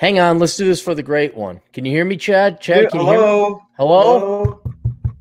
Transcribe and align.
Hang 0.00 0.18
on, 0.18 0.38
let's 0.38 0.56
do 0.56 0.64
this 0.64 0.80
for 0.80 0.94
the 0.94 1.02
great 1.02 1.36
one. 1.36 1.60
Can 1.74 1.84
you 1.84 1.92
hear 1.92 2.06
me, 2.06 2.16
Chad? 2.16 2.58
Chad, 2.58 2.88
can 2.88 3.00
you 3.00 3.06
hear 3.06 3.18
me? 3.18 3.22
hello. 3.22 3.62
Hello? 3.76 4.62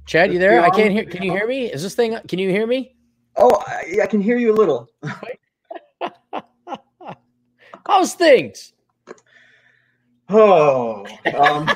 Chad, 0.05 0.31
you 0.31 0.39
there? 0.39 0.61
he 0.61 0.67
I 0.67 0.69
can't 0.69 0.93
hear. 0.93 1.03
Can 1.03 1.21
you 1.21 1.33
hear 1.33 1.45
me? 1.45 1.65
Is 1.65 1.83
this 1.83 1.95
thing? 1.95 2.17
Can 2.29 2.39
you 2.39 2.49
hear 2.49 2.65
me? 2.65 2.95
Oh, 3.35 3.61
I, 3.67 3.97
I 4.03 4.07
can 4.07 4.21
hear 4.21 4.37
you 4.37 4.53
a 4.53 4.55
little. 4.55 4.89
How's 7.85 8.13
things? 8.13 8.71
Oh, 10.29 11.05
um, 11.25 11.69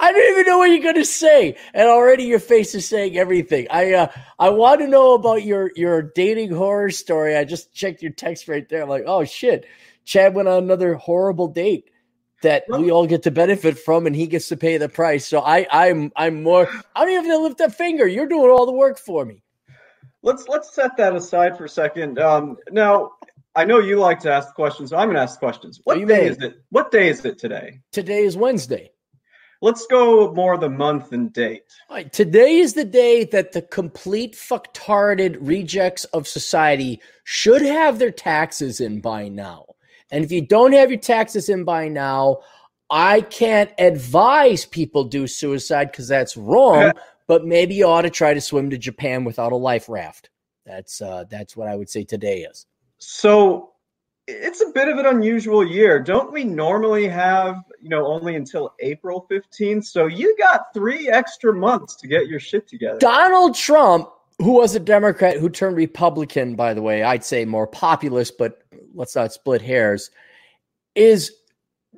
I 0.00 0.12
don't 0.12 0.32
even 0.32 0.46
know 0.46 0.56
what 0.56 0.70
you're 0.70 0.82
gonna 0.82 1.04
say, 1.04 1.54
and 1.74 1.86
already 1.86 2.24
your 2.24 2.38
face 2.38 2.74
is 2.74 2.88
saying 2.88 3.18
everything. 3.18 3.66
I 3.70 3.92
uh, 3.92 4.06
I 4.38 4.48
want 4.48 4.80
to 4.80 4.86
know 4.86 5.12
about 5.12 5.44
your 5.44 5.70
your 5.76 6.00
dating 6.00 6.50
horror 6.50 6.88
story. 6.90 7.36
I 7.36 7.44
just 7.44 7.74
checked 7.74 8.00
your 8.00 8.12
text 8.12 8.48
right 8.48 8.66
there. 8.70 8.82
I'm 8.82 8.88
like, 8.88 9.04
oh 9.06 9.26
shit, 9.26 9.66
Chad 10.08 10.34
went 10.34 10.48
on 10.48 10.62
another 10.62 10.94
horrible 10.94 11.48
date 11.48 11.90
that 12.42 12.64
we 12.70 12.90
all 12.90 13.06
get 13.06 13.24
to 13.24 13.30
benefit 13.30 13.78
from, 13.78 14.06
and 14.06 14.16
he 14.16 14.26
gets 14.26 14.48
to 14.48 14.56
pay 14.56 14.78
the 14.78 14.88
price. 14.88 15.26
So 15.26 15.40
I 15.40 15.66
I'm 15.70 16.10
I'm 16.16 16.42
more. 16.42 16.66
I 16.96 17.04
don't 17.04 17.10
even 17.10 17.24
have 17.26 17.34
to 17.34 17.42
lift 17.42 17.60
a 17.60 17.68
finger. 17.68 18.06
You're 18.06 18.26
doing 18.26 18.50
all 18.50 18.64
the 18.64 18.72
work 18.72 18.98
for 18.98 19.26
me. 19.26 19.42
let's 20.22 20.48
let's 20.48 20.74
set 20.74 20.96
that 20.96 21.14
aside 21.14 21.58
for 21.58 21.66
a 21.66 21.68
second. 21.68 22.18
Um, 22.18 22.56
now, 22.70 23.12
I 23.54 23.66
know 23.66 23.80
you 23.80 24.00
like 24.00 24.18
to 24.20 24.32
ask 24.32 24.54
questions, 24.54 24.90
so 24.90 24.96
I'm 24.96 25.08
going 25.08 25.16
to 25.16 25.22
ask 25.22 25.38
questions. 25.38 25.78
What 25.84 26.06
day 26.08 26.26
is 26.26 26.38
it? 26.38 26.62
What 26.70 26.90
day 26.90 27.10
is 27.10 27.22
it 27.26 27.38
today? 27.38 27.80
Today 27.92 28.24
is 28.24 28.34
Wednesday. 28.34 28.90
Let's 29.60 29.86
go 29.88 30.32
more 30.32 30.56
the 30.56 30.70
month 30.70 31.12
and 31.12 31.30
date. 31.34 31.64
All 31.90 31.96
right, 31.96 32.10
today 32.10 32.58
is 32.58 32.72
the 32.72 32.84
day 32.84 33.24
that 33.24 33.52
the 33.52 33.60
complete 33.60 34.36
fucktarded 34.36 35.36
rejects 35.40 36.04
of 36.06 36.26
society 36.26 37.02
should 37.24 37.60
have 37.60 37.98
their 37.98 38.12
taxes 38.12 38.80
in 38.80 39.02
by 39.02 39.28
now. 39.28 39.67
And 40.10 40.24
if 40.24 40.32
you 40.32 40.40
don't 40.40 40.72
have 40.72 40.90
your 40.90 41.00
taxes 41.00 41.48
in 41.48 41.64
by 41.64 41.88
now, 41.88 42.38
I 42.90 43.20
can't 43.20 43.70
advise 43.78 44.64
people 44.64 45.04
do 45.04 45.26
suicide 45.26 45.90
because 45.90 46.08
that's 46.08 46.36
wrong. 46.36 46.92
but 47.28 47.44
maybe 47.44 47.74
you 47.74 47.86
ought 47.86 48.02
to 48.02 48.10
try 48.10 48.34
to 48.34 48.40
swim 48.40 48.70
to 48.70 48.78
Japan 48.78 49.24
without 49.24 49.52
a 49.52 49.56
life 49.56 49.88
raft. 49.88 50.30
That's 50.66 51.00
uh, 51.00 51.24
that's 51.30 51.56
what 51.56 51.68
I 51.68 51.76
would 51.76 51.88
say 51.88 52.04
today 52.04 52.40
is. 52.40 52.66
So 52.98 53.72
it's 54.26 54.60
a 54.60 54.70
bit 54.72 54.88
of 54.88 54.98
an 54.98 55.06
unusual 55.06 55.66
year. 55.66 56.02
Don't 56.02 56.32
we 56.32 56.44
normally 56.44 57.08
have, 57.08 57.62
you 57.80 57.88
know, 57.88 58.06
only 58.06 58.36
until 58.36 58.74
April 58.80 59.26
15th? 59.30 59.86
So 59.86 60.06
you 60.06 60.36
got 60.38 60.74
three 60.74 61.08
extra 61.08 61.54
months 61.54 61.96
to 61.96 62.08
get 62.08 62.26
your 62.26 62.40
shit 62.40 62.68
together. 62.68 62.98
Donald 62.98 63.54
Trump, 63.54 64.10
who 64.38 64.52
was 64.52 64.74
a 64.74 64.80
Democrat 64.80 65.38
who 65.38 65.48
turned 65.48 65.76
Republican, 65.76 66.56
by 66.56 66.74
the 66.74 66.82
way, 66.82 67.02
I'd 67.02 67.24
say 67.24 67.46
more 67.46 67.66
populist, 67.66 68.36
but 68.36 68.62
let's 68.98 69.16
not 69.16 69.32
split 69.32 69.62
hairs, 69.62 70.10
is 70.94 71.32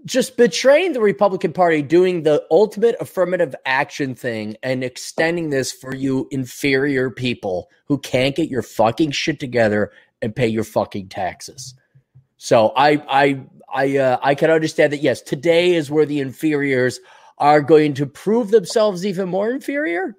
just 0.05 0.37
betraying 0.37 0.93
the 0.93 1.01
Republican 1.01 1.53
Party, 1.53 1.83
doing 1.83 2.23
the 2.23 2.45
ultimate 2.51 2.97
affirmative 3.01 3.55
action 3.67 4.15
thing 4.15 4.57
and 4.63 4.85
extending 4.85 5.51
this 5.51 5.73
for 5.73 5.95
you 5.95 6.29
inferior 6.31 7.11
people 7.11 7.69
who 7.87 7.99
can't 7.99 8.37
get 8.37 8.49
your 8.49 8.63
fucking 8.63 9.11
shit 9.11 9.41
together 9.41 9.91
and 10.23 10.37
pay 10.37 10.47
your 10.47 10.65
fucking 10.65 11.09
taxes. 11.09 11.75
So 12.37 12.73
I 12.77 13.03
I 13.09 13.41
I 13.73 13.99
uh, 13.99 14.19
I 14.23 14.35
can 14.35 14.51
understand 14.51 14.93
that. 14.93 15.03
Yes, 15.03 15.21
today 15.21 15.75
is 15.75 15.91
where 15.91 16.07
the 16.07 16.21
inferiors 16.21 17.01
are 17.39 17.61
going 17.63 17.95
to 17.95 18.07
prove 18.07 18.51
themselves 18.51 19.05
even 19.05 19.29
more 19.29 19.51
inferior. 19.51 20.17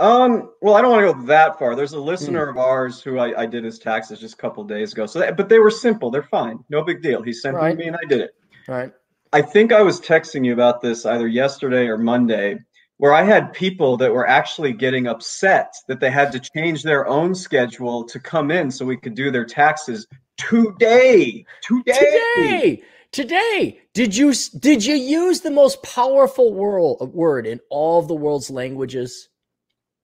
Um, 0.00 0.50
well, 0.62 0.74
I 0.76 0.80
don't 0.80 0.90
want 0.90 1.06
to 1.06 1.12
go 1.12 1.26
that 1.26 1.58
far. 1.58 1.76
There's 1.76 1.92
a 1.92 2.00
listener 2.00 2.48
of 2.48 2.56
ours 2.56 3.02
who 3.02 3.18
I, 3.18 3.42
I 3.42 3.46
did 3.46 3.64
his 3.64 3.78
taxes 3.78 4.18
just 4.18 4.32
a 4.32 4.36
couple 4.38 4.64
days 4.64 4.94
ago. 4.94 5.04
So, 5.04 5.18
that, 5.18 5.36
but 5.36 5.50
they 5.50 5.58
were 5.58 5.70
simple. 5.70 6.10
They're 6.10 6.22
fine. 6.22 6.64
No 6.70 6.82
big 6.82 7.02
deal. 7.02 7.22
He 7.22 7.34
sent 7.34 7.54
them 7.54 7.70
to 7.70 7.76
me 7.76 7.86
and 7.88 7.96
I 7.96 8.08
did 8.08 8.22
it. 8.22 8.30
Right. 8.66 8.92
I 9.34 9.42
think 9.42 9.72
I 9.72 9.82
was 9.82 10.00
texting 10.00 10.44
you 10.44 10.54
about 10.54 10.80
this 10.80 11.04
either 11.04 11.28
yesterday 11.28 11.86
or 11.86 11.98
Monday, 11.98 12.58
where 12.96 13.12
I 13.12 13.22
had 13.22 13.52
people 13.52 13.96
that 13.98 14.12
were 14.12 14.26
actually 14.26 14.72
getting 14.72 15.06
upset 15.06 15.74
that 15.86 16.00
they 16.00 16.10
had 16.10 16.32
to 16.32 16.40
change 16.40 16.82
their 16.82 17.06
own 17.06 17.34
schedule 17.34 18.04
to 18.04 18.18
come 18.18 18.50
in 18.50 18.70
so 18.70 18.86
we 18.86 18.96
could 18.96 19.14
do 19.14 19.30
their 19.30 19.44
taxes 19.44 20.06
today. 20.38 21.44
Today. 21.62 21.92
Today, 21.92 22.82
today, 23.12 23.80
did 23.92 24.16
you 24.16 24.32
did 24.58 24.84
you 24.84 24.94
use 24.94 25.42
the 25.42 25.50
most 25.50 25.82
powerful 25.82 26.54
world, 26.54 27.12
word 27.14 27.46
in 27.46 27.60
all 27.68 28.00
of 28.00 28.08
the 28.08 28.14
world's 28.14 28.50
languages? 28.50 29.29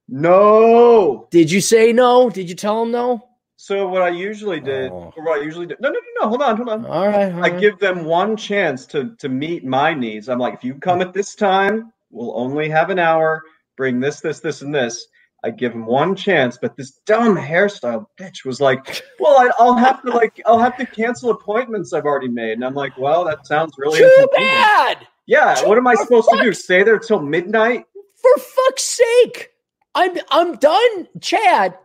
No. 0.09 1.29
Did 1.31 1.51
you 1.51 1.61
say 1.61 1.93
no? 1.93 2.31
Did 2.31 2.49
you 2.49 2.55
tell 2.55 2.83
him 2.83 2.91
no? 2.91 3.23
So 3.57 3.89
what 3.89 4.03
I 4.03 4.11
usually 4.11 4.61
did, 4.61 4.93
Oh. 4.93 5.13
or 5.17 5.25
what 5.25 5.41
I 5.41 5.43
usually 5.43 5.67
did, 5.67 5.81
no, 5.81 5.89
no, 5.89 5.95
no, 5.95 6.23
no, 6.23 6.29
hold 6.29 6.43
on, 6.43 6.57
hold 6.57 6.69
on. 6.69 6.87
All 6.87 7.09
right. 7.09 7.33
all 7.33 7.39
I 7.45 7.49
right. 7.51 7.61
give 7.61 7.79
them 7.79 8.05
one 8.05 8.37
chance 8.37 8.87
to 8.87 9.17
to 9.17 9.29
meet 9.29 9.65
my 9.65 9.95
needs. 9.95 10.29
I'm 10.29 10.39
like, 10.39 10.55
if 10.55 10.63
you 10.65 10.75
come 10.75 11.01
at 11.01 11.13
this 11.13 11.35
time, 11.35 11.93
we'll 12.11 12.37
only 12.39 12.69
have 12.69 12.91
an 12.91 12.99
hour. 12.99 13.43
Bring 13.77 14.01
this, 14.01 14.21
this, 14.21 14.41
this, 14.41 14.63
and 14.63 14.75
this. 14.75 15.07
I 15.45 15.51
give 15.51 15.73
them 15.73 15.85
one 15.87 16.17
chance, 16.17 16.59
but 16.61 16.77
this 16.77 16.93
dumb 17.07 17.37
hairstyle 17.37 18.07
bitch 18.19 18.45
was 18.45 18.61
like, 18.61 19.03
"Well, 19.21 19.37
I, 19.39 19.51
I'll 19.59 19.77
have 19.77 20.03
to 20.03 20.11
like, 20.11 20.41
I'll 20.47 20.59
have 20.59 20.77
to 20.79 20.87
cancel 20.87 21.31
appointments 21.31 21.93
I've 21.93 22.05
already 22.07 22.29
made." 22.29 22.53
And 22.53 22.65
I'm 22.65 22.75
like, 22.75 22.97
"Well, 22.99 23.25
that 23.25 23.47
sounds 23.47 23.75
really 23.79 23.99
Too 24.01 24.29
bad. 24.35 25.07
Yeah, 25.27 25.63
what 25.67 25.77
am 25.79 25.87
I 25.87 25.95
supposed 25.95 26.29
to 26.31 26.43
do? 26.43 26.53
Stay 26.53 26.83
there 26.83 26.99
till 26.99 27.21
midnight? 27.21 27.85
For 28.15 28.41
fuck's 28.41 28.85
sake. 28.85 29.51
I'm 29.97 30.17
I'm 30.31 30.57
done, 30.59 31.09
Chad. 31.21 31.77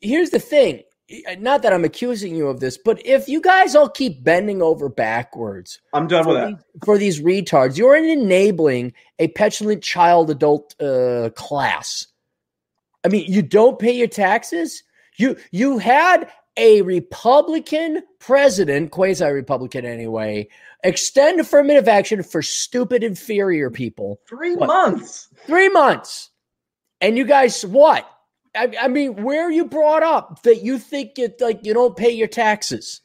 Here's 0.00 0.30
the 0.30 0.40
thing. 0.40 0.82
Not 1.38 1.62
that 1.62 1.72
I'm 1.72 1.84
accusing 1.84 2.36
you 2.36 2.46
of 2.48 2.60
this, 2.60 2.78
but 2.78 3.04
if 3.04 3.28
you 3.28 3.40
guys 3.40 3.74
all 3.74 3.88
keep 3.88 4.22
bending 4.22 4.62
over 4.62 4.88
backwards 4.88 5.80
I'm 5.92 6.06
done 6.06 6.24
with 6.26 6.36
for 6.36 6.40
that. 6.40 6.46
these, 6.48 6.84
for 6.84 6.98
these 6.98 7.20
retards. 7.20 7.76
You're 7.76 7.96
enabling 7.96 8.92
a 9.18 9.28
petulant 9.28 9.82
child 9.82 10.30
adult 10.30 10.80
uh, 10.80 11.30
class. 11.34 12.06
I 13.04 13.08
mean, 13.08 13.24
you 13.32 13.42
don't 13.42 13.78
pay 13.78 13.92
your 13.92 14.06
taxes. 14.08 14.82
You 15.16 15.36
you 15.50 15.78
had 15.78 16.30
a 16.56 16.82
Republican 16.82 18.02
president, 18.20 18.90
quasi 18.92 19.24
Republican 19.24 19.84
anyway, 19.84 20.48
extend 20.84 21.40
affirmative 21.40 21.88
action 21.88 22.22
for 22.22 22.40
stupid 22.42 23.02
inferior 23.02 23.70
people. 23.70 24.20
Three 24.28 24.54
What? 24.54 24.68
months. 24.68 25.28
Three 25.46 25.68
months, 25.70 26.30
and 27.00 27.16
you 27.16 27.24
guys 27.24 27.64
what? 27.64 28.08
I, 28.54 28.72
I 28.80 28.88
mean, 28.88 29.22
where 29.22 29.46
are 29.46 29.52
you 29.52 29.64
brought 29.64 30.02
up 30.02 30.42
that 30.42 30.62
you 30.62 30.78
think 30.78 31.18
it 31.18 31.40
like 31.40 31.64
you 31.64 31.72
don't 31.72 31.96
pay 31.96 32.10
your 32.10 32.28
taxes? 32.28 33.00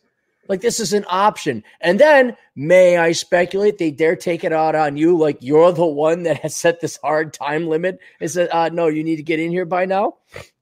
Like 0.47 0.61
this 0.61 0.79
is 0.79 0.93
an 0.93 1.05
option. 1.07 1.63
And 1.81 1.99
then, 1.99 2.37
may 2.55 2.97
I 2.97 3.11
speculate, 3.13 3.77
they 3.77 3.91
dare 3.91 4.15
take 4.15 4.43
it 4.43 4.53
out 4.53 4.75
on 4.75 4.97
you 4.97 5.17
like 5.17 5.37
you're 5.41 5.71
the 5.71 5.85
one 5.85 6.23
that 6.23 6.39
has 6.39 6.55
set 6.55 6.81
this 6.81 6.97
hard 6.97 7.33
time 7.33 7.67
limit 7.67 7.99
and 8.19 8.29
said, 8.29 8.49
uh, 8.51 8.69
no, 8.69 8.87
you 8.87 9.03
need 9.03 9.15
to 9.17 9.23
get 9.23 9.39
in 9.39 9.51
here 9.51 9.65
by 9.65 9.85
now. 9.85 10.17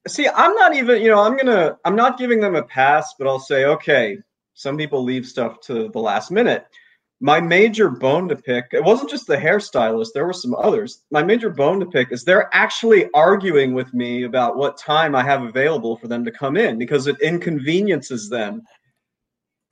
See, 0.07 0.27
I'm 0.27 0.53
not 0.55 0.75
even, 0.75 1.01
you 1.01 1.09
know, 1.09 1.21
I'm 1.21 1.37
gonna, 1.37 1.77
I'm 1.85 1.95
not 1.95 2.17
giving 2.17 2.39
them 2.39 2.55
a 2.55 2.63
pass, 2.63 3.13
but 3.17 3.27
I'll 3.27 3.39
say, 3.39 3.65
okay, 3.65 4.17
some 4.53 4.77
people 4.77 5.03
leave 5.03 5.25
stuff 5.25 5.59
to 5.61 5.89
the 5.89 5.99
last 5.99 6.31
minute. 6.31 6.65
My 7.23 7.39
major 7.39 7.89
bone 7.89 8.27
to 8.27 8.35
pick, 8.35 8.65
it 8.73 8.83
wasn't 8.83 9.09
just 9.09 9.27
the 9.27 9.37
hairstylist, 9.37 10.09
there 10.13 10.25
were 10.25 10.33
some 10.33 10.53
others. 10.55 11.03
My 11.09 11.23
major 11.23 11.49
bone 11.49 11.79
to 11.79 11.85
pick 11.85 12.11
is 12.11 12.25
they're 12.25 12.53
actually 12.53 13.09
arguing 13.13 13.73
with 13.73 13.93
me 13.93 14.23
about 14.23 14.57
what 14.57 14.77
time 14.77 15.15
I 15.15 15.23
have 15.23 15.41
available 15.41 15.95
for 15.95 16.09
them 16.09 16.25
to 16.25 16.31
come 16.31 16.57
in 16.57 16.77
because 16.77 17.07
it 17.07 17.15
inconveniences 17.21 18.29
them. 18.29 18.63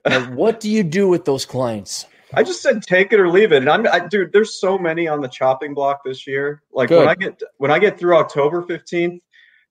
And 0.05 0.37
what 0.37 0.61
do 0.61 0.69
you 0.71 0.81
do 0.81 1.09
with 1.09 1.25
those 1.25 1.45
clients? 1.45 2.05
I 2.33 2.43
just 2.43 2.61
said 2.61 2.83
take 2.83 3.11
it 3.11 3.19
or 3.19 3.27
leave 3.27 3.51
it. 3.51 3.57
And 3.57 3.69
I'm, 3.69 3.85
I, 3.85 4.07
dude, 4.07 4.31
there's 4.31 4.57
so 4.57 4.77
many 4.77 5.09
on 5.09 5.19
the 5.19 5.27
chopping 5.27 5.73
block 5.73 6.05
this 6.05 6.25
year. 6.25 6.63
Like 6.71 6.87
Good. 6.87 6.99
when 6.99 7.09
I 7.09 7.15
get 7.15 7.43
when 7.57 7.69
I 7.69 7.79
get 7.79 7.99
through 7.99 8.15
October 8.15 8.63
15th, 8.63 9.19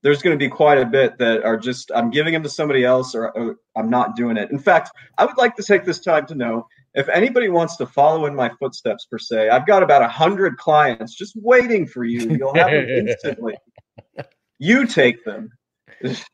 there's 0.03 0.21
going 0.21 0.39
to 0.39 0.45
be 0.45 0.51
quite 0.51 0.77
a 0.77 0.85
bit 0.85 1.17
that 1.17 1.45
are 1.45 1.57
just 1.57 1.91
I'm 1.95 2.11
giving 2.11 2.35
them 2.35 2.43
to 2.43 2.51
somebody 2.51 2.85
else 2.85 3.15
or, 3.15 3.31
or 3.31 3.57
I'm 3.75 3.89
not 3.89 4.17
doing 4.17 4.37
it. 4.37 4.51
In 4.51 4.59
fact, 4.59 4.91
I 5.17 5.25
would 5.25 5.39
like 5.39 5.57
to 5.57 5.63
take 5.63 5.87
this 5.87 6.01
time 6.01 6.27
to 6.27 6.35
know 6.35 6.67
if 6.95 7.09
anybody 7.09 7.49
wants 7.49 7.77
to 7.77 7.87
follow 7.87 8.27
in 8.27 8.35
my 8.35 8.51
footsteps 8.59 9.07
per 9.07 9.19
se. 9.19 9.49
I've 9.49 9.67
got 9.67 9.83
about 9.83 10.03
a 10.03 10.09
hundred 10.09 10.57
clients 10.57 11.15
just 11.15 11.35
waiting 11.37 11.87
for 11.87 12.05
you. 12.05 12.37
You'll 12.37 12.55
have 12.55 12.71
them 12.71 12.89
instantly. 13.09 13.57
You 14.59 14.87
take 14.87 15.25
them. 15.25 15.51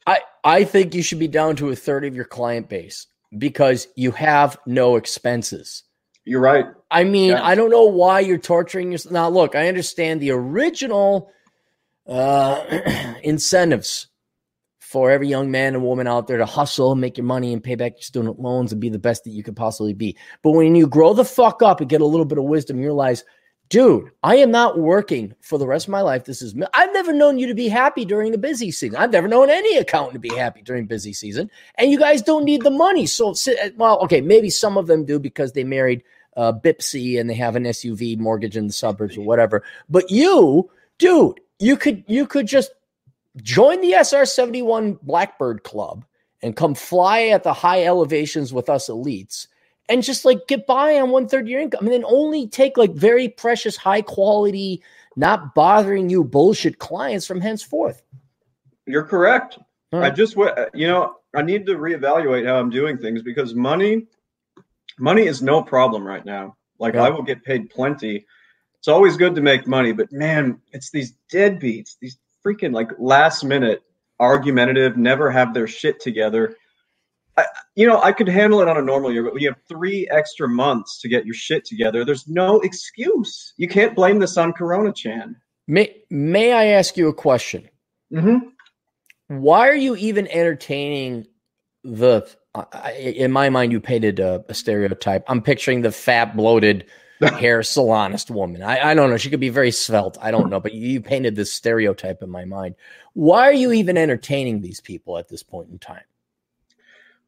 I, 0.06 0.20
I 0.44 0.64
think 0.64 0.94
you 0.94 1.02
should 1.02 1.18
be 1.18 1.28
down 1.28 1.56
to 1.56 1.70
a 1.70 1.76
third 1.76 2.04
of 2.04 2.14
your 2.14 2.24
client 2.24 2.68
base 2.68 3.06
because 3.36 3.88
you 3.96 4.12
have 4.12 4.56
no 4.66 4.96
expenses. 4.96 5.82
You're 6.24 6.40
right. 6.40 6.66
I 6.90 7.04
mean, 7.04 7.30
Yeah. 7.30 7.44
I 7.44 7.54
don't 7.54 7.70
know 7.70 7.84
why 7.84 8.20
you're 8.20 8.38
torturing 8.38 8.92
yourself. 8.92 9.12
Now, 9.12 9.28
look, 9.28 9.54
I 9.54 9.68
understand 9.68 10.20
the 10.20 10.30
original 10.30 11.30
uh, 12.08 12.64
incentives 13.22 14.08
for 14.86 15.10
every 15.10 15.26
young 15.26 15.50
man 15.50 15.74
and 15.74 15.82
woman 15.82 16.06
out 16.06 16.28
there 16.28 16.38
to 16.38 16.46
hustle, 16.46 16.94
make 16.94 17.16
your 17.16 17.26
money, 17.26 17.52
and 17.52 17.62
pay 17.62 17.74
back 17.74 17.94
your 17.96 18.02
student 18.02 18.38
loans 18.38 18.70
and 18.70 18.80
be 18.80 18.88
the 18.88 19.00
best 19.00 19.24
that 19.24 19.30
you 19.30 19.42
could 19.42 19.56
possibly 19.56 19.92
be. 19.92 20.16
But 20.42 20.52
when 20.52 20.76
you 20.76 20.86
grow 20.86 21.12
the 21.12 21.24
fuck 21.24 21.60
up 21.60 21.80
and 21.80 21.90
get 21.90 22.00
a 22.00 22.06
little 22.06 22.24
bit 22.24 22.38
of 22.38 22.44
wisdom, 22.44 22.78
you 22.78 22.84
realize 22.84 23.24
dude, 23.68 24.10
I 24.22 24.36
am 24.36 24.52
not 24.52 24.78
working 24.78 25.34
for 25.40 25.58
the 25.58 25.66
rest 25.66 25.86
of 25.86 25.90
my 25.90 26.00
life. 26.00 26.24
This 26.24 26.40
is, 26.40 26.54
I've 26.72 26.92
never 26.92 27.12
known 27.12 27.36
you 27.36 27.48
to 27.48 27.54
be 27.54 27.68
happy 27.68 28.04
during 28.04 28.32
a 28.32 28.38
busy 28.38 28.70
season. 28.70 28.96
I've 28.96 29.10
never 29.10 29.26
known 29.26 29.50
any 29.50 29.76
accountant 29.76 30.12
to 30.12 30.18
be 30.20 30.34
happy 30.34 30.62
during 30.62 30.86
busy 30.86 31.12
season. 31.12 31.50
And 31.76 31.90
you 31.90 31.98
guys 31.98 32.22
don't 32.22 32.44
need 32.44 32.62
the 32.62 32.70
money. 32.70 33.06
So, 33.06 33.34
well, 33.76 33.98
okay, 34.04 34.20
maybe 34.20 34.50
some 34.50 34.78
of 34.78 34.86
them 34.86 35.04
do 35.04 35.18
because 35.18 35.52
they 35.52 35.64
married 35.64 36.04
uh, 36.36 36.52
Bipsy 36.52 37.18
and 37.18 37.28
they 37.28 37.34
have 37.34 37.56
an 37.56 37.64
SUV 37.64 38.18
mortgage 38.18 38.56
in 38.56 38.68
the 38.68 38.72
suburbs 38.72 39.16
or 39.16 39.22
whatever. 39.22 39.64
But 39.88 40.10
you, 40.12 40.70
dude, 40.98 41.40
you 41.58 41.76
could, 41.76 42.04
you 42.06 42.26
could 42.26 42.46
just 42.46 42.70
join 43.42 43.80
the 43.80 43.92
SR 43.92 44.24
71 44.24 44.98
Blackbird 45.02 45.62
Club 45.62 46.04
and 46.42 46.56
come 46.56 46.74
fly 46.74 47.26
at 47.26 47.42
the 47.42 47.52
high 47.52 47.84
elevations 47.84 48.52
with 48.52 48.68
us 48.68 48.88
elites 48.88 49.46
and 49.88 50.02
just 50.02 50.24
like 50.24 50.46
get 50.48 50.66
by 50.66 50.98
on 50.98 51.10
one 51.10 51.28
third 51.28 51.48
your 51.48 51.60
income 51.60 51.84
and 51.84 51.92
then 51.92 52.04
only 52.06 52.46
take 52.48 52.76
like 52.76 52.92
very 52.92 53.28
precious, 53.28 53.76
high 53.76 54.02
quality, 54.02 54.82
not 55.16 55.54
bothering 55.54 56.10
you 56.10 56.24
bullshit 56.24 56.78
clients 56.78 57.26
from 57.26 57.40
henceforth. 57.40 58.02
You're 58.86 59.04
correct. 59.04 59.58
Right. 59.92 60.12
I 60.12 60.14
just, 60.14 60.36
uh, 60.36 60.66
you 60.74 60.86
know, 60.86 61.16
I 61.34 61.42
need 61.42 61.66
to 61.66 61.76
reevaluate 61.76 62.46
how 62.46 62.58
I'm 62.58 62.70
doing 62.70 62.98
things 62.98 63.22
because 63.22 63.54
money, 63.54 64.06
money 64.98 65.26
is 65.26 65.42
no 65.42 65.62
problem 65.62 66.06
right 66.06 66.24
now. 66.24 66.56
Like 66.78 66.94
yeah. 66.94 67.04
I 67.04 67.10
will 67.10 67.22
get 67.22 67.44
paid 67.44 67.70
plenty. 67.70 68.26
It's 68.78 68.88
always 68.88 69.16
good 69.16 69.34
to 69.34 69.40
make 69.40 69.66
money, 69.66 69.92
but 69.92 70.12
man, 70.12 70.60
it's 70.72 70.90
these 70.90 71.14
deadbeats, 71.32 71.96
these 72.00 72.18
freaking 72.46 72.72
like 72.72 72.90
last 72.98 73.44
minute 73.44 73.82
argumentative, 74.20 74.96
never 74.96 75.30
have 75.30 75.52
their 75.52 75.66
shit 75.66 76.00
together 76.00 76.56
I, 77.36 77.44
you 77.74 77.86
know, 77.86 78.00
I 78.00 78.12
could 78.12 78.28
handle 78.28 78.60
it 78.60 78.68
on 78.68 78.76
a 78.78 78.82
normal 78.82 79.12
year, 79.12 79.22
but 79.22 79.34
when 79.34 79.42
you 79.42 79.48
have 79.48 79.60
three 79.68 80.08
extra 80.10 80.48
months 80.48 81.00
to 81.00 81.08
get 81.08 81.26
your 81.26 81.34
shit 81.34 81.64
together, 81.64 82.04
there's 82.04 82.26
no 82.28 82.60
excuse. 82.60 83.52
You 83.56 83.68
can't 83.68 83.94
blame 83.94 84.18
this 84.18 84.36
on 84.36 84.52
Corona 84.52 84.92
Chan. 84.92 85.36
May 85.66 86.02
May 86.10 86.52
I 86.52 86.66
ask 86.66 86.96
you 86.96 87.08
a 87.08 87.14
question? 87.14 87.68
Mm-hmm. 88.12 88.48
Why 89.40 89.68
are 89.68 89.74
you 89.74 89.96
even 89.96 90.28
entertaining 90.28 91.26
the? 91.84 92.28
in 92.98 93.32
my 93.32 93.50
mind, 93.50 93.70
you 93.70 93.80
painted 93.80 94.18
a, 94.18 94.42
a 94.48 94.54
stereotype. 94.54 95.24
I'm 95.28 95.42
picturing 95.42 95.82
the 95.82 95.92
fat, 95.92 96.34
bloated 96.34 96.86
hair 97.20 97.60
salonist 97.60 98.30
woman. 98.30 98.62
I, 98.62 98.90
I 98.90 98.94
don't 98.94 99.10
know. 99.10 99.16
She 99.16 99.30
could 99.30 99.40
be 99.40 99.48
very 99.48 99.70
svelte. 99.70 100.18
I 100.20 100.30
don't 100.30 100.50
know, 100.50 100.60
but 100.60 100.74
you, 100.74 100.88
you 100.88 101.00
painted 101.00 101.36
this 101.36 101.52
stereotype 101.52 102.22
in 102.22 102.30
my 102.30 102.44
mind. 102.44 102.74
Why 103.14 103.48
are 103.48 103.52
you 103.52 103.72
even 103.72 103.96
entertaining 103.96 104.60
these 104.60 104.80
people 104.80 105.18
at 105.18 105.28
this 105.28 105.42
point 105.42 105.70
in 105.70 105.78
time? 105.78 106.04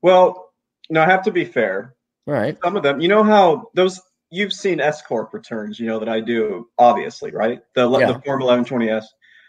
Well, 0.03 0.53
no, 0.91 1.03
I 1.03 1.07
have 1.07 1.23
to 1.25 1.33
be 1.33 1.45
fair. 1.45 1.95
All 2.27 2.35
right. 2.35 2.59
Some 2.63 2.77
of 2.77 2.83
them, 2.83 3.01
you 3.01 3.09
know 3.09 3.23
how 3.23 3.71
those 3.75 4.01
you've 4.31 4.53
seen 4.53 4.81
S 4.81 5.03
corp 5.03 5.33
returns, 5.33 5.81
you 5.81 5.87
know 5.87 5.99
that 5.99 6.09
I 6.09 6.21
do, 6.21 6.69
obviously, 6.79 7.31
right? 7.31 7.61
The 7.75 7.89
yeah. 7.91 8.13
the 8.13 8.21
Form 8.21 8.43
1120s. 8.43 9.05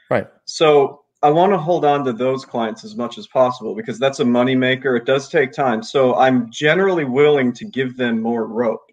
Right. 0.09 0.27
So 0.45 1.03
I 1.21 1.29
want 1.29 1.51
to 1.51 1.57
hold 1.57 1.83
on 1.83 2.05
to 2.05 2.13
those 2.13 2.45
clients 2.45 2.85
as 2.85 2.95
much 2.95 3.17
as 3.17 3.27
possible 3.27 3.75
because 3.75 3.99
that's 3.99 4.21
a 4.21 4.23
moneymaker. 4.23 4.97
It 4.97 5.05
does 5.05 5.27
take 5.27 5.51
time. 5.51 5.83
So 5.83 6.15
I'm 6.15 6.49
generally 6.49 7.03
willing 7.03 7.51
to 7.53 7.65
give 7.65 7.97
them 7.97 8.21
more 8.21 8.47
rope. 8.47 8.88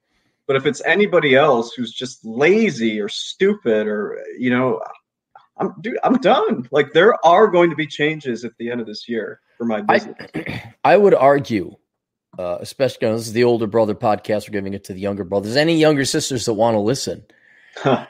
But 0.47 0.57
if 0.57 0.67
it's 0.67 0.83
anybody 0.85 1.35
else 1.35 1.73
who's 1.73 1.93
just 1.93 2.25
lazy 2.25 3.01
or 3.01 3.09
stupid 3.09 3.87
or 3.87 4.19
you 4.39 4.51
know, 4.51 4.81
I'm 5.59 5.75
dude, 5.81 5.99
I'm 6.05 6.19
done. 6.19 6.69
Like 6.71 6.93
there 6.93 7.15
are 7.27 7.49
going 7.49 7.71
to 7.71 7.77
be 7.77 7.87
changes 7.87 8.45
at 8.45 8.53
the 8.59 8.71
end 8.71 8.81
of 8.81 8.87
this 8.87 9.09
year 9.09 9.41
for 9.57 9.65
my 9.65 9.81
business. 9.81 10.17
I, 10.35 10.73
I 10.85 10.97
would 10.97 11.15
argue, 11.15 11.77
uh, 12.39 12.59
especially 12.61 13.09
this 13.09 13.27
is 13.27 13.33
the 13.33 13.45
older 13.45 13.67
brother 13.67 13.95
podcast. 13.95 14.49
We're 14.49 14.53
giving 14.53 14.75
it 14.75 14.85
to 14.85 14.93
the 14.93 15.01
younger 15.01 15.25
brothers. 15.25 15.57
Any 15.57 15.79
younger 15.79 16.05
sisters 16.05 16.45
that 16.45 16.55
want 16.55 16.75
to 16.75 16.81
listen. 16.81 17.25
Huh. 17.77 18.07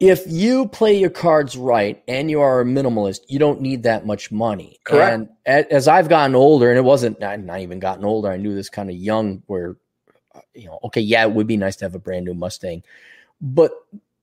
If 0.00 0.24
you 0.26 0.68
play 0.68 0.98
your 0.98 1.10
cards 1.10 1.56
right 1.56 2.02
and 2.08 2.30
you 2.30 2.40
are 2.40 2.60
a 2.60 2.64
minimalist, 2.64 3.20
you 3.28 3.38
don't 3.38 3.60
need 3.60 3.84
that 3.84 4.04
much 4.04 4.30
money. 4.32 4.78
Correct. 4.84 5.28
And 5.46 5.66
as 5.70 5.88
I've 5.88 6.08
gotten 6.08 6.34
older, 6.34 6.68
and 6.68 6.76
it 6.76 6.82
wasn't 6.82 7.20
not, 7.20 7.38
not 7.40 7.60
even 7.60 7.78
gotten 7.78 8.04
older, 8.04 8.30
I 8.30 8.36
knew 8.36 8.54
this 8.54 8.68
kind 8.68 8.90
of 8.90 8.96
young 8.96 9.42
where, 9.46 9.76
you 10.54 10.66
know, 10.66 10.78
okay, 10.84 11.00
yeah, 11.00 11.24
it 11.24 11.32
would 11.32 11.46
be 11.46 11.56
nice 11.56 11.76
to 11.76 11.84
have 11.84 11.94
a 11.94 11.98
brand 11.98 12.24
new 12.24 12.34
Mustang, 12.34 12.82
but 13.40 13.72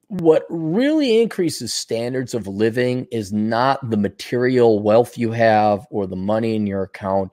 what 0.07 0.45
really 0.50 1.22
increases 1.22 1.74
standards 1.74 2.33
of 2.33 2.45
living 2.45 3.07
is 3.12 3.31
not 3.31 3.89
the 3.89 3.95
material 3.95 4.80
wealth 4.81 5.18
you 5.18 5.31
have 5.31 5.88
or 5.89 6.06
the 6.06 6.18
money 6.18 6.54
in 6.54 6.68
your 6.68 6.83
account. 6.83 7.31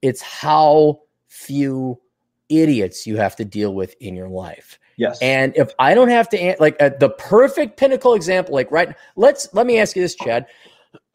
It's 0.00 0.22
how 0.22 1.00
few 1.26 2.00
idiots 2.48 3.04
you 3.04 3.16
have 3.16 3.34
to 3.36 3.44
deal 3.44 3.74
with 3.74 3.96
in 4.00 4.14
your 4.14 4.28
life. 4.28 4.78
Yes. 4.96 5.18
And 5.20 5.56
if 5.56 5.72
I 5.80 5.94
don't 5.94 6.10
have 6.10 6.28
to, 6.28 6.56
like 6.60 6.80
uh, 6.80 6.90
the 7.00 7.10
perfect 7.10 7.76
pinnacle 7.76 8.14
example, 8.14 8.54
like 8.54 8.70
right, 8.70 8.94
let's 9.16 9.48
let 9.52 9.66
me 9.66 9.78
ask 9.78 9.96
you 9.96 10.02
this, 10.02 10.14
Chad. 10.14 10.46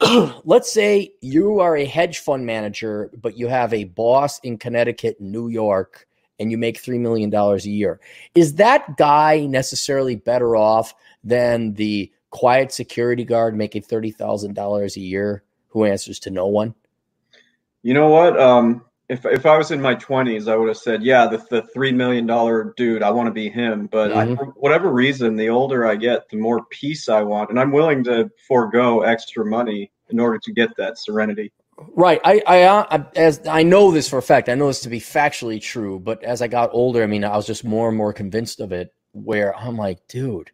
let's 0.44 0.70
say 0.70 1.12
you 1.22 1.60
are 1.60 1.76
a 1.76 1.84
hedge 1.84 2.18
fund 2.18 2.44
manager, 2.44 3.10
but 3.20 3.38
you 3.38 3.48
have 3.48 3.72
a 3.72 3.84
boss 3.84 4.38
in 4.40 4.58
Connecticut, 4.58 5.20
New 5.20 5.48
York, 5.48 6.05
and 6.38 6.50
you 6.50 6.58
make 6.58 6.82
$3 6.82 7.00
million 7.00 7.32
a 7.34 7.56
year. 7.58 8.00
Is 8.34 8.54
that 8.54 8.96
guy 8.96 9.46
necessarily 9.46 10.16
better 10.16 10.56
off 10.56 10.94
than 11.24 11.74
the 11.74 12.10
quiet 12.30 12.72
security 12.72 13.24
guard 13.24 13.56
making 13.56 13.82
$30,000 13.82 14.96
a 14.96 15.00
year 15.00 15.42
who 15.68 15.84
answers 15.84 16.18
to 16.20 16.30
no 16.30 16.46
one? 16.46 16.74
You 17.82 17.94
know 17.94 18.08
what? 18.08 18.38
Um, 18.38 18.84
if, 19.08 19.24
if 19.24 19.46
I 19.46 19.56
was 19.56 19.70
in 19.70 19.80
my 19.80 19.94
20s, 19.94 20.50
I 20.50 20.56
would 20.56 20.68
have 20.68 20.76
said, 20.76 21.02
yeah, 21.02 21.26
the, 21.26 21.38
the 21.50 21.62
$3 21.74 21.94
million 21.94 22.26
dude, 22.76 23.02
I 23.02 23.10
want 23.10 23.28
to 23.28 23.32
be 23.32 23.48
him. 23.48 23.86
But 23.86 24.10
mm-hmm. 24.10 24.32
I, 24.32 24.36
for 24.36 24.46
whatever 24.56 24.90
reason, 24.92 25.36
the 25.36 25.48
older 25.48 25.86
I 25.86 25.94
get, 25.94 26.28
the 26.28 26.36
more 26.36 26.64
peace 26.70 27.08
I 27.08 27.22
want. 27.22 27.50
And 27.50 27.60
I'm 27.60 27.70
willing 27.70 28.02
to 28.04 28.30
forego 28.48 29.02
extra 29.02 29.44
money 29.44 29.92
in 30.10 30.18
order 30.18 30.38
to 30.38 30.52
get 30.52 30.76
that 30.76 30.98
serenity. 30.98 31.52
Right. 31.78 32.20
I, 32.24 32.42
I, 32.46 32.62
uh, 32.62 32.86
I, 32.90 33.18
as 33.18 33.46
I 33.46 33.62
know 33.62 33.90
this 33.90 34.08
for 34.08 34.18
a 34.18 34.22
fact, 34.22 34.48
I 34.48 34.54
know 34.54 34.68
this 34.68 34.80
to 34.80 34.88
be 34.88 35.00
factually 35.00 35.60
true. 35.60 35.98
But 35.98 36.22
as 36.22 36.40
I 36.40 36.48
got 36.48 36.70
older, 36.72 37.02
I 37.02 37.06
mean, 37.06 37.24
I 37.24 37.36
was 37.36 37.46
just 37.46 37.64
more 37.64 37.88
and 37.88 37.96
more 37.96 38.12
convinced 38.12 38.60
of 38.60 38.72
it. 38.72 38.92
Where 39.12 39.56
I'm 39.56 39.76
like, 39.76 40.06
dude, 40.08 40.50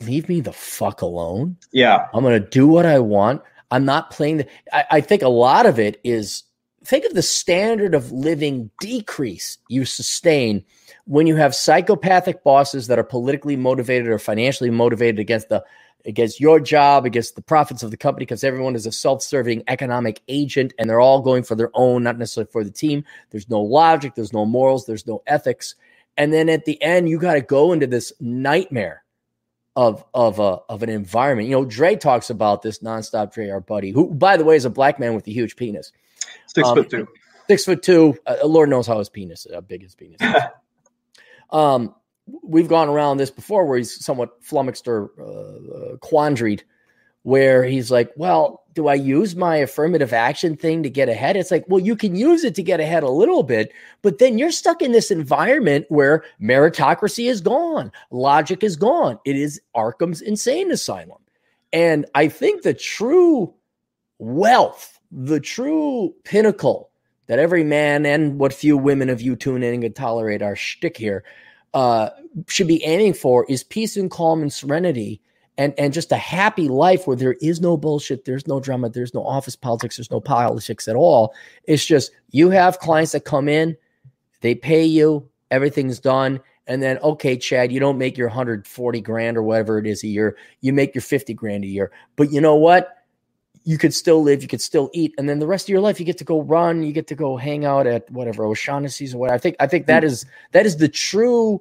leave 0.00 0.28
me 0.28 0.40
the 0.40 0.52
fuck 0.52 1.02
alone. 1.02 1.56
Yeah. 1.72 2.08
I'm 2.12 2.22
gonna 2.24 2.40
do 2.40 2.66
what 2.66 2.86
I 2.86 2.98
want. 2.98 3.42
I'm 3.70 3.84
not 3.84 4.10
playing 4.10 4.38
the. 4.38 4.46
I, 4.72 4.84
I 4.92 5.00
think 5.00 5.22
a 5.22 5.28
lot 5.28 5.66
of 5.66 5.78
it 5.78 6.00
is 6.04 6.44
think 6.84 7.04
of 7.04 7.14
the 7.14 7.22
standard 7.22 7.94
of 7.94 8.12
living 8.12 8.70
decrease 8.80 9.58
you 9.68 9.84
sustain 9.84 10.64
when 11.06 11.26
you 11.26 11.36
have 11.36 11.54
psychopathic 11.54 12.44
bosses 12.44 12.86
that 12.86 12.98
are 12.98 13.04
politically 13.04 13.56
motivated 13.56 14.08
or 14.08 14.18
financially 14.18 14.70
motivated 14.70 15.18
against 15.18 15.48
the 15.48 15.64
against 16.06 16.40
your 16.40 16.60
job, 16.60 17.04
against 17.04 17.34
the 17.36 17.42
profits 17.42 17.82
of 17.82 17.90
the 17.90 17.96
company, 17.96 18.24
because 18.24 18.44
everyone 18.44 18.74
is 18.74 18.86
a 18.86 18.92
self-serving 18.92 19.64
economic 19.68 20.22
agent 20.28 20.72
and 20.78 20.88
they're 20.88 21.00
all 21.00 21.20
going 21.20 21.42
for 21.42 21.54
their 21.54 21.70
own, 21.74 22.02
not 22.02 22.18
necessarily 22.18 22.50
for 22.50 22.64
the 22.64 22.70
team. 22.70 23.04
There's 23.30 23.48
no 23.50 23.60
logic, 23.60 24.14
there's 24.14 24.32
no 24.32 24.46
morals, 24.46 24.86
there's 24.86 25.06
no 25.06 25.22
ethics. 25.26 25.74
And 26.16 26.32
then 26.32 26.48
at 26.48 26.64
the 26.64 26.80
end, 26.82 27.08
you 27.08 27.18
got 27.18 27.34
to 27.34 27.40
go 27.40 27.72
into 27.72 27.86
this 27.86 28.12
nightmare 28.20 29.02
of 29.76 30.02
of 30.14 30.38
a 30.38 30.58
of 30.70 30.82
an 30.82 30.88
environment. 30.88 31.48
You 31.48 31.56
know, 31.56 31.64
Dre 31.64 31.96
talks 31.96 32.30
about 32.30 32.62
this 32.62 32.78
nonstop. 32.78 33.32
Dre, 33.32 33.50
our 33.50 33.60
buddy, 33.60 33.90
who 33.90 34.12
by 34.14 34.36
the 34.36 34.44
way 34.44 34.56
is 34.56 34.64
a 34.64 34.70
black 34.70 34.98
man 34.98 35.14
with 35.14 35.26
a 35.28 35.32
huge 35.32 35.54
penis, 35.56 35.92
six 36.46 36.66
um, 36.66 36.76
foot 36.76 36.90
two, 36.90 37.06
six 37.46 37.64
foot 37.64 37.82
two. 37.82 38.16
Uh, 38.26 38.36
Lord 38.44 38.70
knows 38.70 38.86
how 38.86 38.98
his 38.98 39.10
penis, 39.10 39.44
is 39.44 39.54
how 39.54 39.60
big 39.60 39.82
his 39.82 39.94
penis. 39.94 40.20
is. 40.20 40.34
um, 41.50 41.94
we've 42.42 42.68
gone 42.68 42.88
around 42.88 43.16
this 43.16 43.30
before 43.30 43.64
where 43.66 43.78
he's 43.78 44.04
somewhat 44.04 44.42
flummoxed 44.42 44.88
or 44.88 45.10
uh, 45.20 45.96
quandaried 45.98 46.62
where 47.22 47.64
he's 47.64 47.90
like, 47.90 48.12
well, 48.16 48.62
do 48.74 48.86
I 48.86 48.94
use 48.94 49.34
my 49.34 49.56
affirmative 49.56 50.12
action 50.12 50.56
thing 50.56 50.84
to 50.84 50.90
get 50.90 51.08
ahead? 51.08 51.36
It's 51.36 51.50
like, 51.50 51.64
well, 51.66 51.80
you 51.80 51.96
can 51.96 52.14
use 52.14 52.44
it 52.44 52.54
to 52.54 52.62
get 52.62 52.78
ahead 52.78 53.02
a 53.02 53.10
little 53.10 53.42
bit, 53.42 53.72
but 54.02 54.18
then 54.18 54.38
you're 54.38 54.52
stuck 54.52 54.80
in 54.80 54.92
this 54.92 55.10
environment 55.10 55.86
where 55.88 56.22
meritocracy 56.40 57.28
is 57.28 57.40
gone, 57.40 57.90
logic 58.12 58.62
is 58.62 58.76
gone. 58.76 59.18
It 59.24 59.34
is 59.34 59.60
Arkham's 59.74 60.20
insane 60.20 60.70
asylum. 60.70 61.18
And 61.72 62.06
I 62.14 62.28
think 62.28 62.62
the 62.62 62.74
true 62.74 63.52
wealth, 64.18 65.00
the 65.10 65.40
true 65.40 66.14
pinnacle 66.22 66.90
that 67.26 67.40
every 67.40 67.64
man 67.64 68.06
and 68.06 68.38
what 68.38 68.52
few 68.52 68.76
women 68.76 69.08
of 69.08 69.20
you 69.20 69.34
tune 69.34 69.64
in 69.64 69.82
and 69.82 69.96
tolerate 69.96 70.42
our 70.42 70.54
shtick 70.54 70.96
here 70.96 71.24
uh, 71.76 72.08
should 72.48 72.66
be 72.66 72.82
aiming 72.84 73.12
for 73.12 73.44
is 73.50 73.62
peace 73.62 73.98
and 73.98 74.10
calm 74.10 74.40
and 74.40 74.50
serenity 74.50 75.20
and 75.58 75.74
and 75.76 75.92
just 75.92 76.10
a 76.10 76.16
happy 76.16 76.68
life 76.68 77.06
where 77.06 77.16
there 77.16 77.36
is 77.42 77.60
no 77.60 77.76
bullshit, 77.76 78.24
there's 78.24 78.46
no 78.46 78.60
drama, 78.60 78.88
there's 78.88 79.12
no 79.12 79.22
office 79.22 79.56
politics, 79.56 79.98
there's 79.98 80.10
no 80.10 80.20
politics 80.20 80.88
at 80.88 80.96
all. 80.96 81.34
It's 81.64 81.84
just 81.84 82.12
you 82.30 82.48
have 82.48 82.78
clients 82.78 83.12
that 83.12 83.26
come 83.26 83.46
in, 83.46 83.76
they 84.40 84.54
pay 84.54 84.84
you, 84.84 85.28
everything's 85.50 86.00
done, 86.00 86.40
and 86.66 86.82
then 86.82 86.96
okay, 86.98 87.36
Chad, 87.36 87.70
you 87.70 87.78
don't 87.78 87.98
make 87.98 88.16
your 88.16 88.28
140 88.28 89.00
grand 89.02 89.36
or 89.36 89.42
whatever 89.42 89.78
it 89.78 89.86
is 89.86 90.02
a 90.02 90.08
year, 90.08 90.38
you 90.62 90.72
make 90.72 90.94
your 90.94 91.02
50 91.02 91.34
grand 91.34 91.62
a 91.62 91.68
year. 91.68 91.92
But 92.16 92.32
you 92.32 92.40
know 92.40 92.56
what? 92.56 92.95
You 93.66 93.78
could 93.78 93.92
still 93.92 94.22
live, 94.22 94.42
you 94.42 94.48
could 94.48 94.62
still 94.62 94.88
eat, 94.94 95.12
and 95.18 95.28
then 95.28 95.40
the 95.40 95.46
rest 95.46 95.66
of 95.66 95.70
your 95.70 95.80
life 95.80 95.98
you 95.98 96.06
get 96.06 96.18
to 96.18 96.24
go 96.24 96.40
run, 96.40 96.82
you 96.82 96.92
get 96.92 97.08
to 97.08 97.14
go 97.14 97.36
hang 97.36 97.64
out 97.64 97.86
at 97.86 98.08
whatever 98.10 98.46
O'Shaughnessy's 98.46 99.14
or 99.14 99.18
what. 99.18 99.30
I 99.30 99.38
think 99.38 99.56
I 99.60 99.66
think 99.66 99.86
that 99.86 100.02
hmm. 100.02 100.08
is 100.08 100.24
that 100.52 100.66
is 100.66 100.76
the 100.76 100.88
true 100.88 101.60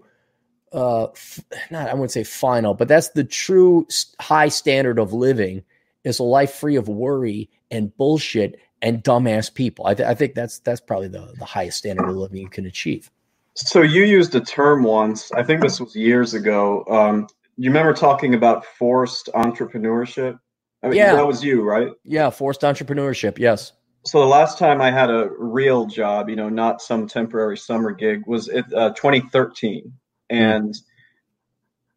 uh 0.71 1.05
f- 1.05 1.43
not 1.71 1.89
I 1.89 1.93
wouldn't 1.93 2.11
say 2.11 2.23
final, 2.23 2.73
but 2.73 2.87
that's 2.87 3.09
the 3.09 3.23
true 3.23 3.87
high 4.21 4.49
standard 4.49 4.99
of 4.99 5.11
living 5.11 5.63
is 6.03 6.19
a 6.19 6.23
life 6.23 6.53
free 6.53 6.75
of 6.75 6.87
worry 6.87 7.49
and 7.71 7.95
bullshit 7.97 8.59
and 8.81 9.03
dumbass 9.03 9.53
people. 9.53 9.87
I, 9.87 9.95
th- 9.95 10.07
I 10.07 10.13
think 10.13 10.35
that's 10.35 10.59
that's 10.59 10.79
probably 10.79 11.07
the 11.07 11.33
the 11.39 11.45
highest 11.45 11.79
standard 11.79 12.07
of 12.07 12.15
living 12.15 12.37
you 12.37 12.49
can 12.49 12.65
achieve. 12.65 13.11
So 13.55 13.81
you 13.81 14.03
used 14.03 14.35
a 14.35 14.41
term 14.41 14.83
once. 14.83 15.31
I 15.31 15.41
think 15.41 15.61
this 15.61 15.79
was 15.79 15.95
years 15.95 16.33
ago. 16.33 16.85
Um, 16.89 17.27
you 17.57 17.69
remember 17.69 17.93
talking 17.93 18.33
about 18.33 18.65
forced 18.65 19.29
entrepreneurship? 19.33 20.37
I 20.85 20.89
mean, 20.89 20.97
Yeah. 20.97 21.15
that 21.15 21.25
was 21.27 21.43
you, 21.43 21.63
right? 21.63 21.89
Yeah, 22.03 22.29
forced 22.29 22.61
entrepreneurship. 22.61 23.39
Yes. 23.39 23.73
So 24.03 24.19
the 24.19 24.27
last 24.27 24.59
time 24.59 24.81
I 24.81 24.91
had 24.91 25.09
a 25.09 25.29
real 25.39 25.87
job, 25.87 26.29
you 26.29 26.35
know, 26.35 26.47
not 26.47 26.79
some 26.81 27.07
temporary 27.07 27.57
summer 27.57 27.91
gig, 27.91 28.21
was 28.27 28.47
it 28.47 28.65
uh, 28.71 28.91
2013, 28.91 29.91
and 30.29 30.75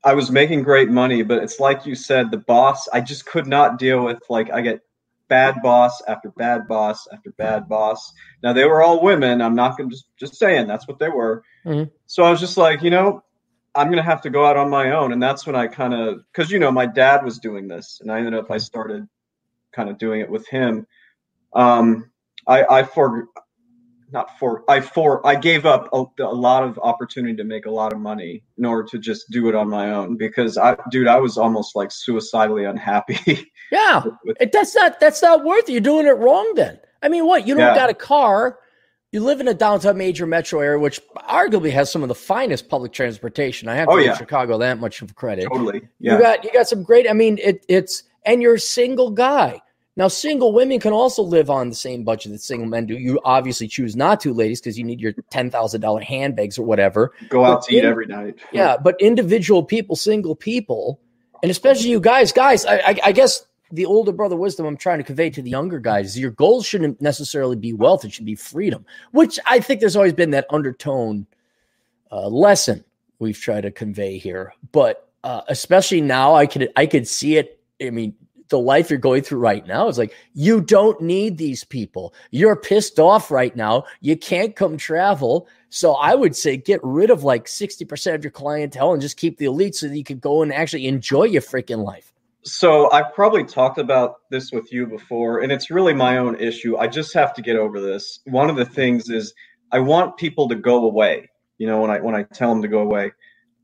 I 0.02 0.14
was 0.14 0.30
making 0.30 0.62
great 0.62 0.88
money. 0.88 1.22
But 1.22 1.42
it's 1.42 1.60
like 1.60 1.84
you 1.84 1.94
said, 1.94 2.30
the 2.30 2.38
boss. 2.38 2.88
I 2.88 3.02
just 3.02 3.26
could 3.26 3.46
not 3.46 3.78
deal 3.78 4.04
with. 4.04 4.18
Like 4.30 4.50
I 4.50 4.62
get 4.62 4.80
bad 5.28 5.56
boss 5.62 6.00
after 6.08 6.30
bad 6.30 6.66
boss 6.66 7.06
after 7.12 7.30
bad 7.32 7.68
boss. 7.68 8.14
Now 8.42 8.54
they 8.54 8.64
were 8.64 8.80
all 8.80 9.02
women. 9.02 9.42
I'm 9.42 9.54
not 9.54 9.76
gonna 9.76 9.90
just 9.90 10.06
just 10.18 10.36
saying 10.36 10.66
that's 10.66 10.88
what 10.88 10.98
they 10.98 11.10
were. 11.10 11.42
Mhm. 11.66 11.90
So 12.06 12.22
I 12.22 12.30
was 12.30 12.40
just 12.40 12.56
like, 12.56 12.82
you 12.82 12.88
know, 12.88 13.22
I'm 13.78 13.90
gonna 13.90 14.02
have 14.02 14.22
to 14.22 14.30
go 14.30 14.44
out 14.44 14.56
on 14.56 14.68
my 14.70 14.90
own, 14.92 15.12
and 15.12 15.22
that's 15.22 15.46
when 15.46 15.56
I 15.56 15.68
kind 15.68 15.94
of 15.94 16.20
because 16.32 16.50
you 16.50 16.58
know 16.58 16.70
my 16.70 16.86
dad 16.86 17.24
was 17.24 17.38
doing 17.38 17.68
this, 17.68 17.98
and 18.00 18.10
I 18.10 18.18
ended 18.18 18.34
up 18.34 18.50
I 18.50 18.58
started 18.58 19.06
kind 19.72 19.88
of 19.88 19.98
doing 19.98 20.20
it 20.20 20.30
with 20.30 20.46
him. 20.48 20.86
Um, 21.54 22.10
I 22.46 22.64
I 22.64 22.82
for 22.82 23.28
not 24.10 24.38
for 24.38 24.64
I 24.68 24.80
for 24.80 25.26
I 25.26 25.34
gave 25.36 25.66
up 25.66 25.88
a, 25.92 26.04
a 26.22 26.34
lot 26.34 26.64
of 26.64 26.78
opportunity 26.78 27.36
to 27.36 27.44
make 27.44 27.66
a 27.66 27.70
lot 27.70 27.92
of 27.92 27.98
money 28.00 28.42
in 28.56 28.64
order 28.64 28.84
to 28.90 28.98
just 28.98 29.30
do 29.30 29.48
it 29.48 29.54
on 29.54 29.68
my 29.68 29.92
own 29.92 30.16
because 30.16 30.58
I 30.58 30.76
dude 30.90 31.06
I 31.06 31.20
was 31.20 31.38
almost 31.38 31.76
like 31.76 31.90
suicidally 31.92 32.64
unhappy. 32.64 33.50
Yeah. 33.70 34.02
with, 34.24 34.36
It, 34.40 34.50
that's 34.52 34.74
not 34.74 34.98
that's 34.98 35.22
not 35.22 35.44
worth 35.44 35.68
it. 35.68 35.72
You're 35.72 35.80
doing 35.82 36.06
it 36.06 36.16
wrong 36.16 36.52
then. 36.56 36.78
I 37.02 37.08
mean, 37.08 37.26
what? 37.26 37.46
You 37.46 37.54
don't 37.54 37.62
Yeah. 37.64 37.74
got 37.74 37.90
a 37.90 37.94
car. 37.94 38.58
You 39.10 39.20
live 39.20 39.40
in 39.40 39.48
a 39.48 39.54
downtown 39.54 39.96
major 39.96 40.26
metro 40.26 40.60
area, 40.60 40.78
which 40.78 41.00
arguably 41.16 41.70
has 41.72 41.90
some 41.90 42.02
of 42.02 42.08
the 42.08 42.14
finest 42.14 42.68
public 42.68 42.92
transportation. 42.92 43.66
I 43.66 43.74
have 43.76 43.88
oh, 43.88 43.92
to 43.92 43.96
Oh, 43.96 44.04
give 44.04 44.12
yeah. 44.12 44.18
Chicago 44.18 44.58
that 44.58 44.78
much 44.78 45.00
of 45.00 45.14
credit. 45.14 45.46
totally 45.50 45.88
You 45.98 46.18
got 46.18 46.44
you 46.44 46.52
got 46.52 46.68
some 46.68 46.82
great. 46.82 47.08
I 47.08 47.14
mean, 47.14 47.38
it, 47.42 47.64
it's 47.68 48.02
and 48.26 48.42
you're 48.42 48.54
a 48.56 48.60
single 48.60 49.10
guy. 49.10 49.62
Now, 49.96 50.08
single 50.08 50.52
women 50.52 50.78
can 50.78 50.92
also 50.92 51.22
live 51.22 51.48
on 51.50 51.70
the 51.70 51.74
same 51.74 52.04
budget 52.04 52.30
that 52.32 52.40
single 52.40 52.68
men 52.68 52.86
do. 52.86 52.96
You 52.96 53.18
obviously 53.24 53.66
choose 53.66 53.96
not 53.96 54.20
to, 54.20 54.32
ladies, 54.32 54.60
because 54.60 54.78
you 54.78 54.84
need 54.84 55.00
your 55.00 55.14
ten 55.30 55.50
thousand 55.50 55.80
dollar 55.80 56.02
handbags 56.02 56.58
or 56.58 56.66
whatever. 56.66 57.12
go 57.30 57.44
out 57.46 57.60
but 57.62 57.68
to 57.68 57.76
eat 57.76 57.84
every 57.84 58.06
night. 58.06 58.38
Yeah, 58.52 58.76
but 58.76 59.00
individual 59.00 59.62
people, 59.64 59.96
single 59.96 60.36
people, 60.36 61.00
and 61.42 61.50
especially 61.50 61.88
you 61.88 61.98
guys, 61.98 62.30
guys, 62.30 62.66
I, 62.66 62.76
I, 62.76 62.98
I 63.06 63.12
guess 63.12 63.44
the 63.70 63.86
older 63.86 64.12
brother 64.12 64.36
wisdom 64.36 64.66
I'm 64.66 64.76
trying 64.76 64.98
to 64.98 65.04
convey 65.04 65.30
to 65.30 65.42
the 65.42 65.50
younger 65.50 65.78
guys 65.78 66.18
your 66.18 66.30
goals 66.30 66.66
shouldn't 66.66 67.00
necessarily 67.00 67.56
be 67.56 67.72
wealth; 67.72 68.04
it 68.04 68.12
should 68.12 68.24
be 68.24 68.34
freedom. 68.34 68.84
Which 69.12 69.38
I 69.46 69.60
think 69.60 69.80
there's 69.80 69.96
always 69.96 70.12
been 70.12 70.30
that 70.30 70.46
undertone 70.50 71.26
uh, 72.10 72.28
lesson 72.28 72.84
we've 73.18 73.38
tried 73.38 73.62
to 73.62 73.70
convey 73.70 74.18
here, 74.18 74.52
but 74.72 75.08
uh, 75.24 75.42
especially 75.48 76.00
now, 76.00 76.34
I 76.34 76.46
could 76.46 76.70
I 76.76 76.86
could 76.86 77.06
see 77.06 77.36
it. 77.36 77.60
I 77.82 77.90
mean. 77.90 78.14
The 78.50 78.58
life 78.58 78.88
you're 78.88 78.98
going 78.98 79.20
through 79.24 79.40
right 79.40 79.66
now 79.66 79.88
is 79.88 79.98
like 79.98 80.14
you 80.32 80.62
don't 80.62 80.98
need 81.02 81.36
these 81.36 81.64
people. 81.64 82.14
You're 82.30 82.56
pissed 82.56 82.98
off 82.98 83.30
right 83.30 83.54
now. 83.54 83.84
You 84.00 84.16
can't 84.16 84.56
come 84.56 84.78
travel. 84.78 85.46
So 85.68 85.92
I 85.96 86.14
would 86.14 86.34
say 86.34 86.56
get 86.56 86.80
rid 86.82 87.10
of 87.10 87.24
like 87.24 87.44
60% 87.44 88.14
of 88.14 88.24
your 88.24 88.30
clientele 88.30 88.94
and 88.94 89.02
just 89.02 89.18
keep 89.18 89.36
the 89.36 89.44
elite 89.44 89.74
so 89.74 89.86
that 89.86 89.98
you 89.98 90.02
can 90.02 90.18
go 90.18 90.40
and 90.40 90.50
actually 90.50 90.86
enjoy 90.86 91.24
your 91.24 91.42
freaking 91.42 91.84
life. 91.84 92.07
So 92.48 92.90
I've 92.90 93.12
probably 93.14 93.44
talked 93.44 93.78
about 93.78 94.16
this 94.30 94.50
with 94.52 94.72
you 94.72 94.86
before, 94.86 95.40
and 95.40 95.52
it's 95.52 95.70
really 95.70 95.92
my 95.92 96.16
own 96.16 96.34
issue. 96.36 96.78
I 96.78 96.86
just 96.86 97.12
have 97.12 97.34
to 97.34 97.42
get 97.42 97.56
over 97.56 97.80
this. 97.80 98.20
One 98.24 98.48
of 98.48 98.56
the 98.56 98.64
things 98.64 99.10
is 99.10 99.34
I 99.70 99.80
want 99.80 100.16
people 100.16 100.48
to 100.48 100.54
go 100.54 100.84
away. 100.84 101.28
You 101.58 101.66
know, 101.66 101.80
when 101.80 101.90
I 101.90 102.00
when 102.00 102.14
I 102.14 102.22
tell 102.22 102.48
them 102.48 102.62
to 102.62 102.68
go 102.68 102.80
away, 102.80 103.12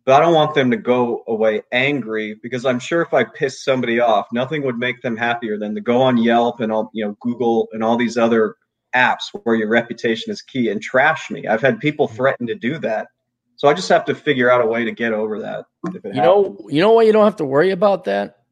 but 0.05 0.15
I 0.15 0.21
don't 0.21 0.35
want 0.35 0.55
them 0.55 0.71
to 0.71 0.77
go 0.77 1.25
away 1.27 1.63
angry 1.73 2.39
because 2.43 2.67
I'm 2.67 2.79
sure 2.79 3.01
if 3.01 3.15
I 3.15 3.25
piss 3.25 3.65
somebody 3.65 4.01
off, 4.01 4.27
nothing 4.33 4.63
would 4.65 4.77
make 4.77 5.01
them 5.01 5.17
happier 5.17 5.59
than 5.59 5.75
to 5.77 5.81
go 5.81 6.03
on 6.03 6.19
Yelp 6.19 6.61
and 6.61 6.71
all 6.71 6.91
you 6.93 7.05
know 7.05 7.17
Google 7.21 7.69
and 7.73 7.83
all 7.83 7.97
these 7.97 8.19
other 8.19 8.57
apps 8.95 9.31
where 9.45 9.57
your 9.57 9.69
reputation 9.69 10.31
is 10.31 10.43
key 10.43 10.69
and 10.69 10.83
trash 10.83 11.31
me. 11.31 11.47
I've 11.47 11.63
had 11.63 11.81
people 11.81 12.07
mm-hmm. 12.07 12.17
threaten 12.17 12.47
to 12.49 12.55
do 12.55 12.79
that, 12.81 13.09
so 13.57 13.69
I 13.69 13.73
just 13.75 13.89
have 13.89 14.05
to 14.07 14.15
figure 14.15 14.51
out 14.51 14.61
a 14.61 14.67
way 14.67 14.85
to 14.85 14.93
get 14.93 15.15
over 15.15 15.41
that. 15.41 15.65
If 15.87 16.05
it 16.05 16.15
You 16.15 16.21
know, 16.21 16.59
you 16.69 16.83
know 16.83 16.93
why 16.93 17.05
you 17.05 17.13
don't 17.13 17.25
have 17.25 17.37
to 17.37 17.47
worry 17.47 17.71
about 17.71 18.05
that? 18.05 18.44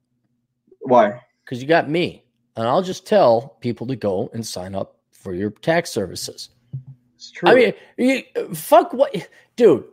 Why? 0.82 1.20
Because 1.44 1.60
you 1.62 1.68
got 1.68 1.88
me. 1.88 2.24
And 2.56 2.66
I'll 2.68 2.82
just 2.82 3.06
tell 3.06 3.56
people 3.60 3.86
to 3.86 3.96
go 3.96 4.30
and 4.34 4.46
sign 4.46 4.74
up 4.74 4.96
for 5.10 5.34
your 5.34 5.50
tax 5.50 5.90
services. 5.90 6.50
It's 7.16 7.30
true. 7.30 7.48
I 7.48 7.54
mean, 7.54 7.72
you, 7.96 8.22
fuck 8.54 8.92
what, 8.92 9.14
dude. 9.56 9.84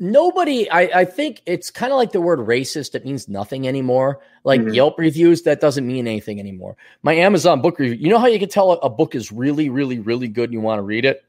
Nobody, 0.00 0.70
I, 0.70 1.00
I 1.00 1.04
think 1.04 1.42
it's 1.44 1.70
kind 1.72 1.92
of 1.92 1.96
like 1.96 2.12
the 2.12 2.20
word 2.20 2.38
racist. 2.38 2.94
It 2.94 3.04
means 3.04 3.28
nothing 3.28 3.66
anymore. 3.66 4.20
Like 4.44 4.60
Mhm. 4.60 4.74
Yelp 4.74 4.98
reviews, 4.98 5.42
that 5.42 5.60
doesn't 5.60 5.84
mean 5.86 6.06
anything 6.06 6.38
anymore. 6.38 6.76
My 7.02 7.14
Amazon 7.14 7.60
book 7.60 7.80
review, 7.80 7.98
you 8.00 8.08
know 8.08 8.18
how 8.18 8.28
you 8.28 8.38
can 8.38 8.48
tell 8.48 8.72
a, 8.72 8.76
a 8.76 8.88
book 8.88 9.16
is 9.16 9.32
really, 9.32 9.68
really, 9.68 9.98
really 9.98 10.28
good 10.28 10.44
and 10.44 10.52
you 10.52 10.60
want 10.60 10.78
to 10.78 10.82
read 10.84 11.04
it? 11.04 11.24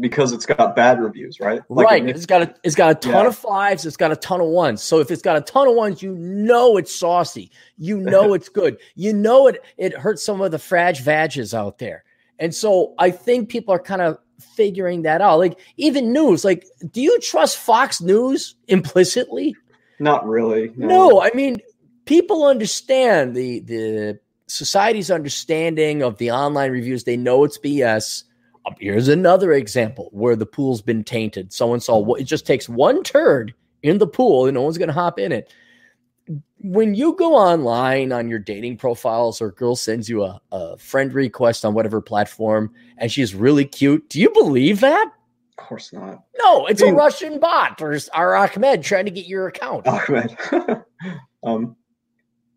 Because 0.00 0.32
it's 0.32 0.46
got 0.46 0.76
bad 0.76 1.00
reviews, 1.00 1.40
right? 1.40 1.60
Like 1.68 1.86
right. 1.86 2.08
it- 2.08 2.16
It's 2.16 2.26
got 2.26 2.42
a 2.42 2.54
it's 2.62 2.74
got 2.74 2.90
a 2.90 2.94
ton 2.94 3.12
Yeah. 3.24 3.26
of 3.28 3.36
fives, 3.36 3.84
it's 3.86 3.96
got 3.96 4.12
a 4.12 4.16
ton 4.16 4.40
of 4.40 4.48
ones. 4.48 4.82
So 4.82 5.00
if 5.00 5.10
it's 5.10 5.22
got 5.22 5.36
a 5.36 5.40
ton 5.40 5.66
of 5.68 5.74
ones, 5.74 6.02
you 6.02 6.14
know 6.14 6.76
it's 6.76 6.94
saucy. 6.94 7.50
You 7.76 7.98
know 7.98 8.34
it's 8.34 8.48
good. 8.48 8.78
You 8.94 9.12
know 9.12 9.46
it 9.48 9.62
it 9.76 9.94
hurts 9.96 10.22
some 10.24 10.40
of 10.40 10.50
the 10.50 10.58
frag 10.58 10.96
vages 10.98 11.54
out 11.54 11.78
there. 11.78 12.04
And 12.38 12.54
so 12.54 12.94
I 12.98 13.10
think 13.10 13.48
people 13.48 13.74
are 13.74 13.80
kind 13.80 14.00
of 14.02 14.18
figuring 14.54 15.02
that 15.02 15.20
out. 15.20 15.38
Like 15.38 15.58
even 15.76 16.12
news, 16.12 16.44
like 16.44 16.64
do 16.92 17.00
you 17.02 17.18
trust 17.20 17.56
Fox 17.58 18.00
News 18.00 18.54
implicitly? 18.68 19.54
not 20.00 20.24
really. 20.28 20.72
No, 20.76 21.20
I 21.20 21.32
mean, 21.34 21.56
people 22.04 22.44
understand 22.46 23.34
the 23.34 23.58
the 23.60 24.20
society's 24.46 25.10
understanding 25.10 26.02
of 26.02 26.18
the 26.18 26.30
online 26.30 26.70
reviews. 26.70 27.02
They 27.04 27.16
know 27.16 27.42
it's 27.44 27.58
BS. 27.58 28.22
Here's 28.80 29.08
another 29.08 29.52
example 29.52 30.08
where 30.12 30.36
the 30.36 30.46
pool's 30.46 30.82
been 30.82 31.04
tainted. 31.04 31.52
Someone 31.52 31.80
saw 31.80 31.98
what 31.98 32.20
it 32.20 32.24
just 32.24 32.46
takes 32.46 32.68
one 32.68 33.02
turd 33.02 33.54
in 33.82 33.98
the 33.98 34.06
pool 34.06 34.46
and 34.46 34.54
no 34.54 34.62
one's 34.62 34.78
going 34.78 34.88
to 34.88 34.94
hop 34.94 35.18
in 35.18 35.32
it. 35.32 35.52
When 36.60 36.94
you 36.94 37.14
go 37.16 37.34
online 37.34 38.12
on 38.12 38.28
your 38.28 38.38
dating 38.40 38.76
profiles 38.76 39.40
or 39.40 39.46
a 39.46 39.54
girl 39.54 39.76
sends 39.76 40.08
you 40.08 40.24
a, 40.24 40.40
a 40.52 40.76
friend 40.76 41.12
request 41.14 41.64
on 41.64 41.72
whatever 41.74 42.00
platform 42.02 42.72
and 42.98 43.10
she's 43.10 43.34
really 43.34 43.64
cute, 43.64 44.08
do 44.10 44.20
you 44.20 44.30
believe 44.30 44.80
that? 44.80 45.06
Of 45.58 45.64
course 45.64 45.92
not. 45.92 46.22
No, 46.38 46.66
it's 46.66 46.82
I 46.82 46.86
a 46.86 46.88
mean- 46.88 46.96
Russian 46.96 47.40
bot 47.40 47.80
or, 47.80 47.96
or 48.14 48.36
Ahmed 48.36 48.82
trying 48.82 49.06
to 49.06 49.10
get 49.10 49.26
your 49.26 49.46
account. 49.48 49.86
Ahmed. 49.86 50.36
um, 51.42 51.76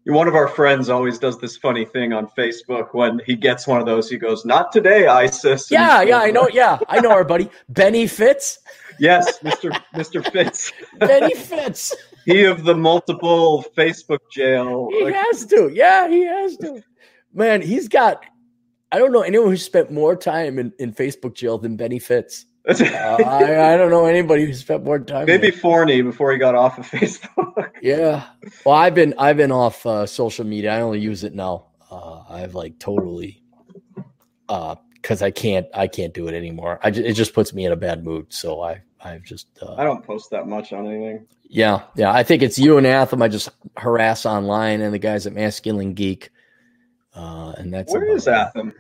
one 0.06 0.28
of 0.28 0.36
our 0.36 0.48
friends 0.48 0.90
always 0.90 1.20
does 1.20 1.40
this 1.40 1.58
funny 1.58 1.86
thing 1.86 2.12
on 2.14 2.28
Facebook 2.38 2.94
when 2.94 3.22
he 3.26 3.36
gets 3.36 3.68
one 3.68 3.80
of 3.80 3.86
those. 3.86 4.10
He 4.10 4.18
goes, 4.18 4.46
"Not 4.46 4.72
today, 4.72 5.08
ISIS." 5.08 5.70
And 5.72 5.80
Yeah, 5.80 6.02
yeah, 6.02 6.18
I 6.20 6.32
know. 6.32 6.50
Yeah, 6.52 6.80
I 6.90 7.00
know 7.00 7.12
our 7.12 7.24
buddy 7.24 7.50
Benny 7.70 8.08
Fitz. 8.08 8.60
Yes, 9.00 9.42
Mister 9.44 9.72
Mister 9.96 10.22
Fitz. 10.24 10.72
Benny 11.00 11.34
Fitz. 11.36 11.96
he 12.26 12.44
of 12.46 12.64
the 12.64 12.76
multiple 12.76 13.64
Facebook 13.78 14.20
jail. 14.32 14.90
He 14.92 15.04
Like, 15.06 15.16
has 15.16 15.46
to. 15.48 15.70
Yeah, 15.74 16.08
he 16.08 16.26
has 16.26 16.58
to. 16.58 16.82
Man, 17.34 17.62
he's 17.62 17.88
got. 17.88 18.26
I 18.92 18.98
don't 18.98 19.12
know 19.14 19.22
anyone 19.22 19.50
who 19.50 19.58
spent 19.58 19.90
more 19.92 20.16
time 20.18 20.60
in, 20.60 20.74
in 20.78 20.94
Facebook 20.94 21.34
jail 21.34 21.58
than 21.58 21.78
Benny 21.78 21.98
Fitz. 22.00 22.46
Uh, 22.68 23.18
I, 23.26 23.74
I 23.74 23.78
don't 23.78 23.90
know 23.90 24.06
anybody 24.06 24.46
who 24.46 24.54
spent 24.54 24.84
more 24.84 25.00
time. 25.00 25.26
Maybe 25.26 25.50
there. 25.50 25.60
Forney 25.60 26.02
before 26.02 26.32
he 26.32 26.38
got 26.38 26.56
off 26.56 26.78
of 26.78 26.86
Facebook. 26.92 27.72
Yeah. 27.82 28.26
Well, 28.66 28.76
I've 28.76 28.94
been 28.96 29.14
I've 29.18 29.38
been 29.38 29.52
off 29.52 29.86
uh, 29.86 30.06
social 30.06 30.46
media. 30.46 30.76
I 30.76 30.82
only 30.82 31.00
use 31.00 31.24
it 31.24 31.34
now. 31.34 31.68
Uh, 31.90 32.22
I've 32.30 32.54
like 32.54 32.78
totally. 32.80 33.44
Uh, 34.48 34.76
because 34.94 35.24
I 35.24 35.32
can't 35.32 35.66
I 35.74 35.88
can't 35.88 36.14
do 36.14 36.28
it 36.28 36.36
anymore. 36.36 36.80
I 36.84 36.92
ju- 36.92 37.04
it 37.04 37.14
just 37.14 37.34
puts 37.34 37.54
me 37.54 37.66
in 37.66 37.72
a 37.72 37.76
bad 37.76 38.04
mood. 38.04 38.28
So 38.30 38.62
I 38.62 38.82
I've 39.04 39.24
just. 39.24 39.48
Uh, 39.62 39.74
I 39.76 39.84
don't 39.84 40.06
post 40.06 40.30
that 40.30 40.48
much 40.48 40.74
on 40.74 40.86
anything. 40.88 41.26
Yeah, 41.44 41.82
yeah. 41.96 42.12
I 42.12 42.24
think 42.24 42.44
it's 42.44 42.60
you 42.60 42.78
and 42.78 42.86
Atham. 42.86 43.22
I 43.22 43.28
just 43.28 43.50
harass 43.76 44.26
online, 44.26 44.82
and 44.82 44.94
the 44.94 45.00
guys 45.00 45.26
at 45.26 45.34
Masculine 45.34 45.94
Geek. 45.94 46.30
Uh, 47.14 47.54
and 47.58 47.74
that's 47.74 47.92
Where 47.92 48.04
about 48.16 48.56
it. 48.56 48.74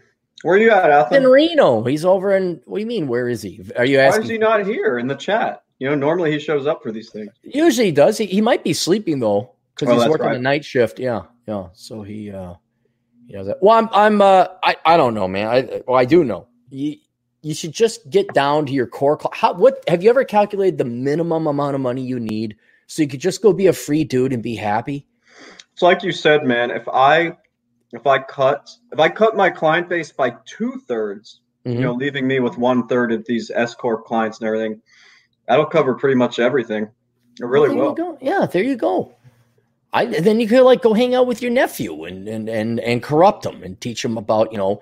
Where 0.43 0.55
are 0.55 0.59
you 0.59 0.71
at, 0.71 1.11
In 1.13 1.27
Reno. 1.27 1.83
He's 1.83 2.03
over 2.03 2.35
in. 2.35 2.61
What 2.65 2.77
do 2.77 2.81
you 2.81 2.87
mean? 2.87 3.07
Where 3.07 3.29
is 3.29 3.41
he? 3.41 3.61
Are 3.77 3.85
you 3.85 3.99
asking? 3.99 4.21
Why 4.21 4.25
is 4.25 4.29
he 4.31 4.37
not 4.37 4.65
here 4.65 4.97
in 4.97 5.07
the 5.07 5.15
chat? 5.15 5.63
You 5.79 5.89
know, 5.89 5.95
normally 5.95 6.31
he 6.31 6.39
shows 6.39 6.67
up 6.67 6.81
for 6.83 6.91
these 6.91 7.09
things. 7.09 7.31
Usually 7.43 7.87
he 7.87 7.91
does. 7.91 8.17
He, 8.17 8.25
he 8.27 8.41
might 8.41 8.63
be 8.63 8.73
sleeping 8.73 9.19
though, 9.19 9.55
because 9.75 9.89
Oh, 9.89 9.99
he's 9.99 10.09
working 10.09 10.27
right. 10.27 10.35
a 10.37 10.41
night 10.41 10.63
shift. 10.65 10.99
Yeah, 10.99 11.23
yeah. 11.47 11.67
So 11.73 12.01
he, 12.03 12.31
uh, 12.31 12.53
he 13.27 13.33
does 13.33 13.47
that. 13.47 13.57
Well, 13.61 13.77
I'm, 13.77 13.89
I'm, 13.91 14.21
uh, 14.21 14.47
I, 14.63 14.75
I 14.85 14.97
don't 14.97 15.13
know, 15.15 15.27
man. 15.27 15.47
I, 15.47 15.81
well, 15.87 15.97
I 15.97 16.05
do 16.05 16.23
know. 16.23 16.47
You, 16.69 16.97
you 17.41 17.55
should 17.55 17.71
just 17.71 18.07
get 18.11 18.31
down 18.35 18.67
to 18.67 18.71
your 18.73 18.85
core. 18.85 19.17
cl- 19.19 19.33
How, 19.33 19.53
what 19.53 19.83
have 19.87 20.03
you 20.03 20.09
ever 20.11 20.23
calculated 20.23 20.77
the 20.77 20.85
minimum 20.85 21.47
amount 21.47 21.73
of 21.73 21.81
money 21.81 22.03
you 22.03 22.19
need 22.19 22.55
so 22.85 23.01
you 23.01 23.07
could 23.07 23.19
just 23.19 23.41
go 23.41 23.51
be 23.51 23.65
a 23.67 23.73
free 23.73 24.03
dude 24.03 24.33
and 24.33 24.43
be 24.43 24.55
happy? 24.55 25.07
It's 25.73 25.81
like 25.81 26.03
you 26.03 26.11
said, 26.11 26.43
man. 26.43 26.69
If 26.69 26.87
I 26.89 27.35
if 27.93 28.07
I 28.07 28.19
cut 28.19 28.69
if 28.91 28.99
I 28.99 29.09
cut 29.09 29.35
my 29.35 29.49
client 29.49 29.89
base 29.89 30.11
by 30.11 30.35
two 30.45 30.81
thirds, 30.87 31.41
mm-hmm. 31.65 31.77
you 31.77 31.83
know, 31.83 31.93
leaving 31.93 32.27
me 32.27 32.39
with 32.39 32.57
one 32.57 32.87
third 32.87 33.11
of 33.11 33.25
these 33.25 33.51
S 33.53 33.75
corp 33.75 34.05
clients 34.05 34.39
and 34.39 34.47
everything, 34.47 34.81
that'll 35.47 35.65
cover 35.65 35.95
pretty 35.95 36.15
much 36.15 36.39
everything. 36.39 36.89
It 37.39 37.45
really 37.45 37.75
well, 37.75 37.95
will. 37.95 38.17
Yeah, 38.21 38.45
there 38.45 38.63
you 38.63 38.75
go. 38.75 39.15
I 39.93 40.05
then 40.05 40.39
you 40.39 40.47
could 40.47 40.63
like 40.63 40.81
go 40.81 40.93
hang 40.93 41.15
out 41.15 41.27
with 41.27 41.41
your 41.41 41.51
nephew 41.51 42.05
and 42.05 42.27
and 42.27 42.49
and 42.49 42.79
and 42.79 43.03
corrupt 43.03 43.45
him 43.45 43.61
and 43.63 43.79
teach 43.81 44.03
him 44.03 44.17
about 44.17 44.51
you 44.51 44.57
know, 44.57 44.81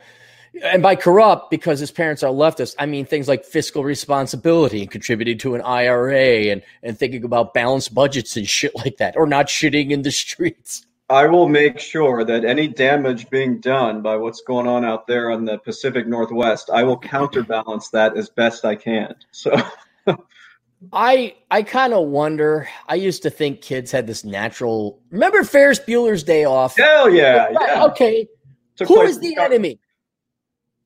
and 0.64 0.84
by 0.84 0.96
corrupt 0.96 1.50
because 1.50 1.80
his 1.80 1.90
parents 1.90 2.22
are 2.22 2.32
leftists, 2.32 2.76
I 2.78 2.86
mean 2.86 3.06
things 3.06 3.28
like 3.28 3.44
fiscal 3.44 3.84
responsibility 3.84 4.82
and 4.82 4.92
contributing 4.92 5.40
to 5.40 5.56
an 5.56 5.62
IRA 5.62 6.52
and 6.52 6.62
and 6.84 6.98
thinking 6.98 7.24
about 7.24 7.56
balanced 7.56 7.94
budgets 7.94 8.38
and 8.38 8.48
shit 8.48 8.76
like 8.76 8.98
that, 8.98 9.18
or 9.18 9.26
not 9.26 9.48
shitting 9.48 9.90
in 9.90 10.04
the 10.04 10.12
streets. 10.12 10.86
I 11.10 11.26
will 11.26 11.50
make 11.50 11.80
sure 11.80 12.24
that 12.24 12.46
any 12.46 12.68
damage 12.68 13.30
being 13.32 13.60
done 13.60 14.04
by 14.04 14.16
what's 14.16 14.42
going 14.42 14.68
on 14.68 14.86
out 14.86 15.08
there 15.08 15.32
on 15.32 15.44
the 15.44 15.58
Pacific 15.58 16.08
Northwest, 16.08 16.70
I 16.70 16.84
will 16.84 17.00
counterbalance 17.00 17.90
that 17.90 18.16
as 18.16 18.30
best 18.30 18.64
I 18.64 18.76
can. 18.76 19.16
So. 19.32 19.56
I 20.94 21.36
I 21.52 21.64
kind 21.64 21.94
of 21.94 22.08
wonder. 22.08 22.70
I 22.88 22.96
used 22.96 23.22
to 23.24 23.30
think 23.30 23.62
kids 23.62 23.92
had 23.92 24.08
this 24.08 24.24
natural. 24.24 25.02
Remember 25.10 25.44
Ferris 25.44 25.80
Bueller's 25.80 26.24
Day 26.24 26.46
Off? 26.46 26.78
Hell 26.78 27.10
yeah! 27.10 27.50
yeah. 27.52 27.84
Okay. 27.86 28.28
Took 28.78 28.88
who 28.88 29.02
is 29.02 29.20
the 29.20 29.36
enemy? 29.38 29.80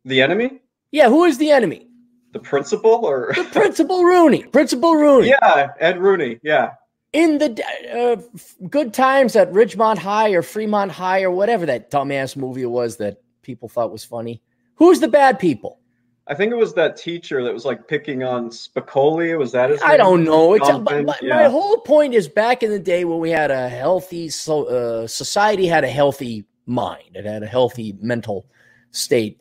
The 0.05 0.21
enemy? 0.21 0.61
Yeah. 0.91 1.09
Who 1.09 1.25
is 1.25 1.37
the 1.37 1.51
enemy? 1.51 1.87
The 2.31 2.39
principal 2.39 3.05
or 3.05 3.33
the 3.35 3.43
principal 3.51 4.03
Rooney? 4.03 4.43
Principal 4.43 4.95
Rooney. 4.95 5.29
Yeah, 5.29 5.73
Ed 5.79 5.99
Rooney. 5.99 6.39
Yeah. 6.41 6.71
In 7.13 7.37
the 7.37 7.63
uh, 7.93 8.67
good 8.67 8.93
times 8.93 9.35
at 9.35 9.51
Ridgemont 9.51 9.99
High 9.99 10.31
or 10.31 10.41
Fremont 10.41 10.91
High 10.91 11.21
or 11.21 11.31
whatever 11.31 11.65
that 11.67 11.91
dumbass 11.91 12.35
movie 12.35 12.65
was 12.65 12.97
that 12.97 13.21
people 13.43 13.69
thought 13.69 13.91
was 13.91 14.03
funny. 14.03 14.41
Who's 14.75 14.99
the 14.99 15.07
bad 15.07 15.37
people? 15.37 15.79
I 16.25 16.33
think 16.33 16.51
it 16.51 16.55
was 16.55 16.73
that 16.75 16.95
teacher 16.95 17.43
that 17.43 17.53
was 17.53 17.65
like 17.65 17.87
picking 17.87 18.23
on 18.23 18.49
Spicoli. 18.49 19.37
Was 19.37 19.51
that 19.51 19.69
his? 19.69 19.81
I 19.81 19.97
don't 19.97 20.23
know. 20.23 20.53
It's 20.53 20.67
a, 20.69 20.79
my, 20.79 21.15
yeah. 21.21 21.35
my, 21.35 21.43
whole 21.49 21.79
point 21.79 22.13
is 22.13 22.29
back 22.29 22.63
in 22.63 22.71
the 22.71 22.79
day 22.79 23.03
when 23.03 23.19
we 23.19 23.29
had 23.29 23.51
a 23.51 23.67
healthy 23.67 24.29
so, 24.29 24.63
uh, 24.65 25.07
society 25.07 25.67
had 25.67 25.83
a 25.83 25.89
healthy 25.89 26.45
mind. 26.65 27.09
It 27.15 27.25
had 27.25 27.43
a 27.43 27.47
healthy 27.47 27.95
mental 27.99 28.45
state. 28.91 29.39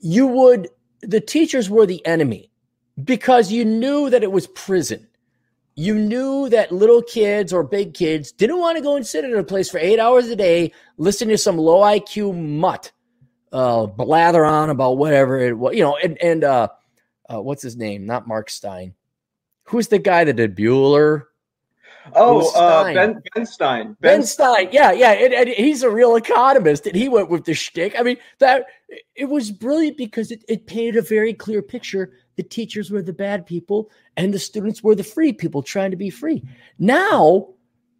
You 0.00 0.26
would 0.26 0.68
the 1.02 1.20
teachers 1.20 1.70
were 1.70 1.86
the 1.86 2.04
enemy 2.04 2.50
because 3.02 3.52
you 3.52 3.64
knew 3.64 4.10
that 4.10 4.24
it 4.24 4.32
was 4.32 4.48
prison. 4.48 5.06
You 5.76 5.96
knew 5.96 6.48
that 6.50 6.70
little 6.70 7.02
kids 7.02 7.52
or 7.52 7.64
big 7.64 7.94
kids 7.94 8.30
didn't 8.30 8.60
want 8.60 8.76
to 8.76 8.82
go 8.82 8.96
and 8.96 9.06
sit 9.06 9.24
in 9.24 9.34
a 9.34 9.42
place 9.42 9.68
for 9.68 9.78
eight 9.78 9.98
hours 9.98 10.28
a 10.28 10.36
day, 10.36 10.72
listen 10.98 11.28
to 11.28 11.38
some 11.38 11.58
low 11.58 11.80
IQ 11.80 12.36
mutt 12.36 12.92
uh, 13.52 13.86
blather 13.86 14.44
on 14.44 14.70
about 14.70 14.98
whatever 14.98 15.38
it 15.38 15.56
was, 15.56 15.74
you 15.74 15.82
know, 15.82 15.96
and, 15.96 16.20
and 16.22 16.44
uh, 16.44 16.68
uh, 17.32 17.40
what's 17.40 17.62
his 17.62 17.76
name? 17.76 18.06
Not 18.06 18.28
Mark 18.28 18.50
Steyn. 18.50 18.94
Who's 19.64 19.88
the 19.88 19.98
guy 19.98 20.24
that 20.24 20.34
did 20.34 20.56
Bueller? 20.56 21.24
Oh, 22.14 22.52
uh, 22.54 22.92
Ben 22.92 23.22
Ben 23.34 23.46
Stein. 23.46 23.96
Ben, 24.00 24.18
ben 24.18 24.22
Stein. 24.22 24.68
Yeah, 24.72 24.92
yeah. 24.92 25.12
And, 25.12 25.32
and, 25.32 25.48
he's 25.48 25.82
a 25.82 25.90
real 25.90 26.16
economist, 26.16 26.86
and 26.86 26.94
he 26.94 27.08
went 27.08 27.30
with 27.30 27.44
the 27.44 27.54
shtick. 27.54 27.98
I 27.98 28.02
mean, 28.02 28.18
that 28.40 28.66
it 29.14 29.24
was 29.24 29.50
brilliant 29.50 29.96
because 29.96 30.30
it, 30.30 30.44
it 30.46 30.66
painted 30.66 30.96
a 30.96 31.02
very 31.02 31.32
clear 31.32 31.62
picture. 31.62 32.12
The 32.36 32.42
teachers 32.42 32.90
were 32.90 33.02
the 33.02 33.12
bad 33.12 33.46
people, 33.46 33.90
and 34.16 34.32
the 34.32 34.38
students 34.38 34.82
were 34.82 34.94
the 34.94 35.04
free 35.04 35.32
people 35.32 35.62
trying 35.62 35.90
to 35.90 35.96
be 35.96 36.10
free. 36.10 36.42
Now 36.78 37.48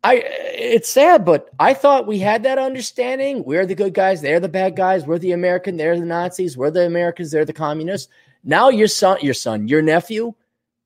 I 0.04 0.16
it's 0.16 0.88
sad, 0.88 1.24
but 1.24 1.48
I 1.58 1.72
thought 1.72 2.06
we 2.06 2.18
had 2.18 2.42
that 2.42 2.58
understanding. 2.58 3.42
We're 3.44 3.64
the 3.64 3.74
good 3.74 3.94
guys, 3.94 4.20
they're 4.20 4.38
the 4.38 4.48
bad 4.48 4.76
guys. 4.76 5.06
We're 5.06 5.18
the 5.18 5.32
American, 5.32 5.78
they're 5.78 5.98
the 5.98 6.04
Nazis. 6.04 6.56
We're 6.56 6.70
the 6.70 6.86
Americans, 6.86 7.30
they're 7.30 7.46
the 7.46 7.54
communists. 7.54 8.12
Now 8.44 8.68
your 8.68 8.88
son, 8.88 9.18
your 9.22 9.34
son, 9.34 9.66
your 9.66 9.80
nephew, 9.80 10.34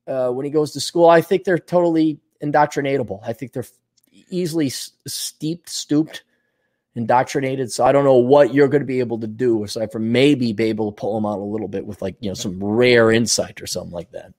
uh, 0.07 0.31
when 0.31 0.45
he 0.45 0.51
goes 0.53 0.73
to 0.73 0.81
school, 0.81 1.11
I 1.11 1.21
think 1.21 1.43
they're 1.43 1.59
totally 1.59 2.21
indoctrinatable. 2.43 3.19
I 3.25 3.33
think 3.33 3.53
they're 3.53 3.67
easily 4.31 4.71
steeped, 4.71 5.69
stooped, 5.69 6.23
indoctrinated. 6.99 7.73
So 7.73 7.85
I 7.85 7.93
don't 7.93 8.05
know 8.05 8.17
what 8.17 8.53
you're 8.53 8.69
going 8.69 8.83
to 8.83 8.87
be 8.87 9.01
able 9.01 9.19
to 9.21 9.27
do 9.27 9.65
aside 9.65 9.93
from 9.93 10.13
maybe 10.13 10.53
be 10.53 10.65
able 10.65 10.93
to 10.93 11.01
pull 11.01 11.15
them 11.15 11.25
out 11.25 11.39
a 11.39 11.43
little 11.43 11.69
bit 11.69 11.87
with 11.87 12.03
like 12.03 12.17
you 12.21 12.29
know 12.29 12.35
some 12.35 12.63
rare 12.63 13.11
insight 13.11 13.63
or 13.63 13.67
something 13.67 13.93
like 13.93 14.11
that. 14.11 14.33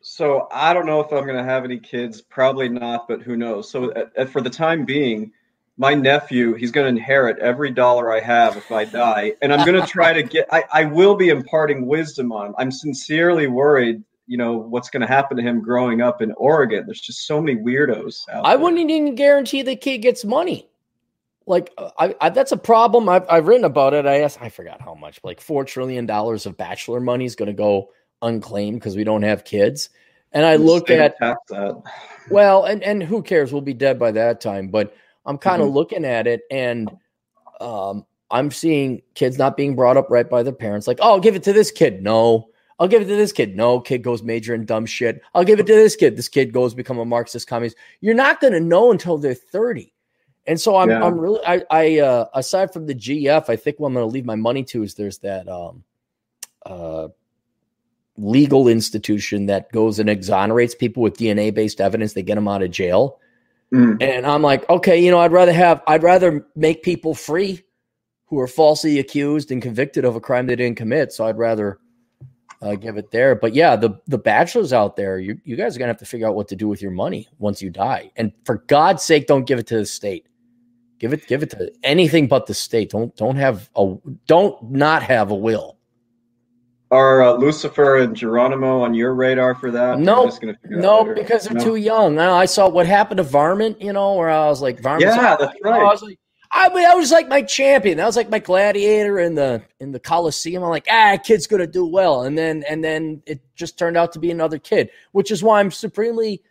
So 0.00 0.48
I 0.50 0.72
don't 0.72 0.86
know 0.86 1.00
if 1.00 1.12
I'm 1.12 1.24
going 1.24 1.36
to 1.36 1.44
have 1.44 1.64
any 1.64 1.78
kids. 1.78 2.22
Probably 2.22 2.68
not, 2.68 3.06
but 3.06 3.20
who 3.20 3.36
knows? 3.36 3.70
So 3.70 3.92
at, 3.92 4.16
at, 4.16 4.30
for 4.30 4.40
the 4.40 4.48
time 4.48 4.86
being, 4.86 5.32
my 5.76 5.94
nephew, 5.94 6.54
he's 6.54 6.70
going 6.70 6.84
to 6.84 7.00
inherit 7.00 7.38
every 7.38 7.70
dollar 7.70 8.12
I 8.12 8.20
have 8.20 8.56
if 8.56 8.70
I 8.72 8.84
die, 8.84 9.34
and 9.42 9.52
I'm 9.52 9.66
going 9.66 9.80
to 9.80 9.86
try 9.86 10.12
to 10.12 10.22
get. 10.22 10.46
I, 10.52 10.64
I 10.72 10.84
will 10.84 11.16
be 11.16 11.28
imparting 11.28 11.86
wisdom 11.86 12.32
on 12.32 12.46
him. 12.46 12.54
I'm 12.58 12.70
sincerely 12.70 13.46
worried. 13.46 14.02
You 14.26 14.36
know 14.36 14.56
what's 14.56 14.90
going 14.90 15.00
to 15.00 15.06
happen 15.08 15.36
to 15.36 15.42
him 15.42 15.60
growing 15.60 16.00
up 16.00 16.22
in 16.22 16.32
Oregon. 16.32 16.84
There's 16.86 17.00
just 17.00 17.26
so 17.26 17.40
many 17.40 17.58
weirdos. 17.58 18.24
I 18.32 18.54
there. 18.54 18.64
wouldn't 18.64 18.90
even 18.90 19.14
guarantee 19.16 19.62
the 19.62 19.74
kid 19.74 19.98
gets 19.98 20.24
money. 20.24 20.69
Like 21.50 21.74
I, 21.98 22.14
I, 22.20 22.30
that's 22.30 22.52
a 22.52 22.56
problem. 22.56 23.08
I've, 23.08 23.26
I've 23.28 23.48
written 23.48 23.64
about 23.64 23.92
it. 23.92 24.06
I 24.06 24.20
asked, 24.20 24.40
I 24.40 24.50
forgot 24.50 24.80
how 24.80 24.94
much. 24.94 25.18
Like 25.24 25.40
four 25.40 25.64
trillion 25.64 26.06
dollars 26.06 26.46
of 26.46 26.56
bachelor 26.56 27.00
money 27.00 27.24
is 27.24 27.34
going 27.34 27.48
to 27.48 27.52
go 27.52 27.90
unclaimed 28.22 28.78
because 28.78 28.94
we 28.94 29.02
don't 29.02 29.24
have 29.24 29.44
kids. 29.44 29.90
And 30.30 30.46
I 30.46 30.54
look 30.54 30.90
at 30.90 31.16
that. 31.18 31.82
Well, 32.30 32.64
and 32.64 32.84
and 32.84 33.02
who 33.02 33.20
cares? 33.20 33.52
We'll 33.52 33.62
be 33.62 33.74
dead 33.74 33.98
by 33.98 34.12
that 34.12 34.40
time. 34.40 34.68
But 34.68 34.94
I'm 35.26 35.38
kind 35.38 35.60
of 35.60 35.66
mm-hmm. 35.66 35.76
looking 35.76 36.04
at 36.04 36.28
it, 36.28 36.42
and 36.52 36.88
um, 37.60 38.06
I'm 38.30 38.52
seeing 38.52 39.02
kids 39.14 39.36
not 39.36 39.56
being 39.56 39.74
brought 39.74 39.96
up 39.96 40.08
right 40.08 40.30
by 40.30 40.44
their 40.44 40.52
parents. 40.52 40.86
Like, 40.86 41.00
oh, 41.02 41.10
I'll 41.10 41.20
give 41.20 41.34
it 41.34 41.42
to 41.42 41.52
this 41.52 41.72
kid. 41.72 42.00
No, 42.00 42.50
I'll 42.78 42.86
give 42.86 43.02
it 43.02 43.06
to 43.06 43.16
this 43.16 43.32
kid. 43.32 43.56
No, 43.56 43.80
kid 43.80 44.04
goes 44.04 44.22
major 44.22 44.54
in 44.54 44.66
dumb 44.66 44.86
shit. 44.86 45.20
I'll 45.34 45.42
give 45.42 45.58
it 45.58 45.66
to 45.66 45.74
this 45.74 45.96
kid. 45.96 46.16
This 46.16 46.28
kid 46.28 46.52
goes 46.52 46.74
become 46.74 47.00
a 47.00 47.04
Marxist 47.04 47.48
communist. 47.48 47.76
You're 48.00 48.14
not 48.14 48.40
going 48.40 48.52
to 48.52 48.60
know 48.60 48.92
until 48.92 49.18
they're 49.18 49.34
30. 49.34 49.92
And 50.46 50.60
so 50.60 50.76
I'm, 50.76 50.90
yeah. 50.90 51.04
I'm 51.04 51.18
really, 51.18 51.40
I, 51.46 51.62
I, 51.70 51.98
uh, 51.98 52.26
aside 52.34 52.72
from 52.72 52.86
the 52.86 52.94
GF, 52.94 53.48
I 53.48 53.56
think 53.56 53.78
what 53.78 53.88
I'm 53.88 53.94
going 53.94 54.06
to 54.06 54.12
leave 54.12 54.24
my 54.24 54.36
money 54.36 54.64
to 54.64 54.82
is 54.82 54.94
there's 54.94 55.18
that, 55.18 55.48
um, 55.48 55.84
uh, 56.64 57.08
legal 58.16 58.68
institution 58.68 59.46
that 59.46 59.70
goes 59.72 59.98
and 59.98 60.10
exonerates 60.10 60.74
people 60.74 61.02
with 61.02 61.16
DNA 61.16 61.54
based 61.54 61.80
evidence. 61.80 62.12
They 62.12 62.22
get 62.22 62.34
them 62.34 62.48
out 62.48 62.62
of 62.62 62.70
jail. 62.70 63.18
Mm. 63.72 64.02
And 64.02 64.26
I'm 64.26 64.42
like, 64.42 64.68
okay, 64.68 65.02
you 65.02 65.10
know, 65.10 65.20
I'd 65.20 65.32
rather 65.32 65.52
have, 65.52 65.82
I'd 65.86 66.02
rather 66.02 66.46
make 66.56 66.82
people 66.82 67.14
free 67.14 67.62
who 68.26 68.38
are 68.40 68.46
falsely 68.46 68.98
accused 68.98 69.50
and 69.50 69.62
convicted 69.62 70.04
of 70.04 70.16
a 70.16 70.20
crime 70.20 70.46
they 70.46 70.56
didn't 70.56 70.76
commit. 70.76 71.12
So 71.12 71.26
I'd 71.26 71.38
rather 71.38 71.78
uh, 72.62 72.74
give 72.74 72.96
it 72.96 73.10
there. 73.10 73.34
But 73.34 73.54
yeah, 73.54 73.76
the 73.76 74.00
the 74.06 74.18
bachelors 74.18 74.72
out 74.72 74.96
there, 74.96 75.18
you 75.18 75.40
you 75.44 75.56
guys 75.56 75.74
are 75.74 75.78
gonna 75.78 75.90
have 75.90 75.98
to 75.98 76.06
figure 76.06 76.28
out 76.28 76.34
what 76.34 76.48
to 76.48 76.56
do 76.56 76.68
with 76.68 76.82
your 76.82 76.90
money 76.90 77.28
once 77.38 77.62
you 77.62 77.70
die. 77.70 78.10
And 78.16 78.32
for 78.44 78.56
God's 78.66 79.02
sake, 79.02 79.26
don't 79.26 79.46
give 79.46 79.58
it 79.58 79.66
to 79.68 79.78
the 79.78 79.86
state. 79.86 80.26
Give 81.00 81.14
it 81.14 81.26
give 81.26 81.42
it 81.42 81.50
to 81.50 81.72
anything 81.82 82.28
but 82.28 82.46
the 82.46 82.52
state. 82.52 82.90
Don't 82.90 83.16
don't 83.16 83.36
have 83.36 83.70
a 83.74 83.96
don't 84.26 84.70
not 84.70 85.02
have 85.02 85.30
a 85.30 85.34
will. 85.34 85.78
Are 86.90 87.22
uh, 87.22 87.32
Lucifer 87.34 87.98
and 87.98 88.14
Geronimo 88.14 88.82
on 88.82 88.92
your 88.92 89.14
radar 89.14 89.54
for 89.54 89.70
that? 89.70 89.98
No, 89.98 90.30
no, 90.64 91.14
because 91.14 91.44
they're 91.44 91.54
no? 91.56 91.64
too 91.64 91.76
young. 91.76 92.18
I 92.18 92.44
saw 92.44 92.68
what 92.68 92.86
happened 92.86 93.18
to 93.18 93.22
Varmint, 93.22 93.80
you 93.80 93.92
know, 93.92 94.14
where 94.14 94.28
I 94.28 94.48
was 94.48 94.60
like, 94.60 94.80
Varmint. 94.80 95.14
Yeah, 95.14 95.36
that's 95.38 95.56
right. 95.62 95.80
I 95.80 95.84
was 95.84 96.02
like, 96.02 96.18
I 96.50 96.68
mean, 96.74 96.84
I 96.84 96.94
was 96.94 97.12
like 97.12 97.28
my 97.28 97.42
champion. 97.42 97.96
That 97.96 98.06
was 98.06 98.16
like 98.16 98.28
my 98.28 98.40
gladiator 98.40 99.20
in 99.20 99.36
the 99.36 99.62
in 99.78 99.92
the 99.92 100.00
Coliseum. 100.00 100.64
I'm 100.64 100.68
like, 100.68 100.86
ah, 100.90 101.16
kid's 101.24 101.46
gonna 101.46 101.66
do 101.66 101.86
well, 101.86 102.24
and 102.24 102.36
then 102.36 102.62
and 102.68 102.84
then 102.84 103.22
it 103.24 103.40
just 103.54 103.78
turned 103.78 103.96
out 103.96 104.12
to 104.12 104.18
be 104.18 104.30
another 104.30 104.58
kid, 104.58 104.90
which 105.12 105.30
is 105.30 105.42
why 105.42 105.60
I'm 105.60 105.70
supremely 105.70 106.42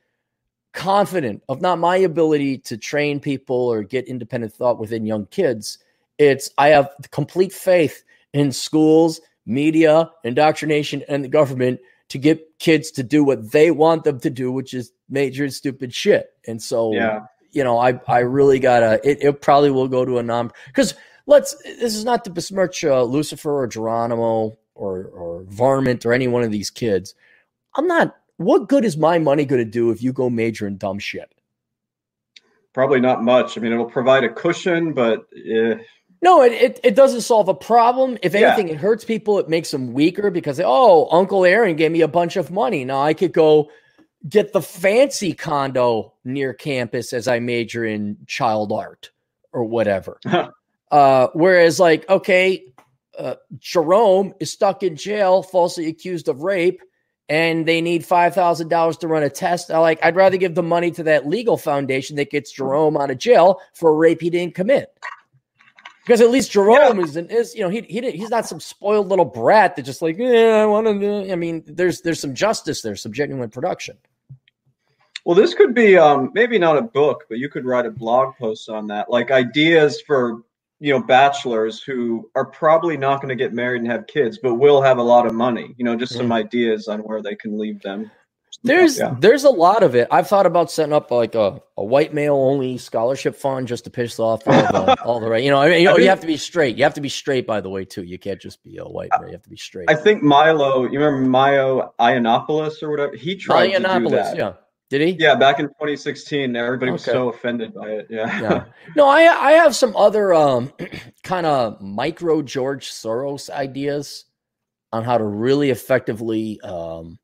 confident 0.74 1.44
of 1.50 1.62
not 1.62 1.80
my 1.80 1.98
ability 1.98 2.58
to 2.60 2.78
train 2.78 3.20
people 3.20 3.56
or 3.56 3.84
get 3.84 4.08
independent 4.08 4.54
thought 4.54 4.80
within 4.80 5.06
young 5.06 5.26
kids. 5.28 5.78
It's 6.18 6.50
I 6.58 6.70
have 6.70 6.90
complete 7.12 7.54
faith 7.54 8.04
in 8.34 8.52
schools 8.52 9.22
media, 9.46 10.10
indoctrination, 10.24 11.04
and 11.10 11.24
the 11.24 11.28
government 11.28 11.80
to 12.10 12.18
get 12.18 12.60
kids 12.60 12.92
to 12.92 13.04
do 13.04 13.24
what 13.24 13.52
they 13.52 13.72
want 13.72 14.04
them 14.04 14.20
to 14.20 14.30
do, 14.30 14.52
which 14.52 14.74
is 14.74 14.92
major 15.10 15.50
stupid 15.50 15.94
shit. 15.94 16.28
And 16.48 16.62
so, 16.62 16.94
yeah. 16.94 17.26
you 17.52 17.64
know, 17.64 17.78
I 17.80 18.00
I 18.08 18.20
really 18.20 18.60
gotta. 18.60 19.02
It, 19.04 19.22
it 19.22 19.42
probably 19.42 19.72
will 19.72 19.88
go 19.88 20.06
to 20.06 20.20
a 20.20 20.24
non 20.24 20.52
because 20.68 20.94
let's. 21.26 21.56
This 21.64 21.96
is 21.96 22.06
not 22.06 22.24
to 22.26 22.30
besmirch 22.30 22.84
uh, 22.86 23.04
Lucifer 23.04 23.52
or 23.52 23.68
Geronimo 23.68 24.58
or 24.76 25.06
or 25.06 25.44
Varmint 25.48 26.06
or 26.06 26.14
any 26.14 26.28
one 26.28 26.44
of 26.44 26.52
these 26.52 26.70
kids. 26.70 27.16
I'm 27.76 27.88
not. 27.88 28.16
What 28.40 28.70
good 28.70 28.86
is 28.86 28.98
my 28.98 29.20
money 29.20 29.46
going 29.46 29.64
to 29.64 29.70
do 29.70 29.92
if 29.92 30.02
you 30.02 30.14
go 30.14 30.30
major 30.30 30.66
in 30.66 30.78
dumb 30.78 31.00
shit? 31.00 31.30
Probably 32.74 33.00
not 33.00 33.24
much. 33.24 33.58
I 33.58 33.62
mean, 33.62 33.72
it'll 33.72 33.86
provide 33.86 34.24
a 34.24 34.30
cushion, 34.30 34.94
but. 34.94 35.28
Eh 35.36 35.76
no, 36.22 36.42
it, 36.42 36.52
it, 36.52 36.80
it, 36.84 36.96
doesn't 36.96 37.22
solve 37.22 37.48
a 37.48 37.54
problem. 37.54 38.18
If 38.22 38.36
anything, 38.36 38.68
yeah. 38.68 38.74
it 38.74 38.80
hurts 38.80 39.06
people. 39.06 39.40
It 39.40 39.48
makes 39.48 39.72
them 39.72 39.94
weaker 39.94 40.30
because, 40.30 40.60
oh, 40.64 41.08
Uncle 41.12 41.46
Aaron 41.46 41.78
gave 41.78 41.92
me 41.92 42.02
a 42.02 42.10
bunch 42.10 42.36
of 42.36 42.52
money. 42.52 42.84
Now 42.84 43.02
I 43.02 43.14
could 43.14 43.32
go 43.32 43.70
get 44.28 44.52
the 44.52 44.62
fancy 44.62 45.34
condo 45.34 46.14
near 46.26 46.54
campus 46.54 47.14
as 47.14 47.30
I 47.30 47.40
major 47.40 47.86
in 47.86 48.18
child 48.28 48.74
art 48.74 49.12
or 49.54 49.64
whatever. 49.64 50.20
uh, 50.92 51.28
whereas, 51.34 51.80
like, 51.80 52.10
okay, 52.10 52.66
uh, 53.18 53.36
Jerome 53.58 54.34
is 54.42 54.52
stuck 54.52 54.84
in 54.84 54.98
jail, 54.98 55.42
falsely 55.42 55.88
accused 55.88 56.28
of 56.28 56.42
rape, 56.42 56.82
and 57.30 57.68
they 57.68 57.80
need 57.80 58.04
five 58.06 58.34
thousand 58.34 58.70
dollars 58.70 58.98
to 58.98 59.08
run 59.08 59.24
a 59.24 59.30
test. 59.30 59.72
I 59.72 59.78
like, 59.78 60.04
I'd 60.04 60.16
rather 60.16 60.38
give 60.38 60.56
the 60.56 60.64
money 60.64 60.92
to 60.92 61.04
that 61.04 61.28
legal 61.28 61.58
foundation 61.58 62.16
that 62.18 62.32
gets 62.32 62.52
Jerome 62.52 62.98
out 62.98 63.12
of 63.12 63.20
jail 63.20 63.62
for 63.74 63.92
a 63.92 63.94
rape 63.94 64.22
he 64.22 64.30
didn't 64.30 64.56
commit. 64.56 64.94
Because 66.04 66.22
at 66.22 66.32
least 66.32 66.52
Jerome 66.52 66.98
yeah. 66.98 67.06
is, 67.06 67.16
an, 67.16 67.30
is 67.30 67.54
you 67.54 67.62
know 67.62 67.70
he 67.70 67.82
he 67.82 68.10
he's 68.12 68.32
not 68.32 68.48
some 68.48 68.60
spoiled 68.60 69.08
little 69.10 69.26
brat 69.26 69.76
that 69.76 69.84
just 69.84 70.02
like 70.02 70.18
yeah 70.18 70.62
I 70.62 70.66
want 70.66 70.88
to 70.88 71.32
I 71.32 71.36
mean 71.36 71.64
there's 71.68 72.02
there's 72.02 72.20
some 72.20 72.34
justice 72.34 72.82
there 72.82 72.96
some 72.96 73.14
genuine 73.14 73.50
production. 73.50 73.98
Well, 75.26 75.36
this 75.36 75.54
could 75.54 75.76
be 75.76 75.98
um, 75.98 76.32
maybe 76.34 76.58
not 76.58 76.78
a 76.78 76.82
book, 76.82 77.26
but 77.30 77.38
you 77.38 77.50
could 77.50 77.66
write 77.66 77.86
a 77.86 77.92
blog 77.92 78.36
post 78.38 78.70
on 78.70 78.88
that, 78.88 79.12
like 79.12 79.30
ideas 79.30 80.02
for 80.02 80.42
you 80.80 80.94
know 80.94 81.02
bachelors 81.02 81.82
who 81.82 82.30
are 82.36 82.46
probably 82.46 82.98
not 82.98 83.22
going 83.22 83.30
to 83.30 83.42
get 83.42 83.54
married 83.54 83.82
and 83.82 83.92
have 83.92 84.08
kids, 84.08 84.40
but 84.42 84.56
will 84.56 84.82
have 84.82 84.98
a 84.98 85.04
lot 85.04 85.26
of 85.26 85.34
money. 85.34 85.76
You 85.78 85.86
know, 85.86 85.96
just 85.96 86.14
some 86.14 86.30
mm. 86.30 86.36
ideas 86.36 86.88
on 86.88 87.00
where 87.02 87.22
they 87.22 87.36
can 87.36 87.58
leave 87.58 87.82
them. 87.82 88.10
There's 88.64 88.98
yeah. 88.98 89.16
there's 89.18 89.46
a 89.46 89.50
lot 89.50 89.84
of 89.84 89.96
it. 89.96 90.08
I've 90.12 90.28
thought 90.28 90.46
about 90.46 90.70
setting 90.70 90.92
up 90.92 91.12
like 91.12 91.36
a, 91.36 91.62
a 91.78 91.84
white 91.84 92.14
male 92.14 92.36
only 92.36 92.78
scholarship 92.78 93.36
fund 93.36 93.68
just 93.68 93.86
to 93.86 93.90
piss 93.90 94.20
off 94.20 94.46
all 94.48 94.62
the, 94.62 95.02
all 95.06 95.20
the 95.20 95.30
right. 95.30 95.44
You 95.44 95.52
know, 95.52 95.62
I 95.62 95.70
mean, 95.70 95.80
you, 95.80 95.86
know, 95.86 95.98
you 95.98 96.10
have 96.10 96.20
to 96.22 96.28
be 96.28 96.36
straight. 96.36 96.76
You 96.76 96.84
have 96.84 96.96
to 96.96 97.02
be 97.02 97.10
straight, 97.10 97.48
by 97.48 97.62
the 97.62 97.70
way, 97.70 97.86
too. 97.86 98.04
You 98.04 98.20
can't 98.20 98.42
just 98.42 98.62
be 98.64 98.78
a 98.78 98.84
white 98.84 99.12
man. 99.18 99.28
You 99.28 99.34
have 99.34 99.44
to 99.44 99.50
be 99.50 99.56
straight. 99.56 99.90
I 99.90 99.96
think 99.96 100.24
Milo. 100.24 100.84
You 100.84 101.00
remember 101.00 101.30
Milo 101.30 101.94
Yiannopoulos 102.00 102.84
or 102.84 102.90
whatever? 102.90 103.16
He 103.16 103.38
tried 103.38 103.70
to 103.70 103.80
do 103.80 104.10
that. 104.10 104.36
Yeah. 104.36 104.54
Did 104.90 105.02
he? 105.02 105.18
Yeah, 105.20 105.36
back 105.36 105.60
in 105.60 105.68
2016, 105.68 106.56
everybody 106.56 106.92
was 106.92 107.04
so 107.04 107.30
offended 107.30 107.76
by 107.76 107.90
it. 107.90 108.08
Yeah. 108.10 108.42
yeah. 108.42 108.64
No, 108.96 109.08
I 109.08 109.22
I 109.22 109.52
have 109.52 109.76
some 109.76 109.96
other 109.96 110.34
um 110.34 110.74
kind 111.24 111.46
of 111.46 111.80
micro 111.80 112.42
George 112.42 112.90
Soros 112.90 113.50
ideas 113.50 114.26
on 114.92 115.04
how 115.04 115.18
to 115.18 115.24
really 115.24 115.70
effectively 115.70 116.60
um 116.62 117.20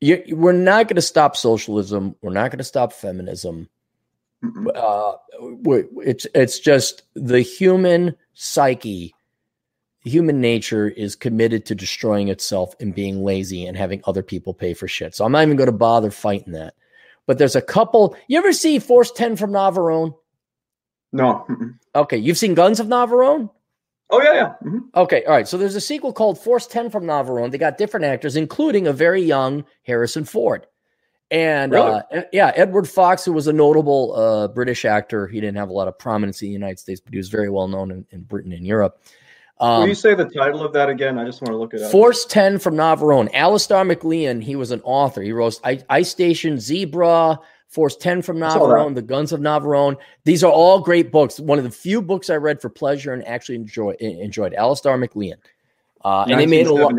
you, 0.00 0.22
we're 0.36 0.52
not 0.52 0.88
going 0.88 0.96
to 0.96 1.02
stop 1.02 1.36
socialism. 1.36 2.16
We're 2.20 2.32
not 2.32 2.50
going 2.50 2.58
to 2.58 2.64
stop 2.64 2.92
feminism. 2.92 3.68
Uh, 4.74 5.12
it's 6.02 6.26
it's 6.34 6.58
just 6.60 7.02
the 7.14 7.40
human 7.40 8.14
psyche, 8.34 9.14
human 10.06 10.40
nature 10.40 10.88
is 10.88 11.16
committed 11.16 11.66
to 11.66 11.74
destroying 11.74 12.28
itself 12.28 12.74
and 12.80 12.94
being 12.94 13.24
lazy 13.24 13.66
and 13.66 13.76
having 13.76 14.00
other 14.04 14.22
people 14.22 14.54
pay 14.54 14.72
for 14.72 14.86
shit. 14.86 15.14
So 15.14 15.24
I'm 15.24 15.32
not 15.32 15.42
even 15.42 15.56
going 15.56 15.66
to 15.66 15.72
bother 15.72 16.10
fighting 16.10 16.52
that. 16.52 16.74
But 17.26 17.38
there's 17.38 17.56
a 17.56 17.62
couple. 17.62 18.16
You 18.28 18.38
ever 18.38 18.52
see 18.52 18.78
Force 18.78 19.10
Ten 19.10 19.34
from 19.34 19.50
Navarone? 19.50 20.14
No. 21.12 21.46
Okay, 21.94 22.16
you've 22.16 22.38
seen 22.38 22.54
Guns 22.54 22.78
of 22.78 22.86
Navarone? 22.86 23.50
Oh 24.10 24.22
yeah, 24.22 24.34
yeah. 24.34 24.54
Mm-hmm. 24.64 24.78
Okay, 24.94 25.24
all 25.24 25.32
right. 25.32 25.48
So 25.48 25.58
there's 25.58 25.74
a 25.74 25.80
sequel 25.80 26.12
called 26.12 26.38
Force 26.38 26.68
Ten 26.68 26.88
from 26.88 27.04
Navarone. 27.04 27.50
They 27.50 27.58
got 27.58 27.78
different 27.78 28.06
actors, 28.06 28.36
including 28.36 28.86
a 28.86 28.92
very 28.92 29.22
young 29.22 29.64
Harrison 29.82 30.24
Ford. 30.24 30.66
And 31.32 31.72
really? 31.72 32.00
uh, 32.12 32.22
yeah, 32.32 32.52
Edward 32.54 32.88
Fox, 32.88 33.24
who 33.24 33.32
was 33.32 33.48
a 33.48 33.52
notable 33.52 34.14
uh, 34.14 34.46
British 34.46 34.84
actor, 34.84 35.26
he 35.26 35.40
didn't 35.40 35.56
have 35.56 35.70
a 35.70 35.72
lot 35.72 35.88
of 35.88 35.98
prominence 35.98 36.40
in 36.40 36.46
the 36.46 36.52
United 36.52 36.78
States, 36.78 37.00
but 37.00 37.12
he 37.12 37.16
was 37.16 37.28
very 37.28 37.50
well 37.50 37.66
known 37.66 37.90
in, 37.90 38.06
in 38.10 38.22
Britain 38.22 38.52
and 38.52 38.64
Europe. 38.64 39.02
Um, 39.58 39.80
Will 39.80 39.88
you 39.88 39.94
say 39.94 40.14
the 40.14 40.28
title 40.28 40.62
of 40.62 40.72
that 40.74 40.88
again? 40.88 41.18
I 41.18 41.24
just 41.24 41.40
want 41.40 41.52
to 41.52 41.56
look 41.56 41.72
it 41.72 41.82
up. 41.82 41.90
Force 41.90 42.26
10 42.26 42.58
from 42.58 42.74
Navarone. 42.74 43.30
Alistair 43.32 43.84
MacLean, 43.84 44.40
he 44.40 44.54
was 44.54 44.70
an 44.70 44.82
author. 44.82 45.22
He 45.22 45.32
wrote 45.32 45.58
Ice 45.64 46.10
Station 46.10 46.60
Zebra, 46.60 47.38
Force 47.68 47.96
10 47.96 48.22
from 48.22 48.36
Navarone, 48.36 48.94
The 48.94 49.02
Guns 49.02 49.32
of 49.32 49.40
Navarone. 49.40 49.96
These 50.24 50.44
are 50.44 50.52
all 50.52 50.80
great 50.80 51.10
books. 51.10 51.40
One 51.40 51.58
of 51.58 51.64
the 51.64 51.70
few 51.70 52.02
books 52.02 52.28
I 52.28 52.36
read 52.36 52.60
for 52.60 52.68
pleasure 52.68 53.14
and 53.14 53.26
actually 53.26 53.56
enjoy, 53.56 53.92
enjoyed. 53.98 54.52
Alistair 54.54 54.96
MacLean. 54.98 55.36
Uh, 56.04 56.26
and 56.28 56.38
he 56.40 56.46
made 56.46 56.66
a 56.66 56.72
lot. 56.72 56.94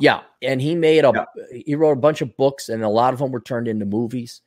Yeah, 0.00 0.20
and 0.42 0.62
he 0.62 0.74
made 0.74 1.04
a 1.04 1.12
yeah. 1.14 1.60
he 1.64 1.74
wrote 1.74 1.92
a 1.92 2.00
bunch 2.00 2.20
of 2.20 2.36
books, 2.36 2.68
and 2.68 2.84
a 2.84 2.88
lot 2.88 3.12
of 3.12 3.18
them 3.18 3.32
were 3.32 3.40
turned 3.40 3.66
into 3.66 3.84
movies. 3.84 4.42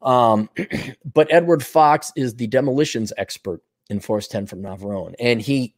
Um, 0.00 0.48
but 1.12 1.26
Edward 1.32 1.64
Fox 1.64 2.12
is 2.16 2.36
the 2.36 2.46
demolitions 2.46 3.12
expert 3.16 3.62
in 3.90 3.98
Force 3.98 4.28
10 4.28 4.46
from 4.46 4.62
Navarone, 4.62 5.14
and 5.18 5.42
he 5.42 5.74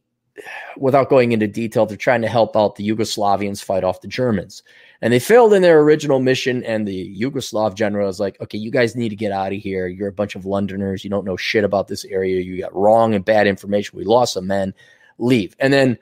without 0.77 1.09
going 1.09 1.31
into 1.31 1.47
detail, 1.47 1.85
they're 1.85 1.97
trying 1.97 2.21
to 2.21 2.27
help 2.27 2.55
out 2.55 2.75
the 2.75 2.87
Yugoslavians 2.87 3.63
fight 3.63 3.83
off 3.83 4.01
the 4.01 4.07
Germans. 4.07 4.63
And 5.01 5.11
they 5.11 5.19
failed 5.19 5.53
in 5.53 5.61
their 5.61 5.81
original 5.81 6.19
mission. 6.19 6.63
And 6.63 6.87
the 6.87 7.15
Yugoslav 7.19 7.75
general 7.75 8.09
is 8.09 8.19
like, 8.19 8.39
okay, 8.41 8.57
you 8.57 8.71
guys 8.71 8.95
need 8.95 9.09
to 9.09 9.15
get 9.15 9.31
out 9.31 9.51
of 9.51 9.59
here. 9.59 9.87
You're 9.87 10.07
a 10.07 10.13
bunch 10.13 10.35
of 10.35 10.45
Londoners. 10.45 11.03
You 11.03 11.09
don't 11.09 11.25
know 11.25 11.37
shit 11.37 11.63
about 11.63 11.87
this 11.87 12.05
area. 12.05 12.41
You 12.41 12.61
got 12.61 12.75
wrong 12.75 13.13
and 13.13 13.25
bad 13.25 13.47
information. 13.47 13.97
We 13.97 14.05
lost 14.05 14.33
some 14.33 14.47
men. 14.47 14.73
Leave. 15.19 15.55
And 15.59 15.73
then 15.73 15.97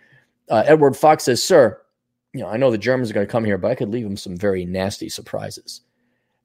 uh, 0.49 0.63
Edward 0.65 0.95
Fox 0.95 1.25
says, 1.25 1.43
sir, 1.43 1.81
you 2.33 2.41
know, 2.41 2.47
I 2.47 2.57
know 2.57 2.71
the 2.71 2.77
Germans 2.77 3.09
are 3.09 3.13
going 3.13 3.27
to 3.27 3.31
come 3.31 3.43
here, 3.43 3.57
but 3.57 3.71
I 3.71 3.75
could 3.75 3.89
leave 3.89 4.05
them 4.05 4.17
some 4.17 4.37
very 4.37 4.65
nasty 4.65 5.09
surprises. 5.09 5.81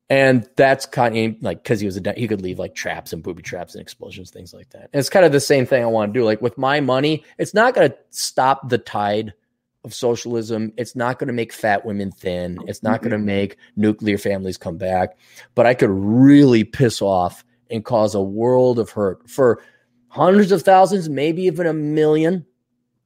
And 0.08 0.48
that's 0.54 0.86
kind 0.86 1.16
of 1.16 1.42
like 1.42 1.62
because 1.64 1.80
he 1.80 1.86
was 1.86 1.96
a 1.96 2.12
he 2.16 2.28
could 2.28 2.40
leave 2.40 2.60
like 2.60 2.74
traps 2.74 3.12
and 3.12 3.22
booby 3.22 3.42
traps 3.42 3.74
and 3.74 3.82
explosions, 3.82 4.30
things 4.30 4.54
like 4.54 4.70
that. 4.70 4.88
And 4.92 5.00
it's 5.00 5.10
kind 5.10 5.24
of 5.24 5.32
the 5.32 5.40
same 5.40 5.66
thing 5.66 5.82
I 5.82 5.86
want 5.86 6.14
to 6.14 6.20
do. 6.20 6.24
Like 6.24 6.40
with 6.40 6.56
my 6.56 6.80
money, 6.80 7.24
it's 7.38 7.54
not 7.54 7.74
going 7.74 7.90
to 7.90 7.96
stop 8.10 8.68
the 8.68 8.78
tide 8.78 9.34
of 9.82 9.92
socialism. 9.92 10.72
It's 10.76 10.94
not 10.94 11.18
going 11.18 11.26
to 11.26 11.32
make 11.32 11.52
fat 11.52 11.84
women 11.84 12.12
thin. 12.12 12.58
It's 12.68 12.84
not 12.84 13.02
going 13.02 13.10
to 13.10 13.16
mm-hmm. 13.16 13.26
make 13.26 13.56
nuclear 13.74 14.16
families 14.16 14.56
come 14.56 14.76
back. 14.76 15.18
But 15.56 15.66
I 15.66 15.74
could 15.74 15.90
really 15.90 16.62
piss 16.62 17.02
off 17.02 17.44
and 17.68 17.84
cause 17.84 18.14
a 18.14 18.22
world 18.22 18.78
of 18.78 18.90
hurt 18.90 19.28
for 19.28 19.60
hundreds 20.06 20.52
of 20.52 20.62
thousands, 20.62 21.08
maybe 21.08 21.42
even 21.42 21.66
a 21.66 21.72
million 21.72 22.46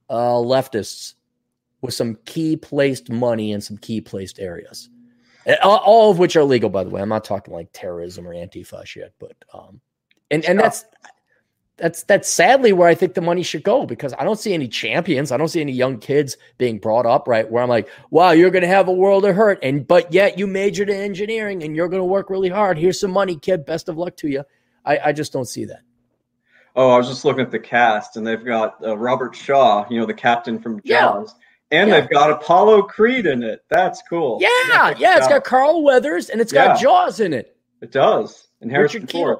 uh, 0.07 0.33
leftists 0.35 1.15
with 1.81 1.95
some 1.95 2.15
key 2.25 2.55
placed 2.55 3.09
money 3.09 3.51
in 3.51 3.61
some 3.61 3.77
key 3.77 4.01
placed 4.01 4.39
areas 4.39 4.87
all 5.63 6.11
of 6.11 6.19
which 6.19 6.35
are 6.35 6.43
legal, 6.43 6.69
by 6.69 6.83
the 6.83 6.89
way. 6.89 7.01
I'm 7.01 7.09
not 7.09 7.23
talking 7.23 7.53
like 7.53 7.69
terrorism 7.73 8.27
or 8.27 8.33
antifa 8.33 8.85
shit, 8.85 9.13
but 9.19 9.35
um, 9.53 9.81
and 10.29 10.45
and 10.45 10.59
that's 10.59 10.85
that's 11.77 12.03
that's 12.03 12.29
sadly 12.29 12.73
where 12.73 12.87
I 12.87 12.95
think 12.95 13.15
the 13.15 13.21
money 13.21 13.41
should 13.41 13.63
go 13.63 13.85
because 13.85 14.13
I 14.19 14.23
don't 14.23 14.39
see 14.39 14.53
any 14.53 14.67
champions. 14.67 15.31
I 15.31 15.37
don't 15.37 15.47
see 15.47 15.61
any 15.61 15.71
young 15.71 15.97
kids 15.97 16.37
being 16.57 16.77
brought 16.77 17.05
up 17.05 17.27
right 17.27 17.49
where 17.49 17.63
I'm 17.63 17.69
like, 17.69 17.89
wow, 18.11 18.31
you're 18.31 18.51
going 18.51 18.61
to 18.61 18.67
have 18.67 18.87
a 18.87 18.93
world 18.93 19.25
of 19.25 19.35
hurt, 19.35 19.59
and 19.63 19.87
but 19.87 20.13
yet 20.13 20.37
you 20.37 20.45
majored 20.47 20.89
in 20.89 20.97
engineering 20.97 21.63
and 21.63 21.75
you're 21.75 21.89
going 21.89 22.01
to 22.01 22.05
work 22.05 22.29
really 22.29 22.49
hard. 22.49 22.77
Here's 22.77 22.99
some 22.99 23.11
money, 23.11 23.35
kid. 23.35 23.65
Best 23.65 23.89
of 23.89 23.97
luck 23.97 24.15
to 24.17 24.27
you. 24.27 24.43
I, 24.85 24.99
I 25.05 25.11
just 25.11 25.33
don't 25.33 25.45
see 25.45 25.65
that. 25.65 25.81
Oh, 26.75 26.91
I 26.91 26.97
was 26.97 27.09
just 27.09 27.25
looking 27.25 27.43
at 27.43 27.51
the 27.51 27.59
cast, 27.59 28.15
and 28.15 28.25
they've 28.25 28.43
got 28.43 28.77
uh, 28.83 28.97
Robert 28.97 29.35
Shaw, 29.35 29.85
you 29.89 29.99
know, 29.99 30.05
the 30.05 30.13
captain 30.13 30.59
from 30.59 30.81
Jaws. 30.83 31.35
Yeah. 31.37 31.45
And 31.71 31.89
yeah. 31.89 32.01
they've 32.01 32.09
got 32.09 32.31
Apollo 32.31 32.83
Creed 32.83 33.25
in 33.25 33.43
it. 33.43 33.63
That's 33.69 34.01
cool. 34.09 34.39
Yeah, 34.41 34.93
yeah. 34.97 35.17
It's 35.17 35.27
got 35.27 35.43
Carl 35.43 35.83
Weathers 35.83 36.29
and 36.29 36.41
it's 36.41 36.51
got. 36.51 36.79
Jaws 36.79 37.19
in 37.19 37.33
it. 37.33 37.57
It 37.81 37.91
does. 37.91 38.49
And 38.59 38.69
Harrison 38.69 39.01
Richard 39.01 39.11
Ford. 39.11 39.37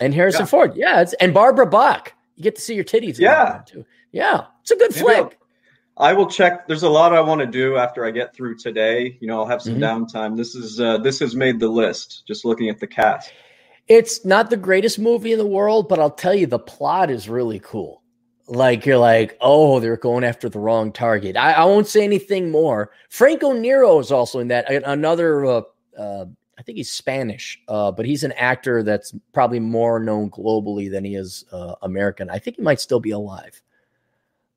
And 0.00 0.14
Harrison 0.14 0.42
yeah. 0.42 0.46
Ford. 0.46 0.76
Yeah. 0.76 1.00
It's 1.00 1.14
and 1.14 1.32
Barbara 1.32 1.66
Bach. 1.66 2.12
You 2.36 2.42
get 2.42 2.56
to 2.56 2.60
see 2.60 2.74
your 2.74 2.84
titties. 2.84 3.18
Yeah. 3.18 3.62
Too. 3.66 3.84
Yeah. 4.12 4.44
It's 4.60 4.70
a 4.70 4.76
good 4.76 4.94
flick. 4.94 5.38
I 5.96 6.12
will 6.12 6.26
check. 6.26 6.66
There's 6.66 6.82
a 6.82 6.90
lot 6.90 7.14
I 7.14 7.20
want 7.20 7.40
to 7.40 7.46
do 7.46 7.76
after 7.76 8.04
I 8.04 8.10
get 8.10 8.34
through 8.34 8.58
today. 8.58 9.16
You 9.20 9.28
know, 9.28 9.40
I'll 9.40 9.46
have 9.46 9.62
some 9.62 9.76
mm-hmm. 9.76 10.04
downtime. 10.04 10.36
This 10.36 10.54
is 10.54 10.78
uh, 10.78 10.98
this 10.98 11.18
has 11.20 11.34
made 11.34 11.58
the 11.58 11.68
list. 11.68 12.24
Just 12.28 12.44
looking 12.44 12.68
at 12.68 12.78
the 12.78 12.86
cast. 12.86 13.32
It's 13.88 14.24
not 14.24 14.50
the 14.50 14.56
greatest 14.58 14.98
movie 14.98 15.32
in 15.32 15.38
the 15.38 15.46
world, 15.46 15.88
but 15.88 15.98
I'll 15.98 16.10
tell 16.10 16.34
you, 16.34 16.46
the 16.46 16.58
plot 16.58 17.10
is 17.10 17.28
really 17.28 17.60
cool 17.60 18.02
like 18.48 18.86
you're 18.86 18.98
like, 18.98 19.36
oh, 19.40 19.80
they're 19.80 19.96
going 19.96 20.24
after 20.24 20.48
the 20.48 20.58
wrong 20.58 20.92
target. 20.92 21.36
I, 21.36 21.52
I 21.52 21.64
won't 21.64 21.86
say 21.86 22.04
anything 22.04 22.50
more. 22.50 22.90
Franco 23.08 23.52
Nero 23.52 23.98
is 23.98 24.12
also 24.12 24.38
in 24.38 24.48
that. 24.48 24.70
Another, 24.70 25.44
uh, 25.44 25.62
uh, 25.98 26.26
I 26.58 26.62
think 26.62 26.78
he's 26.78 26.90
Spanish, 26.90 27.60
uh, 27.68 27.90
but 27.92 28.06
he's 28.06 28.24
an 28.24 28.32
actor 28.32 28.82
that's 28.82 29.14
probably 29.32 29.60
more 29.60 29.98
known 29.98 30.30
globally 30.30 30.90
than 30.90 31.04
he 31.04 31.16
is 31.16 31.44
uh, 31.52 31.74
American. 31.82 32.30
I 32.30 32.38
think 32.38 32.56
he 32.56 32.62
might 32.62 32.80
still 32.80 33.00
be 33.00 33.10
alive. 33.10 33.60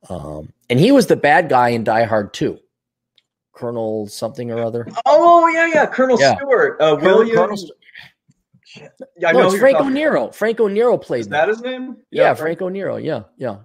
Um, 0.07 0.53
and 0.69 0.79
he 0.79 0.91
was 0.91 1.07
the 1.07 1.15
bad 1.15 1.49
guy 1.49 1.69
in 1.69 1.83
Die 1.83 2.03
Hard 2.03 2.33
2. 2.33 2.57
Colonel 3.53 4.07
something 4.07 4.51
or 4.51 4.63
other. 4.63 4.87
Oh 5.05 5.45
yeah, 5.49 5.67
yeah, 5.67 5.85
Colonel 5.85 6.17
yeah. 6.17 6.37
Stewart. 6.37 6.79
Uh, 6.79 6.97
William. 7.01 7.35
Colonel 7.35 7.57
St- 7.57 7.71
yeah, 9.17 9.29
I 9.29 9.31
no, 9.33 9.39
know 9.39 9.47
it's 9.47 9.57
Franco 9.57 9.89
Nero. 9.89 10.31
Franco 10.31 10.67
Nero 10.67 10.97
plays 10.97 11.25
Is 11.25 11.29
that. 11.29 11.47
that 11.47 11.49
his 11.49 11.61
name? 11.61 11.97
Yeah, 12.11 12.23
yeah 12.23 12.33
Franco 12.35 12.69
Nero. 12.69 12.95
Yeah, 12.95 13.23
yeah. 13.37 13.57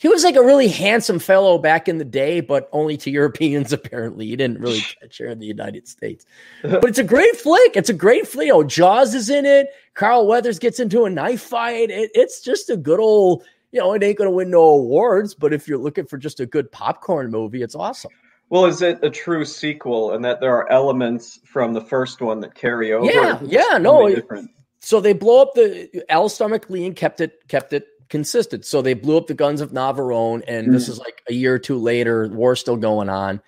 He 0.00 0.08
was 0.08 0.24
like 0.24 0.34
a 0.34 0.42
really 0.42 0.68
handsome 0.68 1.18
fellow 1.18 1.58
back 1.58 1.86
in 1.86 1.98
the 1.98 2.06
day, 2.06 2.40
but 2.40 2.70
only 2.72 2.96
to 2.96 3.10
Europeans, 3.10 3.70
apparently. 3.74 4.26
He 4.26 4.34
didn't 4.34 4.58
really 4.58 4.80
catch 5.00 5.18
here 5.18 5.28
in 5.28 5.38
the 5.38 5.46
United 5.46 5.86
States. 5.86 6.24
But 6.62 6.86
it's 6.86 6.98
a 6.98 7.04
great 7.04 7.36
flick. 7.36 7.76
It's 7.76 7.90
a 7.90 7.94
great 7.94 8.26
flick. 8.26 8.50
Oh, 8.50 8.64
Jaws 8.64 9.14
is 9.14 9.28
in 9.28 9.44
it. 9.44 9.68
Carl 9.92 10.26
Weathers 10.26 10.58
gets 10.58 10.80
into 10.80 11.04
a 11.04 11.10
knife 11.10 11.42
fight. 11.42 11.90
It, 11.90 12.10
it's 12.14 12.40
just 12.40 12.70
a 12.70 12.78
good 12.78 12.98
old, 12.98 13.44
you 13.72 13.80
know, 13.80 13.92
it 13.92 14.02
ain't 14.02 14.16
going 14.16 14.30
to 14.30 14.34
win 14.34 14.50
no 14.50 14.62
awards, 14.62 15.34
but 15.34 15.52
if 15.52 15.68
you're 15.68 15.76
looking 15.76 16.06
for 16.06 16.16
just 16.16 16.40
a 16.40 16.46
good 16.46 16.72
popcorn 16.72 17.30
movie, 17.30 17.62
it's 17.62 17.74
awesome. 17.74 18.10
Well, 18.48 18.64
is 18.64 18.80
it 18.80 19.00
a 19.02 19.10
true 19.10 19.44
sequel 19.44 20.14
and 20.14 20.24
that 20.24 20.40
there 20.40 20.56
are 20.56 20.72
elements 20.72 21.40
from 21.44 21.74
the 21.74 21.82
first 21.82 22.22
one 22.22 22.40
that 22.40 22.54
carry 22.54 22.94
over? 22.94 23.04
Yeah, 23.04 23.38
yeah, 23.42 23.76
no. 23.76 24.08
Different? 24.08 24.50
So 24.78 24.98
they 24.98 25.12
blow 25.12 25.42
up 25.42 25.52
the 25.54 26.02
Alistair 26.08 26.48
MacLean 26.48 26.94
kept 26.94 27.20
it 27.20 27.46
kept 27.48 27.74
it 27.74 27.86
consistent. 28.10 28.66
So 28.66 28.82
they 28.82 28.94
blew 28.94 29.16
up 29.16 29.28
the 29.28 29.34
guns 29.34 29.60
of 29.60 29.70
Navarone, 29.70 30.42
and 30.46 30.68
mm. 30.68 30.72
this 30.72 30.88
is 30.88 30.98
like 30.98 31.22
a 31.28 31.32
year 31.32 31.54
or 31.54 31.58
two 31.58 31.78
later. 31.78 32.28
War's 32.28 32.60
still 32.60 32.76
going 32.76 33.08
on, 33.08 33.40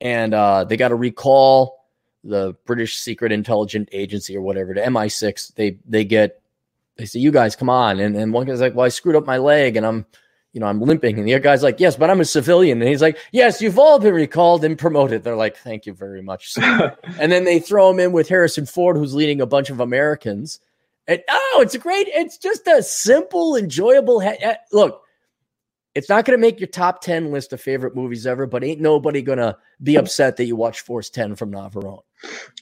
and 0.00 0.34
uh, 0.34 0.64
they 0.64 0.76
got 0.76 0.88
to 0.88 0.96
recall 0.96 1.84
the 2.24 2.56
British 2.64 2.98
Secret 2.98 3.30
Intelligence 3.30 3.88
Agency 3.92 4.36
or 4.36 4.40
whatever, 4.40 4.74
the 4.74 4.80
MI6. 4.80 5.54
They 5.54 5.78
they 5.86 6.04
get 6.04 6.42
they 6.96 7.04
say, 7.04 7.20
"You 7.20 7.30
guys, 7.30 7.54
come 7.54 7.70
on!" 7.70 8.00
And 8.00 8.16
and 8.16 8.32
one 8.32 8.46
guy's 8.46 8.60
like, 8.60 8.74
"Well, 8.74 8.86
I 8.86 8.88
screwed 8.88 9.16
up 9.16 9.26
my 9.26 9.38
leg, 9.38 9.76
and 9.76 9.86
I'm." 9.86 10.06
you 10.52 10.60
know, 10.60 10.68
I'm 10.68 10.80
limping. 10.80 11.18
And 11.18 11.28
the 11.28 11.34
other 11.34 11.42
guy's 11.42 11.62
like, 11.62 11.80
yes, 11.80 11.96
but 11.96 12.08
I'm 12.08 12.22
a 12.22 12.24
civilian. 12.24 12.80
And 12.80 12.88
he's 12.88 13.02
like, 13.02 13.18
yes, 13.30 13.60
you've 13.60 13.78
all 13.78 13.98
been 13.98 14.14
recalled 14.14 14.64
and 14.64 14.78
promoted. 14.78 15.22
They're 15.22 15.36
like, 15.36 15.58
thank 15.58 15.84
you 15.84 15.92
very 15.92 16.22
much. 16.22 16.56
and 16.56 17.30
then 17.30 17.44
they 17.44 17.58
throw 17.58 17.90
him 17.90 18.00
in 18.00 18.12
with 18.12 18.30
Harrison 18.30 18.64
Ford, 18.64 18.96
who's 18.96 19.12
leading 19.12 19.42
a 19.42 19.46
bunch 19.46 19.68
of 19.68 19.80
Americans. 19.80 20.58
And 21.08 21.22
oh, 21.28 21.60
it's 21.62 21.74
a 21.74 21.78
great, 21.78 22.08
it's 22.08 22.38
just 22.38 22.66
a 22.66 22.82
simple, 22.82 23.56
enjoyable. 23.56 24.20
Ha- 24.20 24.56
look, 24.72 25.02
it's 25.94 26.08
not 26.08 26.24
going 26.24 26.36
to 26.36 26.40
make 26.40 26.60
your 26.60 26.66
top 26.66 27.00
10 27.00 27.32
list 27.32 27.52
of 27.52 27.60
favorite 27.60 27.94
movies 27.94 28.26
ever, 28.26 28.46
but 28.46 28.62
ain't 28.62 28.80
nobody 28.80 29.22
going 29.22 29.38
to 29.38 29.56
be 29.82 29.96
upset 29.96 30.36
that 30.36 30.44
you 30.44 30.54
watch 30.56 30.80
Force 30.80 31.08
10 31.08 31.36
from 31.36 31.52
Navarone. 31.52 32.02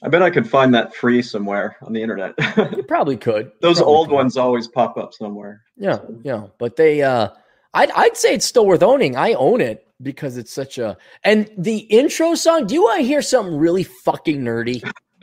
I 0.03 0.09
bet 0.09 0.21
I 0.21 0.29
could 0.29 0.49
find 0.49 0.73
that 0.73 0.95
free 0.95 1.21
somewhere 1.21 1.77
on 1.81 1.91
the 1.91 2.01
internet. 2.01 2.33
you 2.57 2.83
probably 2.83 3.17
could. 3.17 3.51
Those 3.61 3.77
probably 3.77 3.93
old 3.93 4.07
could. 4.09 4.15
ones 4.15 4.37
always 4.37 4.67
pop 4.67 4.97
up 4.97 5.13
somewhere. 5.13 5.63
Yeah, 5.75 5.97
so. 5.97 6.19
yeah. 6.23 6.47
But 6.59 6.75
they, 6.75 7.01
uh, 7.01 7.29
I'd, 7.73 7.91
I'd 7.91 8.15
say 8.15 8.33
it's 8.33 8.45
still 8.45 8.65
worth 8.65 8.83
owning. 8.83 9.17
I 9.17 9.33
own 9.33 9.59
it 9.59 9.85
because 10.01 10.37
it's 10.37 10.51
such 10.53 10.77
a 10.77 10.97
and 11.23 11.49
the 11.57 11.79
intro 11.79 12.35
song. 12.35 12.67
Do 12.67 12.73
you 12.73 12.83
want 12.83 13.01
to 13.01 13.07
hear 13.07 13.21
something 13.21 13.57
really 13.57 13.83
fucking 13.83 14.41
nerdy? 14.41 14.81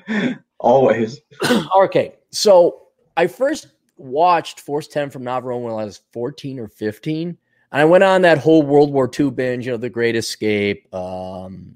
Always. 0.61 1.21
okay, 1.77 2.15
so 2.31 2.82
I 3.17 3.27
first 3.27 3.69
watched 3.97 4.61
Force 4.61 4.89
Ten 4.89 5.11
from 5.11 5.23
Navarone 5.23 5.63
when 5.63 5.73
I 5.73 5.85
was 5.85 6.01
fourteen 6.13 6.59
or 6.59 6.69
fifteen, 6.69 7.37
and 7.71 7.81
I 7.81 7.85
went 7.85 8.05
on 8.05 8.23
that 8.23 8.39
whole 8.39 8.63
World 8.63 8.93
War 8.93 9.11
II 9.19 9.31
binge. 9.31 9.67
You 9.67 9.73
know, 9.73 9.79
The 9.79 9.91
Great 9.91 10.17
Escape, 10.17 10.93
um, 10.95 11.75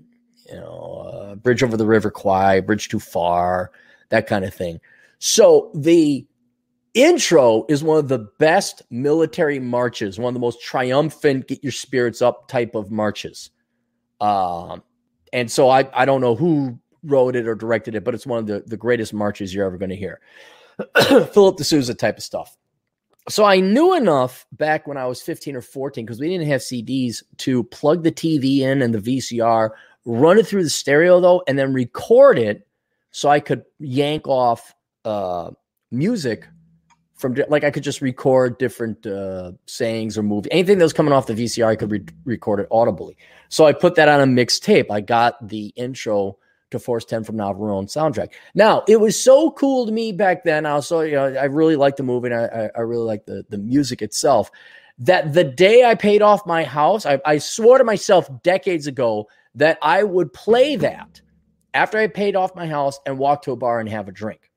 you 0.48 0.56
know, 0.56 1.10
uh, 1.12 1.34
Bridge 1.36 1.62
over 1.62 1.76
the 1.76 1.86
River 1.86 2.10
Kwai, 2.10 2.60
Bridge 2.60 2.88
Too 2.88 3.00
Far, 3.00 3.72
that 4.08 4.26
kind 4.26 4.44
of 4.44 4.54
thing. 4.54 4.80
So 5.18 5.70
the 5.74 6.26
intro 6.94 7.64
is 7.68 7.84
one 7.84 7.98
of 7.98 8.08
the 8.08 8.30
best 8.38 8.82
military 8.90 9.60
marches, 9.60 10.18
one 10.18 10.30
of 10.30 10.34
the 10.34 10.40
most 10.40 10.62
triumphant, 10.62 11.46
get 11.46 11.62
your 11.62 11.72
spirits 11.72 12.22
up 12.22 12.48
type 12.48 12.74
of 12.74 12.90
marches. 12.90 13.50
Um, 14.20 14.82
and 15.32 15.50
so 15.50 15.68
I, 15.68 15.88
I 15.92 16.06
don't 16.06 16.22
know 16.22 16.34
who 16.34 16.78
wrote 17.02 17.36
it 17.36 17.46
or 17.46 17.54
directed 17.54 17.94
it, 17.94 18.04
but 18.04 18.14
it's 18.14 18.26
one 18.26 18.38
of 18.38 18.46
the, 18.46 18.62
the 18.66 18.76
greatest 18.78 19.12
marches 19.12 19.54
you're 19.54 19.66
ever 19.66 19.76
going 19.76 19.90
to 19.90 19.96
hear. 19.96 20.20
Philip 21.32 21.56
D'Souza 21.56 21.94
type 21.94 22.18
of 22.18 22.22
stuff. 22.22 22.56
So 23.28 23.44
I 23.44 23.58
knew 23.58 23.94
enough 23.94 24.46
back 24.52 24.86
when 24.86 24.96
I 24.96 25.06
was 25.06 25.20
15 25.20 25.56
or 25.56 25.60
14 25.60 26.04
because 26.04 26.20
we 26.20 26.28
didn't 26.28 26.46
have 26.46 26.60
CDs 26.60 27.22
to 27.38 27.64
plug 27.64 28.04
the 28.04 28.12
TV 28.12 28.60
in 28.60 28.82
and 28.82 28.94
the 28.94 28.98
VCR, 28.98 29.70
run 30.04 30.38
it 30.38 30.46
through 30.46 30.62
the 30.62 30.70
stereo 30.70 31.20
though, 31.20 31.42
and 31.48 31.58
then 31.58 31.72
record 31.72 32.38
it 32.38 32.66
so 33.10 33.28
I 33.28 33.40
could 33.40 33.64
yank 33.80 34.28
off 34.28 34.74
uh, 35.04 35.50
music 35.90 36.46
from 37.16 37.34
like 37.48 37.64
I 37.64 37.70
could 37.70 37.82
just 37.82 38.00
record 38.00 38.58
different 38.58 39.06
uh, 39.06 39.52
sayings 39.66 40.18
or 40.18 40.22
movie 40.22 40.52
anything 40.52 40.78
that 40.78 40.84
was 40.84 40.92
coming 40.92 41.12
off 41.12 41.26
the 41.26 41.34
VCR. 41.34 41.66
I 41.66 41.76
could 41.76 41.90
re- 41.90 42.04
record 42.24 42.60
it 42.60 42.68
audibly. 42.70 43.16
So 43.48 43.64
I 43.64 43.72
put 43.72 43.94
that 43.96 44.08
on 44.08 44.20
a 44.20 44.26
mixtape. 44.26 44.90
I 44.90 45.00
got 45.00 45.48
the 45.48 45.68
intro 45.76 46.38
to 46.70 46.78
Force 46.78 47.04
Ten 47.04 47.24
from 47.24 47.36
Navarone 47.36 47.86
soundtrack. 47.86 48.32
Now 48.54 48.84
it 48.88 49.00
was 49.00 49.20
so 49.20 49.50
cool 49.52 49.86
to 49.86 49.92
me 49.92 50.12
back 50.12 50.44
then. 50.44 50.66
I 50.66 50.74
was 50.74 50.86
so 50.86 51.00
you 51.00 51.14
know 51.14 51.26
I 51.26 51.44
really 51.44 51.76
liked 51.76 51.96
the 51.96 52.02
movie 52.02 52.30
and 52.30 52.34
I, 52.34 52.70
I 52.74 52.80
really 52.80 53.04
liked 53.04 53.26
the 53.26 53.44
the 53.48 53.58
music 53.58 54.02
itself. 54.02 54.50
That 54.98 55.34
the 55.34 55.44
day 55.44 55.84
I 55.84 55.94
paid 55.94 56.22
off 56.22 56.46
my 56.46 56.64
house, 56.64 57.04
I, 57.04 57.20
I 57.24 57.38
swore 57.38 57.76
to 57.76 57.84
myself 57.84 58.30
decades 58.42 58.86
ago 58.86 59.28
that 59.54 59.78
I 59.82 60.02
would 60.02 60.32
play 60.32 60.76
that 60.76 61.20
after 61.74 61.98
I 61.98 62.06
paid 62.06 62.34
off 62.34 62.56
my 62.56 62.66
house 62.66 62.98
and 63.04 63.18
walk 63.18 63.42
to 63.42 63.52
a 63.52 63.56
bar 63.56 63.78
and 63.78 63.88
have 63.90 64.08
a 64.08 64.12
drink. 64.12 64.50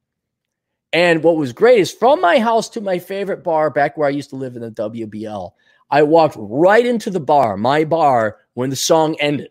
And 0.93 1.23
what 1.23 1.35
was 1.35 1.53
great 1.53 1.79
is 1.79 1.91
from 1.91 2.21
my 2.21 2.39
house 2.39 2.69
to 2.69 2.81
my 2.81 2.97
favorite 2.97 3.43
bar 3.43 3.69
back 3.69 3.97
where 3.97 4.07
I 4.07 4.11
used 4.11 4.29
to 4.31 4.37
live 4.37 4.55
in 4.55 4.61
the 4.61 4.71
WBL, 4.71 5.51
I 5.91 6.03
walked 6.03 6.35
right 6.39 6.85
into 6.85 7.09
the 7.09 7.19
bar, 7.19 7.57
my 7.57 7.83
bar, 7.83 8.37
when 8.53 8.69
the 8.69 8.75
song 8.75 9.15
ended. 9.19 9.49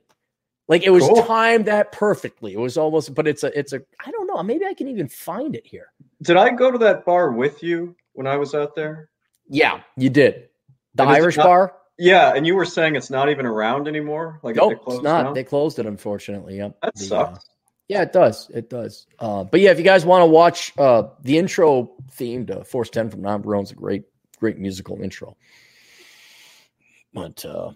Like 0.68 0.82
it 0.82 0.90
was 0.90 1.04
cool. 1.04 1.24
timed 1.24 1.64
that 1.64 1.92
perfectly. 1.92 2.52
It 2.52 2.58
was 2.58 2.76
almost, 2.76 3.14
but 3.14 3.26
it's 3.26 3.42
a, 3.42 3.58
it's 3.58 3.72
a, 3.72 3.80
I 4.04 4.10
don't 4.10 4.26
know. 4.26 4.42
Maybe 4.42 4.66
I 4.66 4.74
can 4.74 4.86
even 4.88 5.08
find 5.08 5.56
it 5.56 5.66
here. 5.66 5.92
Did 6.22 6.36
I 6.36 6.50
go 6.50 6.70
to 6.70 6.78
that 6.78 7.06
bar 7.06 7.32
with 7.32 7.62
you 7.62 7.96
when 8.12 8.26
I 8.26 8.36
was 8.36 8.54
out 8.54 8.74
there? 8.74 9.08
Yeah, 9.48 9.80
you 9.96 10.10
did. 10.10 10.48
The 10.94 11.04
Irish 11.04 11.38
not, 11.38 11.44
bar. 11.44 11.74
Yeah, 11.98 12.34
and 12.34 12.46
you 12.46 12.54
were 12.54 12.66
saying 12.66 12.96
it's 12.96 13.08
not 13.08 13.30
even 13.30 13.46
around 13.46 13.88
anymore. 13.88 14.40
Like 14.42 14.56
nope, 14.56 14.82
it's 14.86 15.02
not. 15.02 15.24
Down? 15.24 15.34
They 15.34 15.44
closed 15.44 15.78
it, 15.78 15.86
unfortunately. 15.86 16.58
Yep. 16.58 16.78
That 16.82 16.94
the, 16.94 17.04
uh, 17.04 17.08
sucks. 17.08 17.38
Uh, 17.38 17.52
yeah, 17.88 18.02
it 18.02 18.12
does. 18.12 18.50
It 18.52 18.68
does. 18.68 19.06
Uh, 19.18 19.44
but 19.44 19.60
yeah, 19.60 19.70
if 19.70 19.78
you 19.78 19.84
guys 19.84 20.04
want 20.04 20.20
to 20.22 20.26
watch 20.26 20.74
uh, 20.76 21.04
the 21.22 21.38
intro 21.38 21.92
theme 22.12 22.44
to 22.46 22.62
Force 22.64 22.90
10 22.90 23.08
from 23.08 23.22
Navarone's 23.22 23.70
a 23.70 23.74
great, 23.74 24.04
great 24.38 24.58
musical 24.58 25.00
intro. 25.00 25.36
But 27.14 27.42
uh, 27.46 27.72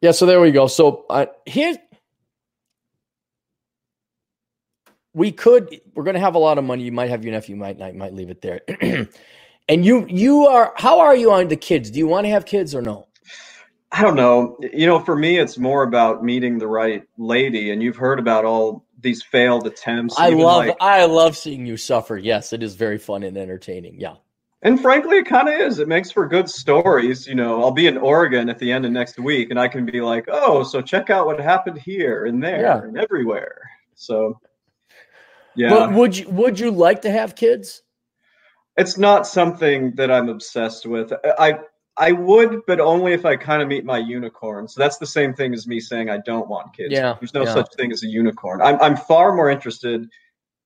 yeah, 0.00 0.10
so 0.10 0.26
there 0.26 0.40
we 0.40 0.50
go. 0.50 0.66
So 0.66 1.06
uh, 1.08 1.26
here 1.46 1.76
we 5.14 5.32
could 5.32 5.80
we're 5.94 6.04
going 6.04 6.14
to 6.14 6.20
have 6.20 6.34
a 6.34 6.38
lot 6.38 6.58
of 6.58 6.64
money. 6.64 6.84
You 6.84 6.92
might 6.92 7.10
have 7.10 7.24
your 7.24 7.32
nephew, 7.32 7.56
might 7.56 7.78
not, 7.78 7.94
might 7.94 8.14
leave 8.14 8.30
it 8.30 8.40
there. 8.42 8.60
and 9.68 9.84
you 9.84 10.06
you 10.08 10.46
are 10.46 10.72
how 10.76 11.00
are 11.00 11.16
you 11.16 11.30
on 11.32 11.48
the 11.48 11.56
kids? 11.56 11.90
Do 11.90 11.98
you 11.98 12.06
want 12.06 12.26
to 12.26 12.30
have 12.30 12.46
kids 12.46 12.74
or 12.74 12.82
no? 12.82 13.08
I 13.92 14.00
don't 14.00 14.16
know. 14.16 14.56
You 14.72 14.86
know, 14.86 14.98
for 15.00 15.14
me, 15.14 15.38
it's 15.38 15.58
more 15.58 15.82
about 15.82 16.24
meeting 16.24 16.58
the 16.58 16.66
right 16.66 17.02
lady. 17.18 17.70
And 17.70 17.82
you've 17.82 17.96
heard 17.96 18.18
about 18.18 18.46
all 18.46 18.86
these 19.00 19.22
failed 19.22 19.66
attempts. 19.66 20.18
I 20.18 20.30
love 20.30 20.66
like, 20.66 20.76
I 20.80 21.04
love 21.04 21.36
seeing 21.36 21.66
you 21.66 21.76
suffer. 21.76 22.16
Yes, 22.16 22.54
it 22.54 22.62
is 22.62 22.74
very 22.74 22.96
fun 22.96 23.22
and 23.22 23.36
entertaining. 23.36 24.00
Yeah. 24.00 24.14
And 24.62 24.80
frankly, 24.80 25.18
it 25.18 25.26
kind 25.26 25.48
of 25.48 25.54
is. 25.54 25.80
It 25.80 25.88
makes 25.88 26.10
for 26.10 26.26
good 26.26 26.48
stories. 26.48 27.26
You 27.26 27.34
know, 27.34 27.62
I'll 27.62 27.72
be 27.72 27.88
in 27.88 27.98
Oregon 27.98 28.48
at 28.48 28.58
the 28.60 28.70
end 28.70 28.86
of 28.86 28.92
next 28.92 29.18
week, 29.18 29.50
and 29.50 29.58
I 29.58 29.66
can 29.66 29.84
be 29.84 30.00
like, 30.00 30.26
"Oh, 30.28 30.62
so 30.62 30.80
check 30.80 31.10
out 31.10 31.26
what 31.26 31.40
happened 31.40 31.78
here 31.78 32.26
and 32.26 32.42
there 32.42 32.62
yeah. 32.62 32.78
and 32.78 32.96
everywhere." 32.96 33.60
So, 33.96 34.40
yeah. 35.56 35.70
But 35.70 35.92
would 35.92 36.18
you 36.18 36.28
would 36.28 36.58
you 36.58 36.70
like 36.70 37.02
to 37.02 37.10
have 37.10 37.34
kids? 37.34 37.82
It's 38.76 38.96
not 38.96 39.26
something 39.26 39.94
that 39.96 40.10
I'm 40.10 40.28
obsessed 40.28 40.86
with. 40.86 41.12
I 41.38 41.58
I 41.96 42.12
would, 42.12 42.62
but 42.66 42.80
only 42.80 43.12
if 43.12 43.26
I 43.26 43.36
kind 43.36 43.60
of 43.60 43.68
meet 43.68 43.84
my 43.84 43.98
unicorn. 43.98 44.66
So 44.66 44.80
that's 44.80 44.96
the 44.96 45.06
same 45.06 45.34
thing 45.34 45.52
as 45.52 45.66
me 45.66 45.78
saying 45.78 46.08
I 46.08 46.18
don't 46.18 46.48
want 46.48 46.74
kids. 46.74 46.92
Yeah, 46.92 47.16
there's 47.20 47.34
no 47.34 47.44
yeah. 47.44 47.52
such 47.52 47.68
thing 47.76 47.92
as 47.92 48.02
a 48.02 48.06
unicorn. 48.06 48.62
I'm 48.62 48.80
I'm 48.80 48.96
far 48.96 49.34
more 49.34 49.50
interested 49.50 50.08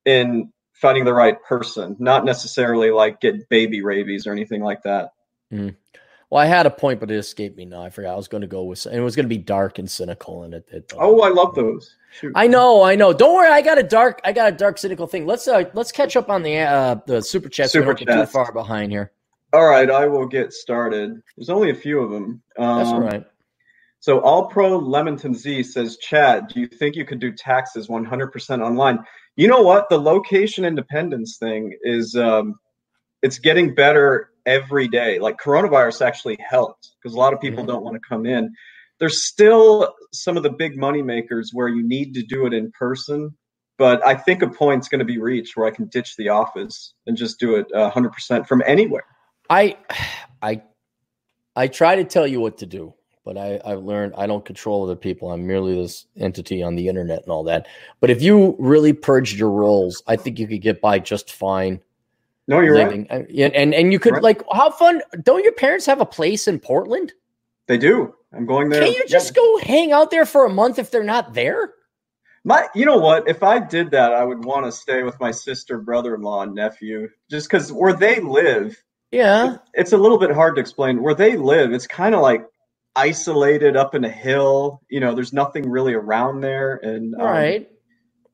in 0.05 0.53
finding 0.73 1.05
the 1.05 1.15
right 1.15 1.43
person, 1.43 1.97
not 1.99 2.25
necessarily 2.25 2.91
like 2.91 3.21
get 3.21 3.49
baby 3.49 3.83
rabies 3.83 4.27
or 4.27 4.33
anything 4.33 4.63
like 4.63 4.83
that. 4.83 5.11
Mm. 5.53 5.75
Well, 6.31 6.43
I 6.43 6.47
had 6.47 6.67
a 6.67 6.71
point, 6.71 6.99
but 6.99 7.11
it 7.11 7.17
escaped 7.17 7.57
me 7.57 7.65
now. 7.65 7.83
I 7.83 7.91
forgot. 7.91 8.15
I 8.15 8.17
was 8.17 8.27
going 8.27 8.41
to 8.41 8.49
go 8.49 8.65
with, 8.65 8.85
and 8.87 8.97
it 8.97 9.01
was 9.01 9.15
going 9.15 9.27
to 9.27 9.29
be 9.29 9.39
dark 9.39 9.79
and 9.79 9.89
cynical, 9.89 10.43
and 10.43 10.55
it. 10.55 10.69
it 10.73 10.93
oh, 10.97 11.21
I 11.21 11.29
love 11.29 11.55
those. 11.55 11.95
Shoot. 12.19 12.33
I 12.35 12.47
know, 12.49 12.83
I 12.83 12.97
know. 12.97 13.13
Don't 13.13 13.35
worry, 13.35 13.49
I 13.49 13.63
got 13.63 13.79
a 13.79 13.83
dark, 13.83 14.21
I 14.25 14.33
got 14.33 14.53
a 14.53 14.57
dark 14.57 14.79
cynical 14.79 15.07
thing. 15.07 15.27
Let's 15.27 15.47
uh, 15.47 15.65
let's 15.75 15.93
catch 15.93 16.17
up 16.17 16.29
on 16.29 16.43
the 16.43 16.59
uh 16.59 16.97
the 17.07 17.23
super 17.23 17.49
chat. 17.49 17.71
Super 17.71 17.97
so 17.97 18.05
too 18.05 18.27
far 18.27 18.53
behind 18.53 18.91
here. 18.91 19.13
All 19.53 19.67
right, 19.67 19.89
I 19.89 20.07
will 20.07 20.27
get 20.27 20.53
started. 20.53 21.23
There's 21.37 21.51
only 21.51 21.71
a 21.71 21.75
few 21.75 22.01
of 22.01 22.11
them. 22.11 22.43
Um, 22.59 22.79
That's 22.79 22.93
right. 22.93 23.25
So 24.01 24.21
All 24.21 24.47
Pro 24.49 24.79
Lemonton 24.79 25.35
Z 25.35 25.63
says, 25.65 25.97
Chad, 25.97 26.49
do 26.49 26.61
you 26.61 26.67
think 26.67 26.95
you 26.95 27.05
could 27.05 27.21
do 27.21 27.33
taxes 27.33 27.89
100% 27.89 28.65
online? 28.65 28.99
You 29.37 29.49
know 29.49 29.63
what? 29.63 29.89
The 29.89 29.99
location 29.99 30.65
independence 30.65 31.39
thing 31.39 31.77
is 31.83 32.15
um, 32.17 32.55
it's 33.27 33.41
getting 33.41 33.75
better 33.75 34.31
every 34.47 34.87
day. 34.87 35.19
Like 35.19 35.37
coronavirus 35.39 36.07
actually 36.07 36.39
helped 36.39 36.93
because 37.03 37.13
a 37.13 37.19
lot 37.19 37.33
of 37.33 37.41
people 37.41 37.65
mm-hmm. 37.65 37.73
don't 37.73 37.83
want 37.83 38.01
to 38.01 38.09
come 38.09 38.25
in. 38.25 38.55
There's 39.01 39.27
still 39.27 39.93
some 40.13 40.37
of 40.37 40.45
the 40.45 40.51
big 40.51 40.79
money 40.79 41.03
makers 41.03 41.51
where 41.53 41.67
you 41.67 41.87
need 41.87 42.15
to 42.15 42.23
do 42.23 42.47
it 42.47 42.55
in 42.55 42.71
person, 42.71 43.37
but 43.79 44.07
I 44.07 44.15
think 44.15 44.43
a 44.43 44.49
point's 44.49 44.89
going 44.89 45.01
to 45.01 45.05
be 45.05 45.19
reached 45.19 45.57
where 45.57 45.67
I 45.67 45.73
can 45.73 45.87
ditch 45.89 46.15
the 46.17 46.29
office 46.29 46.95
and 47.09 47.17
just 47.17 47.41
do 47.41 47.57
it 47.57 47.67
uh, 47.75 47.91
100% 47.91 48.47
from 48.47 48.63
anywhere. 48.65 49.05
I, 49.51 49.77
I, 50.41 50.63
I 51.57 51.67
try 51.67 51.97
to 51.97 52.05
tell 52.05 52.29
you 52.29 52.41
what 52.41 52.59
to 52.59 52.67
do, 52.67 52.95
but 53.25 53.37
I, 53.37 53.61
I've 53.65 53.83
learned 53.83 54.15
I 54.17 54.29
don't 54.29 54.45
control 54.45 54.85
other 54.85 54.97
people. 54.97 55.33
I'm 55.33 55.49
merely 55.49 55.75
this 55.75 56.07
entity 56.17 56.63
on 56.63 56.77
the 56.77 56.87
internet 56.87 57.25
and 57.25 57.33
all 57.33 57.43
that. 57.45 57.67
But 58.01 58.11
if 58.11 58.23
you 58.23 58.55
really 58.61 58.93
purged 58.93 59.37
your 59.37 59.51
roles, 59.51 60.01
I 60.07 60.15
think 60.15 60.39
you 60.39 60.47
could 60.47 60.63
get 60.63 60.81
by 60.81 61.01
just 61.01 61.33
fine. 61.33 61.81
No, 62.49 62.61
you're 62.61 62.77
living. 62.77 63.07
right. 63.11 63.29
And, 63.29 63.55
and 63.55 63.75
and 63.75 63.93
you 63.93 63.99
could 63.99 64.15
right. 64.15 64.23
like 64.23 64.43
how 64.53 64.71
fun? 64.71 65.03
Don't 65.23 65.43
your 65.43 65.53
parents 65.53 65.87
have 65.87 66.01
a 66.01 66.07
place 66.07 66.47
in 66.47 66.61
Portland? 66.61 67.13
They 67.67 67.79
do. 67.79 68.15
I'm 68.33 68.47
going 68.47 68.69
there. 68.69 68.83
Can 68.83 68.93
you 68.93 69.05
just 69.09 69.33
yeah. 69.35 69.43
go 69.43 69.59
hang 69.59 69.93
out 69.93 70.11
there 70.11 70.27
for 70.27 70.45
a 70.47 70.51
month 70.51 70.79
if 70.79 70.91
they're 70.91 71.03
not 71.03 71.35
there? 71.35 71.73
My, 72.45 72.69
you 72.77 72.87
know 72.87 72.99
what? 72.99 73.29
If 73.29 73.43
I 73.43 73.59
did 73.59 73.91
that, 73.91 74.13
I 74.13 74.23
would 74.23 74.45
want 74.45 74.67
to 74.67 74.73
stay 74.73 75.03
with 75.03 75.19
my 75.19 75.33
sister, 75.33 75.79
brother-in-law, 75.79 76.43
and 76.43 76.55
nephew, 76.55 77.09
just 77.29 77.51
because 77.51 77.73
where 77.73 77.93
they 77.93 78.21
live, 78.21 78.81
Yeah. 79.11 79.57
it's 79.75 79.93
a 79.93 79.97
little 79.97 80.19
bit 80.19 80.31
hard 80.31 80.55
to 80.55 80.61
explain. 80.61 81.03
Where 81.03 81.15
they 81.15 81.37
live, 81.37 81.73
it's 81.73 81.89
kind 81.89 82.15
of 82.15 82.21
like 82.21 82.47
isolated 82.95 83.77
up 83.77 83.97
in 83.97 84.05
a 84.05 84.09
hill. 84.11 84.81
You 84.89 85.01
know, 85.01 85.13
there's 85.13 85.33
nothing 85.33 85.69
really 85.69 85.95
around 85.95 86.41
there, 86.41 86.77
and 86.77 87.17
um, 87.17 87.21
Right. 87.23 87.69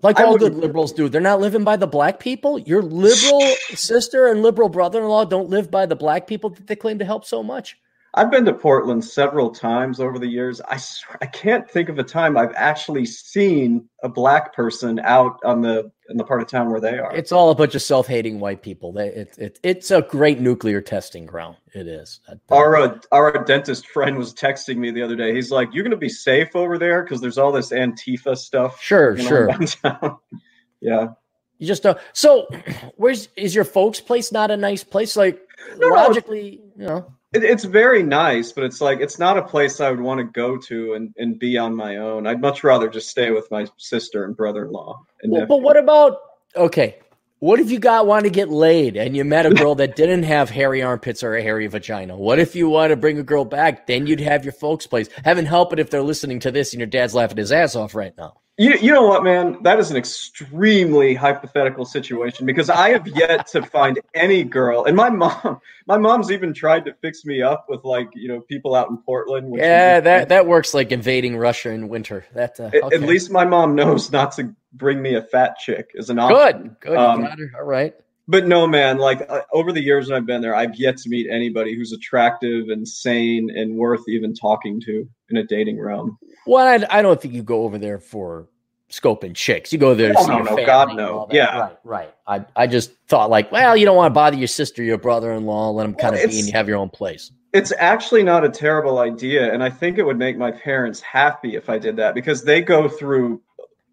Like 0.02 0.18
all 0.18 0.36
good 0.36 0.56
liberals 0.56 0.92
do. 0.92 1.08
They're 1.08 1.20
not 1.20 1.40
living 1.40 1.62
by 1.62 1.76
the 1.76 1.86
black 1.86 2.18
people. 2.18 2.58
Your 2.58 2.82
liberal 2.82 3.40
sister 3.74 4.26
and 4.26 4.42
liberal 4.42 4.68
brother 4.68 5.00
in 5.00 5.06
law 5.06 5.24
don't 5.24 5.48
live 5.48 5.70
by 5.70 5.86
the 5.86 5.94
black 5.94 6.26
people 6.26 6.50
that 6.50 6.66
they 6.66 6.74
claim 6.74 6.98
to 6.98 7.04
help 7.04 7.24
so 7.24 7.42
much. 7.42 7.76
I've 8.14 8.30
been 8.30 8.44
to 8.44 8.52
Portland 8.52 9.02
several 9.02 9.50
times 9.50 9.98
over 9.98 10.18
the 10.18 10.26
years. 10.26 10.60
I 10.68 10.78
I 11.22 11.26
can't 11.26 11.68
think 11.70 11.88
of 11.88 11.98
a 11.98 12.04
time 12.04 12.36
I've 12.36 12.52
actually 12.54 13.06
seen 13.06 13.88
a 14.02 14.08
black 14.08 14.54
person 14.54 14.98
out 15.00 15.38
on 15.44 15.62
the 15.62 15.90
in 16.10 16.18
the 16.18 16.24
part 16.24 16.42
of 16.42 16.48
town 16.48 16.70
where 16.70 16.80
they 16.80 16.98
are. 16.98 17.14
It's 17.14 17.32
all 17.32 17.50
a 17.50 17.54
bunch 17.54 17.74
of 17.74 17.80
self 17.80 18.06
hating 18.06 18.38
white 18.38 18.62
people. 18.62 18.92
They, 18.92 19.08
it, 19.08 19.38
it, 19.38 19.60
it's 19.62 19.90
a 19.90 20.02
great 20.02 20.40
nuclear 20.40 20.82
testing 20.82 21.24
ground. 21.24 21.56
It 21.72 21.86
is. 21.86 22.20
our 22.50 22.76
uh, 22.76 22.98
our 23.12 23.44
dentist 23.44 23.86
friend 23.88 24.18
was 24.18 24.34
texting 24.34 24.76
me 24.76 24.90
the 24.90 25.02
other 25.02 25.16
day. 25.16 25.34
He's 25.34 25.50
like, 25.50 25.70
"You're 25.72 25.84
gonna 25.84 25.96
be 25.96 26.10
safe 26.10 26.54
over 26.54 26.76
there 26.76 27.02
because 27.02 27.22
there's 27.22 27.38
all 27.38 27.50
this 27.50 27.70
Antifa 27.70 28.36
stuff." 28.36 28.78
Sure, 28.82 29.14
going 29.14 29.26
on 29.26 29.26
sure. 29.26 29.46
downtown." 29.82 30.18
yeah. 30.82 31.06
You 31.58 31.66
just 31.66 31.82
don't. 31.82 31.96
So, 32.12 32.46
where's 32.96 33.28
is 33.36 33.54
your 33.54 33.64
folks' 33.64 34.00
place 34.00 34.32
not 34.32 34.50
a 34.50 34.56
nice 34.56 34.84
place? 34.84 35.16
Like, 35.16 35.40
No, 35.78 35.88
no. 35.88 35.94
logically, 35.94 36.60
you 36.76 36.86
know. 36.86 37.14
It, 37.32 37.44
it's 37.44 37.64
very 37.64 38.02
nice, 38.02 38.52
but 38.52 38.64
it's 38.64 38.80
like 38.80 39.00
it's 39.00 39.18
not 39.18 39.38
a 39.38 39.42
place 39.42 39.80
I 39.80 39.90
would 39.90 40.00
want 40.00 40.18
to 40.18 40.24
go 40.24 40.56
to 40.56 40.94
and, 40.94 41.14
and 41.16 41.38
be 41.38 41.58
on 41.58 41.74
my 41.74 41.96
own. 41.96 42.26
I'd 42.26 42.40
much 42.40 42.62
rather 42.64 42.88
just 42.88 43.08
stay 43.08 43.30
with 43.30 43.50
my 43.50 43.66
sister 43.76 44.24
and 44.24 44.36
brother-in-law. 44.36 45.00
And 45.22 45.32
Well, 45.32 45.46
but 45.46 45.62
what 45.62 45.76
about 45.76 46.18
okay? 46.56 46.98
What 47.42 47.58
if 47.58 47.72
you 47.72 47.80
got 47.80 48.06
want 48.06 48.24
to 48.24 48.30
get 48.30 48.50
laid 48.50 48.96
and 48.96 49.16
you 49.16 49.24
met 49.24 49.46
a 49.46 49.50
girl 49.52 49.74
that 49.74 49.96
didn't 49.96 50.22
have 50.22 50.48
hairy 50.48 50.80
armpits 50.80 51.24
or 51.24 51.34
a 51.34 51.42
hairy 51.42 51.66
vagina? 51.66 52.16
What 52.16 52.38
if 52.38 52.54
you 52.54 52.68
want 52.68 52.90
to 52.90 52.96
bring 52.96 53.18
a 53.18 53.24
girl 53.24 53.44
back? 53.44 53.88
Then 53.88 54.06
you'd 54.06 54.20
have 54.20 54.44
your 54.44 54.52
folks' 54.52 54.86
place. 54.86 55.08
Heaven 55.24 55.44
help 55.44 55.72
it 55.72 55.80
if 55.80 55.90
they're 55.90 56.04
listening 56.04 56.38
to 56.38 56.52
this 56.52 56.72
and 56.72 56.78
your 56.78 56.86
dad's 56.86 57.16
laughing 57.16 57.38
his 57.38 57.50
ass 57.50 57.74
off 57.74 57.96
right 57.96 58.16
now. 58.16 58.41
You, 58.58 58.76
you 58.80 58.92
know 58.92 59.06
what, 59.06 59.24
man? 59.24 59.62
That 59.62 59.78
is 59.78 59.90
an 59.90 59.96
extremely 59.96 61.14
hypothetical 61.14 61.86
situation 61.86 62.44
because 62.44 62.68
I 62.68 62.90
have 62.90 63.06
yet 63.08 63.46
to 63.48 63.62
find 63.62 63.98
any 64.14 64.44
girl, 64.44 64.84
and 64.84 64.94
my 64.94 65.08
mom, 65.08 65.58
my 65.86 65.96
mom's 65.96 66.30
even 66.30 66.52
tried 66.52 66.84
to 66.84 66.94
fix 67.00 67.24
me 67.24 67.40
up 67.40 67.66
with 67.70 67.82
like 67.82 68.08
you 68.14 68.28
know 68.28 68.40
people 68.40 68.74
out 68.74 68.90
in 68.90 68.98
Portland. 68.98 69.50
which 69.50 69.62
Yeah, 69.62 70.00
that 70.00 70.28
that 70.28 70.46
works 70.46 70.74
like 70.74 70.92
invading 70.92 71.38
Russia 71.38 71.70
in 71.70 71.88
winter. 71.88 72.26
That 72.34 72.60
uh, 72.60 72.70
At, 72.74 72.92
at 72.92 73.00
least 73.00 73.30
my 73.30 73.46
mom 73.46 73.74
knows 73.74 74.12
not 74.12 74.32
to 74.32 74.54
bring 74.74 75.00
me 75.00 75.14
a 75.14 75.22
fat 75.22 75.56
chick 75.58 75.92
as 75.98 76.10
an 76.10 76.18
option. 76.18 76.76
good. 76.80 76.98
Um, 76.98 77.22
got 77.22 77.38
her. 77.38 77.52
All 77.56 77.64
right. 77.64 77.94
But 78.28 78.46
no, 78.46 78.66
man. 78.66 78.98
Like 78.98 79.26
uh, 79.28 79.42
over 79.52 79.72
the 79.72 79.82
years 79.82 80.08
that 80.08 80.14
I've 80.14 80.26
been 80.26 80.42
there, 80.42 80.54
I've 80.54 80.76
yet 80.76 80.96
to 80.98 81.08
meet 81.08 81.28
anybody 81.30 81.74
who's 81.74 81.92
attractive 81.92 82.68
and 82.68 82.86
sane 82.86 83.50
and 83.54 83.76
worth 83.76 84.02
even 84.08 84.34
talking 84.34 84.80
to 84.82 85.08
in 85.30 85.36
a 85.36 85.44
dating 85.44 85.80
realm. 85.80 86.18
Well, 86.46 86.66
I, 86.66 86.98
I 86.98 87.02
don't 87.02 87.20
think 87.20 87.34
you 87.34 87.42
go 87.42 87.64
over 87.64 87.78
there 87.78 87.98
for 87.98 88.48
scoping 88.90 89.34
chicks. 89.34 89.72
You 89.72 89.78
go 89.78 89.94
there 89.94 90.12
to 90.12 90.18
Oh, 90.18 90.22
see 90.22 90.28
no, 90.28 90.36
your 90.36 90.44
no, 90.44 90.50
family 90.50 90.66
God, 90.66 90.96
no. 90.96 91.26
Yeah. 91.30 91.58
right, 91.58 91.78
right. 91.84 92.14
I, 92.26 92.44
I 92.54 92.66
just 92.66 92.92
thought 93.08 93.30
like, 93.30 93.50
well, 93.50 93.76
you 93.76 93.86
don't 93.86 93.96
want 93.96 94.10
to 94.10 94.14
bother 94.14 94.36
your 94.36 94.48
sister, 94.48 94.82
your 94.82 94.98
brother-in-law, 94.98 95.70
let 95.70 95.84
them 95.84 95.94
kind 95.94 96.14
of 96.14 96.30
be, 96.30 96.38
and 96.38 96.46
you 96.46 96.52
have 96.52 96.68
your 96.68 96.76
own 96.76 96.90
place. 96.90 97.32
It's 97.52 97.72
actually 97.78 98.22
not 98.22 98.44
a 98.44 98.48
terrible 98.48 98.98
idea, 98.98 99.52
and 99.52 99.62
I 99.62 99.70
think 99.70 99.98
it 99.98 100.04
would 100.04 100.18
make 100.18 100.38
my 100.38 100.50
parents 100.50 101.00
happy 101.00 101.54
if 101.56 101.68
I 101.68 101.78
did 101.78 101.96
that 101.96 102.14
because 102.14 102.44
they 102.44 102.60
go 102.62 102.88
through 102.88 103.42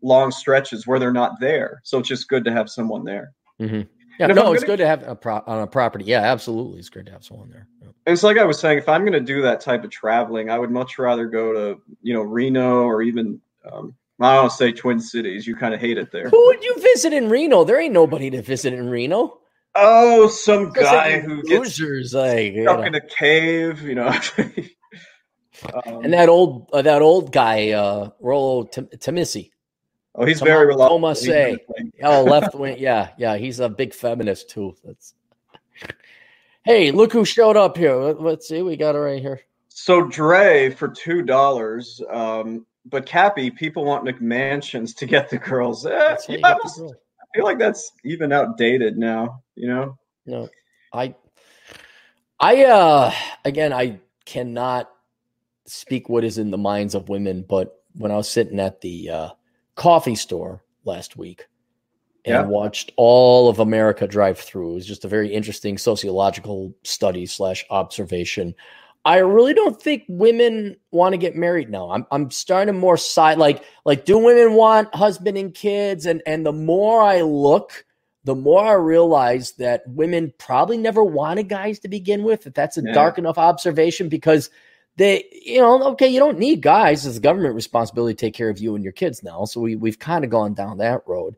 long 0.02 0.32
stretches 0.32 0.86
where 0.88 1.00
they're 1.00 1.12
not 1.12 1.40
there. 1.40 1.82
So 1.84 2.00
it's 2.00 2.08
just 2.08 2.30
good 2.30 2.46
to 2.46 2.52
have 2.52 2.70
someone 2.70 3.04
there. 3.04 3.32
Yeah, 4.20 4.28
no, 4.28 4.48
I'm 4.48 4.56
it's 4.56 4.66
good 4.66 4.80
to 4.80 4.88
have 4.88 5.08
a 5.08 5.16
pro- 5.16 5.44
on 5.48 5.62
a 5.62 5.68
property. 5.68 6.04
Yeah, 6.04 6.22
absolutely, 6.22 6.80
it's 6.80 6.90
good 6.90 7.06
to 7.06 7.12
have 7.14 7.24
someone 7.24 7.50
there. 7.50 7.68
Yeah. 7.82 7.88
It's 8.06 8.22
like 8.22 8.38
I 8.38 8.44
was 8.44 8.60
saying, 8.60 8.78
if 8.78 8.90
I'm 8.90 9.02
going 9.02 9.14
to 9.14 9.22
do 9.22 9.42
that 9.44 9.62
type 9.62 9.86
of 9.86 9.92
traveling, 9.92 10.50
I 10.50 10.60
would 10.60 10.72
much 10.72 11.00
rather 11.00 11.26
go 11.26 11.54
to 11.54 11.82
you 12.02 12.14
know 12.14 12.22
Reno 12.22 12.84
or 12.84 13.02
even 13.02 13.40
um, 13.72 13.96
I 14.20 14.36
don't 14.36 14.52
say 14.52 14.74
Twin 14.74 15.00
Cities. 15.00 15.48
You 15.48 15.56
kind 15.56 15.74
of 15.74 15.80
hate 15.80 15.98
it 15.98 16.12
there. 16.12 16.30
Who 16.30 16.46
would 16.48 16.64
you 16.64 16.76
visit 16.82 17.14
in 17.14 17.30
Reno? 17.30 17.64
There 17.64 17.80
ain't 17.80 17.94
nobody 17.94 18.30
to 18.32 18.42
visit 18.42 18.74
in 18.74 18.90
Reno. 18.90 19.40
Oh, 19.76 20.28
some 20.28 20.72
guy 20.72 21.16
like 21.16 21.24
who 21.24 21.42
gets 21.44 21.80
losers, 21.80 22.14
like 22.14 22.54
you 22.54 22.64
stuck 22.64 22.80
know. 22.80 22.86
in 22.86 22.96
a 22.96 23.02
cave, 23.02 23.82
you 23.84 23.96
know. 23.96 24.08
Um, 24.08 25.84
and 26.04 26.14
that 26.14 26.28
old 26.28 26.70
uh, 26.74 26.82
that 26.82 27.02
old 27.02 27.32
guy, 27.32 27.72
uh, 27.72 28.10
Rollo 28.20 28.66
Tim- 28.66 28.88
Timisi. 28.88 29.52
Oh, 30.20 30.26
he's 30.26 30.40
Toma- 30.40 30.52
very 30.52 30.68
reliable. 30.68 30.98
Toma 30.98 31.16
Say. 31.16 31.58
Oh, 32.04 32.24
left 32.24 32.54
wing. 32.62 32.78
Yeah, 32.78 33.10
yeah. 33.18 33.38
He's 33.38 33.60
a 33.60 33.70
big 33.70 33.94
feminist 33.94 34.50
too. 34.50 34.76
That's. 34.84 35.14
Hey, 36.64 36.92
look 36.92 37.12
who 37.14 37.26
showed 37.26 37.58
up 37.58 37.78
here. 37.78 37.96
Let- 37.96 38.22
Let's 38.22 38.48
see. 38.48 38.62
We 38.62 38.76
got 38.78 38.96
it 38.96 39.00
right 39.00 39.22
here. 39.22 39.40
So 39.70 40.04
Dre 40.04 40.70
for 40.70 40.90
two 40.90 41.22
dollars, 41.22 42.02
um, 42.12 42.66
but 42.86 43.06
Cappy, 43.06 43.50
people 43.50 43.86
want 43.86 44.06
McMansions 44.06 44.96
to 44.98 45.06
get 45.06 45.30
the 45.30 45.38
girls. 45.38 45.86
Eh, 45.86 45.90
That's 45.90 46.28
how 46.28 46.34
you 46.34 46.38
you 46.40 46.42
the 46.44 46.54
almost- 46.54 46.78
girl. 46.80 46.94
I 47.22 47.38
feel 47.38 47.46
like 47.46 47.60
that's 47.60 47.92
even 48.04 48.32
outdated 48.32 48.98
now. 48.98 49.42
You 49.56 49.68
know, 49.68 49.98
No, 50.26 50.50
I, 50.92 51.14
I, 52.40 52.64
uh, 52.66 53.14
again, 53.46 53.72
I 53.72 54.00
cannot 54.26 54.90
speak 55.68 56.10
what 56.10 56.24
is 56.24 56.40
in 56.40 56.50
the 56.50 56.58
minds 56.58 56.96
of 56.96 57.08
women, 57.08 57.46
but 57.48 57.84
when 57.96 58.12
I 58.12 58.16
was 58.18 58.28
sitting 58.28 58.60
at 58.60 58.82
the 58.82 59.10
uh, 59.12 59.30
coffee 59.80 60.16
store 60.16 60.62
last 60.84 61.16
week 61.18 61.48
and 62.26 62.34
Yeah. 62.36 62.46
watched 62.46 62.92
all 62.98 63.48
of 63.48 63.60
America 63.60 64.06
drive 64.06 64.38
through, 64.38 64.72
it 64.72 64.76
was 64.76 64.86
just 64.86 65.06
a 65.06 65.08
very 65.08 65.34
interesting 65.34 65.78
sociological 65.78 66.74
study 66.84 67.26
slash 67.26 67.66
observation. 67.70 68.54
I 69.06 69.20
really 69.20 69.54
don't 69.54 69.82
think 69.82 70.04
women 70.10 70.76
want 70.92 71.14
to 71.14 71.18
get 71.18 71.34
married 71.38 71.70
now. 71.70 71.90
I'm 71.92 72.06
I'm 72.12 72.30
starting 72.30 72.74
to 72.74 72.80
more 72.80 72.98
side 72.98 73.38
like 73.38 73.64
like 73.86 74.04
do 74.04 74.18
women 74.18 74.54
want 74.56 74.94
husband 74.94 75.38
and 75.38 75.54
kids 75.54 76.06
and 76.06 76.22
and 76.28 76.46
the 76.46 76.52
more 76.52 77.02
I 77.02 77.22
look 77.22 77.86
the 78.26 78.36
more 78.36 78.66
I 78.66 78.74
realize 78.74 79.54
that 79.54 79.84
women 79.88 80.34
probably 80.38 80.78
never 80.78 81.04
wanted 81.06 81.48
guys 81.48 81.80
to 81.80 81.88
begin 81.88 82.24
with. 82.24 82.44
That 82.44 82.54
that's 82.54 82.78
a 82.78 82.84
Yeah. 82.84 82.92
dark 82.94 83.18
enough 83.18 83.38
observation 83.38 84.10
because 84.10 84.50
they, 85.00 85.24
you 85.46 85.62
know, 85.62 85.82
okay, 85.92 86.10
you 86.10 86.20
don't 86.20 86.38
need 86.38 86.62
guys. 86.62 87.06
It's 87.06 87.16
a 87.16 87.22
government 87.22 87.56
responsibility 87.56 88.14
to 88.14 88.20
take 88.20 88.34
care 88.34 88.50
of 88.50 88.60
you 88.60 88.76
and 88.76 88.84
your 88.84 88.92
kids 88.92 89.24
now. 89.24 89.46
So 89.46 89.62
we 89.62 89.78
we've 89.78 89.98
kind 89.98 90.26
of 90.26 90.30
gone 90.30 90.54
down 90.54 90.78
that 90.80 91.08
road. 91.08 91.36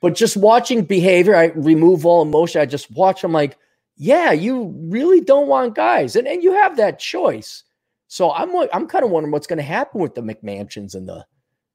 But 0.00 0.14
just 0.14 0.34
watching 0.34 0.82
behavior, 0.82 1.36
I 1.36 1.48
remove 1.54 2.06
all 2.06 2.22
emotion. 2.22 2.62
I 2.62 2.66
just 2.66 2.90
watch. 2.90 3.22
I'm 3.22 3.30
like, 3.30 3.58
yeah, 3.98 4.32
you 4.32 4.74
really 4.78 5.20
don't 5.20 5.46
want 5.46 5.74
guys, 5.74 6.16
and 6.16 6.26
and 6.26 6.42
you 6.42 6.54
have 6.54 6.78
that 6.78 6.98
choice. 6.98 7.64
So 8.08 8.32
I'm 8.32 8.50
I'm 8.72 8.86
kind 8.86 9.04
of 9.04 9.10
wondering 9.10 9.30
what's 9.30 9.46
going 9.46 9.58
to 9.58 9.62
happen 9.62 10.00
with 10.00 10.14
the 10.14 10.22
McMansions 10.22 10.94
and 10.94 11.06
the 11.06 11.26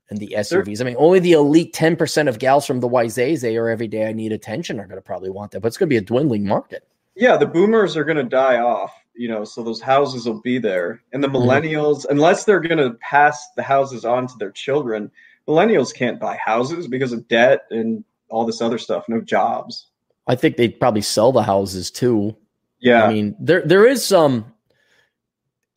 and 0.10 0.20
the 0.20 0.34
SUVs. 0.38 0.82
I 0.82 0.86
mean, 0.86 0.96
only 0.98 1.20
the 1.20 1.34
elite 1.34 1.74
10% 1.74 2.28
of 2.28 2.40
gals 2.40 2.66
from 2.66 2.80
the 2.80 2.90
Wayzata 2.90 3.56
or 3.60 3.70
Every 3.70 3.88
Day 3.88 4.08
I 4.08 4.14
Need 4.14 4.32
Attention 4.32 4.80
are 4.80 4.88
going 4.88 4.98
to 4.98 5.02
probably 5.02 5.30
want 5.30 5.52
that, 5.52 5.60
but 5.60 5.68
it's 5.68 5.78
going 5.78 5.90
to 5.90 5.94
be 5.94 5.98
a 5.98 6.02
dwindling 6.02 6.48
market. 6.48 6.88
yeah, 7.16 7.38
the 7.38 7.46
boomers 7.46 7.96
are 7.96 8.06
going 8.06 8.18
to 8.18 8.24
die 8.24 8.58
off. 8.58 8.94
You 9.18 9.28
know, 9.30 9.44
so 9.44 9.64
those 9.64 9.82
houses 9.82 10.26
will 10.26 10.42
be 10.42 10.60
there, 10.60 11.02
and 11.14 11.24
the 11.24 11.28
Mhm. 11.28 11.36
millennials, 11.36 12.06
unless 12.10 12.46
they're 12.46 12.60
going 12.60 12.78
to 12.78 12.98
pass 13.00 13.48
the 13.56 13.64
houses 13.64 14.06
on 14.06 14.28
to 14.28 14.34
their 14.38 14.52
children, 14.52 15.10
millennials 15.48 15.94
can't 15.94 16.20
buy 16.20 16.38
houses 16.38 16.88
because 16.88 17.12
of 17.14 17.28
debt 17.28 17.62
and 17.72 18.04
all 18.30 18.46
this 18.46 18.62
other 18.62 18.78
stuff. 18.78 19.06
No 19.08 19.22
jobs. 19.22 19.88
I 20.28 20.36
think 20.36 20.58
they'd 20.58 20.80
probably 20.80 21.02
sell 21.02 21.32
the 21.32 21.44
houses 21.44 21.90
too. 21.90 22.36
Yeah, 22.80 23.04
I 23.06 23.14
mean, 23.14 23.36
there 23.40 23.62
there 23.62 23.88
is 23.88 24.06
some 24.06 24.54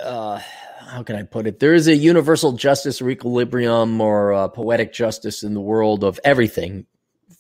uh 0.01 0.41
how 0.81 1.05
can 1.05 1.15
I 1.15 1.23
put 1.23 1.47
it? 1.47 1.61
There 1.61 1.73
is 1.73 1.87
a 1.87 1.95
universal 1.95 2.53
justice 2.53 3.01
or 3.01 3.09
equilibrium 3.11 4.01
or 4.01 4.33
uh, 4.33 4.49
poetic 4.49 4.93
justice 4.93 5.45
in 5.45 5.55
the 5.55 5.61
world 5.61 6.03
of 6.03 6.19
everything 6.25 6.85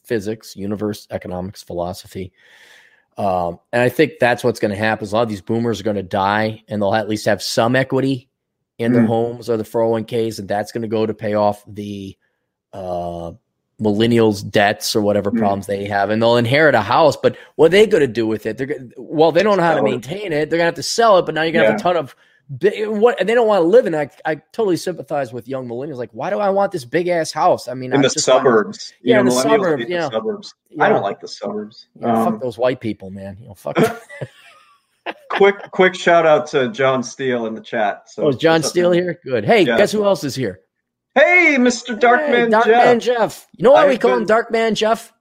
physics, 0.05 0.55
universe, 0.57 1.07
economics, 1.11 1.63
philosophy. 1.63 2.33
Um, 3.21 3.59
and 3.73 3.83
I 3.83 3.89
think 3.91 4.13
that's 4.19 4.43
what's 4.43 4.61
going 4.61 4.71
to 4.71 4.77
happen. 4.79 5.05
Is 5.05 5.13
a 5.13 5.17
lot 5.17 5.23
of 5.23 5.29
these 5.29 5.43
boomers 5.43 5.79
are 5.81 5.85
going 5.85 5.97
to 5.97 6.03
die 6.03 6.63
and 6.69 6.81
they'll 6.81 6.95
at 6.95 7.09
least 7.09 7.27
have 7.27 7.43
some 7.43 7.77
equity 7.77 8.29
in 8.79 8.93
their 8.95 9.03
Mm. 9.03 9.09
homes 9.09 9.51
or 9.51 9.59
the 9.59 9.65
401ks, 9.65 10.39
and 10.39 10.49
that's 10.49 10.73
going 10.73 10.83
to 10.83 10.89
go 10.89 11.05
to 11.05 11.13
pay 11.13 11.35
off 11.35 11.63
the 11.67 12.17
uh, 12.73 13.33
millennials' 13.81 14.49
debts 14.49 14.95
or 14.97 15.03
whatever 15.03 15.31
Mm. 15.31 15.39
problems 15.39 15.67
they 15.67 15.85
have. 15.87 16.09
And 16.11 16.23
they'll 16.23 16.37
inherit 16.37 16.75
a 16.75 16.81
house. 16.81 17.17
But 17.17 17.37
what 17.57 17.67
are 17.67 17.69
they 17.71 17.87
going 17.87 18.01
to 18.03 18.07
do 18.07 18.27
with 18.27 18.47
it? 18.47 18.57
They're 18.59 18.75
well, 18.97 19.33
they 19.33 19.43
don't 19.43 19.57
know 19.59 19.63
how 19.65 19.73
to 19.75 19.79
Sell 19.81 19.87
it. 19.87 19.91
maintain 19.91 20.33
it. 20.33 20.49
They're 20.49 20.59
going 20.59 20.61
to 20.61 20.65
have 20.67 20.75
to 20.77 20.83
sell 20.83 21.19
it, 21.19 21.27
but 21.27 21.35
now 21.35 21.43
you're 21.43 21.53
going 21.53 21.65
to 21.67 21.73
have 21.73 21.81
a 21.81 21.83
ton 21.83 21.97
of 21.97 22.15
what 22.51 23.21
and 23.21 23.29
they 23.29 23.35
don't 23.35 23.47
want 23.47 23.63
to 23.63 23.69
live 23.69 23.87
in. 23.87 23.95
I, 23.95 24.11
I 24.25 24.37
totally 24.53 24.77
sympathize 24.77 25.33
with 25.33 25.47
young 25.47 25.69
millennials. 25.69 25.97
Like, 25.97 26.11
why 26.13 26.31
do 26.31 26.39
I 26.41 26.51
want 26.51 26.73
this 26.73 26.85
big 26.85 27.07
ass 27.09 27.31
house? 27.31 27.69
I 27.69 27.75
mean, 27.75 27.93
in 27.93 27.99
I 28.01 28.03
the 28.03 28.07
want- 28.09 28.21
suburbs. 28.21 28.93
You 29.01 29.15
Yeah, 29.15 29.21
in 29.21 29.27
know, 29.27 29.35
the 29.35 29.41
suburbs, 29.41 29.81
hate 29.83 29.89
the 29.89 29.95
yeah. 29.95 30.11
suburbs. 30.11 30.55
Yeah. 30.71 30.85
I 30.85 30.89
don't 30.89 31.03
like 31.03 31.21
the 31.21 31.29
suburbs. 31.29 31.87
Yeah, 32.01 32.13
Um, 32.25 32.33
fuck 32.33 32.43
those 32.43 32.59
white 32.59 32.81
people, 32.81 33.11
man. 33.11 33.37
You 33.41 33.49
know, 33.49 33.55
fuck. 33.55 33.77
quick, 35.31 35.71
quick 35.71 35.95
shout 35.95 36.27
out 36.27 36.47
to 36.49 36.71
John 36.71 37.03
Steele 37.05 37.47
in 37.47 37.55
the 37.55 37.61
chat. 37.61 38.11
So 38.11 38.25
oh, 38.25 38.29
is 38.31 38.37
John 38.37 38.63
Steele 38.63 38.91
here? 38.91 39.21
Good. 39.25 39.45
Hey, 39.45 39.63
Yeah. 39.63 39.77
guess 39.77 39.93
who 39.93 40.05
else 40.05 40.25
is 40.25 40.35
here? 40.35 40.61
Hey, 41.15 41.57
Mr. 41.59 41.99
Darkman 41.99 42.53
hey, 42.65 42.71
Darkman 42.71 43.01
Jeff. 43.01 43.19
Jeff. 43.19 43.47
You 43.57 43.65
know 43.65 43.73
why 43.73 43.85
I've 43.85 43.91
we 43.91 43.99
call 43.99 44.13
been... 44.13 44.23
him 44.23 44.27
Darkman 44.27 44.75
Jeff? 44.75 45.13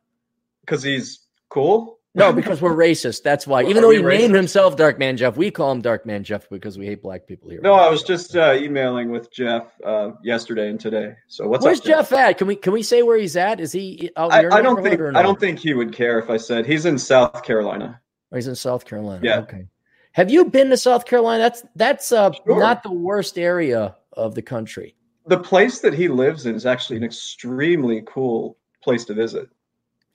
Because 0.62 0.82
he's 0.82 1.20
cool. 1.50 1.99
No, 2.20 2.34
because 2.34 2.62
we're 2.62 2.76
racist. 2.76 3.24
That's 3.24 3.48
why. 3.48 3.64
Even 3.64 3.82
though 3.82 3.90
he 3.90 4.00
racist? 4.00 4.20
named 4.20 4.36
himself 4.36 4.76
Dark 4.76 5.00
Man 5.00 5.18
Jeff, 5.18 5.38
we 5.38 5.52
call 5.52 5.72
him 5.72 5.82
Dark 5.82 6.06
Man 6.06 6.24
Jeff 6.24 6.50
because 6.50 6.78
we 6.78 6.86
hate 6.86 7.02
black 7.02 7.28
people 7.28 7.50
here. 7.50 7.62
No, 7.62 7.74
I 7.74 7.90
was 7.90 8.04
just 8.04 8.36
uh, 8.36 8.54
emailing 8.54 9.10
with 9.12 9.32
Jeff 9.32 9.72
uh, 9.84 10.12
yesterday 10.24 10.70
and 10.70 10.80
today. 10.80 11.16
So 11.28 11.48
what's 11.48 11.66
Where's 11.66 11.80
up, 11.80 11.86
Jeff? 11.86 12.10
Jeff 12.10 12.20
at? 12.20 12.38
Can 12.38 12.48
we 12.48 12.56
can 12.56 12.74
we 12.74 12.84
say 12.84 13.04
where 13.04 13.18
he's 13.18 13.36
at? 13.36 13.60
Is 13.60 13.72
he 13.72 14.12
out 14.16 14.32
I, 14.32 14.48
I 14.50 14.62
don't 14.62 14.84
think 14.84 15.02
I 15.16 15.22
don't 15.22 15.40
think 15.40 15.60
he 15.60 15.74
would 15.74 15.94
care 15.94 16.20
if 16.20 16.30
I 16.30 16.38
said 16.38 16.66
he's 16.66 16.86
in 16.86 16.98
South 16.98 17.44
Carolina. 17.44 18.00
Oh, 18.32 18.36
he's 18.36 18.48
in 18.48 18.56
South 18.56 18.86
Carolina. 18.86 19.22
Yeah. 19.24 19.40
Okay. 19.40 19.68
Have 20.14 20.30
you 20.30 20.46
been 20.46 20.70
to 20.70 20.78
South 20.78 21.06
Carolina? 21.06 21.44
That's 21.44 21.64
that's 21.76 22.12
uh, 22.12 22.32
sure. 22.32 22.60
not 22.60 22.84
the 22.84 22.92
worst 22.92 23.38
area 23.38 23.96
of 24.14 24.36
the 24.36 24.42
country. 24.42 24.96
The 25.28 25.40
place 25.40 25.80
that 25.80 25.94
he 25.94 26.08
lives 26.08 26.46
in 26.46 26.56
is 26.56 26.66
actually 26.66 26.98
an 26.98 27.04
extremely 27.04 28.04
cool 28.08 28.58
place 28.84 29.06
to 29.06 29.14
visit. 29.14 29.50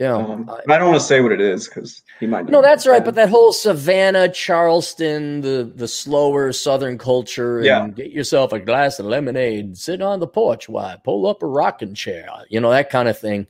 Yeah, 0.01 0.17
um, 0.17 0.51
I 0.69 0.77
don't 0.77 0.89
want 0.89 1.01
to 1.01 1.07
say 1.07 1.21
what 1.21 1.31
it 1.31 1.41
is 1.41 1.69
because 1.69 2.03
he 2.19 2.27
might. 2.27 2.47
No, 2.47 2.61
that's 2.61 2.85
right. 2.85 3.05
But 3.05 3.15
that 3.15 3.29
whole 3.29 3.53
Savannah, 3.53 4.29
Charleston, 4.29 5.41
the 5.41 5.71
the 5.73 5.87
slower 5.87 6.53
Southern 6.53 6.99
culture, 6.99 7.59
and 7.59 7.67
yeah. 7.67 7.87
get 7.89 8.11
yourself 8.11 8.53
a 8.53 8.59
glass 8.59 8.99
of 8.99 9.07
lemonade, 9.07 9.79
sit 9.79 10.03
on 10.03 10.19
the 10.19 10.27
porch, 10.27 10.69
why 10.69 10.97
pull 11.05 11.29
up 11.29 11.45
a 11.45 11.47
rocking 11.47 11.95
chair, 11.95 12.29
you 12.49 12.61
know 12.61 12.71
that 12.71 12.91
kind 12.91 13.09
of 13.09 13.17
thing. 13.17 13.47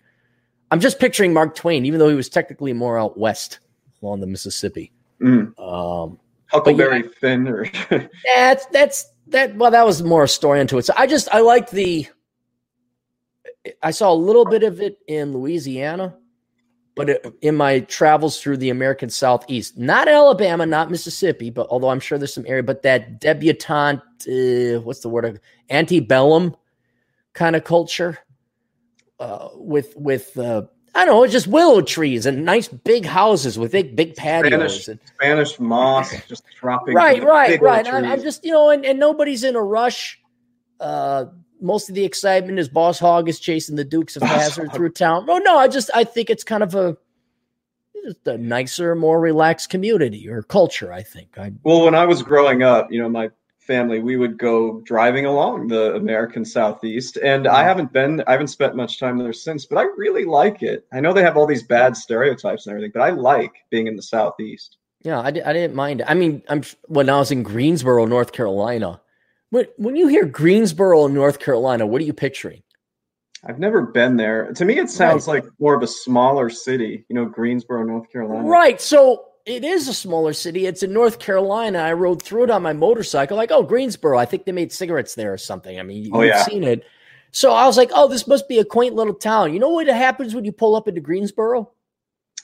I'm 0.71 0.81
just 0.81 0.99
picturing 0.99 1.33
Mark 1.33 1.55
Twain, 1.55 1.87
even 1.87 1.99
though 1.99 2.11
he 2.11 2.15
was 2.15 2.29
technically 2.29 2.75
more 2.75 2.99
out 2.99 3.17
west 3.17 3.61
along 4.03 4.21
the 4.21 4.27
Mississippi. 4.27 4.93
Mm. 5.23 5.59
Um, 5.59 6.19
Huckleberry 6.49 7.05
yeah, 7.05 7.11
Finn, 7.21 7.49
or 7.49 7.67
that's 8.37 8.67
that's 8.67 9.11
that. 9.29 9.57
Well, 9.57 9.71
that 9.71 9.87
was 9.87 10.03
more 10.03 10.25
a 10.25 10.29
story 10.29 10.61
into 10.61 10.77
it. 10.77 10.85
So 10.85 10.93
I 10.95 11.07
just 11.07 11.27
I 11.33 11.41
liked 11.41 11.71
the. 11.71 12.07
I 13.83 13.93
saw 13.93 14.13
a 14.13 14.15
little 14.15 14.45
bit 14.45 14.63
of 14.63 14.83
it 14.83 14.99
in 15.09 15.33
Louisiana 15.33 16.19
but 16.95 17.35
in 17.43 17.57
my 17.57 17.81
travels 17.81 18.41
through 18.41 18.57
the 18.59 18.71
American 18.71 19.11
Southeast, 19.11 19.77
not 19.77 20.07
Alabama, 20.07 20.65
not 20.65 20.91
Mississippi, 20.91 21.51
but 21.51 21.67
although 21.69 21.89
I'm 21.89 22.01
sure 22.01 22.19
there's 22.19 22.35
some 22.35 22.47
area, 22.47 22.63
but 22.63 22.83
that 22.83 23.21
debutante, 23.21 24.03
uh, 24.29 24.81
what's 24.81 25.01
the 25.01 25.09
word, 25.09 25.41
antebellum 25.71 26.55
kind 27.33 27.57
of 27.57 27.65
culture 27.65 28.19
uh, 29.19 29.49
with 29.55 29.95
with 29.97 30.37
uh, 30.39 30.63
I 30.95 31.05
don't 31.05 31.15
know, 31.15 31.27
just 31.27 31.49
willow 31.49 31.81
trees 31.81 32.27
and 32.27 32.45
nice 32.45 32.69
big 32.69 33.05
houses 33.05 33.59
with 33.59 33.73
big 33.73 33.97
big 33.97 34.15
patios 34.15 34.85
Spanish, 34.85 34.89
and 34.89 35.01
Spanish 35.07 35.59
moss 35.59 36.15
just 36.29 36.45
dropping. 36.61 36.95
Right, 36.95 37.23
right, 37.23 37.61
right. 37.61 37.87
I'm, 37.87 38.05
I'm, 38.05 38.23
just 38.23 38.45
you 38.45 38.53
know, 38.53 38.71
and, 38.71 38.85
and 38.85 39.01
nobody's 39.01 39.43
in 39.43 39.57
a 39.57 39.63
rush. 39.63 40.21
Uh, 40.79 41.27
most 41.65 41.89
of 41.89 41.95
the 41.95 42.05
excitement 42.05 42.59
is 42.59 42.69
Boss 42.69 42.99
Hog 42.99 43.29
is 43.29 43.41
chasing 43.41 43.77
the 43.77 43.85
Dukes 43.85 44.17
of 44.17 44.23
Hazzard 44.23 44.73
through 44.73 44.91
town. 44.91 45.27
Oh 45.29 45.39
no, 45.39 45.57
I 45.57 45.67
just 45.67 45.91
I 45.95 46.05
think 46.05 46.31
it's 46.31 46.45
kind 46.45 46.63
of 46.63 46.75
a 46.75 46.97
a 48.27 48.37
nicer, 48.37 48.95
more 48.95 49.19
relaxed 49.19 49.71
community 49.71 50.29
or 50.29 50.43
culture. 50.43 50.93
I 50.93 51.03
think. 51.03 51.39
I, 51.39 51.53
well, 51.63 51.85
when 51.85 51.95
I 51.95 52.05
was 52.05 52.23
growing 52.23 52.63
up, 52.63 52.93
you 52.93 53.01
know, 53.01 53.09
my 53.09 53.31
family 53.59 53.99
we 53.99 54.17
would 54.17 54.37
go 54.37 54.83
driving 54.83 55.25
along 55.25 55.69
the 55.69 55.95
American 55.95 56.45
Southeast, 56.45 57.17
and 57.17 57.47
I 57.47 57.61
mm-hmm. 57.61 57.69
haven't 57.69 57.93
been, 57.95 58.23
I 58.27 58.33
haven't 58.33 58.49
spent 58.49 58.77
much 58.77 59.01
time 59.01 59.17
there 59.17 59.33
since, 59.33 59.65
but 59.65 59.79
I 59.79 59.85
really 59.97 60.27
like 60.27 60.63
it. 60.63 60.87
I 60.93 61.01
know 61.01 61.15
they 61.15 61.23
have 61.23 61.39
all 61.39 61.47
these 61.47 61.63
bad 61.63 61.97
stereotypes 61.97 62.67
and 62.67 62.73
everything, 62.73 62.93
but 62.93 63.01
I 63.01 63.11
like 63.11 63.53
being 63.71 63.87
in 63.87 63.97
the 63.97 64.03
Southeast. 64.03 64.77
Yeah, 65.03 65.21
I, 65.21 65.29
I 65.29 65.31
didn't 65.31 65.75
mind. 65.75 66.03
I 66.07 66.13
mean, 66.13 66.43
I'm 66.49 66.63
when 66.89 67.09
I 67.09 67.19
was 67.19 67.31
in 67.31 67.43
Greensboro, 67.43 68.05
North 68.05 68.33
Carolina 68.33 69.01
when 69.55 69.67
when 69.77 69.97
you 69.97 70.09
hear 70.09 70.25
Greensboro, 70.25 71.07
North 71.07 71.39
Carolina, 71.39 71.87
what 71.87 72.03
are 72.03 72.05
you 72.05 72.13
picturing? 72.13 72.63
I've 73.47 73.61
never 73.61 73.83
been 73.83 74.17
there. 74.17 74.53
To 74.53 74.65
me, 74.65 74.79
it 74.79 74.91
sounds 74.91 75.29
right. 75.29 75.45
like 75.45 75.53
more 75.61 75.75
of 75.75 75.83
a 75.83 75.87
smaller 75.87 76.51
city. 76.51 77.05
You 77.09 77.15
know, 77.15 77.27
Greensboro, 77.27 77.85
North 77.85 78.11
Carolina. 78.11 78.49
Right. 78.49 78.81
So 78.81 79.27
it 79.47 79.63
is 79.63 79.87
a 79.87 79.95
smaller 79.95 80.33
city. 80.33 80.67
It's 80.67 80.83
in 80.83 80.93
North 80.93 81.19
Carolina. 81.21 81.79
I 81.79 81.93
rode 81.93 82.21
through 82.21 82.45
it 82.45 82.51
on 82.51 82.63
my 82.63 82.73
motorcycle. 82.73 83.37
Like, 83.37 83.53
oh, 83.53 83.63
Greensboro. 83.63 84.19
I 84.19 84.25
think 84.25 84.45
they 84.45 84.53
made 84.53 84.73
cigarettes 84.73 85.15
there 85.15 85.33
or 85.33 85.39
something. 85.39 85.79
I 85.79 85.83
mean, 85.83 86.11
oh, 86.13 86.23
you've 86.23 86.31
yeah. 86.31 86.43
seen 86.45 86.65
it. 86.65 86.85
So 87.31 87.53
I 87.53 87.67
was 87.67 87.77
like, 87.77 87.91
oh, 87.95 88.09
this 88.09 88.27
must 88.27 88.49
be 88.49 88.59
a 88.59 88.65
quaint 88.65 88.95
little 88.95 89.15
town. 89.15 89.53
You 89.53 89.61
know 89.61 89.69
what 89.69 89.87
happens 89.87 90.35
when 90.35 90.45
you 90.45 90.53
pull 90.53 90.75
up 90.75 90.89
into 90.89 91.01
Greensboro? 91.01 91.71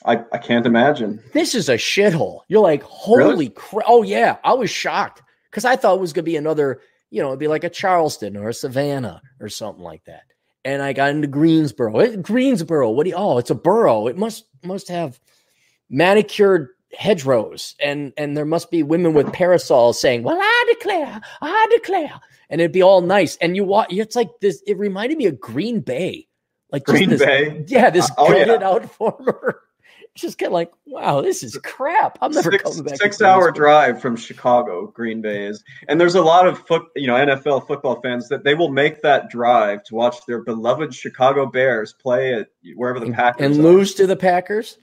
I, 0.05 0.23
I 0.31 0.37
can't 0.37 0.65
imagine. 0.65 1.21
This 1.33 1.55
is 1.55 1.67
a 1.67 1.75
shithole. 1.75 2.41
You're 2.47 2.61
like, 2.61 2.83
holy 2.83 3.23
really? 3.23 3.49
crap. 3.49 3.85
Oh, 3.87 4.03
yeah. 4.03 4.37
I 4.43 4.53
was 4.53 4.69
shocked 4.69 5.23
because 5.49 5.65
I 5.65 5.75
thought 5.75 5.95
it 5.95 6.01
was 6.01 6.13
going 6.13 6.23
to 6.23 6.31
be 6.31 6.37
another 6.37 6.79
you 7.11 7.21
know, 7.21 7.27
it'd 7.27 7.39
be 7.39 7.47
like 7.47 7.65
a 7.65 7.69
Charleston 7.69 8.37
or 8.37 8.49
a 8.49 8.53
Savannah 8.53 9.21
or 9.39 9.49
something 9.49 9.83
like 9.83 10.03
that. 10.05 10.23
And 10.63 10.81
I 10.81 10.93
got 10.93 11.11
into 11.11 11.27
Greensboro. 11.27 11.99
It, 11.99 12.23
Greensboro, 12.23 12.89
what 12.89 13.03
do 13.03 13.09
you, 13.09 13.15
oh, 13.15 13.37
it's 13.37 13.49
a 13.49 13.55
borough. 13.55 14.07
It 14.07 14.17
must 14.17 14.45
must 14.63 14.87
have 14.87 15.19
manicured 15.89 16.69
hedgerows 16.97 17.75
and 17.79 18.13
and 18.17 18.35
there 18.35 18.45
must 18.45 18.69
be 18.71 18.83
women 18.83 19.13
with 19.13 19.33
parasols 19.33 19.99
saying, 19.99 20.23
"Well, 20.23 20.37
I 20.39 20.73
declare, 20.73 21.21
I 21.41 21.67
declare," 21.71 22.19
and 22.49 22.61
it'd 22.61 22.71
be 22.71 22.83
all 22.83 23.01
nice. 23.01 23.37
And 23.37 23.55
you 23.55 23.63
walk, 23.63 23.87
it's 23.91 24.15
like 24.15 24.29
this. 24.39 24.61
It 24.65 24.77
reminded 24.77 25.17
me 25.17 25.25
of 25.25 25.39
Green 25.39 25.79
Bay, 25.81 26.27
like 26.71 26.83
Green 26.83 27.09
this, 27.09 27.23
Bay. 27.23 27.65
Yeah, 27.67 27.89
this 27.89 28.09
uh, 28.11 28.15
oh, 28.19 28.35
yeah. 28.35 28.59
out 28.63 28.89
former 28.91 29.61
just 30.21 30.37
get 30.37 30.51
like, 30.51 30.71
wow, 30.85 31.21
this 31.21 31.43
is 31.43 31.57
crap. 31.63 32.17
I'm 32.21 32.31
never 32.31 32.51
six, 32.51 32.63
coming 32.63 32.83
back. 32.83 32.97
Six 32.97 33.21
hour 33.21 33.51
drive 33.51 34.01
from 34.01 34.15
Chicago, 34.15 34.87
Green 34.87 35.21
Bay 35.21 35.45
is, 35.45 35.63
and 35.87 35.99
there's 35.99 36.15
a 36.15 36.21
lot 36.21 36.47
of 36.47 36.59
foot, 36.67 36.83
you 36.95 37.07
know, 37.07 37.15
NFL 37.15 37.67
football 37.67 37.99
fans 38.01 38.29
that 38.29 38.43
they 38.43 38.53
will 38.53 38.71
make 38.71 39.01
that 39.01 39.29
drive 39.29 39.83
to 39.85 39.95
watch 39.95 40.25
their 40.27 40.43
beloved 40.43 40.93
Chicago 40.93 41.45
Bears 41.45 41.93
play 41.93 42.33
at 42.33 42.47
wherever 42.75 42.99
the 42.99 43.11
Packers 43.11 43.45
and 43.45 43.59
are. 43.59 43.69
lose 43.69 43.93
to 43.95 44.07
the 44.07 44.15
Packers. 44.15 44.77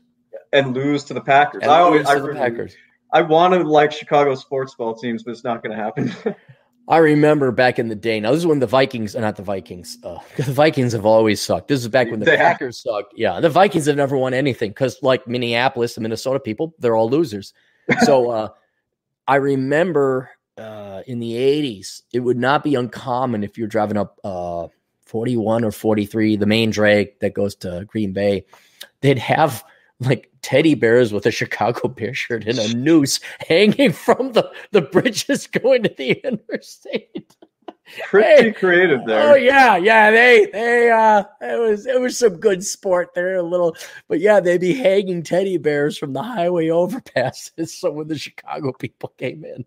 And 0.52 0.74
lose 0.74 1.04
to 1.04 1.14
the 1.14 1.20
Packers. 1.20 1.62
And 1.62 1.70
I 1.70 1.80
always, 1.80 2.06
I, 2.06 2.18
the 2.18 2.32
Packers. 2.32 2.74
I 3.12 3.22
want 3.22 3.54
to 3.54 3.62
like 3.62 3.92
Chicago 3.92 4.34
sports 4.34 4.74
ball 4.74 4.94
teams, 4.94 5.22
but 5.22 5.30
it's 5.30 5.44
not 5.44 5.62
going 5.62 5.76
to 5.76 5.82
happen. 5.82 6.14
I 6.88 6.96
remember 6.98 7.52
back 7.52 7.78
in 7.78 7.88
the 7.88 7.94
day. 7.94 8.18
Now 8.18 8.30
this 8.30 8.38
is 8.40 8.46
when 8.46 8.60
the 8.60 8.66
Vikings, 8.66 9.14
uh, 9.14 9.20
not 9.20 9.36
the 9.36 9.42
Vikings. 9.42 9.98
Uh, 10.02 10.18
the 10.36 10.42
Vikings 10.44 10.92
have 10.92 11.04
always 11.04 11.40
sucked. 11.40 11.68
This 11.68 11.80
is 11.80 11.88
back 11.88 12.10
when 12.10 12.20
the 12.20 12.26
they 12.26 12.36
Packers 12.36 12.82
have. 12.84 12.92
sucked. 12.94 13.14
Yeah, 13.16 13.40
the 13.40 13.50
Vikings 13.50 13.86
have 13.86 13.96
never 13.96 14.16
won 14.16 14.32
anything 14.34 14.70
because, 14.70 14.98
like 15.02 15.26
Minneapolis, 15.28 15.94
the 15.94 16.00
Minnesota 16.00 16.40
people, 16.40 16.74
they're 16.78 16.96
all 16.96 17.10
losers. 17.10 17.52
So 18.02 18.30
uh, 18.30 18.48
I 19.26 19.36
remember 19.36 20.30
uh, 20.58 21.02
in 21.06 21.20
the 21.20 21.32
'80s, 21.32 22.02
it 22.12 22.20
would 22.20 22.36
not 22.36 22.62
be 22.62 22.74
uncommon 22.74 23.44
if 23.44 23.56
you're 23.56 23.66
driving 23.66 23.96
up 23.96 24.20
uh, 24.24 24.68
41 25.06 25.64
or 25.64 25.72
43, 25.72 26.36
the 26.36 26.44
main 26.44 26.70
drag 26.70 27.18
that 27.20 27.32
goes 27.32 27.54
to 27.56 27.84
Green 27.86 28.12
Bay, 28.12 28.44
they'd 29.00 29.18
have 29.18 29.64
like 30.00 30.30
teddy 30.42 30.74
bears 30.74 31.12
with 31.12 31.26
a 31.26 31.30
Chicago 31.30 31.88
Bear 31.88 32.14
shirt 32.14 32.46
and 32.46 32.58
a 32.58 32.74
noose 32.74 33.20
hanging 33.40 33.92
from 33.92 34.32
the, 34.32 34.50
the 34.72 34.82
bridges 34.82 35.46
going 35.62 35.82
to 35.82 35.94
the 35.96 36.12
interstate. 36.12 37.36
Pretty 38.04 38.42
hey, 38.42 38.52
creative 38.52 39.06
there. 39.06 39.32
Oh 39.32 39.34
yeah, 39.34 39.78
yeah. 39.78 40.10
They 40.10 40.46
they 40.52 40.90
uh 40.90 41.24
it 41.40 41.58
was 41.58 41.86
it 41.86 41.98
was 41.98 42.18
some 42.18 42.36
good 42.36 42.62
sport 42.62 43.14
there 43.14 43.36
a 43.36 43.42
little, 43.42 43.74
but 44.08 44.20
yeah, 44.20 44.40
they'd 44.40 44.60
be 44.60 44.74
hanging 44.74 45.22
teddy 45.22 45.56
bears 45.56 45.96
from 45.96 46.12
the 46.12 46.22
highway 46.22 46.66
overpasses. 46.66 47.70
So 47.78 47.90
when 47.90 48.08
the 48.08 48.18
Chicago 48.18 48.72
people 48.72 49.14
came 49.16 49.42
in. 49.42 49.64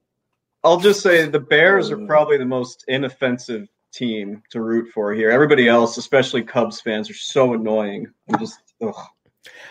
I'll 0.64 0.80
just 0.80 1.02
say 1.02 1.26
the 1.26 1.40
Bears 1.40 1.90
are 1.90 2.06
probably 2.06 2.38
the 2.38 2.46
most 2.46 2.86
inoffensive 2.88 3.68
team 3.92 4.44
to 4.52 4.62
root 4.62 4.92
for 4.94 5.14
here. 5.14 5.32
Everybody 5.32 5.68
else, 5.68 5.98
especially 5.98 6.44
Cubs 6.44 6.80
fans, 6.80 7.10
are 7.10 7.16
so 7.16 7.54
annoying. 7.54 8.06
I'm 8.30 8.40
just 8.40 8.60
ugh. 8.82 8.96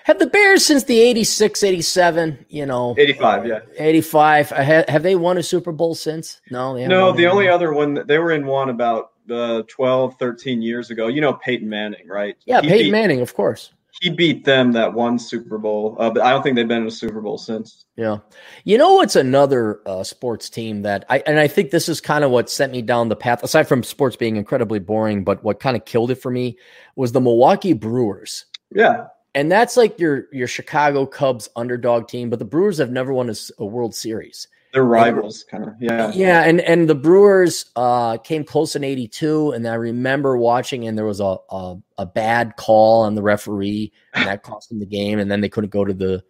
Have 0.04 0.18
the 0.18 0.26
Bears 0.26 0.64
since 0.64 0.84
the 0.84 1.00
86, 1.00 1.62
87, 1.62 2.46
you 2.48 2.66
know, 2.66 2.94
85, 2.98 3.46
yeah. 3.46 3.60
85, 3.76 4.52
uh, 4.52 4.62
have, 4.88 5.02
they 5.02 5.14
won 5.14 5.38
a 5.38 5.42
Super 5.42 5.72
Bowl 5.72 5.94
since? 5.94 6.40
No, 6.50 6.76
no, 6.86 7.12
the 7.12 7.26
only 7.26 7.48
other 7.48 7.72
one 7.72 8.02
they 8.06 8.18
were 8.18 8.32
in 8.32 8.46
one 8.46 8.70
about 8.70 9.12
uh, 9.30 9.62
12, 9.68 10.16
13 10.18 10.62
years 10.62 10.90
ago. 10.90 11.08
You 11.08 11.20
know, 11.20 11.34
Peyton 11.34 11.68
Manning, 11.68 12.08
right? 12.08 12.36
Yeah, 12.46 12.60
he 12.60 12.68
Peyton 12.68 12.86
beat, 12.86 12.92
Manning, 12.92 13.20
of 13.20 13.34
course. 13.34 13.72
He 14.00 14.08
beat 14.08 14.44
them 14.44 14.72
that 14.72 14.94
one 14.94 15.18
Super 15.18 15.58
Bowl, 15.58 15.96
uh, 15.98 16.10
but 16.10 16.22
I 16.22 16.30
don't 16.30 16.42
think 16.42 16.56
they've 16.56 16.66
been 16.66 16.82
in 16.82 16.88
a 16.88 16.92
Super 16.92 17.20
Bowl 17.20 17.36
since. 17.36 17.84
Yeah. 17.96 18.18
You 18.64 18.78
know 18.78 18.94
what's 18.94 19.16
another 19.16 19.80
uh, 19.84 20.04
sports 20.04 20.48
team 20.48 20.82
that 20.82 21.04
I, 21.10 21.22
and 21.26 21.38
I 21.38 21.48
think 21.48 21.70
this 21.70 21.88
is 21.88 22.00
kind 22.00 22.24
of 22.24 22.30
what 22.30 22.48
sent 22.48 22.72
me 22.72 22.80
down 22.80 23.08
the 23.08 23.16
path, 23.16 23.42
aside 23.42 23.68
from 23.68 23.82
sports 23.82 24.16
being 24.16 24.36
incredibly 24.36 24.78
boring, 24.78 25.24
but 25.24 25.44
what 25.44 25.60
kind 25.60 25.76
of 25.76 25.84
killed 25.84 26.10
it 26.10 26.14
for 26.14 26.30
me 26.30 26.56
was 26.96 27.12
the 27.12 27.20
Milwaukee 27.20 27.74
Brewers. 27.74 28.46
Yeah 28.72 29.06
and 29.34 29.50
that's 29.50 29.76
like 29.76 29.98
your 29.98 30.26
your 30.32 30.48
Chicago 30.48 31.06
Cubs 31.06 31.48
underdog 31.56 32.08
team, 32.08 32.30
but 32.30 32.38
the 32.38 32.44
Brewers 32.44 32.78
have 32.78 32.90
never 32.90 33.12
won 33.12 33.30
a, 33.30 33.34
a 33.58 33.64
World 33.64 33.94
Series. 33.94 34.48
They're 34.72 34.84
rivals, 34.84 35.44
kind 35.50 35.64
of. 35.64 35.74
Yeah, 35.80 36.12
yeah, 36.14 36.44
and 36.44 36.60
and 36.60 36.88
the 36.88 36.94
Brewers 36.94 37.66
uh, 37.74 38.18
came 38.18 38.44
close 38.44 38.76
in 38.76 38.84
'82, 38.84 39.52
and 39.52 39.66
I 39.66 39.74
remember 39.74 40.36
watching, 40.36 40.86
and 40.86 40.96
there 40.96 41.04
was 41.04 41.20
a, 41.20 41.36
a, 41.50 41.76
a 41.98 42.06
bad 42.06 42.54
call 42.56 43.02
on 43.02 43.16
the 43.16 43.22
referee, 43.22 43.92
and 44.14 44.26
that 44.26 44.44
cost 44.44 44.68
them 44.68 44.78
the 44.78 44.86
game, 44.86 45.18
and 45.18 45.30
then 45.30 45.40
they 45.40 45.48
couldn't 45.48 45.70
go 45.70 45.84
to 45.84 45.92
the 45.92 46.22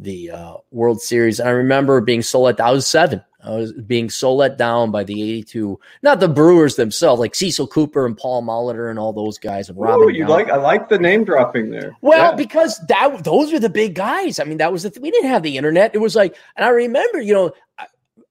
the 0.00 0.30
uh, 0.30 0.54
World 0.72 1.00
Series. 1.00 1.38
And 1.38 1.48
I 1.48 1.52
remember 1.52 2.00
being 2.00 2.22
so 2.22 2.40
let. 2.40 2.60
I 2.60 2.72
was 2.72 2.86
seven. 2.86 3.22
I 3.42 3.50
was 3.50 3.72
being 3.72 4.10
so 4.10 4.34
let 4.34 4.58
down 4.58 4.90
by 4.90 5.04
the 5.04 5.22
82, 5.22 5.78
not 6.02 6.20
the 6.20 6.28
Brewers 6.28 6.76
themselves, 6.76 7.20
like 7.20 7.34
Cecil 7.34 7.66
Cooper 7.68 8.04
and 8.04 8.16
Paul 8.16 8.42
Molitor 8.42 8.90
and 8.90 8.98
all 8.98 9.12
those 9.12 9.38
guys 9.38 9.68
and 9.68 9.78
Robin. 9.78 10.08
Ooh, 10.08 10.10
you 10.10 10.26
like 10.26 10.50
I 10.50 10.56
like 10.56 10.88
the 10.88 10.98
name 10.98 11.24
dropping 11.24 11.70
there. 11.70 11.96
Well, 12.02 12.30
yeah. 12.30 12.36
because 12.36 12.78
that 12.88 13.24
those 13.24 13.52
were 13.52 13.58
the 13.58 13.70
big 13.70 13.94
guys. 13.94 14.38
I 14.38 14.44
mean, 14.44 14.58
that 14.58 14.72
was 14.72 14.82
the 14.82 14.90
th- 14.90 15.00
we 15.00 15.10
didn't 15.10 15.30
have 15.30 15.42
the 15.42 15.56
internet. 15.56 15.94
It 15.94 15.98
was 15.98 16.14
like, 16.14 16.36
and 16.56 16.64
I 16.64 16.68
remember, 16.68 17.20
you 17.20 17.34
know, 17.34 17.52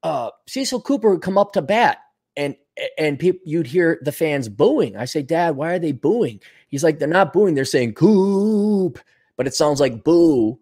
uh, 0.04 0.30
Cecil 0.48 0.82
Cooper 0.82 1.10
would 1.12 1.22
come 1.22 1.38
up 1.38 1.54
to 1.54 1.62
bat 1.62 1.98
and 2.38 2.56
and 2.98 3.20
people 3.20 3.42
you'd 3.46 3.68
hear 3.68 4.00
the 4.02 4.12
fans 4.12 4.48
booing. 4.48 4.96
I 4.96 5.06
say, 5.06 5.22
Dad, 5.22 5.56
why 5.56 5.74
are 5.74 5.80
they 5.80 5.92
booing? 5.92 6.40
He's 6.68 6.84
like, 6.84 7.00
they're 7.00 7.08
not 7.08 7.34
booing, 7.34 7.56
they're 7.56 7.66
saying 7.66 7.96
Coop, 7.96 9.00
but 9.36 9.48
it 9.48 9.56
sounds 9.56 9.80
like 9.80 10.04
boo. 10.04 10.60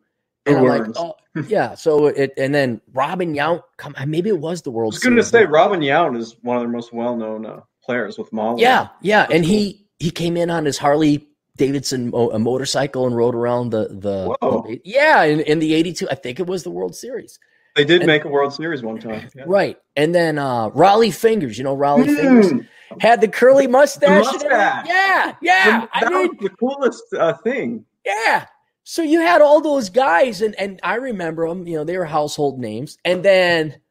And 0.48 0.58
I'm 0.58 0.66
like, 0.66 0.88
oh, 0.96 1.16
yeah. 1.48 1.76
So 1.76 2.08
it, 2.08 2.34
and 2.38 2.54
then 2.54 2.82
Robin 2.94 3.34
Yount, 3.34 3.64
come, 3.78 3.96
maybe 4.06 4.30
it 4.30 4.40
was 4.40 4.62
the 4.62 4.72
World. 4.72 4.94
I 4.94 4.96
was 4.96 5.04
going 5.04 5.16
to 5.16 5.24
say 5.24 5.46
Robin 5.46 5.82
Yount 5.82 6.18
is 6.18 6.36
one 6.42 6.58
of 6.58 6.64
their 6.64 6.70
most 6.70 6.94
well-known 6.94 7.46
uh, 7.46 7.62
players 7.84 8.18
with 8.18 8.32
Molly. 8.34 8.62
Yeah, 8.62 8.90
yeah, 9.02 9.22
That's 9.22 9.34
and 9.34 9.44
cool. 9.44 9.54
he 9.54 9.88
he 10.00 10.12
came 10.12 10.38
in 10.38 10.50
on 10.50 10.66
his 10.66 10.78
Harley 10.78 11.28
Davidson 11.58 12.12
a 12.14 12.40
motorcycle 12.40 13.08
and 13.08 13.16
rode 13.16 13.36
around 13.36 13.72
the 13.72 13.88
the, 13.90 14.38
the 14.42 14.82
yeah 14.86 15.24
in, 15.24 15.40
in 15.42 15.60
the 15.60 15.74
'82. 15.74 16.08
I 16.10 16.16
think 16.16 16.40
it 16.40 16.48
was 16.48 16.64
the 16.64 16.72
World 16.72 16.96
Series. 16.96 17.40
They 17.76 17.86
did 17.86 18.02
and, 18.02 18.08
make 18.08 18.26
a 18.26 18.28
World 18.28 18.54
Series 18.54 18.82
one 18.82 19.00
time, 19.00 19.30
yeah. 19.36 19.44
right? 19.46 19.78
And 19.96 20.14
then 20.14 20.38
uh 20.38 20.70
Rollie 20.70 21.14
Fingers, 21.14 21.58
you 21.58 21.64
know 21.64 21.76
Rollie 21.76 22.06
mm. 22.06 22.16
Fingers 22.16 22.66
had 23.00 23.22
the 23.22 23.28
curly 23.28 23.68
mustache. 23.68 24.26
The 24.26 24.32
mustache. 24.32 24.86
Yeah, 24.88 25.36
yeah. 25.42 25.80
that 25.82 25.90
I 25.94 26.10
mean, 26.10 26.38
the 26.40 26.50
coolest 26.50 27.04
uh, 27.14 27.34
thing. 27.34 27.86
Yeah, 28.06 28.46
so 28.90 29.02
you 29.02 29.20
had 29.20 29.42
all 29.42 29.60
those 29.60 29.90
guys, 29.90 30.42
and 30.42 30.56
and 30.56 30.80
I 30.82 30.96
remember 30.96 31.46
them. 31.46 31.68
You 31.68 31.76
know, 31.76 31.84
they 31.84 31.98
were 31.98 32.06
household 32.06 32.58
names. 32.58 32.98
And 33.04 33.22
then 33.22 33.82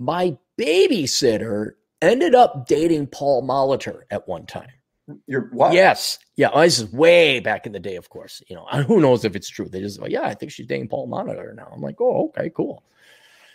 my 0.00 0.36
babysitter 0.58 1.74
ended 2.02 2.34
up 2.34 2.66
dating 2.66 3.06
Paul 3.06 3.46
Molitor 3.46 4.00
at 4.10 4.26
one 4.26 4.44
time. 4.44 4.70
Your 5.28 5.42
what? 5.52 5.74
Yes, 5.74 6.18
yeah. 6.34 6.50
Well, 6.52 6.64
this 6.64 6.80
is 6.80 6.92
way 6.92 7.38
back 7.38 7.66
in 7.66 7.72
the 7.72 7.78
day, 7.78 7.94
of 7.94 8.08
course. 8.08 8.42
You 8.48 8.56
know, 8.56 8.64
who 8.88 9.00
knows 9.00 9.24
if 9.24 9.36
it's 9.36 9.48
true? 9.48 9.68
They 9.68 9.78
just 9.78 10.00
like, 10.00 10.10
yeah, 10.10 10.22
I 10.22 10.34
think 10.34 10.50
she's 10.50 10.66
dating 10.66 10.88
Paul 10.88 11.06
Molitor 11.06 11.54
now. 11.54 11.68
I'm 11.72 11.80
like, 11.80 12.00
oh, 12.00 12.32
okay, 12.36 12.50
cool. 12.50 12.82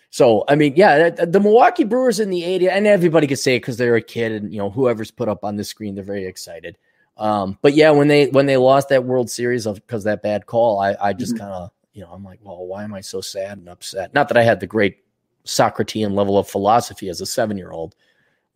So 0.10 0.46
I 0.48 0.56
mean, 0.56 0.76
yeah, 0.78 1.10
the 1.10 1.42
Milwaukee 1.42 1.84
Brewers 1.84 2.22
in 2.22 2.30
the 2.30 2.44
'80s, 2.44 2.70
and 2.72 2.88
everybody 2.88 3.28
could 3.28 3.40
say 3.40 3.58
it 3.58 3.60
because 3.60 3.76
they're 3.76 3.98
a 3.98 4.02
kid, 4.02 4.32
and 4.32 4.54
you 4.54 4.60
know, 4.60 4.70
whoever's 4.70 5.12
put 5.12 5.28
up 5.28 5.44
on 5.44 5.58
the 5.58 5.66
screen, 5.66 5.96
they're 5.96 6.04
very 6.06 6.28
excited. 6.28 6.78
Um, 7.22 7.58
but 7.62 7.76
yeah, 7.76 7.92
when 7.92 8.08
they 8.08 8.28
when 8.28 8.48
they 8.48 8.58
lost 8.58 8.90
that 8.90 9.04
World 9.04 9.30
Series 9.30 9.68
of 9.68 9.76
because 9.76 10.04
that 10.06 10.24
bad 10.24 10.48
call, 10.48 10.80
I 10.80 10.96
I 11.00 11.14
just 11.14 11.36
mm-hmm. 11.36 11.44
kind 11.44 11.54
of 11.54 11.72
you 11.94 12.02
know 12.02 12.10
I'm 12.12 12.24
like, 12.24 12.40
well, 12.42 12.66
why 12.66 12.84
am 12.84 12.94
I 12.94 13.02
so 13.02 13.22
sad 13.22 13.60
and 13.60 13.70
upset? 13.70 14.14
Not 14.14 14.28
that 14.30 14.38
I 14.38 14.44
had 14.44 14.60
the 14.60 14.68
great 14.68 15.04
Socratean 15.46 16.14
level 16.14 16.38
of 16.38 16.48
philosophy 16.48 17.10
as 17.10 17.22
a 17.22 17.26
seven 17.26 17.58
year 17.58 17.72
old, 17.72 17.96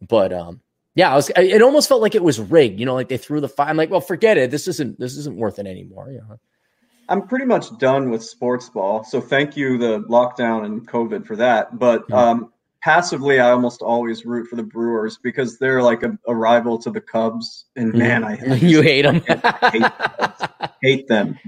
but 0.08 0.34
um, 0.34 0.62
yeah, 0.96 1.12
I 1.12 1.16
was. 1.16 1.30
It 1.36 1.62
almost 1.62 1.88
felt 1.88 2.02
like 2.02 2.16
it 2.16 2.24
was 2.24 2.40
rigged. 2.40 2.80
You 2.80 2.88
know, 2.88 2.96
like 2.96 3.10
they 3.10 3.18
threw 3.18 3.40
the. 3.40 3.54
I'm 3.60 3.78
like, 3.78 3.92
well, 3.92 4.02
forget 4.02 4.38
it. 4.38 4.50
This 4.50 4.68
isn't 4.68 5.00
this 5.00 5.16
isn't 5.18 5.36
worth 5.36 5.60
it 5.60 5.68
anymore. 5.68 6.10
You 6.10 6.22
know. 6.28 6.40
I'm 7.08 7.28
pretty 7.28 7.46
much 7.46 7.78
done 7.78 8.10
with 8.10 8.24
sports 8.24 8.70
ball. 8.70 9.04
So 9.04 9.22
thank 9.22 9.56
you, 9.56 9.78
the 9.78 10.00
lockdown 10.04 10.66
and 10.66 10.88
COVID 10.88 11.28
for 11.28 11.36
that. 11.36 11.78
But 11.78 12.12
um, 12.12 12.52
passively, 12.86 13.40
I 13.40 13.50
almost 13.50 13.82
always 13.82 14.28
root 14.28 14.48
for 14.48 14.58
the 14.58 14.64
Brewers 14.64 15.18
because 15.18 15.58
they're 15.58 15.82
like 15.82 16.04
a, 16.04 16.18
a 16.28 16.36
rival 16.36 16.78
to 16.78 16.92
the 16.92 17.02
Cubs. 17.02 17.66
And 17.76 17.90
mm-hmm. 17.90 17.98
man, 17.98 18.24
I, 18.24 18.34
I 18.52 18.56
you 18.56 18.82
hate 18.82 19.02
them. 19.02 19.22
hate, 19.72 19.92
hate 20.84 21.08
them. 21.08 21.40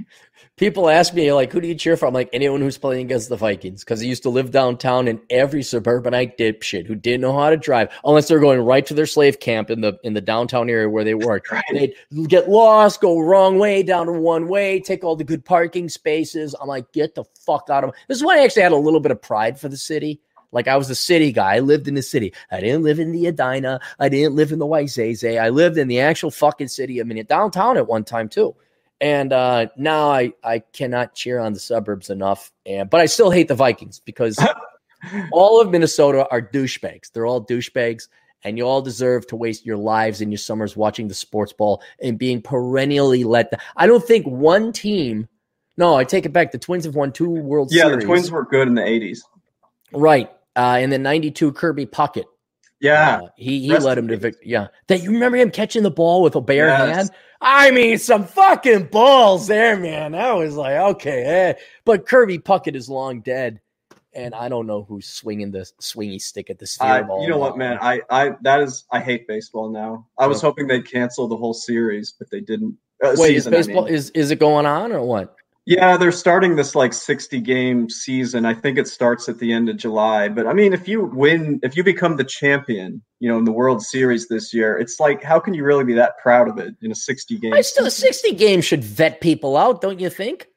People 0.55 0.89
ask 0.89 1.13
me 1.13 1.31
like, 1.31 1.51
"Who 1.51 1.61
do 1.61 1.67
you 1.67 1.75
cheer 1.75 1.95
for?" 1.95 2.07
I'm 2.07 2.15
like, 2.15 2.31
anyone 2.33 2.61
who's 2.61 2.79
playing 2.79 3.05
against 3.05 3.29
the 3.29 3.35
Vikings 3.35 3.83
because 3.83 4.01
I 4.01 4.05
used 4.05 4.23
to 4.23 4.31
live 4.31 4.49
downtown, 4.49 5.07
and 5.07 5.19
every 5.29 5.61
suburbanite 5.61 6.35
dipshit 6.35 6.88
who 6.88 6.95
didn't 6.95 7.21
know 7.21 7.38
how 7.38 7.51
to 7.51 7.57
drive, 7.57 7.89
unless 8.03 8.27
they're 8.27 8.39
going 8.39 8.61
right 8.61 8.83
to 8.88 8.95
their 8.95 9.05
slave 9.05 9.39
camp 9.39 9.69
in 9.69 9.81
the 9.81 9.99
in 10.03 10.15
the 10.15 10.21
downtown 10.21 10.67
area 10.67 10.89
where 10.89 11.03
they 11.03 11.13
work, 11.29 11.51
right. 11.51 11.63
they'd 11.71 11.93
get 12.27 12.49
lost, 12.49 13.01
go 13.01 13.19
wrong 13.19 13.59
way 13.59 13.83
down 13.83 14.07
to 14.07 14.13
one 14.13 14.47
way, 14.47 14.79
take 14.79 15.03
all 15.03 15.15
the 15.15 15.23
good 15.23 15.45
parking 15.45 15.89
spaces. 15.89 16.55
I'm 16.59 16.67
like, 16.67 16.91
get 16.91 17.13
the 17.13 17.25
fuck 17.45 17.69
out 17.69 17.83
of. 17.83 17.93
This 18.07 18.17
is 18.17 18.23
when 18.23 18.39
I 18.39 18.43
actually 18.43 18.63
had 18.63 18.71
a 18.71 18.77
little 18.77 18.99
bit 18.99 19.11
of 19.11 19.21
pride 19.21 19.59
for 19.59 19.69
the 19.69 19.77
city 19.77 20.21
like 20.52 20.68
I 20.68 20.78
was 20.78 20.89
a 20.89 20.95
city 20.95 21.32
guy. 21.32 21.56
I 21.56 21.60
lived 21.60 21.88
in 21.88 21.93
the 21.93 22.02
city. 22.02 22.34
I 22.52 22.62
didn't 22.62 22.84
live 22.84 23.00
in 23.00 23.12
the 23.12 23.28
Edina. 23.28 23.80
I 24.00 24.10
didn't 24.10 24.36
live 24.36 24.52
in 24.52 24.60
the 24.60 24.66
Wayzata. 24.66 25.39
I 25.39 25.50
lived 25.50 25.78
in 25.78 25.88
the 25.88 26.00
actual 26.00 26.32
fucking 26.32 26.70
city. 26.70 27.02
I 27.02 27.04
mean, 27.04 27.24
downtown 27.26 27.78
at 27.78 27.88
one 27.88 28.04
time 28.04 28.30
too. 28.30 28.56
And 29.00 29.32
uh, 29.32 29.68
now 29.78 30.10
I, 30.10 30.34
I 30.43 30.60
cannot 30.60 31.14
cheer 31.14 31.39
on 31.39 31.54
the 31.54 31.60
suburbs 31.60 32.10
enough. 32.10 32.52
And 32.66 32.89
but 32.89 33.02
I 33.02 33.06
still 33.06 33.30
hate 33.30 33.48
the 33.48 33.56
Vikings 33.56 34.00
because 34.00 34.39
all 35.32 35.62
of 35.62 35.70
Minnesota 35.70 36.28
are 36.32 36.41
douchebags. 36.41 37.12
They're 37.12 37.28
all 37.28 37.45
douchebags, 37.45 38.08
and 38.43 38.58
you 38.58 38.66
all 38.66 38.82
deserve 38.82 39.28
to 39.28 39.36
waste 39.36 39.66
your 39.66 39.78
lives 39.78 40.22
and 40.22 40.32
your 40.32 40.39
summers 40.39 40.76
watching 40.76 41.08
the 41.08 41.14
sports 41.14 41.54
ball 41.54 41.84
and 42.02 42.18
being 42.18 42.41
perennially 42.41 43.24
let 43.24 43.52
down. 43.52 43.60
I 43.76 43.86
don't 43.86 44.04
think 44.04 44.26
one 44.26 44.72
team. 44.72 45.28
No, 45.80 45.95
I 45.95 46.04
take 46.04 46.26
it 46.26 46.34
back. 46.34 46.52
The 46.52 46.58
Twins 46.58 46.86
have 46.86 46.95
won 46.95 47.12
two 47.12 47.30
World 47.30 47.70
yeah, 47.72 47.84
Series. 47.84 47.93
Yeah, 47.93 48.00
the 48.00 48.06
Twins 48.06 48.32
were 48.32 48.45
good 48.45 48.68
in 48.68 48.74
the 48.74 48.82
'80s. 48.82 49.20
Right 49.93 50.32
uh, 50.58 50.80
in 50.82 50.89
the 50.89 50.97
92 50.97 51.53
Kirby 51.53 51.86
Puckett. 51.86 52.26
Yeah. 52.80 53.22
Uh, 53.24 53.28
he 53.38 53.62
he 53.62 53.78
led 53.78 53.97
him 53.97 54.08
to 54.10 54.18
victory. 54.18 54.43
Yeah. 54.45 54.68
That 54.88 55.01
you 55.01 55.12
remember 55.12 55.38
him 55.38 55.51
catching 55.51 55.84
the 55.84 55.91
ball 55.91 56.22
with 56.22 56.36
a 56.36 56.41
bare 56.41 56.68
yes. 56.68 56.95
hand? 56.95 57.10
I 57.39 57.72
mean, 57.72 57.97
some 57.99 58.26
fucking 58.26 58.86
balls 58.86 59.47
there, 59.47 59.78
man. 59.78 60.16
I 60.16 60.34
was 60.34 60.55
like, 60.55 60.76
okay. 60.76 61.24
Eh. 61.24 61.53
But 61.86 62.08
Kirby 62.08 62.39
Puckett 62.39 62.76
is 62.76 62.89
long 62.89 63.22
dead. 63.22 63.62
And 64.16 64.34
I 64.34 64.49
don't 64.49 64.66
know 64.66 64.84
who's 64.84 65.08
swinging 65.08 65.51
the 65.51 65.70
swingy 65.80 66.20
stick 66.20 66.49
at 66.49 66.58
the 66.58 66.66
steer 66.66 67.03
ball. 67.03 67.22
You 67.22 67.30
know 67.30 67.38
what, 67.38 67.55
man? 67.55 67.78
I, 67.82 68.01
I 68.10 68.32
that 68.41 68.62
is 68.62 68.86
I 68.91 68.99
hate 68.99 69.28
baseball 69.28 69.70
now. 69.70 70.08
I 70.18 70.26
was 70.26 70.43
oh. 70.43 70.47
hoping 70.47 70.66
they'd 70.66 70.89
cancel 70.89 71.28
the 71.28 71.38
whole 71.38 71.53
series, 71.53 72.16
but 72.18 72.28
they 72.32 72.41
didn't. 72.41 72.76
Uh, 73.03 73.14
Wait, 73.18 73.36
season, 73.36 73.53
is 73.53 73.68
baseball 73.68 73.84
I 73.84 73.89
mean. 73.89 73.93
is 73.93 74.10
is 74.12 74.32
it 74.32 74.39
going 74.39 74.66
on 74.66 74.91
or 74.91 75.03
what? 75.03 75.36
Yeah, 75.68 75.97
they're 75.97 76.13
starting 76.13 76.55
this 76.55 76.76
like 76.76 76.93
60 76.93 77.41
game 77.41 77.89
season. 77.89 78.45
I 78.45 78.53
think 78.53 78.78
it 78.78 78.88
starts 78.88 79.28
at 79.28 79.38
the 79.39 79.51
end 79.51 79.68
of 79.68 79.76
July. 79.76 80.30
But 80.30 80.47
I 80.47 80.53
mean, 80.53 80.72
if 80.72 80.88
you 80.88 81.03
win, 81.03 81.59
if 81.61 81.76
you 81.76 81.84
become 81.84 82.15
the 82.15 82.24
champion, 82.24 83.03
you 83.20 83.28
know, 83.28 83.38
in 83.38 83.43
the 83.43 83.51
World 83.51 83.84
Series 83.84 84.30
this 84.30 84.53
year, 84.53 84.78
it's 84.78 84.97
like, 84.97 85.22
how 85.22 85.41
can 85.41 85.53
you 85.53 85.65
really 85.65 85.84
be 85.84 85.93
that 85.95 86.20
proud 86.20 86.47
of 86.47 86.57
it 86.57 86.74
in 86.82 86.89
a 86.89 86.95
60 86.95 87.38
game? 87.39 87.53
I 87.53 87.59
still, 87.59 87.86
a 87.86 87.91
60 87.91 88.34
game 88.36 88.61
should 88.61 88.82
vet 88.82 89.20
people 89.20 89.57
out, 89.57 89.82
don't 89.82 89.99
you 89.99 90.09
think? 90.09 90.47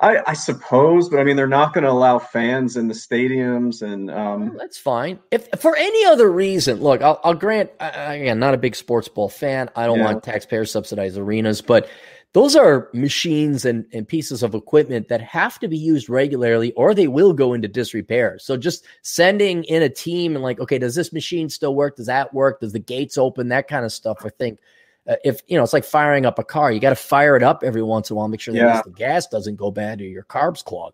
I, 0.00 0.18
I 0.26 0.34
suppose, 0.34 1.08
but 1.08 1.18
I 1.18 1.24
mean, 1.24 1.36
they're 1.36 1.46
not 1.46 1.72
going 1.72 1.84
to 1.84 1.90
allow 1.90 2.18
fans 2.18 2.76
in 2.76 2.86
the 2.86 2.94
stadiums, 2.94 3.82
and 3.82 4.10
um, 4.10 4.50
well, 4.50 4.58
that's 4.58 4.78
fine. 4.78 5.18
If 5.32 5.48
for 5.58 5.74
any 5.74 6.04
other 6.04 6.30
reason, 6.30 6.80
look, 6.80 7.02
I'll, 7.02 7.18
I'll 7.24 7.34
grant. 7.34 7.70
I, 7.80 8.14
again, 8.14 8.38
not 8.38 8.54
a 8.54 8.58
big 8.58 8.76
sports 8.76 9.08
ball 9.08 9.28
fan. 9.28 9.70
I 9.74 9.86
don't 9.86 9.98
yeah. 9.98 10.04
want 10.04 10.22
taxpayer 10.22 10.66
subsidized 10.66 11.18
arenas, 11.18 11.62
but 11.62 11.88
those 12.34 12.54
are 12.54 12.90
machines 12.92 13.64
and, 13.64 13.86
and 13.92 14.06
pieces 14.06 14.42
of 14.42 14.54
equipment 14.54 15.08
that 15.08 15.20
have 15.22 15.58
to 15.60 15.66
be 15.66 15.78
used 15.78 16.10
regularly 16.10 16.72
or 16.72 16.92
they 16.92 17.08
will 17.08 17.32
go 17.32 17.54
into 17.54 17.68
disrepair. 17.68 18.38
So 18.38 18.56
just 18.56 18.84
sending 19.02 19.64
in 19.64 19.82
a 19.82 19.88
team 19.88 20.34
and 20.34 20.42
like, 20.42 20.60
okay, 20.60 20.78
does 20.78 20.94
this 20.94 21.12
machine 21.12 21.48
still 21.48 21.74
work? 21.74 21.96
Does 21.96 22.06
that 22.06 22.32
work? 22.34 22.60
Does 22.60 22.72
the 22.72 22.78
gates 22.78 23.16
open? 23.16 23.48
That 23.48 23.66
kind 23.66 23.84
of 23.84 23.92
stuff. 23.92 24.18
I 24.26 24.28
think 24.28 24.60
uh, 25.08 25.16
if, 25.24 25.40
you 25.48 25.56
know, 25.56 25.62
it's 25.64 25.72
like 25.72 25.84
firing 25.84 26.26
up 26.26 26.38
a 26.38 26.44
car, 26.44 26.70
you 26.70 26.80
got 26.80 26.90
to 26.90 26.96
fire 26.96 27.34
it 27.34 27.42
up 27.42 27.62
every 27.64 27.82
once 27.82 28.10
in 28.10 28.14
a 28.14 28.18
while, 28.18 28.28
make 28.28 28.40
sure 28.40 28.52
that 28.52 28.60
yeah. 28.60 28.82
the 28.82 28.90
gas 28.90 29.26
doesn't 29.26 29.56
go 29.56 29.70
bad 29.70 30.00
or 30.02 30.04
your 30.04 30.24
carbs 30.24 30.62
clog. 30.62 30.92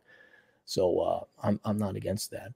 So 0.66 1.01
uh, 1.01 1.24
I'm, 1.43 1.59
I'm 1.64 1.78
not 1.78 1.97
against 1.97 2.30
that. 2.30 2.53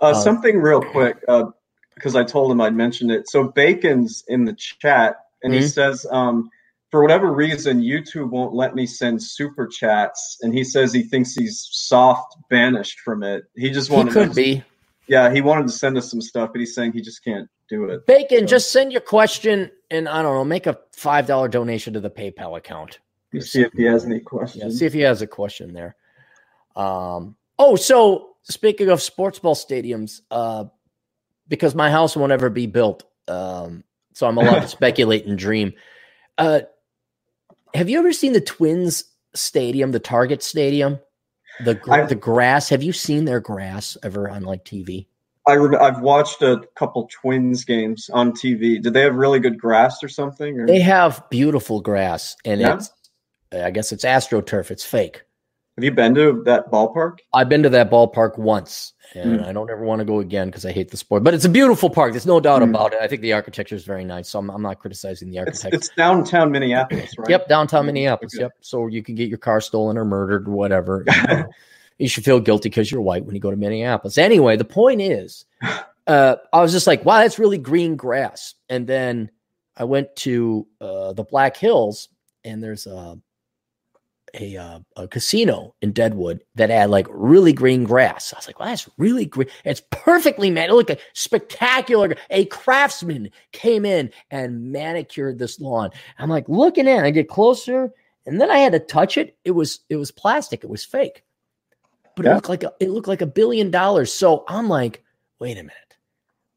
Uh, 0.00 0.08
um, 0.08 0.14
something 0.14 0.58
real 0.58 0.80
quick, 0.80 1.20
because 1.20 2.16
uh, 2.16 2.20
I 2.20 2.24
told 2.24 2.50
him 2.50 2.62
I'd 2.62 2.74
mention 2.74 3.10
it. 3.10 3.28
So 3.28 3.44
Bacon's 3.48 4.24
in 4.28 4.46
the 4.46 4.54
chat 4.54 5.26
and 5.42 5.52
mm-hmm. 5.52 5.62
he 5.62 5.68
says, 5.68 6.06
um, 6.10 6.50
for 6.94 7.02
whatever 7.02 7.32
reason, 7.32 7.80
YouTube 7.80 8.30
won't 8.30 8.54
let 8.54 8.76
me 8.76 8.86
send 8.86 9.20
super 9.20 9.66
chats, 9.66 10.38
and 10.42 10.54
he 10.54 10.62
says 10.62 10.92
he 10.92 11.02
thinks 11.02 11.34
he's 11.34 11.66
soft 11.72 12.36
banished 12.50 13.00
from 13.00 13.24
it. 13.24 13.42
He 13.56 13.70
just 13.70 13.90
wanted. 13.90 14.10
He 14.10 14.12
could 14.12 14.28
to, 14.28 14.34
be. 14.36 14.62
Yeah, 15.08 15.34
he 15.34 15.40
wanted 15.40 15.66
to 15.66 15.72
send 15.72 15.98
us 15.98 16.08
some 16.08 16.20
stuff, 16.20 16.50
but 16.52 16.60
he's 16.60 16.72
saying 16.72 16.92
he 16.92 17.00
just 17.00 17.24
can't 17.24 17.48
do 17.68 17.86
it. 17.86 18.06
Bacon, 18.06 18.42
so. 18.42 18.46
just 18.46 18.70
send 18.70 18.92
your 18.92 19.00
question, 19.00 19.72
and 19.90 20.08
I 20.08 20.22
don't 20.22 20.36
know, 20.36 20.44
make 20.44 20.68
a 20.68 20.78
five 20.92 21.26
dollar 21.26 21.48
donation 21.48 21.94
to 21.94 22.00
the 22.00 22.10
PayPal 22.10 22.56
account. 22.56 23.00
You 23.32 23.40
see 23.40 23.62
if 23.62 23.72
he 23.72 23.82
has 23.86 24.04
any 24.04 24.20
questions. 24.20 24.62
Yeah, 24.62 24.78
see 24.78 24.86
if 24.86 24.92
he 24.92 25.00
has 25.00 25.20
a 25.20 25.26
question 25.26 25.72
there. 25.72 25.96
Um. 26.76 27.34
Oh, 27.58 27.74
so 27.74 28.36
speaking 28.44 28.88
of 28.90 29.02
sports 29.02 29.40
ball 29.40 29.56
stadiums, 29.56 30.20
uh, 30.30 30.66
because 31.48 31.74
my 31.74 31.90
house 31.90 32.16
won't 32.16 32.30
ever 32.30 32.50
be 32.50 32.68
built, 32.68 33.02
um, 33.26 33.82
so 34.12 34.28
I'm 34.28 34.38
allowed 34.38 34.60
to 34.60 34.68
speculate 34.78 35.26
and 35.26 35.36
dream. 35.36 35.72
Uh, 36.38 36.60
have 37.74 37.88
you 37.88 37.98
ever 37.98 38.12
seen 38.12 38.32
the 38.32 38.40
Twins 38.40 39.04
stadium, 39.34 39.92
the 39.92 40.00
Target 40.00 40.42
Stadium? 40.42 41.00
The 41.64 41.74
the 42.08 42.14
grass. 42.14 42.68
Have 42.70 42.82
you 42.82 42.92
seen 42.92 43.26
their 43.26 43.40
grass 43.40 43.96
ever 44.02 44.28
on 44.28 44.42
like 44.42 44.64
TV? 44.64 45.06
I 45.46 45.52
re- 45.54 45.76
I've 45.76 46.00
watched 46.00 46.42
a 46.42 46.62
couple 46.74 47.08
Twins 47.12 47.64
games 47.64 48.10
on 48.12 48.32
TV. 48.32 48.82
Did 48.82 48.92
they 48.92 49.02
have 49.02 49.14
really 49.14 49.38
good 49.38 49.60
grass 49.60 50.02
or 50.02 50.08
something? 50.08 50.58
Or? 50.58 50.66
They 50.66 50.80
have 50.80 51.22
beautiful 51.30 51.80
grass, 51.80 52.34
and 52.44 52.60
yeah. 52.60 52.74
it's 52.74 52.90
I 53.52 53.70
guess 53.70 53.92
it's 53.92 54.04
AstroTurf. 54.04 54.70
It's 54.70 54.84
fake. 54.84 55.22
Have 55.76 55.82
you 55.82 55.90
been 55.90 56.14
to 56.14 56.40
that 56.44 56.70
ballpark? 56.70 57.18
I've 57.32 57.48
been 57.48 57.62
to 57.64 57.68
that 57.70 57.90
ballpark 57.90 58.38
once, 58.38 58.92
and 59.14 59.40
Mm. 59.40 59.46
I 59.46 59.52
don't 59.52 59.68
ever 59.70 59.82
want 59.84 59.98
to 59.98 60.04
go 60.04 60.20
again 60.20 60.46
because 60.46 60.64
I 60.64 60.70
hate 60.70 60.88
the 60.90 60.96
sport. 60.96 61.24
But 61.24 61.34
it's 61.34 61.44
a 61.44 61.48
beautiful 61.48 61.90
park. 61.90 62.12
There's 62.12 62.26
no 62.26 62.38
doubt 62.38 62.62
Mm. 62.62 62.70
about 62.70 62.92
it. 62.92 63.00
I 63.02 63.08
think 63.08 63.22
the 63.22 63.32
architecture 63.32 63.74
is 63.74 63.82
very 63.84 64.04
nice, 64.04 64.28
so 64.28 64.38
I'm, 64.38 64.50
I'm 64.50 64.62
not 64.62 64.78
criticizing 64.78 65.30
the 65.30 65.38
It's 65.38 65.64
architecture. 65.64 65.76
it's 65.76 65.88
downtown 65.96 66.52
Minneapolis, 66.52 67.10
right? 67.18 67.28
Yep, 67.28 67.48
downtown 67.48 67.86
Minneapolis. 67.86 68.34
Okay. 68.36 68.42
Yep. 68.44 68.52
So 68.60 68.86
you 68.86 69.02
can 69.02 69.16
get 69.16 69.28
your 69.28 69.38
car 69.38 69.60
stolen 69.60 69.98
or 69.98 70.04
murdered 70.04 70.46
or 70.48 70.52
whatever. 70.52 71.04
You, 71.16 71.26
know. 71.26 71.44
You 71.98 72.08
should 72.08 72.24
feel 72.24 72.40
guilty 72.40 72.68
because 72.68 72.90
you're 72.90 73.00
white 73.00 73.24
when 73.24 73.34
you 73.36 73.40
go 73.40 73.50
to 73.52 73.56
Minneapolis. 73.56 74.18
Anyway, 74.18 74.56
the 74.56 74.64
point 74.64 75.00
is, 75.00 75.44
uh, 76.08 76.36
I 76.52 76.60
was 76.60 76.72
just 76.72 76.86
like, 76.88 77.04
wow, 77.04 77.18
that's 77.18 77.38
really 77.38 77.58
green 77.58 77.94
grass. 77.96 78.54
And 78.68 78.84
then 78.86 79.30
I 79.76 79.84
went 79.84 80.14
to 80.16 80.66
uh, 80.80 81.12
the 81.14 81.22
Black 81.24 81.56
Hills, 81.56 82.08
and 82.44 82.62
there's 82.62 82.86
a 82.86 83.16
a, 84.34 84.56
uh, 84.56 84.78
a 84.96 85.08
casino 85.08 85.74
in 85.80 85.92
Deadwood 85.92 86.42
that 86.54 86.70
had 86.70 86.90
like 86.90 87.06
really 87.10 87.52
green 87.52 87.84
grass. 87.84 88.32
I 88.32 88.38
was 88.38 88.46
like, 88.46 88.58
wow, 88.58 88.66
that's 88.66 88.88
really 88.98 89.26
green. 89.26 89.48
It's 89.64 89.82
perfectly 89.90 90.50
man. 90.50 90.70
It 90.70 90.72
looked 90.72 90.90
like 90.90 91.00
spectacular. 91.12 92.14
A 92.30 92.46
craftsman 92.46 93.30
came 93.52 93.84
in 93.84 94.10
and 94.30 94.72
manicured 94.72 95.38
this 95.38 95.60
lawn. 95.60 95.90
I'm 96.18 96.30
like 96.30 96.48
looking 96.48 96.86
in. 96.86 97.04
I 97.04 97.10
get 97.10 97.28
closer, 97.28 97.92
and 98.26 98.40
then 98.40 98.50
I 98.50 98.58
had 98.58 98.72
to 98.72 98.80
touch 98.80 99.16
it. 99.16 99.36
It 99.44 99.52
was 99.52 99.80
it 99.88 99.96
was 99.96 100.10
plastic. 100.10 100.64
It 100.64 100.70
was 100.70 100.84
fake. 100.84 101.22
But 102.16 102.26
it 102.26 102.34
looked 102.34 102.48
like 102.48 102.62
a, 102.62 102.72
it 102.80 102.90
looked 102.90 103.08
like 103.08 103.22
a 103.22 103.26
billion 103.26 103.70
dollars. 103.70 104.12
So 104.12 104.44
I'm 104.48 104.68
like, 104.68 105.02
wait 105.38 105.58
a 105.58 105.62
minute. 105.62 105.72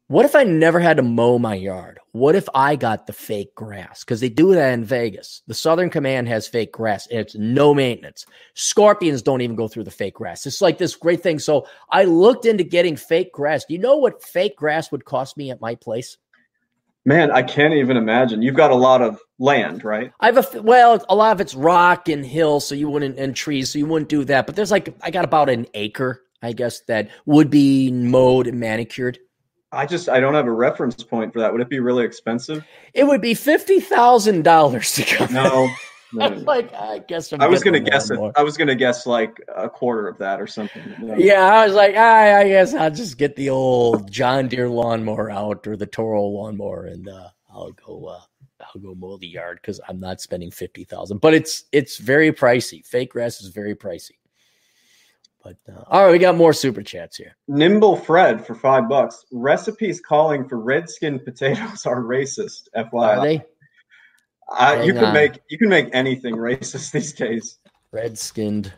What 0.08 0.24
if 0.24 0.34
I 0.34 0.42
never 0.42 0.80
had 0.80 0.96
to 0.96 1.02
mow 1.02 1.38
my 1.38 1.54
yard? 1.54 2.00
What 2.12 2.34
if 2.34 2.48
I 2.54 2.76
got 2.76 3.06
the 3.06 3.12
fake 3.12 3.54
grass? 3.54 4.04
Because 4.04 4.20
they 4.20 4.30
do 4.30 4.54
that 4.54 4.72
in 4.72 4.82
Vegas. 4.82 5.42
The 5.46 5.52
Southern 5.52 5.90
Command 5.90 6.28
has 6.28 6.48
fake 6.48 6.72
grass 6.72 7.06
and 7.08 7.20
it's 7.20 7.34
no 7.34 7.74
maintenance. 7.74 8.24
Scorpions 8.54 9.20
don't 9.20 9.42
even 9.42 9.54
go 9.54 9.68
through 9.68 9.84
the 9.84 9.90
fake 9.90 10.14
grass. 10.14 10.46
It's 10.46 10.62
like 10.62 10.78
this 10.78 10.96
great 10.96 11.22
thing. 11.22 11.38
So 11.38 11.66
I 11.90 12.04
looked 12.04 12.46
into 12.46 12.64
getting 12.64 12.96
fake 12.96 13.34
grass. 13.34 13.66
Do 13.66 13.74
you 13.74 13.80
know 13.80 13.98
what 13.98 14.22
fake 14.22 14.56
grass 14.56 14.90
would 14.90 15.04
cost 15.04 15.36
me 15.36 15.50
at 15.50 15.60
my 15.60 15.74
place? 15.74 16.16
Man, 17.04 17.30
I 17.30 17.42
can't 17.42 17.74
even 17.74 17.98
imagine. 17.98 18.40
You've 18.40 18.54
got 18.54 18.70
a 18.70 18.76
lot 18.76 19.02
of 19.02 19.20
land, 19.38 19.84
right? 19.84 20.10
I 20.20 20.32
have 20.32 20.54
a 20.54 20.62
well, 20.62 21.04
a 21.10 21.14
lot 21.14 21.32
of 21.32 21.42
it's 21.42 21.54
rock 21.54 22.08
and 22.08 22.24
hill, 22.24 22.60
so 22.60 22.74
you 22.74 22.88
wouldn't 22.88 23.18
and 23.18 23.36
trees, 23.36 23.70
so 23.70 23.78
you 23.78 23.84
wouldn't 23.84 24.08
do 24.08 24.24
that. 24.24 24.46
But 24.46 24.56
there's 24.56 24.70
like 24.70 24.96
I 25.02 25.10
got 25.10 25.26
about 25.26 25.50
an 25.50 25.66
acre, 25.74 26.22
I 26.42 26.54
guess, 26.54 26.80
that 26.88 27.10
would 27.26 27.50
be 27.50 27.90
mowed 27.90 28.46
and 28.46 28.58
manicured. 28.58 29.18
I 29.72 29.86
just 29.86 30.08
I 30.08 30.20
don't 30.20 30.34
have 30.34 30.46
a 30.46 30.52
reference 30.52 31.02
point 31.02 31.32
for 31.32 31.40
that. 31.40 31.52
Would 31.52 31.60
it 31.60 31.68
be 31.68 31.80
really 31.80 32.04
expensive? 32.04 32.64
It 32.94 33.04
would 33.04 33.20
be 33.20 33.34
fifty 33.34 33.80
thousand 33.80 34.42
dollars 34.42 34.94
to 34.94 35.04
come. 35.04 35.32
No. 35.32 35.68
I'm 36.18 36.38
no. 36.38 36.40
like, 36.44 36.72
I 36.72 37.00
guess 37.00 37.32
I'm 37.34 37.42
I 37.42 37.48
was 37.48 37.62
gonna 37.62 37.80
guess 37.80 38.10
it. 38.10 38.14
more. 38.16 38.32
I 38.34 38.42
was 38.42 38.56
gonna 38.56 38.74
guess 38.74 39.04
like 39.04 39.42
a 39.54 39.68
quarter 39.68 40.08
of 40.08 40.16
that 40.18 40.40
or 40.40 40.46
something. 40.46 40.82
No. 41.02 41.14
Yeah, 41.16 41.42
I 41.42 41.66
was 41.66 41.74
like, 41.74 41.96
I, 41.96 42.40
I 42.40 42.48
guess 42.48 42.72
I'll 42.72 42.90
just 42.90 43.18
get 43.18 43.36
the 43.36 43.50
old 43.50 44.10
John 44.10 44.48
Deere 44.48 44.70
lawnmower 44.70 45.30
out 45.30 45.66
or 45.66 45.76
the 45.76 45.84
Toro 45.84 46.22
lawnmower, 46.22 46.86
and 46.86 47.06
uh, 47.08 47.28
I'll 47.50 47.72
go. 47.72 48.06
Uh, 48.06 48.20
I'll 48.60 48.80
go 48.80 48.94
mow 48.94 49.18
the 49.18 49.28
yard 49.28 49.58
because 49.60 49.80
I'm 49.86 50.00
not 50.00 50.22
spending 50.22 50.50
fifty 50.50 50.84
thousand. 50.84 51.18
But 51.18 51.34
it's 51.34 51.64
it's 51.72 51.98
very 51.98 52.32
pricey. 52.32 52.84
Fake 52.86 53.10
grass 53.10 53.42
is 53.42 53.48
very 53.48 53.74
pricey. 53.74 54.12
But 55.42 55.56
uh, 55.68 55.84
all 55.86 56.04
right, 56.04 56.12
we 56.12 56.18
got 56.18 56.36
more 56.36 56.52
super 56.52 56.82
chats 56.82 57.16
here. 57.16 57.36
Nimble 57.46 57.96
Fred 57.96 58.44
for 58.44 58.54
five 58.54 58.88
bucks. 58.88 59.24
Recipes 59.32 60.00
calling 60.00 60.48
for 60.48 60.58
red 60.58 60.90
skinned 60.90 61.24
potatoes 61.24 61.86
are 61.86 62.02
racist. 62.02 62.68
Are 62.74 62.84
FYI, 62.84 63.22
they 63.22 63.44
I, 64.50 64.82
you 64.82 64.96
on. 64.98 65.12
make 65.12 65.38
you 65.48 65.58
can 65.58 65.68
make 65.68 65.88
anything 65.92 66.36
racist 66.36 66.92
these 66.92 67.12
days. 67.12 67.58
red 67.92 68.18
skinned 68.18 68.72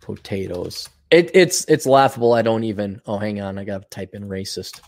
potatoes? 0.00 0.88
It, 1.10 1.30
it's 1.34 1.64
it's 1.66 1.86
laughable. 1.86 2.32
I 2.32 2.42
don't 2.42 2.64
even. 2.64 3.00
Oh, 3.06 3.18
hang 3.18 3.40
on. 3.40 3.58
I 3.58 3.64
got 3.64 3.82
to 3.82 3.88
type 3.88 4.14
in 4.14 4.28
racist. 4.28 4.80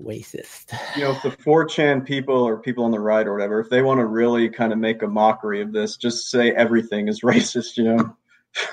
Racist. 0.00 0.74
You 0.94 1.02
know, 1.02 1.12
if 1.12 1.22
the 1.22 1.30
4chan 1.30 2.04
people 2.04 2.36
or 2.36 2.58
people 2.58 2.84
on 2.84 2.90
the 2.90 3.00
right 3.00 3.26
or 3.26 3.32
whatever, 3.32 3.60
if 3.60 3.70
they 3.70 3.82
want 3.82 3.98
to 3.98 4.06
really 4.06 4.48
kind 4.48 4.72
of 4.72 4.78
make 4.78 5.02
a 5.02 5.06
mockery 5.06 5.62
of 5.62 5.72
this, 5.72 5.96
just 5.96 6.30
say 6.30 6.52
everything 6.52 7.08
is 7.08 7.20
racist. 7.24 7.76
You 7.76 8.14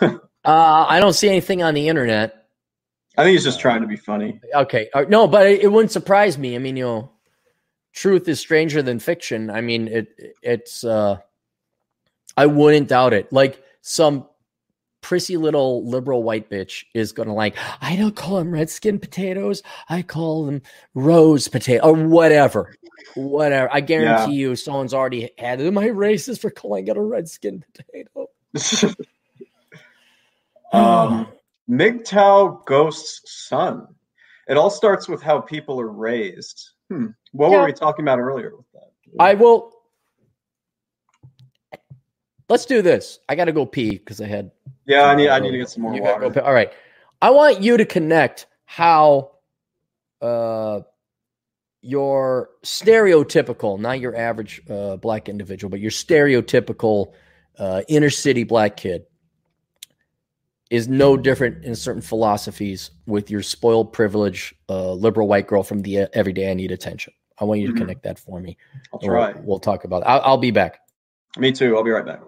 know, 0.02 0.20
Uh, 0.46 0.86
I 0.88 1.00
don't 1.00 1.14
see 1.14 1.30
anything 1.30 1.64
on 1.64 1.74
the 1.74 1.88
internet. 1.88 2.48
I 3.18 3.24
think 3.24 3.34
he's 3.34 3.44
just 3.44 3.60
trying 3.60 3.82
to 3.82 3.88
be 3.88 3.96
funny. 3.96 4.40
Okay. 4.54 4.90
Uh, 4.94 5.06
no, 5.08 5.28
but 5.28 5.46
it, 5.46 5.62
it 5.62 5.72
wouldn't 5.72 5.92
surprise 5.92 6.38
me. 6.38 6.56
I 6.56 6.60
mean, 6.60 6.76
you 6.76 6.84
know, 6.84 7.12
truth 7.94 8.28
is 8.28 8.40
stranger 8.40 8.82
than 8.82 9.00
fiction. 9.00 9.50
I 9.50 9.62
mean, 9.62 9.88
it 9.88 10.36
it's 10.42 10.84
uh 10.84 11.20
I 12.36 12.48
wouldn't 12.48 12.90
doubt 12.90 13.14
it. 13.14 13.32
Like 13.32 13.64
some 13.82 14.28
prissy 15.02 15.38
little 15.38 15.88
liberal 15.88 16.24
white 16.24 16.50
bitch 16.50 16.86
is 16.96 17.12
gonna 17.12 17.34
like, 17.34 17.56
I 17.82 17.96
don't 17.96 18.16
call 18.16 18.38
them 18.38 18.52
red 18.52 18.70
skin 18.70 18.98
potatoes, 19.00 19.62
I 19.90 20.02
call 20.02 20.46
them 20.46 20.62
rose 20.96 21.48
potato 21.48 21.86
or 21.86 21.94
whatever. 21.94 22.74
Whatever. 23.16 23.70
I 23.72 23.82
guarantee 23.82 24.34
you 24.34 24.56
someone's 24.56 24.94
already 24.94 25.30
had 25.38 25.62
it. 25.62 25.68
Am 25.68 25.78
I 25.78 25.90
racist 25.90 26.40
for 26.40 26.50
calling 26.50 26.88
it 26.88 26.98
a 26.98 27.02
red 27.02 27.30
skin 27.30 27.64
potato? 27.76 28.30
um, 30.74 31.28
MGTOW 31.70 32.66
Ghost's 32.66 33.22
son. 33.48 33.88
It 34.48 34.58
all 34.58 34.70
starts 34.70 35.08
with 35.08 35.22
how 35.22 35.40
people 35.40 35.80
are 35.80 35.90
raised. 35.92 36.72
Hmm. 36.90 37.08
What 37.32 37.52
Yeah. 37.52 37.60
were 37.60 37.66
we 37.66 37.74
talking 37.74 38.04
about 38.04 38.20
earlier 38.20 38.56
with 38.56 38.66
that? 38.74 38.92
I 39.20 39.34
will. 39.36 39.72
Let's 42.50 42.66
do 42.66 42.82
this. 42.82 43.20
I 43.30 43.36
got 43.36 43.46
to 43.46 43.52
go 43.52 43.66
pee 43.66 43.92
because 43.92 44.20
I 44.22 44.28
had. 44.28 44.52
yeah, 44.86 45.04
I 45.06 45.16
need 45.16 45.30
I 45.30 45.40
need 45.40 45.52
to 45.52 45.58
get 45.58 45.70
some 45.70 45.84
more 45.84 45.96
You 45.96 46.02
water. 46.02 46.22
go 46.22 46.32
pee. 46.32 46.40
All 46.42 46.54
right. 46.54 46.72
I 47.22 47.30
want 47.30 47.62
you 47.62 47.78
to 47.78 47.86
connect 47.86 48.48
how 48.66 49.32
uh, 50.22 50.82
your 51.82 52.50
stereotypical, 52.64 53.80
not 53.80 54.00
your 54.02 54.16
average 54.16 54.62
uh, 54.70 54.98
black 54.98 55.30
individual, 55.30 55.70
but 55.70 55.80
your 55.80 55.92
stereotypical 55.92 57.14
uh, 57.58 57.82
inner 57.88 58.10
city 58.10 58.44
black 58.44 58.76
kid 58.78 59.06
is 60.74 60.88
no 60.88 61.16
different 61.16 61.64
in 61.64 61.76
certain 61.76 62.02
philosophies 62.02 62.90
with 63.06 63.30
your 63.30 63.44
spoiled, 63.44 63.94
privileged, 63.94 64.56
uh, 64.70 64.92
liberal 64.94 65.28
white 65.28 65.46
girl 65.46 65.62
from 65.62 65.84
the 65.84 66.00
uh, 66.00 66.08
everyday 66.14 66.50
I 66.50 66.56
need 66.56 66.72
attention. 66.72 67.14
I 67.40 67.46
want 67.46 67.60
you 67.62 67.68
to 67.68 67.74
Mhm. 67.74 67.78
connect 67.78 68.02
that 68.04 68.18
for 68.18 68.40
me. 68.40 68.58
I'll 68.92 69.00
We'll- 69.00 69.12
try. 69.12 69.34
We'll, 69.44 69.60
talk 69.60 69.84
about 69.84 70.02
it. 70.02 70.06
I'll, 70.08 70.22
I'll 70.22 70.38
be 70.38 70.50
back. 70.50 70.80
Me 71.38 71.52
too. 71.52 71.78
I'll 71.78 71.84
be 71.84 71.92
right 71.92 72.04
back. 72.06 72.22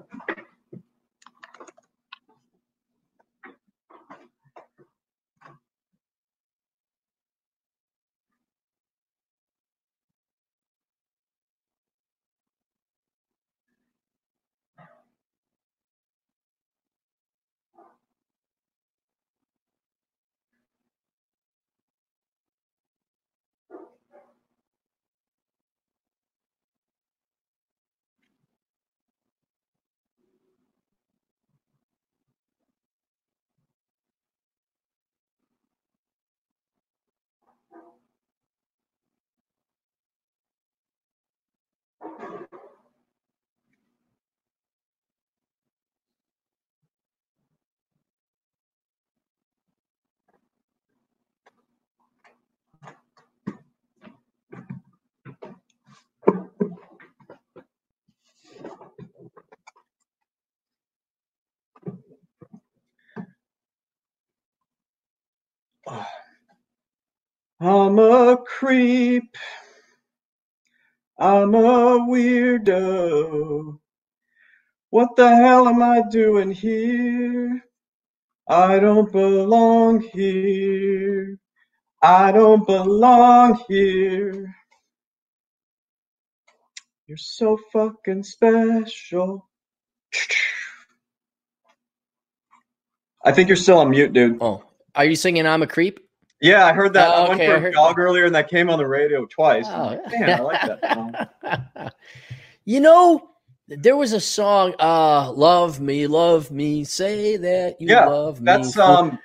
I'm 67.65 67.97
a 67.97 68.37
creep. 68.37 69.35
I'm 71.17 71.55
a 71.55 71.97
weirdo. 72.07 73.79
What 74.91 75.15
the 75.15 75.35
hell 75.35 75.67
am 75.67 75.81
I 75.81 76.03
doing 76.11 76.51
here? 76.51 77.63
I 78.47 78.77
don't 78.77 79.11
belong 79.11 80.01
here. 80.01 81.39
I 82.03 82.31
don't 82.31 82.67
belong 82.67 83.59
here. 83.67 84.55
You're 87.07 87.17
so 87.17 87.57
fucking 87.73 88.23
special. 88.23 89.49
I 93.23 93.31
think 93.31 93.47
you're 93.49 93.57
still 93.57 93.79
on 93.79 93.89
mute, 93.89 94.13
dude. 94.13 94.37
Oh, 94.39 94.63
are 94.93 95.05
you 95.05 95.15
singing 95.15 95.47
"I'm 95.47 95.63
a 95.63 95.67
Creep"? 95.67 96.04
Yeah, 96.45 96.65
I 96.65 96.73
heard 96.73 96.93
that. 96.93 97.09
Oh, 97.09 97.11
I 97.25 97.29
went 97.29 97.41
okay, 97.41 97.47
for 97.59 97.67
a 97.67 97.71
jog 97.73 97.97
earlier, 97.97 98.25
and 98.25 98.35
that 98.35 98.49
came 98.49 98.69
on 98.69 98.77
the 98.77 98.87
radio 98.87 99.25
twice. 99.25 99.65
Oh, 99.67 99.87
like, 99.87 100.11
Damn, 100.11 100.39
I 100.39 100.43
like 100.43 100.61
that. 100.61 101.93
you 102.65 102.79
know, 102.79 103.29
there 103.67 103.97
was 103.97 104.13
a 104.13 104.19
song, 104.21 104.75
uh, 104.79 105.31
"Love 105.31 105.79
Me, 105.79 106.05
Love 106.05 106.51
Me, 106.51 106.83
Say 106.83 107.37
That 107.37 107.81
You 107.81 107.87
Yeah, 107.89 108.05
Love 108.05 108.41
Me." 108.41 108.45
That's 108.45 108.77
um, 108.77 109.17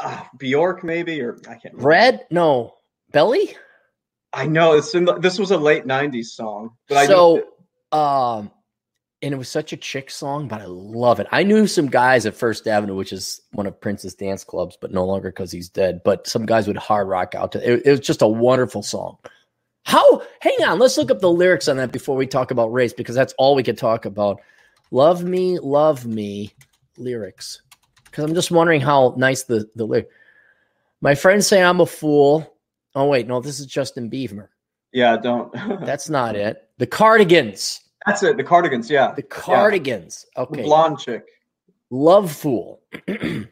uh, 0.00 0.24
Bjork 0.38 0.82
maybe, 0.82 1.20
or 1.20 1.38
I 1.48 1.54
can't. 1.54 1.64
remember. 1.74 1.88
Red. 1.88 2.26
No, 2.32 2.74
Belly. 3.12 3.56
I 4.32 4.46
know 4.46 4.72
it's 4.72 4.94
in 4.94 5.04
the, 5.04 5.14
this 5.14 5.38
was 5.38 5.52
a 5.52 5.56
late 5.56 5.84
'90s 5.86 6.26
song, 6.26 6.70
but 6.88 6.98
I 6.98 7.06
So- 7.06 7.44
Um, 7.92 8.50
and 9.22 9.32
it 9.32 9.38
was 9.38 9.48
such 9.48 9.72
a 9.72 9.76
chick 9.76 10.10
song, 10.10 10.46
but 10.46 10.60
I 10.60 10.66
love 10.66 11.20
it. 11.20 11.26
I 11.32 11.42
knew 11.42 11.66
some 11.66 11.88
guys 11.88 12.26
at 12.26 12.36
First 12.36 12.68
Avenue, 12.68 12.94
which 12.94 13.12
is 13.12 13.40
one 13.52 13.66
of 13.66 13.80
Prince's 13.80 14.14
dance 14.14 14.44
clubs, 14.44 14.76
but 14.80 14.92
no 14.92 15.04
longer 15.04 15.30
because 15.30 15.50
he's 15.50 15.68
dead. 15.70 16.02
But 16.04 16.26
some 16.26 16.44
guys 16.44 16.66
would 16.66 16.76
hard 16.76 17.08
rock 17.08 17.34
out 17.34 17.52
to 17.52 17.58
it. 17.72 17.82
It 17.86 17.90
was 17.90 18.00
just 18.00 18.22
a 18.22 18.28
wonderful 18.28 18.82
song. 18.82 19.16
How? 19.84 20.22
Hang 20.40 20.62
on, 20.64 20.78
let's 20.78 20.98
look 20.98 21.10
up 21.10 21.20
the 21.20 21.30
lyrics 21.30 21.68
on 21.68 21.76
that 21.78 21.92
before 21.92 22.16
we 22.16 22.26
talk 22.26 22.50
about 22.50 22.72
race 22.72 22.92
because 22.92 23.14
that's 23.14 23.34
all 23.38 23.54
we 23.54 23.62
could 23.62 23.78
talk 23.78 24.04
about. 24.04 24.40
Love 24.90 25.24
me, 25.24 25.58
love 25.58 26.04
me, 26.06 26.52
lyrics. 26.98 27.62
Because 28.04 28.24
I'm 28.24 28.34
just 28.34 28.50
wondering 28.50 28.80
how 28.80 29.14
nice 29.16 29.44
the 29.44 29.68
the 29.76 29.86
lyric. 29.86 30.08
My 31.00 31.14
friends 31.14 31.46
say 31.46 31.62
I'm 31.62 31.80
a 31.80 31.86
fool. 31.86 32.56
Oh 32.94 33.06
wait, 33.06 33.26
no, 33.26 33.40
this 33.40 33.60
is 33.60 33.66
Justin 33.66 34.10
Bieber. 34.10 34.48
yeah, 34.92 35.16
don't. 35.16 35.52
That's 35.84 36.08
not 36.10 36.36
it. 36.36 36.68
The 36.78 36.86
Cardigans. 36.86 37.80
That's 38.06 38.22
it. 38.22 38.36
The 38.36 38.44
Cardigans, 38.44 38.88
yeah, 38.88 39.12
The 39.14 39.22
Cardigans. 39.22 40.26
the 40.36 40.42
Okay. 40.42 40.62
blonde 40.62 40.98
chick. 41.00 41.24
Lovefool. 41.92 42.78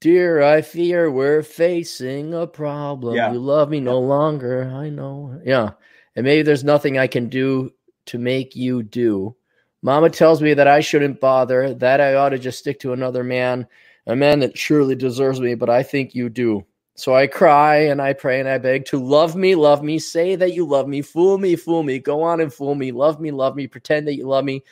Dear, 0.00 0.42
I 0.42 0.60
fear 0.62 1.10
we're 1.10 1.42
facing 1.42 2.34
a 2.34 2.46
problem. 2.46 3.14
Yeah. 3.16 3.32
You 3.32 3.38
love 3.38 3.70
me 3.70 3.80
no 3.80 3.98
longer. 3.98 4.70
I 4.74 4.90
know. 4.90 5.40
Yeah. 5.44 5.70
And 6.14 6.24
maybe 6.24 6.42
there's 6.42 6.62
nothing 6.64 6.98
I 6.98 7.06
can 7.06 7.28
do 7.28 7.72
to 8.06 8.18
make 8.18 8.54
you 8.54 8.82
do. 8.82 9.34
Mama 9.82 10.10
tells 10.10 10.42
me 10.42 10.54
that 10.54 10.68
I 10.68 10.80
shouldn't 10.80 11.20
bother, 11.20 11.74
that 11.74 12.00
I 12.00 12.14
ought 12.14 12.30
to 12.30 12.38
just 12.38 12.58
stick 12.58 12.80
to 12.80 12.92
another 12.92 13.24
man, 13.24 13.66
a 14.06 14.14
man 14.14 14.40
that 14.40 14.56
surely 14.58 14.94
deserves 14.94 15.40
me, 15.40 15.54
but 15.54 15.70
I 15.70 15.82
think 15.82 16.14
you 16.14 16.28
do. 16.28 16.64
So 16.96 17.14
I 17.14 17.26
cry 17.26 17.76
and 17.76 18.00
I 18.00 18.12
pray 18.12 18.38
and 18.38 18.48
I 18.48 18.58
beg 18.58 18.84
to 18.86 18.98
love 18.98 19.34
me, 19.34 19.56
love 19.56 19.82
me, 19.82 19.98
say 19.98 20.36
that 20.36 20.54
you 20.54 20.64
love 20.64 20.86
me, 20.86 21.02
fool 21.02 21.38
me, 21.38 21.56
fool 21.56 21.82
me, 21.82 21.98
go 21.98 22.22
on 22.22 22.40
and 22.40 22.52
fool 22.52 22.76
me, 22.76 22.92
love 22.92 23.20
me, 23.20 23.32
love 23.32 23.56
me, 23.56 23.66
pretend 23.66 24.06
that 24.06 24.14
you 24.14 24.28
love 24.28 24.44
me, 24.44 24.62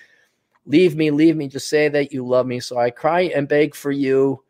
leave 0.64 0.94
me, 0.94 1.10
leave 1.10 1.36
me, 1.36 1.48
just 1.48 1.68
say 1.68 1.88
that 1.88 2.12
you 2.12 2.24
love 2.24 2.46
me. 2.46 2.60
So 2.60 2.78
I 2.78 2.90
cry 2.90 3.22
and 3.22 3.48
beg 3.48 3.74
for 3.74 3.90
you. 3.90 4.42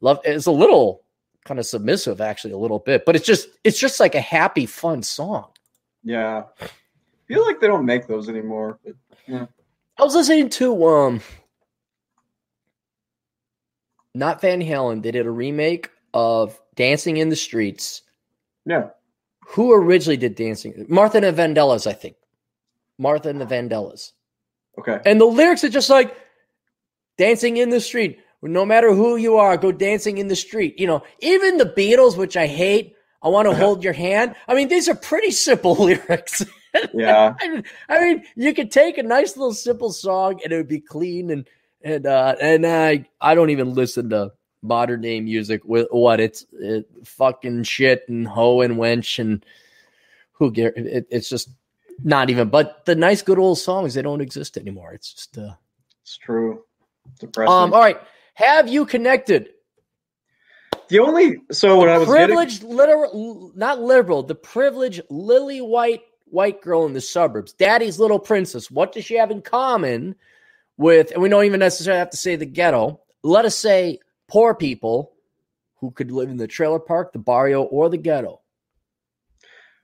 Love 0.00 0.20
it's 0.24 0.46
a 0.46 0.52
little 0.52 1.02
kind 1.44 1.58
of 1.58 1.66
submissive, 1.66 2.20
actually, 2.20 2.52
a 2.52 2.58
little 2.58 2.78
bit, 2.78 3.04
but 3.04 3.16
it's 3.16 3.26
just 3.26 3.48
it's 3.64 3.78
just 3.78 3.98
like 3.98 4.14
a 4.14 4.20
happy, 4.20 4.66
fun 4.66 5.02
song. 5.02 5.48
Yeah, 6.04 6.44
I 6.60 6.68
feel 7.26 7.44
like 7.44 7.60
they 7.60 7.66
don't 7.66 7.86
make 7.86 8.06
those 8.06 8.28
anymore. 8.28 8.78
But 8.84 8.94
I 9.98 10.04
was 10.04 10.14
listening 10.14 10.48
to 10.50 10.86
um 10.86 11.20
not 14.14 14.40
Van 14.40 14.60
Halen. 14.60 15.02
They 15.02 15.10
did 15.10 15.26
a 15.26 15.30
remake 15.30 15.90
of 16.14 16.60
Dancing 16.76 17.16
in 17.16 17.28
the 17.30 17.36
Streets. 17.36 18.02
yeah, 18.66 18.88
Who 19.48 19.72
originally 19.72 20.16
did 20.16 20.34
Dancing? 20.34 20.86
Martha 20.88 21.18
and 21.18 21.26
the 21.26 21.32
Vandellas, 21.42 21.86
I 21.86 21.92
think. 21.92 22.16
Martha 22.98 23.28
and 23.28 23.40
the 23.40 23.46
Vandellas. 23.46 24.12
okay, 24.78 25.00
And 25.04 25.20
the 25.20 25.24
lyrics 25.26 25.64
are 25.64 25.68
just 25.68 25.90
like 25.90 26.16
dancing 27.18 27.56
in 27.56 27.70
the 27.70 27.80
street. 27.80 28.18
No 28.42 28.64
matter 28.64 28.94
who 28.94 29.16
you 29.16 29.36
are, 29.38 29.56
go 29.56 29.72
dancing 29.72 30.18
in 30.18 30.28
the 30.28 30.36
street. 30.36 30.78
You 30.78 30.86
know, 30.86 31.02
even 31.20 31.56
the 31.58 31.64
Beatles, 31.66 32.16
which 32.16 32.36
I 32.36 32.46
hate, 32.46 32.94
I 33.22 33.28
want 33.28 33.48
to 33.48 33.54
hold 33.62 33.82
your 33.82 33.92
hand. 33.94 34.34
I 34.46 34.54
mean, 34.54 34.68
these 34.68 34.88
are 34.88 34.94
pretty 34.94 35.30
simple 35.30 35.74
lyrics. 35.84 36.44
yeah, 36.92 37.34
I 37.40 37.48
mean, 37.48 37.64
I 37.88 38.00
mean, 38.00 38.24
you 38.36 38.52
could 38.54 38.70
take 38.70 38.98
a 38.98 39.02
nice 39.02 39.36
little 39.36 39.54
simple 39.54 39.90
song 39.92 40.40
and 40.44 40.52
it 40.52 40.56
would 40.56 40.68
be 40.68 40.80
clean 40.80 41.30
and 41.30 41.48
and 41.82 42.06
uh 42.06 42.34
and 42.40 42.66
I 42.66 43.06
I 43.20 43.34
don't 43.34 43.50
even 43.50 43.72
listen 43.74 44.10
to 44.10 44.32
modern 44.66 45.00
day 45.00 45.20
music 45.20 45.62
with 45.64 45.86
what 45.90 46.20
it's 46.20 46.46
it, 46.52 46.86
fucking 47.04 47.62
shit 47.62 48.04
and 48.08 48.26
hoe 48.26 48.60
and 48.60 48.76
wench 48.76 49.18
and 49.18 49.44
who 50.32 50.50
care 50.50 50.72
it, 50.76 51.06
it's 51.10 51.28
just 51.28 51.50
not 52.02 52.30
even 52.30 52.48
but 52.48 52.84
the 52.84 52.94
nice 52.94 53.22
good 53.22 53.38
old 53.38 53.58
songs 53.58 53.94
they 53.94 54.02
don't 54.02 54.20
exist 54.20 54.56
anymore. 54.56 54.92
It's 54.92 55.12
just 55.12 55.38
uh 55.38 55.54
it's 56.02 56.16
true. 56.18 56.62
Depressing. 57.18 57.52
um 57.52 57.72
all 57.72 57.80
right. 57.80 58.00
Have 58.34 58.68
you 58.68 58.84
connected? 58.84 59.50
The 60.88 60.98
only 60.98 61.38
so 61.50 61.80
when 61.80 61.88
I 61.88 61.98
was 61.98 62.08
getting, 62.08 62.26
privileged 62.26 62.62
literal 62.62 63.52
not 63.54 63.80
liberal 63.80 64.22
the 64.22 64.34
privileged 64.34 65.02
lily 65.10 65.60
white 65.60 66.02
white 66.26 66.60
girl 66.60 66.86
in 66.86 66.92
the 66.92 67.00
suburbs 67.00 67.52
daddy's 67.54 67.98
little 67.98 68.18
princess. 68.18 68.70
What 68.70 68.92
does 68.92 69.04
she 69.04 69.16
have 69.16 69.30
in 69.30 69.42
common 69.42 70.16
with 70.76 71.10
and 71.12 71.22
we 71.22 71.28
don't 71.28 71.44
even 71.44 71.60
necessarily 71.60 71.98
have 71.98 72.10
to 72.10 72.16
say 72.16 72.36
the 72.36 72.46
ghetto. 72.46 73.00
Let 73.22 73.44
us 73.44 73.56
say 73.56 74.00
poor 74.28 74.54
people 74.54 75.12
who 75.80 75.90
could 75.90 76.10
live 76.10 76.28
in 76.30 76.36
the 76.36 76.46
trailer 76.46 76.78
park 76.78 77.12
the 77.12 77.18
barrio 77.18 77.62
or 77.62 77.88
the 77.88 77.96
ghetto 77.96 78.40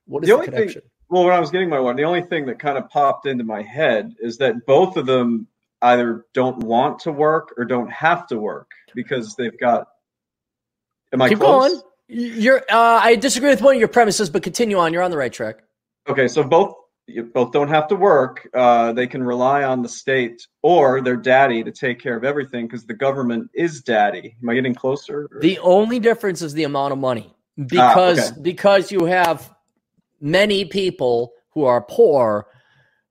what 0.07 0.23
is 0.23 0.29
The 0.29 0.33
the, 0.33 0.35
only 0.35 0.47
thing- 0.47 0.55
connection 0.57 0.83
well, 1.09 1.25
when 1.25 1.35
I 1.35 1.41
was 1.41 1.51
getting 1.51 1.69
my 1.69 1.79
one, 1.79 1.95
the 1.97 2.05
only 2.05 2.23
thing 2.23 2.47
that 2.47 2.59
kind 2.59 2.79
of 2.79 2.89
popped 2.89 3.27
into 3.27 3.45
my 3.45 3.61
head 3.61 4.15
is 4.19 4.39
that 4.39 4.65
both 4.65 4.97
of 4.97 5.05
them 5.05 5.47
either 5.83 6.25
don't 6.33 6.57
want 6.61 7.01
to 7.01 7.13
work 7.13 7.53
or 7.59 7.67
don't 7.67 7.91
have 7.93 8.27
to 8.29 8.39
work 8.39 8.71
because 8.95 9.37
they've 9.37 9.59
got. 9.61 9.89
Am 11.13 11.21
I 11.21 11.29
keep 11.29 11.39
close? 11.39 11.71
going 11.73 11.83
you're 12.09 12.61
uh 12.71 13.01
i 13.03 13.15
disagree 13.15 13.51
with 13.51 13.61
one 13.63 13.75
of 13.75 13.79
your 13.79 13.89
premises 13.89 14.29
but 14.31 14.43
continue 14.43 14.79
on 14.79 14.93
you're 14.93 15.03
on 15.03 15.11
the 15.11 15.17
right 15.17 15.33
track 15.33 15.63
Okay, 16.09 16.29
so 16.29 16.43
both 16.43 16.75
you 17.07 17.25
both 17.25 17.53
don't 17.53 17.69
have 17.69 17.89
to 17.89 17.97
work. 17.97 18.49
Uh, 18.55 18.93
they 18.93 19.07
can 19.07 19.23
rely 19.23 19.65
on 19.65 19.83
the 19.83 19.89
state 19.89 20.47
or 20.63 21.01
their 21.01 21.17
daddy 21.17 21.63
to 21.65 21.73
take 21.73 21.99
care 22.01 22.17
of 22.17 22.25
everything 22.25 22.67
because 22.67 22.87
the 22.87 22.95
government 22.95 23.51
is 23.55 23.83
daddy. 23.83 24.37
Am 24.43 24.49
I 24.49 24.55
getting 24.55 24.75
closer? 24.75 25.29
or- 25.33 25.41
The 25.41 25.59
only 25.59 25.99
difference 25.99 26.43
is 26.43 26.53
the 26.55 26.65
amount 26.65 26.93
of 26.93 26.99
money 26.99 27.35
because 27.67 28.19
Ah, 28.19 28.33
okay. 28.33 28.41
because 28.43 28.93
you 28.93 29.05
have 29.07 29.53
many 30.21 30.65
people 30.65 31.33
who 31.51 31.65
are 31.65 31.83
poor 31.83 32.47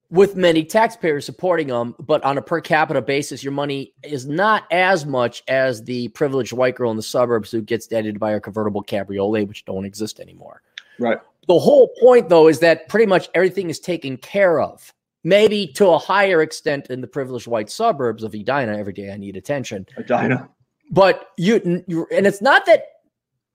with 0.09 0.35
many 0.35 0.63
taxpayers 0.65 1.25
supporting 1.25 1.67
them, 1.67 1.95
but 1.99 2.21
on 2.25 2.37
a 2.37 2.41
per 2.41 2.59
capita 2.59 3.01
basis, 3.01 3.43
your 3.43 3.53
money 3.53 3.93
is 4.03 4.27
not 4.27 4.63
as 4.71 5.05
much 5.05 5.41
as 5.47 5.83
the 5.83 6.07
privileged 6.09 6.51
white 6.51 6.75
girl 6.75 6.91
in 6.91 6.97
the 6.97 7.03
suburbs 7.03 7.49
who 7.51 7.61
gets 7.61 7.87
dated 7.87 8.19
by 8.19 8.31
a 8.31 8.39
convertible 8.39 8.81
cabriolet, 8.81 9.47
which 9.47 9.63
don't 9.65 9.85
exist 9.85 10.19
anymore. 10.19 10.61
right. 10.99 11.19
The 11.47 11.59
whole 11.59 11.91
point, 11.99 12.29
though, 12.29 12.47
is 12.47 12.59
that 12.59 12.87
pretty 12.87 13.05
much 13.07 13.29
everything 13.33 13.69
is 13.69 13.79
taken 13.79 14.17
care 14.17 14.61
of. 14.61 14.93
Maybe 15.23 15.67
to 15.75 15.89
a 15.89 15.97
higher 15.99 16.41
extent 16.41 16.87
in 16.87 17.01
the 17.01 17.07
privileged 17.07 17.47
white 17.47 17.69
suburbs 17.69 18.23
of 18.23 18.33
Edina. 18.33 18.77
Every 18.77 18.93
day 18.93 19.11
I 19.11 19.17
need 19.17 19.35
attention 19.37 19.85
Edina. 19.97 20.49
but 20.89 21.27
you, 21.37 21.83
you 21.87 22.07
and 22.11 22.25
it's 22.25 22.41
not 22.41 22.65
that 22.65 22.85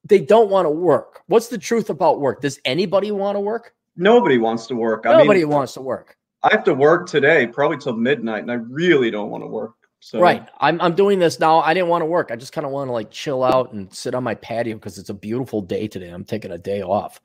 they 0.05 0.21
don't 0.21 0.49
want 0.49 0.67
to 0.67 0.71
work. 0.71 1.23
What's 1.27 1.49
the 1.49 1.59
truth 1.59 1.91
about 1.91 2.21
work? 2.21 2.41
Does 2.41 2.61
anybody 2.65 3.11
want 3.11 3.35
to 3.35 3.41
work? 3.41 3.75
Nobody 3.97 4.39
wants 4.39 4.67
to 4.69 4.77
work. 4.77 5.07
I 5.07 5.17
Nobody 5.17 5.41
mean, 5.41 5.49
wants 5.49 5.75
to 5.75 5.81
work. 5.81 6.17
I 6.45 6.51
have 6.53 6.63
to 6.65 6.75
work 6.75 7.09
today, 7.09 7.49
probably 7.49 7.79
till 7.79 7.97
midnight, 7.97 8.43
and 8.43 8.53
I 8.53 8.57
really 8.57 9.11
don't 9.11 9.31
want 9.31 9.43
to 9.43 9.49
work. 9.49 9.73
So 9.99 10.21
Right. 10.21 10.47
I'm 10.61 10.81
I'm 10.81 10.95
doing 10.95 11.19
this 11.19 11.41
now. 11.41 11.59
I 11.59 11.75
didn't 11.75 11.89
want 11.89 12.03
to 12.03 12.07
work. 12.07 12.31
I 12.31 12.37
just 12.37 12.53
kind 12.53 12.65
of 12.65 12.71
want 12.71 12.87
to 12.89 12.93
like 12.93 13.11
chill 13.11 13.43
out 13.43 13.73
and 13.73 13.93
sit 13.93 14.15
on 14.15 14.23
my 14.23 14.37
patio 14.37 14.75
because 14.77 14.99
it's 14.99 15.11
a 15.11 15.15
beautiful 15.15 15.63
day 15.63 15.89
today. 15.89 16.11
I'm 16.11 16.25
taking 16.25 16.53
a 16.53 16.59
day 16.59 16.83
off. 16.83 17.21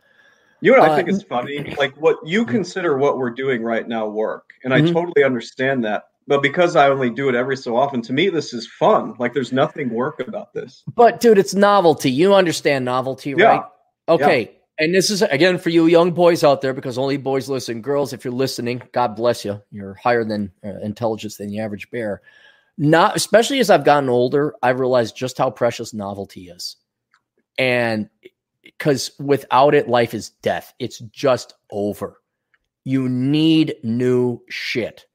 You 0.62 0.72
know 0.72 0.80
what 0.80 0.90
I 0.90 0.94
Uh, 0.94 0.96
think 0.98 1.10
is 1.10 1.24
funny? 1.24 1.74
Like 1.78 1.96
what 1.98 2.18
you 2.26 2.46
consider 2.46 2.98
what 2.98 3.18
we're 3.18 3.32
doing 3.32 3.64
right 3.64 3.88
now 3.88 4.08
work. 4.08 4.52
And 4.64 4.74
I 4.74 4.82
Mhm. 4.82 4.94
totally 4.94 5.24
understand 5.24 5.84
that. 5.86 6.04
But 6.28 6.44
because 6.44 6.76
I 6.76 6.88
only 6.90 7.10
do 7.10 7.30
it 7.30 7.36
every 7.36 7.58
so 7.58 7.76
often, 7.76 8.02
to 8.04 8.14
me 8.14 8.30
this 8.30 8.54
is 8.54 8.68
fun. 8.80 9.16
Like 9.20 9.34
there's 9.34 9.52
nothing 9.52 9.90
work 9.90 10.20
about 10.20 10.54
this. 10.54 10.84
But 10.96 11.20
dude, 11.20 11.40
it's 11.40 11.56
novelty. 11.56 12.12
You 12.12 12.34
understand 12.36 12.86
novelty, 12.86 13.32
Yeah. 13.32 13.46
right? 13.46 13.64
Okay. 14.08 14.52
And 14.78 14.94
this 14.96 15.10
is 15.10 15.22
again 15.24 15.58
for 15.58 15.70
you 15.70 15.86
young 15.88 16.12
boys 16.12 16.44
out 16.44 16.62
there 16.62 16.74
because 16.74 16.98
only 16.98 17.18
boys 17.18 17.50
listen. 17.50 17.82
Girls, 17.82 18.14
if 18.14 18.24
you're 18.24 18.34
listening, 18.34 18.82
God 18.94 19.16
bless 19.16 19.44
you. 19.44 19.62
You're 19.72 19.96
higher 19.96 20.24
than 20.24 20.52
uh, 20.64 20.80
intelligence 20.82 21.38
than 21.38 21.50
the 21.50 21.60
average 21.60 21.90
bear. 21.92 22.22
Not 22.78 23.16
especially 23.16 23.60
as 23.60 23.70
I've 23.70 23.84
gotten 23.84 24.10
older, 24.10 24.56
I've 24.64 24.80
realized 24.80 25.16
just 25.16 25.38
how 25.38 25.50
precious 25.52 25.94
novelty 25.94 26.50
is. 26.50 26.78
And 27.58 28.10
because 28.64 29.12
without 29.20 29.74
it, 29.76 29.88
life 29.88 30.14
is 30.14 30.30
death. 30.42 30.74
It's 30.80 31.00
just 31.00 31.54
over. 31.72 32.18
You 32.84 33.10
need 33.10 33.76
new 33.84 34.42
shit. 34.50 35.06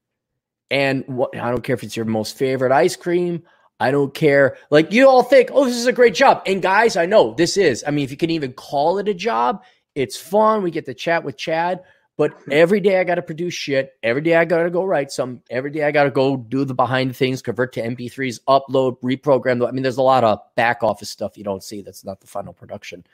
And 0.70 1.04
what 1.06 1.36
I 1.36 1.50
don't 1.50 1.62
care 1.62 1.74
if 1.74 1.82
it's 1.82 1.96
your 1.96 2.06
most 2.06 2.36
favorite 2.36 2.72
ice 2.72 2.96
cream. 2.96 3.42
I 3.78 3.90
don't 3.90 4.14
care. 4.14 4.56
Like 4.70 4.92
you 4.92 5.08
all 5.08 5.22
think, 5.22 5.50
oh, 5.52 5.64
this 5.66 5.76
is 5.76 5.86
a 5.86 5.92
great 5.92 6.14
job. 6.14 6.42
And 6.46 6.62
guys, 6.62 6.96
I 6.96 7.06
know 7.06 7.34
this 7.34 7.56
is. 7.56 7.84
I 7.86 7.90
mean, 7.90 8.04
if 8.04 8.10
you 8.10 8.16
can 8.16 8.30
even 8.30 8.52
call 8.54 8.98
it 8.98 9.08
a 9.08 9.14
job, 9.14 9.62
it's 9.94 10.16
fun. 10.16 10.62
We 10.62 10.70
get 10.70 10.86
to 10.86 10.94
chat 10.94 11.24
with 11.24 11.36
Chad. 11.36 11.82
But 12.16 12.34
every 12.50 12.80
day 12.80 12.98
I 12.98 13.04
got 13.04 13.16
to 13.16 13.22
produce 13.22 13.52
shit. 13.52 13.92
Every 14.02 14.22
day 14.22 14.34
I 14.36 14.46
got 14.46 14.62
to 14.62 14.70
go 14.70 14.84
write 14.84 15.12
some. 15.12 15.42
Every 15.50 15.70
day 15.70 15.84
I 15.84 15.90
got 15.90 16.04
to 16.04 16.10
go 16.10 16.36
do 16.36 16.64
the 16.64 16.74
behind 16.74 17.10
the 17.10 17.14
things, 17.14 17.42
convert 17.42 17.74
to 17.74 17.82
MP3s, 17.82 18.40
upload, 18.48 18.98
reprogram. 19.02 19.66
I 19.66 19.70
mean, 19.72 19.82
there's 19.82 19.98
a 19.98 20.02
lot 20.02 20.24
of 20.24 20.40
back 20.54 20.82
office 20.82 21.10
stuff 21.10 21.36
you 21.36 21.44
don't 21.44 21.62
see. 21.62 21.82
That's 21.82 22.04
not 22.04 22.20
the 22.20 22.26
final 22.26 22.54
production. 22.54 23.04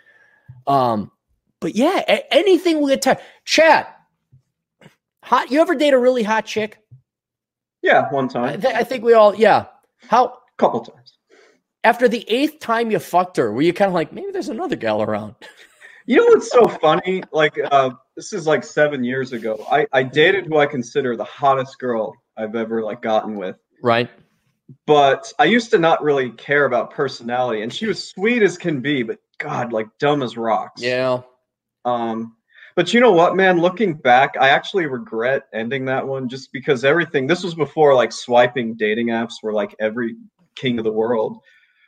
Um, 0.66 1.11
but 1.61 1.74
yeah, 1.74 2.03
a- 2.09 2.34
anything 2.34 2.80
will 2.80 2.88
get 2.88 3.03
tired. 3.03 3.18
Chat. 3.45 3.97
Hot. 5.22 5.51
You 5.51 5.61
ever 5.61 5.74
date 5.74 5.95
a 5.95 5.99
really 5.99 6.22
hot 6.22 6.47
chick? 6.47 6.78
Yeah, 7.82 8.11
one 8.12 8.26
I, 8.26 8.28
time, 8.28 8.61
th- 8.61 8.74
I 8.74 8.84
think 8.84 9.05
we 9.05 9.14
all. 9.14 9.34
Yeah. 9.34 9.66
How 10.09 10.38
couple 10.57 10.80
times. 10.80 11.18
after 11.84 12.07
the 12.09 12.24
eighth 12.28 12.61
time 12.61 12.90
you 12.90 12.99
fucked 12.99 13.36
her, 13.36 13.53
were 13.53 13.62
you 13.62 13.72
kind 13.72 13.88
of 13.88 13.95
like 13.95 14.12
maybe 14.12 14.30
there's 14.32 14.49
another 14.49 14.76
gal 14.76 15.03
around? 15.03 15.34
You 16.05 16.16
know 16.16 16.24
what's 16.24 16.51
so 16.51 16.66
funny? 16.66 17.22
Like, 17.30 17.57
uh, 17.70 17.90
this 18.16 18.32
is 18.32 18.45
like 18.45 18.64
seven 18.64 19.05
years 19.05 19.32
ago. 19.32 19.64
I, 19.70 19.86
I 19.93 20.03
dated 20.03 20.47
who 20.47 20.59
I 20.59 20.66
consider 20.66 21.16
the 21.16 21.22
hottest 21.22 21.78
girl 21.78 22.12
I've 22.36 22.57
ever 22.57 22.82
like 22.82 23.03
gotten 23.03 23.36
with. 23.36 23.55
Right. 23.84 24.11
But 24.84 25.32
I 25.38 25.45
used 25.45 25.70
to 25.70 25.78
not 25.78 26.03
really 26.03 26.30
care 26.30 26.64
about 26.64 26.90
personality, 26.90 27.62
and 27.62 27.72
she 27.72 27.86
was 27.86 28.03
sweet 28.03 28.43
as 28.43 28.59
can 28.59 28.80
be, 28.80 29.05
but 29.05 29.20
God, 29.43 29.72
like 29.72 29.88
dumb 29.99 30.22
as 30.22 30.36
rocks. 30.36 30.82
Yeah. 30.82 31.20
Um, 31.84 32.36
but 32.76 32.95
you 32.95 33.01
know 33.01 33.12
what, 33.12 33.36
man? 33.36 33.61
Looking 33.61 33.95
back, 33.95 34.34
I 34.40 34.49
actually 34.49 34.86
regret 34.86 35.43
ending 35.53 35.84
that 35.86 36.07
one 36.07 36.28
just 36.28 36.51
because 36.53 36.84
everything. 36.84 37.26
This 37.26 37.45
was 37.45 37.55
before 37.55 37.95
like 37.95 38.12
swiping 38.12 38.74
dating 38.76 39.09
apps 39.09 39.34
were 39.43 39.53
like 39.53 39.74
every 39.80 40.16
king 40.57 40.78
of 40.78 40.84
the 40.84 40.93
world. 40.93 41.38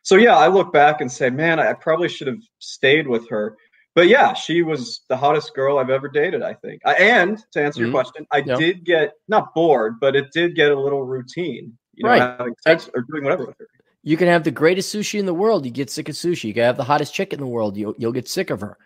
So 0.03 0.17
yeah, 0.17 0.37
I 0.37 0.49
look 0.49 0.73
back 0.73 1.01
and 1.01 1.11
say, 1.11 1.31
man, 1.31 1.59
I 1.59 1.73
probably 1.73 2.09
should 2.09 2.27
have 2.27 2.41
stayed 2.59 3.07
with 3.09 3.29
her. 3.31 3.57
But 3.95 4.09
yeah, 4.09 4.35
she 4.35 4.63
was 4.63 5.03
the 5.09 5.17
hottest 5.17 5.55
girl 5.55 5.79
I've 5.79 5.89
ever 5.89 6.09
dated. 6.09 6.43
I 6.43 6.53
think. 6.55 6.83
I, 6.85 6.95
and 6.95 7.39
to 7.53 7.63
answer 7.63 7.81
Mhm. 7.81 7.85
your 7.85 7.93
question, 7.93 8.27
I 8.33 8.39
Yeah. 8.39 8.57
did 8.57 8.85
get 8.85 9.13
not 9.29 9.55
bored, 9.55 10.01
but 10.01 10.17
it 10.17 10.33
did 10.33 10.55
get 10.57 10.73
a 10.73 10.79
little 10.79 11.05
routine. 11.05 11.79
You 11.95 12.05
know, 12.05 12.11
Right. 12.11 12.21
having 12.21 12.55
sex 12.61 12.91
or 12.95 13.03
doing 13.03 13.23
whatever 13.23 13.47
with 13.47 13.57
her. 13.59 13.69
You 14.07 14.17
can 14.17 14.29
have 14.29 14.45
the 14.45 14.51
greatest 14.51 14.95
sushi 14.95 15.19
in 15.19 15.27
the 15.27 15.35
world. 15.35 15.65
You 15.65 15.73
get 15.73 15.91
sick 15.91 16.09
of 16.09 16.15
sushi. 16.15 16.45
You 16.45 16.55
can 16.55 16.63
have 16.65 16.77
the 16.77 16.85
hottest 16.85 17.15
chick 17.15 17.33
in 17.33 17.41
the 17.41 17.47
world. 17.47 17.77
You'll, 17.77 17.95
you'll 17.99 18.13
get 18.13 18.29
sick 18.29 18.51
of 18.51 18.61
her. 18.61 18.77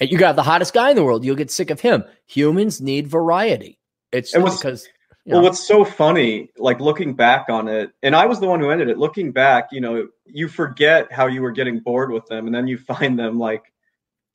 And 0.00 0.08
you 0.10 0.16
got 0.16 0.36
the 0.36 0.44
hottest 0.44 0.72
guy 0.72 0.90
in 0.90 0.96
the 0.96 1.02
world. 1.04 1.24
You'll 1.24 1.34
get 1.36 1.50
sick 1.50 1.70
of 1.70 1.80
him. 1.80 2.04
Humans 2.26 2.80
need 2.80 3.08
variety. 3.08 3.78
It's 4.12 4.32
And 4.34 4.44
what's- 4.44 4.56
because 4.58 4.88
Well, 5.26 5.40
know, 5.40 5.42
what's 5.48 5.66
so 5.66 5.84
funny, 5.84 6.50
like 6.56 6.78
looking 6.80 7.12
back 7.14 7.46
on 7.50 7.66
it, 7.68 7.90
and 8.02 8.14
I 8.16 8.24
was 8.26 8.38
the 8.40 8.46
one 8.46 8.60
who 8.60 8.70
ended 8.70 8.88
it. 8.88 8.96
Looking 8.98 9.32
back, 9.32 9.68
you 9.72 9.80
know, 9.80 10.06
you 10.24 10.46
forget 10.48 11.12
how 11.12 11.26
you 11.26 11.42
were 11.42 11.50
getting 11.50 11.80
bored 11.80 12.10
with 12.12 12.24
them, 12.26 12.46
and 12.46 12.54
then 12.54 12.66
you 12.68 12.78
find 12.78 13.18
them 13.18 13.38
like, 13.38 13.64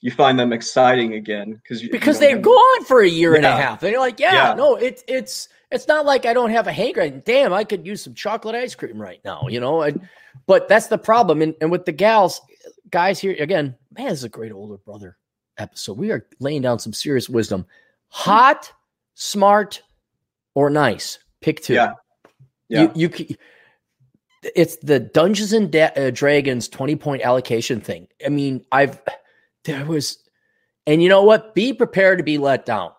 you 0.02 0.12
find 0.12 0.38
them 0.38 0.52
exciting 0.52 1.14
again 1.14 1.54
because 1.64 1.82
because 1.88 2.20
they're 2.20 2.38
gone 2.38 2.84
for 2.84 3.00
a 3.02 3.08
year 3.08 3.34
and 3.36 3.46
a 3.46 3.56
half. 3.56 3.82
And 3.82 3.92
you're 3.94 4.02
like, 4.02 4.20
yeah, 4.20 4.50
Yeah. 4.50 4.54
no, 4.56 4.76
it's 4.76 5.02
it's 5.08 5.48
it's 5.74 5.88
not 5.88 6.06
like 6.06 6.26
I 6.26 6.34
don't 6.34 6.52
have 6.52 6.68
a 6.68 6.72
hanker. 6.72 7.10
Damn, 7.10 7.52
I 7.52 7.64
could 7.64 7.86
use 7.86 8.04
some 8.04 8.14
chocolate 8.14 8.56
ice 8.56 8.76
cream 8.76 9.02
right 9.02 9.20
now, 9.26 9.48
you 9.50 9.60
know. 9.60 9.82
I, 9.82 9.94
but 10.46 10.70
that's 10.70 10.88
the 10.88 10.98
problem. 10.98 11.42
And, 11.42 11.56
and 11.62 11.72
with 11.72 11.86
the 11.86 11.92
gals, 11.92 12.42
guys 12.92 13.20
here 13.20 13.36
again, 13.40 13.76
man, 13.98 14.08
this 14.10 14.20
is 14.20 14.24
a 14.24 14.30
great 14.30 14.52
older 14.52 14.78
brother 14.78 15.18
episode. 15.58 15.98
We 15.98 16.12
are 16.12 16.28
laying 16.40 16.62
down 16.62 16.78
some 16.78 16.94
serious 16.94 17.28
wisdom. 17.28 17.66
Hot, 18.10 18.72
smart, 19.16 19.82
or 20.54 20.70
nice. 20.70 21.18
Pick 21.42 21.62
two. 21.62 21.74
Yeah. 21.74 21.94
Yeah. 22.70 22.92
You, 22.96 23.10
you 23.18 23.36
it's 24.56 24.78
the 24.78 25.00
Dungeons 25.00 25.54
and 25.54 25.72
Da- 25.72 25.94
uh, 25.96 26.12
Dragons 26.12 26.68
20 26.68 26.96
point 26.98 27.24
allocation 27.24 27.82
thing. 27.82 28.08
I 28.24 28.30
mean, 28.30 28.64
I've 28.72 29.02
there 29.64 29.86
was 29.86 30.20
and 30.86 31.02
you 31.02 31.10
know 31.10 31.24
what? 31.24 31.56
Be 31.56 31.74
prepared 31.74 32.20
to 32.20 32.24
be 32.24 32.38
let 32.38 32.66
down. 32.66 32.92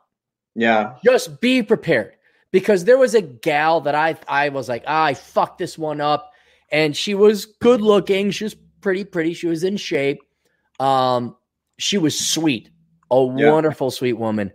yeah, 0.54 0.94
Just 1.04 1.40
be 1.40 1.62
prepared 1.62 2.13
because 2.54 2.84
there 2.84 2.96
was 2.98 3.16
a 3.16 3.20
gal 3.20 3.80
that 3.80 3.96
I 3.96 4.16
I 4.28 4.50
was 4.50 4.68
like, 4.68 4.84
ah, 4.86 5.06
I 5.06 5.14
fucked 5.14 5.58
this 5.58 5.76
one 5.76 6.00
up 6.00 6.30
and 6.70 6.96
she 6.96 7.14
was 7.16 7.46
good 7.46 7.80
looking, 7.80 8.30
she 8.30 8.44
was 8.44 8.54
pretty 8.80 9.04
pretty, 9.04 9.34
she 9.34 9.48
was 9.48 9.64
in 9.64 9.76
shape. 9.76 10.20
Um 10.78 11.36
she 11.78 11.98
was 11.98 12.16
sweet. 12.16 12.70
A 13.10 13.16
Yeah. 13.16 13.50
wonderful 13.50 13.90
sweet 13.90 14.12
woman. 14.14 14.52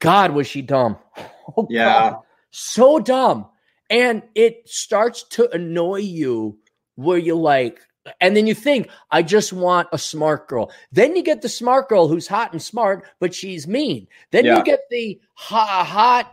God, 0.00 0.32
was 0.32 0.46
she 0.48 0.60
dumb. 0.62 0.98
Oh, 1.56 1.66
yeah, 1.70 2.10
God 2.10 2.16
so 2.50 2.98
dumb. 2.98 3.46
And 3.88 4.22
it 4.34 4.68
starts 4.68 5.22
to 5.30 5.50
annoy 5.52 6.00
you 6.00 6.58
where 6.94 7.18
you 7.18 7.34
like, 7.34 7.80
and 8.20 8.36
then 8.36 8.46
you 8.46 8.54
think, 8.54 8.88
I 9.10 9.22
just 9.22 9.52
want 9.52 9.88
a 9.92 9.98
smart 9.98 10.46
girl. 10.48 10.70
Then 10.92 11.16
you 11.16 11.22
get 11.22 11.42
the 11.42 11.48
smart 11.48 11.88
girl 11.88 12.06
who's 12.08 12.28
hot 12.28 12.52
and 12.52 12.62
smart, 12.62 13.04
but 13.18 13.34
she's 13.34 13.66
mean. 13.66 14.06
Then 14.30 14.44
Yeah. 14.44 14.58
you 14.58 14.64
get 14.64 14.80
the 14.90 15.20
hot, 15.34 15.86
hot, 15.86 16.32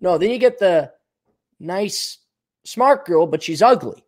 no, 0.00 0.18
then 0.18 0.30
you 0.30 0.38
get 0.38 0.58
the 0.58 0.92
nice, 1.58 2.18
smart 2.64 3.06
girl, 3.06 3.26
but 3.26 3.42
she's 3.42 3.62
ugly. 3.62 4.04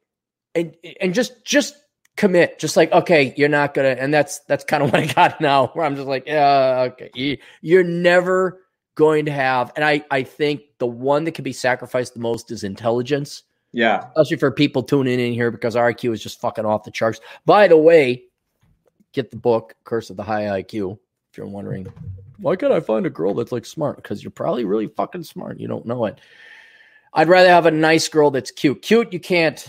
And 0.54 0.74
and 1.00 1.14
just 1.14 1.44
just 1.44 1.76
commit. 2.16 2.58
Just 2.58 2.76
like, 2.76 2.92
okay, 2.92 3.32
you're 3.36 3.48
not 3.48 3.74
gonna, 3.74 3.90
and 3.90 4.12
that's 4.12 4.40
that's 4.40 4.64
kind 4.64 4.82
of 4.82 4.92
what 4.92 5.02
I 5.02 5.06
got 5.06 5.40
now, 5.40 5.68
where 5.68 5.86
I'm 5.86 5.96
just 5.96 6.08
like, 6.08 6.26
yeah, 6.26 6.88
okay. 6.92 7.10
You, 7.14 7.38
you're 7.62 7.84
never 7.84 8.62
going 8.94 9.24
to 9.26 9.32
have, 9.32 9.72
and 9.76 9.84
I 9.84 10.04
I 10.10 10.22
think 10.22 10.62
the 10.78 10.86
one 10.86 11.24
that 11.24 11.32
can 11.32 11.44
be 11.44 11.52
sacrificed 11.52 12.14
the 12.14 12.20
most 12.20 12.50
is 12.50 12.64
intelligence, 12.64 13.44
yeah. 13.72 14.08
especially 14.16 14.36
for 14.36 14.50
people 14.50 14.82
tuning 14.82 15.20
in 15.20 15.32
here 15.32 15.50
because 15.50 15.76
our 15.76 15.92
IQ 15.92 16.12
is 16.12 16.22
just 16.22 16.40
fucking 16.40 16.66
off 16.66 16.84
the 16.84 16.90
charts. 16.90 17.20
By 17.46 17.68
the 17.68 17.76
way, 17.76 18.24
get 19.12 19.30
the 19.30 19.36
book 19.36 19.74
Curse 19.84 20.10
of 20.10 20.16
the 20.16 20.22
High 20.22 20.62
IQ 20.62 20.98
if 21.30 21.38
you're 21.38 21.46
wondering. 21.46 21.86
Why 22.40 22.56
can't 22.56 22.72
I 22.72 22.80
find 22.80 23.06
a 23.06 23.10
girl 23.10 23.34
that's 23.34 23.52
like 23.52 23.66
smart? 23.66 23.96
Because 23.96 24.22
you're 24.22 24.30
probably 24.30 24.64
really 24.64 24.86
fucking 24.86 25.24
smart. 25.24 25.58
You 25.58 25.68
don't 25.68 25.86
know 25.86 26.04
it. 26.06 26.20
I'd 27.12 27.28
rather 27.28 27.48
have 27.48 27.66
a 27.66 27.70
nice 27.70 28.08
girl 28.08 28.30
that's 28.30 28.50
cute. 28.50 28.82
Cute, 28.82 29.12
you 29.12 29.20
can't. 29.20 29.66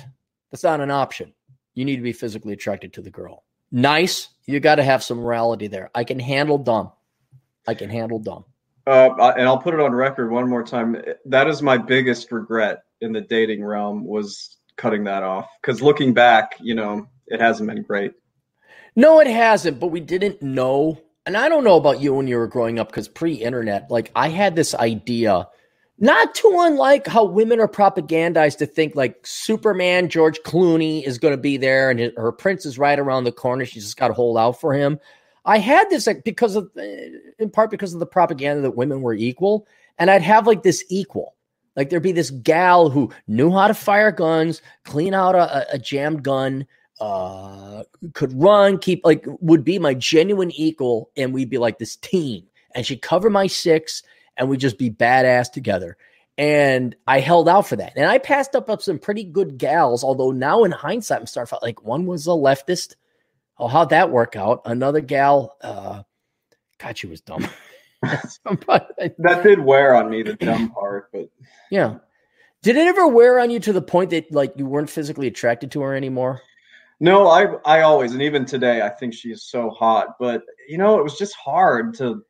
That's 0.51 0.63
not 0.63 0.82
an 0.82 0.91
option. 0.91 1.34
You 1.74 1.86
need 1.86 1.95
to 1.95 2.01
be 2.01 2.13
physically 2.13 2.53
attracted 2.53 2.93
to 2.93 3.01
the 3.01 3.09
girl. 3.09 3.43
Nice, 3.72 4.30
you 4.45 4.59
got 4.59 4.76
to 4.76 4.84
have 4.84 5.03
some 5.03 5.20
morality 5.20 5.67
there. 5.67 5.89
I 5.93 6.03
can 6.03 6.20
handle 6.20 6.57
dumb. 6.57 6.91
I 7.67 7.76
can 7.76 7.89
handle 7.89 8.20
dumb. 8.20 8.45
Uh, 8.88 9.34
and 9.38 9.47
I'll 9.47 9.59
put 9.59 9.76
it 9.76 9.80
on 9.80 9.93
record 9.93 10.32
one 10.32 10.49
more 10.49 10.63
time. 10.63 10.97
That 11.26 11.47
is 11.47 11.61
my 11.61 11.78
biggest 11.78 12.32
regret 12.32 12.84
in 13.01 13.11
the 13.13 13.22
dating 13.22 13.63
realm 13.63 14.03
was 14.05 14.57
cutting 14.76 15.03
that 15.03 15.22
off. 15.22 15.47
Because 15.61 15.82
looking 15.82 16.13
back, 16.13 16.55
you 16.59 16.74
know, 16.74 17.07
it 17.28 17.39
hasn't 17.39 17.70
been 17.70 17.84
great. 17.84 18.13
No, 18.95 19.20
it 19.20 19.28
hasn't, 19.28 19.80
but 19.80 19.88
we 19.88 19.99
didn't 19.99 20.41
know. 20.41 20.99
And 21.30 21.38
I 21.38 21.47
don't 21.47 21.63
know 21.63 21.75
about 21.77 22.01
you 22.01 22.15
when 22.15 22.27
you 22.27 22.38
were 22.38 22.47
growing 22.47 22.80
up 22.80 22.88
because 22.88 23.07
pre 23.07 23.34
internet, 23.34 23.91
like 23.91 24.11
I 24.15 24.30
had 24.30 24.55
this 24.55 24.73
idea, 24.73 25.47
not 25.99 26.34
too 26.34 26.55
unlike 26.57 27.05
how 27.05 27.23
women 27.23 27.59
are 27.59 27.67
propagandized 27.67 28.57
to 28.57 28.65
think 28.65 28.95
like 28.95 29.27
Superman, 29.27 30.09
George 30.09 30.39
Clooney 30.39 31.05
is 31.05 31.19
going 31.19 31.34
to 31.34 31.38
be 31.38 31.55
there 31.55 31.91
and 31.91 31.99
his, 31.99 32.13
her 32.17 32.32
prince 32.32 32.65
is 32.65 32.80
right 32.80 32.97
around 32.97 33.25
the 33.25 33.32
corner. 33.32 33.63
She's 33.63 33.84
just 33.84 33.97
got 33.97 34.07
to 34.07 34.15
hold 34.15 34.39
out 34.39 34.59
for 34.59 34.73
him. 34.73 34.99
I 35.45 35.59
had 35.59 35.88
this 35.91 36.07
like 36.07 36.23
because 36.23 36.55
of, 36.55 36.71
eh, 36.80 37.09
in 37.38 37.51
part 37.51 37.69
because 37.69 37.93
of 37.93 37.99
the 37.99 38.07
propaganda 38.07 38.63
that 38.63 38.75
women 38.75 39.01
were 39.01 39.13
equal. 39.13 39.67
And 39.99 40.09
I'd 40.09 40.23
have 40.23 40.47
like 40.47 40.63
this 40.63 40.84
equal. 40.89 41.36
Like 41.75 41.91
there'd 41.91 42.01
be 42.01 42.11
this 42.11 42.32
gal 42.32 42.89
who 42.89 43.13
knew 43.27 43.51
how 43.51 43.67
to 43.67 43.75
fire 43.75 44.11
guns, 44.11 44.63
clean 44.84 45.13
out 45.13 45.36
a, 45.36 45.59
a- 45.59 45.75
a 45.75 45.77
jammed 45.77 46.23
gun, 46.23 46.65
uh, 46.99 47.83
could 48.13 48.33
run, 48.33 48.77
keep 48.77 49.05
like 49.05 49.25
would 49.39 49.63
be 49.63 49.79
my 49.79 49.93
genuine 49.93 50.51
equal, 50.51 51.09
and 51.15 51.33
we'd 51.33 51.49
be 51.49 51.57
like 51.57 51.79
this 51.79 51.95
team. 51.95 52.43
And 52.75 52.85
she'd 52.85 53.01
cover 53.01 53.29
my 53.29 53.47
six, 53.47 54.03
and 54.37 54.49
we'd 54.49 54.59
just 54.59 54.77
be 54.77 54.89
badass 54.89 55.51
together. 55.51 55.97
And 56.37 56.95
I 57.05 57.19
held 57.19 57.49
out 57.49 57.67
for 57.67 57.75
that. 57.75 57.93
And 57.97 58.05
I 58.05 58.17
passed 58.17 58.55
up 58.55 58.69
up 58.69 58.81
some 58.81 58.97
pretty 58.97 59.25
good 59.25 59.57
gals, 59.57 60.03
although 60.03 60.31
now 60.31 60.63
in 60.63 60.71
hindsight, 60.71 61.19
I'm 61.19 61.27
starting 61.27 61.47
to 61.47 61.55
feel 61.55 61.59
like 61.61 61.83
one 61.83 62.05
was 62.05 62.27
a 62.27 62.31
leftist. 62.31 62.95
Oh, 63.57 63.67
how'd 63.67 63.89
that 63.89 64.09
work 64.09 64.37
out? 64.37 64.61
Another 64.63 65.01
gal, 65.01 65.57
uh, 65.61 66.03
God, 66.77 66.97
she 66.97 67.07
was 67.07 67.21
dumb. 67.21 67.45
That 69.17 69.43
did 69.43 69.59
wear 69.59 69.93
on 69.95 70.09
me, 70.09 70.23
the 70.23 70.35
dumb 70.35 70.69
part. 70.73 71.11
But 71.11 71.29
yeah. 71.69 71.97
Did 72.61 72.77
it 72.77 72.87
ever 72.87 73.07
wear 73.07 73.39
on 73.39 73.49
you 73.49 73.59
to 73.61 73.73
the 73.73 73.81
point 73.81 74.09
that 74.11 74.31
like 74.31 74.53
you 74.55 74.65
weren't 74.65 74.89
physically 74.89 75.27
attracted 75.27 75.71
to 75.71 75.81
her 75.81 75.95
anymore? 75.95 76.41
No, 76.99 77.27
I 77.27 77.55
I 77.65 77.81
always 77.81 78.13
and 78.13 78.21
even 78.21 78.45
today 78.45 78.81
I 78.81 78.89
think 78.89 79.13
she 79.13 79.29
is 79.31 79.49
so 79.49 79.69
hot. 79.69 80.15
But 80.19 80.43
you 80.67 80.77
know, 80.77 80.99
it 80.99 81.03
was 81.03 81.17
just 81.17 81.35
hard 81.35 81.93
to 81.95 82.21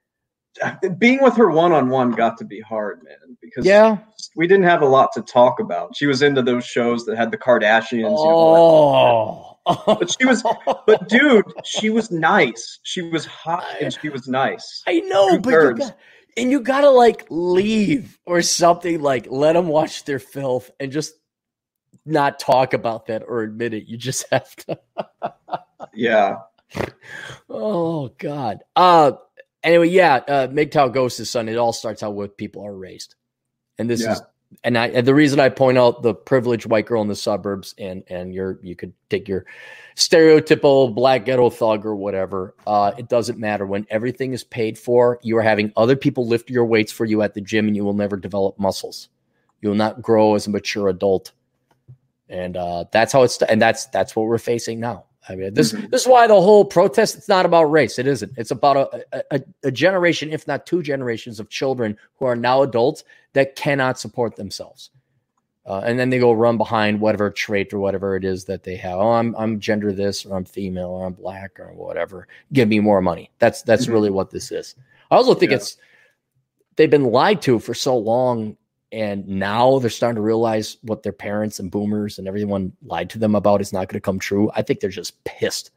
being 0.97 1.21
with 1.21 1.35
her 1.35 1.49
one 1.49 1.71
on 1.71 1.89
one 1.89 2.11
got 2.11 2.37
to 2.39 2.45
be 2.45 2.59
hard, 2.59 3.01
man. 3.03 3.37
Because 3.41 3.65
Yeah. 3.65 3.97
we 4.35 4.47
didn't 4.47 4.65
have 4.65 4.81
a 4.81 4.85
lot 4.85 5.09
to 5.13 5.21
talk 5.21 5.59
about. 5.59 5.95
She 5.95 6.05
was 6.07 6.21
into 6.21 6.41
those 6.41 6.65
shows 6.65 7.05
that 7.05 7.17
had 7.17 7.31
the 7.31 7.37
Kardashians. 7.37 7.91
you 7.93 8.01
know, 8.03 9.45
Oh. 9.65 9.85
But 9.85 10.09
she 10.19 10.25
was- 10.25 10.43
But 10.87 11.07
dude, 11.09 11.45
she 11.63 11.89
was 11.91 12.09
nice. 12.11 12.79
She 12.83 13.01
was 13.03 13.25
hot 13.25 13.63
and 13.79 13.93
she 13.93 14.09
was 14.09 14.27
nice. 14.27 14.81
I 14.87 14.99
know, 15.01 15.35
Two 15.35 15.39
but 15.41 15.49
you 15.51 15.73
got, 15.75 15.97
and 16.37 16.51
you 16.51 16.59
gotta 16.61 16.89
like 16.89 17.25
leave 17.29 18.17
or 18.25 18.41
something. 18.41 19.01
Like 19.01 19.27
let 19.29 19.53
them 19.53 19.67
watch 19.67 20.05
their 20.05 20.19
filth 20.19 20.71
and 20.79 20.91
just 20.91 21.13
not 22.05 22.39
talk 22.39 22.73
about 22.73 23.07
that 23.07 23.23
or 23.27 23.41
admit 23.43 23.73
it. 23.73 23.87
You 23.87 23.97
just 23.97 24.25
have 24.31 24.55
to. 24.57 24.79
Yeah. 25.93 26.37
Oh 27.49 28.09
God. 28.17 28.59
Uh 28.75 29.13
anyway, 29.63 29.89
yeah, 29.89 30.15
uh, 30.15 30.47
MGTOW 30.47 30.93
Ghost's 30.93 31.29
son. 31.29 31.49
It 31.49 31.57
all 31.57 31.73
starts 31.73 32.03
out 32.03 32.15
with 32.15 32.37
people 32.37 32.65
are 32.65 32.75
raised, 32.75 33.15
and 33.77 33.89
this 33.89 34.01
Yeah. 34.01 34.13
is 34.13 34.21
and 34.63 34.77
I 34.77 34.87
and 34.89 35.07
the 35.07 35.13
reason 35.15 35.39
I 35.39 35.49
point 35.49 35.77
out 35.77 36.01
the 36.03 36.13
privileged 36.13 36.65
white 36.65 36.85
girl 36.87 37.01
in 37.01 37.07
the 37.07 37.15
suburbs 37.15 37.75
and 37.77 38.03
and 38.09 38.33
your 38.33 38.59
you 38.63 38.75
could 38.75 38.93
take 39.09 39.27
your 39.27 39.45
stereotypical 39.95 40.93
black 40.93 41.25
ghetto 41.25 41.49
thug 41.49 41.85
or 41.85 41.95
whatever. 41.95 42.55
Uh, 42.65 42.91
it 42.97 43.09
doesn't 43.09 43.39
matter 43.39 43.65
when 43.65 43.85
everything 43.89 44.33
is 44.33 44.43
paid 44.43 44.77
for. 44.77 45.19
You 45.23 45.37
are 45.37 45.43
having 45.43 45.71
other 45.77 45.95
people 45.95 46.27
lift 46.27 46.49
your 46.49 46.65
weights 46.65 46.91
for 46.91 47.05
you 47.05 47.21
at 47.21 47.33
the 47.35 47.41
gym, 47.41 47.67
and 47.67 47.75
you 47.75 47.83
will 47.85 47.93
never 47.93 48.17
develop 48.17 48.59
muscles. 48.59 49.09
You 49.61 49.69
will 49.69 49.75
not 49.75 50.01
grow 50.01 50.35
as 50.35 50.47
a 50.47 50.51
mature 50.51 50.87
adult, 50.89 51.31
and 52.29 52.55
uh, 52.57 52.85
that's 52.91 53.11
how 53.13 53.23
it's 53.23 53.41
and 53.41 53.61
that's 53.61 53.87
that's 53.87 54.15
what 54.15 54.27
we're 54.27 54.37
facing 54.37 54.79
now. 54.79 55.05
I 55.27 55.35
mean, 55.35 55.53
this 55.53 55.73
Mhm. 55.73 55.89
this 55.91 56.01
is 56.03 56.07
why 56.07 56.27
the 56.27 56.39
whole 56.39 56.65
protest. 56.65 57.15
It's 57.17 57.27
not 57.27 57.45
about 57.45 57.63
race. 57.65 57.99
It 57.99 58.07
isn't. 58.07 58.31
It's 58.37 58.51
about 58.51 58.77
a, 58.77 59.25
a 59.35 59.41
a 59.63 59.71
generation, 59.71 60.31
if 60.31 60.47
not 60.47 60.65
two 60.65 60.81
generations, 60.81 61.39
of 61.39 61.49
children 61.49 61.97
who 62.17 62.25
are 62.25 62.35
now 62.35 62.61
adults 62.63 63.03
that 63.33 63.55
cannot 63.55 63.99
support 63.99 64.35
themselves. 64.35 64.89
Uh, 65.65 65.81
and 65.85 65.99
then 65.99 66.09
they 66.09 66.17
go 66.17 66.31
run 66.31 66.57
behind 66.57 66.99
whatever 66.99 67.29
trait 67.29 67.71
or 67.73 67.79
whatever 67.79 68.15
it 68.15 68.23
is 68.25 68.45
that 68.45 68.63
they 68.63 68.75
have. 68.75 68.97
Oh, 68.97 69.11
I'm 69.11 69.35
I'm 69.37 69.59
gender 69.59 69.91
this, 69.91 70.25
or 70.25 70.35
I'm 70.35 70.45
female, 70.45 70.89
or 70.89 71.05
I'm 71.05 71.13
black, 71.13 71.59
or 71.59 71.73
whatever. 71.73 72.27
Give 72.53 72.67
me 72.67 72.79
more 72.79 73.01
money. 73.01 73.29
That's 73.37 73.61
that's 73.61 73.85
Mhm. 73.85 73.93
really 73.93 74.09
what 74.09 74.31
this 74.31 74.51
is. 74.51 74.73
I 75.11 75.15
also 75.15 75.35
think 75.35 75.51
Yeah. 75.51 75.57
it's 75.57 75.77
they've 76.75 76.89
been 76.89 77.11
lied 77.11 77.41
to 77.43 77.59
for 77.59 77.73
so 77.75 77.95
long, 77.97 78.55
and 78.91 79.27
now 79.27 79.79
they're 79.79 79.89
starting 79.89 80.15
to 80.15 80.21
realize 80.21 80.77
what 80.81 81.03
their 81.03 81.11
parents 81.13 81.59
and 81.59 81.69
boomers 81.71 82.17
and 82.19 82.27
everyone 82.27 82.73
lied 82.83 83.09
to 83.11 83.19
them 83.19 83.35
about 83.35 83.61
is 83.61 83.71
not 83.73 83.87
going 83.87 83.97
to 83.97 84.01
come 84.01 84.19
true. 84.19 84.49
I 84.55 84.61
think 84.63 84.79
they're 84.79 84.89
just 84.89 85.23
pissed. 85.23 85.71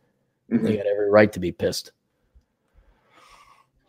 Mhm. 0.50 0.62
They 0.62 0.76
got 0.76 0.86
every 0.86 1.10
right 1.10 1.32
to 1.32 1.40
be 1.40 1.52
pissed. 1.52 1.92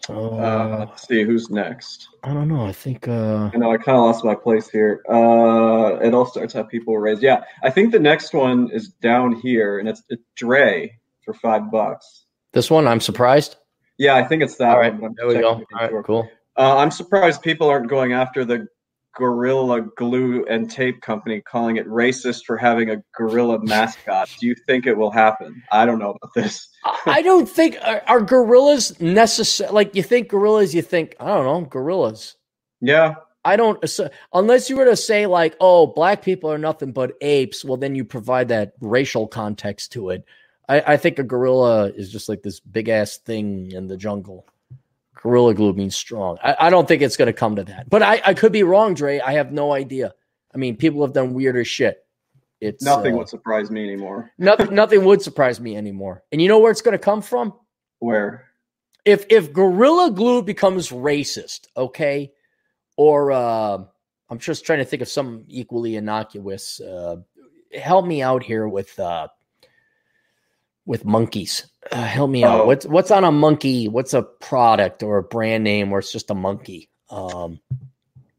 Uh, 0.10 0.14
Uh, 0.36 0.76
let's 0.80 1.08
see 1.08 1.24
who's 1.24 1.50
next. 1.50 2.10
I 2.24 2.34
don't 2.34 2.50
know. 2.50 2.66
I 2.66 2.74
think 2.74 3.08
uh, 3.08 3.50
I 3.54 3.58
know 3.58 3.72
I 3.72 3.78
kind 3.78 3.98
of 3.98 4.04
lost 4.04 4.26
my 4.26 4.36
place 4.36 4.70
here. 4.70 5.02
Uh, 5.10 5.98
it 6.02 6.14
all 6.14 6.26
starts 6.26 6.54
how 6.54 6.64
people 6.64 6.94
were 6.94 7.00
raised. 7.00 7.24
Yeah, 7.24 7.44
I 7.64 7.70
think 7.70 7.94
the 7.94 8.00
next 8.00 8.34
one 8.34 8.70
is 8.72 8.90
down 8.90 9.36
here, 9.36 9.80
and 9.80 9.88
it's, 9.88 10.04
it's 10.10 10.24
Dre 10.36 10.98
for 11.24 11.34
five 11.34 11.72
bucks. 11.72 12.26
this 12.52 12.70
one 12.70 12.86
I'm 12.88 13.00
surprised. 13.00 13.56
Yeah, 13.98 14.16
I 14.16 14.24
think 14.24 14.44
it's 14.44 14.56
that 14.58 14.72
All 14.72 14.80
right, 14.80 14.94
one. 15.00 15.14
there 15.16 15.28
we 15.28 15.36
go. 15.36 15.50
All 15.54 15.64
right, 15.74 15.92
cool. 16.06 16.28
Uh, 16.58 16.78
I'm 16.78 16.92
surprised 16.92 17.42
people 17.42 17.68
aren't 17.70 17.88
going 17.88 18.12
after 18.12 18.44
the 18.44 18.68
Gorilla 19.16 19.82
Glue 19.98 20.46
and 20.50 20.70
Tape 20.70 21.02
Company, 21.02 21.42
calling 21.42 21.78
it 21.78 21.88
racist 21.88 22.46
for 22.46 22.58
having 22.58 22.90
a 22.90 22.98
gorilla 23.16 23.60
mascot. 23.64 24.30
Do 24.40 24.48
you 24.48 24.56
think 24.68 24.88
it 24.88 24.98
will 24.98 25.12
happen? 25.12 25.62
I 25.72 25.86
don't 25.86 26.00
know 26.00 26.12
about 26.12 26.34
this. 26.36 26.68
I- 27.06 27.22
don't 27.22 27.48
think 27.48 27.78
are, 27.84 28.02
are 28.08 28.22
gorillas 28.22 29.00
necessary. 29.00 29.72
Like 29.72 29.96
you 29.96 30.04
think 30.04 30.30
gorillas, 30.30 30.74
you 30.74 30.82
think 30.82 31.16
I 31.20 31.28
don't 31.28 31.46
know 31.46 31.62
gorillas. 31.68 32.36
Yeah, 32.82 33.16
I 33.46 33.56
don't 33.56 33.84
unless 34.34 34.70
you 34.70 34.78
were 34.78 34.86
to 34.86 34.96
say 34.96 35.26
like, 35.26 35.56
oh, 35.60 35.88
black 35.88 36.22
people 36.22 36.52
are 36.52 36.58
nothing 36.58 36.92
but 36.92 37.14
apes. 37.22 37.64
Well, 37.64 37.78
then 37.78 37.96
you 37.96 38.06
provide 38.06 38.48
that 38.50 38.74
racial 38.80 39.28
context 39.28 39.92
to 39.94 40.10
it. 40.10 40.26
I, 40.70 40.94
I 40.94 40.98
think 40.98 41.20
a 41.20 41.24
gorilla 41.24 41.88
is 41.88 42.12
just 42.12 42.30
like 42.30 42.42
this 42.42 42.60
big 42.60 42.88
ass 42.90 43.18
thing 43.18 43.72
in 43.72 43.88
the 43.88 43.98
jungle. 43.98 44.46
Gorilla 45.24 45.54
glue 45.54 45.74
means 45.74 45.96
strong. 45.96 46.38
I, 46.44 46.56
I 46.60 46.70
don't 46.70 46.88
think 46.88 47.02
it's 47.02 47.18
going 47.18 47.28
to 47.28 47.34
come 47.34 47.56
to 47.56 47.64
that, 47.64 47.90
but 47.90 48.04
I, 48.04 48.22
I 48.26 48.34
could 48.34 48.52
be 48.52 48.64
wrong, 48.64 48.94
Dre. 48.94 49.20
I 49.20 49.34
have 49.34 49.52
no 49.52 49.74
idea. 49.74 50.14
I 50.54 50.58
mean, 50.58 50.76
people 50.76 51.02
have 51.02 51.14
done 51.14 51.34
weirder 51.34 51.66
shit. 51.66 52.06
It's 52.62 52.84
nothing 52.84 53.16
uh, 53.16 53.18
would 53.18 53.30
surprise 53.30 53.72
me 53.72 53.84
anymore. 53.84 54.32
nothing. 54.38 54.76
Nothing 54.76 55.04
would 55.06 55.22
surprise 55.22 55.60
me 55.60 55.76
anymore. 55.76 56.24
And 56.32 56.42
you 56.42 56.48
know 56.48 56.60
where 56.60 56.72
it's 56.72 56.82
going 56.82 56.94
to 56.94 57.04
come 57.04 57.22
from? 57.22 57.54
Where? 58.00 58.54
if 59.06 59.26
if 59.30 59.52
gorilla 59.54 60.12
glue 60.12 60.42
becomes 60.42 60.90
racist 60.90 61.68
okay 61.76 62.32
or 62.98 63.32
uh, 63.32 63.84
i'm 64.30 64.40
just 64.40 64.66
trying 64.66 64.80
to 64.80 64.86
think 64.86 65.02
of 65.02 65.08
some 65.08 65.44
equally 65.48 65.96
innocuous 65.96 66.80
uh, 66.82 67.18
help 67.74 68.06
me 68.06 68.22
out 68.22 68.44
here 68.44 68.68
with 68.68 68.98
uh, 69.00 69.28
with 70.86 71.06
monkeys. 71.06 71.66
Uh, 71.92 72.04
help 72.04 72.30
me 72.30 72.44
out. 72.44 72.62
Oh. 72.62 72.66
what's 72.66 72.86
what's 72.86 73.12
on 73.12 73.24
a 73.24 73.32
monkey? 73.32 73.88
What's 73.88 74.14
a 74.14 74.22
product 74.24 75.04
or 75.04 75.18
a 75.18 75.24
brand 75.24 75.64
name 75.64 75.90
where 75.90 76.00
it's 76.00 76.12
just 76.12 76.30
a 76.30 76.36
monkey? 76.36 76.90
Um 77.10 77.60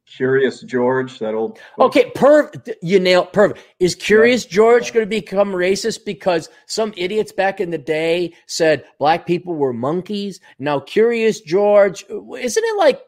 Curious 0.06 0.60
George, 0.62 1.18
that 1.18 1.34
old. 1.34 1.58
okay 1.80 2.08
perv 2.10 2.72
you 2.82 3.00
nailed 3.00 3.32
perv. 3.32 3.58
Is 3.80 3.96
curious 3.96 4.44
george 4.46 4.92
going 4.92 5.04
to 5.04 5.10
become 5.10 5.50
racist 5.52 6.04
because 6.04 6.48
some 6.66 6.94
idiots 6.96 7.32
back 7.32 7.60
in 7.60 7.70
the 7.70 7.78
day 7.78 8.32
said 8.46 8.84
black 9.00 9.26
people 9.26 9.54
were 9.54 9.72
monkeys? 9.72 10.38
Now 10.60 10.78
curious 10.78 11.40
george 11.40 12.04
isn't 12.08 12.64
it 12.64 12.78
like 12.78 13.00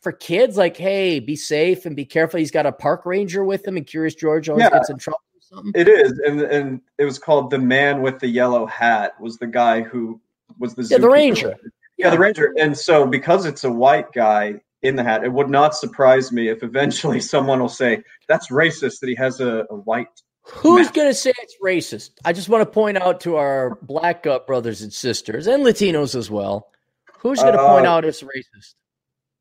for 0.00 0.12
kids 0.12 0.56
like 0.56 0.76
hey 0.76 1.20
be 1.20 1.36
safe 1.36 1.84
and 1.84 1.94
be 1.94 2.06
careful. 2.06 2.38
He's 2.38 2.50
got 2.52 2.64
a 2.66 2.72
park 2.72 3.04
ranger 3.04 3.44
with 3.44 3.66
him 3.66 3.76
and 3.76 3.86
curious 3.86 4.14
george 4.14 4.48
always 4.48 4.62
Yeah. 4.64 4.70
gets 4.70 4.88
in 4.90 4.96
trouble 4.98 5.20
something 5.48 5.72
It 5.74 5.88
is, 5.88 6.18
and 6.26 6.40
and 6.40 6.80
it 6.98 7.04
was 7.04 7.18
called 7.18 7.50
the 7.50 7.58
man 7.58 8.02
with 8.02 8.18
the 8.18 8.28
yellow 8.28 8.66
hat. 8.66 9.20
Was 9.20 9.38
the 9.38 9.46
guy 9.46 9.82
who 9.82 10.20
was 10.58 10.74
the 10.74 10.82
Yeah, 10.84 10.98
the 10.98 11.08
ranger. 11.08 11.54
Yeah, 11.96 12.10
the 12.10 12.18
ranger. 12.18 12.54
And 12.58 12.76
so 12.76 13.06
because 13.06 13.44
it's 13.46 13.64
a 13.64 13.70
white 13.72 14.12
guy 14.12 14.60
in 14.82 14.94
the 14.96 15.02
hat, 15.02 15.24
it 15.24 15.32
would 15.32 15.50
not 15.50 15.74
surprise 15.74 16.30
me 16.30 16.48
if 16.48 16.62
eventually 16.62 17.20
someone 17.34 17.60
will 17.60 17.68
say 17.68 18.02
that's 18.28 18.48
racist 18.48 19.00
that 19.00 19.08
he 19.08 19.14
has 19.16 19.40
a, 19.40 19.66
a 19.70 19.74
white. 19.76 20.22
Who's 20.44 20.86
Matt. 20.86 20.94
going 20.94 21.08
to 21.08 21.14
say 21.14 21.32
it's 21.42 21.56
racist? 21.62 22.10
I 22.24 22.32
just 22.32 22.48
want 22.48 22.62
to 22.62 22.70
point 22.70 22.96
out 22.96 23.20
to 23.22 23.36
our 23.36 23.76
black 23.82 24.26
uh, 24.26 24.38
brothers 24.46 24.80
and 24.80 24.90
sisters 24.92 25.46
and 25.46 25.62
Latinos 25.64 26.14
as 26.14 26.30
well. 26.30 26.68
Who's 27.18 27.40
going 27.40 27.52
to 27.52 27.58
point 27.58 27.86
Uh, 27.86 27.90
out 27.90 28.04
it's 28.06 28.22
racist? 28.22 28.74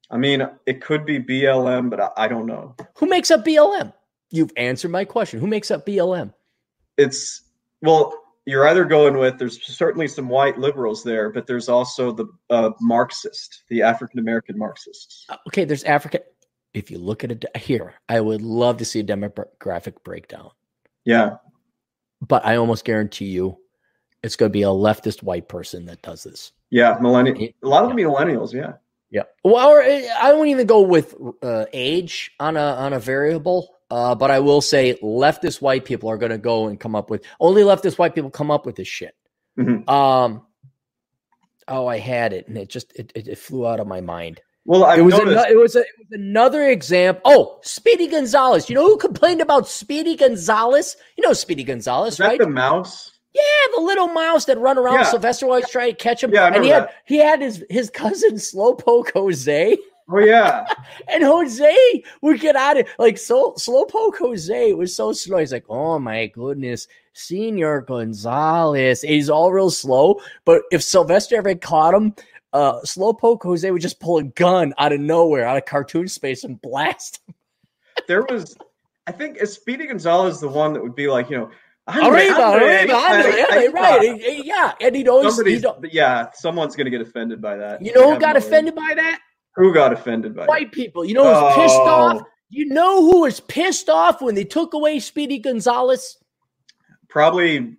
I 0.10 0.18
mean, 0.18 0.46
it 0.66 0.82
could 0.82 1.06
be 1.06 1.20
BLM, 1.20 1.90
but 1.90 2.00
I, 2.02 2.10
I 2.18 2.28
don't 2.28 2.46
know. 2.46 2.76
Who 2.96 3.06
makes 3.06 3.30
up 3.32 3.46
BLM? 3.46 3.94
You've 4.30 4.52
answered 4.58 4.92
my 4.92 5.06
question. 5.06 5.40
Who 5.40 5.48
makes 5.48 5.72
up 5.72 5.86
BLM? 5.86 6.34
It's 6.98 7.42
well, 7.82 8.14
you're 8.46 8.68
either 8.68 8.86
going 8.86 9.18
with 9.18 9.38
there's 9.38 9.62
certainly 9.66 10.08
some 10.08 10.30
white 10.30 10.58
liberals 10.58 11.04
there, 11.04 11.30
but 11.30 11.48
there's 11.48 11.70
also 11.70 12.12
the 12.12 12.26
uh, 12.50 12.72
Marxist, 12.82 13.64
the 13.70 13.82
African 13.82 14.20
American 14.20 14.58
Marxists. 14.58 15.26
Uh, 15.30 15.38
Okay, 15.48 15.64
there's 15.66 15.84
Africa. 15.84 16.22
If 16.74 16.92
you 16.92 16.98
look 17.00 17.24
at 17.24 17.32
it 17.32 17.46
here, 17.58 17.94
I 18.10 18.20
would 18.22 18.42
love 18.42 18.78
to 18.78 18.86
see 18.86 19.00
a 19.00 19.04
demographic 19.04 20.04
breakdown, 20.04 20.52
Yeah, 21.06 21.38
but 22.22 22.46
I 22.46 22.58
almost 22.58 22.86
guarantee 22.86 23.26
you 23.26 23.58
it's 24.24 24.36
going 24.36 24.50
to 24.50 24.54
be 24.54 24.64
a 24.64 24.68
leftist 24.68 25.24
white 25.24 25.48
person 25.48 25.86
that 25.86 26.02
does 26.02 26.24
this. 26.24 26.52
yeah, 26.70 26.98
millennial. 27.00 27.38
A 27.64 27.68
lot 27.68 27.84
of 27.84 27.90
them 27.90 27.98
millennials. 27.98 28.54
Yeah. 28.54 28.74
Yeah. 29.10 29.24
Well, 29.44 29.70
or, 29.70 29.82
uh, 29.82 30.02
I 30.20 30.34
won't 30.34 30.50
even 30.50 30.68
go 30.68 30.82
with 30.82 31.16
uh, 31.42 31.66
age 31.72 32.32
on 32.42 32.58
a 32.58 32.62
on 32.62 32.92
a 32.94 33.00
variable. 33.00 33.77
Uh, 33.90 34.14
but 34.16 34.30
I 34.32 34.40
will 34.40 34.62
say 34.62 34.96
leftist 35.02 35.62
white 35.62 35.86
people 35.86 36.10
are 36.10 36.18
going 36.18 36.32
to 36.32 36.38
go 36.38 36.68
and 36.68 36.80
come 36.80 36.96
up 36.96 37.10
with 37.10 37.24
only 37.40 37.62
leftist 37.62 37.98
white 37.98 38.14
people 38.16 38.30
come 38.30 38.52
up 38.52 38.66
with 38.66 38.76
this 38.76 38.88
shit. 38.88 39.16
Mhm. 39.58 39.88
Um. 39.90 40.44
Oh, 41.70 41.88
I 41.88 41.98
had 41.98 42.32
it, 42.34 42.48
and 42.48 42.58
it 42.58 42.70
just 42.70 42.94
it, 42.96 43.12
it, 43.16 43.28
it 43.28 43.38
flew 43.38 43.68
out 43.68 43.80
of 43.80 43.88
my 43.88 44.00
mind. 44.02 44.42
Well, 44.66 44.84
I've 44.84 45.00
it 45.00 45.02
was 45.04 45.14
noticed. 45.14 45.38
ano- 45.46 45.50
it 45.50 45.58
was 45.58 45.76
a, 45.76 45.80
it 45.80 45.86
was 46.00 46.08
another 46.20 46.68
example. 46.70 47.22
Oh, 47.26 47.60
Speedy 47.64 48.08
Gonzales. 48.08 48.70
You 48.70 48.76
know 48.76 48.86
who 48.86 48.98
complained 48.98 49.42
about 49.42 49.68
Speedy 49.68 50.16
Gonzales? 50.16 50.96
You 51.18 51.24
know 51.26 51.34
Speedy 51.34 51.64
Gonzales, 51.64 52.14
is 52.14 52.18
that 52.18 52.28
right? 52.28 52.40
the 52.40 52.48
mouse? 52.48 53.12
Yeah, 53.34 53.42
the 53.76 53.82
little 53.82 54.08
mouse 54.08 54.46
that 54.46 54.58
run 54.58 54.78
around. 54.78 54.96
Yeah. 54.96 55.04
Sylvester 55.04 55.46
always 55.46 55.70
trying 55.70 55.92
to 55.92 55.96
catch 55.98 56.24
him. 56.24 56.34
Yeah, 56.34 56.44
I 56.46 56.48
and 56.48 56.64
he 56.66 56.72
remember 56.72 56.88
had 56.88 56.96
he 57.06 57.18
had 57.18 57.42
his 57.42 57.64
his 57.70 57.90
cousin 57.90 58.34
Slowpoke 58.36 59.12
Jose. 59.14 59.78
Oh 60.10 60.20
yeah. 60.20 60.66
And 61.10 61.24
Jose 61.24 62.04
would 62.22 62.40
get 62.40 62.56
out 62.56 62.78
of 62.78 62.88
like 62.98 63.18
so 63.18 63.54
slowpoke 63.54 64.18
Jose 64.18 64.74
was 64.74 64.96
so 64.96 65.12
slow. 65.14 65.38
He's 65.38 65.52
like, 65.52 65.66
oh 65.70 66.00
my 66.00 66.28
goodness, 66.28 66.88
Senor 67.14 67.82
Gonzales. 67.82 69.04
And 69.04 69.12
he's 69.14 69.30
all 69.30 69.52
real 69.52 69.70
slow. 69.70 70.20
But 70.46 70.64
if 70.72 70.82
Sylvester 70.84 71.36
ever 71.38 71.56
caught 71.56 71.94
him, 71.94 72.14
uh 72.54 72.80
slowpoke 72.82 73.44
Jose 73.44 73.70
would 73.70 73.82
just 73.82 74.00
pull 74.00 74.18
a 74.18 74.24
gun 74.24 74.74
out 74.78 74.94
of 74.94 75.00
nowhere, 75.00 75.46
out 75.46 75.58
of 75.58 75.66
cartoon 75.66 76.08
space, 76.08 76.44
and 76.44 76.62
blast 76.62 77.20
him. 77.28 77.36
there 78.08 78.24
was. 78.24 78.56
I 79.08 79.12
think 79.14 79.38
is 79.38 79.54
Speedy 79.54 79.88
Gonzales 79.88 80.42
the 80.42 80.50
one 80.50 80.74
that 80.74 80.84
would 80.84 80.96
be 80.96 81.08
like, 81.08 81.30
you 81.30 81.38
know, 81.38 81.50
Arriba, 81.88 82.42
Andre, 82.44 82.68
arriba, 82.68 82.94
Andre, 82.94 83.42
Andre, 83.42 83.68
right. 83.70 84.00
arriba. 84.02 84.10
and- 84.12 84.22
and 84.22 84.44
Yeah. 84.46 84.74
And 84.82 84.94
he'd 84.96 85.08
always 85.08 85.42
he'd, 85.42 85.64
yeah, 85.94 86.28
someone's 86.34 86.76
gonna 86.76 86.90
get 86.90 87.00
offended 87.00 87.42
by 87.42 87.56
that. 87.56 87.82
you 87.82 87.94
know 87.94 88.14
who 88.14 88.20
got 88.20 88.36
offended 88.36 88.76
by 88.76 88.94
that? 88.96 89.20
Who 89.58 89.74
got 89.74 89.92
offended 89.92 90.36
by 90.36 90.46
White 90.46 90.72
people. 90.72 91.04
You 91.04 91.16
know 91.16 91.26
who's 91.26 91.56
pissed 91.56 91.76
Oh. 91.80 91.86
off? 91.86 92.22
You 92.50 92.66
know 92.68 93.02
who 93.02 93.22
was 93.22 93.40
pissed 93.42 93.90
off 93.90 94.22
when 94.22 94.36
they 94.36 94.46
took 94.46 94.74
away 94.74 95.00
Speedy 95.00 95.40
Gonzales? 95.40 96.18
Probably, 97.10 97.76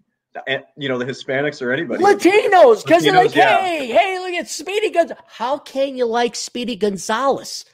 eh, 0.46 0.58
you 0.76 0.88
know, 0.88 0.98
the 0.98 1.06
Hispanics 1.06 1.62
or 1.62 1.72
anybody. 1.72 2.02
Latinos, 2.04 2.84
because 2.84 3.02
they're 3.04 3.14
like, 3.14 3.34
yeah. 3.34 3.60
hey, 3.60 3.86
hey, 3.86 4.18
look 4.18 4.32
at 4.32 4.48
Speedy 4.48 4.90
Gonzales. 4.90 5.20
How 5.26 5.56
can 5.58 5.96
you 5.96 6.04
like 6.04 6.34
Speedy 6.34 6.76
Gonzales? 6.76 7.64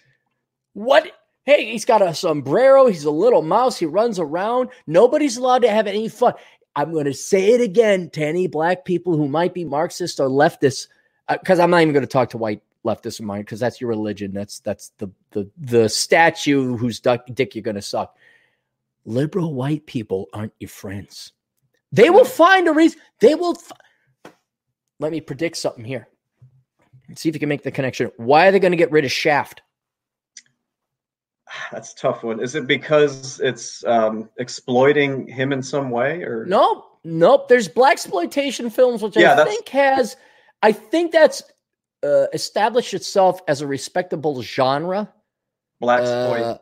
What? 0.75 1.11
Hey, 1.47 1.73
he's 1.73 1.85
got 1.85 2.01
a 2.01 2.15
sombrero. 2.15 2.87
He's 2.87 3.05
a 3.05 3.11
little 3.11 3.43
mouse. 3.43 3.79
He 3.79 3.87
runs 3.87 4.19
around. 4.19 4.69
Nobody's 4.87 5.37
allowed 5.37 5.63
to 5.63 5.71
have 5.71 5.87
any 5.87 6.09
fun. 6.09 6.35
I'm 6.77 6.93
going 6.93 7.05
to 7.07 7.15
say 7.15 7.53
it 7.53 7.61
again 7.61 8.11
to 8.11 8.25
any 8.25 8.49
black 8.49 8.85
people 8.85 9.17
who 9.17 9.29
might 9.29 9.55
be 9.55 9.65
Marxist 9.65 10.21
or 10.21 10.29
leftist, 10.29 10.89
because 11.31 11.59
I'm 11.59 11.71
not 11.71 11.83
even 11.83 11.95
going 11.95 12.03
to 12.05 12.07
talk 12.07 12.31
to 12.31 12.39
white 12.39 12.63
leftists 12.85 13.21
in 13.21 13.27
mind 13.27 13.45
because 13.45 13.61
that's 13.61 13.81
your 13.81 13.91
religion. 13.91 14.33
That's 14.33 14.61
that's 14.61 14.93
the 14.99 15.11
the 15.33 15.51
the 15.59 15.89
statue 15.89 16.77
whose 16.77 17.01
duck, 17.01 17.27
dick 17.33 17.55
you're 17.55 17.63
going 17.63 17.75
to 17.77 17.83
suck. 17.83 18.17
Liberal 19.05 19.53
white 19.55 19.87
people 19.87 20.27
aren't 20.33 20.53
your 20.61 20.69
friends. 20.69 21.33
They 21.93 22.11
will 22.11 22.25
find 22.25 22.69
a 22.69 22.73
reason. 22.73 23.01
They 23.21 23.35
will. 23.35 23.57
F- 23.57 24.33
Let 25.01 25.13
me 25.13 25.21
predict 25.21 25.57
something 25.57 25.85
here. 25.85 26.09
Let's 27.09 27.21
see 27.21 27.29
if 27.29 27.35
you 27.35 27.41
can 27.41 27.49
make 27.49 27.63
the 27.63 27.71
connection. 27.71 28.11
Why 28.17 28.49
are 28.49 28.53
they 28.53 28.59
going 28.59 28.73
to 28.73 28.77
get 28.79 28.91
rid 28.91 29.05
of 29.05 29.13
Shaft? 29.13 29.63
That's 31.73 31.93
a 31.93 31.97
tough 31.97 32.23
one. 32.23 32.41
Is 32.41 32.55
it 32.55 32.67
because 32.67 33.41
it's 33.41 33.85
um, 33.85 34.29
exploiting 34.39 35.27
him 35.29 35.53
in 35.53 35.63
some 35.63 35.91
way, 35.91 36.23
or 36.23 36.45
Nope, 36.47 36.85
nope. 37.05 37.49
There's 37.49 37.69
black 37.69 37.93
exploitation 37.93 38.71
films, 38.71 39.03
which 39.03 39.17
Yeah, 39.17 39.33
I 39.33 39.37
that's- 39.37 39.55
think 39.55 39.69
has, 39.69 40.17
I 40.63 40.73
think 40.73 41.13
that's 41.13 41.43
uh, 42.05 42.27
established 42.33 42.95
itself 42.95 43.41
as 43.49 43.61
a 43.61 43.67
respectable 43.67 44.43
genre. 44.43 45.13
black 45.81 46.01
Uh, 46.03 46.59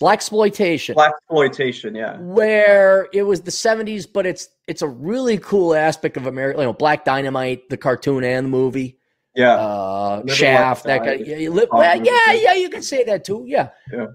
black 0.00 0.18
exploitation, 0.18 0.94
black 0.94 1.12
exploitation? 1.12 1.94
Yeah, 1.94 2.18
where 2.18 3.08
it 3.12 3.22
was 3.22 3.42
the 3.42 3.50
'70s, 3.50 4.06
but 4.12 4.26
it's 4.26 4.48
it's 4.66 4.82
a 4.82 4.88
really 4.88 5.38
cool 5.38 5.74
aspect 5.74 6.16
of 6.16 6.26
America. 6.26 6.60
You 6.60 6.66
know, 6.66 6.72
Black 6.72 7.04
Dynamite, 7.04 7.68
the 7.68 7.76
cartoon 7.76 8.24
and 8.24 8.46
the 8.46 8.50
movie, 8.50 8.98
yeah. 9.36 9.54
uh, 9.54 10.26
Shaft, 10.26 10.84
that 10.84 11.04
guy. 11.04 11.14
Yeah, 11.14 11.36
you 11.36 11.52
li- 11.52 11.66
well, 11.70 12.04
yeah, 12.04 12.32
yeah. 12.32 12.54
You 12.54 12.70
can 12.70 12.82
say 12.82 13.04
that 13.04 13.24
too. 13.24 13.44
Yeah. 13.46 13.68
Yeah. 13.92 14.06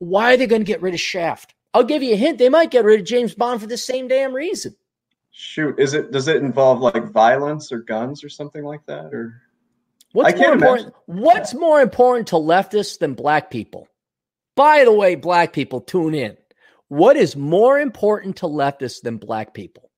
Why 0.00 0.34
are 0.34 0.36
they 0.36 0.46
going 0.46 0.60
to 0.60 0.66
get 0.66 0.82
rid 0.82 0.94
of 0.94 1.00
Shaft? 1.00 1.54
I'll 1.74 1.84
give 1.84 2.02
you 2.02 2.14
a 2.14 2.16
hint. 2.16 2.38
They 2.38 2.48
might 2.48 2.70
get 2.70 2.84
rid 2.84 3.00
of 3.00 3.06
James 3.06 3.34
Bond 3.34 3.60
for 3.60 3.66
the 3.66 3.76
same 3.76 4.08
damn 4.08 4.32
reason. 4.32 4.74
Shoot, 5.30 5.78
is 5.78 5.94
it? 5.94 6.10
Does 6.10 6.26
it 6.26 6.36
involve 6.38 6.80
like 6.80 7.12
violence 7.12 7.70
or 7.70 7.78
guns 7.78 8.24
or 8.24 8.28
something 8.28 8.64
like 8.64 8.84
that? 8.86 9.14
Or 9.14 9.40
What's 10.18 10.40
I 10.40 10.42
more 10.42 10.52
important? 10.54 10.94
What's 11.06 11.54
more 11.54 11.80
important 11.80 12.28
to 12.28 12.34
leftists 12.36 12.98
than 12.98 13.14
black 13.14 13.50
people? 13.50 13.86
By 14.56 14.84
the 14.84 14.92
way, 14.92 15.14
black 15.14 15.52
people, 15.52 15.80
tune 15.80 16.12
in. 16.14 16.36
What 16.88 17.16
is 17.16 17.36
more 17.36 17.78
important 17.78 18.36
to 18.38 18.46
leftists 18.46 19.00
than 19.00 19.18
black 19.18 19.54
people? 19.54 19.92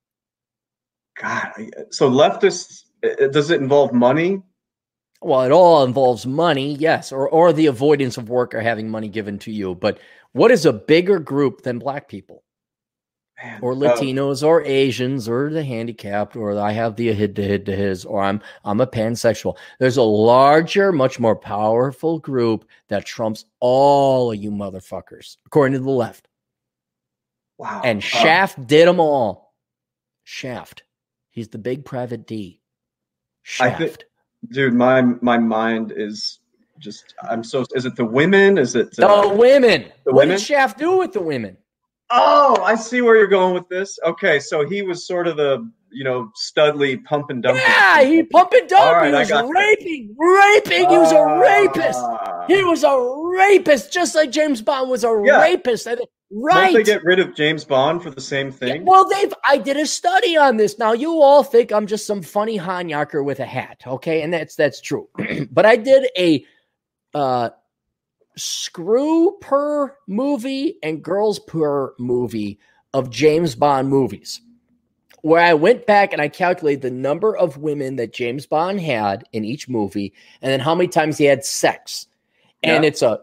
God, 1.18 1.52
so 1.90 2.10
leftists. 2.10 2.82
uh, 3.02 3.28
Does 3.28 3.50
it 3.50 3.62
involve 3.62 3.94
money? 3.94 4.42
Well, 5.22 5.42
it 5.42 5.52
all 5.52 5.84
involves 5.84 6.26
money, 6.26 6.74
yes, 6.74 7.12
or 7.12 7.26
or 7.26 7.54
the 7.54 7.66
avoidance 7.66 8.18
of 8.18 8.28
work 8.28 8.54
or 8.54 8.60
having 8.60 8.90
money 8.90 9.08
given 9.08 9.38
to 9.40 9.50
you. 9.50 9.74
But 9.74 10.00
what 10.32 10.50
is 10.50 10.66
a 10.66 10.72
bigger 10.72 11.18
group 11.18 11.62
than 11.62 11.78
black 11.78 12.08
people, 12.08 12.42
Man, 13.42 13.58
or 13.62 13.72
uh, 13.72 13.76
Latinos, 13.76 14.46
or 14.46 14.62
Asians, 14.64 15.28
or 15.28 15.50
the 15.50 15.64
handicapped, 15.64 16.36
or 16.36 16.58
I 16.58 16.72
have 16.72 16.96
the 16.96 17.12
hid 17.12 17.36
to 17.36 17.42
hid 17.42 17.66
to 17.66 17.76
his, 17.76 18.04
or 18.04 18.22
I'm 18.22 18.40
I'm 18.64 18.80
a 18.80 18.86
pansexual. 18.86 19.56
There's 19.78 19.96
a 19.96 20.02
larger, 20.02 20.92
much 20.92 21.18
more 21.18 21.36
powerful 21.36 22.18
group 22.18 22.66
that 22.88 23.06
trumps 23.06 23.44
all 23.60 24.32
of 24.32 24.38
you 24.38 24.50
motherfuckers, 24.50 25.36
according 25.46 25.78
to 25.78 25.84
the 25.84 25.90
left. 25.90 26.28
wow. 27.58 27.80
And 27.84 27.98
Uh, 27.98 28.02
Shaft 28.02 28.66
did 28.66 28.86
them 28.88 29.00
all. 29.00 29.54
Shaft. 30.24 30.82
He's 31.30 31.48
the 31.48 31.58
big 31.58 31.84
private 31.84 32.26
D. 32.26 32.60
Shaft. 33.42 33.80
thi- 33.80 34.52
dude, 34.52 34.74
my 34.74 35.00
my 35.00 35.38
mind 35.38 35.92
is 35.96 36.40
just. 36.78 37.14
I'm 37.28 37.42
so. 37.42 37.64
Is 37.74 37.84
it 37.86 37.96
the 37.96 38.04
women? 38.04 38.58
Is 38.58 38.74
it? 38.76 38.94
the 38.96 39.08
uh, 39.08 39.34
women. 39.34 39.82
the 40.04 40.12
what 40.12 40.22
women? 40.22 40.36
did 40.36 40.44
Shaft 40.44 40.78
do 40.78 40.98
with 40.98 41.12
the 41.12 41.20
women? 41.20 41.56
Oh, 42.10 42.60
I 42.62 42.74
see 42.74 43.02
where 43.02 43.16
you're 43.16 43.26
going 43.28 43.54
with 43.54 43.68
this. 43.68 43.98
Okay, 44.04 44.40
so 44.40 44.66
he 44.68 44.82
was 44.82 45.06
sort 45.06 45.26
of 45.28 45.36
the 45.36 45.70
you 45.92 46.04
know 46.04 46.30
Studley 46.34 46.96
pump 46.98 47.30
and 47.30 47.42
dump. 47.42 47.58
Yeah, 47.58 48.02
he 48.04 48.22
pump 48.22 48.52
and 48.52 48.68
dump. 48.68 48.96
Right, 48.96 49.12
he 49.12 49.18
was 49.18 49.28
got 49.28 49.46
that. 49.46 49.52
raping, 49.52 50.16
raping. 50.18 50.88
He 50.90 50.98
was 50.98 51.12
a 51.12 51.24
rapist. 51.40 51.98
Ah. 52.00 52.44
He 52.48 52.62
was 52.64 52.82
a 52.84 52.96
rapist, 53.38 53.92
just 53.92 54.14
like 54.14 54.30
James 54.30 54.62
Bond 54.62 54.90
was 54.90 55.04
a 55.04 55.22
Yeah. 55.24 55.40
rapist. 55.40 55.86
I 55.86 55.96
think- 55.96 56.08
Won't 56.32 56.74
they 56.74 56.84
get 56.84 57.02
rid 57.04 57.18
of 57.18 57.34
James 57.34 57.64
Bond 57.64 58.04
for 58.04 58.10
the 58.10 58.20
same 58.20 58.46
Yeah, 58.48 58.52
thing? 58.52 58.84
well, 58.84 59.08
they've. 59.08 59.34
I 59.48 59.56
did 59.58 59.76
a 59.76 59.86
study 59.86 60.36
on 60.36 60.56
this. 60.58 60.78
Now 60.78 60.92
you 60.92 61.20
all 61.20 61.42
think 61.42 61.72
I'm 61.72 61.86
just 61.88 62.06
some 62.06 62.22
funny 62.22 62.56
Hanyaker 62.58 63.24
with 63.24 63.40
a 63.40 63.44
hat, 63.44 63.82
okay? 63.86 64.22
And 64.22 64.32
that's 64.32 64.54
that's 64.54 64.80
true. 64.80 65.08
but 65.50 65.66
I 65.66 65.74
did 65.76 66.08
a 66.16 66.44
uh, 67.14 67.50
screw 68.40 69.36
per 69.40 69.96
movie 70.06 70.78
and 70.82 71.02
girls 71.02 71.38
per 71.38 71.94
movie 71.98 72.58
of 72.94 73.10
James 73.10 73.54
Bond 73.54 73.88
movies, 73.88 74.40
where 75.22 75.42
I 75.42 75.54
went 75.54 75.86
back 75.86 76.12
and 76.12 76.20
I 76.20 76.28
calculated 76.28 76.82
the 76.82 76.90
number 76.90 77.36
of 77.36 77.58
women 77.58 77.96
that 77.96 78.12
James 78.12 78.46
Bond 78.46 78.80
had 78.80 79.24
in 79.32 79.44
each 79.44 79.68
movie, 79.68 80.12
and 80.42 80.50
then 80.50 80.60
how 80.60 80.74
many 80.74 80.88
times 80.88 81.18
he 81.18 81.24
had 81.24 81.44
sex. 81.44 82.06
And 82.62 82.84
Yeah. 82.84 82.88
it's 82.88 83.02
a 83.02 83.20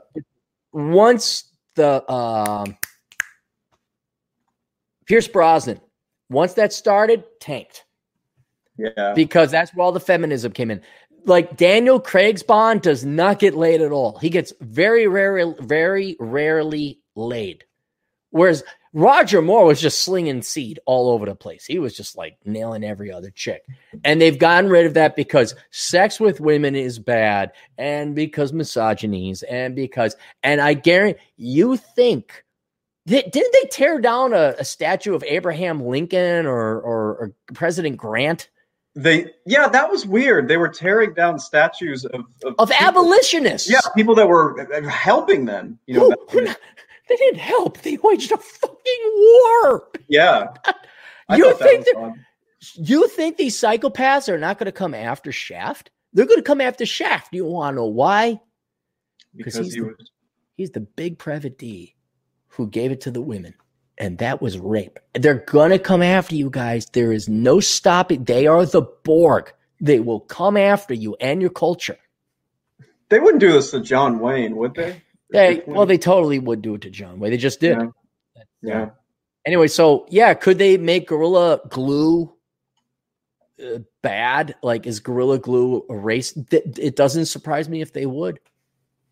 once 0.71 1.45
the 1.75 2.09
um, 2.11 2.77
Pierce 5.05 5.27
Brosnan, 5.27 5.79
once 6.29 6.53
that 6.53 6.73
started, 6.73 7.23
tanked 7.39 7.85
yeah. 8.77 9.13
because 9.15 9.51
that's 9.51 9.73
where 9.73 9.85
all 9.85 9.91
the 9.91 9.99
feminism 9.99 10.51
came 10.51 10.71
in. 10.71 10.81
Like 11.27 11.57
Daniel 11.57 11.99
Craig's 11.99 12.41
Bond 12.41 12.81
does 12.81 13.05
not 13.05 13.39
get 13.39 13.53
laid 13.53 13.81
at 13.81 13.91
all. 13.91 14.17
He 14.17 14.29
gets 14.29 14.53
very 14.61 15.07
rarely, 15.07 15.53
very 15.59 16.15
rarely 16.19 17.01
laid. 17.15 17.65
Whereas 18.31 18.63
Roger 18.93 19.41
Moore 19.41 19.65
was 19.65 19.81
just 19.81 20.01
slinging 20.01 20.41
seed 20.41 20.79
all 20.85 21.09
over 21.09 21.25
the 21.25 21.35
place. 21.35 21.65
He 21.65 21.79
was 21.79 21.95
just 21.95 22.17
like 22.17 22.37
nailing 22.45 22.83
every 22.83 23.11
other 23.11 23.29
chick. 23.29 23.63
And 24.03 24.19
they've 24.19 24.39
gotten 24.39 24.69
rid 24.69 24.85
of 24.85 24.95
that 24.95 25.15
because 25.15 25.53
sex 25.71 26.19
with 26.19 26.39
women 26.39 26.75
is 26.75 26.97
bad 26.97 27.51
and 27.77 28.15
because 28.15 28.53
misogynies 28.53 29.43
and 29.49 29.75
because, 29.75 30.15
and 30.43 30.61
I 30.61 30.73
guarantee 30.73 31.19
you 31.35 31.77
think, 31.77 32.43
that 33.05 33.31
didn't 33.31 33.53
they 33.53 33.69
tear 33.69 34.01
down 34.01 34.33
a, 34.33 34.55
a 34.59 34.65
statue 34.65 35.13
of 35.13 35.23
Abraham 35.25 35.85
Lincoln 35.85 36.45
or, 36.45 36.81
or, 36.81 37.15
or 37.15 37.33
President 37.53 37.97
Grant? 37.97 38.49
They 38.97 39.27
yeah, 39.45 39.67
that 39.69 39.91
was 39.91 40.07
weird. 40.07 40.47
They 40.47 40.57
were 40.57 40.69
tearing 40.69 41.13
down 41.13 41.37
statues 41.37 42.03
of 42.05 42.21
of, 42.43 42.55
of 42.57 42.69
people- 42.69 42.87
abolitionists. 42.87 43.69
Yeah, 43.69 43.79
people 43.95 44.15
that 44.15 44.27
were 44.27 44.59
uh, 44.73 44.89
helping 44.89 45.45
them. 45.45 45.77
You 45.85 45.99
know. 45.99 46.15
Who 46.31 46.41
not- 46.41 46.57
they 47.07 47.15
didn't 47.15 47.39
help. 47.39 47.77
They 47.81 47.97
waged 47.97 48.31
a 48.31 48.37
fucking 48.37 49.03
war. 49.15 49.89
yeah. 50.07 50.47
You 51.35 51.43
thought 51.49 51.59
that 51.59 51.67
think 51.67 51.85
that- 51.85 52.13
You 52.75 53.07
think 53.09 53.35
these 53.37 53.55
psychopaths 53.59 54.29
are 54.29 54.37
not 54.37 54.57
going 54.57 54.65
to 54.65 54.71
come 54.71 54.93
after 54.93 55.31
Shaft? 55.31 55.91
They're 56.13 56.25
going 56.25 56.37
to 56.39 56.41
come 56.41 56.61
after 56.61 56.85
Shaft. 56.85 57.33
You 57.33 57.43
want 57.45 57.73
to 57.73 57.81
know 57.81 57.85
why? 57.87 58.39
because 59.35 59.57
he's 59.57 59.73
he 59.75 59.81
the- 59.81 59.95
He's 60.55 60.71
the 60.71 60.79
big 60.79 61.19
private 61.19 61.57
D 61.59 61.95
who 62.47 62.67
gave 62.67 62.91
it 62.91 63.01
to 63.01 63.11
the 63.11 63.21
women. 63.21 63.53
And 63.97 64.19
that 64.19 64.41
was 64.41 64.59
rape. 64.59 64.99
They're 65.13 65.43
going 65.47 65.71
to 65.71 65.79
come 65.79 66.03
after 66.03 66.35
you 66.35 66.49
guys. 66.49 66.85
There 66.87 67.11
is 67.11 67.27
no 67.27 67.59
stopping. 67.59 68.25
They 68.25 68.45
are 68.45 68.65
the 68.65 68.83
Borg. 69.03 69.51
They 69.79 69.99
will 69.99 70.19
come 70.19 70.55
after 70.55 70.93
you 70.93 71.15
and 71.19 71.41
your 71.41 71.49
culture. 71.49 71.97
They 73.09 73.19
wouldn't 73.19 73.39
do 73.39 73.51
this 73.51 73.71
to 73.71 73.81
John 73.81 74.19
Wayne, 74.19 74.55
would 74.55 74.75
they? 74.75 75.01
They, 75.31 75.63
well, 75.65 75.85
they 75.85 75.97
totally 75.97 76.39
would 76.39 76.61
do 76.61 76.75
it 76.75 76.81
to 76.81 76.89
John 76.89 77.19
Wayne. 77.19 77.31
They 77.31 77.37
just 77.37 77.59
did. 77.59 77.77
Yeah. 77.77 78.43
Yeah. 78.61 78.89
Anyway, 79.45 79.67
so 79.67 80.05
yeah, 80.09 80.33
could 80.33 80.57
they 80.57 80.77
make 80.77 81.07
Gorilla 81.07 81.61
Glue 81.69 82.33
uh, 83.63 83.79
bad? 84.01 84.55
Like, 84.61 84.85
is 84.85 84.99
Gorilla 84.99 85.39
Glue 85.39 85.85
a 85.89 85.95
race? 85.95 86.33
Th- 86.33 86.63
it 86.77 86.95
doesn't 86.95 87.27
surprise 87.27 87.69
me 87.69 87.81
if 87.81 87.93
they 87.93 88.05
would. 88.05 88.39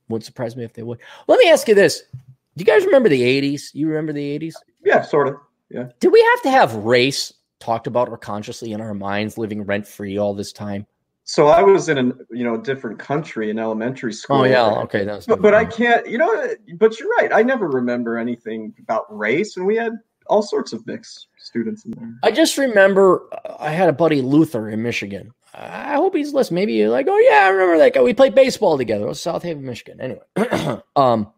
Wouldn't 0.10 0.26
surprise 0.26 0.56
me 0.56 0.64
if 0.64 0.74
they 0.74 0.84
would. 0.84 0.99
Let 1.28 1.40
me 1.40 1.49
ask 1.49 1.68
you 1.68 1.76
this: 1.76 2.03
Do 2.12 2.62
you 2.62 2.66
guys 2.66 2.86
remember 2.86 3.10
the 3.10 3.22
'80s? 3.22 3.74
You 3.74 3.88
remember 3.88 4.14
the 4.14 4.38
'80s? 4.40 4.56
Yeah, 4.86 5.02
sort 5.02 5.28
of. 5.28 5.36
Yeah. 5.70 5.90
Did 5.99 6.14
we 6.14 6.22
have 6.22 6.41
to 6.44 6.52
have 6.52 6.76
race 6.76 7.34
talked 7.60 7.88
about 7.88 8.07
or 8.07 8.18
consciously 8.18 8.72
in 8.72 8.80
our 8.80 8.94
minds, 8.94 9.38
living 9.38 9.64
rent 9.64 9.88
free 9.88 10.18
all 10.18 10.34
this 10.34 10.53
time? 10.53 10.86
So 11.28 11.48
I 11.48 11.64
was 11.64 11.90
in 11.90 11.98
a 11.98 12.03
you 12.30 12.44
know 12.44 12.56
different 12.56 12.99
country 12.99 13.49
in 13.49 13.57
elementary 13.57 14.14
school. 14.14 14.41
Oh 14.41 14.44
yeah, 14.44 14.64
okay, 14.84 15.03
that 15.03 15.16
was. 15.16 15.26
But, 15.26 15.41
but 15.41 15.56
I 15.56 15.66
can't, 15.66 16.07
you 16.07 16.20
know, 16.20 16.53
but 16.78 16.99
you're 16.99 17.10
right. 17.18 17.34
I 17.34 17.41
never 17.41 17.68
remember 17.68 18.18
anything 18.18 18.74
about 18.80 19.06
race, 19.10 19.57
and 19.57 19.66
we 19.66 19.76
had 19.76 19.94
all 20.28 20.44
sorts 20.44 20.72
of 20.72 20.86
mixed 20.86 21.28
students 21.40 21.84
in 21.86 21.91
there. 21.91 22.14
I 22.22 22.30
just 22.30 22.60
remember 22.60 23.28
uh, 23.32 23.56
I 23.60 23.72
had 23.72 23.90
a 23.90 23.94
buddy 23.94 24.22
Luther 24.22 24.70
in 24.70 24.84
Michigan. 24.84 25.32
I 25.56 25.95
hope 25.95 26.16
he's 26.16 26.32
listening. 26.32 26.56
Maybe 26.56 26.74
you're 26.74 26.90
like, 26.90 27.07
oh 27.10 27.18
yeah, 27.18 27.45
I 27.45 27.49
remember 27.49 27.80
that 27.80 27.95
guy. 27.95 28.02
We 28.02 28.14
played 28.14 28.36
baseball 28.36 28.78
together. 28.78 29.06
It 29.06 29.10
was 29.10 29.22
South 29.22 29.41
Haven, 29.41 29.66
Michigan. 29.66 29.99
Anyway, 29.99 30.82
um, 30.95 31.32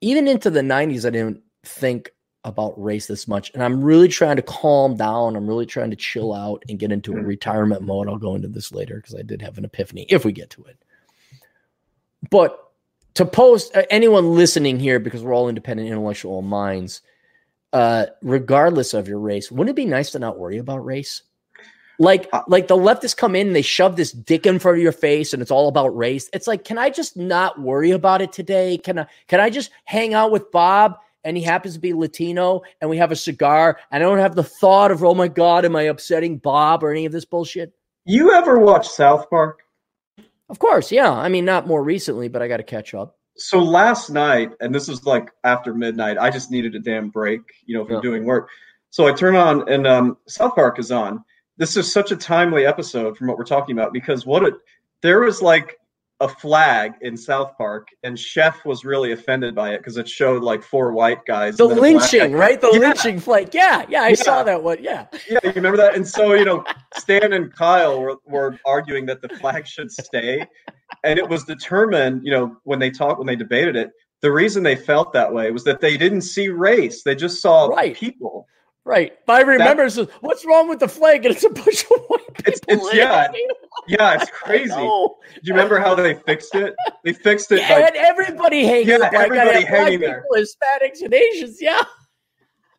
even 0.00 0.28
into 0.28 0.50
the 0.50 0.60
'90s, 0.60 1.04
I 1.04 1.10
didn't 1.10 1.42
think 1.64 2.12
about 2.44 2.80
race 2.82 3.06
this 3.06 3.28
much, 3.28 3.52
and 3.54 3.62
I'm 3.62 3.82
really 3.82 4.08
trying 4.08 4.36
to 4.36 4.42
calm 4.42 4.96
down. 4.96 5.36
I'm 5.36 5.46
really 5.46 5.66
trying 5.66 5.90
to 5.90 5.96
chill 5.96 6.32
out 6.32 6.64
and 6.68 6.78
get 6.78 6.90
into 6.90 7.12
a 7.12 7.16
Mhm. 7.16 7.26
retirement 7.26 7.82
mode. 7.82 8.08
I'll 8.08 8.18
go 8.18 8.34
into 8.34 8.48
this 8.48 8.72
later 8.72 8.96
because 8.96 9.14
I 9.14 9.22
did 9.22 9.40
have 9.42 9.58
an 9.58 9.64
epiphany 9.64 10.06
if 10.08 10.24
we 10.24 10.32
get 10.32 10.50
to 10.50 10.64
it. 10.64 10.76
But 12.30 12.58
to 13.14 13.24
post 13.24 13.76
uh, 13.76 13.84
anyone 13.90 14.34
listening 14.34 14.80
here, 14.80 14.98
because 14.98 15.22
we're 15.22 15.34
all 15.34 15.48
independent 15.48 15.88
intellectual 15.88 16.42
minds, 16.42 17.02
uh, 17.72 18.06
regardless 18.22 18.92
of 18.92 19.06
your 19.06 19.18
race, 19.20 19.52
wouldn't 19.52 19.70
it 19.70 19.76
be 19.76 19.86
nice 19.86 20.10
to 20.10 20.18
not 20.18 20.38
worry 20.38 20.58
about 20.58 20.84
race? 20.84 21.22
Like, 21.98 22.28
uh, 22.32 22.42
like 22.48 22.66
the 22.66 22.76
leftists 22.76 23.16
come 23.16 23.36
in 23.36 23.48
and 23.48 23.54
they 23.56 23.62
shove 23.62 23.94
this 23.94 24.10
dick 24.10 24.46
in 24.46 24.58
front 24.58 24.78
of 24.78 24.82
your 24.82 24.92
face, 24.92 25.32
and 25.32 25.40
it's 25.40 25.50
all 25.52 25.68
about 25.68 25.96
race. 25.96 26.28
It's 26.32 26.48
like, 26.48 26.64
can 26.64 26.78
I 26.78 26.90
just 26.90 27.16
not 27.16 27.60
worry 27.60 27.92
about 27.92 28.20
it 28.20 28.32
today? 28.32 28.78
Can 28.78 28.98
I? 28.98 29.06
Can 29.28 29.38
I 29.38 29.48
just 29.48 29.70
hang 29.84 30.12
out 30.12 30.32
with 30.32 30.50
Bob 30.50 30.96
and 31.24 31.36
he 31.36 31.42
happens 31.42 31.74
to 31.74 31.80
be 31.80 31.92
Latino, 31.92 32.62
and 32.80 32.90
we 32.90 32.96
have 32.96 33.12
a 33.12 33.16
cigar, 33.16 33.78
and 33.90 34.02
I 34.02 34.06
don't 34.06 34.18
have 34.18 34.34
the 34.34 34.42
thought 34.42 34.90
of, 34.90 35.04
oh 35.04 35.14
my 35.14 35.28
god, 35.28 35.64
am 35.64 35.76
I 35.76 35.82
upsetting 35.82 36.38
Bob 36.38 36.82
or 36.82 36.90
any 36.90 37.06
of 37.06 37.12
this 37.12 37.24
bullshit? 37.24 37.72
You 38.04 38.32
ever 38.32 38.58
watch 38.58 38.88
South 38.88 39.30
Park? 39.30 39.60
Of 40.48 40.58
course, 40.58 40.92
yeah. 40.92 41.10
I 41.10 41.28
mean, 41.28 41.44
not 41.44 41.66
more 41.66 41.82
recently, 41.82 42.28
but 42.28 42.42
I 42.42 42.48
got 42.48 42.58
to 42.58 42.62
catch 42.62 42.94
up. 42.94 43.16
So 43.36 43.58
last 43.58 44.10
night, 44.10 44.50
and 44.60 44.74
this 44.74 44.88
is 44.88 45.06
like 45.06 45.30
after 45.44 45.74
midnight, 45.74 46.18
I 46.18 46.30
just 46.30 46.50
needed 46.50 46.74
a 46.74 46.78
damn 46.78 47.08
break, 47.08 47.40
you 47.64 47.76
know, 47.76 47.84
from 47.84 47.96
yeah. 47.96 48.02
doing 48.02 48.24
work. 48.24 48.50
So 48.90 49.06
I 49.06 49.12
turn 49.12 49.36
on, 49.36 49.66
and 49.70 49.86
um, 49.86 50.18
South 50.28 50.54
Park 50.54 50.78
is 50.78 50.92
on. 50.92 51.24
This 51.56 51.76
is 51.76 51.90
such 51.90 52.12
a 52.12 52.16
timely 52.16 52.66
episode 52.66 53.16
from 53.16 53.28
what 53.28 53.38
we're 53.38 53.44
talking 53.44 53.78
about 53.78 53.92
because 53.92 54.26
what 54.26 54.42
it 54.42 54.54
there 55.00 55.20
was 55.20 55.40
like 55.40 55.78
a 56.22 56.28
flag 56.28 56.94
in 57.00 57.16
South 57.16 57.58
Park, 57.58 57.88
and 58.04 58.16
Chef 58.16 58.64
was 58.64 58.84
really 58.84 59.10
offended 59.10 59.56
by 59.56 59.74
it 59.74 59.78
because 59.78 59.96
it 59.96 60.08
showed 60.08 60.44
like 60.44 60.62
four 60.62 60.92
white 60.92 61.24
guys. 61.26 61.56
The 61.56 61.66
lynching, 61.66 62.32
right? 62.32 62.60
The 62.60 62.70
yeah. 62.72 62.78
lynching 62.78 63.18
flag. 63.18 63.52
Yeah, 63.52 63.84
yeah, 63.88 64.02
I 64.02 64.10
yeah. 64.10 64.14
saw 64.14 64.42
that 64.44 64.62
one. 64.62 64.78
Yeah. 64.80 65.06
Yeah, 65.28 65.40
you 65.42 65.52
remember 65.56 65.76
that? 65.78 65.96
And 65.96 66.06
so, 66.06 66.34
you 66.34 66.44
know, 66.44 66.64
Stan 66.94 67.32
and 67.32 67.52
Kyle 67.52 68.00
were, 68.00 68.16
were 68.24 68.56
arguing 68.64 69.04
that 69.06 69.20
the 69.20 69.30
flag 69.30 69.66
should 69.66 69.90
stay. 69.90 70.46
And 71.02 71.18
it 71.18 71.28
was 71.28 71.42
determined, 71.44 72.24
you 72.24 72.30
know, 72.30 72.56
when 72.62 72.78
they 72.78 72.90
talked, 72.90 73.18
when 73.18 73.26
they 73.26 73.34
debated 73.34 73.74
it, 73.74 73.90
the 74.20 74.30
reason 74.30 74.62
they 74.62 74.76
felt 74.76 75.12
that 75.14 75.34
way 75.34 75.50
was 75.50 75.64
that 75.64 75.80
they 75.80 75.96
didn't 75.96 76.20
see 76.20 76.48
race. 76.48 77.02
They 77.02 77.16
just 77.16 77.42
saw 77.42 77.66
right. 77.66 77.96
people. 77.96 78.46
Right. 78.84 79.12
But 79.26 79.34
I 79.34 79.40
remember, 79.42 79.88
that, 79.88 80.10
what's 80.22 80.44
wrong 80.44 80.68
with 80.68 80.80
the 80.80 80.88
flag? 80.88 81.24
And 81.24 81.34
it's 81.34 81.44
a 81.44 81.50
bunch 81.50 81.84
of 81.84 82.00
white 82.08 82.34
people. 82.34 82.42
It's, 82.44 82.60
it's 82.66 82.94
yeah. 82.94 83.28
Yeah, 83.86 84.14
it's 84.14 84.30
crazy. 84.30 84.74
Do 84.74 85.16
you 85.42 85.54
remember 85.54 85.78
how 85.78 85.94
they 85.94 86.14
fixed 86.14 86.56
it? 86.56 86.74
They 87.04 87.12
fixed 87.12 87.52
it. 87.52 87.60
Yeah, 87.60 87.80
by, 87.80 87.86
and 87.86 87.96
everybody 87.96 88.64
hanging. 88.64 88.88
Yeah, 88.88 89.10
everybody 89.12 89.64
hanging 89.64 90.00
there. 90.00 90.22
People, 90.22 90.44
Hispanics 90.44 91.02
and 91.02 91.14
Asians. 91.14 91.58
Yeah. 91.60 91.82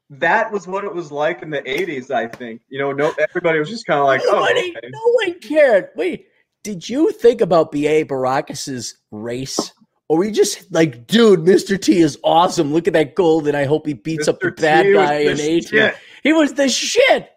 That 0.10 0.52
was 0.52 0.68
what 0.68 0.84
it 0.84 0.94
was 0.94 1.12
like 1.12 1.44
in 1.44 1.50
the 1.50 1.62
'80s. 1.62 2.12
I 2.12 2.28
think 2.28 2.62
you 2.68 2.78
know, 2.78 2.92
no, 2.92 3.14
everybody 3.18 3.60
was 3.60 3.70
just 3.70 3.86
kind 3.86 4.00
of 4.00 4.06
like, 4.06 4.22
oh, 4.26 4.34
Nobody, 4.34 4.74
oh, 4.76 4.78
okay. 4.78 4.90
no 4.90 5.00
one 5.14 5.40
cared. 5.40 5.90
Wait, 5.96 6.28
did 6.64 6.88
you 6.88 7.12
think 7.12 7.42
about 7.42 7.72
B.A. 7.72 8.04
Baracus's 8.04 8.98
race? 9.12 9.72
Or 10.10 10.18
we 10.18 10.32
just 10.32 10.72
like, 10.72 11.08
dude, 11.08 11.40
Mr. 11.42 11.82
T 11.82 12.00
is 12.00 12.20
awesome. 12.24 12.74
Look 12.74 12.88
at 12.88 12.94
that 12.94 13.16
gold, 13.16 13.48
and 13.48 13.56
I 13.56 13.66
hope 13.66 13.88
he 13.88 13.94
beats 13.94 14.28
Mr. 14.28 14.30
up 14.30 14.40
the 14.40 14.52
bad 14.52 14.84
T 14.84 14.94
guy 14.94 15.14
in 15.20 15.40
Adrian. 15.40 15.94
He 16.24 16.34
was 16.34 16.54
the 16.54 16.70
shit. 16.70 17.30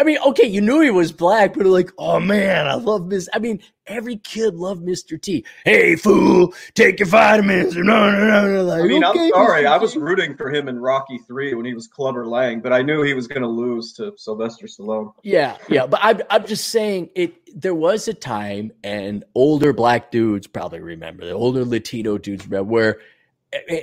I 0.00 0.02
mean, 0.02 0.16
okay, 0.28 0.46
you 0.46 0.62
knew 0.62 0.80
he 0.80 0.90
was 0.90 1.12
black, 1.12 1.52
but 1.52 1.66
like, 1.66 1.92
oh 1.98 2.18
man, 2.20 2.66
I 2.66 2.72
love 2.72 3.08
Miss. 3.08 3.28
I 3.34 3.38
mean, 3.38 3.60
every 3.86 4.16
kid 4.16 4.54
loved 4.54 4.82
Mr. 4.82 5.20
T. 5.20 5.44
Hey, 5.66 5.94
fool, 5.94 6.54
take 6.72 7.00
your 7.00 7.06
vitamins. 7.06 7.76
No, 7.76 8.10
no, 8.10 8.18
no, 8.18 8.50
no. 8.50 8.62
Like, 8.64 8.82
I 8.82 8.86
mean, 8.86 9.04
okay, 9.04 9.26
I'm 9.26 9.30
sorry. 9.32 9.66
I 9.66 9.76
was 9.76 9.96
rooting 9.96 10.38
for 10.38 10.50
him 10.50 10.68
in 10.68 10.78
Rocky 10.78 11.18
Three 11.18 11.52
when 11.52 11.66
he 11.66 11.74
was 11.74 11.86
Clubber 11.86 12.26
Lang, 12.26 12.60
but 12.60 12.72
I 12.72 12.80
knew 12.80 13.02
he 13.02 13.12
was 13.12 13.28
going 13.28 13.42
to 13.42 13.48
lose 13.48 13.92
to 13.94 14.14
Sylvester 14.16 14.64
Stallone. 14.64 15.12
Yeah, 15.22 15.58
yeah, 15.68 15.86
but 15.86 16.00
I'm, 16.02 16.22
I'm 16.30 16.46
just 16.46 16.68
saying 16.68 17.10
it. 17.14 17.34
There 17.60 17.74
was 17.74 18.08
a 18.08 18.14
time, 18.14 18.72
and 18.82 19.22
older 19.34 19.74
black 19.74 20.10
dudes 20.10 20.46
probably 20.46 20.80
remember 20.80 21.26
the 21.26 21.32
older 21.32 21.66
Latino 21.66 22.16
dudes 22.16 22.46
remember 22.46 22.70
where. 22.70 23.00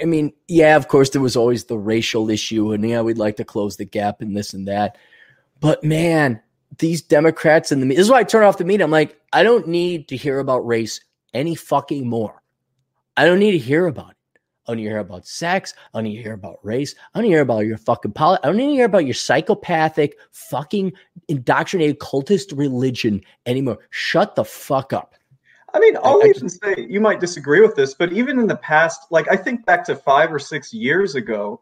I 0.02 0.06
mean, 0.06 0.34
yeah, 0.48 0.77
of 0.77 0.88
course, 0.88 1.11
there 1.11 1.22
was 1.22 1.35
always 1.35 1.65
the 1.65 1.77
racial 1.77 2.31
issue, 2.31 2.72
and 2.72 2.89
yeah, 2.89 3.02
we'd 3.02 3.19
like 3.19 3.35
to 3.35 3.44
close 3.44 3.77
the 3.77 3.85
gap 3.85 4.22
and 4.22 4.35
this 4.35 4.56
and 4.56 4.68
that. 4.68 4.98
But 5.60 5.84
man, 5.84 6.42
these 6.78 7.02
Democrats 7.02 7.72
and 7.72 7.82
the 7.82 7.88
this 7.88 8.00
is 8.00 8.10
why 8.10 8.20
I 8.20 8.24
turn 8.24 8.44
off 8.44 8.58
the 8.58 8.66
media. 8.66 8.86
I'm 8.86 8.92
like, 8.92 9.20
I 9.34 9.44
don't 9.44 9.68
need 9.68 10.08
to 10.10 10.18
hear 10.18 10.40
about 10.40 10.66
race 10.66 11.02
any 11.34 11.56
fucking 11.56 12.08
more. 12.08 12.42
I 13.16 13.26
don't 13.26 13.40
need 13.40 13.52
to 13.52 13.58
hear 13.58 13.88
about 13.88 14.12
it. 14.12 14.18
I 14.68 14.72
don't 14.72 14.78
need 14.78 14.84
to 14.84 14.90
hear 14.90 15.00
about 15.00 15.26
sex. 15.26 15.74
I 15.94 15.98
don't 15.98 16.04
need 16.04 16.18
to 16.18 16.24
hear 16.24 16.34
about 16.34 16.60
race. 16.62 16.94
I 17.14 17.18
don't 17.18 17.24
need 17.24 17.30
to 17.30 17.36
hear 17.36 17.42
about 17.42 17.60
your 17.60 17.78
fucking 17.78 18.12
politics. 18.12 18.44
I 18.44 18.48
don't 18.50 18.58
need 18.58 18.68
to 18.68 18.74
hear 18.74 18.86
about 18.86 19.06
your 19.06 19.14
psychopathic, 19.14 20.18
fucking 20.32 20.94
indoctrinated 21.30 22.00
cultist 22.00 22.58
religion 22.58 23.22
anymore. 23.46 23.80
Shut 23.92 24.36
the 24.36 24.44
fuck 24.44 24.92
up. 24.92 25.16
I 25.74 25.80
mean, 25.80 25.98
I'll 26.04 26.22
I, 26.24 26.28
even 26.28 26.46
I, 26.46 26.48
say 26.48 26.88
you 26.90 27.00
might 27.00 27.20
disagree 27.20 27.62
with 27.62 27.76
this, 27.76 27.94
but 27.94 28.12
even 28.12 28.40
in 28.40 28.48
the 28.48 28.58
past, 28.58 29.02
like 29.10 29.28
I 29.30 29.36
think 29.36 29.66
back 29.66 29.86
to 29.86 29.96
five 29.96 30.34
or 30.34 30.40
six 30.40 30.74
years 30.74 31.16
ago, 31.16 31.62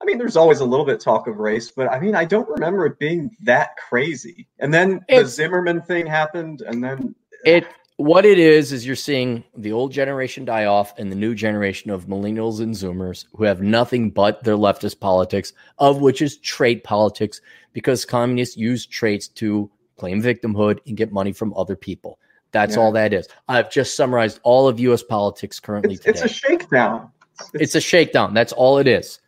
I 0.00 0.04
mean, 0.04 0.18
there's 0.18 0.36
always 0.36 0.60
a 0.60 0.64
little 0.64 0.86
bit 0.86 1.00
talk 1.00 1.26
of 1.26 1.38
race, 1.38 1.70
but 1.70 1.90
I 1.90 1.98
mean, 1.98 2.14
I 2.14 2.24
don't 2.24 2.48
remember 2.48 2.86
it 2.86 2.98
being 2.98 3.30
that 3.42 3.76
crazy. 3.76 4.46
And 4.60 4.72
then 4.72 5.04
it's, 5.08 5.22
the 5.22 5.28
Zimmerman 5.28 5.82
thing 5.82 6.06
happened, 6.06 6.62
and 6.62 6.82
then 6.82 7.14
uh, 7.46 7.50
it. 7.50 7.66
What 7.96 8.24
it 8.24 8.38
is 8.38 8.72
is 8.72 8.86
you're 8.86 8.94
seeing 8.94 9.42
the 9.56 9.72
old 9.72 9.90
generation 9.90 10.44
die 10.44 10.66
off, 10.66 10.96
and 10.98 11.10
the 11.10 11.16
new 11.16 11.34
generation 11.34 11.90
of 11.90 12.06
millennials 12.06 12.60
and 12.60 12.72
Zoomers 12.72 13.24
who 13.34 13.42
have 13.42 13.60
nothing 13.60 14.10
but 14.12 14.44
their 14.44 14.54
leftist 14.54 15.00
politics, 15.00 15.52
of 15.78 16.00
which 16.00 16.22
is 16.22 16.38
trait 16.38 16.84
politics, 16.84 17.40
because 17.72 18.04
communists 18.04 18.56
use 18.56 18.86
traits 18.86 19.26
to 19.26 19.68
claim 19.96 20.22
victimhood 20.22 20.78
and 20.86 20.96
get 20.96 21.10
money 21.10 21.32
from 21.32 21.52
other 21.54 21.74
people. 21.74 22.20
That's 22.52 22.76
yeah. 22.76 22.82
all 22.82 22.92
that 22.92 23.12
is. 23.12 23.28
I've 23.48 23.70
just 23.70 23.96
summarized 23.96 24.38
all 24.44 24.68
of 24.68 24.78
U.S. 24.80 25.02
politics 25.02 25.58
currently 25.60 25.94
it's, 25.94 26.04
today. 26.04 26.20
It's 26.20 26.22
a 26.22 26.28
shakedown. 26.28 27.10
It's, 27.40 27.50
it's 27.54 27.74
a 27.74 27.80
shakedown. 27.80 28.32
That's 28.32 28.52
all 28.52 28.78
it 28.78 28.86
is. 28.86 29.18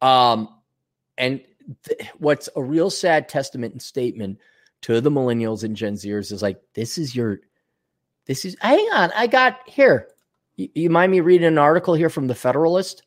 Um, 0.00 0.48
and 1.16 1.40
th- 1.84 2.08
what's 2.18 2.48
a 2.56 2.62
real 2.62 2.90
sad 2.90 3.28
testament 3.28 3.72
and 3.72 3.82
statement 3.82 4.38
to 4.82 5.00
the 5.00 5.10
millennials 5.10 5.64
and 5.64 5.76
Gen 5.76 5.94
Zers 5.94 6.32
is 6.32 6.42
like, 6.42 6.60
this 6.74 6.98
is 6.98 7.14
your, 7.16 7.40
this 8.26 8.44
is, 8.44 8.56
hang 8.60 8.86
on, 8.92 9.10
I 9.16 9.26
got 9.26 9.60
here. 9.68 10.08
You, 10.56 10.68
you 10.74 10.90
mind 10.90 11.10
me 11.10 11.20
reading 11.20 11.46
an 11.46 11.58
article 11.58 11.94
here 11.94 12.10
from 12.10 12.26
the 12.26 12.34
Federalist? 12.34 13.02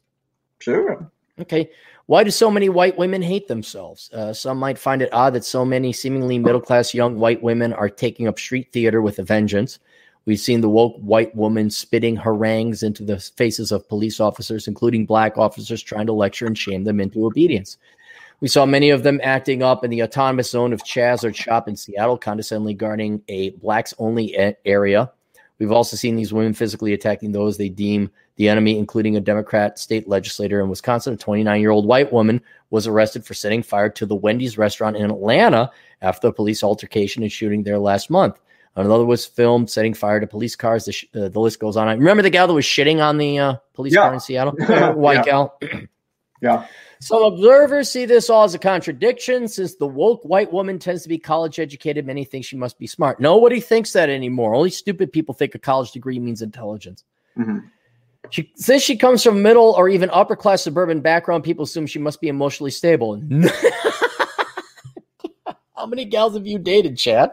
Sure. 0.59 1.09
Okay. 1.39 1.69
Why 2.07 2.25
do 2.25 2.31
so 2.31 2.51
many 2.51 2.67
white 2.67 2.97
women 2.97 3.21
hate 3.21 3.47
themselves? 3.47 4.09
Uh, 4.11 4.33
some 4.33 4.57
might 4.57 4.77
find 4.77 5.01
it 5.01 5.13
odd 5.13 5.33
that 5.33 5.45
so 5.45 5.63
many 5.63 5.93
seemingly 5.93 6.37
middle 6.37 6.59
class 6.59 6.93
young 6.93 7.17
white 7.17 7.41
women 7.41 7.71
are 7.71 7.89
taking 7.89 8.27
up 8.27 8.37
street 8.37 8.73
theater 8.73 9.01
with 9.01 9.19
a 9.19 9.23
vengeance. 9.23 9.79
We've 10.25 10.39
seen 10.39 10.61
the 10.61 10.69
woke 10.69 10.97
white 10.97 11.35
woman 11.35 11.69
spitting 11.69 12.15
harangues 12.15 12.83
into 12.83 13.03
the 13.03 13.19
faces 13.19 13.71
of 13.71 13.87
police 13.89 14.19
officers, 14.19 14.67
including 14.67 15.05
black 15.05 15.37
officers, 15.37 15.81
trying 15.81 16.05
to 16.07 16.13
lecture 16.13 16.45
and 16.45 16.57
shame 16.57 16.83
them 16.83 16.99
into 16.99 17.25
obedience. 17.25 17.77
We 18.39 18.47
saw 18.47 18.65
many 18.65 18.89
of 18.89 19.03
them 19.03 19.19
acting 19.23 19.61
up 19.61 19.83
in 19.83 19.91
the 19.91 20.03
autonomous 20.03 20.51
zone 20.51 20.73
of 20.73 20.83
Chaz 20.83 21.23
or 21.23 21.31
Chop 21.31 21.67
in 21.67 21.75
Seattle, 21.75 22.17
condescendingly 22.17 22.73
guarding 22.73 23.21
a 23.27 23.51
blacks 23.51 23.93
only 23.99 24.35
area. 24.65 25.11
We've 25.59 25.71
also 25.71 25.95
seen 25.95 26.15
these 26.15 26.33
women 26.33 26.55
physically 26.55 26.93
attacking 26.93 27.31
those 27.31 27.57
they 27.57 27.69
deem 27.69 28.09
the 28.37 28.49
enemy, 28.49 28.79
including 28.79 29.15
a 29.15 29.21
Democrat 29.21 29.77
state 29.77 30.07
legislator 30.07 30.59
in 30.59 30.69
Wisconsin. 30.69 31.13
A 31.13 31.17
29 31.17 31.61
year 31.61 31.69
old 31.69 31.85
white 31.85 32.11
woman 32.11 32.41
was 32.71 32.87
arrested 32.87 33.23
for 33.23 33.35
setting 33.35 33.61
fire 33.61 33.89
to 33.89 34.07
the 34.07 34.15
Wendy's 34.15 34.57
restaurant 34.57 34.97
in 34.97 35.11
Atlanta 35.11 35.69
after 36.01 36.29
a 36.29 36.33
police 36.33 36.63
altercation 36.63 37.21
and 37.21 37.31
shooting 37.31 37.61
there 37.61 37.77
last 37.77 38.09
month. 38.09 38.39
Another 38.75 39.05
was 39.05 39.25
filmed 39.25 39.69
setting 39.69 39.93
fire 39.93 40.19
to 40.19 40.27
police 40.27 40.55
cars. 40.55 40.85
The, 40.85 40.93
sh- 40.93 41.05
uh, 41.13 41.27
the 41.27 41.39
list 41.39 41.59
goes 41.59 41.75
on. 41.75 41.89
I 41.89 41.93
remember 41.93 42.23
the 42.23 42.29
gal 42.29 42.47
that 42.47 42.53
was 42.53 42.65
shitting 42.65 43.03
on 43.03 43.17
the 43.17 43.37
uh, 43.37 43.55
police 43.73 43.93
yeah. 43.93 44.01
car 44.03 44.13
in 44.13 44.19
Seattle, 44.19 44.53
white 44.95 45.25
gal. 45.25 45.59
yeah. 46.41 46.65
Some 47.01 47.23
observers 47.23 47.89
see 47.89 48.05
this 48.05 48.29
all 48.29 48.43
as 48.43 48.53
a 48.53 48.59
contradiction 48.59 49.47
since 49.47 49.75
the 49.75 49.87
woke 49.87 50.23
white 50.23 50.53
woman 50.53 50.77
tends 50.77 51.01
to 51.03 51.09
be 51.09 51.17
college 51.17 51.59
educated. 51.59 52.05
Many 52.05 52.23
think 52.23 52.45
she 52.45 52.55
must 52.55 52.77
be 52.77 52.85
smart. 52.85 53.19
Nobody 53.19 53.59
thinks 53.59 53.91
that 53.93 54.09
anymore. 54.09 54.53
Only 54.53 54.69
stupid 54.69 55.11
people 55.11 55.33
think 55.33 55.55
a 55.55 55.59
college 55.59 55.91
degree 55.91 56.19
means 56.19 56.43
intelligence. 56.43 57.03
Mm-hmm. 57.37 57.57
She 58.29 58.51
says 58.55 58.83
she 58.83 58.97
comes 58.97 59.23
from 59.23 59.41
middle 59.41 59.71
or 59.71 59.89
even 59.89 60.11
upper 60.11 60.35
class 60.35 60.61
suburban 60.61 61.01
background. 61.01 61.43
People 61.43 61.63
assume 61.63 61.87
she 61.87 61.97
must 61.99 62.21
be 62.21 62.27
emotionally 62.27 62.71
stable. 62.71 63.21
How 65.75 65.87
many 65.87 66.05
gals 66.05 66.35
have 66.35 66.45
you 66.45 66.59
dated, 66.59 66.97
Chad? 66.97 67.31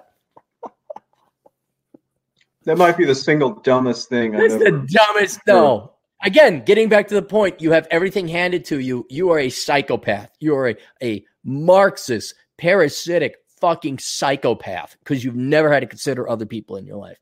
That 2.68 2.76
might 2.76 2.98
be 2.98 3.06
the 3.06 3.14
single 3.14 3.54
dumbest 3.54 4.10
thing. 4.10 4.32
That's 4.32 4.52
the 4.52 4.86
dumbest. 4.86 5.40
No. 5.46 5.94
Again, 6.22 6.62
getting 6.66 6.90
back 6.90 7.08
to 7.08 7.14
the 7.14 7.22
point, 7.22 7.62
you 7.62 7.72
have 7.72 7.88
everything 7.90 8.28
handed 8.28 8.62
to 8.66 8.78
you. 8.78 9.06
You 9.08 9.30
are 9.30 9.38
a 9.38 9.48
psychopath. 9.48 10.30
You 10.38 10.54
are 10.54 10.68
a, 10.68 10.76
a 11.02 11.24
Marxist, 11.44 12.34
parasitic, 12.58 13.36
fucking 13.58 14.00
psychopath 14.00 14.98
because 14.98 15.24
you've 15.24 15.34
never 15.34 15.72
had 15.72 15.80
to 15.80 15.86
consider 15.86 16.28
other 16.28 16.44
people 16.44 16.76
in 16.76 16.84
your 16.84 16.98
life. 16.98 17.18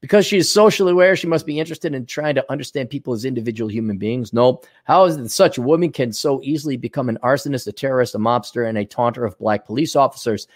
Because 0.00 0.26
she 0.26 0.36
is 0.36 0.48
socially 0.48 0.92
aware, 0.92 1.16
she 1.16 1.26
must 1.26 1.44
be 1.44 1.58
interested 1.58 1.92
in 1.92 2.06
trying 2.06 2.36
to 2.36 2.48
understand 2.48 2.88
people 2.88 3.14
as 3.14 3.24
individual 3.24 3.68
human 3.68 3.98
beings. 3.98 4.32
No. 4.32 4.62
How 4.84 5.06
is 5.06 5.16
it 5.16 5.22
that 5.22 5.30
such 5.30 5.58
a 5.58 5.62
woman 5.62 5.90
can 5.90 6.12
so 6.12 6.40
easily 6.44 6.76
become 6.76 7.08
an 7.08 7.18
arsonist, 7.24 7.66
a 7.66 7.72
terrorist, 7.72 8.14
a 8.14 8.18
mobster, 8.18 8.68
and 8.68 8.78
a 8.78 8.84
taunter 8.84 9.24
of 9.24 9.36
black 9.40 9.66
police 9.66 9.96
officers? 9.96 10.46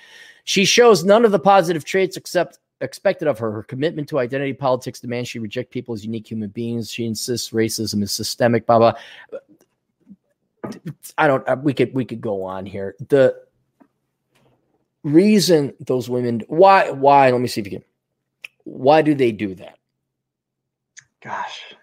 She 0.44 0.64
shows 0.64 1.02
none 1.02 1.24
of 1.24 1.32
the 1.32 1.40
positive 1.40 1.84
traits 1.84 2.16
except 2.16 2.60
expected 2.80 3.28
of 3.28 3.38
her. 3.38 3.50
Her 3.50 3.62
commitment 3.62 4.08
to 4.08 4.18
identity 4.18 4.52
politics 4.52 5.00
demands 5.00 5.28
she 5.28 5.38
reject 5.38 5.70
people 5.70 5.94
as 5.94 6.04
unique 6.04 6.30
human 6.30 6.50
beings. 6.50 6.90
She 6.90 7.04
insists 7.04 7.50
racism 7.50 8.02
is 8.02 8.12
systemic. 8.12 8.66
Blah 8.66 8.78
blah. 8.78 8.92
I 11.16 11.26
don't. 11.26 11.48
Uh, 11.48 11.56
we 11.62 11.72
could 11.74 11.94
we 11.94 12.04
could 12.04 12.20
go 12.20 12.44
on 12.44 12.66
here. 12.66 12.94
The 13.08 13.36
reason 15.04 15.72
those 15.80 16.10
women 16.10 16.42
why 16.48 16.90
why 16.90 17.30
let 17.30 17.40
me 17.40 17.46
see 17.46 17.60
if 17.60 17.66
you 17.66 17.78
can 17.78 17.84
why 18.64 19.00
do 19.00 19.14
they 19.14 19.32
do 19.32 19.54
that 19.54 19.78
Gosh, 21.20 21.74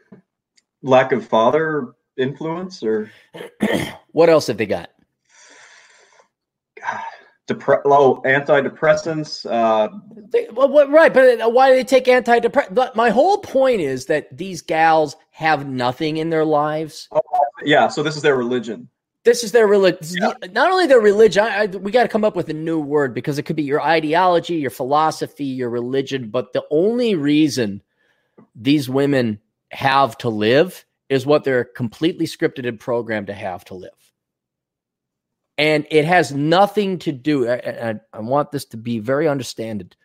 lack 0.81 1.11
of 1.11 1.27
father 1.27 1.93
influence 2.17 2.81
or 2.83 3.11
what 4.11 4.29
else 4.29 4.47
have 4.47 4.57
they 4.57 4.65
got 4.65 4.91
depre- 7.47 7.83
low 7.85 8.21
antidepressants. 8.25 9.45
Uh, 9.49 9.89
they, 10.29 10.47
well, 10.51 10.67
what, 10.69 10.89
right 10.89 11.13
but 11.13 11.53
why 11.53 11.69
do 11.69 11.75
they 11.75 11.83
take 11.83 12.05
antidepressants 12.05 12.73
but 12.73 12.95
my 12.95 13.09
whole 13.09 13.37
point 13.39 13.81
is 13.81 14.05
that 14.07 14.35
these 14.35 14.61
gals 14.61 15.15
have 15.31 15.67
nothing 15.67 16.17
in 16.17 16.29
their 16.29 16.45
lives 16.45 17.07
yeah, 17.63 17.87
so 17.87 18.03
this 18.03 18.15
is 18.15 18.21
their 18.21 18.35
religion. 18.35 18.89
this 19.23 19.43
is 19.43 19.51
their 19.51 19.67
religion 19.67 20.19
not 20.51 20.71
only 20.71 20.87
their 20.87 20.99
religion 20.99 21.43
I, 21.43 21.63
I- 21.63 21.65
we 21.67 21.91
got 21.91 22.03
to 22.03 22.09
come 22.09 22.23
up 22.25 22.35
with 22.35 22.49
a 22.49 22.53
new 22.53 22.79
word 22.79 23.13
because 23.13 23.37
it 23.37 23.43
could 23.43 23.55
be 23.55 23.63
your 23.63 23.81
ideology 23.81 24.55
your 24.55 24.71
philosophy 24.71 25.45
your 25.45 25.69
religion 25.69 26.29
but 26.29 26.53
the 26.53 26.63
only 26.71 27.15
reason 27.15 27.81
these 28.55 28.89
women 28.89 29.39
have 29.71 30.17
to 30.19 30.29
live 30.29 30.85
is 31.09 31.25
what 31.25 31.43
they're 31.43 31.63
completely 31.65 32.25
scripted 32.25 32.67
and 32.67 32.79
programmed 32.79 33.27
to 33.27 33.33
have 33.33 33.63
to 33.65 33.75
live 33.75 33.91
and 35.57 35.85
it 35.89 36.05
has 36.05 36.33
nothing 36.33 36.99
to 36.99 37.11
do 37.11 37.47
I, 37.47 37.55
I, 37.55 37.95
I 38.13 38.19
want 38.19 38.51
this 38.51 38.65
to 38.65 38.77
be 38.77 38.99
very 38.99 39.27
understood 39.27 39.95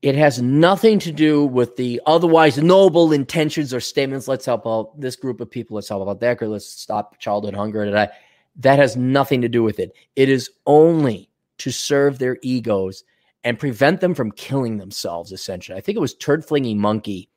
it 0.00 0.14
has 0.14 0.40
nothing 0.40 0.98
to 1.00 1.12
do 1.12 1.44
with 1.44 1.76
the 1.76 2.00
otherwise 2.06 2.56
noble 2.58 3.12
intentions 3.12 3.74
or 3.74 3.80
statements. 3.80 4.28
Let's 4.28 4.46
help 4.46 4.66
out 4.66 4.98
this 5.00 5.16
group 5.16 5.40
of 5.40 5.50
people. 5.50 5.74
Let's 5.74 5.88
help 5.88 6.08
out 6.08 6.20
that 6.20 6.38
group. 6.38 6.52
Let's 6.52 6.66
stop 6.66 7.18
childhood 7.18 7.54
hunger. 7.54 7.82
and 7.82 7.94
That 7.94 8.12
that 8.56 8.78
has 8.78 8.96
nothing 8.96 9.40
to 9.42 9.48
do 9.48 9.62
with 9.62 9.78
it. 9.78 9.92
It 10.14 10.28
is 10.28 10.50
only 10.66 11.30
to 11.58 11.70
serve 11.70 12.18
their 12.18 12.38
egos 12.42 13.02
and 13.44 13.58
prevent 13.58 14.00
them 14.00 14.14
from 14.14 14.32
killing 14.32 14.78
themselves. 14.78 15.32
Essentially, 15.32 15.76
I 15.76 15.80
think 15.80 15.96
it 15.96 16.00
was 16.00 16.14
Turd 16.14 16.44
Flinging 16.44 16.78
Monkey. 16.78 17.28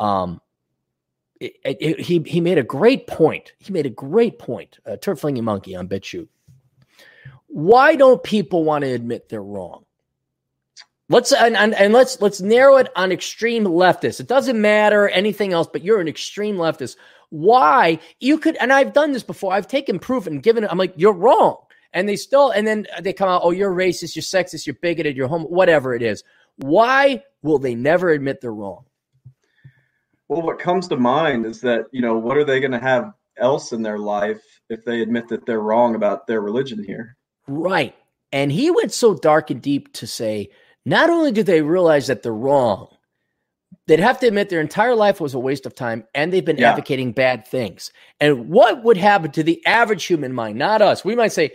Um, 0.00 0.40
it, 1.40 1.54
it- 1.64 2.00
he 2.00 2.20
he 2.20 2.40
made 2.40 2.58
a 2.58 2.62
great 2.62 3.06
point. 3.06 3.52
He 3.58 3.72
made 3.72 3.86
a 3.86 3.90
great 3.90 4.38
point. 4.38 4.78
Uh, 4.86 4.96
Turd 4.96 5.18
Flinging 5.20 5.44
Monkey 5.44 5.74
on 5.76 5.88
BitChute. 5.88 6.28
Why 7.48 7.94
don't 7.96 8.22
people 8.22 8.64
want 8.64 8.84
to 8.84 8.90
admit 8.92 9.28
they're 9.28 9.42
wrong? 9.42 9.84
Let's 11.10 11.32
and, 11.32 11.56
and, 11.56 11.74
and 11.74 11.92
let's 11.92 12.20
let's 12.20 12.40
narrow 12.40 12.78
it 12.78 12.88
on 12.96 13.12
extreme 13.12 13.64
leftists. 13.64 14.20
It 14.20 14.26
doesn't 14.26 14.60
matter 14.60 15.08
anything 15.08 15.52
else, 15.52 15.68
but 15.70 15.84
you're 15.84 16.00
an 16.00 16.08
extreme 16.08 16.56
leftist. 16.56 16.96
Why 17.30 17.98
you 18.20 18.38
could 18.38 18.56
and 18.56 18.72
I've 18.72 18.92
done 18.94 19.12
this 19.12 19.22
before. 19.22 19.52
I've 19.52 19.68
taken 19.68 19.98
proof 19.98 20.26
and 20.26 20.42
given 20.42 20.64
it. 20.64 20.70
I'm 20.70 20.78
like, 20.78 20.94
you're 20.96 21.12
wrong. 21.12 21.58
And 21.92 22.08
they 22.08 22.16
still 22.16 22.50
and 22.50 22.66
then 22.66 22.86
they 23.00 23.12
come 23.12 23.28
out, 23.28 23.42
oh, 23.44 23.50
you're 23.50 23.72
racist, 23.72 24.16
you're 24.16 24.22
sexist, 24.22 24.66
you're 24.66 24.74
bigoted, 24.80 25.16
you're 25.16 25.28
homo, 25.28 25.46
whatever 25.46 25.94
it 25.94 26.02
is. 26.02 26.24
Why 26.56 27.22
will 27.42 27.58
they 27.58 27.74
never 27.74 28.10
admit 28.10 28.40
they're 28.40 28.52
wrong? 28.54 28.84
Well, 30.28 30.42
what 30.42 30.58
comes 30.58 30.88
to 30.88 30.96
mind 30.96 31.46
is 31.46 31.60
that 31.60 31.86
you 31.92 32.00
know 32.00 32.16
what 32.16 32.36
are 32.36 32.44
they 32.44 32.60
going 32.60 32.72
to 32.72 32.78
have 32.78 33.12
else 33.36 33.72
in 33.72 33.82
their 33.82 33.98
life 33.98 34.42
if 34.70 34.84
they 34.84 35.00
admit 35.02 35.28
that 35.28 35.44
they're 35.46 35.60
wrong 35.60 35.94
about 35.94 36.26
their 36.26 36.40
religion 36.40 36.82
here? 36.82 37.16
Right. 37.46 37.94
And 38.32 38.50
he 38.50 38.70
went 38.70 38.92
so 38.92 39.14
dark 39.14 39.50
and 39.50 39.60
deep 39.62 39.92
to 39.94 40.06
say, 40.06 40.50
not 40.84 41.10
only 41.10 41.30
do 41.32 41.42
they 41.42 41.62
realize 41.62 42.06
that 42.08 42.22
they're 42.22 42.32
wrong, 42.32 42.88
they'd 43.86 44.00
have 44.00 44.18
to 44.20 44.26
admit 44.26 44.48
their 44.48 44.60
entire 44.60 44.94
life 44.94 45.20
was 45.20 45.34
a 45.34 45.38
waste 45.38 45.66
of 45.66 45.74
time 45.74 46.04
and 46.14 46.32
they've 46.32 46.44
been 46.44 46.56
Yeah. 46.56 46.70
advocating 46.70 47.12
bad 47.12 47.46
things. 47.46 47.92
And 48.20 48.48
what 48.48 48.82
would 48.82 48.96
happen 48.96 49.30
to 49.32 49.42
the 49.42 49.64
average 49.66 50.04
human 50.04 50.32
mind, 50.32 50.58
not 50.58 50.80
us? 50.82 51.04
We 51.04 51.14
might 51.14 51.32
say, 51.32 51.52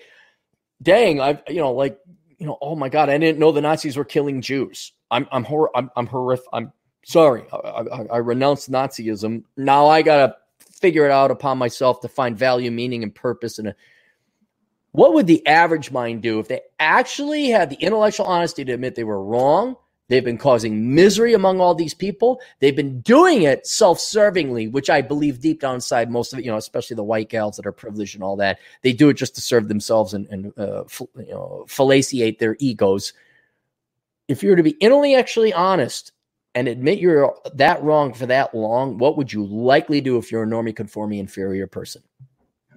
dang, 0.82 1.20
I've 1.20 1.42
you 1.50 1.58
know, 1.60 1.74
like, 1.74 1.98
you 2.38 2.46
know, 2.46 2.58
oh 2.62 2.76
my 2.76 2.88
God, 2.90 3.10
I 3.10 3.18
didn't 3.18 3.40
know 3.40 3.52
the 3.52 3.62
Nazis 3.62 3.98
were 3.98 4.06
killing 4.06 4.42
Jews. 4.42 4.94
I'm, 5.12 5.28
I'm, 5.32 5.44
hor- 5.44 5.72
I'm, 5.76 5.90
I'm 5.96 6.06
horrific. 6.08 6.46
I'm 6.54 6.72
sorry. 7.04 7.44
I, 7.52 7.58
I, 7.58 8.06
I 8.12 8.18
renounced 8.18 8.72
Nazism. 8.72 9.44
Now 9.58 9.88
I 9.88 10.02
got 10.02 10.28
to 10.28 10.36
figure 10.72 11.06
it 11.06 11.12
out 11.12 11.32
upon 11.32 11.58
myself 11.58 12.02
to 12.02 12.08
find 12.08 12.38
value, 12.38 12.72
meaning, 12.72 13.04
and 13.04 13.14
purpose 13.14 13.60
And 13.60 13.74
what 14.92 15.14
would 15.14 15.28
the 15.28 15.46
average 15.46 15.92
mind 15.92 16.22
do 16.22 16.40
if 16.40 16.48
they 16.48 16.62
actually 16.80 17.50
had 17.50 17.70
the 17.70 17.76
intellectual 17.76 18.26
honesty 18.26 18.66
to 18.66 18.74
admit 18.74 18.96
they 18.96 19.04
were 19.04 19.24
wrong? 19.24 19.76
They've 20.08 20.26
been 20.26 20.40
causing 20.40 20.96
misery 20.96 21.36
among 21.36 21.62
all 21.62 21.76
these 21.76 21.94
people. 21.94 22.42
They've 22.60 22.76
been 22.76 23.02
doing 23.02 23.44
it 23.44 23.68
self-servingly, 23.68 24.72
which 24.72 24.90
I 24.90 25.02
believe 25.02 25.40
deep 25.40 25.62
down 25.62 25.76
inside, 25.76 26.10
most 26.10 26.34
of 26.34 26.40
it, 26.40 26.46
you 26.46 26.52
know, 26.52 26.58
especially 26.58 26.96
the 26.96 27.04
white 27.04 27.30
gals 27.30 27.58
that 27.58 27.68
are 27.68 27.72
privileged 27.72 28.16
and 28.16 28.24
all 28.24 28.36
that, 28.38 28.58
they 28.82 28.92
do 28.92 29.10
it 29.10 29.14
just 29.14 29.36
to 29.36 29.42
serve 29.42 29.68
themselves 29.68 30.16
and, 30.16 30.26
and 30.30 30.58
uh, 30.58 30.84
you 31.16 31.28
know, 31.30 31.66
fellatiate 31.68 32.40
their 32.40 32.56
egos. 32.60 33.14
If 34.28 34.42
you 34.42 34.50
were 34.50 34.56
to 34.56 34.64
be 34.64 34.78
intellectually 34.80 35.54
honest 35.54 36.12
and 36.56 36.68
admit 36.68 37.00
you're 37.00 37.36
that 37.54 37.82
wrong 37.84 38.14
for 38.14 38.26
that 38.26 38.54
long, 38.56 38.98
what 38.98 39.18
would 39.18 39.32
you 39.32 39.46
likely 39.46 40.02
do 40.02 40.18
if 40.18 40.32
you're 40.32 40.44
a 40.44 40.48
normie 40.48 40.76
conforming 40.76 41.20
inferior 41.20 41.68
person? 41.68 42.02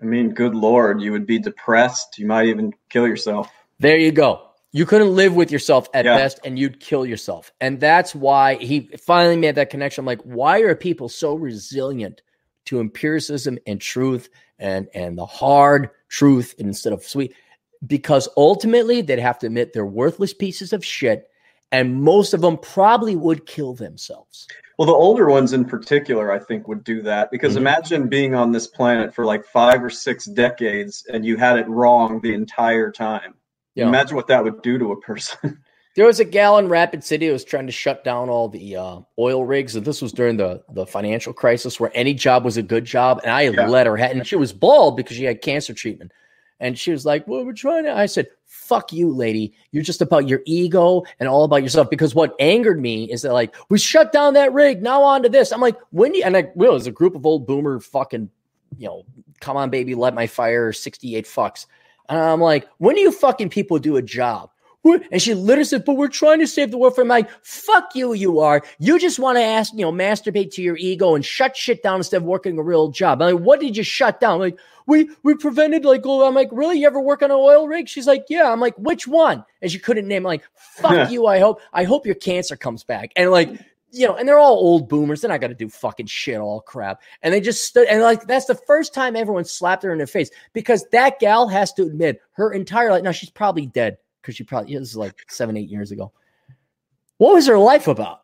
I 0.01 0.05
mean, 0.05 0.31
good 0.31 0.55
lord, 0.55 1.01
you 1.01 1.13
would 1.13 1.27
be 1.27 1.39
depressed. 1.39 2.19
You 2.19 2.27
might 2.27 2.47
even 2.47 2.73
kill 2.91 3.07
yourself. 3.07 3.49
There 3.79 3.97
you 3.97 4.13
go. 4.13 4.49
You 4.73 4.87
couldn't 4.87 5.15
live 5.15 5.37
with 5.37 5.51
yourself 5.53 5.89
at 5.95 6.05
Yeah. 6.05 6.17
best 6.17 6.41
and 6.45 6.59
you'd 6.59 6.81
kill 6.81 7.07
yourself. 7.07 7.53
And 7.61 7.79
that's 7.79 8.15
why 8.15 8.57
he 8.57 8.91
finally 8.99 9.37
made 9.37 9.55
that 9.57 9.71
connection. 9.71 10.03
I'm 10.03 10.07
like, 10.07 10.23
why 10.23 10.61
are 10.61 10.75
people 10.75 11.09
so 11.09 11.35
resilient 11.35 12.23
to 12.67 12.81
empiricism 12.81 13.59
and 13.67 13.81
truth 13.81 14.29
and 14.59 14.89
and 14.95 15.19
the 15.19 15.27
hard 15.27 15.91
truth 16.09 16.55
instead 16.59 16.93
of 16.93 17.05
sweet? 17.05 17.35
Because 17.87 18.29
ultimately 18.37 19.03
they'd 19.03 19.19
have 19.19 19.39
to 19.41 19.47
admit 19.47 19.73
they're 19.73 19.85
worthless 19.87 20.33
pieces 20.35 20.73
of 20.73 20.85
shit. 20.85 21.29
And 21.73 22.03
most 22.03 22.35
of 22.35 22.43
them 22.43 22.59
probably 22.59 23.17
would 23.17 23.47
kill 23.47 23.75
themselves. 23.75 24.47
Well, 24.79 24.87
the 24.87 24.93
older 24.93 25.29
ones 25.29 25.53
in 25.53 25.65
particular, 25.65 26.31
I 26.31 26.39
think, 26.39 26.69
would 26.69 26.85
do 26.85 27.03
that 27.03 27.31
because 27.31 27.55
Mhm. 27.55 27.59
imagine 27.59 28.09
being 28.09 28.35
on 28.35 28.53
this 28.53 28.67
planet 28.67 29.15
for 29.15 29.25
like 29.25 29.45
five 29.47 29.83
or 29.83 29.91
six 29.91 30.27
decades 30.27 31.05
and 31.13 31.25
you 31.25 31.37
had 31.37 31.59
it 31.59 31.69
wrong 31.69 32.21
the 32.21 32.35
entire 32.35 32.91
time. 32.91 33.35
Know? 33.75 33.89
Imagine 33.89 34.17
what 34.17 34.27
that 34.27 34.45
would 34.45 34.61
do 34.63 34.79
to 34.79 34.93
a 34.93 35.01
person. 35.01 35.59
There 35.95 36.07
was 36.07 36.21
a 36.21 36.25
gal 36.25 36.57
in 36.57 36.69
Rapid 36.69 37.05
City 37.05 37.27
who 37.27 37.35
was 37.35 37.45
trying 37.45 37.67
to 37.67 37.73
shut 37.73 38.03
down 38.03 38.31
all 38.31 38.49
the 38.49 38.77
uh, 38.77 39.01
oil 39.19 39.45
rigs, 39.45 39.77
and 39.77 39.85
this 39.85 40.01
was 40.01 40.11
during 40.11 40.39
the 40.39 40.63
the 40.73 40.87
financial 40.87 41.35
crisis 41.35 41.79
where 41.79 41.91
any 41.93 42.15
job 42.15 42.47
was 42.47 42.57
a 42.57 42.63
good 42.63 42.87
job. 42.87 43.21
And 43.23 43.31
I 43.31 43.43
Yeah. 43.43 43.67
let 43.67 43.87
her 43.87 43.99
have, 43.99 44.13
and 44.13 44.27
she 44.27 44.37
was 44.37 44.55
bald 44.55 44.97
because 44.97 45.19
she 45.19 45.25
had 45.25 45.43
cancer 45.43 45.75
treatment. 45.75 46.13
And 46.61 46.79
she 46.79 46.93
was 46.93 47.05
like, 47.05 47.29
"Well, 47.29 47.45
we're 47.45 47.53
trying 47.53 47.85
to." 47.85 47.93
I 47.95 48.07
said, 48.07 48.29
"Fuck 48.73 48.93
you, 48.93 49.13
lady. 49.13 49.53
You're 49.71 49.83
just 49.83 50.01
about 50.01 50.29
your 50.29 50.41
ego 50.47 51.03
and 51.21 51.29
all 51.29 51.45
about 51.45 51.63
yourself." 51.63 51.91
Because 51.91 52.15
what 52.15 52.35
angered 52.41 52.81
me 52.81 53.05
is 53.05 53.21
that 53.23 53.35
like 53.35 53.55
we 53.69 53.79
shut 53.79 54.13
down 54.13 54.33
that 54.35 54.55
rig. 54.55 54.83
Now 54.83 55.03
on 55.03 55.23
to 55.25 55.29
this. 55.29 55.53
I'm 55.53 55.61
like, 55.61 55.77
when 55.91 56.13
do 56.13 56.19
you, 56.19 56.25
and 56.25 56.37
I 56.37 56.51
well, 56.55 56.75
it's 56.75 56.87
a 56.87 56.91
group 56.91 57.15
of 57.15 57.27
old 57.27 57.47
boomer 57.47 57.81
fucking, 57.81 58.31
you 58.79 58.87
know, 58.87 59.05
come 59.41 59.59
on, 59.59 59.69
baby, 59.69 59.95
let 59.95 60.15
my 60.15 60.27
fire, 60.27 60.73
68 60.73 61.27
fucks. 61.27 61.67
And 62.09 62.19
I'm 62.19 62.41
like, 62.41 62.67
when 62.79 62.95
do 62.95 63.03
you 63.03 63.13
fucking 63.13 63.51
people 63.51 63.79
do 63.79 63.97
a 63.97 64.03
job? 64.03 64.51
And 64.85 65.23
she 65.23 65.35
literally 65.35 65.65
said, 65.65 65.85
but 65.85 65.97
we're 65.97 66.09
trying 66.09 66.41
to 66.41 66.47
save 66.47 66.73
the 66.73 66.79
world 66.79 66.97
from 66.97 67.09
like, 67.09 67.31
fuck 67.45 67.95
you, 67.95 68.15
you 68.15 68.41
are. 68.41 68.63
You 68.79 68.99
just 68.99 69.19
want 69.19 69.39
to 69.39 69.43
ask, 69.43 69.73
you 69.75 69.81
know, 69.81 69.93
masturbate 69.93 70.53
to 70.55 70.63
your 70.63 70.77
ego 70.77 71.15
and 71.15 71.25
shut 71.25 71.57
shit 71.57 71.83
down 71.83 71.99
instead 71.99 72.17
of 72.19 72.25
working 72.25 72.59
a 72.59 72.63
real 72.63 72.89
job. 72.89 73.23
I'm 73.23 73.37
like, 73.37 73.45
what 73.45 73.61
did 73.61 73.77
you 73.77 73.85
shut 73.85 74.21
down? 74.21 74.41
Like, 74.41 74.59
we 74.87 75.09
we 75.23 75.37
prevented 75.37 75.85
like 75.85 76.03
oh, 76.05 76.27
I'm 76.27 76.35
like, 76.35 76.49
really? 76.51 76.81
You 76.81 76.89
ever 76.89 77.01
work 77.01 77.23
on 77.23 77.31
an 77.31 77.37
oil 77.39 77.69
rig? 77.69 77.89
She's 77.89 78.09
like, 78.09 78.25
Yeah. 78.29 78.51
I'm 78.51 78.59
like, 78.59 78.75
which 78.77 79.07
one? 79.07 79.45
And 79.61 79.71
she 79.71 79.79
couldn't 79.79 80.09
name 80.09 80.23
I'm 80.23 80.31
like, 80.31 80.43
fuck 80.55 81.11
you. 81.11 81.27
I 81.27 81.39
hope, 81.39 81.61
I 81.73 81.85
hope 81.85 82.05
your 82.05 82.17
cancer 82.17 82.57
comes 82.57 82.83
back. 82.83 83.13
And 83.15 83.31
like, 83.31 83.51
you 83.93 84.09
know, 84.09 84.17
and 84.17 84.27
they're 84.27 84.39
all 84.39 84.55
old 84.55 84.89
boomers. 84.89 85.21
They're 85.21 85.29
not 85.29 85.41
gonna 85.41 85.55
do 85.55 85.69
fucking 85.69 86.07
shit, 86.07 86.41
all 86.41 86.61
crap. 86.61 87.01
And 87.23 87.33
they 87.33 87.41
just 87.41 87.65
stood 87.65 87.87
and 87.87 88.03
like 88.03 88.27
that's 88.27 88.47
the 88.47 88.57
first 88.57 88.93
time 88.93 89.15
everyone 89.15 89.45
slapped 89.45 89.85
her 89.85 89.93
in 89.93 89.99
the 89.99 90.07
face 90.09 90.31
because 90.53 90.85
that 90.91 91.21
gal 91.21 91.47
has 91.47 91.73
to 91.75 91.85
admit 91.85 92.21
her 92.33 92.53
entire 92.53 92.91
life. 92.91 93.05
Now 93.05 93.13
she's 93.13 93.31
probably 93.31 93.67
dead 93.67 93.99
because 94.23 94.37
she 94.37 94.45
probably 94.45 94.75
this 94.75 94.91
is 94.91 94.97
like 94.97 95.25
seven, 95.29 95.57
eight 95.57 95.69
years 95.69 95.91
ago. 95.91 96.13
What 97.19 97.35
was 97.35 97.47
her 97.49 97.59
life 97.59 97.89
about? 97.89 98.21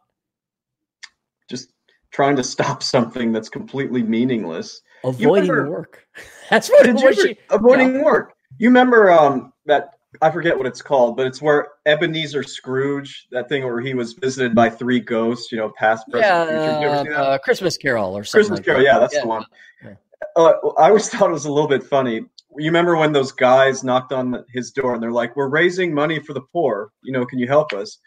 Just 1.50 1.72
trying 2.10 2.36
to 2.36 2.44
stop 2.44 2.82
something 2.82 3.32
that's 3.32 3.48
completely 3.48 4.02
meaningless. 4.02 4.80
Avoiding 5.04 5.50
remember- 5.50 5.70
work. 5.70 6.06
That's 6.50 6.68
what, 6.70 6.86
Did 6.86 6.98
you 6.98 7.12
she. 7.14 7.38
avoiding 7.50 8.02
work? 8.02 8.32
You 8.56 8.68
remember 8.68 9.10
um, 9.12 9.52
that? 9.66 9.90
I 10.22 10.30
forget 10.30 10.56
what 10.56 10.66
it's 10.66 10.80
called, 10.80 11.16
but 11.16 11.26
it's 11.26 11.42
where 11.42 11.68
Ebenezer 11.84 12.42
Scrooge, 12.42 13.28
that 13.30 13.48
thing 13.50 13.64
where 13.64 13.80
he 13.80 13.92
was 13.92 14.14
visited 14.14 14.54
by 14.54 14.70
three 14.70 14.98
ghosts, 14.98 15.52
you 15.52 15.58
know, 15.58 15.70
past, 15.76 16.08
present, 16.08 16.24
Yeah, 16.26 16.44
future. 16.46 16.72
Did 16.72 16.80
you 16.80 16.88
ever 16.88 17.04
see 17.04 17.10
that? 17.10 17.20
uh, 17.20 17.38
Christmas 17.38 17.76
Carol 17.76 18.16
or 18.16 18.24
something. 18.24 18.48
Christmas 18.48 18.58
like 18.60 18.64
Carol, 18.64 18.80
that. 18.80 18.86
yeah, 18.86 18.98
that's 18.98 19.20
the 19.20 19.26
one. 19.26 19.44
Yeah. 19.84 19.94
Uh, 20.34 20.52
I 20.78 20.88
always 20.88 21.08
thought 21.10 21.28
it 21.28 21.32
was 21.34 21.44
a 21.44 21.52
little 21.52 21.68
bit 21.68 21.84
funny. 21.84 22.24
You 22.56 22.66
remember 22.66 22.96
when 22.96 23.12
those 23.12 23.32
guys 23.32 23.84
knocked 23.84 24.12
on 24.12 24.44
his 24.52 24.70
door 24.70 24.94
and 24.94 25.02
they're 25.02 25.12
like, 25.12 25.36
"We're 25.36 25.48
raising 25.48 25.92
money 25.94 26.18
for 26.18 26.32
the 26.32 26.40
poor. 26.52 26.90
You 27.02 27.12
know, 27.12 27.26
can 27.26 27.38
you 27.38 27.46
help 27.46 27.72
us?" 27.72 27.98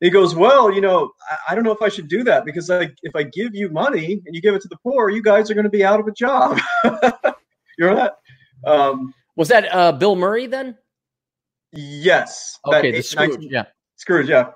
He 0.00 0.10
goes, 0.10 0.34
"Well, 0.34 0.72
you 0.72 0.80
know, 0.80 1.12
I, 1.30 1.52
I 1.52 1.54
don't 1.54 1.64
know 1.64 1.72
if 1.72 1.80
I 1.80 1.88
should 1.88 2.08
do 2.08 2.24
that 2.24 2.44
because 2.44 2.70
I, 2.70 2.90
if 3.02 3.14
I 3.14 3.22
give 3.22 3.54
you 3.54 3.70
money 3.70 4.20
and 4.26 4.34
you 4.34 4.40
give 4.40 4.54
it 4.54 4.62
to 4.62 4.68
the 4.68 4.78
poor, 4.82 5.10
you 5.10 5.22
guys 5.22 5.50
are 5.50 5.54
going 5.54 5.64
to 5.64 5.70
be 5.70 5.84
out 5.84 6.00
of 6.00 6.06
a 6.06 6.12
job." 6.12 6.58
you 6.84 7.86
know 7.86 7.94
that? 7.94 8.14
Um, 8.66 9.14
Was 9.36 9.48
that 9.48 9.72
uh, 9.72 9.92
Bill 9.92 10.16
Murray 10.16 10.46
then? 10.46 10.76
Yes. 11.72 12.58
Okay, 12.66 12.92
the 12.92 13.02
Scrooge. 13.02 13.30
19, 13.30 13.50
yeah. 13.50 13.64
Scrooge. 13.96 14.28
Yeah. 14.28 14.50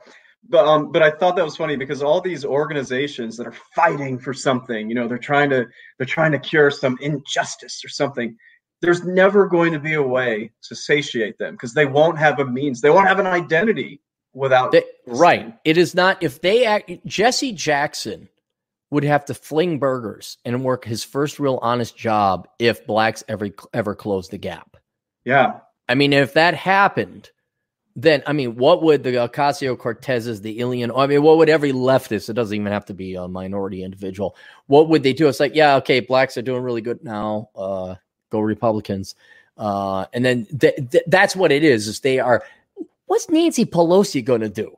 But 0.48 0.66
um, 0.66 0.92
but 0.92 1.02
I 1.02 1.10
thought 1.10 1.36
that 1.36 1.44
was 1.44 1.56
funny 1.56 1.76
because 1.76 2.02
all 2.02 2.20
these 2.20 2.44
organizations 2.44 3.36
that 3.36 3.46
are 3.46 3.54
fighting 3.74 4.18
for 4.18 4.32
something, 4.32 4.88
you 4.88 4.94
know, 4.94 5.06
they're 5.08 5.18
trying 5.18 5.50
to 5.50 5.66
they're 5.98 6.06
trying 6.06 6.32
to 6.32 6.38
cure 6.38 6.70
some 6.70 6.96
injustice 7.00 7.84
or 7.84 7.88
something. 7.88 8.36
There's 8.80 9.04
never 9.04 9.46
going 9.46 9.72
to 9.72 9.80
be 9.80 9.94
a 9.94 10.02
way 10.02 10.52
to 10.62 10.74
satiate 10.74 11.38
them 11.38 11.54
because 11.54 11.74
they 11.74 11.86
won't 11.86 12.18
have 12.18 12.38
a 12.38 12.44
means. 12.44 12.80
They 12.80 12.90
won't 12.90 13.08
have 13.08 13.18
an 13.18 13.26
identity 13.26 14.00
without. 14.32 14.72
They, 14.72 14.84
right. 15.06 15.56
It 15.64 15.76
is 15.76 15.94
not 15.94 16.22
if 16.22 16.40
they 16.40 16.64
act. 16.64 16.90
Jesse 17.04 17.52
Jackson 17.52 18.28
would 18.90 19.04
have 19.04 19.24
to 19.26 19.34
fling 19.34 19.78
burgers 19.78 20.38
and 20.44 20.64
work 20.64 20.84
his 20.84 21.04
first 21.04 21.38
real 21.38 21.58
honest 21.60 21.96
job 21.96 22.48
if 22.58 22.86
blacks 22.86 23.24
ever 23.28 23.50
ever 23.74 23.94
closed 23.94 24.30
the 24.30 24.38
gap. 24.38 24.76
Yeah. 25.24 25.60
I 25.88 25.94
mean, 25.94 26.12
if 26.12 26.34
that 26.34 26.54
happened, 26.54 27.30
then 27.96 28.22
I 28.26 28.32
mean, 28.32 28.56
what 28.56 28.82
would 28.82 29.02
the 29.02 29.12
Ocasio 29.12 29.76
Cortezes, 29.76 30.42
the 30.42 30.60
Ilhan, 30.60 30.92
I 30.96 31.06
mean, 31.06 31.22
what 31.22 31.36
would 31.38 31.48
every 31.48 31.72
leftist? 31.72 32.30
It 32.30 32.34
doesn't 32.34 32.54
even 32.54 32.72
have 32.72 32.86
to 32.86 32.94
be 32.94 33.14
a 33.14 33.26
minority 33.26 33.82
individual. 33.82 34.36
What 34.66 34.88
would 34.88 35.02
they 35.02 35.12
do? 35.12 35.28
It's 35.28 35.40
like, 35.40 35.54
yeah, 35.54 35.76
okay, 35.76 36.00
blacks 36.00 36.36
are 36.36 36.42
doing 36.42 36.62
really 36.62 36.80
good 36.80 37.02
now. 37.02 37.50
Uh, 37.56 37.96
go 38.30 38.40
Republicans. 38.40 39.14
Uh, 39.56 40.06
and 40.12 40.24
then 40.24 40.46
th- 40.46 40.76
th- 40.90 41.04
that's 41.06 41.34
what 41.34 41.50
it 41.52 41.64
is. 41.64 41.88
Is 41.88 42.00
they 42.00 42.18
are. 42.18 42.42
What's 43.06 43.28
Nancy 43.28 43.64
Pelosi 43.64 44.24
going 44.24 44.42
to 44.42 44.48
do? 44.48 44.76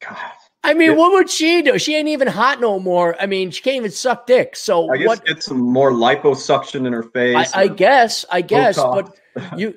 God. 0.00 0.16
I 0.64 0.74
mean, 0.74 0.96
what 0.96 1.12
would 1.12 1.30
she 1.30 1.62
do? 1.62 1.78
She 1.78 1.94
ain't 1.94 2.08
even 2.08 2.28
hot 2.28 2.60
no 2.60 2.78
more. 2.78 3.16
I 3.20 3.26
mean, 3.26 3.50
she 3.50 3.62
can't 3.62 3.76
even 3.76 3.90
suck 3.90 4.26
dick. 4.26 4.56
So 4.56 4.90
I 4.92 4.98
guess 4.98 5.06
what? 5.06 5.24
Get 5.24 5.42
some 5.42 5.60
more 5.60 5.92
liposuction 5.92 6.86
in 6.86 6.92
her 6.92 7.04
face. 7.04 7.54
I, 7.54 7.62
I 7.62 7.68
guess. 7.68 8.24
I 8.30 8.42
guess. 8.42 8.76
But 8.76 9.18
you 9.56 9.74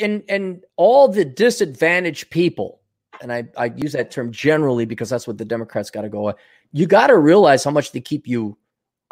and 0.00 0.22
and 0.28 0.64
all 0.76 1.08
the 1.08 1.24
disadvantaged 1.24 2.30
people, 2.30 2.80
and 3.20 3.32
I 3.32 3.44
I 3.56 3.66
use 3.76 3.92
that 3.92 4.10
term 4.10 4.30
generally 4.30 4.86
because 4.86 5.10
that's 5.10 5.26
what 5.26 5.36
the 5.36 5.44
Democrats 5.44 5.90
got 5.90 6.02
to 6.02 6.08
go. 6.08 6.32
You 6.72 6.86
got 6.86 7.08
to 7.08 7.18
realize 7.18 7.64
how 7.64 7.72
much 7.72 7.92
they 7.92 8.00
keep 8.00 8.28
you 8.28 8.56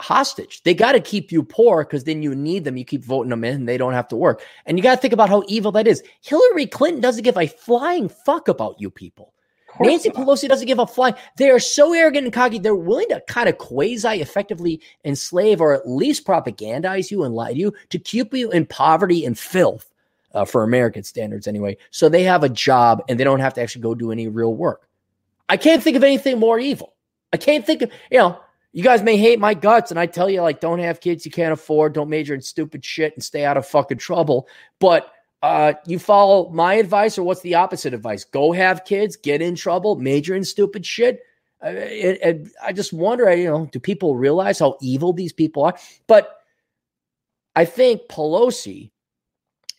hostage. 0.01 0.63
They 0.63 0.75
got 0.75 0.93
to 0.93 1.01
keep 1.01 1.33
you 1.33 1.43
poor 1.43 1.85
because 1.85 2.05
then 2.05 2.23
you 2.23 2.35
need 2.35 2.65
them. 2.65 2.77
You 2.77 2.85
keep 2.85 3.05
voting 3.05 3.31
them 3.31 3.45
in, 3.45 3.55
and 3.55 3.69
they 3.69 3.79
don't 3.79 3.93
have 3.93 4.09
to 4.09 4.17
work. 4.17 4.43
And 4.67 4.79
you 4.79 4.83
got 4.83 4.97
to 4.97 5.01
think 5.01 5.13
about 5.13 5.29
how 5.29 5.43
evil 5.49 5.73
that 5.73 5.87
is. 5.87 6.03
Hillary 6.21 6.67
Clinton 6.67 7.01
doesn't 7.01 7.25
give 7.25 7.37
a 7.37 7.47
flying 7.47 8.09
fuck 8.09 8.49
about 8.49 8.81
you 8.81 8.91
people. 8.91 9.33
Nancy 9.81 10.09
not. 10.09 10.19
Pelosi 10.19 10.49
doesn't 10.49 10.67
give 10.67 10.79
a 10.79 10.87
flying. 10.87 11.15
They 11.37 11.51
are 11.51 11.61
so 11.61 11.93
arrogant 11.93 12.25
and 12.25 12.33
cocky. 12.33 12.59
They're 12.59 12.75
willing 12.75 13.09
to 13.11 13.23
kind 13.29 13.49
of 13.49 13.59
quasi 13.59 14.21
effectively 14.21 14.81
enslave 15.05 15.61
or 15.61 15.75
at 15.75 15.89
least 15.89 16.27
propagandize 16.27 17.11
you 17.11 17.23
and 17.25 17.35
lie 17.35 17.53
to 17.53 17.59
you 17.59 17.75
to 17.91 17.99
keep 17.99 18.35
you 18.35 18.51
in 18.51 18.67
poverty 18.67 19.25
and 19.25 19.39
filth 19.39 19.93
uh, 20.35 20.45
for 20.45 20.63
American 20.63 21.05
standards, 21.05 21.47
anyway. 21.47 21.77
So 21.91 22.09
they 22.09 22.23
have 22.25 22.45
a 22.45 22.49
job 22.49 23.05
and 23.09 23.19
they 23.19 23.25
don't 23.25 23.41
have 23.41 23.55
to 23.55 23.63
actually 23.63 23.83
go 23.83 23.95
do 23.95 24.11
any 24.11 24.29
real 24.29 24.55
work. 24.55 24.89
I 25.49 25.57
can't 25.57 25.83
think 25.83 25.97
of 25.97 26.05
anything 26.05 26.39
more 26.39 26.59
evil. 26.59 26.95
I 27.33 27.37
can't 27.37 27.65
think 27.65 27.83
of, 27.83 27.91
you 28.11 28.19
know, 28.19 28.41
you 28.73 28.83
guys 28.83 29.03
may 29.03 29.17
hate 29.17 29.41
my 29.41 29.55
guts 29.55 29.91
and 29.91 29.99
I 29.99 30.07
tell 30.07 30.29
you, 30.29 30.43
like, 30.43 30.61
don't 30.61 30.79
have 30.79 31.01
kids 31.01 31.25
you 31.25 31.33
can't 31.33 31.53
afford, 31.53 31.95
don't 31.95 32.11
major 32.11 32.35
in 32.35 32.43
stupid 32.43 32.85
shit 32.85 33.15
and 33.15 33.25
stay 33.25 33.45
out 33.45 33.57
of 33.57 33.67
fucking 33.67 33.99
trouble. 33.99 34.47
But 34.79 35.13
uh, 35.43 35.75
you 35.87 35.99
follow 35.99 36.51
my 36.51 36.75
advice 36.75 37.17
or 37.17 37.23
what's 37.23 37.41
the 37.41 37.55
opposite 37.55 37.95
advice? 37.95 38.25
Go 38.25 38.53
have 38.53 38.85
kids, 38.85 39.17
get 39.17 39.41
in 39.41 39.55
trouble, 39.55 39.97
major 39.97 40.35
in 40.35 40.45
stupid 40.45 40.85
shit. 40.85 41.21
It, 41.63 42.21
it, 42.23 42.49
I 42.63 42.73
just 42.73 42.93
wonder, 42.93 43.35
you 43.35 43.49
know, 43.49 43.69
do 43.73 43.81
people 43.81 44.17
realize 44.17 44.59
how 44.59 44.77
evil 44.81 45.13
these 45.13 45.33
people 45.33 45.65
are? 45.65 45.77
But 46.07 46.41
I 47.57 47.65
think 47.65 48.03
Pelosi 48.09 48.91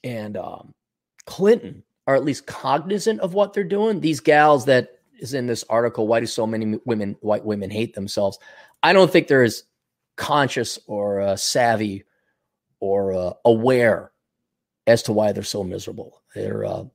and 0.03 0.35
um, 0.35 0.73
Clinton 1.25 1.83
are 2.07 2.15
at 2.15 2.25
least 2.25 2.47
cognizant 2.47 3.19
of 3.21 3.33
what 3.33 3.53
they're 3.53 3.63
doing. 3.63 3.99
These 3.99 4.19
gals 4.19 4.65
that 4.65 4.99
is 5.19 5.33
in 5.33 5.47
this 5.47 5.63
article, 5.69 6.07
why 6.07 6.19
do 6.19 6.25
so 6.25 6.47
many 6.47 6.79
women, 6.85 7.15
white 7.21 7.45
women, 7.45 7.69
hate 7.69 7.93
themselves? 7.93 8.39
I 8.81 8.93
don't 8.93 9.11
think 9.11 9.27
they're 9.27 9.43
as 9.43 9.63
conscious 10.15 10.79
or 10.87 11.21
uh, 11.21 11.35
savvy 11.35 12.03
or 12.79 13.13
uh, 13.13 13.33
aware 13.45 14.11
as 14.87 15.03
to 15.03 15.13
why 15.13 15.31
they're 15.31 15.43
so 15.43 15.63
miserable. 15.63 16.21
They're. 16.35 16.65
Uh, 16.65 16.85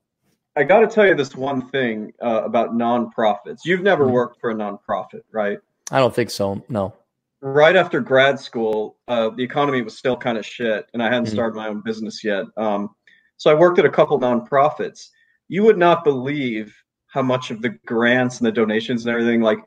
I 0.57 0.63
got 0.63 0.81
to 0.81 0.87
tell 0.87 1.07
you 1.07 1.15
this 1.15 1.35
one 1.35 1.69
thing 1.71 2.13
uh, 2.23 2.43
about 2.45 2.75
nonprofits. 2.75 3.61
You've 3.65 3.83
never 3.83 4.05
mm-hmm. 4.05 4.15
worked 4.15 4.41
for 4.41 4.51
a 4.51 4.55
nonprofit, 4.55 5.23
right? 5.33 5.59
I 5.91 5.99
don't 5.99 6.15
think 6.15 6.31
so. 6.31 6.65
No. 6.69 6.95
Right 7.41 7.77
after 7.77 8.01
grad 8.01 8.39
school, 8.41 8.97
uh, 9.09 9.31
the 9.31 9.43
economy 9.43 9.83
was 9.83 9.99
still 9.99 10.17
kind 10.17 10.39
of 10.39 10.47
shit, 10.47 10.87
and 10.95 11.03
I 11.03 11.07
hadn't 11.07 11.25
mm-hmm. 11.25 11.35
started 11.35 11.57
my 11.57 11.69
own 11.69 11.83
business 11.85 12.23
yet. 12.23 12.45
Um, 12.57 12.95
so 13.37 13.51
I 13.51 13.55
worked 13.55 13.79
at 13.79 13.85
a 13.85 13.91
couple 13.91 14.19
nonprofits. 14.19 15.09
You 15.49 15.65
would 15.65 15.77
not 15.77 16.05
believe 16.05 16.75
how 17.09 17.23
much 17.23 17.51
of 17.51 17.61
the 17.61 17.71
grants 17.85 18.39
and 18.39 18.47
the 18.47 18.53
donations 18.53 19.05
and 19.05 19.13
everything, 19.13 19.41
like 19.41 19.59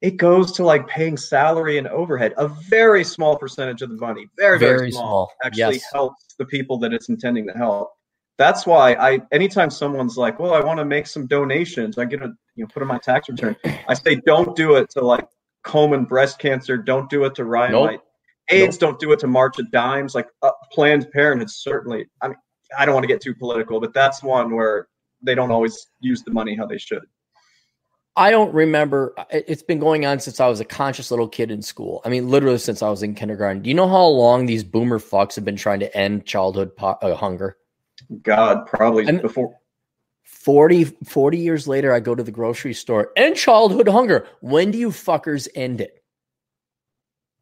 it 0.00 0.16
goes 0.16 0.52
to 0.52 0.64
like 0.64 0.86
paying 0.86 1.16
salary 1.16 1.78
and 1.78 1.88
overhead. 1.88 2.34
A 2.36 2.48
very 2.48 3.04
small 3.04 3.36
percentage 3.36 3.82
of 3.82 3.90
the 3.90 3.96
money, 3.96 4.28
very 4.36 4.58
very, 4.58 4.78
very 4.78 4.92
small, 4.92 5.02
small, 5.02 5.32
actually 5.44 5.76
yes. 5.76 5.92
helps 5.92 6.34
the 6.38 6.44
people 6.44 6.78
that 6.78 6.92
it's 6.92 7.08
intending 7.08 7.46
to 7.46 7.52
help. 7.52 7.90
That's 8.36 8.66
why 8.66 8.94
I 8.94 9.20
anytime 9.32 9.70
someone's 9.70 10.16
like, 10.16 10.38
"Well, 10.38 10.54
I 10.54 10.60
want 10.60 10.78
to 10.78 10.84
make 10.84 11.08
some 11.08 11.26
donations," 11.26 11.98
I 11.98 12.04
get 12.04 12.22
a 12.22 12.32
you 12.54 12.64
know 12.64 12.68
put 12.72 12.82
in 12.82 12.88
my 12.88 12.98
tax 12.98 13.28
return. 13.28 13.56
I 13.88 13.94
say, 13.94 14.16
"Don't 14.26 14.54
do 14.54 14.76
it 14.76 14.90
to 14.90 15.00
like 15.00 15.26
Komen 15.64 16.08
breast 16.08 16.38
cancer. 16.38 16.76
Don't 16.76 17.10
do 17.10 17.24
it 17.24 17.34
to 17.36 17.44
Ryan 17.44 17.72
nope. 17.72 17.82
White. 17.82 18.00
AIDS. 18.50 18.80
Nope. 18.80 18.90
Don't 18.90 19.00
do 19.00 19.12
it 19.12 19.18
to 19.20 19.26
March 19.26 19.58
of 19.58 19.70
Dimes. 19.70 20.14
Like 20.14 20.28
uh, 20.42 20.50
Planned 20.72 21.10
Parenthood. 21.12 21.50
Certainly. 21.50 22.06
I 22.22 22.28
mean, 22.28 22.36
I 22.78 22.86
don't 22.86 22.94
want 22.94 23.04
to 23.04 23.08
get 23.08 23.20
too 23.20 23.34
political, 23.34 23.80
but 23.80 23.92
that's 23.92 24.22
one 24.22 24.54
where 24.54 24.88
they 25.22 25.34
don't 25.34 25.50
always 25.50 25.86
use 26.00 26.22
the 26.22 26.30
money 26.30 26.56
how 26.56 26.66
they 26.66 26.78
should. 26.78 27.02
I 28.18 28.32
don't 28.32 28.52
remember. 28.52 29.14
It's 29.30 29.62
been 29.62 29.78
going 29.78 30.04
on 30.04 30.18
since 30.18 30.40
I 30.40 30.48
was 30.48 30.58
a 30.58 30.64
conscious 30.64 31.12
little 31.12 31.28
kid 31.28 31.52
in 31.52 31.62
school. 31.62 32.02
I 32.04 32.08
mean, 32.08 32.28
literally 32.28 32.58
since 32.58 32.82
I 32.82 32.90
was 32.90 33.04
in 33.04 33.14
kindergarten. 33.14 33.62
Do 33.62 33.68
you 33.68 33.74
know 33.76 33.88
how 33.88 34.04
long 34.04 34.46
these 34.46 34.64
boomer 34.64 34.98
fucks 34.98 35.36
have 35.36 35.44
been 35.44 35.56
trying 35.56 35.78
to 35.80 35.96
end 35.96 36.26
childhood 36.26 36.74
po- 36.76 36.98
uh, 37.00 37.14
hunger? 37.14 37.56
God, 38.22 38.66
probably 38.66 39.06
and 39.06 39.22
before. 39.22 39.54
40, 40.24 40.84
40 40.84 41.38
years 41.38 41.68
later, 41.68 41.92
I 41.92 42.00
go 42.00 42.16
to 42.16 42.22
the 42.24 42.32
grocery 42.32 42.74
store 42.74 43.12
and 43.16 43.36
childhood 43.36 43.88
hunger. 43.88 44.26
When 44.40 44.72
do 44.72 44.78
you 44.78 44.90
fuckers 44.90 45.46
end 45.54 45.80
it? 45.80 45.97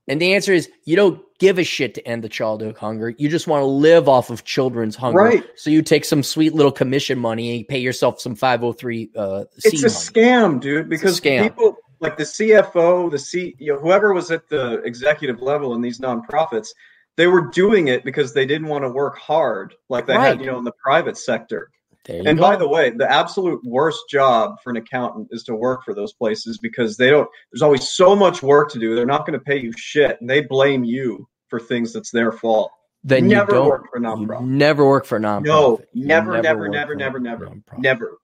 And 0.09 0.21
the 0.21 0.35
answer 0.35 0.53
is 0.53 0.71
you 0.85 0.97
don't 0.97 1.21
give 1.39 1.59
a 1.59 1.65
shit 1.65 1.95
to 1.95 2.07
end 2.07 2.23
the 2.23 2.29
childhood 2.29 2.77
hunger. 2.77 3.11
You 3.11 3.29
just 3.29 3.47
want 3.47 3.63
to 3.63 3.67
live 3.67 4.09
off 4.09 4.31
of 4.31 4.45
children's 4.45 4.97
hunger. 4.97 5.19
Right. 5.19 5.45
So 5.57 5.71
you 5.71 5.83
take 5.83 6.05
some 6.05 6.23
sweet 6.23 6.55
little 6.55 6.73
commission 6.73 7.19
money 7.19 7.51
and 7.51 7.59
you 7.61 7.65
pay 7.65 7.79
yourself 7.79 8.21
some 8.21 8.35
503 8.35 9.11
uh 9.17 9.45
It's 9.65 9.83
a 9.83 9.87
scam, 9.87 10.61
dude, 10.61 10.89
because 10.89 11.21
scam. 11.21 11.43
people 11.43 11.77
like 12.01 12.17
the 12.17 12.25
CFO, 12.25 13.11
the 13.11 13.19
C, 13.19 13.55
you 13.59 13.73
know, 13.73 13.79
whoever 13.79 14.13
was 14.13 14.31
at 14.31 14.49
the 14.49 14.83
executive 14.83 15.41
level 15.41 15.75
in 15.75 15.81
these 15.81 15.99
nonprofits, 15.99 16.69
they 17.17 17.27
were 17.27 17.51
doing 17.51 17.89
it 17.89 18.05
because 18.05 18.35
they 18.35 18.47
didn't 18.47 18.69
want 18.69 18.85
to 18.85 18.91
work 18.91 19.19
hard 19.19 19.75
like 19.89 20.07
they 20.07 20.17
right. 20.17 20.29
had, 20.29 20.41
you 20.41 20.47
know, 20.47 20.59
in 20.59 20.65
the 20.65 20.73
private 20.73 21.17
sector 21.17 21.71
and 22.09 22.39
go. 22.39 22.43
by 22.43 22.57
the 22.57 22.69
way, 22.69 22.91
the 22.91 23.11
absolute 23.11 23.61
worst 23.65 24.05
job 24.11 24.57
for 24.63 24.71
an 24.71 24.77
accountant 24.77 25.29
is 25.31 25.43
to 25.45 25.55
work 25.55 25.83
for 25.85 25.95
those 25.95 26.13
places 26.13 26.59
because 26.59 26.97
they 26.97 27.11
don't. 27.11 27.29
There's 27.53 27.63
always 27.63 27.89
so 27.89 28.15
much 28.15 28.43
work 28.43 28.71
to 28.73 28.79
do. 28.79 28.95
They're 28.95 29.07
not 29.07 29.27
going 29.27 29.39
to 29.39 29.45
pay 29.45 29.59
you 29.59 29.73
shit, 29.77 30.21
and 30.21 30.29
they 30.29 30.41
blame 30.43 30.85
you 30.85 31.29
for 31.49 31.61
things 31.61 31.93
that's 31.93 32.11
their 32.11 32.33
fault. 32.33 32.71
Then 33.05 33.29
never 33.29 33.53
you 33.53 33.59
don't, 33.59 33.69
work 33.69 33.87
for 33.91 33.99
a 33.99 34.01
nonprofit. 34.01 34.47
never 34.47 34.87
work 34.87 35.07
for 35.07 35.21
nonprofit. 35.21 35.45
No, 35.45 35.81
never, 35.95 36.43
never, 36.43 36.69
never, 36.69 36.95
never, 36.95 37.21
never, 37.21 37.53
never. 37.79 38.19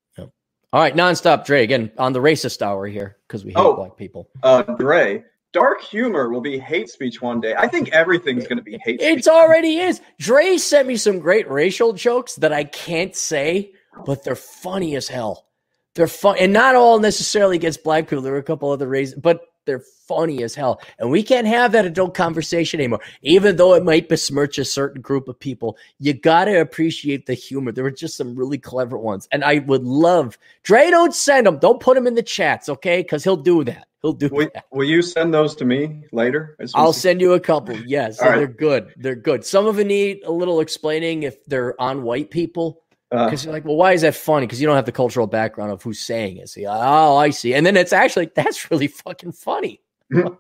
All 0.73 0.81
right, 0.81 0.95
nonstop 0.95 1.45
Dre 1.45 1.65
again 1.65 1.93
on 1.99 2.15
the 2.15 2.19
racist 2.19 2.63
hour 2.63 2.87
here 2.87 3.19
because 3.29 3.45
we 3.45 3.51
hate 3.51 3.59
oh, 3.59 3.75
black 3.75 3.95
people. 3.99 4.31
Uh, 4.43 4.63
Dre, 4.63 5.23
dark 5.53 5.83
humor 5.83 6.31
will 6.31 6.41
be 6.41 6.59
hate 6.59 6.89
speech 6.89 7.21
one 7.23 7.41
day. 7.41 7.55
I 7.57 7.69
think 7.69 7.91
everything's 7.91 8.47
going 8.47 8.59
to 8.59 8.63
be 8.63 8.79
hate. 8.79 9.01
It 9.01 9.27
already 9.29 9.79
is. 9.79 10.01
Dre 10.19 10.57
sent 10.57 10.89
me 10.89 10.97
some 10.97 11.19
great 11.19 11.49
racial 11.51 11.93
jokes 11.93 12.37
that 12.37 12.53
I 12.53 12.65
can't 12.65 13.15
say, 13.15 13.73
but 14.07 14.25
they're 14.25 14.35
funny 14.35 14.97
as 14.97 15.09
hell. 15.09 15.47
They're 15.95 16.07
fun, 16.07 16.37
and 16.39 16.53
not 16.53 16.75
all 16.75 16.99
necessarily 16.99 17.57
against 17.57 17.85
black 17.85 18.09
people. 18.09 18.23
There 18.23 18.35
are 18.35 18.39
a 18.39 18.43
couple 18.43 18.71
other 18.71 18.89
reasons, 18.89 19.21
but 19.21 19.43
they're 19.65 19.85
funny 20.07 20.43
as 20.43 20.55
hell. 20.55 20.81
And 20.99 21.11
we 21.11 21.23
can't 21.23 21.47
have 21.47 21.73
that 21.73 21.85
adult 21.85 22.15
conversation 22.15 22.81
anymore. 22.81 23.01
Even 23.23 23.57
though 23.57 23.75
it 23.75 23.85
might 23.85 24.09
besmirch 24.09 24.59
a 24.59 24.65
certain 24.65 25.01
group 25.01 25.29
of 25.29 25.39
people, 25.39 25.77
you 25.99 26.13
got 26.13 26.47
to 26.47 26.61
appreciate 26.61 27.27
the 27.27 27.35
humor. 27.35 27.73
There 27.73 27.85
were 27.85 27.91
just 27.91 28.17
some 28.17 28.35
really 28.35 28.59
clever 28.59 28.99
ones. 28.99 29.29
And 29.33 29.45
I 29.45 29.61
would 29.61 29.85
love, 29.85 30.39
Dre, 30.63 30.91
don't 30.91 31.15
send 31.15 31.47
them. 31.47 31.59
Don't 31.59 31.81
put 31.81 31.95
them 31.95 32.07
in 32.07 32.15
the 32.15 32.23
chats, 32.23 32.69
okay? 32.69 33.03
Because 33.03 33.25
he'll 33.25 33.37
do 33.37 33.65
that. 33.65 33.87
He'll 34.03 34.13
do 34.13 34.29
will, 34.29 34.51
that. 34.53 34.65
Will 34.73 34.85
you 34.85 35.01
send 35.01 35.33
those 35.33 35.55
to 35.57 35.65
me 35.65 36.03
later? 36.11 36.57
I'll 36.75 36.93
send 36.93 37.21
you 37.21 37.35
a 37.35 37.41
couple. 37.41 37.77
Yes. 37.87 38.19
So 38.19 38.27
right. 38.27 38.37
They're 38.37 38.47
good. 38.49 38.93
They're 38.97 39.15
good. 39.15 39.45
Some 39.47 39.67
of 39.67 39.77
them 39.77 39.87
need 39.87 40.25
a 40.25 40.33
little 40.33 40.61
explaining 40.61 41.23
if 41.23 41.45
they're 41.45 41.81
on 41.81 42.03
white 42.03 42.31
people. 42.31 42.82
Because 43.13 43.45
uh, 43.45 43.49
you're 43.49 43.53
like, 43.53 43.67
well, 43.67 43.77
why 43.77 43.93
is 43.93 44.01
that 44.01 44.15
funny? 44.15 44.47
Because 44.47 44.59
you 44.59 44.67
don't 44.67 44.77
have 44.77 44.87
the 44.87 44.93
cultural 44.93 45.27
background 45.27 45.71
of 45.71 45.83
who's 45.83 46.01
saying 46.01 46.39
it. 46.39 46.51
Oh, 46.67 47.17
I 47.19 47.29
see. 47.29 47.53
And 47.53 47.67
then 47.67 47.77
it's 47.77 47.93
actually 47.93 48.31
that's 48.35 48.71
really 48.71 48.87
fucking 48.87 49.33
funny. 49.33 49.83
uh, 50.15 50.31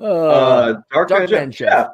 uh, 0.00 0.80
Dark, 0.90 1.08
Dark 1.08 1.30
Man, 1.30 1.48
Man 1.48 1.52
Yeah. 1.58 1.88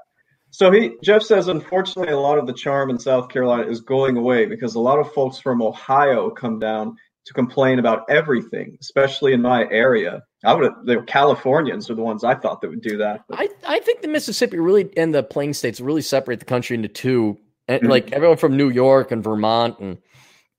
So 0.51 0.71
he 0.71 0.93
Jeff 1.03 1.23
says, 1.23 1.49
unfortunately, 1.49 2.13
a 2.13 2.19
lot 2.19 2.39
of 2.39 2.47
the 2.47 2.53
charm 2.53 2.91
in 2.91 2.99
South 2.99 3.29
Carolina 3.29 3.69
is 3.69 3.81
going 3.81 4.17
away 4.17 4.47
because 4.47 4.77
a 4.77 4.81
lot 4.81 5.01
of 5.01 5.13
folks 5.13 5.39
from 5.39 5.63
Ohio 5.63 6.31
come 6.31 6.61
down 6.61 6.97
to 7.27 7.35
complain 7.35 7.79
about 7.79 8.05
everything, 8.09 8.79
especially 8.81 9.33
in 9.33 9.43
my 9.43 9.69
area. 9.71 10.23
I 10.45 10.55
would 10.55 10.73
the 10.85 11.03
Californians 11.03 11.91
are 11.91 11.95
the 11.95 12.03
ones 12.03 12.23
I 12.23 12.37
thought 12.37 12.61
that 12.61 12.71
would 12.71 12.83
do 12.83 12.97
that. 12.99 13.25
But. 13.29 13.41
I, 13.41 13.49
I 13.67 13.79
think 13.81 14.03
the 14.03 14.09
Mississippi 14.09 14.59
really 14.59 14.91
and 14.97 15.13
the 15.13 15.25
plain 15.25 15.53
states 15.53 15.81
really 15.81 16.03
separate 16.03 16.39
the 16.39 16.47
country 16.47 16.77
into 16.77 16.89
two. 16.89 17.37
And 17.69 17.83
mm-hmm. 17.83 17.91
like 17.91 18.13
everyone 18.13 18.39
from 18.39 18.57
New 18.57 18.71
York 18.71 19.13
and 19.13 19.23
Vermont 19.23 19.79
and 19.79 19.99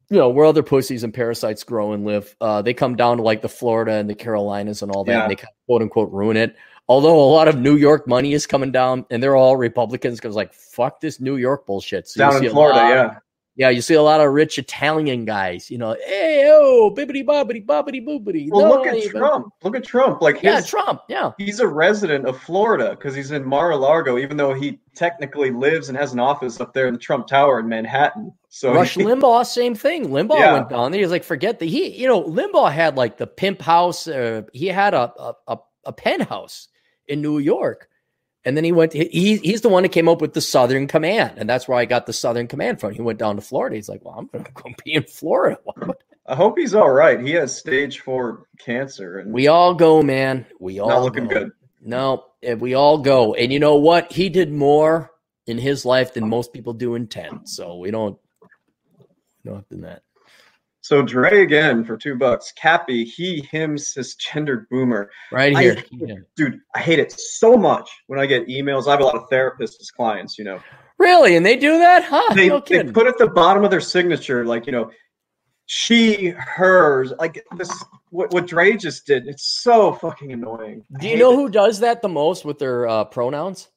you 0.09 0.17
know 0.17 0.29
where 0.29 0.45
other 0.45 0.63
pussies 0.63 1.03
and 1.03 1.13
parasites 1.13 1.63
grow 1.63 1.93
and 1.93 2.05
live, 2.05 2.35
uh, 2.41 2.61
they 2.61 2.73
come 2.73 2.95
down 2.95 3.17
to 3.17 3.23
like 3.23 3.41
the 3.41 3.49
Florida 3.49 3.93
and 3.93 4.09
the 4.09 4.15
Carolinas 4.15 4.81
and 4.81 4.91
all 4.91 5.03
that, 5.03 5.11
yeah. 5.11 5.21
and 5.23 5.31
they 5.31 5.35
kind 5.35 5.49
of 5.49 5.65
quote 5.67 5.81
unquote 5.81 6.11
ruin 6.11 6.37
it. 6.37 6.55
Although 6.87 7.19
a 7.19 7.29
lot 7.29 7.47
of 7.47 7.59
New 7.59 7.75
York 7.75 8.07
money 8.07 8.33
is 8.33 8.47
coming 8.47 8.71
down, 8.71 9.05
and 9.11 9.21
they're 9.21 9.35
all 9.35 9.55
Republicans 9.55 10.19
because 10.19 10.35
like 10.35 10.53
fuck 10.53 10.99
this 10.99 11.19
New 11.19 11.37
York 11.37 11.67
bullshit. 11.67 12.07
So 12.07 12.19
down 12.19 12.43
in 12.43 12.51
Florida, 12.51 12.79
yeah. 12.79 13.19
Yeah, 13.59 13.67
you 13.67 13.81
see 13.81 13.95
a 13.95 14.01
lot 14.01 14.21
of 14.21 14.31
rich 14.31 14.57
Italian 14.57 15.25
guys, 15.25 15.69
you 15.69 15.77
know, 15.77 15.93
hey, 16.05 16.49
oh, 16.49 16.95
bibbity 16.95 17.25
bobbity 17.25 17.65
bobbity 17.65 18.01
boobity. 18.01 18.47
Well, 18.49 18.61
no, 18.61 18.69
look 18.69 18.87
at 18.87 18.95
even. 18.95 19.19
Trump. 19.19 19.53
Look 19.63 19.75
at 19.75 19.83
Trump. 19.83 20.21
Like, 20.21 20.35
his, 20.35 20.43
yeah, 20.45 20.61
Trump. 20.61 21.01
Yeah, 21.09 21.31
he's 21.37 21.59
a 21.59 21.67
resident 21.67 22.25
of 22.25 22.41
Florida 22.41 22.91
because 22.91 23.13
he's 23.13 23.31
in 23.31 23.43
Mar-a-Lago, 23.43 24.17
even 24.17 24.37
though 24.37 24.53
he 24.53 24.79
technically 24.95 25.51
lives 25.51 25.89
and 25.89 25.97
has 25.97 26.13
an 26.13 26.21
office 26.21 26.61
up 26.61 26.73
there 26.73 26.87
in 26.87 26.93
the 26.93 26.99
Trump 27.01 27.27
Tower 27.27 27.59
in 27.59 27.67
Manhattan. 27.67 28.31
So 28.47 28.73
Rush 28.73 28.93
he, 28.93 29.03
Limbaugh, 29.03 29.45
same 29.45 29.75
thing. 29.75 30.07
Limbaugh 30.07 30.39
yeah. 30.39 30.53
went 30.53 30.69
down 30.69 30.91
there. 30.91 30.99
He 30.99 31.03
was 31.03 31.11
like, 31.11 31.25
forget 31.25 31.59
that. 31.59 31.65
He, 31.65 31.89
you 31.89 32.07
know, 32.07 32.23
Limbaugh 32.23 32.71
had 32.71 32.95
like 32.95 33.17
the 33.17 33.27
pimp 33.27 33.61
house. 33.61 34.07
Uh, 34.07 34.43
he 34.53 34.67
had 34.67 34.93
a, 34.93 35.11
a 35.21 35.33
a, 35.47 35.57
a 35.83 35.91
penthouse 35.91 36.69
in 37.09 37.21
New 37.21 37.39
York 37.39 37.88
and 38.45 38.55
then 38.55 38.63
he 38.63 38.71
went, 38.71 38.93
he, 38.93 39.37
he's 39.37 39.61
the 39.61 39.69
one 39.69 39.83
who 39.83 39.89
came 39.89 40.07
up 40.07 40.21
with 40.21 40.33
the 40.33 40.41
Southern 40.41 40.87
Command. 40.87 41.33
And 41.37 41.49
that's 41.49 41.67
where 41.67 41.77
I 41.77 41.85
got 41.85 42.05
the 42.05 42.13
Southern 42.13 42.47
Command 42.47 42.79
from. 42.79 42.93
He 42.93 43.01
went 43.01 43.19
down 43.19 43.35
to 43.35 43.41
Florida. 43.41 43.75
He's 43.75 43.89
like, 43.89 44.03
well, 44.03 44.15
I'm 44.17 44.27
going 44.27 44.45
to 44.45 44.51
go 44.51 44.69
be 44.85 44.93
in 44.93 45.03
Florida. 45.03 45.59
I 46.25 46.35
hope 46.35 46.57
he's 46.57 46.75
all 46.75 46.91
right. 46.91 47.19
He 47.19 47.31
has 47.31 47.55
stage 47.55 47.99
four 47.99 48.45
cancer. 48.59 49.19
And 49.19 49.33
we 49.33 49.47
all 49.47 49.73
go, 49.73 50.01
man. 50.01 50.45
We 50.59 50.79
all 50.79 50.89
not 50.89 51.01
looking 51.01 51.27
go. 51.27 51.39
good. 51.39 51.51
No, 51.81 52.25
we 52.57 52.75
all 52.75 52.99
go. 52.99 53.33
And 53.33 53.51
you 53.51 53.59
know 53.59 53.75
what? 53.75 54.11
He 54.11 54.29
did 54.29 54.51
more 54.51 55.11
in 55.47 55.57
his 55.57 55.85
life 55.85 56.13
than 56.13 56.29
most 56.29 56.53
people 56.53 56.73
do 56.73 56.95
in 56.95 57.07
10. 57.07 57.45
So 57.45 57.77
we 57.77 57.89
don't, 57.91 58.17
we 59.43 59.49
don't 59.49 59.55
have 59.55 59.69
to 59.69 59.75
that. 59.77 60.03
So 60.81 61.01
Dre 61.01 61.41
again 61.41 61.83
for 61.83 61.97
two 61.97 62.15
bucks. 62.15 62.51
Cappy, 62.53 63.03
he, 63.03 63.41
him, 63.51 63.75
cisgendered 63.75 64.65
boomer. 64.69 65.09
Right 65.31 65.57
here. 65.57 65.77
I 65.77 65.83
yeah. 65.91 66.15
Dude, 66.35 66.59
I 66.73 66.79
hate 66.79 66.99
it 66.99 67.11
so 67.11 67.57
much 67.57 67.89
when 68.07 68.19
I 68.19 68.25
get 68.25 68.47
emails. 68.47 68.87
I 68.87 68.91
have 68.91 69.01
a 69.01 69.05
lot 69.05 69.15
of 69.15 69.29
therapists 69.29 69.79
as 69.81 69.91
clients, 69.91 70.37
you 70.37 70.45
know. 70.45 70.59
Really? 70.97 71.35
And 71.35 71.45
they 71.45 71.55
do 71.55 71.77
that? 71.77 72.03
Huh? 72.03 72.33
They, 72.33 72.49
no 72.49 72.61
they 72.65 72.83
put 72.83 73.07
at 73.07 73.17
the 73.17 73.27
bottom 73.27 73.63
of 73.63 73.71
their 73.71 73.81
signature, 73.81 74.45
like, 74.45 74.65
you 74.65 74.71
know, 74.71 74.91
she, 75.65 76.29
hers, 76.29 77.13
like 77.19 77.45
this 77.55 77.71
what, 78.09 78.33
what 78.33 78.47
Dre 78.47 78.75
just 78.75 79.05
did. 79.05 79.27
It's 79.27 79.61
so 79.61 79.93
fucking 79.93 80.31
annoying. 80.31 80.83
Do 80.99 81.07
you 81.07 81.17
know 81.17 81.33
it. 81.33 81.35
who 81.35 81.49
does 81.49 81.79
that 81.81 82.01
the 82.01 82.09
most 82.09 82.43
with 82.43 82.57
their 82.57 82.87
uh, 82.87 83.03
pronouns? 83.05 83.69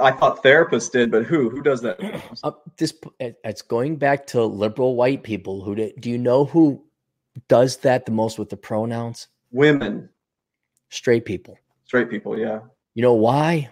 I 0.00 0.10
thought 0.10 0.42
therapists 0.42 0.90
did, 0.90 1.10
but 1.10 1.24
who? 1.24 1.50
Who 1.50 1.62
does 1.62 1.82
that? 1.82 2.00
Uh, 2.42 2.52
this 2.76 2.94
it's 3.20 3.62
going 3.62 3.96
back 3.96 4.26
to 4.28 4.42
liberal 4.42 4.96
white 4.96 5.22
people. 5.22 5.62
Who 5.62 5.74
do, 5.74 5.92
do 5.98 6.10
you 6.10 6.18
know 6.18 6.44
who 6.44 6.82
does 7.48 7.78
that 7.78 8.06
the 8.06 8.12
most 8.12 8.38
with 8.38 8.48
the 8.48 8.56
pronouns? 8.56 9.28
Women, 9.52 10.08
straight 10.88 11.24
people. 11.24 11.58
Straight 11.84 12.10
people, 12.10 12.38
yeah. 12.38 12.60
You 12.94 13.02
know 13.02 13.14
why? 13.14 13.70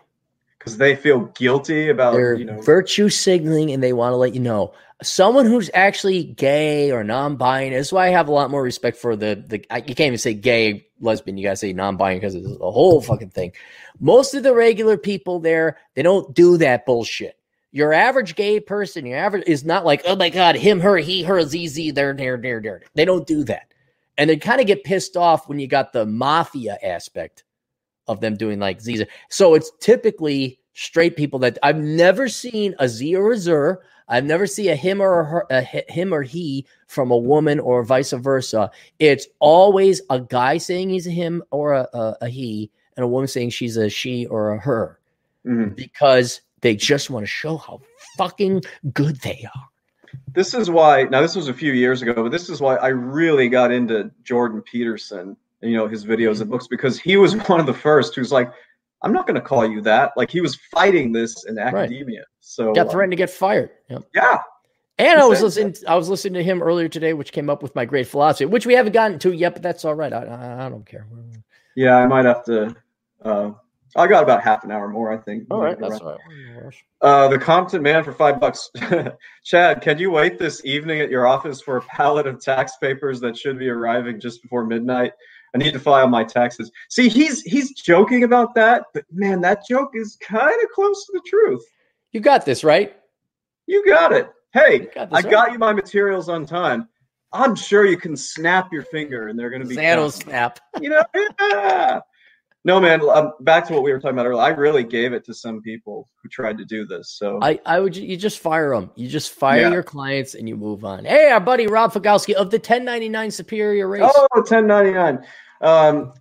Because 0.62 0.78
they 0.78 0.94
feel 0.94 1.24
guilty 1.34 1.88
about 1.88 2.12
They're 2.12 2.34
you 2.34 2.44
know 2.44 2.60
virtue 2.60 3.08
signaling, 3.08 3.72
and 3.72 3.82
they 3.82 3.92
want 3.92 4.12
to 4.12 4.16
let 4.16 4.32
you 4.32 4.38
know 4.38 4.72
someone 5.02 5.44
who's 5.44 5.68
actually 5.74 6.22
gay 6.22 6.92
or 6.92 7.02
non-binary. 7.02 7.74
That's 7.74 7.92
why 7.92 8.06
I 8.06 8.10
have 8.10 8.28
a 8.28 8.32
lot 8.32 8.48
more 8.48 8.62
respect 8.62 8.96
for 8.96 9.16
the 9.16 9.42
the. 9.44 9.58
You 9.58 9.94
can't 9.94 10.00
even 10.00 10.18
say 10.18 10.34
gay, 10.34 10.86
lesbian. 11.00 11.36
You 11.36 11.44
gotta 11.44 11.56
say 11.56 11.72
non-binary 11.72 12.20
because 12.20 12.36
it's 12.36 12.46
a 12.46 12.70
whole 12.70 13.00
fucking 13.00 13.30
thing. 13.30 13.52
Most 13.98 14.34
of 14.34 14.44
the 14.44 14.54
regular 14.54 14.96
people 14.96 15.40
there, 15.40 15.78
they 15.94 16.02
don't 16.02 16.32
do 16.32 16.56
that 16.58 16.86
bullshit. 16.86 17.36
Your 17.72 17.92
average 17.92 18.36
gay 18.36 18.60
person, 18.60 19.04
your 19.04 19.18
average 19.18 19.44
is 19.46 19.64
not 19.64 19.84
like, 19.84 20.02
oh 20.06 20.14
my 20.14 20.28
god, 20.28 20.56
him, 20.56 20.78
her, 20.80 20.98
he, 20.98 21.22
her, 21.22 21.42
ZZ, 21.42 21.92
there, 21.94 22.12
there, 22.12 22.36
there, 22.36 22.60
there. 22.60 22.82
They 22.94 23.04
don't 23.04 23.26
do 23.26 23.42
that, 23.44 23.72
and 24.16 24.30
they 24.30 24.36
kind 24.36 24.60
of 24.60 24.68
get 24.68 24.84
pissed 24.84 25.16
off 25.16 25.48
when 25.48 25.58
you 25.58 25.66
got 25.66 25.92
the 25.92 26.06
mafia 26.06 26.78
aspect 26.82 27.42
of 28.12 28.20
them 28.20 28.36
doing 28.36 28.58
like 28.58 28.80
ZZ. 28.80 29.04
So 29.28 29.54
it's 29.54 29.72
typically 29.80 30.60
straight 30.74 31.16
people 31.16 31.38
that 31.40 31.58
I've 31.62 31.78
never 31.78 32.28
seen 32.28 32.74
a 32.78 32.88
Z 32.88 33.16
or 33.16 33.32
a 33.32 33.36
Zer 33.36 33.82
I've 34.12 34.24
never 34.24 34.46
seen 34.46 34.68
a 34.68 34.76
him 34.76 35.00
or 35.00 35.20
a, 35.20 35.24
her, 35.24 35.46
a 35.50 35.62
him 35.62 36.12
or 36.12 36.22
he 36.22 36.66
from 36.86 37.10
a 37.10 37.16
woman 37.16 37.58
or 37.58 37.82
vice 37.82 38.12
versa. 38.12 38.70
It's 38.98 39.26
always 39.38 40.02
a 40.10 40.20
guy 40.20 40.58
saying 40.58 40.90
he's 40.90 41.06
a 41.06 41.10
him 41.10 41.42
or 41.50 41.72
a, 41.72 41.88
a, 41.94 42.16
a 42.22 42.28
he, 42.28 42.70
and 42.96 43.04
a 43.04 43.08
woman 43.08 43.26
saying 43.26 43.50
she's 43.50 43.78
a 43.78 43.88
she 43.88 44.26
or 44.26 44.52
a 44.52 44.58
her, 44.58 45.00
mm-hmm. 45.46 45.74
because 45.74 46.42
they 46.60 46.76
just 46.76 47.08
want 47.08 47.22
to 47.24 47.30
show 47.30 47.56
how 47.56 47.80
fucking 48.18 48.62
good 48.92 49.16
they 49.22 49.46
are. 49.54 49.68
This 50.34 50.52
is 50.52 50.68
why. 50.68 51.04
Now, 51.04 51.22
this 51.22 51.34
was 51.34 51.48
a 51.48 51.54
few 51.54 51.72
years 51.72 52.02
ago, 52.02 52.12
but 52.14 52.30
this 52.30 52.50
is 52.50 52.60
why 52.60 52.76
I 52.76 52.88
really 52.88 53.48
got 53.48 53.72
into 53.72 54.10
Jordan 54.24 54.60
Peterson. 54.60 55.38
You 55.62 55.76
know 55.76 55.86
his 55.86 56.04
videos 56.04 56.40
and 56.40 56.50
books 56.50 56.66
because 56.66 56.98
he 56.98 57.16
was 57.16 57.34
one 57.48 57.60
of 57.60 57.66
the 57.66 57.74
first 57.74 58.14
who's 58.14 58.32
like, 58.32 58.52
I'm 59.02 59.12
not 59.12 59.26
going 59.26 59.34
to 59.34 59.40
call 59.40 59.68
you 59.68 59.80
that. 59.82 60.12
Like 60.16 60.30
he 60.30 60.40
was 60.40 60.56
fighting 60.70 61.12
this 61.12 61.44
in 61.44 61.58
academia. 61.58 62.20
Right. 62.20 62.26
So 62.40 62.72
got 62.72 62.90
threatened 62.90 63.08
um, 63.08 63.10
to 63.10 63.16
get 63.16 63.30
fired. 63.30 63.70
Yep. 63.88 64.04
Yeah. 64.14 64.38
And 64.98 65.20
I 65.20 65.24
was 65.24 65.42
listening. 65.42 65.74
I 65.88 65.96
was 65.96 66.08
listening 66.08 66.34
to 66.34 66.44
him 66.44 66.62
earlier 66.62 66.88
today, 66.88 67.12
which 67.12 67.32
came 67.32 67.50
up 67.50 67.62
with 67.62 67.74
my 67.74 67.84
great 67.84 68.06
philosophy, 68.06 68.44
which 68.44 68.66
we 68.66 68.74
haven't 68.74 68.92
gotten 68.92 69.18
to 69.20 69.32
yet, 69.32 69.54
but 69.54 69.62
that's 69.62 69.84
all 69.84 69.94
right. 69.94 70.12
I, 70.12 70.24
I, 70.24 70.66
I 70.66 70.68
don't 70.68 70.86
care. 70.86 71.06
Yeah, 71.74 71.96
I 71.96 72.06
might 72.06 72.24
have 72.24 72.44
to. 72.44 72.76
Uh, 73.24 73.52
I 73.96 74.06
got 74.06 74.22
about 74.22 74.42
half 74.42 74.64
an 74.64 74.70
hour 74.70 74.88
more, 74.88 75.12
I 75.12 75.18
think. 75.18 75.44
All 75.50 75.60
right, 75.60 75.78
that's 75.78 76.00
all 76.00 76.16
right. 76.16 76.74
Uh, 77.00 77.28
the 77.28 77.38
Compton 77.38 77.82
man 77.82 78.04
for 78.04 78.12
five 78.12 78.40
bucks. 78.40 78.70
Chad, 79.44 79.82
can 79.82 79.98
you 79.98 80.10
wait 80.10 80.38
this 80.38 80.64
evening 80.64 81.00
at 81.00 81.10
your 81.10 81.26
office 81.26 81.60
for 81.60 81.78
a 81.78 81.82
pallet 81.82 82.26
of 82.26 82.40
tax 82.40 82.76
papers 82.76 83.20
that 83.20 83.36
should 83.36 83.58
be 83.58 83.68
arriving 83.68 84.20
just 84.20 84.40
before 84.42 84.64
midnight? 84.64 85.12
I 85.54 85.58
need 85.58 85.72
to 85.72 85.78
file 85.78 86.08
my 86.08 86.24
taxes. 86.24 86.70
See, 86.88 87.08
he's 87.08 87.42
he's 87.42 87.72
joking 87.72 88.24
about 88.24 88.54
that, 88.54 88.84
but 88.94 89.04
man, 89.12 89.40
that 89.42 89.66
joke 89.68 89.90
is 89.94 90.16
kind 90.16 90.56
of 90.62 90.70
close 90.70 91.04
to 91.06 91.12
the 91.14 91.22
truth. 91.26 91.64
You 92.12 92.20
got 92.20 92.44
this, 92.44 92.64
right? 92.64 92.96
You 93.66 93.84
got 93.86 94.12
it. 94.12 94.30
Hey, 94.52 94.90
got 94.94 95.08
I 95.12 95.16
right. 95.16 95.30
got 95.30 95.52
you 95.52 95.58
my 95.58 95.72
materials 95.72 96.28
on 96.28 96.46
time. 96.46 96.88
I'm 97.32 97.54
sure 97.54 97.86
you 97.86 97.96
can 97.96 98.16
snap 98.16 98.72
your 98.72 98.82
finger 98.82 99.28
and 99.28 99.38
they're 99.38 99.50
going 99.50 99.62
to 99.62 99.68
be. 99.68 99.76
Thanos 99.76 100.22
snap. 100.22 100.60
You 100.80 100.90
know, 100.90 101.02
yeah. 101.40 102.00
No, 102.64 102.80
man. 102.80 103.00
Um, 103.08 103.32
back 103.40 103.66
to 103.66 103.72
what 103.72 103.82
we 103.82 103.90
were 103.90 103.98
talking 103.98 104.16
about 104.16 104.26
earlier. 104.26 104.42
I 104.42 104.50
really 104.50 104.84
gave 104.84 105.12
it 105.12 105.24
to 105.24 105.34
some 105.34 105.60
people 105.62 106.08
who 106.22 106.28
tried 106.28 106.58
to 106.58 106.64
do 106.64 106.86
this. 106.86 107.10
So 107.10 107.40
I, 107.42 107.58
I 107.66 107.80
would, 107.80 107.96
you 107.96 108.16
just 108.16 108.38
fire 108.38 108.74
them. 108.74 108.90
You 108.94 109.08
just 109.08 109.32
fire 109.32 109.62
yeah. 109.62 109.70
your 109.70 109.82
clients 109.82 110.34
and 110.34 110.48
you 110.48 110.56
move 110.56 110.84
on. 110.84 111.04
Hey, 111.04 111.30
our 111.30 111.40
buddy 111.40 111.66
Rob 111.66 111.92
Fagowski 111.92 112.34
of 112.34 112.50
the 112.50 112.58
1099 112.58 113.30
Superior 113.32 113.88
Race. 113.88 114.02
Oh, 114.04 114.28
1099. 114.34 115.24
Um, 115.60 116.12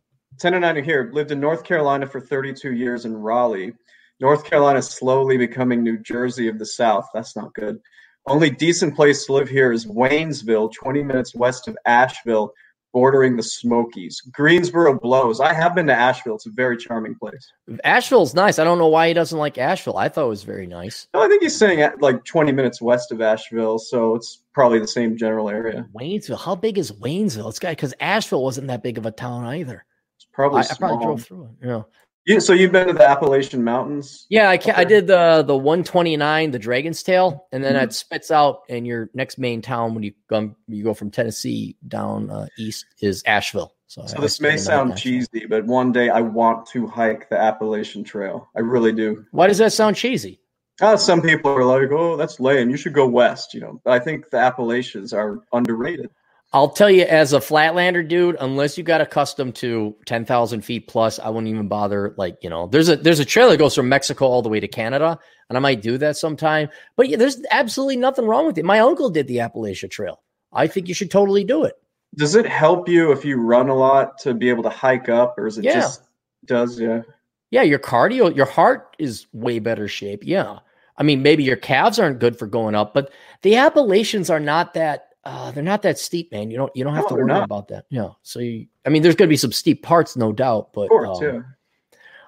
1099 0.42 0.84
here. 0.84 1.12
Lived 1.14 1.32
in 1.32 1.40
North 1.40 1.64
Carolina 1.64 2.08
for 2.08 2.20
32 2.20 2.74
years 2.74 3.06
in 3.06 3.16
Raleigh. 3.16 3.74
North 4.20 4.44
Carolina 4.44 4.82
slowly 4.82 5.38
becoming 5.38 5.84
New 5.84 6.00
Jersey 6.00 6.48
of 6.48 6.58
the 6.58 6.66
South. 6.66 7.08
That's 7.14 7.36
not 7.36 7.54
good. 7.54 7.80
Only 8.28 8.50
decent 8.50 8.96
place 8.96 9.26
to 9.26 9.34
live 9.34 9.50
here 9.50 9.72
is 9.72 9.86
Waynesville, 9.86 10.72
20 10.74 11.04
minutes 11.04 11.34
west 11.34 11.68
of 11.68 11.78
Asheville, 11.86 12.54
bordering 12.94 13.36
the 13.36 13.44
Smokies. 13.44 14.22
Greensboro 14.32 15.00
blows. 15.00 15.40
I 15.40 15.54
have 15.54 15.76
been 15.76 15.88
to 15.88 15.94
Asheville. 15.94 16.36
It's 16.36 16.46
a 16.46 16.52
very 16.52 16.78
charming 16.78 17.16
place. 17.16 17.52
Asheville's 17.84 18.34
nice. 18.34 18.60
I 18.60 18.64
don't 18.64 18.78
know 18.78 18.88
why 18.88 19.08
he 19.08 19.14
doesn't 19.14 19.38
like 19.38 19.58
Asheville. 19.58 19.98
I 19.98 20.10
thought 20.10 20.26
it 20.26 20.30
was 20.30 20.44
very 20.44 20.68
nice. 20.68 21.08
No, 21.14 21.22
I 21.22 21.28
think 21.28 21.42
he's 21.42 21.58
saying 21.58 21.90
like 22.00 22.24
20 22.26 22.52
minutes 22.52 22.82
west 22.82 23.12
of 23.12 23.22
Asheville, 23.22 23.80
so 23.80 24.16
it's 24.16 24.44
probably 24.54 24.80
the 24.80 24.88
same 24.88 25.18
general 25.18 25.50
area. 25.50 25.88
Waynesville. 25.94 26.40
How 26.40 26.56
big 26.56 26.78
is 26.78 26.92
Waynesville? 26.92 27.50
It's 27.50 27.60
got 27.60 27.72
because 27.72 27.94
Asheville 28.00 28.44
wasn't 28.44 28.68
that 28.68 28.84
big 28.84 28.98
of 28.98 29.06
a 29.06 29.12
town 29.12 29.46
either. 29.46 29.86
It's 30.18 30.28
probably 30.32 30.60
I, 30.62 30.68
I 30.70 30.76
probably 30.78 31.06
drove 31.06 31.24
through 31.24 31.46
it. 31.46 31.68
Yeah. 31.68 31.82
You, 32.26 32.40
so 32.40 32.54
you've 32.54 32.72
been 32.72 32.88
to 32.88 32.94
the 32.94 33.08
Appalachian 33.08 33.64
Mountains? 33.64 34.28
Yeah, 34.30 34.50
I 34.50 34.58
can, 34.58 34.76
I 34.76 34.84
did 34.84 35.08
the 35.08 35.44
the 35.46 35.58
129, 35.58 36.52
the 36.52 36.60
Dragon's 36.60 37.02
Tail, 37.02 37.48
and 37.52 37.64
then 37.64 37.74
mm-hmm. 37.74 37.86
it 37.86 37.94
spits 37.94 38.30
out 38.30 38.62
in 38.70 38.86
your 38.86 39.10
next 39.14 39.40
main 39.40 39.62
town 39.62 39.96
when 39.96 40.04
you 40.04 40.14
come 40.30 40.56
you 40.68 40.84
go 40.84 40.94
from 40.94 41.10
Tennessee 41.10 41.76
down 41.88 42.30
uh, 42.30 42.46
east 42.60 42.86
is 43.02 43.24
Asheville. 43.26 43.74
So, 43.88 44.06
so 44.06 44.22
this 44.22 44.40
may 44.40 44.56
sound 44.56 44.98
cheesy, 44.98 45.46
but 45.50 45.66
one 45.66 45.92
day 45.92 46.10
I 46.10 46.22
want 46.22 46.66
to 46.68 46.88
hike 46.88 47.28
the 47.30 47.38
Appalachian 47.38 48.04
Trail. 48.04 48.48
I 48.56 48.60
really 48.60 48.94
do. 48.94 49.26
Why 49.32 49.48
does 49.48 49.58
that 49.58 49.74
sound 49.74 49.96
cheesy? 49.96 50.40
Uh, 50.80 50.96
some 50.96 51.22
people 51.22 51.52
are 51.52 51.66
like, 51.66 51.92
"Oh, 51.92 52.16
that's 52.18 52.40
lame. 52.40 52.70
You 52.70 52.78
should 52.78 52.94
go 52.94 53.08
west." 53.08 53.54
You 53.54 53.62
know, 53.62 53.82
but 53.84 53.94
I 53.94 54.00
think 54.00 54.30
the 54.30 54.38
Appalachians 54.38 55.12
are 55.12 55.40
underrated. 55.54 56.10
I'll 56.54 56.70
tell 56.70 56.90
you, 56.92 57.04
as 57.04 57.32
a 57.32 57.40
Flatlander 57.40 58.06
dude, 58.06 58.36
unless 58.42 58.78
you 58.78 58.84
got 58.84 59.00
accustomed 59.00 59.56
to 59.56 59.96
ten 60.06 60.26
thousand 60.26 60.62
feet 60.66 60.88
plus, 60.88 61.18
I 61.18 61.30
wouldn't 61.30 61.48
even 61.48 61.70
bother. 61.70 62.14
Like 62.18 62.38
you 62.44 62.50
know, 62.50 62.68
there's 62.68 62.90
a 62.90 62.98
there's 62.98 63.20
a 63.20 63.26
trail 63.26 63.50
that 63.50 63.58
goes 63.58 63.74
from 63.74 63.88
Mexico 63.88 64.26
all 64.26 64.42
the 64.42 64.50
way 64.50 64.60
to 64.60 64.68
Canada, 64.68 65.18
and 65.48 65.58
I 65.58 65.62
might 65.62 65.82
do 65.82 65.98
that 66.00 66.18
sometime. 66.18 66.68
But 66.98 67.08
yeah, 67.08 67.18
there's 67.18 67.42
absolutely 67.52 67.96
nothing 67.96 68.26
wrong 68.26 68.46
with 68.48 68.58
it. 68.58 68.66
My 68.66 68.80
uncle 68.80 69.10
did 69.10 69.28
the 69.28 69.38
Appalachia 69.38 69.90
Trail. 69.90 70.22
I 70.52 70.68
think 70.68 70.90
you 70.90 70.94
should 70.94 71.10
totally 71.10 71.46
do 71.46 71.64
it. 71.64 71.76
Does 72.16 72.36
it 72.36 72.46
help 72.46 72.90
you 72.90 73.14
if 73.14 73.24
you 73.24 73.38
run 73.38 73.70
a 73.70 73.76
lot 73.76 74.18
to 74.20 74.34
be 74.34 74.50
able 74.50 74.64
to 74.64 74.70
hike 74.70 75.08
up, 75.08 75.36
or 75.38 75.48
is 75.48 75.58
it 75.58 75.64
Yeah. 75.64 75.76
just 75.76 76.02
does 76.44 76.78
yeah? 76.80 77.04
Yeah, 77.52 77.62
your 77.62 77.80
cardio, 77.80 78.36
your 78.36 78.46
heart 78.46 78.96
is 79.00 79.28
way 79.32 79.60
better 79.60 79.88
shape. 79.88 80.24
Yeah. 80.26 80.60
I 80.98 81.04
mean, 81.04 81.22
maybe 81.22 81.44
your 81.44 81.56
calves 81.56 82.00
aren't 82.00 82.20
good 82.20 82.38
for 82.38 82.48
going 82.48 82.76
up, 82.76 82.94
but 82.94 83.12
the 83.42 83.56
Appalachians 83.56 84.30
are 84.30 84.40
not 84.40 84.74
that 84.74 85.08
uh 85.24 85.52
they're 85.52 85.64
not 85.64 85.82
that 85.84 86.00
steep, 86.00 86.32
man. 86.32 86.50
You 86.52 86.58
don't 86.58 86.72
you 86.76 86.84
don't 86.84 86.96
have 86.96 87.04
No, 87.06 87.10
to 87.10 87.16
worry 87.16 87.26
not. 87.26 87.44
about 87.44 87.68
that. 87.70 87.86
Yeah. 87.90 88.10
So 88.24 88.40
you, 88.40 88.68
I 88.86 88.90
mean, 88.90 89.02
there's 89.04 89.16
gonna 89.16 89.30
be 89.30 89.38
some 89.38 89.52
steep 89.52 89.84
parts, 89.84 90.16
no 90.18 90.32
doubt, 90.32 90.74
but 90.74 90.84
Of 90.84 90.90
course, 90.90 91.18
um, 91.20 91.24
yeah. 91.24 91.40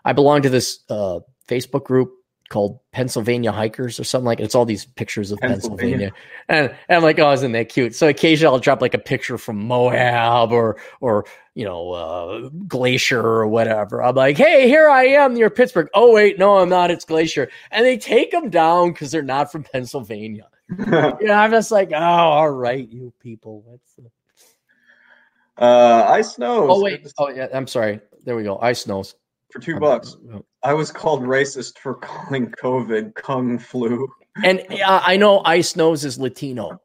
I 0.05 0.13
belong 0.13 0.41
to 0.43 0.49
this 0.49 0.79
uh 0.89 1.19
Facebook 1.47 1.83
group 1.85 2.13
called 2.49 2.79
Pennsylvania 2.91 3.51
Hikers 3.51 3.99
or 3.99 4.03
something 4.03 4.27
like 4.27 4.39
it's 4.39 4.53
all 4.53 4.65
these 4.65 4.85
pictures 4.85 5.31
of 5.31 5.39
Pennsylvania. 5.39 6.11
Pennsylvania. 6.11 6.13
And, 6.49 6.67
and 6.87 6.97
I'm 6.97 7.01
like, 7.01 7.17
oh, 7.17 7.31
isn't 7.31 7.51
that 7.53 7.69
cute? 7.69 7.95
So 7.95 8.07
occasionally 8.07 8.53
I'll 8.53 8.59
drop 8.59 8.79
like 8.81 8.93
a 8.93 8.99
picture 8.99 9.37
from 9.39 9.57
Moab 9.65 10.51
or 10.51 10.77
or 11.01 11.25
you 11.55 11.65
know, 11.65 11.91
uh, 11.91 12.49
Glacier 12.67 13.21
or 13.21 13.47
whatever. 13.47 14.01
I'm 14.03 14.15
like, 14.15 14.37
hey, 14.37 14.67
here 14.67 14.89
I 14.89 15.05
am 15.05 15.35
near 15.35 15.51
Pittsburgh. 15.51 15.87
Oh, 15.93 16.11
wait, 16.11 16.39
no, 16.39 16.57
I'm 16.57 16.69
not. 16.69 16.89
It's 16.89 17.05
Glacier. 17.05 17.47
And 17.69 17.85
they 17.85 17.95
take 17.95 18.31
them 18.31 18.49
down 18.49 18.91
because 18.91 19.11
they're 19.11 19.21
not 19.21 19.51
from 19.51 19.63
Pennsylvania. 19.63 20.47
Yeah, 20.79 21.39
I'm 21.39 21.51
just 21.51 21.71
like, 21.71 21.91
oh, 21.93 21.97
all 21.97 22.49
right, 22.49 22.87
you 22.89 23.13
people. 23.19 23.61
What's 23.65 23.93
the... 23.95 24.09
uh, 25.63 26.07
ice 26.09 26.35
snows. 26.35 26.69
Oh, 26.71 26.81
wait. 26.81 27.05
Oh, 27.17 27.29
yeah, 27.29 27.47
I'm 27.53 27.67
sorry. 27.67 27.99
There 28.23 28.35
we 28.35 28.43
go. 28.43 28.57
Ice 28.59 28.87
knows. 28.87 29.15
for 29.51 29.59
two 29.59 29.79
bucks. 29.79 30.17
I 30.63 30.73
was 30.73 30.91
called 30.91 31.23
racist 31.23 31.77
for 31.77 31.95
calling 32.01 32.51
COVID 32.51 33.15
kung 33.15 33.59
flu. 33.59 34.07
And 34.43 34.61
uh, 34.71 35.01
I 35.05 35.17
know 35.17 35.41
Ice 35.45 35.75
Nose 35.75 36.05
is 36.05 36.17
Latino. 36.17 36.79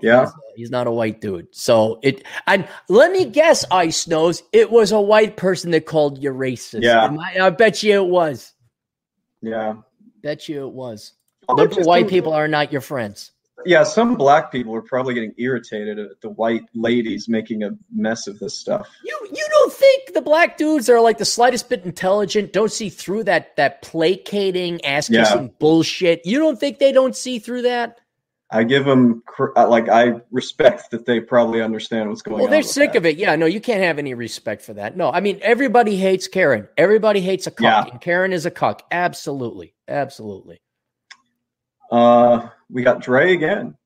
Yeah, 0.00 0.30
He's 0.54 0.70
not 0.70 0.86
a 0.86 0.92
white 0.92 1.20
dude. 1.20 1.48
So 1.50 1.98
it 2.02 2.24
and 2.46 2.68
let 2.88 3.10
me 3.10 3.24
guess, 3.24 3.64
Ice 3.70 4.06
Nose, 4.06 4.42
it 4.52 4.70
was 4.70 4.92
a 4.92 5.00
white 5.00 5.36
person 5.36 5.72
that 5.72 5.86
called 5.86 6.22
you 6.22 6.30
racist. 6.32 6.82
Yeah. 6.82 7.16
I, 7.20 7.46
I 7.46 7.50
bet 7.50 7.82
you 7.82 7.94
it 7.94 8.06
was. 8.06 8.52
yeah. 9.40 9.74
Bet 10.22 10.48
you 10.48 10.66
it 10.66 10.72
was. 10.72 11.14
Liberal 11.48 11.86
white 11.86 12.08
people 12.08 12.32
are 12.32 12.48
not 12.48 12.72
your 12.72 12.80
friends. 12.80 13.32
Yeah, 13.64 13.84
some 13.84 14.16
black 14.16 14.50
people 14.50 14.74
are 14.74 14.82
probably 14.82 15.14
getting 15.14 15.34
irritated 15.38 15.98
at 15.98 16.20
the 16.20 16.30
white 16.30 16.62
ladies 16.74 17.28
making 17.28 17.62
a 17.62 17.70
mess 17.94 18.26
of 18.26 18.38
this 18.40 18.58
stuff. 18.58 18.88
You 19.04 19.16
you 19.32 19.46
don't 19.50 19.72
think 19.72 20.14
the 20.14 20.22
black 20.22 20.56
dudes 20.56 20.88
are 20.88 21.00
like 21.00 21.18
the 21.18 21.24
slightest 21.24 21.68
bit 21.68 21.84
intelligent, 21.84 22.52
don't 22.52 22.72
see 22.72 22.88
through 22.88 23.24
that 23.24 23.54
that 23.56 23.82
placating, 23.82 24.84
ass 24.84 25.08
kissing 25.08 25.52
bullshit. 25.60 26.22
You 26.24 26.38
don't 26.38 26.58
think 26.58 26.78
they 26.80 26.90
don't 26.92 27.14
see 27.14 27.38
through 27.38 27.62
that? 27.62 27.98
I 28.50 28.64
give 28.64 28.84
them 28.84 29.22
like 29.56 29.88
I 29.88 30.20
respect 30.32 30.90
that 30.90 31.06
they 31.06 31.20
probably 31.20 31.62
understand 31.62 32.08
what's 32.08 32.20
going 32.22 32.36
Well, 32.38 32.44
on. 32.46 32.50
they're 32.50 32.60
with 32.60 32.66
sick 32.66 32.92
that. 32.92 32.98
of 32.98 33.06
it. 33.06 33.16
Yeah, 33.16 33.36
no, 33.36 33.46
you 33.46 33.60
can't 33.60 33.82
have 33.82 33.98
any 33.98 34.12
respect 34.14 34.62
for 34.62 34.74
that. 34.74 34.96
No, 34.96 35.10
I 35.10 35.20
mean 35.20 35.38
everybody 35.40 35.96
hates 35.96 36.26
Karen. 36.26 36.66
Everybody 36.76 37.20
hates 37.20 37.46
a 37.46 37.50
cuck, 37.52 37.86
Yeah. 37.86 37.92
and 37.92 38.00
Karen 38.00 38.32
is 38.32 38.44
a 38.44 38.50
cuck. 38.50 38.82
Absolutely, 38.90 39.74
absolutely. 39.88 40.60
Uh, 41.92 42.48
we 42.70 42.82
got 42.82 43.00
Dre 43.00 43.32
again. 43.34 43.76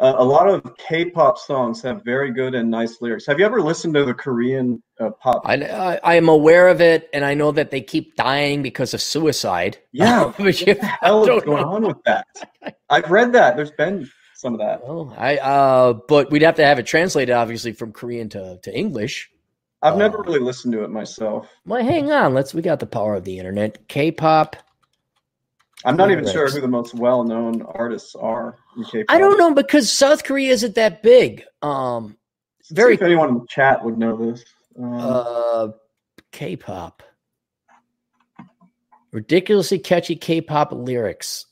Uh, 0.00 0.14
a 0.18 0.24
lot 0.24 0.48
of 0.48 0.76
K-pop 0.78 1.38
songs 1.38 1.80
have 1.82 2.02
very 2.04 2.32
good 2.32 2.56
and 2.56 2.68
nice 2.68 3.00
lyrics. 3.00 3.24
Have 3.26 3.38
you 3.38 3.44
ever 3.46 3.60
listened 3.62 3.94
to 3.94 4.04
the 4.04 4.14
Korean 4.14 4.82
uh, 4.98 5.10
pop? 5.20 5.42
I, 5.44 5.54
I 5.62 6.00
I 6.02 6.14
am 6.16 6.28
aware 6.28 6.66
of 6.68 6.80
it, 6.80 7.08
and 7.12 7.24
I 7.24 7.34
know 7.34 7.52
that 7.52 7.70
they 7.70 7.80
keep 7.82 8.16
dying 8.16 8.62
because 8.62 8.94
of 8.94 9.00
suicide. 9.02 9.78
yeah, 9.92 10.24
what 10.36 10.36
the 10.56 10.96
hell 11.00 11.22
is 11.30 11.44
going 11.44 11.62
know. 11.62 11.68
on 11.74 11.82
with 11.86 12.02
that? 12.04 12.26
I've 12.90 13.08
read 13.10 13.32
that. 13.34 13.54
There's 13.54 13.70
been 13.70 14.10
some 14.34 14.54
of 14.54 14.58
that. 14.60 14.82
Well, 14.84 15.14
I 15.16 15.36
uh, 15.36 15.92
but 16.08 16.32
we'd 16.32 16.42
have 16.42 16.56
to 16.56 16.64
have 16.64 16.80
it 16.80 16.86
translated, 16.86 17.34
obviously, 17.34 17.72
from 17.72 17.92
Korean 17.92 18.28
to 18.30 18.58
to 18.64 18.76
English. 18.76 19.30
I've 19.82 19.96
never 19.98 20.18
Uh, 20.18 20.22
really 20.22 20.40
listened 20.40 20.72
to 20.72 20.82
it 20.84 20.90
myself. 20.90 21.48
Well, 21.64 21.84
hang 21.84 22.10
on. 22.10 22.34
Let's. 22.34 22.54
We 22.54 22.62
got 22.62 22.80
the 22.80 22.86
power 22.86 23.14
of 23.14 23.22
the 23.24 23.38
internet. 23.38 23.86
K-pop. 23.88 24.56
I'm 25.84 25.96
not 25.96 26.10
even 26.10 26.26
sure 26.26 26.48
who 26.48 26.60
the 26.60 26.68
most 26.68 26.94
well-known 26.94 27.62
artists 27.62 28.14
are 28.14 28.56
in 28.76 28.84
K-pop. 28.84 29.14
I 29.14 29.18
don't 29.18 29.38
know 29.38 29.52
because 29.52 29.90
South 29.90 30.24
Korea 30.24 30.52
isn't 30.52 30.74
that 30.76 31.02
big. 31.02 31.44
Um, 31.60 32.16
very- 32.70 32.94
if 32.94 33.02
anyone 33.02 33.28
in 33.28 33.34
the 33.34 33.46
chat 33.48 33.84
would 33.84 33.98
know 33.98 34.16
this. 34.16 34.44
Um, 34.78 34.94
uh, 34.94 35.68
K-pop. 36.30 37.02
Ridiculously 39.12 39.78
catchy 39.78 40.16
K-pop 40.16 40.72
lyrics. 40.72 41.46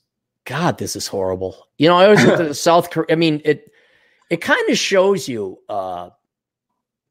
God, 0.47 0.78
this 0.78 0.97
is 0.97 1.07
horrible. 1.07 1.69
You 1.77 1.89
know, 1.89 1.97
I 1.97 2.05
always 2.07 2.24
look 2.24 2.40
at 2.40 2.48
the 2.48 2.55
South 2.69 2.90
Korea. 2.90 3.07
I 3.11 3.16
mean, 3.16 3.43
it 3.44 3.70
it 4.31 4.39
kind 4.40 4.69
of 4.70 4.78
shows 4.78 5.28
you 5.28 5.59
uh 5.69 6.11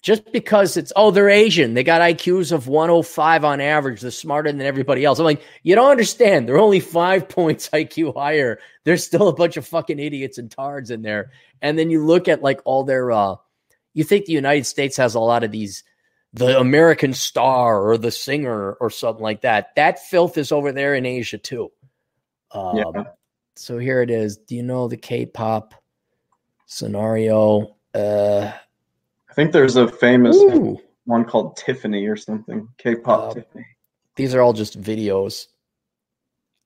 just 0.01 0.31
because 0.31 0.77
it's 0.77 0.93
oh 0.95 1.11
they're 1.11 1.29
Asian, 1.29 1.73
they 1.73 1.83
got 1.83 2.01
IQs 2.01 2.51
of 2.51 2.67
105 2.67 3.43
on 3.43 3.61
average, 3.61 4.01
they're 4.01 4.11
smarter 4.11 4.51
than 4.51 4.61
everybody 4.61 5.03
else. 5.03 5.19
I'm 5.19 5.25
like, 5.25 5.41
you 5.63 5.75
don't 5.75 5.91
understand. 5.91 6.47
They're 6.47 6.59
only 6.59 6.79
five 6.79 7.27
points 7.29 7.69
IQ 7.69 8.15
higher. 8.15 8.59
There's 8.85 9.05
still 9.05 9.27
a 9.27 9.35
bunch 9.35 9.57
of 9.57 9.67
fucking 9.67 9.99
idiots 9.99 10.37
and 10.37 10.49
tards 10.49 10.91
in 10.91 11.01
there. 11.01 11.31
And 11.61 11.77
then 11.77 11.89
you 11.89 12.05
look 12.05 12.27
at 12.27 12.41
like 12.41 12.61
all 12.65 12.83
their 12.83 13.11
uh 13.11 13.35
you 13.93 14.03
think 14.03 14.25
the 14.25 14.33
United 14.33 14.65
States 14.65 14.95
has 14.97 15.15
a 15.15 15.19
lot 15.19 15.43
of 15.43 15.51
these 15.51 15.83
the 16.33 16.59
American 16.59 17.13
star 17.13 17.81
or 17.81 17.97
the 17.97 18.11
singer 18.11 18.73
or 18.73 18.89
something 18.89 19.23
like 19.23 19.41
that. 19.41 19.75
That 19.75 19.99
filth 19.99 20.37
is 20.37 20.51
over 20.51 20.71
there 20.71 20.95
in 20.95 21.05
Asia 21.05 21.37
too. 21.37 21.71
Um, 22.51 22.77
Yeah. 22.77 23.03
So 23.55 23.77
here 23.77 24.01
it 24.01 24.09
is. 24.09 24.37
Do 24.37 24.55
you 24.55 24.63
know 24.63 24.87
the 24.87 24.95
K-pop 24.95 25.73
scenario? 26.65 27.75
Uh, 27.93 28.53
I 29.29 29.33
think 29.33 29.51
there's 29.51 29.75
a 29.75 29.87
famous 29.87 30.35
ooh, 30.35 30.77
one 31.05 31.25
called 31.25 31.55
Tiffany 31.57 32.07
or 32.07 32.15
something. 32.15 32.67
K-pop 32.77 33.31
Uh, 33.31 33.33
Tiffany. 33.35 33.65
these 34.15 34.33
are 34.33 34.41
all 34.41 34.53
just 34.53 34.81
videos. 34.81 35.47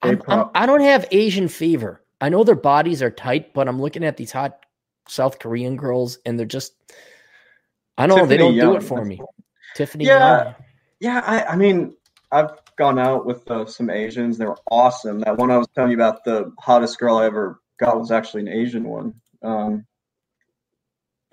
I'm, 0.01 0.11
I'm, 0.11 0.17
K-pop. 0.19 0.51
I 0.55 0.65
don't 0.65 0.81
have 0.81 1.05
Asian 1.11 1.47
fever. 1.47 2.03
I 2.21 2.29
know 2.29 2.43
their 2.43 2.55
bodies 2.55 3.01
are 3.01 3.11
tight, 3.11 3.53
but 3.53 3.67
I'm 3.67 3.81
looking 3.81 4.03
at 4.03 4.17
these 4.17 4.31
hot 4.31 4.65
South 5.07 5.39
Korean 5.39 5.75
girls, 5.75 6.19
and 6.25 6.39
they're 6.39 6.45
just. 6.45 6.73
I 7.97 8.07
don't 8.07 8.17
know. 8.17 8.25
They 8.25 8.37
don't 8.37 8.55
do 8.55 8.75
it 8.75 8.83
for 8.83 9.03
me. 9.05 9.21
Tiffany. 9.75 10.05
Yeah. 10.05 10.43
Young. 10.43 10.55
Yeah, 10.99 11.21
I, 11.25 11.43
I 11.43 11.55
mean, 11.57 11.95
I've 12.31 12.51
gone 12.77 12.97
out 12.97 13.25
with 13.25 13.49
uh, 13.51 13.65
some 13.65 13.89
Asians. 13.89 14.37
They 14.37 14.45
were 14.45 14.57
awesome. 14.71 15.19
That 15.19 15.37
one 15.37 15.51
I 15.51 15.57
was 15.57 15.67
telling 15.75 15.91
you 15.91 15.97
about, 15.97 16.23
the 16.23 16.51
hottest 16.59 16.97
girl 16.97 17.17
I 17.17 17.25
ever 17.25 17.59
got 17.77 17.99
was 17.99 18.09
actually 18.09 18.43
an 18.43 18.47
Asian 18.47 18.85
one. 18.85 19.13
Um, 19.43 19.85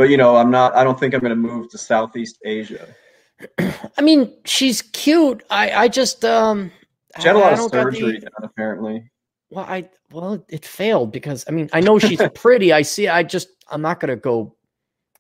but 0.00 0.08
you 0.08 0.16
know, 0.16 0.34
I'm 0.34 0.50
not. 0.50 0.74
I 0.74 0.82
don't 0.82 0.98
think 0.98 1.12
I'm 1.12 1.20
going 1.20 1.28
to 1.28 1.36
move 1.36 1.68
to 1.72 1.76
Southeast 1.76 2.38
Asia. 2.42 2.88
I 3.58 4.00
mean, 4.00 4.32
she's 4.46 4.80
cute. 4.80 5.44
I, 5.50 5.72
I 5.72 5.88
just 5.88 6.24
um. 6.24 6.72
She 7.18 7.26
had 7.26 7.36
a 7.36 7.38
lot 7.38 7.52
of 7.52 7.70
surgery 7.70 8.18
done, 8.18 8.30
apparently. 8.42 9.10
Well, 9.50 9.66
I 9.66 9.90
well, 10.10 10.42
it 10.48 10.64
failed 10.64 11.12
because 11.12 11.44
I 11.48 11.50
mean, 11.50 11.68
I 11.74 11.80
know 11.80 11.98
she's 11.98 12.18
pretty. 12.34 12.72
I 12.72 12.80
see. 12.80 13.08
I 13.08 13.22
just 13.22 13.48
I'm 13.70 13.82
not 13.82 14.00
gonna 14.00 14.16
go 14.16 14.56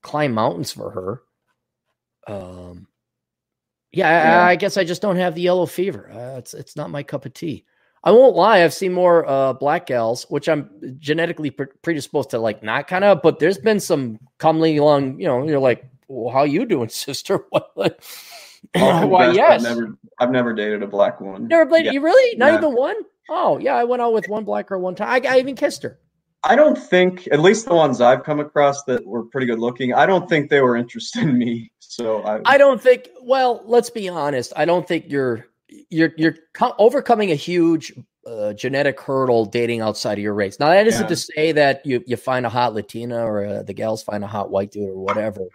climb 0.00 0.32
mountains 0.32 0.72
for 0.72 0.90
her. 0.92 1.22
Um, 2.26 2.86
yeah, 3.92 4.46
I, 4.46 4.52
I 4.52 4.56
guess 4.56 4.78
I 4.78 4.84
just 4.84 5.02
don't 5.02 5.16
have 5.16 5.34
the 5.34 5.42
yellow 5.42 5.66
fever. 5.66 6.10
Uh, 6.10 6.38
it's 6.38 6.54
it's 6.54 6.74
not 6.74 6.88
my 6.88 7.02
cup 7.02 7.26
of 7.26 7.34
tea. 7.34 7.66
I 8.02 8.12
won't 8.12 8.34
lie. 8.34 8.62
I've 8.64 8.72
seen 8.72 8.92
more 8.92 9.28
uh, 9.28 9.52
black 9.52 9.86
gals, 9.86 10.24
which 10.30 10.48
I'm 10.48 10.70
genetically 10.98 11.50
pre- 11.50 11.66
predisposed 11.82 12.30
to 12.30 12.38
like 12.38 12.62
not 12.62 12.88
kind 12.88 13.04
of. 13.04 13.20
But 13.22 13.38
there's 13.38 13.58
been 13.58 13.80
some 13.80 14.18
comely 14.38 14.78
along. 14.78 15.20
You 15.20 15.26
know, 15.28 15.46
you're 15.46 15.58
like, 15.58 15.84
well, 16.08 16.32
how 16.32 16.44
you 16.44 16.64
doing, 16.66 16.88
sister? 17.06 17.44
What? 17.50 17.70
what- 17.74 18.04
I'll 18.74 19.08
Why? 19.08 19.30
Yes. 19.32 19.64
I've 19.64 19.76
never, 19.76 19.98
I've 20.18 20.30
never 20.30 20.52
dated 20.52 20.82
a 20.82 20.86
black 20.86 21.20
one. 21.20 21.48
Never 21.48 21.66
played. 21.66 21.86
Yeah. 21.86 21.92
You 21.92 22.02
really? 22.02 22.36
Not 22.36 22.52
Yeah. 22.52 22.58
even 22.58 22.74
one? 22.74 22.96
Oh 23.30 23.58
yeah, 23.58 23.74
I 23.74 23.84
went 23.84 24.02
out 24.02 24.12
with 24.12 24.28
one 24.28 24.44
black 24.44 24.66
girl 24.68 24.80
one 24.80 24.94
time. 24.94 25.08
I, 25.08 25.36
I 25.36 25.38
even 25.38 25.54
kissed 25.56 25.82
her. 25.82 25.98
I 26.44 26.56
don't 26.56 26.76
think, 26.76 27.28
at 27.32 27.40
least 27.40 27.66
the 27.66 27.74
ones 27.74 28.00
I've 28.00 28.24
come 28.24 28.40
across 28.40 28.82
that 28.84 29.04
were 29.06 29.24
pretty 29.24 29.46
good 29.46 29.58
looking, 29.58 29.92
I 29.92 30.06
don't 30.06 30.26
think 30.28 30.48
they 30.48 30.62
were 30.62 30.74
interested 30.76 31.22
in 31.22 31.36
me. 31.36 31.70
So 31.80 32.22
I, 32.22 32.40
I 32.46 32.58
don't 32.58 32.80
think. 32.80 33.08
Well, 33.22 33.62
let's 33.66 33.90
be 33.90 34.08
honest. 34.08 34.52
I 34.56 34.64
don't 34.64 34.86
think 34.88 35.06
you're 35.08 35.46
you're 35.90 36.12
you're 36.16 36.36
co- 36.54 36.74
overcoming 36.78 37.30
a 37.30 37.34
huge 37.34 37.92
uh, 38.26 38.52
genetic 38.52 39.00
hurdle 39.00 39.44
dating 39.46 39.80
outside 39.80 40.18
of 40.18 40.22
your 40.24 40.34
race. 40.34 40.58
Now 40.60 40.68
that 40.68 40.86
isn't 40.86 41.02
Yeah. 41.04 41.08
to 41.08 41.16
say 41.16 41.52
that 41.52 41.84
you 41.86 42.02
you 42.06 42.16
find 42.16 42.44
a 42.46 42.48
hot 42.50 42.74
Latina 42.74 43.24
or 43.24 43.44
uh, 43.44 43.62
the 43.62 43.72
gals 43.74 44.02
find 44.02 44.22
a 44.24 44.26
hot 44.26 44.50
white 44.50 44.70
dude 44.72 44.88
or 44.90 44.98
whatever. 44.98 45.46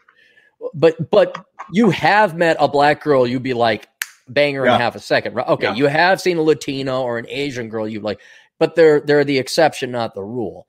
But 0.73 1.09
but 1.11 1.45
you 1.71 1.89
have 1.91 2.35
met 2.35 2.57
a 2.59 2.67
black 2.67 3.03
girl. 3.03 3.27
You'd 3.27 3.43
be 3.43 3.53
like 3.53 3.87
bang 4.27 4.55
her 4.55 4.65
in 4.65 4.71
half 4.71 4.95
a 4.95 4.99
second, 4.99 5.35
right? 5.35 5.47
Okay, 5.47 5.67
Yeah. 5.67 5.75
you 5.75 5.85
have 5.85 6.19
seen 6.19 6.37
a 6.37 6.41
Latina 6.41 6.99
or 7.01 7.19
an 7.19 7.27
Asian 7.29 7.69
girl. 7.69 7.87
You 7.87 7.99
like, 7.99 8.19
but 8.57 8.73
they're 8.75 9.01
they're 9.01 9.23
the 9.25 9.37
exception, 9.37 9.91
not 9.91 10.15
the 10.15 10.23
rule. 10.23 10.67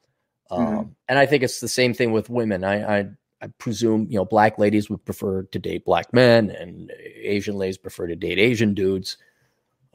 Um, 0.50 0.66
Mhm. 0.66 0.90
And 1.08 1.18
I 1.18 1.26
think 1.26 1.42
it's 1.42 1.60
the 1.60 1.68
same 1.68 1.94
thing 1.94 2.12
with 2.12 2.28
women. 2.28 2.62
I, 2.64 2.98
I 3.00 3.08
I 3.42 3.46
presume 3.58 4.06
you 4.10 4.16
know 4.18 4.24
black 4.24 4.58
ladies 4.58 4.90
would 4.90 5.04
prefer 5.04 5.42
to 5.44 5.58
date 5.58 5.84
black 5.84 6.12
men, 6.12 6.50
and 6.50 6.92
Asian 7.22 7.56
ladies 7.56 7.78
prefer 7.78 8.06
to 8.06 8.16
date 8.16 8.38
Asian 8.38 8.74
dudes. 8.74 9.16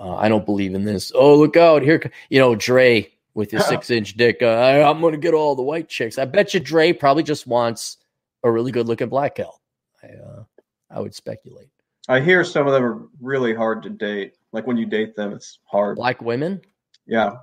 Uh, 0.02 0.16
I 0.16 0.30
don't 0.30 0.46
believe 0.46 0.74
in 0.74 0.84
this. 0.84 1.12
Oh, 1.14 1.36
look 1.36 1.56
out 1.56 1.84
here! 1.84 2.12
You 2.30 2.40
know, 2.40 2.56
Dre 2.56 3.08
with 3.36 3.52
his 3.52 3.66
six 3.68 3.90
inch 3.92 4.16
dick. 4.18 4.40
Uh, 4.42 4.48
I, 4.48 4.90
I'm 4.90 5.00
going 5.00 5.14
to 5.14 5.20
get 5.20 5.34
all 5.36 5.56
the 5.56 5.62
white 5.62 5.88
chicks. 5.90 6.18
I 6.18 6.26
bet 6.26 6.54
you 6.54 6.60
Dre 6.60 6.92
probably 6.92 7.24
just 7.24 7.46
wants 7.46 7.98
a 8.44 8.52
really 8.52 8.72
good 8.72 8.88
looking 8.88 9.10
black 9.10 9.36
gal. 9.36 9.62
I 10.04 10.08
uh, 10.08 10.44
I 10.90 11.00
would 11.00 11.14
speculate. 11.14 11.68
I 12.10 12.20
hear 12.20 12.44
some 12.44 12.66
of 12.66 12.74
them 12.74 12.84
are 12.84 13.08
really 13.22 13.54
hard 13.54 13.84
to 13.84 13.90
date. 13.90 14.34
Like 14.52 14.66
when 14.66 14.76
you 14.76 14.88
date 14.88 15.16
them, 15.16 15.34
it's 15.34 15.60
hard. 15.66 15.98
Black 15.98 16.20
women. 16.22 16.62
Yeah. 17.06 17.36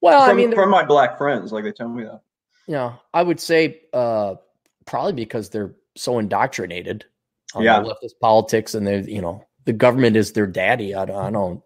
Well, 0.00 0.22
from, 0.22 0.30
I 0.30 0.32
mean, 0.34 0.54
from 0.54 0.70
my 0.70 0.84
black 0.84 1.18
friends, 1.18 1.52
like 1.52 1.64
they 1.64 1.72
tell 1.72 1.88
me 1.88 2.04
that. 2.04 2.22
you 2.66 2.74
know, 2.74 2.94
I 3.12 3.22
would 3.22 3.38
say 3.38 3.82
uh, 3.92 4.36
probably 4.86 5.12
because 5.12 5.50
they're 5.50 5.74
so 5.94 6.18
indoctrinated 6.18 7.04
on 7.54 7.64
Yeah. 7.64 7.80
the 7.80 7.88
leftist 7.90 8.18
politics, 8.20 8.74
and 8.74 8.86
they, 8.86 9.02
you 9.02 9.20
know, 9.20 9.44
the 9.66 9.72
government 9.74 10.16
is 10.16 10.32
their 10.32 10.46
daddy. 10.46 10.94
I. 10.94 11.02
I 11.02 11.30
don't 11.30 11.62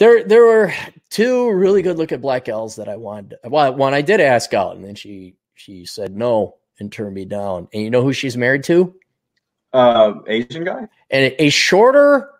there, 0.00 0.24
there 0.24 0.44
were 0.44 0.72
two 1.10 1.50
really 1.52 1.82
good 1.82 1.98
looking 1.98 2.20
black 2.20 2.46
gals 2.46 2.76
that 2.76 2.88
I 2.88 2.96
wanted. 2.96 3.36
Well, 3.44 3.74
one 3.74 3.94
I 3.94 4.00
did 4.02 4.20
ask 4.20 4.52
out, 4.54 4.74
and 4.74 4.84
then 4.84 4.94
she 4.96 5.36
she 5.54 5.84
said 5.84 6.16
no 6.16 6.56
and 6.80 6.90
turned 6.90 7.14
me 7.14 7.26
down. 7.26 7.68
And 7.72 7.82
you 7.82 7.90
know 7.90 8.02
who 8.02 8.12
she's 8.14 8.36
married 8.36 8.64
to? 8.64 8.94
Uh, 9.72 10.14
Asian 10.26 10.64
guy. 10.64 10.88
and 11.10 11.34
a 11.38 11.50
shorter, 11.50 12.30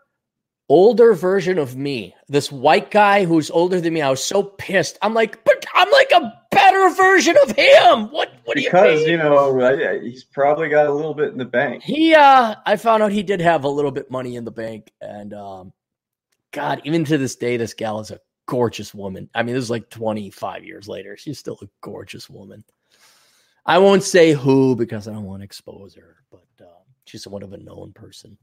older 0.70 1.12
version 1.12 1.58
of 1.58 1.76
me. 1.76 2.14
This 2.28 2.50
white 2.50 2.90
guy 2.90 3.24
who's 3.26 3.50
older 3.50 3.80
than 3.80 3.92
me. 3.92 4.00
I 4.00 4.10
was 4.10 4.24
so 4.24 4.42
pissed. 4.42 4.98
I'm 5.02 5.12
like, 5.14 5.44
but 5.44 5.64
I'm 5.74 5.90
like 5.92 6.10
a 6.12 6.32
better 6.50 6.90
version 6.94 7.36
of 7.44 7.50
him. 7.52 8.10
What? 8.10 8.32
What 8.44 8.56
do 8.56 8.62
you 8.62 8.68
Because 8.70 9.00
mean? 9.00 9.10
you 9.10 9.16
know 9.18 10.00
he's 10.02 10.24
probably 10.24 10.68
got 10.70 10.86
a 10.86 10.92
little 10.92 11.14
bit 11.14 11.28
in 11.30 11.38
the 11.38 11.44
bank. 11.44 11.82
He, 11.84 12.14
uh, 12.14 12.54
I 12.66 12.76
found 12.76 13.02
out 13.02 13.12
he 13.12 13.22
did 13.22 13.40
have 13.40 13.64
a 13.64 13.68
little 13.68 13.92
bit 13.92 14.10
money 14.10 14.34
in 14.36 14.44
the 14.44 14.50
bank, 14.50 14.90
and 15.00 15.32
um, 15.34 15.72
God, 16.52 16.82
even 16.84 17.04
to 17.04 17.18
this 17.18 17.36
day, 17.36 17.56
this 17.56 17.74
gal 17.74 18.00
is 18.00 18.10
a 18.10 18.20
gorgeous 18.46 18.92
woman. 18.94 19.30
I 19.34 19.42
mean, 19.42 19.54
this 19.54 19.64
is 19.64 19.70
like 19.70 19.88
25 19.90 20.64
years 20.64 20.88
later. 20.88 21.16
She's 21.16 21.38
still 21.38 21.58
a 21.62 21.68
gorgeous 21.80 22.28
woman. 22.28 22.64
I 23.64 23.78
won't 23.78 24.02
say 24.02 24.32
who 24.32 24.74
because 24.74 25.06
I 25.06 25.12
don't 25.12 25.24
want 25.24 25.42
to 25.42 25.44
expose 25.44 25.94
her, 25.94 26.16
but 26.30 26.46
uh, 26.60 26.80
she's 27.04 27.22
somewhat 27.22 27.42
of 27.42 27.52
a 27.52 27.58
known 27.58 27.92
person. 27.92 28.36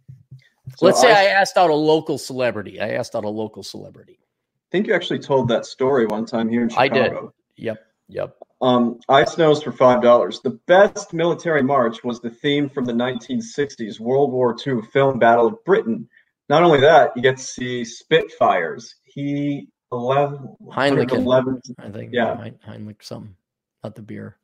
So 0.78 0.86
Let's 0.86 1.02
say 1.02 1.12
I, 1.12 1.22
I 1.22 1.26
asked 1.26 1.58
out 1.58 1.70
a 1.70 1.76
local 1.76 2.18
celebrity. 2.18 2.80
I 2.80 2.92
asked 2.92 3.16
out 3.16 3.26
a 3.26 3.30
local 3.30 3.64
celebrity. 3.64 4.20
I 4.22 4.68
think 4.72 4.88
you 4.88 4.94
actually 4.94 5.20
told 5.20 5.48
that 5.50 5.66
story 5.66 6.06
one 6.06 6.26
time 6.26 6.50
here 6.50 6.62
in 6.62 6.70
Chicago. 6.70 6.88
I 6.88 7.10
did. 7.10 7.14
Yep, 7.56 7.86
yep. 8.10 8.38
Um, 8.62 9.00
ice 9.08 9.38
nose 9.38 9.64
for 9.64 9.72
five 9.72 10.02
dollars. 10.02 10.42
The 10.42 10.60
best 10.68 11.14
military 11.14 11.64
march 11.64 12.04
was 12.04 12.20
the 12.20 12.30
theme 12.30 12.70
from 12.70 12.86
the 12.86 12.94
1960s 12.94 14.00
World 14.00 14.32
War 14.32 14.56
II 14.66 14.82
film 14.92 15.20
Battle 15.20 15.48
of 15.48 15.64
Britain. 15.64 16.08
Not 16.50 16.64
only 16.64 16.80
that, 16.80 17.12
you 17.16 17.22
get 17.22 17.38
to 17.38 17.44
see 17.44 17.84
Spitfires. 17.84 18.96
He 19.04 19.68
11, 19.92 20.56
Heineken. 20.72 21.12
11 21.12 21.62
I 21.80 21.90
think 21.90 22.12
Yeah. 22.14 22.50
Heinrich 22.64 23.04
something, 23.04 23.36
not 23.84 23.96
the 23.96 24.02
beer. 24.02 24.38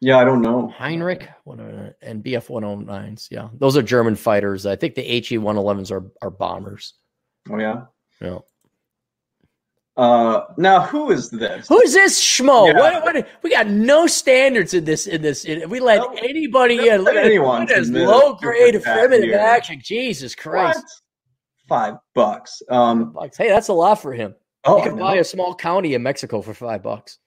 Yeah, 0.00 0.18
I 0.18 0.24
don't 0.24 0.40
know. 0.40 0.68
Heinrich, 0.68 1.28
and 1.46 2.24
BF 2.24 2.48
109s. 2.48 3.28
Yeah, 3.30 3.48
those 3.58 3.76
are 3.76 3.82
German 3.82 4.16
fighters. 4.16 4.64
I 4.64 4.74
think 4.74 4.94
the 4.94 5.02
HE 5.02 5.38
111s 5.38 5.90
are 5.90 6.10
are 6.22 6.30
bombers. 6.30 6.94
Oh 7.50 7.58
yeah. 7.58 7.82
Yeah. 8.20 8.38
Uh, 9.96 10.46
now 10.56 10.80
who 10.80 11.10
is 11.10 11.28
this? 11.28 11.68
Who's 11.68 11.92
this 11.92 12.18
schmo? 12.18 12.68
Yeah. 12.72 12.78
What, 12.78 13.02
what, 13.14 13.28
we 13.42 13.50
got 13.50 13.66
no 13.66 14.06
standards 14.06 14.72
in 14.72 14.84
this. 14.84 15.06
In 15.06 15.20
this, 15.20 15.44
in, 15.44 15.68
we 15.68 15.80
let 15.80 15.98
No, 15.98 16.12
anybody 16.22 16.88
in. 16.88 17.02
Look 17.02 17.14
at, 17.16 17.26
anyone 17.26 17.62
look 17.62 17.70
at 17.70 17.80
this 17.80 17.90
low 17.90 18.34
grade 18.34 18.74
here. 18.76 19.36
action. 19.38 19.80
Jesus 19.84 20.34
Christ! 20.34 21.02
Five 21.70 21.94
bucks. 22.16 22.60
Um. 22.68 23.12
Bucks. 23.12 23.38
Hey, 23.38 23.48
that's 23.48 23.68
a 23.68 23.72
lot 23.72 24.02
for 24.02 24.12
him. 24.12 24.34
Oh, 24.64 24.78
you 24.78 24.90
can 24.90 24.98
buy 24.98 25.14
a 25.14 25.24
small 25.24 25.54
county 25.54 25.94
in 25.94 26.02
Mexico 26.02 26.42
for 26.42 26.52
five 26.52 26.82
bucks. 26.82 27.18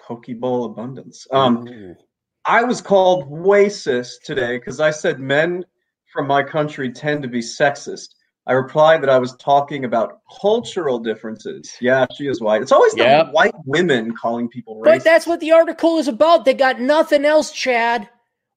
Pokeball 0.00 0.66
abundance. 0.66 1.26
Um. 1.32 1.66
Ooh. 1.66 1.96
I 2.44 2.62
was 2.62 2.80
called 2.80 3.28
racist 3.30 4.22
today 4.22 4.58
because 4.58 4.80
I 4.80 4.90
said 4.90 5.18
men 5.18 5.64
from 6.12 6.28
my 6.28 6.42
country 6.42 6.92
tend 6.92 7.22
to 7.22 7.28
be 7.28 7.40
sexist. 7.40 8.10
I 8.46 8.52
replied 8.52 9.02
that 9.02 9.10
I 9.10 9.18
was 9.18 9.34
talking 9.36 9.86
about 9.86 10.20
cultural 10.40 10.98
differences. 11.00 11.74
Yeah, 11.80 12.06
she 12.16 12.28
is 12.28 12.40
white. 12.40 12.62
It's 12.62 12.70
always 12.70 12.92
the 12.92 13.28
white 13.32 13.54
women 13.64 14.14
calling 14.14 14.48
people 14.48 14.80
But 14.84 15.02
that's 15.02 15.26
what 15.26 15.40
the 15.40 15.52
article 15.52 15.98
is 15.98 16.06
about. 16.06 16.44
They 16.44 16.54
got 16.54 16.80
nothing 16.80 17.24
else, 17.24 17.50
Chad. 17.50 18.08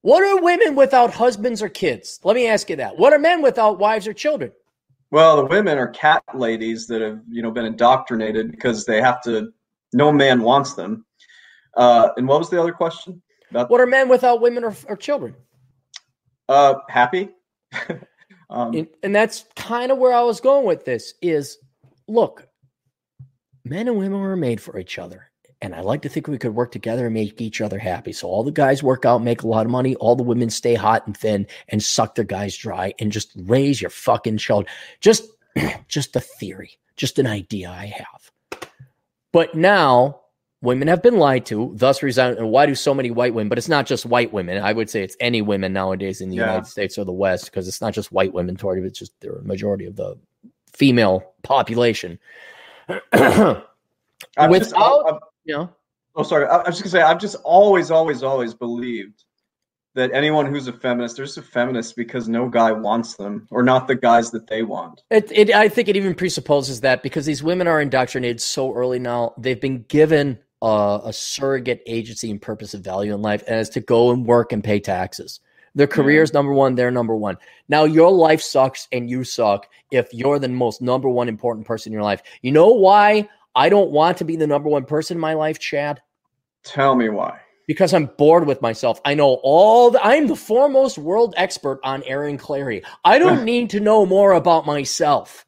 What 0.01 0.21
are 0.21 0.41
women 0.43 0.75
without 0.75 1.11
husbands 1.11 1.63
or 1.63 1.69
kids? 1.69 2.19
Let 2.23 2.35
me 2.35 2.47
ask 2.47 2.69
you 2.69 2.75
that. 2.75 2.99
What 2.99 3.13
are 3.13 3.19
men 3.19 3.41
without 3.41 3.79
wives 3.79 4.07
or 4.07 4.13
children? 4.13 4.51
Well, 5.11 5.37
the 5.37 5.45
women 5.45 5.77
are 5.77 5.87
cat 5.87 6.23
ladies 6.33 6.87
that 6.87 7.01
have 7.01 7.21
you 7.29 7.41
know 7.41 7.51
been 7.51 7.65
indoctrinated 7.65 8.51
because 8.51 8.85
they 8.85 9.01
have 9.01 9.21
to. 9.23 9.51
No 9.93 10.11
man 10.11 10.41
wants 10.43 10.73
them. 10.73 11.05
Uh, 11.75 12.09
and 12.17 12.27
what 12.27 12.39
was 12.39 12.49
the 12.49 12.59
other 12.61 12.71
question? 12.71 13.21
About 13.49 13.69
What 13.71 13.81
are 13.81 13.87
men 13.87 14.07
without 14.07 14.41
women 14.41 14.63
or, 14.63 14.75
or 14.87 14.95
children? 14.95 15.35
uh, 16.47 16.75
happy. 16.89 17.29
um, 18.49 18.75
And, 18.75 18.87
and 19.03 19.15
that's 19.15 19.45
kind 19.55 19.91
of 19.91 19.97
where 19.97 20.13
I 20.13 20.21
was 20.21 20.39
going 20.41 20.65
with 20.65 20.85
this 20.85 21.13
is 21.21 21.57
look, 22.07 22.47
men 23.65 23.87
and 23.87 23.97
women 23.97 24.19
were 24.19 24.35
made 24.35 24.61
for 24.61 24.77
each 24.79 24.99
other. 24.99 25.28
And 25.61 25.75
I 25.75 25.81
like 25.81 26.01
to 26.03 26.09
think 26.09 26.27
we 26.27 26.37
could 26.37 26.55
work 26.55 26.71
together 26.71 27.05
and 27.05 27.13
make 27.13 27.41
each 27.41 27.59
other 27.59 27.77
happy. 27.77 28.13
So 28.13 28.29
all 28.29 28.43
the 28.43 28.51
guys 28.51 28.81
work 28.81 29.05
out, 29.05 29.21
make 29.21 29.43
a 29.43 29.47
lot 29.47 29.65
of 29.65 29.71
money. 29.71 29.95
All 29.95 30.15
the 30.15 30.23
women 30.23 30.49
stay 30.49 30.73
hot 30.73 31.05
and 31.05 31.15
thin 31.17 31.47
and 31.67 31.83
suck 31.83 32.15
their 32.15 32.23
guys 32.23 32.55
dry 32.55 32.93
and 32.99 33.11
just 33.11 33.31
raise 33.35 33.81
your 33.81 33.89
fucking 33.91 34.37
children. 34.37 34.73
Just, 35.01 35.23
just 35.89 36.15
a 36.15 36.21
theory, 36.21 36.77
just 36.95 37.19
an 37.19 37.27
idea 37.27 37.69
I 37.69 37.87
have. 37.87 38.69
But 39.33 39.53
now 39.53 40.21
women 40.61 40.87
have 40.87 41.03
been 41.03 41.17
lied 41.17 41.45
to, 41.47 41.73
thus 41.75 42.01
resign. 42.01 42.37
And 42.37 42.49
why 42.51 42.65
do 42.65 42.73
so 42.73 42.93
many 42.93 43.11
white 43.11 43.33
women? 43.33 43.49
But 43.49 43.57
it's 43.57 43.67
not 43.69 43.85
just 43.85 44.05
white 44.05 44.31
women. 44.31 44.63
I 44.63 44.71
would 44.71 44.89
say 44.89 45.03
it's 45.03 45.17
any 45.19 45.41
women 45.41 45.73
nowadays 45.73 46.21
in 46.21 46.29
the 46.29 46.37
Yeah. 46.37 46.45
United 46.45 46.67
States 46.67 46.97
or 46.97 47.03
the 47.03 47.11
West 47.11 47.45
because 47.45 47.67
it's 47.67 47.81
not 47.81 47.93
just 47.93 48.13
white 48.13 48.33
women. 48.33 48.55
Toward 48.55 48.81
it's 48.85 48.97
just 48.97 49.19
the 49.19 49.41
majority 49.43 49.85
of 49.85 49.97
the 49.97 50.15
female 50.71 51.33
population. 51.43 52.17
I've 53.11 53.61
just- 54.37 54.73
without- 54.73 55.23
I've- 55.49 55.63
know, 55.63 55.69
Oh, 56.15 56.23
sorry. 56.23 56.45
I, 56.47 56.57
I 56.57 56.69
was 56.69 56.79
just 56.79 56.83
gonna 56.83 56.91
say 56.91 57.01
I've 57.01 57.19
just 57.19 57.37
always, 57.43 57.91
always, 57.91 58.23
always 58.23 58.53
believed 58.53 59.23
that 59.95 60.11
anyone 60.13 60.45
who's 60.45 60.67
a 60.67 60.73
feminist, 60.73 61.15
they're 61.15 61.25
just 61.25 61.37
a 61.37 61.41
feminist 61.41 61.95
because 61.95 62.27
no 62.27 62.47
guy 62.49 62.71
wants 62.71 63.15
them, 63.15 63.47
or 63.51 63.63
not 63.63 63.87
the 63.87 63.95
guys 63.95 64.29
that 64.31 64.47
they 64.47 64.63
want. 64.63 65.03
It, 65.09 65.31
it, 65.31 65.51
I 65.53 65.69
think 65.69 65.87
it 65.87 65.95
even 65.95 66.13
presupposes 66.15 66.81
that 66.81 67.03
because 67.03 67.25
these 67.25 67.41
women 67.43 67.67
are 67.67 67.81
indoctrinated 67.81 68.41
so 68.41 68.73
early 68.73 68.99
now, 68.99 69.33
they've 69.37 69.59
been 69.59 69.83
given 69.83 70.39
a, 70.61 71.01
a 71.05 71.13
surrogate 71.13 71.81
agency 71.85 72.29
and 72.29 72.41
purpose 72.41 72.73
of 72.73 72.81
value 72.81 73.13
in 73.13 73.21
life, 73.21 73.43
and 73.47 73.59
it's 73.59 73.69
to 73.71 73.79
go 73.79 74.11
and 74.11 74.25
work 74.25 74.51
and 74.51 74.63
pay 74.63 74.79
taxes. 74.79 75.39
Their 75.75 75.87
career 75.87 76.23
is 76.23 76.33
number 76.33 76.51
one, 76.51 76.75
they're 76.75 76.91
number 76.91 77.15
one. 77.15 77.37
Now, 77.67 77.85
your 77.85 78.11
life 78.11 78.41
sucks 78.41 78.87
and 78.91 79.09
you 79.09 79.23
suck 79.23 79.67
if 79.91 80.09
you're 80.11 80.39
the 80.39 80.49
most 80.49 80.81
number 80.81 81.07
one 81.07 81.29
important 81.29 81.65
person 81.67 81.91
in 81.91 81.93
your 81.93 82.03
life. 82.03 82.21
You 82.41 82.51
know 82.51 82.69
why 82.69 83.29
I 83.55 83.69
don't 83.69 83.91
want 83.91 84.17
to 84.17 84.25
be 84.25 84.35
the 84.35 84.47
number 84.47 84.69
one 84.69 84.85
person 84.85 85.17
in 85.17 85.21
my 85.21 85.33
life, 85.33 85.59
Chad? 85.59 86.01
Tell 86.63 86.95
me 86.95 87.09
why. 87.09 87.39
because 87.69 87.93
I'm 87.93 88.07
bored 88.07 88.47
with 88.47 88.63
myself. 88.63 88.99
I 89.05 89.13
know 89.13 89.39
all 89.43 89.91
the, 89.91 90.03
I'm 90.03 90.25
the 90.25 90.35
foremost 90.35 90.97
world 90.97 91.35
expert 91.37 91.79
on 91.83 92.01
Aaron 92.03 92.39
Clarey. 92.39 92.83
I 93.05 93.19
don't 93.19 93.43
need 93.45 93.69
to 93.69 93.79
know 93.79 94.07
more 94.07 94.33
about 94.33 94.65
myself. 94.65 95.45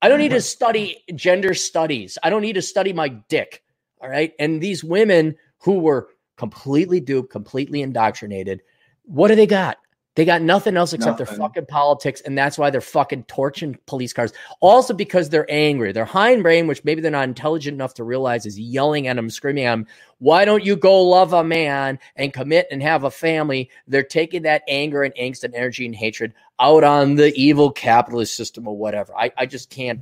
I 0.00 0.08
don't 0.08 0.20
need 0.20 0.30
to 0.30 0.40
study 0.54 1.02
gender 1.16 1.52
studies. 1.52 2.16
I 2.22 2.30
don't 2.30 2.42
need 2.42 2.52
to 2.52 2.62
study 2.62 2.92
my 2.92 3.08
dick. 3.08 3.64
All 4.00 4.08
right. 4.08 4.32
And 4.38 4.60
these 4.60 4.84
women 4.84 5.34
who 5.62 5.80
were 5.80 6.10
completely 6.36 7.00
duped, 7.00 7.32
completely 7.32 7.82
indoctrinated, 7.82 8.62
what 9.02 9.28
do 9.28 9.34
they 9.34 9.46
got? 9.46 9.78
They 10.16 10.24
got 10.24 10.42
nothing 10.42 10.76
else 10.76 10.92
except 10.92 11.16
their 11.16 11.26
fucking 11.26 11.66
politics, 11.66 12.20
and 12.20 12.38
that's 12.38 12.56
why 12.56 12.70
they're 12.70 12.80
fucking 12.80 13.24
torching 13.24 13.76
police 13.86 14.12
cars. 14.12 14.32
Also, 14.60 14.94
because 14.94 15.28
they're 15.28 15.50
angry. 15.50 15.90
Their 15.90 16.06
hindbrain, 16.06 16.68
which 16.68 16.84
maybe 16.84 17.00
they're 17.00 17.10
not 17.10 17.26
intelligent 17.26 17.74
enough 17.74 17.94
to 17.94 18.04
realize, 18.04 18.46
is 18.46 18.58
yelling 18.58 19.08
at 19.08 19.16
them, 19.16 19.28
screaming 19.28 19.64
at 19.64 19.72
them, 19.72 19.86
why 20.18 20.44
don't 20.44 20.64
you 20.64 20.76
go 20.76 21.02
love 21.02 21.32
a 21.32 21.42
man 21.42 21.98
and 22.14 22.32
commit 22.32 22.68
and 22.70 22.80
have 22.80 23.02
a 23.02 23.10
family? 23.10 23.70
They're 23.88 24.04
taking 24.04 24.42
that 24.42 24.62
anger 24.68 25.02
and 25.02 25.14
angst 25.16 25.42
and 25.42 25.54
energy 25.54 25.84
and 25.84 25.96
hatred 25.96 26.32
out 26.60 26.84
on 26.84 27.16
the 27.16 27.34
evil 27.34 27.72
capitalist 27.72 28.36
system 28.36 28.68
or 28.68 28.76
whatever. 28.76 29.12
I, 29.16 29.32
I 29.36 29.46
just 29.46 29.68
can't. 29.68 30.00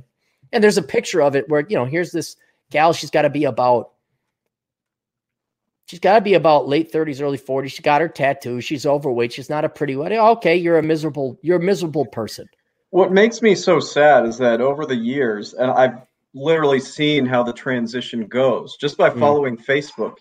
And 0.51 0.63
there's 0.63 0.77
a 0.77 0.83
picture 0.83 1.23
of 1.23 1.35
it 1.35 1.49
where, 1.49 1.65
you 1.67 1.75
know, 1.75 1.85
here's 1.85 2.11
this 2.11 2.35
gal, 2.69 2.93
she's 2.93 3.09
got 3.09 3.23
to 3.23 3.31
be 3.31 3.45
about, 3.45 3.92
she's 5.93 5.99
got 5.99 6.15
to 6.15 6.21
be 6.21 6.33
about 6.33 6.67
late 6.67 6.91
30s, 6.91 7.21
early 7.21 7.37
40s. 7.37 7.69
She 7.71 7.83
got 7.83 8.01
her 8.01 8.07
tattoo. 8.07 8.59
She's 8.61 8.83
overweight. 8.83 9.31
She's 9.31 9.47
not 9.47 9.63
a 9.63 9.69
pretty 9.69 9.95
one. 9.95 10.11
Okay, 10.11 10.55
you're 10.55 10.79
a 10.79 10.81
miserable, 10.81 11.37
you're 11.43 11.57
a 11.59 11.63
miserable 11.63 12.07
person. 12.07 12.49
What 12.89 13.11
makes 13.11 13.43
me 13.43 13.53
so 13.53 13.79
sad 13.79 14.25
is 14.25 14.39
that 14.39 14.59
over 14.59 14.87
the 14.87 14.95
years, 14.95 15.53
and 15.53 15.69
I've 15.69 16.01
literally 16.33 16.79
seen 16.79 17.27
how 17.27 17.43
the 17.43 17.53
transition 17.53 18.25
goes 18.25 18.75
just 18.77 18.97
by 18.97 19.11
Mm. 19.11 19.19
following 19.19 19.57
Facebook. 19.57 20.15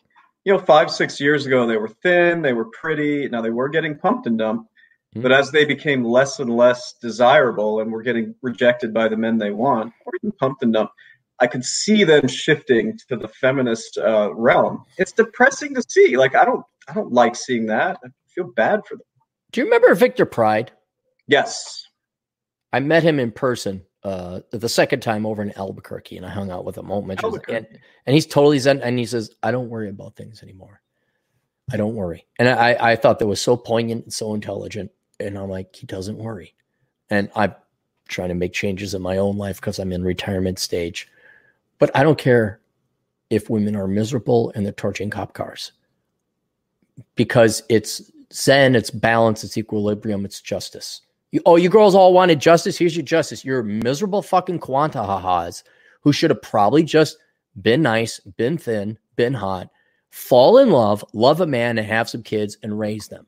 you 0.45 0.53
know, 0.53 0.59
five, 0.59 0.91
six 0.91 1.21
years 1.21 1.47
ago, 1.47 1.67
they 1.69 1.77
were 1.77 1.89
thin, 1.89 2.43
they 2.43 2.53
were 2.53 2.65
pretty. 2.65 3.29
Now 3.29 3.41
they 3.41 3.51
were 3.51 3.69
getting 3.69 3.97
pumped 3.97 4.27
and 4.27 4.37
dumped. 4.37 4.69
Mm-hmm. 5.15 5.23
But 5.23 5.31
as 5.31 5.53
they 5.53 5.65
became 5.65 6.03
less 6.05 6.41
and 6.41 6.55
less 6.55 6.95
desirable 7.01 7.81
and 7.81 7.93
were 7.93 8.03
getting 8.03 8.35
rejected 8.43 8.93
by 8.93 9.07
the 9.07 9.17
men 9.17 9.39
they 9.39 9.53
want, 9.53 9.93
or 10.05 10.13
even 10.21 10.33
pumped 10.33 10.65
and 10.65 10.73
dumped, 10.73 10.95
I 11.43 11.49
could 11.49 11.65
see 11.65 12.05
them 12.05 12.29
shifting 12.29 12.97
to 13.09 13.17
the 13.17 13.27
feminist 13.27 13.99
uh, 13.99 14.33
realm. 14.33 14.85
It's 14.97 15.11
depressing 15.11 15.75
to 15.75 15.83
see. 15.89 16.17
Like 16.17 16.37
I 16.37 16.45
don't, 16.45 16.65
I 16.89 16.95
don't 16.95 17.13
like 17.13 17.35
seeing 17.35 17.67
that. 17.67 17.99
I 18.05 18.09
feel 18.29 18.47
bad 18.47 18.87
for 18.87 18.95
them. 18.95 19.07
Do 19.51 19.61
you 19.61 19.65
remember 19.65 19.93
Victor 19.97 20.25
Pride? 20.25 20.71
Yes. 21.27 21.85
I 22.73 22.79
met 22.79 23.03
him 23.03 23.19
in 23.19 23.33
person 23.33 23.83
uh, 24.05 24.41
the 24.53 24.69
second 24.69 25.01
time 25.01 25.27
over 25.27 25.43
in 25.43 25.53
Albuquerque, 25.59 26.17
and 26.17 26.25
I 26.25 26.31
hung 26.31 26.53
out 26.53 26.65
with 26.65 26.79
him. 26.79 26.87
Won't 26.87 27.11
and, 27.11 27.67
and 28.07 28.15
he's 28.15 28.27
totally 28.27 28.61
zen. 28.61 28.81
And 28.81 28.97
he 28.97 29.05
says, 29.05 29.35
"I 29.43 29.51
don't 29.51 29.69
worry 29.69 29.89
about 29.89 30.15
things 30.15 30.45
anymore. 30.45 30.81
I 31.73 31.77
don't 31.77 31.95
worry." 31.95 32.25
And 32.39 32.49
I, 32.49 32.93
I 32.93 32.97
thought 32.97 33.19
that 33.19 33.27
was 33.27 33.41
so 33.41 33.57
poignant 33.57 34.05
and 34.05 34.13
so 34.13 34.33
intelligent. 34.35 34.93
And 35.19 35.37
I'm 35.37 35.51
like, 35.51 35.75
he 35.75 35.87
doesn't 35.87 36.19
worry. 36.19 36.55
And 37.11 37.31
I'm 37.35 37.55
trying 38.09 38.29
to 38.29 38.35
make 38.35 38.53
changes 38.53 38.95
in 38.95 39.03
my 39.03 39.19
own 39.19 39.37
life 39.37 39.61
because 39.61 39.79
I'm 39.81 39.93
in 39.93 40.05
retirement 40.05 40.59
stage. 40.59 41.09
But 41.79 41.91
I 41.95 42.03
don't 42.03 42.19
care 42.19 42.61
if 43.31 43.51
women 43.51 43.77
are 43.77 43.89
miserable 43.89 44.53
and 44.55 44.65
they're 44.65 44.73
torching 44.73 45.11
cop 45.11 45.33
cars 45.33 45.73
because 47.17 47.63
it's 47.69 48.11
zen, 48.33 48.75
it's 48.75 48.91
balance, 48.91 49.45
it's 49.45 49.59
equilibrium, 49.59 50.25
it's 50.25 50.41
justice. 50.41 51.03
You, 51.31 51.41
oh, 51.47 51.57
you 51.57 51.69
girls 51.69 51.95
all 51.95 52.13
wanted 52.13 52.41
justice. 52.41 52.77
Here's 52.77 52.97
your 52.97 53.05
justice. 53.05 53.45
You're 53.45 53.63
miserable 53.63 54.23
fucking 54.23 54.59
quanta 54.59 55.03
ha-has 55.03 55.65
who 56.03 56.13
should 56.13 56.31
have 56.31 56.43
probably 56.43 56.83
just 56.83 57.17
been 57.61 57.83
nice, 57.83 58.21
been 58.21 58.59
thin, 58.59 58.99
been 59.17 59.35
hot, 59.35 59.69
fall 60.11 60.59
in 60.59 60.71
love, 60.71 61.05
love 61.15 61.41
a 61.41 61.47
man, 61.47 61.79
and 61.79 61.87
have 61.87 62.09
some 62.09 62.23
kids 62.23 62.59
and 62.63 62.79
raise 62.79 63.09
them. 63.09 63.27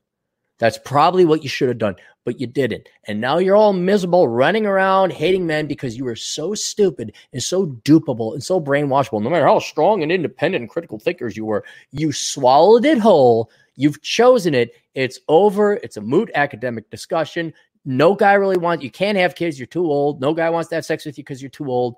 That's 0.57 0.77
probably 0.77 1.25
what 1.25 1.43
you 1.43 1.49
should 1.49 1.67
have 1.67 1.77
done, 1.77 1.95
but 2.23 2.39
you 2.39 2.47
didn't. 2.47 2.87
And 3.07 3.19
now 3.19 3.39
you're 3.39 3.57
all 3.57 3.73
miserable, 3.73 4.27
running 4.27 4.65
around 4.65 5.11
hating 5.11 5.45
men 5.45 5.67
because 5.67 5.97
you 5.97 6.05
were 6.05 6.15
so 6.15 6.53
stupid 6.53 7.13
and 7.33 7.43
so 7.43 7.67
dupable 7.83 8.33
and 8.33 8.43
so 8.43 8.61
brainwashable. 8.61 9.21
No 9.21 9.29
matter 9.29 9.45
how 9.45 9.59
strong 9.59 10.01
and 10.01 10.11
independent 10.11 10.61
and 10.61 10.69
critical 10.69 10.97
thinkers 10.97 11.35
you 11.35 11.45
were, 11.45 11.65
you 11.91 12.13
swallowed 12.13 12.85
it 12.85 12.97
whole. 12.97 13.51
You've 13.75 14.01
chosen 14.01 14.53
it. 14.53 14.71
It's 14.93 15.19
over. 15.27 15.73
It's 15.73 15.97
a 15.97 16.01
moot 16.01 16.31
academic 16.35 16.89
discussion. 16.89 17.53
No 17.83 18.15
guy 18.15 18.33
really 18.33 18.57
wants 18.57 18.83
you 18.83 18.89
can't 18.89 19.17
have 19.17 19.35
kids, 19.35 19.59
you're 19.59 19.67
too 19.67 19.85
old. 19.85 20.21
No 20.21 20.33
guy 20.33 20.49
wants 20.49 20.69
to 20.69 20.75
have 20.75 20.85
sex 20.85 21.05
with 21.05 21.17
you 21.17 21.23
because 21.23 21.41
you're 21.41 21.51
too 21.51 21.69
old. 21.69 21.95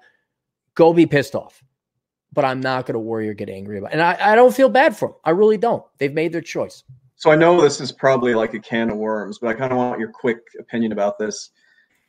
Go 0.73 0.93
be 0.93 1.05
pissed 1.05 1.35
off. 1.35 1.63
But 2.33 2.43
I'm 2.43 2.59
not 2.59 2.85
going 2.85 2.93
to 2.93 2.99
worry 2.99 3.29
or 3.29 3.33
get 3.33 3.49
angry 3.49 3.77
about 3.77 3.91
it. 3.91 3.93
And 3.93 4.01
I, 4.01 4.17
I 4.19 4.35
don't 4.35 4.53
feel 4.53 4.67
bad 4.67 4.97
for 4.97 5.09
them. 5.09 5.17
I 5.23 5.29
really 5.29 5.57
don't. 5.57 5.83
They've 5.97 6.13
made 6.13 6.33
their 6.33 6.41
choice. 6.41 6.83
So 7.17 7.31
I 7.31 7.35
know 7.35 7.59
this 7.59 7.81
is 7.81 7.91
probably 7.91 8.35
like 8.35 8.53
a 8.53 8.59
can 8.59 8.91
of 8.91 8.97
worms, 8.97 9.39
but 9.39 9.49
I 9.49 9.53
kind 9.55 9.71
of 9.71 9.77
want 9.77 9.99
your 9.99 10.09
quick 10.09 10.37
opinion 10.59 10.91
about 10.91 11.17
this. 11.17 11.49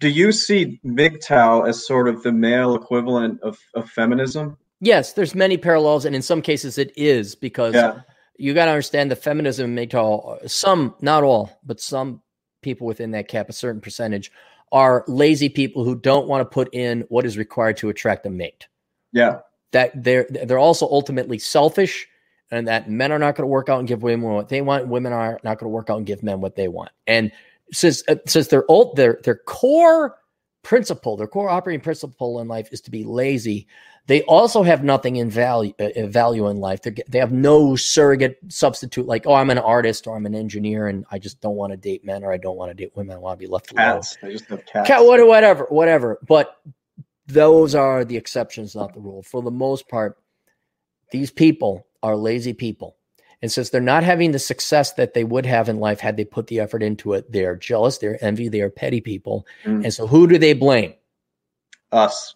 Do 0.01 0.09
you 0.09 0.33
see 0.33 0.79
MGTOW 0.85 1.67
as 1.67 1.87
sort 1.87 2.09
of 2.09 2.23
the 2.23 2.31
male 2.31 2.75
equivalent 2.75 3.41
of, 3.43 3.59
of 3.75 3.91
feminism? 3.91 4.59
Yes, 4.81 5.15
there's 5.15 5.35
many 5.35 5.57
parallels, 5.57 6.05
and 6.05 6.15
in 6.15 6.23
some 6.23 6.43
cases 6.43 6.77
it 6.77 6.93
is 6.95 7.35
because 7.35 7.75
yeah. 7.75 8.01
you 8.37 8.53
got 8.53 8.67
to 8.67 8.71
understand 8.71 9.11
the 9.11 9.17
feminism 9.17 9.75
MGTOW. 9.75 10.49
Some, 10.49 10.95
not 11.01 11.25
all, 11.25 11.59
but 11.65 11.81
some 11.81 12.23
people 12.61 12.87
within 12.87 13.11
that 13.13 13.29
cap, 13.29 13.49
a 13.49 13.55
certain 13.55 13.81
percentage, 13.81 14.31
are 14.73 15.05
lazy 15.09 15.49
people 15.49 15.85
who 15.85 15.95
don't 15.97 16.29
want 16.29 16.43
to 16.43 16.55
put 16.55 16.73
in 16.75 17.01
what 17.09 17.25
is 17.25 17.39
required 17.39 17.79
to 17.79 17.89
attract 17.89 18.27
a 18.27 18.31
mate. 18.31 18.69
Yeah. 19.13 19.39
That 19.73 20.05
they're 20.05 20.27
they're 20.29 20.59
also 20.59 20.87
ultimately 20.87 21.39
selfish 21.39 22.07
and 22.51 22.67
that 22.69 22.91
men 22.91 23.13
are 23.13 23.19
not 23.19 23.37
going 23.37 23.45
to 23.45 23.49
work 23.53 23.69
out 23.69 23.79
and 23.79 23.89
give 23.89 24.03
women 24.03 24.31
what 24.31 24.49
they 24.49 24.61
want, 24.61 24.89
women 24.89 25.13
are 25.13 25.39
not 25.45 25.59
going 25.59 25.71
to 25.71 25.75
work 25.75 25.91
out 25.91 25.99
and 25.99 26.07
give 26.07 26.23
men 26.23 26.41
what 26.41 26.57
they 26.57 26.69
want. 26.69 26.91
And 27.07 27.31
since 27.73 28.03
uh, 28.09 28.17
since 28.27 28.49
their 28.49 28.65
old 28.71 28.97
their 28.97 29.21
their 29.25 29.37
core 29.37 30.17
principle, 30.63 31.17
their 31.17 31.27
core 31.27 31.51
operating 31.51 31.81
principle 31.81 32.41
in 32.41 32.49
life 32.49 32.69
is 32.73 32.81
to 32.83 32.91
be 32.91 33.05
lazy. 33.05 33.67
They 34.07 34.23
also 34.23 34.63
have 34.63 34.83
nothing 34.83 35.17
in 35.17 35.29
value 35.29 35.75
uh, 35.79 36.07
value 36.07 36.49
in 36.49 36.57
life. 36.57 36.81
They're, 36.81 36.95
they 37.09 37.19
have 37.19 37.33
no 37.33 37.77
surrogate 37.77 38.39
substitute 38.49 39.07
like, 39.07 39.27
oh, 39.27 39.35
I'm 39.35 39.51
an 39.51 39.59
artist 39.59 40.07
or 40.07 40.17
I'm 40.17 40.25
an 40.25 40.35
engineer 40.35 40.89
and 40.89 41.05
I 41.11 41.19
just 41.19 41.43
don't 41.43 41.57
want 41.57 41.73
to 41.73 41.77
date 41.77 42.05
men 42.07 42.25
or 42.25 42.33
I 42.33 42.39
don't 42.39 42.57
want 42.57 42.71
to 42.71 42.75
date 42.75 42.93
women. 42.95 43.17
I 43.17 43.19
want 43.19 43.39
to 43.39 43.47
be 43.47 43.51
left 43.51 43.75
cats. 43.75 44.17
alone. 44.23 44.31
They 44.31 44.39
just 44.39 44.49
have 44.49 44.65
cats. 44.65 44.89
Cat, 44.89 45.05
whatever, 45.05 45.65
whatever. 45.65 46.19
But 46.27 46.57
those 47.27 47.75
are 47.75 48.07
the 48.07 48.17
exceptions, 48.17 48.75
not 48.75 48.95
the 48.95 49.01
rule. 49.01 49.23
For 49.23 49.43
the 49.43 49.51
most 49.51 49.89
part, 49.89 50.17
these 51.11 51.31
people 51.31 51.87
are 52.03 52.17
lazy 52.17 52.53
people. 52.53 52.97
And 53.41 53.53
since 53.53 53.71
they're 53.71 53.81
not 53.81 54.03
having 54.03 54.33
the 54.33 54.39
success 54.39 54.95
that 54.95 55.15
they 55.15 55.23
would 55.25 55.47
have 55.47 55.69
in 55.69 55.79
life 55.79 56.01
had 56.01 56.17
they 56.17 56.25
put 56.25 56.49
the 56.49 56.61
effort 56.61 56.83
into 56.83 57.13
it, 57.13 57.31
they're 57.31 57.57
jealous, 57.57 57.99
they're 57.99 58.23
envy, 58.23 58.49
they 58.49 58.61
are 58.61 58.71
petty 58.71 59.01
people. 59.01 59.47
Mm. 59.65 59.85
And 59.85 59.95
so 59.95 60.07
who 60.07 60.27
do 60.27 60.39
they 60.39 60.55
blame? 60.55 60.95
Us. 61.93 62.35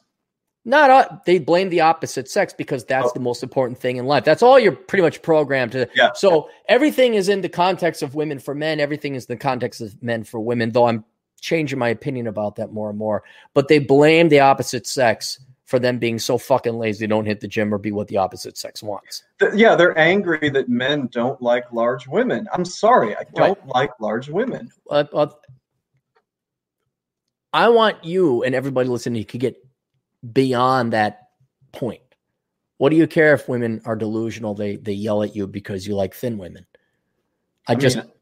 Not 0.64 0.90
us. 0.90 1.12
They 1.26 1.40
blame 1.40 1.70
the 1.70 1.80
opposite 1.80 2.28
sex 2.28 2.54
because 2.56 2.84
that's 2.84 3.08
oh. 3.08 3.12
the 3.14 3.20
most 3.20 3.42
important 3.42 3.78
thing 3.78 3.96
in 3.96 4.06
life. 4.06 4.24
That's 4.24 4.44
all 4.44 4.60
you're 4.60 4.70
pretty 4.70 5.02
much 5.02 5.20
programmed 5.22 5.72
to. 5.72 5.88
Yeah. 5.96 6.12
So 6.14 6.48
everything 6.68 7.14
is 7.14 7.28
in 7.28 7.40
the 7.40 7.48
context 7.48 8.02
of 8.02 8.14
women 8.14 8.38
for 8.38 8.54
men. 8.54 8.78
Everything 8.78 9.16
is 9.16 9.24
in 9.24 9.34
the 9.34 9.40
context 9.40 9.80
of 9.80 10.00
men 10.02 10.22
for 10.22 10.38
women, 10.38 10.70
though 10.70 10.86
I'm 10.86 11.04
changing 11.40 11.80
my 11.80 11.88
opinion 11.88 12.28
about 12.28 12.54
that 12.56 12.72
more 12.72 12.90
and 12.90 12.98
more. 12.98 13.24
But 13.54 13.66
they 13.66 13.80
blame 13.80 14.28
the 14.28 14.38
opposite 14.38 14.86
sex 14.86 15.40
for 15.72 15.78
them 15.78 15.98
being 15.98 16.18
so 16.18 16.36
fucking 16.36 16.74
lazy, 16.74 17.06
they 17.06 17.08
don't 17.08 17.24
hit 17.24 17.40
the 17.40 17.48
gym 17.48 17.72
or 17.72 17.78
be 17.78 17.92
what 17.92 18.06
the 18.06 18.18
opposite 18.18 18.58
sex 18.58 18.82
wants. 18.82 19.22
Yeah, 19.54 19.74
they're 19.74 19.98
angry 19.98 20.50
that 20.50 20.68
men 20.68 21.08
don't 21.10 21.40
like 21.40 21.64
large 21.72 22.06
women. 22.06 22.46
I'm 22.52 22.66
sorry, 22.66 23.16
I 23.16 23.22
don't 23.34 23.58
right. 23.58 23.68
like 23.68 23.90
large 23.98 24.28
women. 24.28 24.70
Uh, 24.90 25.04
uh, 25.14 25.28
I 27.54 27.70
want 27.70 28.04
you 28.04 28.42
and 28.42 28.54
everybody 28.54 28.90
listening 28.90 29.24
to 29.24 29.38
get 29.38 29.66
beyond 30.30 30.92
that 30.92 31.28
point. 31.72 32.02
What 32.76 32.90
do 32.90 32.96
you 32.96 33.06
care 33.06 33.32
if 33.32 33.48
women 33.48 33.80
are 33.86 33.96
delusional? 33.96 34.54
They 34.54 34.76
they 34.76 34.92
yell 34.92 35.22
at 35.22 35.34
you 35.34 35.46
because 35.46 35.86
you 35.86 35.94
like 35.94 36.12
thin 36.12 36.36
women. 36.36 36.66
I, 37.66 37.72
I 37.72 37.76
just 37.76 37.96
mean, 37.96 38.12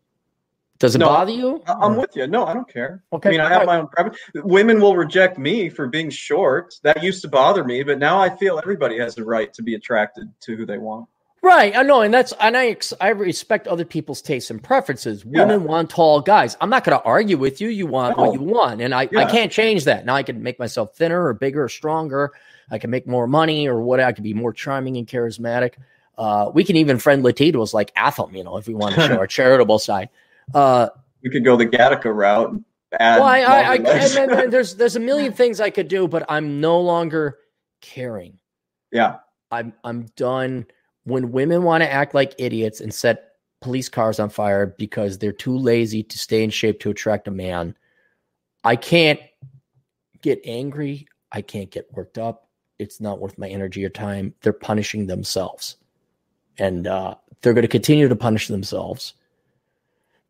does 0.81 0.95
it 0.95 0.99
no, 0.99 1.07
bother 1.09 1.31
you? 1.31 1.63
I'm 1.67 1.95
with 1.97 2.17
you. 2.17 2.27
No, 2.27 2.47
I 2.47 2.55
don't 2.55 2.67
care. 2.67 3.05
Okay. 3.13 3.29
I 3.29 3.33
mean, 3.33 3.41
I 3.43 3.51
have 3.51 3.67
my 3.67 3.79
own 3.79 3.89
preference. 3.89 4.17
Women 4.35 4.81
will 4.81 4.97
reject 4.97 5.39
me 5.39 5.69
for 5.69 5.87
being 5.87 6.09
short. 6.09 6.75
That 6.83 7.03
used 7.03 7.21
to 7.23 7.29
bother 7.29 7.65
me, 7.65 7.83
but 7.83 7.99
now 7.99 8.19
I 8.19 8.35
feel 8.35 8.59
everybody 8.59 8.99
has 8.99 9.15
the 9.15 9.23
right 9.23 9.53
to 9.53 9.63
be 9.63 9.75
attracted 9.75 10.33
to 10.41 10.57
who 10.57 10.65
they 10.65 10.79
want. 10.79 11.07
Right. 11.43 11.77
I 11.77 11.83
know, 11.83 12.01
and 12.01 12.13
that's 12.13 12.33
and 12.41 12.57
I 12.57 12.77
I 12.99 13.11
respect 13.11 13.69
other 13.69 13.85
people's 13.85 14.23
tastes 14.23 14.51
and 14.51 14.63
preferences. 14.63 15.23
Women 15.23 15.65
want 15.65 15.91
tall 15.91 16.23
guys. 16.23 16.57
I'm 16.63 16.71
not 16.71 16.85
going 16.85 16.99
to 16.99 17.05
argue 17.05 17.37
with 17.37 17.61
you. 17.61 17.69
You 17.69 17.87
want 17.87 18.17
no. 18.17 18.25
what 18.25 18.35
you 18.35 18.41
want, 18.41 18.81
and 18.81 18.95
I 18.95 19.09
yeah. 19.13 19.21
I 19.21 19.31
can't 19.31 19.53
change 19.53 19.85
that. 19.85 20.07
Now 20.07 20.15
I 20.15 20.23
can 20.23 20.43
make 20.43 20.59
myself 20.59 20.97
thinner 20.97 21.27
or 21.27 21.35
bigger 21.35 21.65
or 21.65 21.69
stronger. 21.69 22.33
I 22.71 22.79
can 22.79 22.89
make 22.89 23.07
more 23.07 23.27
money 23.27 23.69
or 23.69 23.83
what. 23.83 24.01
I 24.01 24.13
can 24.13 24.25
be 24.25 24.33
more 24.33 24.55
charming 24.55 24.97
and 24.97 25.07
charismatic. 25.07 25.75
Uh, 26.17 26.51
we 26.55 26.65
can 26.65 26.77
even 26.77 26.99
friend 26.99 27.23
Latinos 27.23 27.75
like 27.75 27.93
Atham, 27.97 28.35
you 28.35 28.45
know, 28.45 28.57
if 28.57 28.67
we 28.67 28.75
want 28.75 28.95
to 28.95 29.07
show 29.07 29.17
our 29.19 29.27
charitable 29.27 29.79
side. 29.79 30.09
Uh, 30.55 30.89
we 31.23 31.31
could 31.31 31.45
go 31.45 31.57
the 31.57 31.67
Gattaca 31.67 32.15
route. 32.15 32.53
well, 32.99 33.23
I, 33.23 33.41
I, 33.41 33.61
I 33.61 33.75
and, 33.77 34.33
and 34.33 34.53
there's 34.53 34.75
there's 34.77 34.97
a 34.97 35.01
million 35.01 35.33
things 35.33 35.61
I 35.61 35.71
could 35.71 35.89
do, 35.89 36.09
but 36.09 36.25
I'm 36.29 36.61
no 36.61 36.81
longer 36.81 37.39
caring. 37.81 38.39
Yeah, 38.91 39.19
I'm 39.51 39.73
I'm 39.85 40.07
done. 40.17 40.67
When 41.05 41.33
women 41.33 41.63
want 41.63 41.83
to 41.83 41.91
act 41.91 42.15
like 42.15 42.35
idiots 42.39 42.81
and 42.81 42.93
set 42.93 43.33
police 43.61 43.89
cars 43.89 44.19
on 44.19 44.29
fire 44.29 44.75
because 44.79 45.19
they're 45.19 45.33
too 45.33 45.57
lazy 45.57 46.03
to 46.03 46.19
stay 46.19 46.43
in 46.43 46.51
shape 46.51 46.81
to 46.81 46.91
attract 46.91 47.29
a 47.29 47.31
man, 47.31 47.77
I 48.65 48.77
can't 48.77 49.21
get 50.23 50.41
angry. 50.45 51.07
I 51.33 51.43
can't 51.43 51.71
get 51.71 51.93
worked 51.93 52.19
up. 52.19 52.49
It's 52.79 53.01
not 53.01 53.21
worth 53.21 53.39
my 53.39 53.49
energy 53.49 53.85
or 53.85 53.91
time. 53.91 54.35
They're 54.43 54.53
punishing 54.53 55.07
themselves, 55.07 55.77
and 56.59 56.87
uh, 56.87 57.15
they're 57.41 57.55
going 57.55 57.63
to 57.63 57.69
continue 57.69 58.09
to 58.09 58.17
punish 58.17 58.49
themselves 58.49 59.15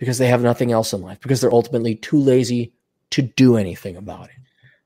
because 0.01 0.18
they 0.18 0.27
have 0.27 0.43
nothing 0.43 0.72
else 0.72 0.93
in 0.93 1.02
life 1.02 1.20
because 1.20 1.40
they're 1.40 1.52
ultimately 1.52 1.94
too 1.94 2.18
lazy 2.18 2.72
to 3.10 3.22
do 3.22 3.56
anything 3.56 3.97
about 3.97 4.24
it. 4.24 4.35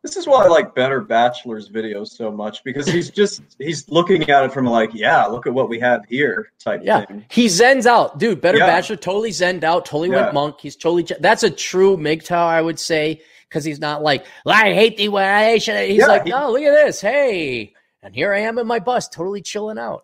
This 0.02 0.18
is 0.18 0.26
why 0.26 0.44
I 0.44 0.48
like 0.48 0.74
Better 0.74 1.00
Bachelor's 1.00 1.70
videos 1.70 2.08
so 2.08 2.30
much 2.30 2.62
because 2.62 2.86
he's 2.86 3.08
just 3.22 3.40
he's 3.58 3.88
looking 3.88 4.28
at 4.28 4.44
it 4.44 4.52
from 4.52 4.66
like, 4.66 4.90
yeah, 4.92 5.24
look 5.24 5.46
at 5.46 5.54
what 5.54 5.70
we 5.70 5.80
have 5.80 6.04
here 6.06 6.50
type 6.58 6.82
yeah. 6.84 7.06
thing. 7.06 7.24
He 7.30 7.46
zens 7.46 7.86
out, 7.86 8.18
dude. 8.18 8.42
Better 8.42 8.58
yeah. 8.58 8.66
Bachelor 8.66 8.96
totally 8.96 9.30
zened 9.30 9.64
out, 9.64 9.86
totally 9.86 10.10
yeah. 10.10 10.24
went 10.24 10.34
monk. 10.34 10.60
He's 10.60 10.76
totally 10.76 11.06
that's 11.20 11.42
a 11.42 11.50
true 11.50 11.96
MGTOW, 11.96 12.36
I 12.36 12.60
would 12.60 12.78
say, 12.78 13.22
because 13.48 13.64
he's 13.64 13.80
not 13.80 14.02
like 14.02 14.26
I 14.44 14.74
hate 14.74 14.98
the 14.98 15.08
way 15.08 15.24
I 15.24 15.58
should. 15.58 15.88
He's 15.88 16.00
yeah, 16.00 16.06
like, 16.06 16.24
he, 16.24 16.30
no, 16.30 16.52
look 16.52 16.62
at 16.62 16.84
this, 16.84 17.00
hey, 17.00 17.72
and 18.02 18.14
here 18.14 18.34
I 18.34 18.40
am 18.40 18.58
in 18.58 18.66
my 18.66 18.80
bus, 18.80 19.08
totally 19.08 19.40
chilling 19.40 19.78
out. 19.78 20.02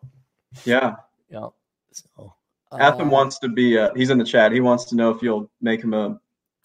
Yeah, 0.65 0.95
yeah. 1.29 1.49
So 1.93 2.33
Atham 2.79 3.09
uh, 3.09 3.13
wants 3.13 3.39
to 3.41 3.49
be. 3.49 3.79
Uh, 3.79 3.91
he's 3.95 4.11
in 4.11 4.19
the 4.19 4.25
chat. 4.25 4.53
He 4.53 4.61
wants 4.61 4.85
to 4.87 4.97
know 4.97 5.11
if 5.11 5.23
you'll 5.23 5.51
make 5.61 5.83
him 5.83 5.95
a. 5.95 6.07
Um, 6.07 6.21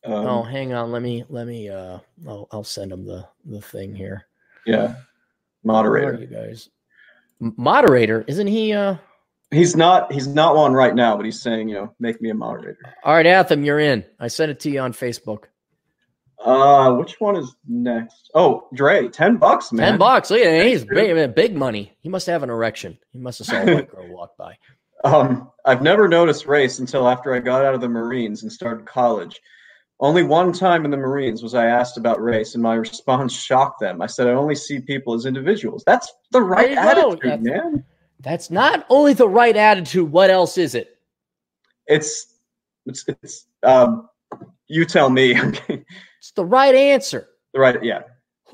oh, 0.06 0.44
hang 0.44 0.73
on. 0.73 0.91
Let 0.91 1.02
me. 1.02 1.23
Let 1.30 1.48
me. 1.48 1.69
Uh, 1.69 1.99
I'll, 2.27 2.48
I'll 2.52 2.64
send 2.64 2.91
him 2.91 3.06
the 3.06 3.27
the 3.45 3.61
thing 3.61 3.95
here. 3.95 4.27
Yeah, 4.65 4.95
moderator. 5.64 6.15
you 6.19 6.27
guys? 6.27 6.69
Moderator, 7.40 8.23
isn't 8.27 8.48
he? 8.48 8.73
Uh, 8.73 8.95
He's 9.52 9.76
not. 9.76 10.11
He's 10.11 10.27
not 10.27 10.56
one 10.56 10.73
right 10.73 10.94
now, 10.94 11.15
but 11.15 11.26
he's 11.26 11.41
saying, 11.41 11.69
you 11.69 11.76
know, 11.76 11.94
make 11.99 12.22
me 12.22 12.30
a 12.30 12.34
moderator. 12.34 12.77
All 13.03 13.14
right, 13.14 13.26
Atham, 13.26 13.64
you're 13.64 13.80
in. 13.80 14.03
I 14.19 14.27
sent 14.27 14.52
it 14.52 14.60
to 14.61 14.69
you 14.72 14.80
on 14.80 14.91
Facebook. 14.91 15.45
Uh, 16.44 16.94
which 16.94 17.19
one 17.19 17.36
is 17.36 17.56
next? 17.68 18.30
Oh, 18.36 18.68
Dre, 18.73 19.07
ten 19.07 19.38
bucks, 19.38 19.72
man. 19.72 19.91
Ten 19.91 19.99
bucks. 19.99 20.30
Look 20.30 20.41
at 20.41 20.45
that. 20.45 20.65
He's 20.65 20.84
big, 20.84 21.36
big 21.36 21.56
money. 21.56 21.95
He 22.02 22.10
must 22.10 22.27
have 22.27 22.44
an 22.44 22.49
erection. 22.49 22.98
He 23.11 23.19
must 23.19 23.40
have 23.40 23.48
saw 23.48 23.61
a 23.61 23.73
white 23.73 23.90
girl 23.90 24.07
walk 24.10 24.36
by. 24.38 24.57
Um, 25.06 25.52
I've 25.65 25.84
never 25.84 26.07
noticed 26.07 26.48
race 26.48 26.80
until 26.80 27.07
after 27.07 27.34
I 27.34 27.40
got 27.40 27.64
out 27.64 27.76
of 27.76 27.82
the 27.82 27.88
Marines 27.88 28.41
and 28.41 28.52
started 28.52 28.86
college. 28.88 29.40
Only 29.99 30.23
one 30.23 30.52
time 30.52 30.84
in 30.84 30.91
the 30.91 30.98
Marines 30.98 31.41
was 31.41 31.53
I 31.53 31.68
asked 31.68 31.98
about 31.98 32.22
race, 32.22 32.56
and 32.56 32.64
my 32.64 32.73
response 32.88 33.34
shocked 33.34 33.80
them. 33.80 34.02
I 34.02 34.07
said, 34.07 34.27
I 34.27 34.32
only 34.32 34.56
see 34.56 34.80
people 34.80 35.14
as 35.14 35.26
individuals. 35.26 35.84
That's 35.86 36.11
the 36.32 36.41
right 36.41 36.72
attitude, 36.72 37.19
that's, 37.23 37.44
man. 37.44 37.86
That's 38.19 38.52
not 38.52 38.86
only 38.90 39.14
the 39.14 39.30
right 39.30 39.56
attitude. 39.56 40.11
What 40.11 40.32
else 40.32 40.57
is 40.57 40.73
it? 40.73 40.98
It's, 41.86 42.34
it's, 42.88 43.06
it's, 43.07 43.45
um, 43.61 44.10
you 44.68 44.86
tell 44.86 45.11
me. 45.11 45.36
it's 45.69 46.32
the 46.36 46.45
right 46.45 46.73
answer. 46.73 47.30
The 47.53 47.60
right, 47.60 47.82
yeah. 47.84 48.02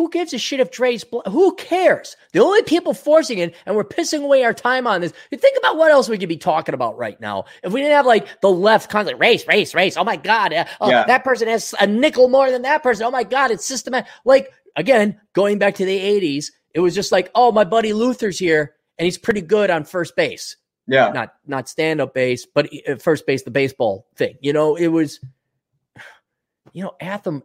Who 0.02 0.10
gives 0.10 0.34
a 0.34 0.40
shit 0.40 0.60
if 0.60 0.72
Dre's 0.72 1.04
bl- 1.04 1.20
who 1.30 1.54
cares? 1.58 2.18
The 2.34 2.40
only 2.40 2.64
people 2.64 2.96
forcing 2.96 3.38
it, 3.38 3.54
and 3.68 3.76
we're 3.76 3.84
pissing 3.84 4.24
away 4.24 4.44
our 4.44 4.52
time 4.52 4.88
on 4.88 5.00
this. 5.00 5.14
You 5.30 5.38
think 5.38 5.60
about 5.60 5.78
what 5.78 5.92
else 5.92 6.10
we 6.10 6.18
could 6.18 6.28
be 6.28 6.38
talking 6.38 6.74
about 6.74 6.98
right 6.98 7.22
now. 7.22 7.46
If 7.62 7.72
we 7.72 7.82
didn't 7.82 7.94
have 7.94 8.08
like 8.08 8.42
the 8.42 8.50
left 8.50 8.90
constantly 8.90 9.22
race, 9.22 9.48
race, 9.48 9.76
race. 9.76 9.98
Oh 9.98 10.04
my 10.04 10.16
god, 10.16 10.56
oh, 10.82 10.90
yeah. 10.90 11.04
that 11.06 11.24
person 11.24 11.48
has 11.48 11.76
a 11.80 11.86
nickel 11.86 12.30
more 12.30 12.50
than 12.50 12.64
that 12.64 12.82
person. 12.82 13.06
Oh 13.06 13.12
my 13.12 13.24
god, 13.24 13.52
it's 13.52 13.64
systematic. 13.64 14.10
Like 14.26 14.52
again, 14.76 15.22
going 15.34 15.60
back 15.60 15.76
to 15.76 15.86
the 15.86 16.00
'80s, 16.00 16.48
it 16.74 16.80
was 16.80 16.96
just 16.96 17.12
like, 17.12 17.30
oh, 17.36 17.52
my 17.52 17.64
buddy 17.64 17.94
Luther's 17.94 18.40
here, 18.40 18.74
and 18.98 19.06
he's 19.06 19.20
pretty 19.20 19.42
good 19.42 19.70
on 19.70 19.84
first 19.84 20.16
base. 20.16 20.58
Yeah, 20.88 21.12
not 21.12 21.36
not 21.46 21.70
stand 21.70 22.02
up 22.02 22.16
base, 22.16 22.48
but 22.52 22.72
uh, 22.90 22.96
first 22.96 23.28
base, 23.28 23.44
the 23.44 23.52
baseball 23.52 24.08
thing. 24.16 24.34
You 24.42 24.54
know, 24.54 24.76
it 24.76 24.88
was. 24.88 25.20
You 26.74 26.84
know, 26.84 26.94
Atham 27.02 27.44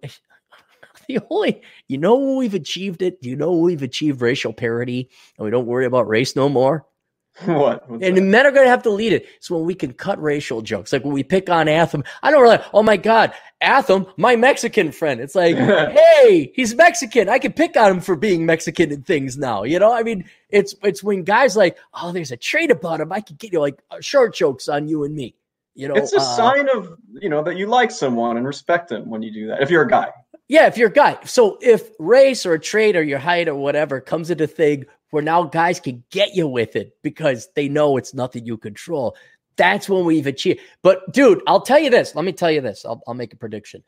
the 1.09 1.20
only, 1.31 1.62
you 1.89 1.99
know, 1.99 2.16
we've 2.37 2.55
achieved 2.55 3.03
it. 3.03 3.19
You 3.20 3.37
know 3.37 3.53
we've 3.53 3.83
achieved 3.83 4.20
racial 4.20 4.53
parity 4.53 5.09
and 5.39 5.45
we 5.45 5.51
don't 5.51 5.66
worry 5.66 5.87
about 5.87 6.09
race 6.09 6.37
no 6.37 6.49
more? 6.49 6.87
What? 7.45 7.89
What's 7.91 8.03
and 8.03 8.16
that? 8.16 8.23
men 8.23 8.47
are 8.47 8.51
going 8.51 8.65
to 8.65 8.70
have 8.70 8.83
to 8.85 8.91
lead 8.91 9.12
it. 9.12 9.27
So 9.41 9.57
when 9.57 9.66
we 9.66 9.74
can 9.74 9.93
cut 9.93 10.20
racial 10.23 10.62
jokes, 10.62 10.93
like 10.93 11.05
when 11.05 11.12
we 11.12 11.23
pick 11.23 11.51
on 11.51 11.69
Atham, 11.69 12.03
I 12.23 12.31
don't 12.31 12.43
really, 12.43 12.59
oh 12.73 12.83
my 12.83 12.97
God, 12.97 13.33
Atham, 13.61 14.07
my 14.16 14.37
Mexican 14.37 14.91
friend. 14.91 15.20
It's 15.20 15.35
like, 15.35 15.57
hey, 15.57 16.51
he's 16.55 16.74
Mexican. 16.74 17.28
I 17.28 17.39
can 17.39 17.53
pick 17.53 17.77
on 17.77 17.91
him 17.91 18.01
for 18.01 18.16
being 18.16 18.47
Mexican 18.47 18.91
and 18.91 19.05
things 19.05 19.37
now. 19.37 19.65
You 19.65 19.78
know, 19.78 19.93
I 19.93 20.03
mean, 20.03 20.24
it's 20.49 20.74
it's 20.83 21.03
when 21.03 21.24
guys 21.24 21.57
like, 21.57 21.77
oh, 21.93 22.11
there's 22.11 22.33
a 22.33 22.39
trait 22.39 22.70
about 22.70 23.01
him. 23.01 23.12
I 23.12 23.20
can 23.20 23.37
get 23.37 23.53
you 23.53 23.61
like 23.61 23.83
uh, 23.91 24.01
short 24.01 24.35
jokes 24.35 24.69
on 24.69 24.89
you 24.89 25.05
and 25.05 25.15
me. 25.15 25.35
You 25.74 25.89
know, 25.89 25.95
it's 25.95 26.15
a 26.15 26.19
uh, 26.19 26.37
sign 26.37 26.70
of 26.74 26.97
you 27.12 27.28
know 27.28 27.43
that 27.43 27.59
you 27.59 27.66
like 27.66 27.91
someone 27.91 28.39
and 28.39 28.47
respect 28.47 28.89
them 28.89 29.11
when 29.11 29.23
you 29.23 29.31
do 29.31 29.47
that. 29.49 29.62
If 29.62 29.70
you're 29.70 29.83
a 29.83 29.89
guy, 29.89 30.09
yeah, 30.48 30.66
if 30.66 30.77
you're 30.77 30.89
a 30.89 30.93
guy. 30.93 31.18
So 31.24 31.59
if 31.60 31.90
race 31.98 32.47
or 32.47 32.55
a 32.55 32.60
trait 32.60 32.97
or 32.97 33.02
your 33.02 33.18
height 33.18 33.48
or 33.48 33.55
whatever 33.55 34.01
comes 34.01 34.31
into 34.31 34.47
thing 34.47 34.85
where 35.10 35.23
now 35.23 35.44
guys 35.44 35.81
can 35.81 36.05
get 36.10 36.35
you 36.35 36.47
with 36.47 36.77
it 36.77 36.97
because 37.02 37.48
they 37.55 37.68
know 37.68 37.97
it's 37.97 38.14
nothing 38.14 38.47
you 38.47 38.56
control, 38.56 39.16
that's 39.56 39.89
when 39.89 40.05
we've 40.05 40.27
achieved. 40.27 40.60
But 40.82 41.12
dude, 41.12 41.43
I'll 41.47 41.62
tell 41.62 41.78
you 41.78 41.90
this. 41.90 42.14
Let 42.14 42.24
me 42.24 42.32
tell 42.32 42.51
you 42.51 42.60
this. 42.60 42.85
I'll, 42.85 43.02
I'll 43.06 43.14
make 43.14 43.32
a 43.32 43.36
prediction. 43.36 43.82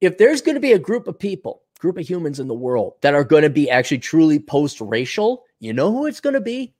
If 0.00 0.18
there's 0.18 0.42
going 0.42 0.56
to 0.56 0.60
be 0.60 0.72
a 0.72 0.78
group 0.78 1.06
of 1.06 1.18
people, 1.18 1.62
group 1.78 1.96
of 1.96 2.08
humans 2.08 2.40
in 2.40 2.48
the 2.48 2.54
world 2.54 2.94
that 3.02 3.14
are 3.14 3.24
going 3.24 3.44
to 3.44 3.50
be 3.50 3.70
actually 3.70 3.98
truly 3.98 4.38
post-racial, 4.38 5.44
you 5.60 5.72
know 5.72 5.92
who 5.92 6.06
it's 6.06 6.20
going 6.20 6.34
to 6.34 6.40
be? 6.40 6.74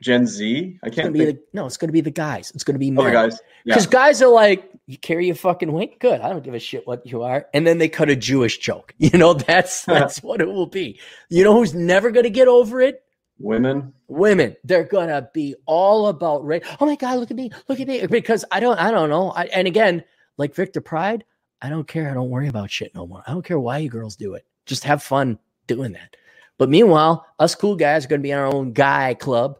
Gen 0.00 0.26
Z? 0.26 0.78
I 0.82 0.88
can't. 0.88 1.14
Think... 1.14 1.36
The, 1.36 1.42
no, 1.52 1.66
it's 1.66 1.76
going 1.76 1.88
to 1.88 1.92
be 1.92 2.00
the 2.00 2.10
guys. 2.10 2.50
It's 2.54 2.64
going 2.64 2.74
to 2.74 2.78
be 2.78 2.90
men. 2.90 3.06
Oh, 3.06 3.12
guys. 3.12 3.38
Because 3.66 3.84
yeah. 3.84 3.90
guys 3.90 4.22
are 4.22 4.30
like, 4.30 4.69
you 4.90 4.98
carry 4.98 5.30
a 5.30 5.34
fucking 5.36 5.72
wink, 5.72 6.00
good. 6.00 6.20
I 6.20 6.30
don't 6.30 6.42
give 6.42 6.54
a 6.54 6.58
shit 6.58 6.84
what 6.84 7.06
you 7.06 7.22
are. 7.22 7.46
And 7.54 7.64
then 7.64 7.78
they 7.78 7.88
cut 7.88 8.10
a 8.10 8.16
Jewish 8.16 8.58
joke. 8.58 8.94
You 8.98 9.18
know, 9.18 9.34
that's 9.34 9.84
that's 9.84 10.22
what 10.22 10.40
it 10.40 10.46
will 10.46 10.66
be. 10.66 11.00
You 11.30 11.42
know 11.42 11.54
who's 11.54 11.74
never 11.74 12.10
going 12.10 12.24
to 12.24 12.30
get 12.30 12.48
over 12.48 12.80
it? 12.80 13.02
Women. 13.38 13.94
Women. 14.08 14.56
They're 14.64 14.84
gonna 14.84 15.28
be 15.32 15.54
all 15.64 16.08
about 16.08 16.44
race. 16.44 16.62
Oh 16.78 16.86
my 16.86 16.96
god, 16.96 17.18
look 17.18 17.30
at 17.30 17.36
me, 17.36 17.50
look 17.68 17.80
at 17.80 17.88
me. 17.88 18.06
Because 18.06 18.44
I 18.52 18.60
don't, 18.60 18.78
I 18.78 18.90
don't 18.90 19.08
know. 19.08 19.30
I, 19.30 19.46
and 19.46 19.66
again, 19.66 20.04
like 20.36 20.54
Victor 20.54 20.80
Pride, 20.80 21.24
I 21.62 21.70
don't 21.70 21.88
care. 21.88 22.10
I 22.10 22.14
don't 22.14 22.28
worry 22.28 22.48
about 22.48 22.70
shit 22.70 22.94
no 22.94 23.06
more. 23.06 23.22
I 23.26 23.32
don't 23.32 23.44
care 23.44 23.58
why 23.58 23.78
you 23.78 23.88
girls 23.88 24.16
do 24.16 24.34
it. 24.34 24.44
Just 24.66 24.84
have 24.84 25.02
fun 25.02 25.38
doing 25.66 25.92
that. 25.92 26.16
But 26.58 26.68
meanwhile, 26.68 27.26
us 27.38 27.54
cool 27.54 27.76
guys 27.76 28.04
are 28.04 28.08
gonna 28.08 28.22
be 28.22 28.30
in 28.30 28.38
our 28.38 28.46
own 28.46 28.72
guy 28.72 29.14
club 29.14 29.58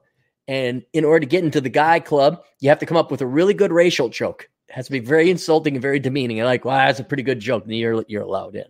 and 0.51 0.85
in 0.93 1.05
order 1.05 1.20
to 1.20 1.27
get 1.27 1.44
into 1.44 1.61
the 1.61 1.69
guy 1.69 2.01
club, 2.01 2.43
you 2.59 2.69
have 2.69 2.81
to 2.81 2.86
come 2.86 2.97
up 2.97 3.12
with 3.12 3.23
a 3.23 3.27
really 3.27 3.55
good 3.55 3.73
racial 3.73 4.09
joke. 4.09 4.49
Has 4.71 4.87
to 4.87 4.93
be 4.93 5.01
very 5.01 5.31
insulting 5.31 5.75
and 5.75 5.83
very 5.83 5.99
demeaning. 5.99 6.39
And 6.39 6.47
like, 6.47 6.65
well, 6.65 6.77
that's 6.77 7.01
a 7.01 7.05
pretty 7.05 7.23
good 7.23 7.41
joke. 7.41 7.65
And 7.65 7.77
you're 7.77 8.05
you're 8.09 8.23
allowed 8.23 8.55
in. 8.55 8.65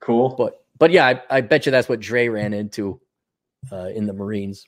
Cool. 0.00 0.34
But 0.36 0.64
but 0.78 0.90
yeah, 0.90 1.06
I, 1.06 1.22
I 1.38 1.40
bet 1.40 1.66
you 1.66 1.72
that's 1.72 1.88
what 1.88 2.00
Dre 2.00 2.28
ran 2.28 2.52
into 2.52 3.00
uh, 3.70 3.88
in 3.94 4.06
the 4.06 4.12
Marines. 4.12 4.66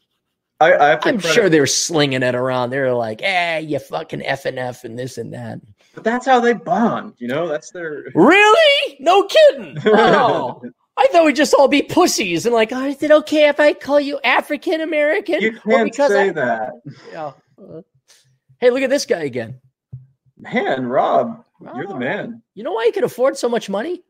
I, 0.60 0.72
I 0.72 1.08
am 1.08 1.20
sure 1.20 1.48
they 1.48 1.60
were 1.60 1.66
slinging 1.66 2.24
it 2.24 2.34
around. 2.34 2.70
They're 2.70 2.92
like, 2.92 3.20
"Hey, 3.20 3.60
you 3.60 3.78
fucking 3.78 4.24
f 4.24 4.44
and 4.44 4.58
f 4.58 4.82
and 4.82 4.98
this 4.98 5.16
and 5.16 5.32
that." 5.32 5.60
But 5.94 6.02
that's 6.02 6.26
how 6.26 6.40
they 6.40 6.52
bond, 6.52 7.14
you 7.18 7.28
know. 7.28 7.46
That's 7.46 7.70
their 7.70 8.04
really 8.14 8.96
no 8.98 9.24
kidding. 9.24 9.78
Oh, 9.86 10.60
I 10.96 11.06
thought 11.12 11.26
we'd 11.26 11.36
just 11.36 11.54
all 11.54 11.68
be 11.68 11.82
pussies 11.82 12.44
and 12.44 12.52
like, 12.52 12.72
oh, 12.72 12.86
is 12.86 13.00
it 13.04 13.12
okay 13.12 13.48
if 13.48 13.60
I 13.60 13.72
call 13.72 14.00
you 14.00 14.18
African 14.24 14.80
American? 14.80 15.40
You 15.40 15.52
can't 15.52 15.94
say 15.94 16.30
I, 16.30 16.32
that. 16.32 16.72
Yeah. 17.12 17.32
Uh, 17.56 17.82
hey, 18.58 18.70
look 18.70 18.82
at 18.82 18.90
this 18.90 19.06
guy 19.06 19.22
again. 19.22 19.60
Man, 20.38 20.86
Rob, 20.86 21.44
Rob, 21.60 21.76
you're 21.76 21.86
the 21.86 21.96
man. 21.96 22.42
You 22.54 22.62
know 22.64 22.72
why 22.72 22.86
he 22.86 22.92
could 22.92 23.04
afford 23.04 23.36
so 23.36 23.48
much 23.48 23.68
money? 23.68 24.02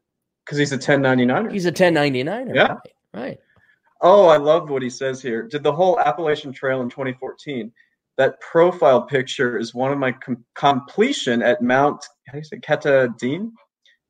Because 0.44 0.58
he's 0.58 0.72
a 0.72 0.78
1099er. 0.78 1.52
He's 1.52 1.66
a 1.66 1.72
1099er. 1.72 2.54
Yeah. 2.54 2.68
Right. 2.68 2.78
right. 3.14 3.38
Oh, 4.00 4.26
I 4.26 4.36
love 4.36 4.70
what 4.70 4.82
he 4.82 4.90
says 4.90 5.20
here. 5.20 5.42
Did 5.42 5.62
the 5.62 5.72
whole 5.72 5.98
Appalachian 5.98 6.52
Trail 6.52 6.82
in 6.82 6.90
2014. 6.90 7.72
That 8.16 8.40
profile 8.40 9.02
picture 9.02 9.58
is 9.58 9.74
one 9.74 9.92
of 9.92 9.98
my 9.98 10.12
com- 10.12 10.44
completion 10.54 11.42
at 11.42 11.62
Mount 11.62 12.04
how 12.26 12.32
do 12.32 12.38
you 12.38 12.44
say 12.44 12.58
Katahdin. 12.58 13.52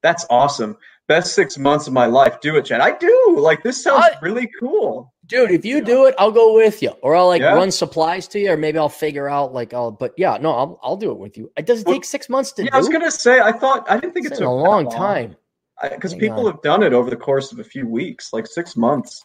That's 0.03 0.27
awesome 0.29 0.77
best 1.09 1.35
six 1.35 1.59
months 1.59 1.87
of 1.87 1.93
my 1.93 2.07
life. 2.07 2.41
Do 2.41 2.57
it, 2.57 2.67
Chad. 2.67 2.81
I 2.81 2.97
do. 2.97 3.37
Like 3.39 3.63
this 3.63 3.83
sounds 3.83 4.05
I, 4.05 4.19
really 4.23 4.49
cool. 4.61 5.13
Dude, 5.29 5.51
if 5.51 5.65
you 5.65 5.85
do 5.85 6.07
it, 6.07 6.15
I'll 6.19 6.33
go 6.33 6.55
with 6.55 6.83
you. 6.83 6.91
Or 7.03 7.15
I'll 7.15 7.27
like 7.27 7.43
yeah. 7.43 7.53
run 7.53 7.71
supplies 7.71 8.27
to 8.29 8.39
you, 8.41 8.53
or 8.53 8.57
maybe 8.57 8.79
I'll 8.79 8.89
figure 8.89 9.29
out 9.29 9.53
like 9.53 9.75
I'll 9.75 9.91
but 9.91 10.15
yeah, 10.17 10.39
no, 10.41 10.53
I'll 10.53 10.81
I'll 10.83 10.97
do 10.97 11.11
it 11.11 11.19
with 11.19 11.37
you. 11.37 11.53
It 11.57 11.67
doesn't 11.67 11.87
well, 11.87 11.97
take 11.97 12.05
six 12.05 12.31
months 12.31 12.51
to 12.53 12.65
yeah, 12.65 12.71
do. 12.71 12.77
I 12.77 12.79
was 12.79 12.89
gonna 12.89 13.11
say 13.11 13.41
I 13.41 13.53
thought 13.53 13.89
I 13.91 13.99
didn't 14.01 14.15
think 14.15 14.27
it's, 14.27 14.33
it's 14.33 14.41
a 14.41 14.49
long, 14.49 14.85
long 14.85 14.91
time. 14.91 15.37
Because 15.83 16.15
people 16.15 16.47
on. 16.47 16.53
have 16.53 16.63
done 16.63 16.83
it 16.83 16.93
over 16.93 17.09
the 17.09 17.17
course 17.17 17.53
of 17.53 17.61
a 17.61 17.65
few 17.65 17.87
weeks, 17.87 18.33
like 18.33 18.47
six 18.47 18.77
months. 18.77 19.25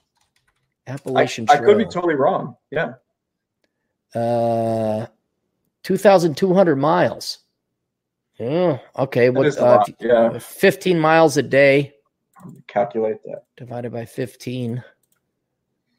Appalachian 0.85 1.47
I, 1.49 1.53
I 1.53 1.57
could 1.59 1.77
be 1.77 1.85
totally 1.85 2.15
wrong. 2.15 2.55
Yeah. 2.69 2.93
Uh, 4.13 5.07
two 5.83 5.97
thousand 5.97 6.35
two 6.35 6.53
hundred 6.53 6.75
miles. 6.75 7.39
Yeah. 8.37 8.79
Okay. 8.97 9.29
What? 9.29 9.57
Uh, 9.57 9.83
yeah. 10.01 10.37
Fifteen 10.37 10.99
miles 10.99 11.37
a 11.37 11.43
day. 11.43 11.93
Calculate 12.67 13.23
that. 13.23 13.45
Divided 13.55 13.93
by 13.93 14.05
fifteen. 14.05 14.83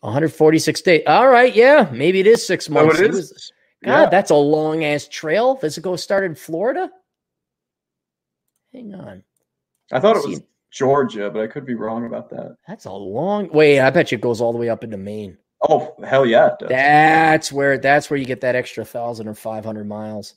146 0.04 0.82
days. 0.82 1.02
All 1.06 1.28
right. 1.28 1.54
Yeah. 1.54 1.88
Maybe 1.90 2.20
it 2.20 2.26
is 2.26 2.46
six 2.46 2.68
months. 2.68 3.00
Oh, 3.00 3.04
it 3.04 3.10
is. 3.10 3.32
Was, 3.32 3.52
God, 3.82 4.00
yeah. 4.02 4.06
that's 4.10 4.30
a 4.30 4.34
long 4.34 4.84
ass 4.84 5.08
trail. 5.08 5.54
Does 5.54 5.78
it 5.78 5.80
go 5.80 5.96
start 5.96 6.24
in 6.24 6.34
Florida? 6.34 6.90
Hang 8.72 8.94
on. 8.94 9.22
I 9.92 10.00
thought 10.00 10.16
it 10.16 10.28
was 10.28 10.42
Georgia, 10.70 11.30
but 11.30 11.42
I 11.42 11.46
could 11.46 11.64
be 11.64 11.74
wrong 11.74 12.04
about 12.04 12.28
that. 12.30 12.56
That's 12.68 12.84
a 12.84 12.92
long. 12.92 13.48
Wait, 13.52 13.80
I 13.80 13.88
bet 13.88 14.12
you 14.12 14.18
it 14.18 14.20
goes 14.20 14.42
all 14.42 14.52
the 14.52 14.58
way 14.58 14.68
up 14.68 14.84
into 14.84 14.98
Maine. 14.98 15.38
Oh 15.66 15.94
hell 16.04 16.26
yeah! 16.26 16.50
That's 16.60 17.50
where 17.50 17.78
that's 17.78 18.10
where 18.10 18.18
you 18.18 18.26
get 18.26 18.42
that 18.42 18.54
extra 18.54 18.84
thousand 18.84 19.28
or 19.28 19.34
five 19.34 19.64
hundred 19.64 19.86
miles. 19.86 20.34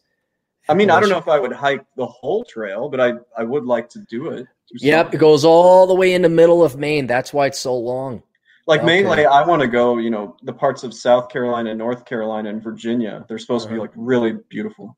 I 0.70 0.74
mean, 0.74 0.90
I 0.90 1.00
don't 1.00 1.10
know 1.10 1.18
if 1.18 1.28
I 1.28 1.40
would 1.40 1.52
hike 1.52 1.86
the 1.98 2.06
whole 2.06 2.46
trail, 2.46 2.88
but 2.88 3.02
I, 3.02 3.14
I 3.38 3.44
would 3.44 3.66
like 3.66 3.90
to 3.90 4.00
do 4.10 4.30
it. 4.30 4.48
Yep, 4.74 5.14
it 5.14 5.18
goes 5.18 5.44
all 5.44 5.88
the 5.88 5.96
way 5.96 6.14
in 6.14 6.22
the 6.22 6.30
middle 6.30 6.64
of 6.64 6.78
Maine. 6.78 7.08
That's 7.08 7.34
why 7.34 7.48
it's 7.48 7.60
so 7.60 7.76
long. 7.76 8.22
Like 8.68 8.82
okay. 8.82 8.86
mainly, 8.86 9.26
I 9.26 9.46
want 9.46 9.62
to 9.62 9.68
go. 9.68 9.98
You 9.98 10.10
know, 10.10 10.36
the 10.44 10.54
parts 10.54 10.84
of 10.84 10.94
South 10.94 11.30
Carolina, 11.30 11.74
North 11.74 12.06
Carolina, 12.06 12.50
and 12.50 12.62
Virginia. 12.62 13.26
They're 13.28 13.40
supposed 13.40 13.66
uh-huh. 13.66 13.76
to 13.76 13.82
be 13.82 13.88
uh-huh. 13.88 13.92
like 13.98 14.08
really 14.08 14.40
beautiful. 14.50 14.98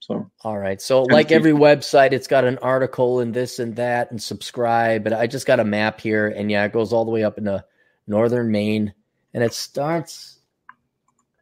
So 0.00 0.30
all 0.42 0.58
right. 0.58 0.80
So 0.80 1.02
like 1.02 1.30
every 1.30 1.52
website, 1.52 2.12
it's 2.12 2.26
got 2.26 2.44
an 2.44 2.58
article 2.58 3.20
and 3.20 3.34
this 3.34 3.58
and 3.58 3.76
that 3.76 4.10
and 4.10 4.22
subscribe. 4.22 5.04
But 5.04 5.12
I 5.12 5.26
just 5.26 5.46
got 5.46 5.60
a 5.60 5.64
map 5.64 6.00
here, 6.00 6.28
and 6.28 6.50
yeah, 6.50 6.64
it 6.64 6.72
goes 6.72 6.92
all 6.92 7.04
the 7.04 7.10
way 7.10 7.22
up 7.22 7.38
into 7.38 7.64
northern 8.06 8.50
Maine, 8.50 8.94
and 9.34 9.44
it 9.44 9.52
starts. 9.52 10.38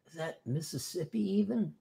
Is 0.09 0.15
that 0.15 0.41
Mississippi 0.45 1.21
even? 1.41 1.73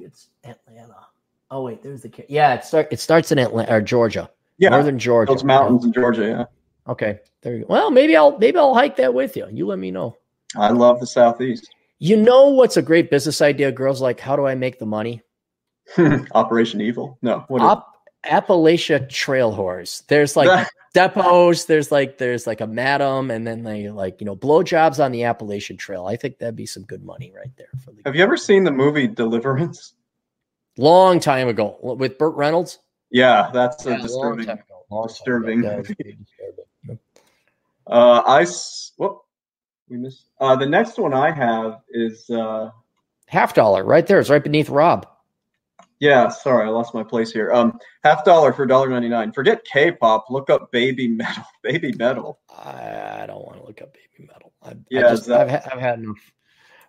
it's 0.00 0.28
Atlanta. 0.44 1.06
Oh 1.50 1.62
wait, 1.62 1.82
there's 1.82 2.02
the 2.02 2.10
yeah. 2.28 2.54
It 2.54 2.64
start 2.64 2.88
it 2.90 3.00
starts 3.00 3.32
in 3.32 3.38
Atlanta 3.38 3.74
or 3.74 3.80
Georgia. 3.80 4.30
Yeah, 4.58 4.70
northern 4.70 4.98
Georgia. 4.98 5.32
Those 5.32 5.44
mountains 5.44 5.84
in 5.84 5.92
Georgia. 5.92 6.26
Yeah. 6.26 6.44
Okay, 6.86 7.18
there 7.42 7.54
you 7.54 7.60
go. 7.60 7.66
Well, 7.68 7.90
maybe 7.90 8.16
I'll 8.16 8.38
maybe 8.38 8.58
I'll 8.58 8.74
hike 8.74 8.96
that 8.96 9.14
with 9.14 9.36
you. 9.36 9.46
You 9.50 9.66
let 9.66 9.78
me 9.78 9.90
know. 9.90 10.16
I 10.56 10.70
love 10.70 11.00
the 11.00 11.06
southeast. 11.06 11.68
You 11.98 12.16
know 12.16 12.48
what's 12.48 12.76
a 12.76 12.82
great 12.82 13.10
business 13.10 13.40
idea? 13.40 13.72
Girls 13.72 14.00
like, 14.00 14.20
how 14.20 14.36
do 14.36 14.46
I 14.46 14.54
make 14.54 14.78
the 14.78 14.86
money? 14.86 15.22
Operation 16.32 16.80
Evil. 16.80 17.18
No. 17.22 17.44
What 17.48 17.62
Op- 17.62 17.94
Appalachia 18.26 19.08
Trail 19.08 19.54
Whores. 19.54 20.06
There's 20.06 20.36
like 20.36 20.68
depots. 20.94 21.66
There's 21.66 21.90
like 21.92 22.18
there's 22.18 22.46
like 22.46 22.60
a 22.60 22.66
madam, 22.66 23.30
and 23.30 23.46
then 23.46 23.62
they 23.62 23.90
like 23.90 24.20
you 24.20 24.26
know 24.26 24.36
blowjobs 24.36 25.02
on 25.02 25.12
the 25.12 25.24
Appalachian 25.24 25.76
Trail. 25.76 26.06
I 26.06 26.16
think 26.16 26.38
that'd 26.38 26.56
be 26.56 26.66
some 26.66 26.84
good 26.84 27.02
money 27.04 27.32
right 27.34 27.50
there. 27.56 27.68
For 27.84 27.92
the 27.92 28.02
Have 28.04 28.16
you 28.16 28.22
ever 28.22 28.36
seen 28.36 28.64
the 28.64 28.70
movie 28.70 29.08
Deliverance? 29.08 29.94
Long 30.76 31.20
time 31.20 31.48
ago 31.48 31.78
with 31.80 32.18
Burt 32.18 32.34
Reynolds. 32.34 32.80
Yeah, 33.10 33.50
that's 33.52 33.86
yeah, 33.86 33.98
a 33.98 34.02
disturbing. 34.02 34.46
disturbing. 35.06 35.62
disturbing. 35.62 36.26
Uh, 37.86 38.22
I 38.26 38.46
whoop, 38.96 39.18
we 39.88 39.96
missed. 39.96 40.26
Uh, 40.40 40.56
the 40.56 40.66
next 40.66 40.98
one 40.98 41.14
I 41.14 41.30
have 41.30 41.80
is 41.90 42.28
uh, 42.30 42.70
half 43.26 43.54
dollar 43.54 43.84
right 43.84 44.06
there. 44.06 44.20
It's 44.20 44.30
right 44.30 44.42
beneath 44.42 44.68
Rob. 44.68 45.06
Yeah, 46.00 46.28
sorry, 46.28 46.66
I 46.66 46.70
lost 46.70 46.92
my 46.92 47.02
place 47.02 47.32
here. 47.32 47.52
Um, 47.52 47.78
half 48.02 48.24
dollar 48.24 48.52
for 48.52 48.66
dollar 48.66 48.88
ninety 48.88 49.08
nine. 49.08 49.32
Forget 49.32 49.64
K-pop. 49.64 50.26
Look 50.28 50.50
up 50.50 50.72
Babymetal. 50.72 51.44
Babymetal. 51.64 52.36
I 52.50 53.24
don't 53.26 53.44
want 53.44 53.58
to 53.58 53.66
look 53.66 53.80
up 53.80 53.94
Babymetal. 53.94 54.50
I, 54.62 54.74
yeah, 54.90 55.06
I 55.06 55.10
just, 55.10 55.26
that... 55.26 55.48
I've, 55.48 55.72
I've 55.72 55.80
had 55.80 55.98
enough 56.00 56.32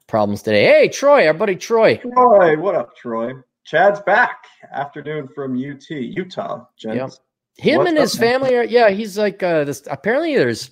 problems 0.07 0.41
today. 0.41 0.65
Hey, 0.65 0.89
Troy, 0.89 1.27
our 1.27 1.33
buddy 1.33 1.55
Troy. 1.55 1.97
Troy, 1.97 2.57
what 2.57 2.75
up, 2.75 2.95
Troy? 2.95 3.33
Chad's 3.63 3.99
back. 4.01 4.45
Afternoon 4.71 5.27
from 5.27 5.55
UT, 5.55 5.89
Utah. 5.89 6.65
Gents. 6.77 6.95
Yep. 6.95 7.11
Him 7.57 7.77
What's 7.79 7.89
and 7.89 7.97
his 7.97 8.15
family 8.15 8.55
are. 8.55 8.65
Yeah, 8.65 8.89
he's 8.89 9.17
like 9.17 9.41
uh, 9.41 9.63
this. 9.63 9.83
Apparently, 9.89 10.35
there's 10.35 10.71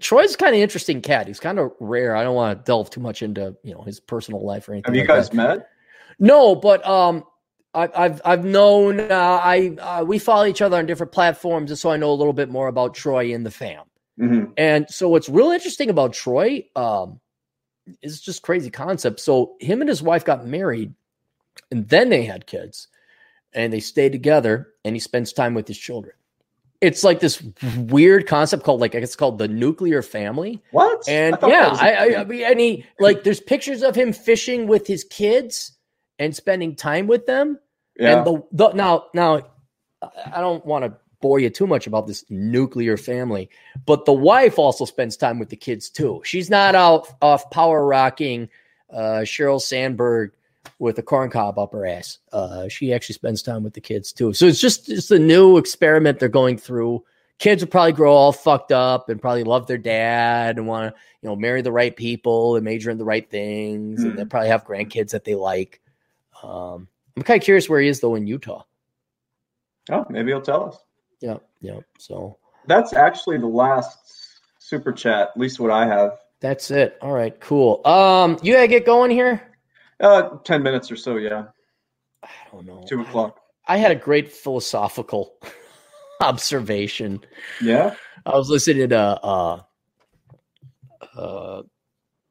Troy's 0.00 0.36
kind 0.36 0.54
of 0.54 0.60
interesting 0.60 1.02
cat. 1.02 1.26
He's 1.26 1.40
kind 1.40 1.58
of 1.58 1.72
rare. 1.78 2.16
I 2.16 2.22
don't 2.22 2.34
want 2.34 2.58
to 2.58 2.64
delve 2.64 2.90
too 2.90 3.00
much 3.00 3.22
into 3.22 3.56
you 3.62 3.74
know 3.74 3.82
his 3.82 4.00
personal 4.00 4.44
life 4.44 4.68
or 4.68 4.72
anything. 4.72 4.94
Have 4.94 4.96
you 4.96 5.02
like 5.02 5.08
guys 5.08 5.28
that. 5.30 5.36
met? 5.36 5.68
No, 6.18 6.54
but 6.54 6.86
um, 6.86 7.24
I, 7.74 7.88
I've 7.94 8.22
I've 8.24 8.44
known 8.44 9.00
uh, 9.00 9.40
I 9.42 9.76
uh, 9.80 10.04
we 10.04 10.18
follow 10.18 10.46
each 10.46 10.62
other 10.62 10.78
on 10.78 10.86
different 10.86 11.12
platforms, 11.12 11.70
and 11.70 11.78
so 11.78 11.90
I 11.90 11.96
know 11.96 12.12
a 12.12 12.14
little 12.14 12.32
bit 12.32 12.48
more 12.48 12.68
about 12.68 12.94
Troy 12.94 13.34
and 13.34 13.44
the 13.44 13.50
fam. 13.50 13.84
Mm-hmm. 14.18 14.52
And 14.56 14.88
so 14.88 15.08
what's 15.08 15.28
real 15.28 15.50
interesting 15.50 15.90
about 15.90 16.12
Troy 16.12 16.64
um, 16.76 17.20
is 18.00 18.20
just 18.20 18.42
crazy 18.42 18.70
concept. 18.70 19.20
So 19.20 19.56
him 19.60 19.80
and 19.80 19.88
his 19.88 20.02
wife 20.02 20.24
got 20.24 20.46
married, 20.46 20.94
and 21.70 21.88
then 21.88 22.08
they 22.08 22.24
had 22.24 22.46
kids, 22.46 22.88
and 23.52 23.72
they 23.72 23.80
stayed 23.80 24.12
together, 24.12 24.68
and 24.84 24.94
he 24.94 25.00
spends 25.00 25.32
time 25.32 25.52
with 25.52 25.68
his 25.68 25.78
children. 25.78 26.14
It's 26.84 27.04
like 27.04 27.20
this 27.20 27.42
weird 27.76 28.26
concept 28.26 28.64
called 28.64 28.80
like 28.80 28.94
I 28.94 29.00
guess 29.00 29.10
it's 29.10 29.16
called 29.16 29.38
the 29.38 29.48
nuclear 29.48 30.02
family. 30.02 30.62
What? 30.70 31.08
And 31.08 31.36
I 31.42 31.48
yeah, 31.48 31.76
I, 31.80 31.92
I, 31.92 32.20
I 32.20 32.24
mean, 32.24 32.44
and 32.44 32.60
he 32.60 32.86
like 32.98 33.24
there's 33.24 33.40
pictures 33.40 33.82
of 33.82 33.94
him 33.94 34.12
fishing 34.12 34.66
with 34.66 34.86
his 34.86 35.04
kids 35.04 35.72
and 36.18 36.34
spending 36.34 36.76
time 36.76 37.06
with 37.06 37.26
them 37.26 37.58
yeah. 37.98 38.18
And 38.18 38.26
the, 38.26 38.42
the 38.52 38.72
now 38.72 39.06
now 39.14 39.42
I 40.34 40.40
don't 40.40 40.64
want 40.66 40.84
to 40.84 40.94
bore 41.20 41.38
you 41.38 41.48
too 41.48 41.66
much 41.66 41.86
about 41.86 42.06
this 42.06 42.24
nuclear 42.28 42.96
family, 42.96 43.48
but 43.86 44.04
the 44.04 44.12
wife 44.12 44.58
also 44.58 44.84
spends 44.84 45.16
time 45.16 45.38
with 45.38 45.48
the 45.48 45.56
kids 45.56 45.88
too. 45.88 46.20
She's 46.24 46.50
not 46.50 46.74
out 46.74 47.08
off 47.22 47.50
power 47.50 47.86
rocking 47.86 48.48
uh, 48.92 49.22
Sheryl 49.22 49.60
Sandberg 49.60 50.32
with 50.78 50.98
a 50.98 51.02
corn 51.02 51.30
cob 51.30 51.58
up 51.58 51.72
her 51.72 51.86
ass. 51.86 52.18
Uh, 52.32 52.68
she 52.68 52.92
actually 52.92 53.14
spends 53.14 53.42
time 53.42 53.62
with 53.62 53.74
the 53.74 53.80
kids 53.80 54.12
too. 54.12 54.32
So 54.32 54.46
it's 54.46 54.60
just 54.60 54.88
it's 54.88 55.10
a 55.10 55.18
new 55.18 55.56
experiment 55.56 56.18
they're 56.18 56.28
going 56.28 56.58
through. 56.58 57.04
Kids 57.38 57.62
will 57.62 57.70
probably 57.70 57.92
grow 57.92 58.12
all 58.12 58.32
fucked 58.32 58.72
up 58.72 59.08
and 59.08 59.20
probably 59.20 59.44
love 59.44 59.66
their 59.66 59.78
dad 59.78 60.56
and 60.56 60.66
want 60.66 60.94
to, 60.94 61.00
you 61.20 61.28
know, 61.28 61.36
marry 61.36 61.62
the 61.62 61.72
right 61.72 61.94
people 61.94 62.54
and 62.54 62.64
major 62.64 62.90
in 62.90 62.98
the 62.98 63.04
right 63.04 63.28
things, 63.28 64.02
mm. 64.02 64.10
and 64.10 64.18
they 64.18 64.24
probably 64.24 64.48
have 64.48 64.64
grandkids 64.64 65.10
that 65.10 65.24
they 65.24 65.34
like. 65.34 65.80
Um, 66.42 66.88
I'm 67.16 67.22
kind 67.22 67.40
of 67.40 67.44
curious 67.44 67.68
where 67.68 67.80
he 67.80 67.88
is 67.88 68.00
though 68.00 68.14
in 68.14 68.26
Utah. 68.26 68.62
Oh, 69.90 70.06
maybe 70.08 70.30
he'll 70.30 70.40
tell 70.40 70.68
us. 70.68 70.78
Yeah, 71.20 71.38
yeah. 71.60 71.80
So 71.98 72.38
that's 72.66 72.92
actually 72.92 73.38
the 73.38 73.46
last 73.46 73.98
super 74.58 74.92
chat, 74.92 75.30
at 75.34 75.36
least 75.36 75.60
what 75.60 75.70
I 75.70 75.86
have. 75.86 76.18
That's 76.40 76.70
it. 76.70 76.98
All 77.00 77.12
right, 77.12 77.38
cool. 77.40 77.86
Um, 77.86 78.38
you 78.42 78.54
gotta 78.54 78.68
get 78.68 78.86
going 78.86 79.10
here. 79.10 79.53
Uh, 80.00 80.36
ten 80.44 80.62
minutes 80.62 80.90
or 80.90 80.96
so. 80.96 81.16
Yeah. 81.16 81.46
I 82.22 82.28
don't 82.52 82.66
know. 82.66 82.84
Two 82.88 83.00
o'clock. 83.02 83.40
I, 83.66 83.74
I 83.74 83.76
had 83.78 83.90
a 83.90 83.96
great 83.96 84.32
philosophical 84.32 85.34
observation. 86.20 87.20
Yeah. 87.60 87.94
I 88.26 88.36
was 88.36 88.48
listening 88.48 88.88
to 88.88 88.98
uh, 88.98 89.60
uh, 91.16 91.62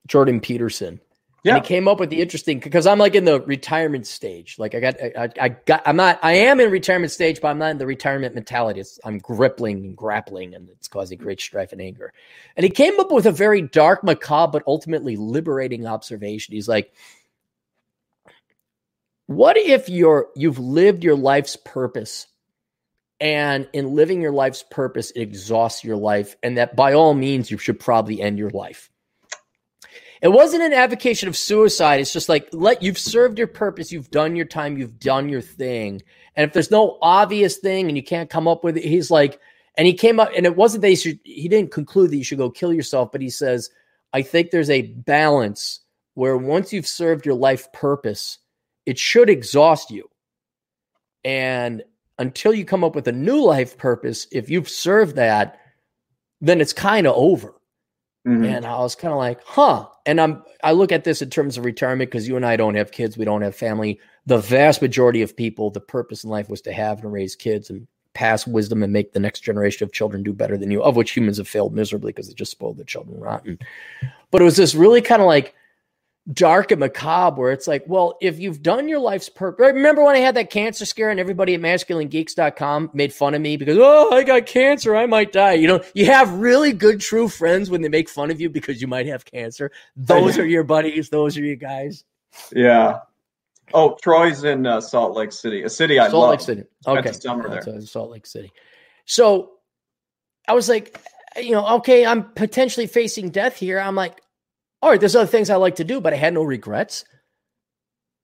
Jordan 0.07 0.39
Peterson, 0.39 0.99
yeah. 1.43 1.57
And 1.57 1.63
he 1.63 1.67
came 1.67 1.89
up 1.89 1.99
with 1.99 2.09
the 2.09 2.21
interesting 2.21 2.59
because 2.59 2.87
I'm 2.87 2.99
like 2.99 3.15
in 3.15 3.25
the 3.25 3.41
retirement 3.41 4.07
stage. 4.07 4.57
Like 4.57 4.75
I 4.75 4.79
got, 4.79 4.95
I, 5.01 5.29
I, 5.41 5.49
got, 5.49 5.81
I'm 5.85 5.97
not, 5.97 6.17
I 6.23 6.33
am 6.33 6.61
in 6.61 6.71
retirement 6.71 7.11
stage, 7.11 7.41
but 7.41 7.49
I'm 7.49 7.57
not 7.57 7.71
in 7.71 7.77
the 7.79 7.85
retirement 7.85 8.33
mentality. 8.33 8.79
It's, 8.79 8.97
I'm 9.03 9.17
gripping 9.17 9.83
and 9.83 9.97
grappling, 9.97 10.55
and 10.55 10.69
it's 10.69 10.87
causing 10.87 11.17
great 11.17 11.41
strife 11.41 11.73
and 11.73 11.81
anger. 11.81 12.13
And 12.55 12.63
he 12.63 12.69
came 12.69 12.97
up 12.97 13.11
with 13.11 13.25
a 13.25 13.31
very 13.31 13.61
dark, 13.61 14.05
macabre, 14.05 14.53
but 14.53 14.63
ultimately 14.67 15.17
liberating 15.17 15.85
observation. 15.85 16.53
He's 16.53 16.69
like, 16.69 16.93
"What 19.27 19.57
if 19.57 19.89
you're 19.89 20.29
you've 20.35 20.59
lived 20.59 21.03
your 21.03 21.15
life's 21.15 21.55
purpose, 21.55 22.27
and 23.19 23.67
in 23.73 23.95
living 23.95 24.21
your 24.21 24.31
life's 24.31 24.63
purpose, 24.69 25.11
it 25.11 25.21
exhausts 25.21 25.83
your 25.83 25.95
life, 25.95 26.35
and 26.43 26.57
that 26.57 26.75
by 26.75 26.93
all 26.93 27.13
means 27.13 27.51
you 27.51 27.57
should 27.57 27.79
probably 27.79 28.21
end 28.21 28.37
your 28.37 28.49
life." 28.49 28.89
It 30.21 30.31
wasn't 30.31 30.63
an 30.63 30.71
advocation 30.71 31.27
of 31.27 31.35
suicide. 31.35 31.99
It's 31.99 32.13
just 32.13 32.29
like 32.29 32.47
let 32.53 32.81
you've 32.81 32.97
served 32.97 33.37
your 33.37 33.47
purpose, 33.47 33.91
you've 33.91 34.09
done 34.09 34.37
your 34.37 34.45
time, 34.45 34.77
you've 34.77 34.97
done 34.97 35.27
your 35.27 35.41
thing. 35.41 36.01
And 36.35 36.47
if 36.47 36.53
there's 36.53 36.71
no 36.71 36.97
obvious 37.01 37.57
thing 37.57 37.89
and 37.89 37.97
you 37.97 38.03
can't 38.03 38.29
come 38.29 38.47
up 38.47 38.63
with 38.63 38.77
it, 38.77 38.85
he's 38.85 39.11
like, 39.11 39.39
and 39.75 39.85
he 39.85 39.93
came 39.93 40.19
up, 40.19 40.29
and 40.35 40.45
it 40.45 40.55
wasn't 40.55 40.81
that 40.81 40.89
he 40.89 40.95
should, 40.95 41.19
he 41.23 41.49
didn't 41.49 41.71
conclude 41.71 42.11
that 42.11 42.17
you 42.17 42.23
should 42.23 42.37
go 42.37 42.49
kill 42.49 42.73
yourself, 42.73 43.11
but 43.11 43.21
he 43.21 43.29
says, 43.29 43.69
I 44.13 44.21
think 44.21 44.51
there's 44.51 44.69
a 44.69 44.83
balance 44.83 45.81
where 46.13 46.37
once 46.37 46.71
you've 46.71 46.87
served 46.87 47.25
your 47.25 47.35
life 47.35 47.71
purpose, 47.73 48.37
it 48.85 48.97
should 48.97 49.29
exhaust 49.29 49.91
you. 49.91 50.09
And 51.23 51.83
until 52.19 52.53
you 52.53 52.65
come 52.65 52.83
up 52.83 52.95
with 52.95 53.07
a 53.07 53.11
new 53.11 53.43
life 53.43 53.77
purpose, 53.77 54.27
if 54.31 54.49
you've 54.49 54.69
served 54.69 55.15
that, 55.15 55.59
then 56.41 56.61
it's 56.61 56.73
kind 56.73 57.07
of 57.07 57.15
over. 57.15 57.53
Mm-hmm. 58.27 58.45
And 58.45 58.65
I 58.65 58.79
was 58.79 58.95
kind 58.95 59.11
of 59.11 59.17
like, 59.17 59.41
huh. 59.43 59.87
And 60.05 60.19
I'm 60.19 60.43
I 60.63 60.71
look 60.71 60.91
at 60.91 61.03
this 61.03 61.21
in 61.21 61.29
terms 61.29 61.57
of 61.57 61.65
retirement 61.65 62.09
because 62.09 62.27
you 62.27 62.35
and 62.35 62.45
I 62.45 62.55
don't 62.55 62.75
have 62.75 62.91
kids, 62.91 63.17
we 63.17 63.25
don't 63.25 63.41
have 63.41 63.55
family. 63.55 63.99
The 64.25 64.37
vast 64.37 64.81
majority 64.81 65.21
of 65.21 65.35
people, 65.35 65.69
the 65.69 65.81
purpose 65.81 66.23
in 66.23 66.29
life 66.29 66.49
was 66.49 66.61
to 66.61 66.73
have 66.73 67.03
and 67.03 67.11
raise 67.11 67.35
kids 67.35 67.69
and 67.69 67.85
pass 68.13 68.47
wisdom 68.47 68.83
and 68.83 68.93
make 68.93 69.11
the 69.11 69.19
next 69.19 69.41
generation 69.41 69.83
of 69.83 69.91
children 69.91 70.23
do 70.23 70.31
better 70.31 70.57
than 70.57 70.71
you, 70.71 70.81
of 70.83 70.95
which 70.95 71.11
humans 71.11 71.37
have 71.37 71.47
failed 71.47 71.73
miserably 71.73 72.11
because 72.11 72.27
they 72.27 72.33
just 72.33 72.51
spoiled 72.51 72.77
the 72.77 72.85
children 72.85 73.19
rotten. 73.19 73.59
But 74.31 74.41
it 74.41 74.45
was 74.45 74.55
this 74.55 74.75
really 74.75 75.01
kind 75.01 75.21
of 75.21 75.27
like 75.27 75.53
dark 76.31 76.71
and 76.71 76.79
macabre 76.79 77.41
where 77.41 77.51
it's 77.51 77.67
like, 77.67 77.83
well, 77.85 78.17
if 78.21 78.39
you've 78.39 78.61
done 78.61 78.87
your 78.87 78.99
life's 78.99 79.27
purpose, 79.27 79.73
remember 79.73 80.03
when 80.03 80.15
I 80.15 80.19
had 80.19 80.35
that 80.35 80.49
cancer 80.49 80.85
scare 80.85 81.09
and 81.09 81.19
everybody 81.19 81.53
at 81.53 81.59
masculinegeeks.com 81.59 82.91
made 82.93 83.13
fun 83.13 83.33
of 83.33 83.41
me 83.41 83.57
because, 83.57 83.77
oh, 83.79 84.11
I 84.11 84.23
got 84.23 84.45
cancer, 84.45 84.95
I 84.95 85.05
might 85.05 85.33
die. 85.33 85.53
You 85.53 85.67
know, 85.67 85.83
you 85.93 86.05
have 86.05 86.31
really 86.33 86.71
good, 86.71 87.01
true 87.01 87.27
friends 87.27 87.69
when 87.69 87.81
they 87.81 87.89
make 87.89 88.07
fun 88.09 88.31
of 88.31 88.39
you 88.39 88.49
because 88.49 88.81
you 88.81 88.87
might 88.87 89.05
have 89.07 89.25
cancer. 89.25 89.71
Those 89.97 90.37
are 90.37 90.45
your 90.45 90.63
buddies, 90.63 91.09
those 91.09 91.37
are 91.37 91.43
your 91.43 91.57
guys. 91.57 92.05
Yeah. 92.53 92.99
Oh, 93.73 93.97
Troy's 94.01 94.43
in 94.43 94.65
uh, 94.65 94.79
Salt 94.79 95.15
Lake 95.15 95.31
City, 95.31 95.63
a 95.63 95.69
city 95.69 95.99
I 95.99 96.05
know. 96.05 96.11
Salt 96.11 96.21
love. 96.21 96.29
Lake 96.31 96.41
City. 96.41 96.63
Okay. 96.87 97.11
Summer 97.11 97.49
there. 97.49 97.81
Salt 97.81 98.11
Lake 98.11 98.25
City. 98.25 98.51
So 99.05 99.51
I 100.47 100.53
was 100.53 100.69
like, 100.69 100.99
you 101.37 101.51
know, 101.51 101.65
okay, 101.77 102.05
I'm 102.05 102.31
potentially 102.33 102.87
facing 102.87 103.29
death 103.29 103.57
here. 103.57 103.79
I'm 103.79 103.95
like, 103.95 104.22
all 104.83 104.89
right, 104.89 104.99
there's 104.99 105.15
other 105.15 105.25
things 105.25 105.49
I 105.49 105.55
like 105.55 105.77
to 105.77 105.85
do, 105.85 106.01
but 106.01 106.11
I 106.11 106.17
had 106.17 106.33
no 106.33 106.43
regrets. 106.43 107.05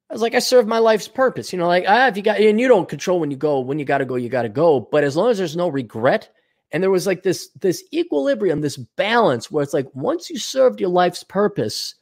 I 0.09 0.13
was 0.13 0.21
like, 0.21 0.35
I 0.35 0.39
served 0.39 0.67
my 0.67 0.79
life's 0.79 1.07
purpose. 1.07 1.53
You 1.53 1.59
know, 1.59 1.67
like, 1.67 1.85
ah, 1.87 2.07
if 2.07 2.17
you 2.17 2.21
got, 2.21 2.37
and 2.37 2.59
you 2.59 2.67
don't 2.67 2.89
control 2.89 3.21
when 3.21 3.31
you 3.31 3.37
go, 3.37 3.61
when 3.61 3.79
you 3.79 3.85
got 3.85 3.99
to 3.99 4.05
go, 4.05 4.15
you 4.15 4.27
got 4.27 4.41
to 4.41 4.49
go. 4.49 4.81
But 4.81 5.05
as 5.05 5.15
long 5.15 5.29
as 5.29 5.37
there's 5.37 5.55
no 5.55 5.69
regret, 5.69 6.29
and 6.73 6.83
there 6.83 6.91
was 6.91 7.07
like 7.07 7.23
this, 7.23 7.47
this 7.61 7.81
equilibrium, 7.93 8.59
this 8.59 8.75
balance 8.75 9.49
where 9.49 9.63
it's 9.63 9.73
like, 9.73 9.87
once 9.93 10.29
you 10.29 10.37
served 10.37 10.81
your 10.81 10.89
life's 10.89 11.23
purpose, 11.23 11.95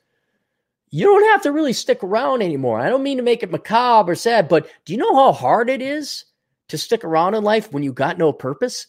you 0.90 1.06
don't 1.06 1.32
have 1.32 1.44
to 1.44 1.52
really 1.52 1.74
stick 1.74 2.04
around 2.04 2.42
anymore. 2.42 2.82
I 2.82 2.90
don't 2.90 3.04
mean 3.04 3.18
to 3.18 3.24
make 3.24 3.44
it 3.44 3.52
macabre 3.52 4.14
or 4.14 4.16
sad, 4.16 4.48
but 4.48 4.68
do 4.86 4.94
you 4.94 4.98
know 4.98 5.14
how 5.14 5.34
hard 5.34 5.70
it 5.70 5.84
is 5.84 6.26
to 6.70 6.80
stick 6.80 7.04
around 7.04 7.36
in 7.36 7.44
life 7.44 7.72
when 7.72 7.84
you 7.84 7.94
got 7.94 8.18
no 8.18 8.34
purpose? 8.34 8.88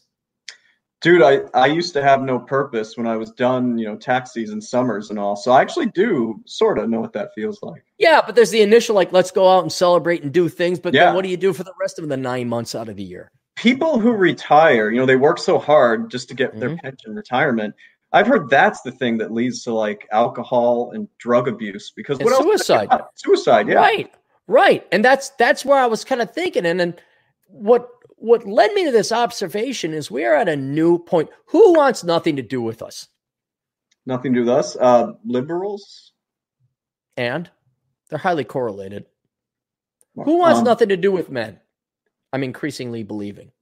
Dude 1.01 1.23
i 1.23 1.41
i 1.55 1.67
used 1.67 1.93
to 1.93 2.03
have 2.03 2.23
no 2.23 2.39
purpose 2.39 2.97
when 2.97 3.07
i 3.07 3.17
was 3.17 3.31
done 3.33 3.79
you 3.79 3.87
know 3.87 3.97
tax 3.97 4.33
season 4.33 4.61
summers 4.61 5.11
and 5.11 5.19
all 5.19 5.37
so 5.37 5.53
i 5.53 5.61
actually 5.61 5.87
do 5.87 6.41
sort 6.47 6.79
of 6.79 6.89
know 6.89 7.01
what 7.01 7.13
that 7.13 7.31
feels 7.35 7.59
like 7.63 7.85
yeah 7.99 8.21
but 8.25 8.35
there's 8.35 8.51
the 8.51 8.63
initial 8.63 8.95
like 8.95 9.13
let's 9.13 9.31
go 9.31 9.49
out 9.49 9.63
and 9.63 9.73
celebrate 9.73 10.23
and 10.23 10.33
do 10.33 10.49
things 10.49 10.79
but 10.79 10.93
yeah. 10.93 11.07
then 11.07 11.15
what 11.15 11.23
do 11.23 11.29
you 11.29 11.37
do 11.37 11.53
for 11.53 11.65
the 11.65 11.75
rest 11.81 11.99
of 11.99 12.09
the 12.09 12.17
nine 12.17 12.49
months 12.49 12.75
out 12.75 12.89
of 12.89 12.97
the 12.97 13.03
year 13.03 13.31
people 13.57 13.99
who 13.99 14.13
retire 14.13 14.91
you 14.91 14.99
know 14.99 15.07
they 15.07 15.17
work 15.17 15.39
so 15.39 15.59
hard 15.59 16.11
just 16.11 16.29
to 16.29 16.35
get 16.35 16.51
mm-hmm. 16.51 16.61
their 16.61 16.77
pension 16.79 17.15
retirement 17.15 17.75
I've 18.13 18.27
heard 18.27 18.49
that's 18.49 18.81
the 18.83 18.93
thing 18.93 19.19
that 19.19 19.33
leads 19.33 19.63
to 19.65 19.75
like 19.75 20.09
alcohol 20.13 20.93
and 20.95 21.09
drug 21.19 21.47
abuse 21.47 21.93
because 21.95 22.19
And 22.19 22.25
what 22.25 22.35
else? 22.35 22.43
suicide. 22.43 22.89
Suicide, 23.17 23.69
yeah. 23.69 23.75
Right. 23.75 24.11
Right. 24.47 24.87
And 24.93 25.05
that's 25.05 25.31
that's 25.31 25.65
where 25.65 25.79
I 25.79 25.87
was 25.87 26.05
kind 26.05 26.23
of 26.23 26.33
thinking. 26.33 26.65
And 26.65 26.81
then 26.81 26.95
what 27.49 27.89
what 28.21 28.47
led 28.47 28.73
me 28.73 28.85
to 28.85 28.91
this 28.93 29.13
observation 29.13 29.93
is 29.95 30.11
we 30.11 30.25
are 30.25 30.35
at 30.35 30.49
a 30.49 30.57
new 30.57 30.99
point. 30.99 31.29
Who 31.47 31.75
wants 31.75 32.05
nothing 32.05 32.37
to 32.37 32.43
do 32.43 32.61
with 32.63 32.83
us? 32.83 33.09
Nothing 34.07 34.33
to 34.35 34.41
do 34.41 34.47
with 34.47 34.55
us. 34.55 34.77
Uh, 34.77 35.13
liberals. 35.25 36.13
And 37.17 37.51
they're 38.11 38.19
highly 38.19 38.45
correlated. 38.45 39.07
Who 40.25 40.39
wants 40.39 40.59
Um, 40.61 40.65
nothing 40.65 40.89
to 40.89 40.97
do 40.97 41.13
with 41.13 41.31
men? 41.31 41.61
I'm 42.33 42.43
increasingly 42.43 43.03
believing. 43.05 43.53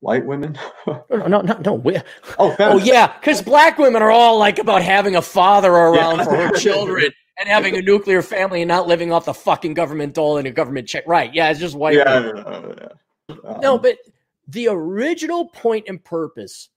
White 0.00 0.26
women. 0.26 0.58
No, 0.86 1.26
no, 1.26 1.40
no, 1.40 1.58
no. 1.64 1.72
We, 1.74 1.96
oh, 2.38 2.54
oh 2.58 2.78
yeah, 2.78 3.06
because 3.18 3.40
black 3.40 3.78
women 3.78 4.02
are 4.02 4.10
all 4.10 4.36
like 4.38 4.58
about 4.58 4.82
having 4.82 5.16
a 5.16 5.22
father 5.22 5.70
around 5.72 6.18
Yeah. 6.18 6.24
for 6.24 6.36
her 6.36 6.50
children 6.52 7.10
and 7.38 7.48
having 7.48 7.76
a 7.76 7.80
nuclear 7.82 8.20
family 8.20 8.60
and 8.62 8.68
not 8.68 8.86
living 8.86 9.12
off 9.12 9.24
the 9.24 9.32
fucking 9.34 9.72
government 9.74 10.14
dole 10.14 10.36
and 10.36 10.46
a 10.46 10.50
government 10.50 10.88
check. 10.88 11.04
Right? 11.06 11.32
Yeah, 11.32 11.50
it's 11.50 11.60
just 11.60 11.74
white. 11.74 11.94
yeah, 11.94 12.20
women. 12.20 12.44
yeah, 12.46 12.74
yeah. 12.82 12.88
Um, 13.28 13.60
No, 13.60 13.78
but 13.78 13.98
the 14.48 14.68
original 14.68 15.48
point 15.48 15.86
and 15.88 16.02
purpose 16.02 16.68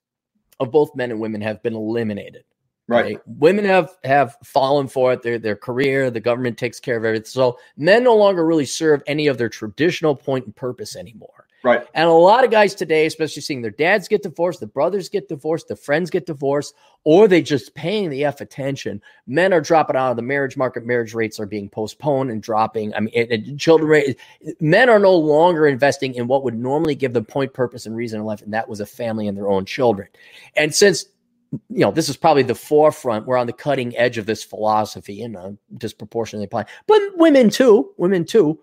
of 0.60 0.72
both 0.72 0.96
men 0.96 1.12
and 1.12 1.20
women 1.20 1.42
have 1.42 1.62
been 1.64 1.76
eliminated. 1.76 2.44
right. 2.88 3.20
Women 3.26 3.66
have 3.66 3.96
have 4.04 4.38
fallen 4.44 4.88
for 4.88 5.14
it. 5.14 5.22
Their 5.22 5.40
their 5.40 5.56
career, 5.56 6.10
the 6.10 6.20
government 6.22 6.58
takes 6.58 6.80
care 6.80 6.98
of 6.98 7.06
everything. 7.06 7.26
So 7.26 7.60
men 7.76 8.04
no 8.04 8.16
longer 8.16 8.46
really 8.46 8.66
serve 8.66 9.04
any 9.08 9.28
of 9.28 9.38
their 9.38 9.50
traditional 9.50 10.16
point 10.16 10.46
and 10.46 10.56
purpose 10.56 10.96
anymore. 10.96 11.47
Right. 11.68 11.86
And 11.94 12.08
a 12.10 12.14
lot 12.14 12.44
of 12.44 12.52
guys 12.52 12.74
today, 12.74 13.06
especially 13.06 13.42
seeing 13.42 13.62
their 13.62 13.72
dads 13.72 14.08
get 14.08 14.24
divorced, 14.24 14.60
the 14.60 14.68
brothers 14.68 15.10
get 15.10 15.28
divorced, 15.28 15.68
the 15.68 15.76
friends 15.76 16.10
get 16.10 16.26
divorced, 16.26 16.74
or 17.04 17.28
they 17.28 17.42
just 17.42 17.76
paying 17.76 18.10
the 18.10 18.24
F 18.26 18.42
attention. 18.42 19.02
Men 19.28 19.54
are 19.54 19.62
dropping 19.62 19.96
out 19.96 20.12
of 20.12 20.16
the 20.16 20.22
marriage 20.22 20.58
market. 20.58 20.86
Marriage 20.86 21.14
rates 21.14 21.40
are 21.40 21.46
being 21.46 21.70
postponed 21.70 22.32
and 22.32 22.42
dropping. 22.42 22.94
I 22.94 23.02
mean, 23.02 23.12
it, 23.14 23.32
it- 23.32 23.58
children. 23.58 24.16
Men 24.60 24.90
are 24.90 25.00
no 25.00 25.16
longer 25.16 25.68
investing 25.68 26.16
in 26.16 26.28
what 26.28 26.44
would 26.44 26.58
normally 26.58 26.96
give 26.96 27.14
them 27.14 27.26
point, 27.26 27.54
purpose, 27.54 27.86
and 27.86 27.96
reason 27.96 28.20
in 28.20 28.26
life, 28.26 28.42
and 28.42 28.54
that 28.54 28.70
was 28.70 28.80
a 28.80 28.86
family 28.86 29.28
and 29.28 29.38
their 29.38 29.50
own 29.50 29.66
children. 29.66 30.08
And 30.56 30.74
since 30.74 31.06
you 31.52 31.80
know 31.80 31.92
this 31.92 32.10
is 32.10 32.18
probably 32.18 32.44
the 32.44 32.56
forefront, 32.56 33.26
we're 33.26 33.38
on 33.38 33.48
the 33.48 33.54
cutting 33.54 33.96
edge 33.98 34.18
of 34.18 34.26
this 34.26 34.44
philosophy 34.44 35.22
and 35.22 35.38
uh, 35.38 35.52
disproportionately 35.78 36.46
applying, 36.46 36.68
but 36.88 37.02
women 37.16 37.50
too, 37.50 37.94
women 37.98 38.26
too. 38.26 38.60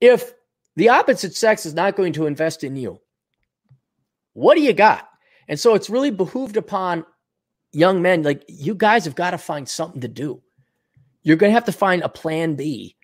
If 0.00 0.32
the 0.78 0.88
opposite 0.90 1.34
sex 1.34 1.66
is 1.66 1.74
not 1.74 1.96
going 1.96 2.12
to 2.12 2.26
invest 2.26 2.62
in 2.62 2.76
you, 2.76 3.00
what 4.34 4.54
do 4.54 4.60
you 4.62 4.72
got? 4.72 5.08
And 5.48 5.58
so 5.58 5.74
it's 5.74 5.90
really 5.90 6.12
behooved 6.12 6.56
upon 6.56 7.04
young 7.72 8.00
men, 8.00 8.22
like 8.22 8.44
you 8.48 8.76
guys 8.76 9.04
have 9.04 9.16
got 9.16 9.32
to 9.32 9.38
find 9.38 9.68
something 9.68 10.00
to 10.02 10.08
do. 10.08 10.40
You're 11.22 11.36
going 11.36 11.50
to 11.50 11.54
have 11.54 11.64
to 11.64 11.72
find 11.72 12.02
a 12.02 12.08
plan 12.08 12.54
B, 12.54 12.96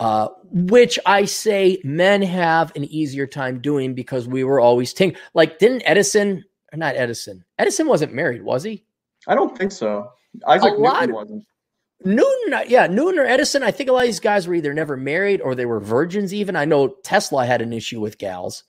uh, 0.00 0.28
which 0.50 0.98
I 1.06 1.24
say 1.24 1.80
men 1.84 2.20
have 2.22 2.74
an 2.74 2.84
easier 2.84 3.28
time 3.28 3.60
doing 3.60 3.94
because 3.94 4.26
we 4.26 4.42
were 4.42 4.58
always 4.58 4.92
ting. 4.92 5.14
Like, 5.32 5.60
didn't 5.60 5.82
Edison, 5.86 6.44
or 6.72 6.78
not 6.78 6.96
Edison, 6.96 7.44
Edison 7.58 7.86
wasn't 7.86 8.12
married, 8.12 8.42
was 8.42 8.64
he? 8.64 8.84
I 9.28 9.36
don't 9.36 9.56
think 9.56 9.70
so. 9.70 10.10
Isaac 10.48 10.74
lot 10.78 10.94
Newton 10.94 11.10
of- 11.10 11.14
wasn't. 11.14 11.44
Newton, 12.04 12.54
uh, 12.54 12.64
yeah, 12.66 12.86
Newton 12.86 13.18
or 13.18 13.24
Edison. 13.26 13.62
I 13.62 13.70
think 13.70 13.90
a 13.90 13.92
lot 13.92 14.00
of 14.02 14.06
these 14.08 14.20
guys 14.20 14.46
were 14.46 14.54
either 14.54 14.72
never 14.72 14.96
married 14.96 15.40
or 15.40 15.54
they 15.54 15.66
were 15.66 15.80
virgins. 15.80 16.32
Even 16.32 16.56
I 16.56 16.64
know 16.64 16.88
Tesla 17.02 17.44
had 17.44 17.60
an 17.60 17.72
issue 17.72 18.00
with 18.00 18.18
gals, 18.18 18.64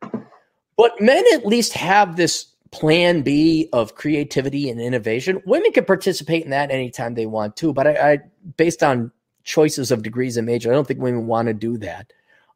but 0.00 1.00
men 1.00 1.24
at 1.34 1.46
least 1.46 1.74
have 1.74 2.16
this 2.16 2.46
plan 2.70 3.20
B 3.22 3.68
of 3.74 3.94
creativity 3.94 4.70
and 4.70 4.80
innovation. 4.80 5.42
Women 5.44 5.72
can 5.72 5.84
participate 5.84 6.44
in 6.44 6.50
that 6.50 6.70
anytime 6.70 7.14
they 7.14 7.26
want 7.26 7.56
to, 7.56 7.72
but 7.72 7.86
I, 7.86 8.12
I 8.12 8.18
based 8.56 8.82
on 8.82 9.12
choices 9.44 9.90
of 9.90 10.02
degrees 10.02 10.36
and 10.38 10.46
major, 10.46 10.70
I 10.70 10.74
don't 10.74 10.86
think 10.86 11.00
women 11.00 11.26
want 11.26 11.48
to 11.48 11.54
do 11.54 11.76
that. 11.78 12.12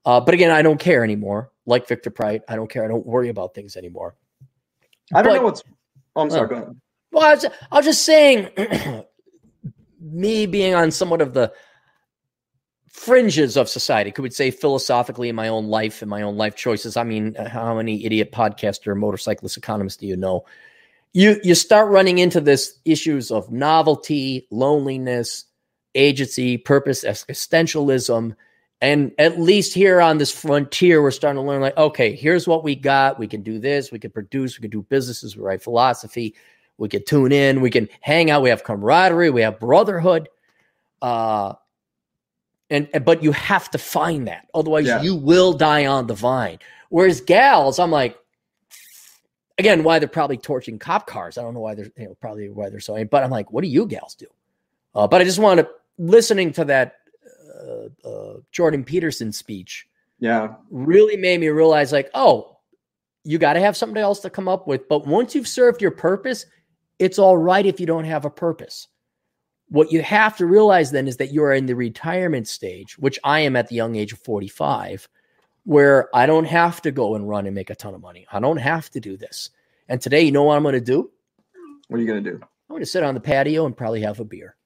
Uh, 0.06 0.20
but 0.20 0.34
again, 0.34 0.50
I 0.50 0.62
don't 0.62 0.80
care 0.80 1.04
anymore. 1.04 1.50
Like 1.66 1.88
Victor 1.88 2.10
Pride, 2.10 2.42
I 2.48 2.56
don't 2.56 2.70
care. 2.70 2.84
I 2.84 2.88
don't 2.88 3.04
worry 3.04 3.28
about 3.28 3.54
things 3.54 3.76
anymore. 3.76 4.14
I 5.12 5.20
don't 5.20 5.32
But- 5.32 5.38
know 5.38 5.44
what's. 5.44 5.62
Oh, 6.14 6.22
I'm 6.22 6.30
sorry. 6.30 6.46
Oh. 6.46 6.48
Go 6.48 6.54
ahead. 6.54 6.80
Well, 7.12 7.24
I 7.24 7.34
was, 7.34 7.44
I 7.44 7.76
was 7.76 7.84
just 7.84 8.04
saying, 8.04 8.48
me 10.12 10.46
being 10.46 10.74
on 10.74 10.90
somewhat 10.90 11.20
of 11.20 11.34
the 11.34 11.52
fringes 12.96 13.56
of 13.56 13.68
society, 13.68 14.10
could 14.10 14.22
we 14.22 14.30
say 14.30 14.50
philosophically 14.50 15.28
in 15.28 15.36
my 15.36 15.48
own 15.48 15.66
life 15.66 16.00
and 16.00 16.10
my 16.10 16.22
own 16.22 16.36
life 16.36 16.56
choices. 16.56 16.96
I 16.96 17.04
mean, 17.04 17.36
uh, 17.36 17.48
how 17.48 17.74
many 17.76 18.04
idiot 18.06 18.32
podcaster, 18.32 18.96
motorcyclist 18.96 19.56
economists 19.56 19.98
do 19.98 20.06
you 20.06 20.16
know? 20.16 20.46
You 21.12 21.38
you 21.44 21.54
start 21.54 21.90
running 21.90 22.18
into 22.18 22.40
this 22.40 22.78
issues 22.84 23.30
of 23.30 23.50
novelty, 23.50 24.46
loneliness, 24.50 25.44
agency, 25.94 26.56
purpose, 26.56 27.04
existentialism. 27.04 28.34
And 28.82 29.12
at 29.18 29.40
least 29.40 29.72
here 29.72 30.00
on 30.00 30.18
this 30.18 30.30
frontier, 30.32 31.02
we're 31.02 31.10
starting 31.10 31.42
to 31.42 31.46
learn 31.46 31.62
like, 31.62 31.76
okay, 31.76 32.14
here's 32.14 32.46
what 32.46 32.62
we 32.62 32.74
got. 32.76 33.18
We 33.18 33.26
can 33.26 33.42
do 33.42 33.58
this. 33.58 33.90
We 33.90 33.98
can 33.98 34.10
produce. 34.10 34.58
We 34.58 34.62
can 34.62 34.70
do 34.70 34.82
businesses. 34.82 35.36
We 35.36 35.42
write 35.42 35.62
philosophy. 35.62 36.34
We 36.78 36.88
can 36.88 37.04
tune 37.04 37.32
in. 37.32 37.60
We 37.60 37.70
can 37.70 37.88
hang 38.00 38.30
out. 38.30 38.42
We 38.42 38.50
have 38.50 38.64
camaraderie. 38.64 39.30
We 39.30 39.42
have 39.42 39.58
brotherhood. 39.58 40.28
Uh, 41.00 41.54
and 42.70 42.88
and- 42.92 43.04
but 43.04 43.22
you 43.22 43.32
have 43.32 43.70
to 43.70 43.78
find 43.78 44.26
that, 44.28 44.48
otherwise 44.54 44.86
Yeah. 44.86 45.02
you 45.02 45.14
will 45.14 45.52
die 45.52 45.86
on 45.86 46.06
the 46.06 46.14
vine. 46.14 46.58
Whereas 46.88 47.20
gals, 47.20 47.78
I'm 47.78 47.90
like, 47.90 48.16
again, 49.58 49.82
why 49.84 49.98
they're 49.98 50.08
probably 50.08 50.36
torching 50.36 50.78
cop 50.78 51.06
cars. 51.06 51.38
I 51.38 51.42
don't 51.42 51.54
know 51.54 51.60
why 51.60 51.74
they're 51.74 51.90
you 51.96 52.06
know 52.08 52.14
probably 52.20 52.48
why 52.50 52.68
they're 52.70 52.80
so. 52.80 53.02
But 53.04 53.22
I'm 53.24 53.30
like, 53.30 53.52
what 53.52 53.62
do 53.62 53.68
you 53.68 53.86
gals 53.86 54.14
do? 54.14 54.26
Uh, 54.94 55.06
but 55.06 55.20
I 55.20 55.24
just 55.24 55.38
want 55.38 55.60
to 55.60 55.68
listening 55.98 56.52
to 56.52 56.64
that 56.66 56.96
uh, 57.66 58.08
uh, 58.08 58.34
Jordan 58.52 58.84
Peterson 58.84 59.32
speech 59.32 59.86
Yeah. 60.18 60.54
really 60.70 61.16
made 61.16 61.40
me 61.40 61.48
realize 61.48 61.90
like, 61.92 62.10
oh, 62.14 62.58
you 63.24 63.38
got 63.38 63.54
to 63.54 63.60
have 63.60 63.76
something 63.76 63.96
else 64.00 64.20
to 64.20 64.30
come 64.30 64.46
up 64.48 64.66
with. 64.68 64.88
But 64.88 65.06
once 65.06 65.34
you've 65.34 65.48
served 65.48 65.80
your 65.82 65.90
purpose, 65.90 66.46
it's 66.98 67.18
all 67.18 67.36
right 67.36 67.66
if 67.66 67.80
you 67.80 67.86
don't 67.86 68.04
have 68.04 68.24
a 68.24 68.30
purpose. 68.30 68.88
What 69.68 69.90
you 69.90 70.02
have 70.02 70.36
to 70.36 70.46
realize 70.46 70.92
then 70.92 71.08
is 71.08 71.16
that 71.16 71.32
you 71.32 71.42
are 71.42 71.52
in 71.52 71.66
the 71.66 71.74
retirement 71.74 72.46
stage, 72.46 72.96
which 72.98 73.18
I 73.24 73.40
am 73.40 73.56
at 73.56 73.68
the 73.68 73.74
young 73.74 73.96
age 73.96 74.12
of 74.12 74.20
45, 74.20 75.08
where 75.64 76.08
I 76.14 76.26
don't 76.26 76.44
have 76.44 76.80
to 76.82 76.92
go 76.92 77.16
and 77.16 77.28
run 77.28 77.46
and 77.46 77.54
make 77.54 77.70
a 77.70 77.74
ton 77.74 77.94
of 77.94 78.00
money. 78.00 78.26
I 78.30 78.38
don't 78.38 78.58
have 78.58 78.88
to 78.90 79.00
do 79.00 79.16
this. 79.16 79.50
And 79.88 80.00
today, 80.00 80.22
you 80.22 80.32
know 80.32 80.44
what 80.44 80.56
I'm 80.56 80.62
going 80.62 80.74
to 80.74 80.80
do? 80.80 81.10
What 81.88 81.98
are 81.98 82.00
you 82.00 82.06
gonna 82.08 82.20
do? 82.20 82.40
I'm 82.42 82.74
going 82.74 82.82
to 82.82 82.86
sit 82.86 83.02
on 83.02 83.14
the 83.14 83.20
patio 83.20 83.66
and 83.66 83.76
probably 83.76 84.02
have 84.02 84.20
a 84.20 84.24
beer. 84.24 84.56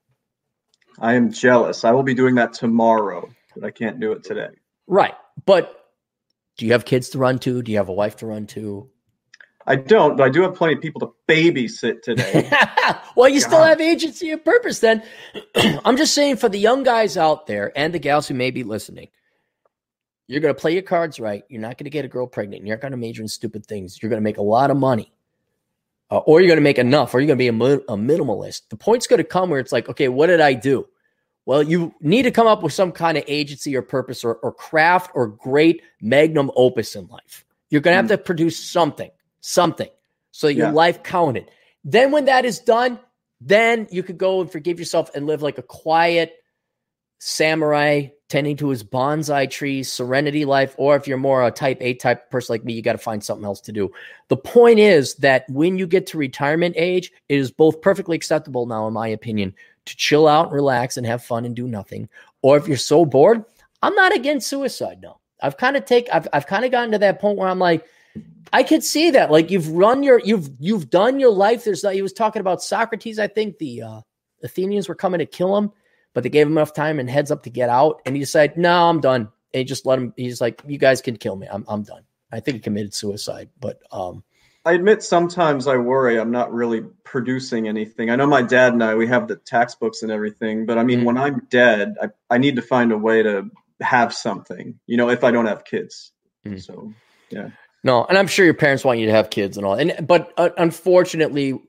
I 0.99 1.13
am 1.13 1.31
jealous. 1.31 1.83
I 1.83 1.91
will 1.91 2.03
be 2.03 2.13
doing 2.13 2.35
that 2.35 2.53
tomorrow, 2.53 3.29
but 3.55 3.63
I 3.63 3.71
can't 3.71 3.99
do 3.99 4.11
it 4.11 4.23
today. 4.23 4.49
Right. 4.87 5.13
But 5.45 5.85
do 6.57 6.65
you 6.65 6.73
have 6.73 6.85
kids 6.85 7.09
to 7.09 7.17
run 7.17 7.39
to? 7.39 7.61
Do 7.61 7.71
you 7.71 7.77
have 7.77 7.89
a 7.89 7.93
wife 7.93 8.17
to 8.17 8.27
run 8.27 8.47
to? 8.47 8.89
I 9.67 9.75
don't, 9.75 10.17
but 10.17 10.23
I 10.23 10.29
do 10.29 10.41
have 10.41 10.55
plenty 10.55 10.73
of 10.73 10.81
people 10.81 11.01
to 11.01 11.13
babysit 11.27 12.01
today. 12.01 12.49
well, 13.15 13.29
you 13.29 13.39
still 13.39 13.63
have 13.63 13.79
agency 13.79 14.31
and 14.31 14.43
purpose 14.43 14.79
then. 14.79 15.03
I'm 15.85 15.97
just 15.97 16.13
saying 16.13 16.37
for 16.37 16.49
the 16.49 16.57
young 16.57 16.83
guys 16.83 17.17
out 17.17 17.47
there 17.47 17.71
and 17.75 17.93
the 17.93 17.99
gals 17.99 18.27
who 18.27 18.33
may 18.33 18.51
be 18.51 18.63
listening, 18.63 19.09
you're 20.27 20.41
going 20.41 20.53
to 20.53 20.59
play 20.59 20.73
your 20.73 20.81
cards 20.81 21.19
right. 21.19 21.43
You're 21.49 21.61
not 21.61 21.77
going 21.77 21.85
to 21.85 21.89
get 21.89 22.05
a 22.05 22.07
girl 22.07 22.25
pregnant. 22.25 22.65
You're 22.65 22.75
not 22.77 22.81
going 22.81 22.91
to 22.91 22.97
major 22.97 23.21
in 23.21 23.27
stupid 23.27 23.65
things. 23.65 24.01
You're 24.01 24.09
going 24.09 24.21
to 24.21 24.23
make 24.23 24.37
a 24.37 24.43
lot 24.43 24.71
of 24.71 24.77
money. 24.77 25.11
Uh, 26.09 26.17
or 26.19 26.41
you're 26.41 26.47
going 26.47 26.57
to 26.57 26.63
make 26.63 26.77
enough, 26.77 27.13
or 27.13 27.19
you're 27.21 27.27
going 27.27 27.37
to 27.37 27.41
be 27.41 27.47
a, 27.47 27.53
mi- 27.53 27.83
a 27.87 27.95
minimalist. 27.95 28.63
The 28.69 28.75
point's 28.75 29.07
going 29.07 29.19
to 29.19 29.23
come 29.23 29.49
where 29.49 29.59
it's 29.59 29.71
like, 29.71 29.87
okay, 29.87 30.09
what 30.09 30.27
did 30.27 30.41
I 30.41 30.53
do? 30.53 30.87
Well, 31.45 31.63
you 31.63 31.93
need 32.01 32.23
to 32.23 32.31
come 32.31 32.47
up 32.47 32.63
with 32.63 32.73
some 32.73 32.91
kind 32.91 33.17
of 33.17 33.23
agency 33.27 33.75
or 33.75 33.81
purpose 33.81 34.23
or, 34.23 34.35
or 34.35 34.53
craft 34.53 35.11
or 35.15 35.27
great 35.27 35.81
magnum 36.01 36.51
opus 36.55 36.95
in 36.95 37.07
life. 37.07 37.45
You're 37.69 37.81
going 37.81 37.93
to 37.93 37.97
have 37.97 38.07
to 38.09 38.17
produce 38.17 38.59
something, 38.59 39.09
something, 39.41 39.89
so 40.31 40.47
that 40.47 40.53
your 40.53 40.67
Yeah. 40.67 40.73
life 40.73 41.03
counted. 41.03 41.51
Then, 41.83 42.11
when 42.11 42.25
that 42.25 42.45
is 42.45 42.59
done, 42.59 42.99
then 43.41 43.87
you 43.91 44.03
could 44.03 44.17
go 44.17 44.41
and 44.41 44.51
forgive 44.51 44.79
yourself 44.79 45.11
and 45.15 45.25
live 45.25 45.41
like 45.41 45.57
a 45.57 45.63
quiet 45.63 46.33
samurai 47.19 48.07
tending 48.29 48.55
to 48.57 48.69
his 48.69 48.83
bonsai 48.83 49.49
tree, 49.49 49.83
serenity 49.83 50.45
life. 50.45 50.73
Or 50.77 50.95
if 50.95 51.07
you're 51.07 51.17
more 51.17 51.45
a 51.45 51.51
type 51.51 51.77
A 51.81 51.93
type 51.95 52.29
person 52.31 52.53
like 52.53 52.63
me, 52.63 52.73
you 52.73 52.81
got 52.81 52.93
to 52.93 52.97
find 52.97 53.23
something 53.23 53.45
else 53.45 53.59
to 53.61 53.71
do. 53.71 53.91
The 54.29 54.37
point 54.37 54.79
is 54.79 55.15
that 55.15 55.45
when 55.49 55.77
you 55.77 55.85
get 55.85 56.07
to 56.07 56.17
retirement 56.17 56.75
age, 56.77 57.11
it 57.29 57.37
is 57.37 57.51
both 57.51 57.81
perfectly 57.81 58.15
acceptable 58.15 58.65
now, 58.65 58.87
in 58.87 58.93
my 58.93 59.07
opinion, 59.07 59.53
to 59.85 59.97
chill 59.97 60.27
out, 60.27 60.51
relax, 60.51 60.97
and 60.97 61.05
have 61.05 61.23
fun 61.23 61.45
and 61.45 61.55
do 61.55 61.67
nothing. 61.67 62.07
Or 62.41 62.57
if 62.57 62.67
you're 62.67 62.77
so 62.77 63.05
bored, 63.05 63.43
I'm 63.81 63.95
not 63.95 64.15
against 64.15 64.47
suicide. 64.47 64.99
No, 65.01 65.19
I've 65.41 65.57
kind 65.57 65.75
of 65.75 65.85
take, 65.85 66.07
I've, 66.13 66.27
I've 66.31 66.47
kind 66.47 66.63
of 66.63 66.71
gotten 66.71 66.91
to 66.91 66.99
that 66.99 67.19
point 67.19 67.37
where 67.37 67.49
I'm 67.49 67.59
like, 67.59 67.85
I 68.53 68.63
could 68.63 68.83
see 68.83 69.11
that. 69.11 69.31
Like 69.31 69.49
you've 69.49 69.69
run 69.69 70.03
your, 70.03 70.19
you've, 70.19 70.49
you've 70.59 70.89
done 70.89 71.19
your 71.19 71.31
life. 71.31 71.63
There's, 71.63 71.81
that 71.81 71.93
he 71.93 72.01
was 72.01 72.13
talking 72.13 72.41
about 72.41 72.61
Socrates. 72.61 73.19
I 73.19 73.27
think 73.27 73.57
the 73.57 73.81
uh, 73.83 74.01
Athenians 74.43 74.89
were 74.89 74.95
coming 74.95 75.19
to 75.19 75.25
kill 75.25 75.55
him, 75.55 75.71
but 76.13 76.23
they 76.23 76.29
gave 76.29 76.47
him 76.47 76.53
enough 76.53 76.73
time 76.73 76.99
and 76.99 77.09
heads 77.09 77.31
up 77.31 77.43
to 77.43 77.49
get 77.49 77.69
out. 77.69 78.01
And 78.05 78.15
he 78.15 78.21
decided, 78.21 78.57
no, 78.57 78.89
I'm 78.89 78.99
done. 78.99 79.29
And 79.53 79.59
he 79.59 79.63
just 79.63 79.85
let 79.85 79.99
him. 79.99 80.13
He's 80.17 80.41
like, 80.41 80.61
you 80.67 80.77
guys 80.77 81.01
can 81.01 81.17
kill 81.17 81.35
me. 81.35 81.47
I'm, 81.51 81.65
I'm 81.67 81.83
done. 81.83 82.03
I 82.31 82.39
think 82.39 82.55
he 82.55 82.61
committed 82.61 82.93
suicide, 82.93 83.49
but 83.59 83.81
um, 83.91 84.23
I 84.65 84.73
admit 84.73 85.03
sometimes 85.03 85.67
I 85.67 85.75
worry 85.77 86.19
I'm 86.19 86.31
not 86.31 86.53
really 86.53 86.81
producing 87.03 87.67
anything. 87.67 88.09
I 88.09 88.15
know 88.15 88.27
my 88.27 88.41
dad 88.41 88.73
and 88.73 88.83
I 88.83 88.95
we 88.95 89.07
have 89.07 89.27
the 89.27 89.35
textbooks 89.37 90.03
and 90.03 90.11
everything, 90.11 90.65
but 90.65 90.77
I 90.77 90.83
mean 90.83 91.01
Mhm. 91.01 91.05
when 91.05 91.17
I'm 91.17 91.41
dead, 91.49 91.95
I, 92.01 92.09
I 92.29 92.37
need 92.37 92.55
to 92.57 92.61
find 92.61 92.91
a 92.91 92.97
way 92.97 93.23
to 93.23 93.49
have 93.81 94.13
something, 94.13 94.79
you 94.85 94.97
know, 94.97 95.09
if 95.09 95.23
I 95.23 95.31
don't 95.31 95.47
have 95.47 95.65
kids. 95.65 96.11
Mhm. 96.45 96.61
So 96.61 96.93
No, 97.83 98.05
and 98.05 98.17
I'm 98.17 98.27
sure 98.27 98.45
your 98.45 98.53
parents 98.53 98.85
want 98.85 98.99
you 98.99 99.07
to 99.07 99.11
have 99.11 99.29
kids 99.31 99.57
and 99.57 99.65
all. 99.65 99.73
And 99.73 100.05
but 100.07 100.31
uh, 100.37 100.49
unfortunately, 100.57 101.59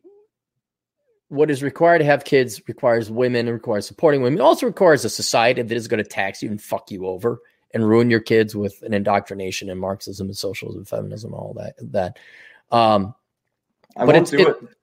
what 1.29 1.51
is 1.51 1.63
required 1.63 1.99
to 1.99 2.05
have 2.05 2.25
kids 2.25 2.61
requires 2.69 3.11
women, 3.11 3.47
and 3.47 3.55
requires 3.55 3.87
supporting 3.87 4.21
women, 4.23 4.39
It 4.39 4.43
also 4.43 4.67
requires 4.67 5.05
a 5.07 5.11
society 5.11 5.63
that 5.63 5.75
is 5.75 5.89
going 5.89 6.03
to 6.03 6.09
tax 6.09 6.43
you 6.43 6.51
and 6.51 6.61
fuck 6.61 6.91
you 6.91 7.07
over 7.07 7.41
and 7.73 7.89
ruin 7.89 8.11
your 8.11 8.21
kids 8.21 8.55
with 8.55 8.83
an 8.83 8.93
indoctrination 8.93 9.71
in 9.71 9.79
Marxism 9.79 10.27
and 10.27 10.37
socialism, 10.37 10.81
and 10.81 10.89
feminism, 10.89 11.33
all 11.33 11.55
that. 11.57 11.75
That. 11.93 12.19
Um, 12.71 13.15
I 13.97 14.05
But 14.05 14.15
won't 14.15 14.33
it's- 14.33 14.45
do 14.45 14.51
it- 14.51 14.63
it, 14.63 14.77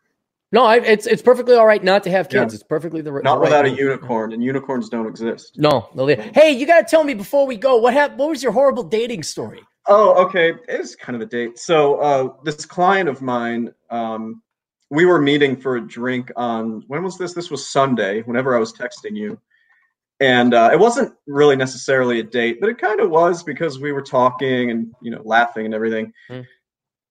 no, 0.51 0.63
I, 0.65 0.77
it's 0.77 1.05
it's 1.05 1.21
perfectly 1.21 1.53
all 1.53 1.67
right 1.67 1.83
not 1.83 2.01
to 2.05 2.09
have 2.09 2.27
kids. 2.27 2.51
Yeah. 2.51 2.55
It's 2.55 2.63
perfectly 2.63 3.01
the, 3.01 3.11
the 3.11 3.21
not 3.21 3.35
right 3.35 3.41
without 3.43 3.65
a 3.65 3.69
unicorn, 3.69 4.33
and 4.33 4.43
unicorns 4.43 4.89
don't 4.89 5.05
exist. 5.05 5.59
No, 5.59 5.89
no. 5.93 6.07
Hey, 6.07 6.53
you 6.53 6.65
got 6.65 6.79
to 6.79 6.87
tell 6.89 7.03
me 7.03 7.13
before 7.13 7.45
we 7.45 7.55
go 7.55 7.77
what 7.77 7.93
happened. 7.93 8.17
What 8.17 8.29
was 8.29 8.41
your 8.41 8.51
horrible 8.51 8.81
dating 8.81 9.21
story? 9.21 9.61
Oh, 9.91 10.13
okay. 10.25 10.53
It's 10.67 10.95
kind 10.95 11.15
of 11.15 11.21
a 11.21 11.25
date. 11.25 11.57
So 11.57 11.95
uh, 11.95 12.33
this 12.43 12.63
client 12.65 13.09
of 13.09 13.21
mine, 13.21 13.73
um, 13.89 14.41
we 14.91 15.05
were 15.05 15.19
meeting 15.21 15.55
for 15.59 15.77
a 15.77 15.81
drink 15.81 16.31
on 16.35 16.83
when 16.87 17.03
was 17.03 17.17
this? 17.17 17.33
This 17.33 17.49
was 17.51 17.69
Sunday. 17.69 18.21
Whenever 18.21 18.55
I 18.55 18.59
was 18.59 18.71
texting 18.71 19.15
you, 19.17 19.39
and 20.19 20.53
uh, 20.53 20.69
it 20.71 20.79
wasn't 20.79 21.13
really 21.27 21.55
necessarily 21.55 22.19
a 22.19 22.23
date, 22.23 22.59
but 22.61 22.69
it 22.69 22.77
kind 22.77 22.99
of 22.99 23.09
was 23.09 23.43
because 23.43 23.79
we 23.79 23.91
were 23.91 24.01
talking 24.01 24.69
and 24.71 24.93
you 25.01 25.11
know 25.11 25.21
laughing 25.25 25.65
and 25.65 25.73
everything. 25.73 26.13
Hmm. 26.29 26.41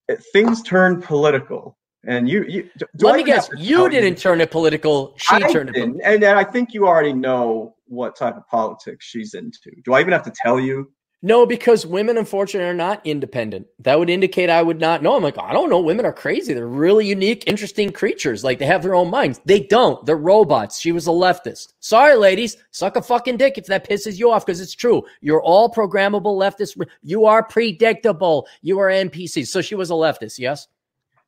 It- 0.09 0.23
things 0.33 0.63
turned 0.63 1.03
political, 1.05 1.77
and 2.07 2.29
you, 2.29 2.45
you 2.45 2.71
do 2.79 2.87
Let 3.01 3.15
I 3.15 3.19
me 3.19 3.25
guess. 3.25 3.51
You 3.57 3.89
didn't 3.91 4.19
turn 4.19 4.41
it 4.41 4.51
political. 4.51 5.15
She 5.19 5.35
I 5.37 5.41
turned 5.53 5.69
it. 5.71 5.75
political. 5.75 6.01
and, 6.05 6.23
and 6.25 6.39
I 6.39 6.45
think 6.45 6.73
you 6.75 6.87
already 6.87 7.13
know 7.13 7.75
what 7.87 8.17
type 8.17 8.37
of 8.37 8.47
politics 8.49 9.05
she's 9.05 9.35
into. 9.35 9.71
Do 9.85 9.95
I 9.95 10.01
even 10.01 10.13
have 10.13 10.25
to 10.25 10.33
tell 10.45 10.59
you? 10.61 10.91
No, 11.21 11.47
because 11.47 11.85
women, 11.85 12.17
unfortunately, 12.17 12.69
are 12.69 12.75
not 12.75 13.05
independent. 13.05 13.67
That 13.81 13.99
would 13.99 14.09
indicate 14.09 14.51
I 14.51 14.63
would 14.63 14.79
not 14.79 15.03
know. 15.03 15.17
I'm 15.17 15.23
like, 15.23 15.37
I 15.37 15.53
don't 15.53 15.69
know. 15.69 15.81
Women 15.81 16.07
are 16.07 16.13
crazy. 16.13 16.55
They're 16.55 16.69
really 16.69 17.07
unique, 17.07 17.43
interesting 17.49 17.91
creatures. 17.91 18.45
Like 18.45 18.61
they 18.61 18.67
have 18.67 18.85
their 18.85 18.95
own 18.95 19.11
minds. 19.11 19.41
They 19.45 19.61
don't. 19.61 20.05
They're 20.07 20.17
robots. 20.17 20.79
She 20.79 20.93
was 20.93 21.09
a 21.09 21.11
leftist. 21.11 21.73
Sorry, 21.81 22.15
ladies. 22.15 22.57
Suck 22.71 22.95
a 22.95 23.03
fucking 23.03 23.37
dick 23.37 23.59
if 23.59 23.67
that 23.67 23.89
pisses 23.89 24.17
you 24.17 24.31
off 24.31 24.47
because 24.47 24.61
it's 24.61 24.75
true. 24.75 25.03
You're 25.21 25.43
all 25.43 25.69
programmable 25.73 26.39
leftists. 26.39 26.81
You 27.03 27.25
are 27.25 27.43
predictable. 27.43 28.47
You 28.63 28.79
are 28.79 28.89
NPCs. 28.89 29.49
So 29.49 29.61
she 29.61 29.75
was 29.75 29.91
a 29.91 29.95
leftist, 29.95 30.39
yes? 30.39 30.69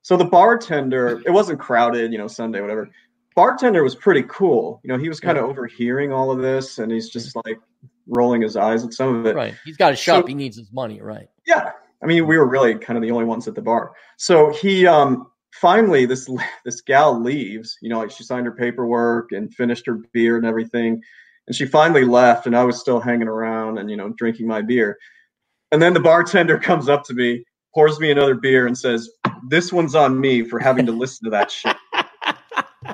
So 0.02 0.16
the 0.16 0.24
bartender, 0.24 1.20
it 1.26 1.30
wasn't 1.30 1.58
crowded, 1.58 2.12
you 2.12 2.18
know, 2.18 2.28
Sunday, 2.28 2.60
whatever. 2.60 2.88
Bartender 3.36 3.82
was 3.82 3.94
pretty 3.94 4.24
cool. 4.28 4.80
You 4.82 4.88
know, 4.88 4.98
he 4.98 5.08
was 5.08 5.20
kind 5.20 5.38
of 5.38 5.44
overhearing 5.44 6.12
all 6.12 6.30
of 6.30 6.40
this 6.40 6.78
and 6.78 6.90
he's 6.90 7.08
just 7.08 7.36
like 7.36 7.58
rolling 8.06 8.42
his 8.42 8.56
eyes 8.56 8.84
at 8.84 8.92
some 8.92 9.14
of 9.14 9.26
it. 9.26 9.36
Right. 9.36 9.54
He's 9.64 9.76
got 9.76 9.92
a 9.92 9.96
shop. 9.96 10.22
So- 10.22 10.26
he 10.26 10.34
needs 10.34 10.56
his 10.56 10.72
money. 10.72 11.00
Right. 11.00 11.28
Yeah. 11.46 11.72
I 12.02 12.06
mean, 12.06 12.26
we 12.26 12.38
were 12.38 12.48
really 12.48 12.74
kind 12.76 12.96
of 12.96 13.02
the 13.02 13.10
only 13.10 13.24
ones 13.24 13.46
at 13.46 13.54
the 13.54 13.62
bar. 13.62 13.92
So 14.16 14.52
he 14.52 14.86
um 14.86 15.26
finally 15.52 16.06
this 16.06 16.28
this 16.64 16.80
gal 16.80 17.20
leaves, 17.20 17.76
you 17.80 17.88
know, 17.88 17.98
like 17.98 18.10
she 18.10 18.24
signed 18.24 18.46
her 18.46 18.52
paperwork 18.52 19.32
and 19.32 19.54
finished 19.54 19.86
her 19.86 19.98
beer 20.12 20.36
and 20.36 20.46
everything. 20.46 21.00
And 21.46 21.54
she 21.56 21.66
finally 21.66 22.04
left 22.04 22.46
and 22.46 22.56
I 22.56 22.64
was 22.64 22.80
still 22.80 23.00
hanging 23.00 23.28
around 23.28 23.78
and 23.78 23.90
you 23.90 23.96
know, 23.96 24.10
drinking 24.16 24.46
my 24.46 24.62
beer. 24.62 24.98
And 25.72 25.80
then 25.80 25.94
the 25.94 26.00
bartender 26.00 26.58
comes 26.58 26.88
up 26.88 27.04
to 27.04 27.14
me, 27.14 27.44
pours 27.74 28.00
me 28.00 28.10
another 28.10 28.34
beer 28.34 28.66
and 28.66 28.76
says, 28.76 29.08
"This 29.48 29.72
one's 29.72 29.94
on 29.94 30.20
me 30.20 30.42
for 30.42 30.58
having 30.58 30.84
to 30.86 30.92
listen 30.92 31.24
to 31.26 31.30
that 31.30 31.50
shit." 31.50 31.76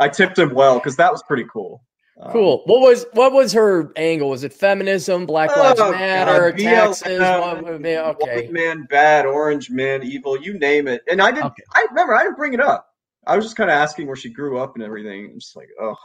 I 0.01 0.09
tipped 0.09 0.39
him 0.39 0.55
well 0.55 0.79
cuz 0.81 0.97
that 0.97 1.11
was 1.13 1.23
pretty 1.25 1.45
cool. 1.53 1.83
Um, 2.21 2.33
Cool. 2.33 2.63
What 2.65 2.81
was 2.81 3.05
what 3.13 3.33
was 3.33 3.53
her 3.53 3.93
angle? 3.97 4.31
Was 4.31 4.43
it 4.43 4.53
feminism, 4.53 5.27
Black 5.27 5.55
Lives 5.55 5.79
Oh, 5.81 5.91
Matter, 5.93 6.51
God, 6.53 6.59
taxes? 6.59 7.19
BLM, 7.19 7.63
What- 7.63 8.23
okay. 8.23 8.37
White 8.37 8.53
man 8.53 8.87
bad, 8.89 9.27
orange 9.27 9.71
man 9.71 10.03
evil, 10.03 10.41
you 10.41 10.59
name 10.59 10.89
it. 10.89 11.03
And 11.11 11.21
I 11.21 11.31
didn't. 11.31 11.47
Okay. 11.47 11.63
I 11.75 11.87
remember 11.91 12.15
I 12.15 12.23
didn't 12.23 12.37
bring 12.39 12.55
it 12.55 12.61
up. 12.61 12.87
I 13.27 13.37
was 13.37 13.45
just 13.45 13.57
kind 13.57 13.69
of 13.71 13.75
asking 13.75 14.07
where 14.07 14.17
she 14.17 14.31
grew 14.31 14.59
up 14.59 14.77
and 14.77 14.85
everything. 14.85 15.31
I'm 15.33 15.41
just 15.41 15.57
like, 15.57 15.69
oh, 15.81 15.97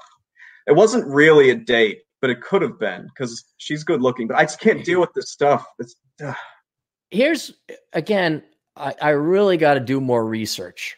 it 0.67 0.73
wasn't 0.73 1.07
really 1.07 1.51
a 1.51 1.55
date, 1.55 2.01
but 2.19 2.29
it 2.29 2.41
could 2.41 2.61
have 2.61 2.77
been 2.79 3.05
because 3.07 3.45
she's 3.57 3.83
good 3.83 4.01
looking. 4.01 4.27
But 4.27 4.37
I 4.37 4.43
just 4.43 4.59
can't 4.59 4.83
deal 4.83 4.99
with 4.99 5.13
this 5.13 5.29
stuff. 5.31 5.65
It's 5.79 5.95
ugh. 6.23 6.35
Here's 7.09 7.53
again, 7.93 8.43
I, 8.75 8.95
I 9.01 9.09
really 9.09 9.55
got 9.57 9.75
to 9.75 9.79
do 9.79 10.01
more 10.01 10.25
research 10.25 10.97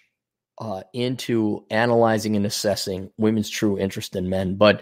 uh, 0.64 0.84
into 0.94 1.66
analyzing 1.70 2.38
and 2.38 2.46
assessing 2.46 3.12
women's 3.18 3.50
true 3.50 3.78
interest 3.78 4.16
in 4.16 4.30
men. 4.30 4.56
But 4.56 4.82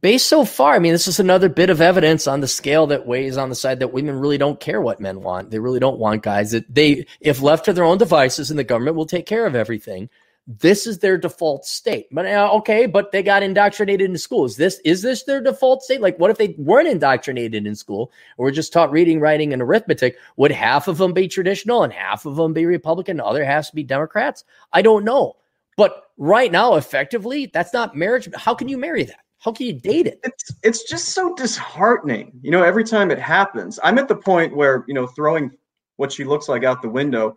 based 0.00 0.26
so 0.26 0.44
far, 0.46 0.74
I 0.74 0.78
mean, 0.78 0.92
this 0.92 1.06
is 1.06 1.20
another 1.20 1.50
bit 1.50 1.68
of 1.68 1.82
evidence 1.82 2.26
on 2.26 2.40
the 2.40 2.48
scale 2.48 2.86
that 2.88 3.06
weighs 3.06 3.36
on 3.36 3.50
the 3.50 3.54
side 3.54 3.80
that 3.80 3.92
women 3.92 4.18
really 4.18 4.38
don't 4.38 4.58
care 4.58 4.80
what 4.80 5.00
men 5.00 5.20
want. 5.20 5.50
They 5.50 5.58
really 5.58 5.80
don't 5.80 5.98
want 5.98 6.22
guys 6.22 6.52
that 6.52 6.74
they, 6.74 7.06
if 7.20 7.42
left 7.42 7.66
to 7.66 7.74
their 7.74 7.84
own 7.84 7.98
devices, 7.98 8.50
and 8.50 8.58
the 8.58 8.64
government 8.64 8.96
will 8.96 9.06
take 9.06 9.26
care 9.26 9.44
of 9.44 9.54
everything. 9.54 10.08
This 10.48 10.88
is 10.88 10.98
their 10.98 11.16
default 11.16 11.64
state. 11.64 12.08
But 12.10 12.26
uh, 12.26 12.50
okay, 12.54 12.86
but 12.86 13.12
they 13.12 13.22
got 13.22 13.44
indoctrinated 13.44 14.10
in 14.10 14.18
school. 14.18 14.44
Is 14.44 14.56
this 14.56 14.80
is 14.84 15.02
this 15.02 15.22
their 15.22 15.40
default 15.40 15.82
state? 15.82 16.00
Like, 16.00 16.18
what 16.18 16.32
if 16.32 16.38
they 16.38 16.56
weren't 16.58 16.88
indoctrinated 16.88 17.64
in 17.64 17.76
school 17.76 18.10
or 18.36 18.46
were 18.46 18.50
just 18.50 18.72
taught 18.72 18.90
reading, 18.90 19.20
writing, 19.20 19.52
and 19.52 19.62
arithmetic? 19.62 20.16
Would 20.36 20.50
half 20.50 20.88
of 20.88 20.98
them 20.98 21.12
be 21.12 21.28
traditional 21.28 21.84
and 21.84 21.92
half 21.92 22.26
of 22.26 22.34
them 22.34 22.52
be 22.52 22.66
Republican? 22.66 23.18
The 23.18 23.24
other 23.24 23.44
half 23.44 23.72
be 23.72 23.84
Democrats? 23.84 24.44
I 24.72 24.82
don't 24.82 25.04
know. 25.04 25.36
But 25.76 26.10
right 26.18 26.50
now, 26.50 26.74
effectively, 26.74 27.46
that's 27.46 27.72
not 27.72 27.96
marriage. 27.96 28.28
How 28.34 28.54
can 28.54 28.68
you 28.68 28.76
marry 28.76 29.04
that? 29.04 29.20
How 29.38 29.52
can 29.52 29.66
you 29.66 29.72
date 29.72 30.06
it? 30.06 30.20
it's 30.24 30.52
it's 30.62 30.88
just 30.88 31.10
so 31.10 31.34
disheartening. 31.34 32.32
You 32.42 32.50
know, 32.50 32.62
every 32.62 32.84
time 32.84 33.10
it 33.10 33.18
happens, 33.18 33.78
I'm 33.82 33.98
at 33.98 34.08
the 34.08 34.16
point 34.16 34.56
where 34.56 34.84
you 34.88 34.94
know 34.94 35.06
throwing 35.06 35.52
what 35.96 36.12
she 36.12 36.24
looks 36.24 36.48
like 36.48 36.64
out 36.64 36.82
the 36.82 36.88
window. 36.88 37.36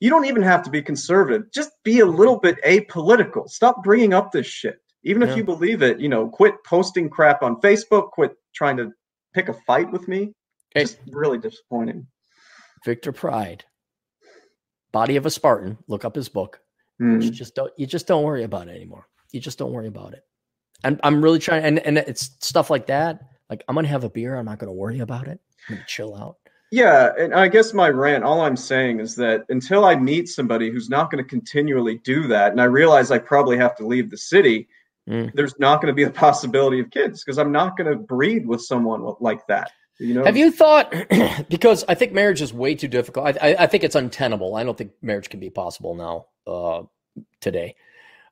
You 0.00 0.10
don't 0.10 0.26
even 0.26 0.42
have 0.42 0.62
to 0.64 0.70
be 0.70 0.80
conservative. 0.82 1.50
Just 1.52 1.70
be 1.84 2.00
a 2.00 2.06
little 2.06 2.38
bit 2.38 2.62
apolitical. 2.64 3.48
Stop 3.48 3.82
bringing 3.82 4.12
up 4.14 4.30
this 4.32 4.46
shit. 4.46 4.78
Even 5.04 5.22
if 5.22 5.30
Yeah. 5.30 5.36
you 5.36 5.44
believe 5.44 5.82
it, 5.82 6.00
you 6.00 6.08
know, 6.08 6.28
quit 6.28 6.54
posting 6.64 7.08
crap 7.08 7.42
on 7.42 7.60
Facebook. 7.60 8.10
Quit 8.12 8.32
trying 8.54 8.76
to 8.76 8.92
pick 9.34 9.48
a 9.48 9.52
fight 9.66 9.90
with 9.90 10.06
me. 10.08 10.32
Okay. 10.76 10.84
Just 10.84 10.98
really 11.10 11.38
disappointing. 11.38 12.06
Victor 12.84 13.12
Pride, 13.12 13.64
Body 14.92 15.16
of 15.16 15.26
a 15.26 15.30
Spartan. 15.30 15.78
Look 15.88 16.04
up 16.04 16.14
his 16.14 16.28
book. 16.28 16.60
Hmm. 16.98 17.20
You 17.20 17.30
just 17.30 17.54
don't. 17.54 17.72
You 17.76 17.86
just 17.86 18.06
don't 18.06 18.22
worry 18.24 18.44
about 18.44 18.68
it 18.68 18.76
anymore. 18.76 19.06
You 19.32 19.40
just 19.40 19.58
don't 19.58 19.72
worry 19.72 19.88
about 19.88 20.14
it. 20.14 20.24
And 20.84 21.00
I'm 21.02 21.22
really 21.22 21.38
trying. 21.38 21.64
And 21.64 21.78
and 21.80 21.98
it's 21.98 22.30
stuff 22.40 22.70
like 22.70 22.86
that. 22.86 23.20
Like 23.50 23.64
I'm 23.68 23.74
gonna 23.74 23.88
have 23.88 24.04
a 24.04 24.10
beer. 24.10 24.36
I'm 24.36 24.44
not 24.46 24.58
gonna 24.58 24.72
worry 24.72 25.00
about 25.00 25.26
it. 25.28 25.40
I'm 25.68 25.76
gonna 25.76 25.86
chill 25.86 26.14
out. 26.14 26.36
Yeah, 26.70 27.12
and 27.18 27.34
I 27.34 27.48
guess 27.48 27.72
my 27.72 27.88
rant, 27.88 28.24
all 28.24 28.42
I'm 28.42 28.56
saying 28.56 29.00
is 29.00 29.16
that 29.16 29.44
until 29.48 29.84
I 29.86 29.96
meet 29.96 30.28
somebody 30.28 30.70
who's 30.70 30.90
not 30.90 31.10
going 31.10 31.22
to 31.22 31.28
continually 31.28 31.98
do 32.04 32.26
that, 32.28 32.52
and 32.52 32.60
I 32.60 32.64
realize 32.64 33.10
I 33.10 33.18
probably 33.18 33.56
have 33.56 33.74
to 33.76 33.86
leave 33.86 34.10
the 34.10 34.18
city, 34.18 34.68
Mm. 35.08 35.32
there's 35.32 35.58
not 35.58 35.80
going 35.80 35.90
to 35.90 35.94
be 35.94 36.04
the 36.04 36.10
possibility 36.10 36.80
of 36.80 36.90
kids 36.90 37.24
because 37.24 37.38
I'm 37.38 37.50
not 37.50 37.76
going 37.76 37.90
to 37.90 37.96
breed 37.96 38.46
with 38.46 38.60
someone 38.60 39.14
like 39.20 39.46
that. 39.46 39.70
You 39.98 40.14
know? 40.14 40.24
Have 40.24 40.36
you 40.36 40.50
thought? 40.52 40.94
because 41.48 41.84
I 41.88 41.94
think 41.94 42.12
marriage 42.12 42.42
is 42.42 42.52
way 42.52 42.74
too 42.74 42.88
difficult. 42.88 43.38
I, 43.40 43.50
I, 43.50 43.56
I 43.60 43.66
think 43.66 43.84
it's 43.84 43.94
untenable. 43.94 44.54
I 44.54 44.64
don't 44.64 44.76
think 44.76 44.92
marriage 45.00 45.30
can 45.30 45.40
be 45.40 45.50
possible 45.50 45.94
now, 45.94 46.26
uh, 46.46 46.82
today. 47.40 47.74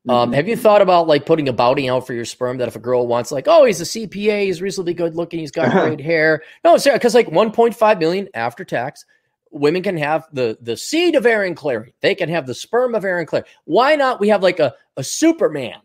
Um, 0.09 0.31
Mhm. 0.31 0.35
have 0.35 0.47
you 0.49 0.57
thought 0.57 0.83
about 0.83 1.09
like 1.09 1.27
putting 1.27 1.49
a 1.49 1.53
bounty 1.53 1.89
out 1.89 2.07
for 2.07 2.15
your 2.15 2.25
sperm 2.25 2.59
that 2.59 2.69
if 2.69 2.77
a 2.77 2.81
girl 2.81 3.07
wants 3.07 3.33
like, 3.33 3.49
oh, 3.49 3.65
he's 3.65 3.81
a 3.81 3.85
CPA, 3.85 4.45
he's 4.45 4.63
reasonably 4.63 4.95
good 4.95 5.17
looking, 5.17 5.41
he's 5.41 5.51
got 5.51 5.73
great 5.73 6.01
hair. 6.01 6.43
No, 6.65 6.77
seriously, 6.77 6.99
because 6.99 7.15
like 7.15 7.29
1.5 7.29 7.99
million 7.99 8.29
after 8.35 8.65
tax, 8.65 9.05
women 9.51 9.83
can 9.83 9.97
have 9.97 10.27
the 10.33 10.59
the 10.61 10.77
seed 10.77 11.15
of 11.17 11.27
Aaron 11.27 11.55
Clarey. 11.55 11.93
They 12.03 12.15
can 12.15 12.29
have 12.29 12.47
the 12.47 12.55
sperm 12.55 12.95
of 12.95 13.05
Aaron 13.05 13.27
Clarey. 13.27 13.45
Why 13.65 13.97
not? 13.97 14.21
We 14.21 14.29
have 14.29 14.43
like 14.43 14.61
a 14.61 14.75
a 14.97 15.03
Superman. 15.05 15.81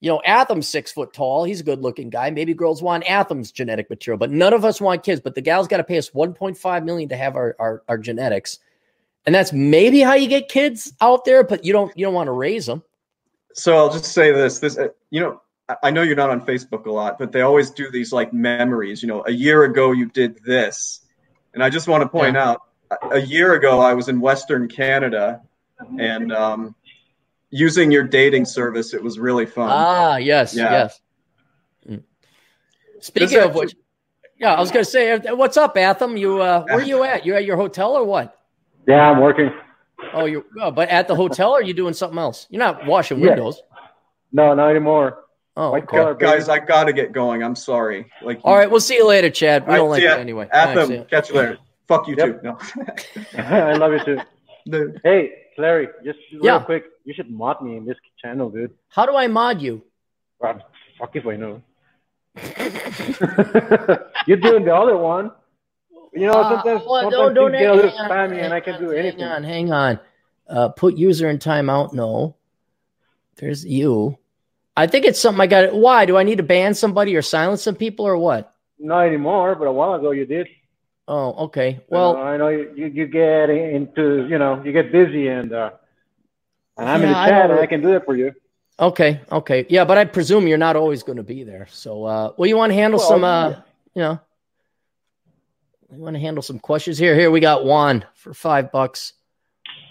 You 0.00 0.10
know, 0.12 0.22
Atham's 0.24 0.68
six 0.68 0.92
foot 0.92 1.12
tall. 1.12 1.42
He's 1.44 1.60
a 1.60 1.64
good 1.64 1.82
looking 1.82 2.08
guy. 2.08 2.30
Maybe 2.30 2.54
girls 2.54 2.80
want 2.82 3.02
Atham's 3.10 3.50
genetic 3.50 3.90
material, 3.90 4.16
but 4.16 4.30
none 4.30 4.54
of 4.54 4.64
us 4.64 4.80
want 4.80 5.02
kids. 5.02 5.20
But 5.20 5.34
the 5.34 5.40
gal's 5.40 5.66
got 5.66 5.78
to 5.78 5.84
pay 5.84 5.98
us 5.98 6.10
1.5 6.10 6.84
million 6.84 7.08
to 7.08 7.16
have 7.16 7.34
our, 7.34 7.56
our 7.58 7.82
our 7.88 7.98
genetics, 7.98 8.60
and 9.26 9.34
that's 9.34 9.52
maybe 9.52 10.00
how 10.00 10.14
you 10.14 10.28
get 10.28 10.48
kids 10.48 10.92
out 11.00 11.24
there. 11.24 11.42
But 11.44 11.64
you 11.64 11.72
don't 11.72 11.92
you 11.98 12.06
don't 12.06 12.14
want 12.14 12.28
to 12.28 12.32
raise 12.32 12.64
them. 12.64 12.82
So 13.54 13.76
I'll 13.76 13.90
just 13.90 14.06
say 14.06 14.32
this: 14.32 14.58
this, 14.58 14.78
uh, 14.78 14.88
you 15.10 15.20
know, 15.20 15.40
I- 15.68 15.76
I 15.84 15.90
know 15.90 16.02
you're 16.02 16.16
not 16.16 16.30
on 16.30 16.40
Facebook 16.44 16.86
a 16.86 16.90
lot, 16.92 17.18
but 17.18 17.32
they 17.32 17.40
always 17.42 17.70
do 17.70 17.90
these 17.90 18.12
like 18.12 18.32
memories. 18.32 19.02
You 19.02 19.08
know, 19.08 19.24
a 19.26 19.32
year 19.32 19.64
ago 19.64 19.92
you 19.92 20.06
did 20.06 20.38
this, 20.44 21.00
and 21.54 21.62
I 21.62 21.70
just 21.70 21.88
want 21.88 22.02
to 22.02 22.08
point 22.08 22.36
out, 22.36 22.62
a- 22.90 23.16
a 23.16 23.20
year 23.20 23.54
ago 23.54 23.80
I 23.80 23.94
was 23.94 24.08
in 24.08 24.20
Western 24.20 24.68
Canada, 24.68 25.40
and 25.98 26.32
um, 26.32 26.74
using 27.50 27.90
your 27.90 28.04
dating 28.04 28.44
service, 28.44 28.94
it 28.94 29.02
was 29.02 29.18
really 29.18 29.46
fun. 29.46 29.68
Ah, 29.70 30.16
yes, 30.16 30.54
Yeah. 30.54 30.70
yes. 30.70 31.00
Mm. 31.88 32.02
Speaking 33.00 33.28
This 33.28 33.36
of 33.36 33.44
actually- 33.50 33.60
which, 33.60 33.74
yeah, 34.38 34.54
I 34.54 34.60
was 34.60 34.70
going 34.70 34.84
to 34.84 34.90
say, 34.90 35.12
uh, 35.12 35.34
what's 35.34 35.56
up, 35.56 35.76
Atham? 35.76 36.16
You, 36.16 36.40
uh, 36.42 36.64
where 36.64 36.78
are 36.78 36.82
you 36.82 37.04
at? 37.04 37.24
You 37.26 37.34
at 37.34 37.44
your 37.44 37.56
hotel 37.56 37.94
or 37.96 38.04
what? 38.04 38.36
Yeah, 38.86 39.10
I'm 39.10 39.20
working. 39.20 39.50
Oh, 40.14 40.24
you 40.24 40.44
oh, 40.60 40.70
but 40.70 40.88
at 40.88 41.08
the 41.08 41.14
hotel, 41.14 41.50
or 41.50 41.58
are 41.58 41.62
you 41.62 41.74
doing 41.74 41.94
something 41.94 42.18
else? 42.18 42.46
You're 42.50 42.60
not 42.60 42.84
washing 42.84 43.18
Yeah. 43.20 43.28
windows. 43.28 43.62
No, 44.32 44.54
not 44.54 44.70
anymore. 44.70 45.24
Oh, 45.56 45.70
White 45.72 45.84
okay. 45.84 45.96
collar. 45.98 46.14
Guys, 46.14 46.48
I 46.48 46.58
gotta 46.60 46.92
get 46.92 47.12
going. 47.12 47.42
I'm 47.42 47.56
sorry. 47.56 48.06
Like, 48.22 48.40
All 48.44 48.54
right, 48.56 48.70
we'll 48.70 48.80
see 48.80 48.94
you 48.96 49.06
later, 49.06 49.28
Chad. 49.30 49.66
We 49.66 49.72
All 49.72 49.80
don't 49.80 49.90
like 49.90 50.02
it 50.02 50.10
anyway. 50.18 50.48
at 50.52 50.74
Thanks, 50.74 50.88
them. 50.88 51.04
Catch 51.06 51.30
you 51.30 51.36
later. 51.36 51.58
Fuck 51.88 52.06
you 52.08 52.14
Yep. 52.16 52.26
too. 52.26 52.40
No. 52.42 52.58
I 53.42 53.74
love 53.74 53.92
you 53.92 54.04
too. 54.04 54.20
No. 54.66 54.92
Hey, 55.02 55.32
Larry, 55.56 55.88
just 56.04 56.18
real 56.30 56.44
Yeah. 56.44 56.58
quick, 56.62 56.84
you 57.04 57.14
should 57.14 57.30
mod 57.30 57.62
me 57.62 57.78
in 57.78 57.86
this 57.86 57.96
channel, 58.22 58.50
dude. 58.50 58.70
How 58.90 59.06
do 59.06 59.16
I 59.16 59.26
mod 59.28 59.62
you? 59.62 59.82
Well, 60.40 60.60
fuck 60.98 61.16
if 61.16 61.26
I 61.26 61.36
know. 61.36 61.62
You're 64.26 64.36
doing 64.36 64.66
the 64.66 64.74
other 64.74 64.98
one. 64.98 65.30
You 66.18 66.26
know, 66.26 66.32
Uh, 66.32 66.48
sometimes, 66.62 66.82
well, 66.86 67.02
sometimes 67.02 67.34
don't- 67.34 67.52
things 67.52 67.60
get 67.60 67.70
a 67.70 67.74
little 67.74 67.90
hang 67.90 68.10
on, 68.10 68.32
and 68.32 68.52
I 68.52 68.60
can 68.60 68.80
do 68.80 68.90
anything. 68.92 69.20
Hang 69.20 69.28
on, 69.28 69.44
hang 69.44 69.72
on. 69.72 70.00
Uh, 70.48 70.68
put 70.70 70.96
user 70.96 71.28
in 71.28 71.38
timeout. 71.38 71.92
No, 71.92 72.34
there's 73.36 73.64
you. 73.64 74.18
I 74.76 74.86
think 74.86 75.04
it's 75.04 75.20
something 75.20 75.40
I 75.40 75.46
got. 75.46 75.74
Why 75.74 76.06
do 76.06 76.16
I 76.16 76.22
need 76.22 76.38
to 76.38 76.42
ban 76.42 76.74
somebody 76.74 77.14
or 77.16 77.22
silence 77.22 77.62
some 77.62 77.74
people 77.74 78.06
or 78.06 78.16
what? 78.16 78.52
Not 78.78 79.06
anymore, 79.06 79.54
but 79.54 79.66
a 79.66 79.72
while 79.72 79.94
ago 79.94 80.12
you 80.12 80.24
did. 80.24 80.48
Oh, 81.06 81.46
okay. 81.46 81.80
Well, 81.88 82.16
I 82.16 82.36
know 82.36 82.48
you, 82.48 82.72
you, 82.76 82.86
you 82.86 83.06
get 83.06 83.50
into, 83.50 84.26
you 84.28 84.38
know, 84.38 84.62
you 84.62 84.72
get 84.72 84.92
busy 84.92 85.28
and, 85.28 85.52
uh, 85.52 85.70
and 86.76 86.88
I'm 86.88 86.96
in 86.96 87.08
the 87.08 87.08
Yeah, 87.08 87.20
I 87.20 87.28
chat 87.28 87.50
and 87.50 87.60
I 87.60 87.66
can 87.66 87.80
do 87.80 87.94
it 87.94 88.04
for 88.04 88.14
you. 88.14 88.32
okay, 88.78 89.20
okay, 89.32 89.66
yeah, 89.68 89.84
but 89.84 89.98
I 89.98 90.04
presume 90.04 90.46
you're 90.46 90.58
not 90.58 90.76
always 90.76 91.02
going 91.02 91.16
to 91.16 91.22
be 91.22 91.44
there. 91.44 91.66
So, 91.70 92.04
uh, 92.04 92.32
well, 92.36 92.46
you 92.46 92.56
want 92.56 92.70
to 92.70 92.74
handle 92.74 92.98
Well, 92.98 93.08
some, 93.08 93.24
uh, 93.24 93.48
you 93.94 94.02
know, 94.02 94.20
you 95.92 96.00
want 96.00 96.14
to 96.14 96.20
handle 96.20 96.42
some 96.42 96.58
questions 96.58 96.98
here. 96.98 97.14
Here 97.14 97.30
we 97.30 97.40
got 97.40 97.64
Juan 97.64 98.04
for 98.14 98.34
five 98.34 98.70
bucks. 98.70 99.14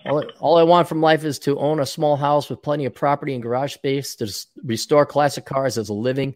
All, 0.05 0.23
all 0.39 0.57
I 0.57 0.63
want 0.63 0.87
from 0.87 1.01
life 1.01 1.23
is 1.25 1.39
to 1.39 1.59
own 1.59 1.79
a 1.79 1.85
small 1.85 2.15
house 2.15 2.49
with 2.49 2.61
plenty 2.61 2.85
of 2.85 2.93
property 2.95 3.33
and 3.33 3.43
garage 3.43 3.73
space 3.73 4.15
to 4.15 4.31
restore 4.63 5.05
classic 5.05 5.45
cars 5.45 5.77
as 5.77 5.89
a 5.89 5.93
living. 5.93 6.35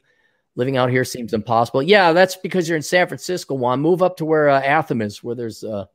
Living 0.55 0.75
out 0.75 0.89
here 0.89 1.05
seems 1.05 1.31
impossible. 1.33 1.81
Yeah, 1.81 2.11
that's 2.11 2.35
because 2.35 2.67
you're 2.67 2.75
in 2.75 2.81
San 2.83 3.07
Francisco, 3.07 3.55
Juan. 3.55 3.79
Move 3.79 4.01
up 4.01 4.17
to 4.17 4.25
where 4.25 4.49
uh, 4.49 4.61
Atham 4.61 5.01
is, 5.01 5.23
where 5.23 5.35
there's, 5.35 5.63
uh, 5.63 5.85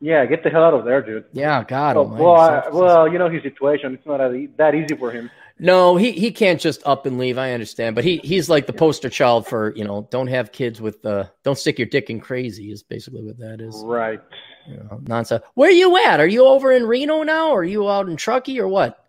Yeah, 0.00 0.26
get 0.26 0.42
the 0.42 0.50
hell 0.50 0.64
out 0.64 0.74
of 0.74 0.84
there, 0.84 1.00
dude. 1.00 1.26
yeah, 1.32 1.62
God. 1.62 1.96
Oh, 1.96 2.02
well, 2.02 2.34
I, 2.34 2.68
well, 2.70 3.06
you 3.06 3.18
know 3.18 3.28
his 3.28 3.44
situation. 3.44 3.94
It's 3.94 4.04
not 4.06 4.18
that 4.56 4.74
easy 4.74 4.96
for 4.96 5.12
him. 5.12 5.30
No, 5.58 5.96
he 5.96 6.10
he 6.12 6.32
can't 6.32 6.60
just 6.60 6.82
up 6.84 7.06
and 7.06 7.16
leave. 7.16 7.38
I 7.38 7.52
understand, 7.52 7.94
but 7.94 8.02
he 8.04 8.16
he's 8.18 8.48
like 8.48 8.66
the 8.66 8.72
poster 8.72 9.08
child 9.08 9.46
for 9.46 9.72
you 9.76 9.84
know 9.84 10.08
don't 10.10 10.26
have 10.26 10.50
kids 10.50 10.80
with 10.80 11.04
uh 11.06 11.26
don't 11.44 11.56
stick 11.56 11.78
your 11.78 11.86
dick 11.86 12.10
in 12.10 12.18
crazy 12.20 12.72
is 12.72 12.82
basically 12.82 13.22
what 13.22 13.38
that 13.38 13.60
is. 13.60 13.80
Right. 13.84 14.20
You 14.66 14.76
know, 14.78 15.00
nonsense. 15.06 15.44
Where 15.54 15.68
are 15.68 15.72
you 15.72 15.96
at? 16.06 16.18
Are 16.18 16.26
you 16.26 16.44
over 16.46 16.72
in 16.72 16.86
Reno 16.86 17.22
now? 17.22 17.50
Or 17.50 17.60
are 17.60 17.64
you 17.64 17.88
out 17.88 18.08
in 18.08 18.16
Truckee 18.16 18.58
or 18.58 18.66
what? 18.66 19.04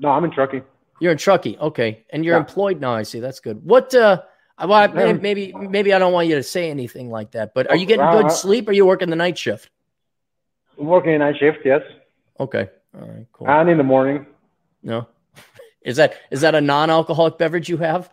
No, 0.00 0.08
I'm 0.10 0.24
in 0.24 0.30
Truckee. 0.32 0.62
You're 0.98 1.12
in 1.12 1.18
Truckee, 1.18 1.56
okay, 1.60 2.04
and 2.10 2.24
you're 2.24 2.34
Yeah. 2.34 2.40
employed 2.40 2.80
now. 2.80 2.94
I 2.94 3.02
see. 3.04 3.20
That's 3.20 3.38
good. 3.40 3.64
What? 3.64 3.94
uh 3.94 4.22
well, 4.58 4.72
I- 4.72 4.86
Um, 4.86 5.20
maybe 5.22 5.52
maybe 5.52 5.92
I 5.92 5.98
don't 6.00 6.12
want 6.12 6.26
you 6.28 6.34
to 6.36 6.42
say 6.42 6.70
anything 6.70 7.08
like 7.10 7.32
that. 7.32 7.54
But 7.54 7.70
are 7.70 7.76
you 7.76 7.86
getting 7.86 8.06
good 8.10 8.32
sleep? 8.32 8.66
Or 8.66 8.70
are 8.72 8.74
you 8.74 8.86
working 8.86 9.10
the 9.10 9.16
night 9.16 9.38
shift? 9.38 9.70
I'm 10.78 10.86
working 10.86 11.14
a 11.14 11.18
night 11.18 11.36
shift, 11.38 11.58
yes, 11.64 11.82
Okay, 12.40 12.68
all 13.00 13.06
right, 13.08 13.26
cool. 13.32 13.48
and 13.48 13.68
in 13.70 13.78
the 13.78 13.84
morning. 13.84 14.26
no, 14.82 15.06
is 15.84 15.96
that 15.96 16.14
is 16.30 16.40
that 16.40 16.54
a 16.54 16.60
non-alcoholic 16.60 17.38
beverage 17.38 17.68
you 17.68 17.76
have? 17.76 18.10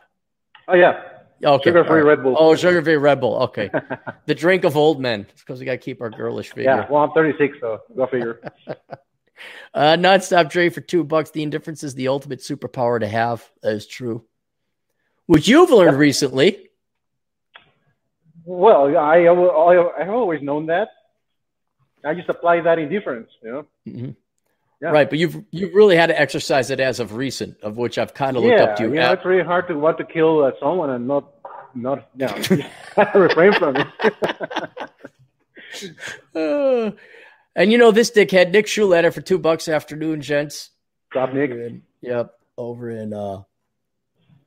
Oh 0.68 0.76
yeah, 0.76 1.02
Okay, 1.44 1.70
sugar-free 1.70 2.02
right. 2.02 2.06
Red 2.18 2.24
Bull. 2.24 2.36
Oh, 2.38 2.56
sugar 2.56 2.84
free 2.84 2.98
Red 2.98 3.20
Bull. 3.20 3.38
Okay. 3.44 3.72
the 4.28 4.36
drink 4.36 4.64
of 4.64 4.78
old 4.78 5.02
men. 5.02 5.26
It's 5.32 5.42
because 5.42 5.60
we 5.60 5.66
got 5.66 5.72
to 5.74 5.78
keep 5.80 6.02
our 6.02 6.10
girlish 6.10 6.50
figure. 6.50 6.64
yeah. 6.64 6.88
Well, 6.90 7.04
I'm 7.04 7.12
36, 7.12 7.58
so 7.60 7.80
go 7.96 8.08
figure. 8.08 8.40
Uh, 9.74 9.96
nonstop 9.98 10.52
Dre 10.52 10.70
for 10.70 10.82
two 10.82 11.04
bucks. 11.04 11.32
The 11.32 11.42
indifference 11.42 11.82
is 11.84 11.96
the 11.96 12.10
ultimate 12.10 12.42
superpower 12.42 13.00
to 13.00 13.08
have. 13.08 13.50
That 13.64 13.74
is 13.74 13.88
true. 13.88 14.24
Which 15.26 15.48
you've 15.48 15.72
learned 15.72 15.98
recently. 15.98 16.70
well, 18.46 18.96
I, 18.96 19.24
I 19.26 20.02
I've 20.02 20.10
always 20.10 20.44
known 20.44 20.68
that. 20.68 20.90
I 22.06 22.14
just 22.14 22.30
apply 22.30 22.62
that 22.62 22.78
indifference, 22.78 23.32
you 23.42 23.52
know. 23.52 23.66
Mhm. 23.88 24.16
Yeah. 24.82 24.90
Right, 24.90 25.08
but 25.08 25.20
you've 25.20 25.44
you've 25.52 25.76
really 25.76 25.96
had 25.96 26.08
to 26.08 26.20
exercise 26.20 26.72
it 26.72 26.80
as 26.80 27.00
of 27.00 27.14
recent, 27.14 27.56
of 27.62 27.78
which 27.78 28.00
I've 28.00 28.16
kind 28.16 28.36
of 28.36 28.44
looked 28.44 28.58
yeah, 28.58 28.64
up 28.64 28.76
to 28.78 28.84
you. 28.84 28.96
Yeah, 28.96 29.08
know, 29.08 29.14
it's 29.14 29.26
really 29.26 29.44
hard 29.44 29.68
to 29.68 29.76
want 29.76 30.00
to 30.00 30.04
kill 30.04 30.44
uh, 30.44 30.52
someone 30.60 30.90
and 30.90 31.08
not 31.08 31.32
not 31.76 32.10
you 32.18 32.26
know, 32.26 32.66
refrain 33.16 33.54
from 33.54 33.76
it. 33.78 33.88
Uh, 36.36 36.92
and 37.56 37.72
you 37.72 37.78
know 37.78 37.92
this 37.92 38.10
dickhead, 38.10 38.52
Nick 38.52 38.66
Schuletter 38.66 39.14
for 39.14 39.22
two 39.22 39.38
bucks 39.38 39.68
afternoon, 39.68 40.20
gents. 40.20 40.72
Stop, 41.12 41.32
Nick. 41.32 41.52
In- 41.52 41.84
yep, 42.02 42.32
over 42.58 42.90
in 42.90 43.14
uh 43.14 43.44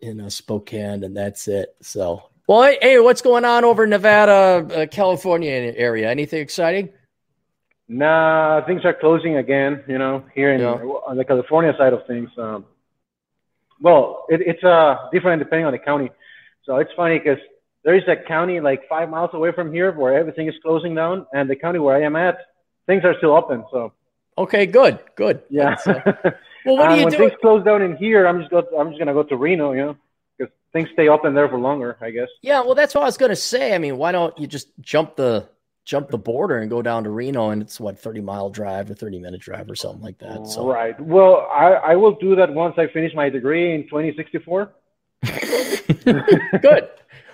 in 0.01 0.20
uh, 0.20 0.31
Spokane, 0.31 1.05
and 1.05 1.16
that's 1.16 1.47
it. 1.47 1.77
So, 1.81 2.24
well, 2.48 2.65
hey, 2.65 2.78
hey, 2.82 2.98
what's 2.98 3.23
going 3.23 3.44
on 3.44 3.65
over 3.65 3.85
in 3.85 3.90
Nevada, 3.90 4.66
uh, 4.74 4.86
California 4.86 5.73
area? 5.77 6.11
Anything 6.11 6.40
exciting? 6.40 6.90
Nah, 8.02 8.64
things 8.66 8.84
are 8.84 8.92
closing 9.04 9.36
again. 9.36 9.72
You 9.86 9.98
know, 9.98 10.24
here 10.34 10.50
in 10.54 10.60
Yeah. 10.60 10.74
on 11.10 11.16
the 11.16 11.24
California 11.24 11.72
side 11.78 11.92
of 11.92 12.02
things. 12.06 12.30
Um, 12.36 12.64
well, 13.80 14.24
it, 14.28 14.40
it's 14.50 14.64
uh 14.64 15.08
different 15.12 15.38
depending 15.44 15.66
on 15.66 15.72
the 15.72 15.78
county. 15.90 16.10
So 16.64 16.70
it's 16.82 16.90
funny 16.96 17.18
because 17.18 17.38
there 17.84 17.94
is 17.94 18.02
a 18.08 18.16
county 18.16 18.58
like 18.60 18.80
five 18.88 19.08
miles 19.08 19.30
away 19.32 19.52
from 19.52 19.72
here 19.72 19.92
where 19.92 20.12
everything 20.22 20.46
is 20.48 20.54
closing 20.64 20.94
down, 20.94 21.26
and 21.32 21.48
the 21.48 21.56
county 21.64 21.78
where 21.78 21.94
I 21.96 22.02
am 22.02 22.16
at, 22.16 22.36
things 22.88 23.04
are 23.04 23.14
still 23.18 23.32
open. 23.40 23.64
So 23.70 23.92
Okay, 24.36 24.66
good, 24.66 24.98
good. 25.14 25.36
yeah. 25.48 25.76
Uh, 25.86 26.00
well, 26.66 26.76
what 26.78 26.88
do 26.88 26.96
you 26.96 27.04
when 27.04 27.12
do? 27.12 27.18
things 27.18 27.32
close 27.40 27.62
down 27.64 27.80
in 27.82 27.96
here, 27.96 28.26
I'm 28.26 28.38
just 28.40 28.50
go. 28.50 28.60
I'm 28.78 28.88
just 28.90 28.98
gonna 28.98 29.12
go 29.20 29.22
to 29.22 29.36
Reno. 29.36 29.70
You 29.72 29.82
know, 29.86 29.96
because 30.36 30.52
things 30.72 30.88
stay 30.94 31.06
open 31.08 31.34
there 31.34 31.48
for 31.48 31.58
longer. 31.58 31.96
I 32.00 32.10
guess. 32.10 32.28
Yeah, 32.42 32.60
well, 32.62 32.74
that's 32.74 32.92
what 32.94 33.02
I 33.02 33.04
was 33.04 33.18
going 33.18 33.30
to 33.30 33.36
say. 33.36 33.72
I 33.74 33.78
mean, 33.78 33.96
why 33.98 34.10
don't 34.10 34.36
you 34.36 34.48
just 34.48 34.68
jump 34.80 35.14
the 35.14 35.46
jump 35.85 36.09
the 36.09 36.19
border 36.19 36.59
and 36.59 36.70
go 36.70 36.81
down 36.82 37.05
to 37.05 37.11
Reno, 37.11 37.51
and 37.51 37.61
it's 37.62 37.78
what 37.78 37.98
thirty 37.98 38.20
mile 38.20 38.51
drive 38.51 38.90
or 38.90 38.94
thirty 38.94 39.19
minute 39.19 39.40
drive 39.40 39.70
or 39.70 39.74
something 39.77 40.02
like 40.02 40.19
that. 40.19 40.47
So 40.47 40.66
Right. 40.66 40.98
Well, 41.01 41.47
I, 41.52 41.73
I 41.93 41.97
will 41.97 42.16
do 42.16 42.35
that 42.36 42.52
once 42.52 42.74
I 42.78 42.86
finish 42.89 43.12
my 43.15 43.28
degree 43.28 43.74
in 43.74 43.85
2064. 43.85 44.73
good. 46.61 46.89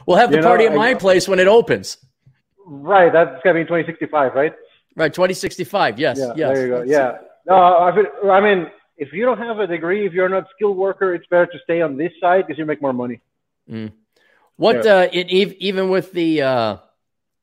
We'll 0.07 0.17
have 0.17 0.31
the 0.31 0.37
You 0.37 0.43
know, 0.43 0.49
party 0.49 0.67
at 0.67 0.73
I- 0.73 0.77
my 0.77 0.95
place 0.95 1.29
when 1.29 1.39
it 1.39 1.47
opens. 1.49 1.99
Right. 2.67 3.13
That's 3.13 3.43
gonna 3.43 3.59
be 3.61 3.65
2065, 3.65 4.35
right? 4.35 4.55
Right, 4.97 5.13
twenty 5.15 5.35
sixty 5.35 5.65
five. 5.65 5.99
Yes, 5.99 6.19
Yeah. 6.19 6.33
yes. 6.37 6.55
There 6.55 6.63
you 6.67 6.69
go. 6.73 6.79
That's- 6.87 6.91
Yeah. 6.91 7.19
No, 7.47 7.55
I, 7.57 7.93
feel- 7.95 8.31
I 8.31 8.41
mean, 8.41 8.67
if 8.97 9.13
you 9.13 9.25
don't 9.25 9.39
have 9.39 9.59
a 9.61 9.67
degree, 9.67 10.07
if 10.07 10.13
you're 10.13 10.29
not 10.29 10.47
skilled 10.55 10.77
worker, 10.77 11.15
it's 11.15 11.27
better 11.29 11.47
to 11.47 11.59
stay 11.65 11.81
on 11.81 11.97
this 11.97 12.13
side 12.21 12.47
because 12.47 12.59
you 12.59 12.67
make 12.67 12.83
more 12.83 12.93
money. 12.93 13.21
What 14.57 14.87
uh, 14.87 15.09
it, 15.13 15.29
even 15.31 15.89
with 15.89 16.13
the 16.13 16.43
uh, 16.43 16.77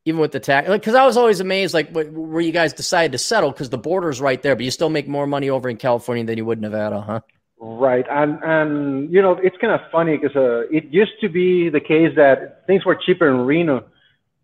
even 0.08 0.22
with 0.22 0.32
the 0.32 0.40
tax, 0.40 0.70
like, 0.70 0.82
because 0.82 0.96
I 0.96 1.06
was 1.06 1.18
always 1.18 1.42
amazed, 1.42 1.74
like 1.74 1.90
wh- 1.90 2.12
where 2.34 2.42
you 2.42 2.54
guys 2.54 2.72
decided 2.74 3.12
to 3.12 3.18
settle 3.18 3.52
because 3.52 3.70
the 3.70 3.78
border's 3.78 4.22
right 4.22 4.42
there, 4.42 4.56
but 4.56 4.64
you 4.64 4.72
still 4.72 4.90
make 4.90 5.08
more 5.08 5.28
money 5.28 5.50
over 5.50 5.68
in 5.70 5.76
California 5.78 6.24
than 6.24 6.38
you 6.38 6.46
would 6.46 6.60
in 6.60 6.62
Nevada, 6.62 7.02
huh? 7.02 7.20
Right. 7.60 8.06
And 8.10 8.40
and 8.44 9.12
you 9.12 9.22
know, 9.22 9.34
it's 9.34 9.58
kind 9.58 9.74
of 9.74 9.82
funny 9.92 10.16
because 10.18 10.36
uh, 10.36 10.62
it 10.78 10.86
used 10.92 11.20
to 11.22 11.28
be 11.28 11.70
the 11.70 11.82
case 11.82 12.12
that 12.16 12.66
things 12.68 12.86
were 12.86 12.96
cheaper 12.96 13.28
in 13.28 13.42
Reno. 13.46 13.84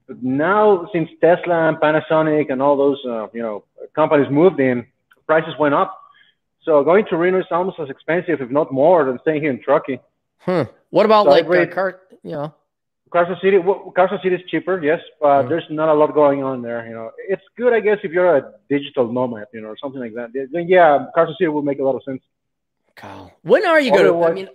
But 0.07 0.22
now, 0.22 0.90
since 0.91 1.10
Tesla 1.22 1.69
and 1.69 1.77
Panasonic 1.77 2.52
and 2.52 2.61
all 2.61 2.76
those 2.76 2.99
uh, 3.07 3.27
you 3.34 3.41
know 3.41 3.64
companies 3.95 4.27
moved 4.30 4.60
in, 4.60 4.85
prices 5.27 5.53
went 5.57 5.76
up. 5.76 5.98
So 6.64 6.84
going 6.84 7.06
to 7.10 7.15
Reno 7.18 7.40
is 7.40 7.45
almost 7.52 7.80
as 7.80 7.90
expensive, 7.90 8.41
if 8.41 8.49
not 8.49 8.72
more, 8.73 9.06
than 9.06 9.19
staying 9.22 9.41
here 9.41 9.52
in 9.52 9.61
Truckee. 9.61 9.99
Huh. 10.40 10.65
What 10.90 11.06
about 11.06 11.26
So 11.26 11.30
like 11.30 11.45
uh, 11.53 11.61
agree. 11.61 11.68
car? 11.68 12.02
You 12.23 12.31
know, 12.31 12.53
Carson 13.14 13.38
City, 13.41 13.60
well, 13.60 13.94
Carson 13.95 14.19
City 14.23 14.35
is 14.35 14.41
cheaper, 14.49 14.84
yes, 14.84 14.99
but 15.22 15.44
there's 15.48 15.64
not 15.69 15.88
a 15.90 15.94
lot 15.94 16.14
going 16.15 16.44
on 16.44 16.61
there. 16.64 16.85
You 16.88 16.94
know, 16.95 17.11
it's 17.30 17.44
good, 17.56 17.72
I 17.73 17.80
guess, 17.80 17.99
if 18.03 18.11
you're 18.11 18.38
a 18.38 18.53
digital 18.69 19.11
nomad, 19.11 19.45
you 19.53 19.61
know, 19.61 19.68
or 19.69 19.77
something 19.77 20.02
like 20.02 20.15
that. 20.15 20.31
Then 20.52 20.68
yeah, 20.68 21.07
Carson 21.15 21.35
City 21.38 21.48
will 21.49 21.61
make 21.61 21.80
a 21.80 21.84
lot 21.84 21.95
of 21.95 22.03
sense. 22.03 22.22
Kyle, 22.95 23.31
when 23.44 23.65
are 23.65 23.80
you 23.80 23.91
going 23.91 24.06
to? 24.06 24.23
I 24.23 24.34
mean, 24.34 24.49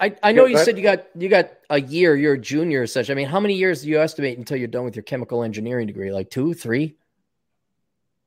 I, 0.00 0.16
I 0.22 0.32
know 0.32 0.46
Yeah, 0.46 0.58
you 0.58 0.64
said 0.64 0.76
you 0.76 0.82
got 0.82 1.06
you 1.16 1.28
got 1.28 1.50
a 1.70 1.80
year. 1.80 2.16
You're 2.16 2.34
a 2.34 2.38
junior, 2.38 2.82
or 2.82 2.86
such. 2.86 3.10
I 3.10 3.14
mean, 3.14 3.28
how 3.28 3.40
many 3.40 3.54
years 3.54 3.82
do 3.82 3.88
you 3.88 4.00
estimate 4.00 4.38
until 4.38 4.56
you're 4.58 4.68
done 4.68 4.84
with 4.84 4.96
your 4.96 5.02
chemical 5.04 5.42
engineering 5.42 5.86
degree? 5.86 6.12
Like 6.12 6.30
two, 6.30 6.54
three, 6.54 6.96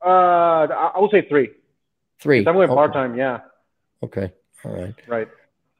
Uh, 0.04 0.08
I 0.70 0.92
I 0.96 1.00
would 1.00 1.10
say 1.10 1.26
three. 1.28 1.50
three. 2.20 2.38
I'm 2.38 2.54
going 2.54 2.70
okay. 2.70 2.74
part 2.74 2.92
time. 2.92 3.16
Yeah, 3.16 3.40
Okay, 4.02 4.32
all 4.64 4.72
right. 4.72 4.94
right. 5.06 5.28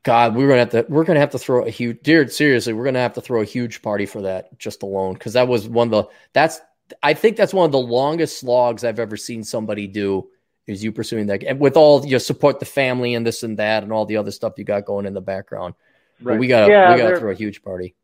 God, 0.06 0.36
we're 0.36 0.46
gonna 0.46 0.60
have 0.60 0.70
to 0.70 0.86
we're 0.88 1.02
gonna 1.02 1.18
have 1.18 1.30
to 1.30 1.38
throw 1.38 1.64
a 1.64 1.68
huge 1.68 2.00
dude, 2.04 2.32
seriously, 2.32 2.72
we're 2.72 2.84
gonna 2.84 3.00
have 3.00 3.14
to 3.14 3.20
throw 3.20 3.40
a 3.40 3.44
huge 3.44 3.82
party 3.82 4.06
for 4.06 4.22
that 4.22 4.56
just 4.56 4.84
alone. 4.84 5.14
Because 5.14 5.32
that 5.32 5.48
was 5.48 5.68
one 5.68 5.88
of 5.88 5.90
the 5.90 6.04
that's 6.32 6.60
I 7.02 7.12
think 7.12 7.36
that's 7.36 7.52
one 7.52 7.66
of 7.66 7.72
the 7.72 7.80
longest 7.80 8.38
slogs 8.38 8.84
I've 8.84 9.00
ever 9.00 9.16
seen 9.16 9.42
somebody 9.42 9.88
do 9.88 10.28
is 10.68 10.84
you 10.84 10.92
pursuing 10.92 11.26
that 11.26 11.42
and 11.42 11.58
with 11.58 11.76
all 11.76 12.06
you 12.06 12.20
support 12.20 12.60
the 12.60 12.66
family 12.66 13.14
and 13.14 13.26
this 13.26 13.42
and 13.42 13.58
that 13.58 13.82
and 13.82 13.92
all 13.92 14.06
the 14.06 14.16
other 14.16 14.30
stuff 14.30 14.52
you 14.58 14.62
got 14.62 14.84
going 14.84 15.06
in 15.06 15.12
the 15.12 15.20
background. 15.20 15.74
But 16.20 16.30
Right. 16.30 16.38
we 16.38 16.46
gotta 16.46 16.70
Yeah, 16.70 16.92
we 16.94 16.98
gotta 17.00 17.18
throw 17.18 17.32
a 17.32 17.34
huge 17.34 17.64
party. 17.64 17.96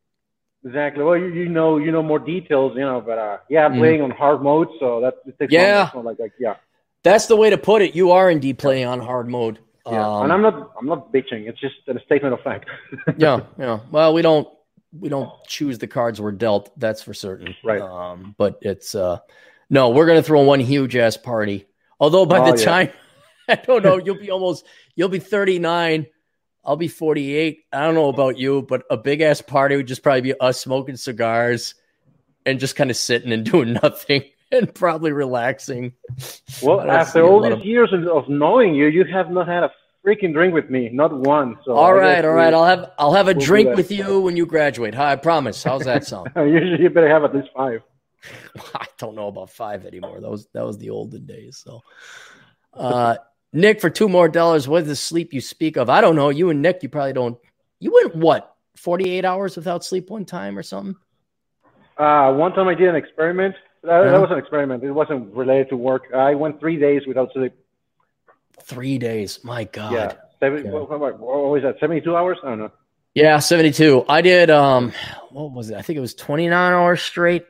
Exactly. 0.64 1.04
Well, 1.04 1.16
you, 1.16 1.28
you 1.28 1.48
know, 1.48 1.78
you 1.78 1.92
know 1.92 2.02
more 2.02 2.18
details, 2.18 2.72
you 2.74 2.82
know, 2.82 3.00
but 3.00 3.18
uh, 3.18 3.38
yeah, 3.48 3.64
I'm 3.64 3.74
Mhm. 3.74 3.78
playing 3.78 4.02
on 4.02 4.10
hard 4.10 4.42
mode, 4.42 4.70
so 4.80 5.00
that 5.02 5.18
it 5.24 5.38
takes 5.38 5.52
Yeah. 5.52 5.90
like, 5.94 6.18
like, 6.18 6.32
yeah, 6.40 6.56
That's 7.04 7.26
the 7.26 7.36
way 7.36 7.50
to 7.50 7.58
put 7.58 7.82
it. 7.82 7.94
You 7.94 8.10
are 8.10 8.28
indeed 8.28 8.58
playing 8.58 8.86
on 8.86 8.98
hard 9.00 9.28
mode. 9.28 9.60
Yeah, 9.86 10.08
Um, 10.08 10.22
and 10.24 10.32
I'm 10.32 10.42
not 10.42 10.72
I'm 10.78 10.86
not 10.86 11.12
bitching. 11.12 11.48
It's 11.48 11.58
just 11.60 11.74
a 11.88 11.98
statement 12.04 12.34
of 12.34 12.40
fact. 12.42 12.68
yeah, 13.16 13.40
yeah. 13.58 13.80
Well, 13.90 14.14
we 14.14 14.22
don't 14.22 14.48
we 14.98 15.08
don't 15.08 15.30
choose 15.46 15.78
the 15.78 15.86
cards 15.88 16.20
we're 16.20 16.32
dealt. 16.32 16.78
That's 16.78 17.02
for 17.02 17.14
certain. 17.14 17.54
Right. 17.64 17.80
Um, 17.80 18.34
but 18.38 18.58
it's 18.62 18.94
uh, 18.94 19.18
no, 19.70 19.90
we're 19.90 20.06
gonna 20.06 20.22
throw 20.22 20.42
one 20.42 20.60
huge 20.60 20.94
ass 20.96 21.16
party. 21.16 21.66
Although 21.98 22.26
by 22.26 22.38
Oh, 22.38 22.52
the 22.52 22.58
yeah. 22.58 22.64
time 22.64 22.90
I 23.48 23.54
don't 23.56 23.82
know, 23.82 23.96
you'll 24.04 24.18
be 24.18 24.30
almost 24.30 24.66
you'll 24.94 25.08
be 25.08 25.18
39. 25.18 26.06
I'll 26.64 26.76
be 26.76 26.86
48. 26.86 27.64
I 27.72 27.80
don't 27.80 27.94
know 27.96 28.08
about 28.08 28.38
you, 28.38 28.62
but 28.62 28.84
a 28.88 28.96
big 28.96 29.20
ass 29.20 29.40
party 29.42 29.74
would 29.76 29.88
just 29.88 30.04
probably 30.04 30.20
be 30.20 30.38
us 30.38 30.60
smoking 30.60 30.94
cigars 30.96 31.74
and 32.46 32.60
just 32.60 32.76
kind 32.76 32.88
of 32.88 32.96
sitting 32.96 33.32
and 33.32 33.44
doing 33.44 33.72
nothing 33.82 34.22
and 34.52 34.72
probably 34.74 35.10
relaxing. 35.12 35.92
Well, 36.62 36.80
I 36.80 36.86
don't 36.86 36.94
see 36.94 36.98
after 37.00 37.24
all 37.24 37.40
these 37.42 37.52
of- 37.52 37.64
years 37.64 37.92
of, 37.92 38.28
knowing 38.28 38.74
you, 38.74 38.86
you 38.86 39.04
have 39.04 39.30
not 39.30 39.48
had 39.48 39.64
a 39.64 39.72
freaking 40.06 40.32
drink 40.32 40.54
with 40.54 40.70
me, 40.70 40.88
not 40.92 41.12
one. 41.12 41.58
So 41.64 41.72
all 41.72 41.94
right, 41.94 42.24
all 42.24 42.32
we- 42.32 42.36
right. 42.36 42.54
I'll 42.54 42.64
have 42.64 42.90
I'll 42.98 43.14
have 43.14 43.28
a 43.28 43.34
we'll 43.34 43.44
drink 43.44 43.76
with 43.76 43.90
you 43.90 44.20
when 44.20 44.36
you 44.36 44.46
graduate. 44.46 44.94
Hi, 44.94 45.12
I 45.12 45.16
promise. 45.16 45.62
How's 45.64 45.84
that 45.84 46.04
sound? 46.04 46.30
Usually, 46.36 46.82
you 46.82 46.90
better 46.90 47.08
have 47.08 47.24
at 47.24 47.34
least 47.34 47.48
five. 47.56 47.82
I 48.74 48.86
don't 48.98 49.16
know 49.16 49.26
about 49.26 49.50
five 49.50 49.84
anymore. 49.84 50.20
That 50.20 50.30
was 50.30 50.46
that 50.52 50.64
was 50.64 50.78
the 50.78 50.90
olden 50.90 51.26
days. 51.26 51.56
So, 51.64 51.80
uh, 52.74 53.16
Nick, 53.52 53.80
for 53.80 53.90
two 53.90 54.08
more 54.08 54.28
dollars, 54.28 54.68
what 54.68 54.82
is 54.82 54.88
the 54.88 54.96
sleep 54.96 55.32
you 55.32 55.40
speak 55.40 55.76
of? 55.76 55.90
I 55.90 56.00
don't 56.00 56.14
know. 56.16 56.28
You 56.28 56.50
and 56.50 56.62
Nick, 56.62 56.82
you 56.82 56.88
probably 56.88 57.12
don't. 57.14 57.36
You 57.80 57.92
went 57.92 58.14
what 58.14 58.54
forty 58.76 59.10
eight 59.10 59.24
hours 59.24 59.56
without 59.56 59.84
sleep 59.84 60.08
one 60.10 60.24
time 60.24 60.56
or 60.58 60.62
something? 60.62 60.94
Uh, 61.98 62.32
one 62.32 62.52
time 62.52 62.68
I 62.68 62.74
did 62.74 62.88
an 62.88 62.96
experiment. 62.96 63.54
That, 63.82 63.90
Uh-huh. 63.90 64.10
that 64.12 64.20
was 64.20 64.30
an 64.30 64.38
experiment. 64.38 64.84
It 64.84 64.92
wasn't 64.92 65.34
related 65.34 65.68
to 65.70 65.76
work. 65.76 66.04
I 66.14 66.34
went 66.34 66.60
three 66.60 66.78
days 66.78 67.02
without 67.06 67.32
sleep. 67.32 67.52
Three 68.62 68.98
days. 68.98 69.40
My 69.42 69.64
God. 69.64 69.92
Yeah. 69.92 70.12
Seven, 70.40 70.64
Yeah. 70.66 70.72
What, 70.72 71.00
what, 71.00 71.18
what 71.18 71.50
was 71.50 71.62
that? 71.62 71.78
72 71.80 72.16
hours? 72.16 72.38
I 72.44 72.50
don't 72.50 72.58
know. 72.60 72.70
Yeah, 73.14 73.38
72. 73.40 74.04
I 74.08 74.22
did 74.22 74.48
um 74.50 74.92
what 75.30 75.52
was 75.52 75.70
it? 75.70 75.76
I 75.76 75.82
think 75.82 75.96
it 75.96 76.00
was 76.00 76.14
29 76.14 76.72
hours 76.72 77.02
straight. 77.02 77.44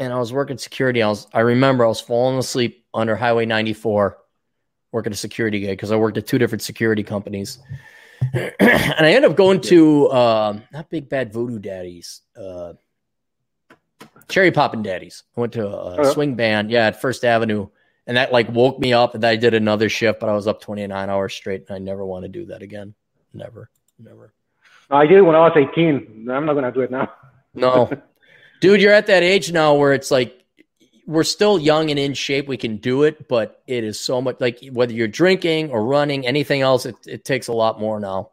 And 0.00 0.12
I 0.12 0.18
was 0.18 0.32
working 0.32 0.58
security. 0.58 1.02
I 1.02 1.08
was 1.08 1.26
I 1.32 1.40
remember 1.40 1.84
I 1.84 1.88
was 1.88 2.00
falling 2.00 2.38
asleep 2.38 2.84
under 2.94 3.14
Highway 3.14 3.46
94 3.46 4.18
working 4.92 5.12
a 5.12 5.16
security 5.16 5.60
gig 5.60 5.70
because 5.70 5.92
I 5.92 5.96
worked 5.96 6.16
at 6.18 6.26
two 6.26 6.38
different 6.38 6.62
security 6.62 7.02
companies. 7.04 7.58
and 8.32 8.52
I 8.60 9.12
ended 9.12 9.30
up 9.30 9.36
going 9.36 9.60
to 9.62 10.10
um 10.10 10.62
not 10.72 10.90
Big 10.90 11.08
Bad 11.08 11.32
Voodoo 11.32 11.58
Daddies, 11.58 12.22
uh 12.36 12.72
Cherry 14.28 14.50
Poppin' 14.50 14.82
Daddies. 14.82 15.22
I 15.36 15.40
went 15.40 15.52
to 15.54 15.66
a, 15.66 15.70
Oh, 15.98 16.02
yeah. 16.02 16.10
swing 16.12 16.34
band, 16.34 16.70
yeah, 16.70 16.86
at 16.86 17.00
First 17.00 17.24
Avenue. 17.24 17.68
And 18.06 18.16
that 18.16 18.32
like 18.32 18.48
woke 18.50 18.78
me 18.78 18.92
up 18.94 19.14
and 19.14 19.22
I 19.24 19.36
did 19.36 19.52
another 19.52 19.90
shift, 19.90 20.18
but 20.20 20.30
I 20.30 20.32
was 20.32 20.46
up 20.46 20.62
29 20.62 21.10
hours 21.10 21.34
straight 21.34 21.66
and 21.68 21.76
I 21.76 21.78
never 21.78 22.06
want 22.06 22.24
to 22.24 22.28
do 22.30 22.46
that 22.46 22.62
again. 22.62 22.94
Never, 23.34 23.68
never. 23.98 24.32
I 24.90 25.04
did 25.06 25.18
it 25.18 25.22
when 25.22 25.36
I 25.36 25.40
was 25.40 25.52
18. 25.54 26.26
I'm 26.30 26.46
not 26.46 26.54
going 26.54 26.64
to 26.64 26.72
do 26.72 26.80
it 26.80 26.90
now. 26.90 27.12
No. 27.52 27.90
Dude, 28.60 28.80
you're 28.80 28.94
at 28.94 29.08
that 29.08 29.22
age 29.22 29.52
now 29.52 29.74
where 29.74 29.92
it's 29.92 30.10
like 30.10 30.42
we're 31.06 31.22
still 31.22 31.58
young 31.58 31.90
and 31.90 31.98
in 31.98 32.14
shape. 32.14 32.48
We 32.48 32.56
can 32.56 32.78
do 32.78 33.02
it, 33.02 33.28
but 33.28 33.62
it 33.66 33.84
is 33.84 34.00
so 34.00 34.22
much 34.22 34.36
like 34.40 34.60
whether 34.72 34.92
you're 34.94 35.06
drinking 35.06 35.70
or 35.70 35.84
running, 35.84 36.26
anything 36.26 36.62
else, 36.62 36.86
it, 36.86 36.96
it 37.06 37.24
takes 37.26 37.48
a 37.48 37.52
lot 37.52 37.78
more 37.78 38.00
now. 38.00 38.30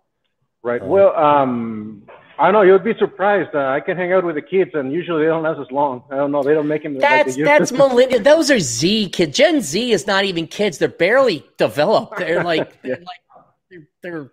Right. 0.64 0.82
Uh, 0.82 0.86
well, 0.86 1.16
um, 1.18 2.04
I 2.38 2.52
know. 2.52 2.62
You'd 2.62 2.84
be 2.84 2.94
surprised. 2.98 3.56
Uh, 3.56 3.68
I 3.68 3.80
can 3.80 3.96
hang 3.96 4.12
out 4.12 4.26
with 4.26 4.36
the 4.36 4.42
kids, 4.42 4.72
and 4.74 4.92
usually 4.92 5.24
they 5.24 5.30
don't 5.30 5.44
last 5.44 5.60
as 5.60 5.72
long. 5.72 6.04
I 6.12 6.18
don't 6.18 6.32
know. 6.32 6.44
They 6.44 6.54
don't 6.54 6.68
make 6.68 6.84
them. 6.84 6.98
That's 7.00 7.38
like 7.38 7.46
that's 7.46 7.72
millennial. 7.72 8.22
Those 8.22 8.52
are 8.52 8.60
Z 8.60 9.10
kids. 9.10 9.38
Gen 9.38 9.62
Z 9.62 9.92
is 9.92 10.06
not 10.06 10.26
even 10.26 10.48
kids. 10.48 10.78
They're 10.78 10.90
barely 10.90 11.46
developed. 11.58 12.18
They're 12.18 12.44
like 12.52 12.82
they're 12.82 12.98
like 12.98 13.46
they're, 13.70 13.88
they're 14.02 14.32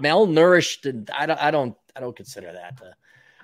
malnourished, 0.00 0.88
and 0.88 1.08
I 1.10 1.26
don't 1.26 1.40
I 1.40 1.50
don't 1.50 1.76
I 1.94 2.00
don't 2.00 2.16
consider 2.16 2.52
that. 2.52 2.80
Uh, 2.82 2.90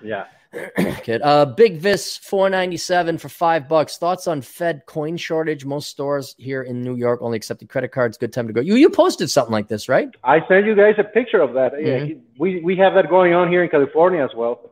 yeah. 0.03 0.25
Kid. 1.03 1.21
Uh, 1.23 1.45
Big 1.45 1.77
Vis 1.77 2.17
four 2.17 2.49
ninety 2.49 2.77
seven 2.77 3.17
for 3.17 3.29
five 3.29 3.67
bucks. 3.67 3.97
Thoughts 3.97 4.27
on 4.27 4.41
Fed 4.41 4.83
coin 4.85 5.17
shortage? 5.17 5.65
Most 5.65 5.89
stores 5.89 6.35
here 6.37 6.63
in 6.63 6.81
New 6.83 6.95
York 6.95 7.21
only 7.21 7.35
accepted 7.37 7.69
credit 7.69 7.91
cards. 7.91 8.17
Good 8.17 8.33
time 8.33 8.47
to 8.47 8.53
go. 8.53 8.61
You 8.61 8.75
you 8.75 8.89
posted 8.89 9.29
something 9.29 9.51
like 9.51 9.67
this, 9.67 9.89
right? 9.89 10.09
I 10.23 10.45
sent 10.47 10.65
you 10.65 10.75
guys 10.75 10.95
a 10.97 11.03
picture 11.03 11.41
of 11.41 11.53
that. 11.53 11.73
Yeah, 11.79 11.99
Mhm. 11.99 12.21
we 12.39 12.61
we 12.61 12.75
have 12.77 12.93
that 12.95 13.09
going 13.09 13.33
on 13.33 13.49
here 13.49 13.63
in 13.63 13.69
California 13.69 14.23
as 14.23 14.31
well. 14.35 14.71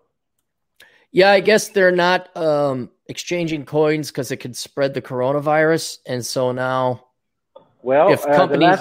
Yeah, 1.11 1.31
I 1.31 1.39
guess 1.39 1.69
they're 1.69 1.91
not 1.91 2.35
um, 2.35 2.89
exchanging 3.07 3.65
coins 3.65 4.11
because 4.11 4.31
it 4.31 4.37
could 4.37 4.55
spread 4.55 4.93
the 4.93 5.01
coronavirus, 5.01 5.99
and 6.05 6.25
so 6.25 6.51
now 6.51 7.05
Well, 7.81 8.11
if 8.11 8.25
uh, 8.25 8.35
companies, 8.35 8.79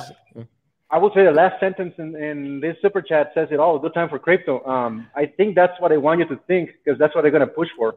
I 0.94 0.98
would 0.98 1.12
say 1.12 1.24
the 1.24 1.32
last 1.32 1.58
sentence 1.58 1.92
in, 1.98 2.14
in 2.14 2.60
this 2.60 2.76
super 2.80 3.02
chat 3.02 3.32
says 3.34 3.48
it 3.50 3.58
all. 3.58 3.80
Good 3.80 3.94
time 3.94 4.08
for 4.08 4.20
crypto. 4.20 4.64
Um, 4.64 5.08
I 5.16 5.26
think 5.26 5.56
that's 5.56 5.72
what 5.80 5.90
I 5.90 5.96
want 5.96 6.20
you 6.20 6.26
to 6.26 6.36
think 6.46 6.70
because 6.84 6.96
that's 7.00 7.12
what 7.16 7.22
they're 7.22 7.32
going 7.32 7.40
to 7.40 7.52
push 7.52 7.68
for. 7.76 7.96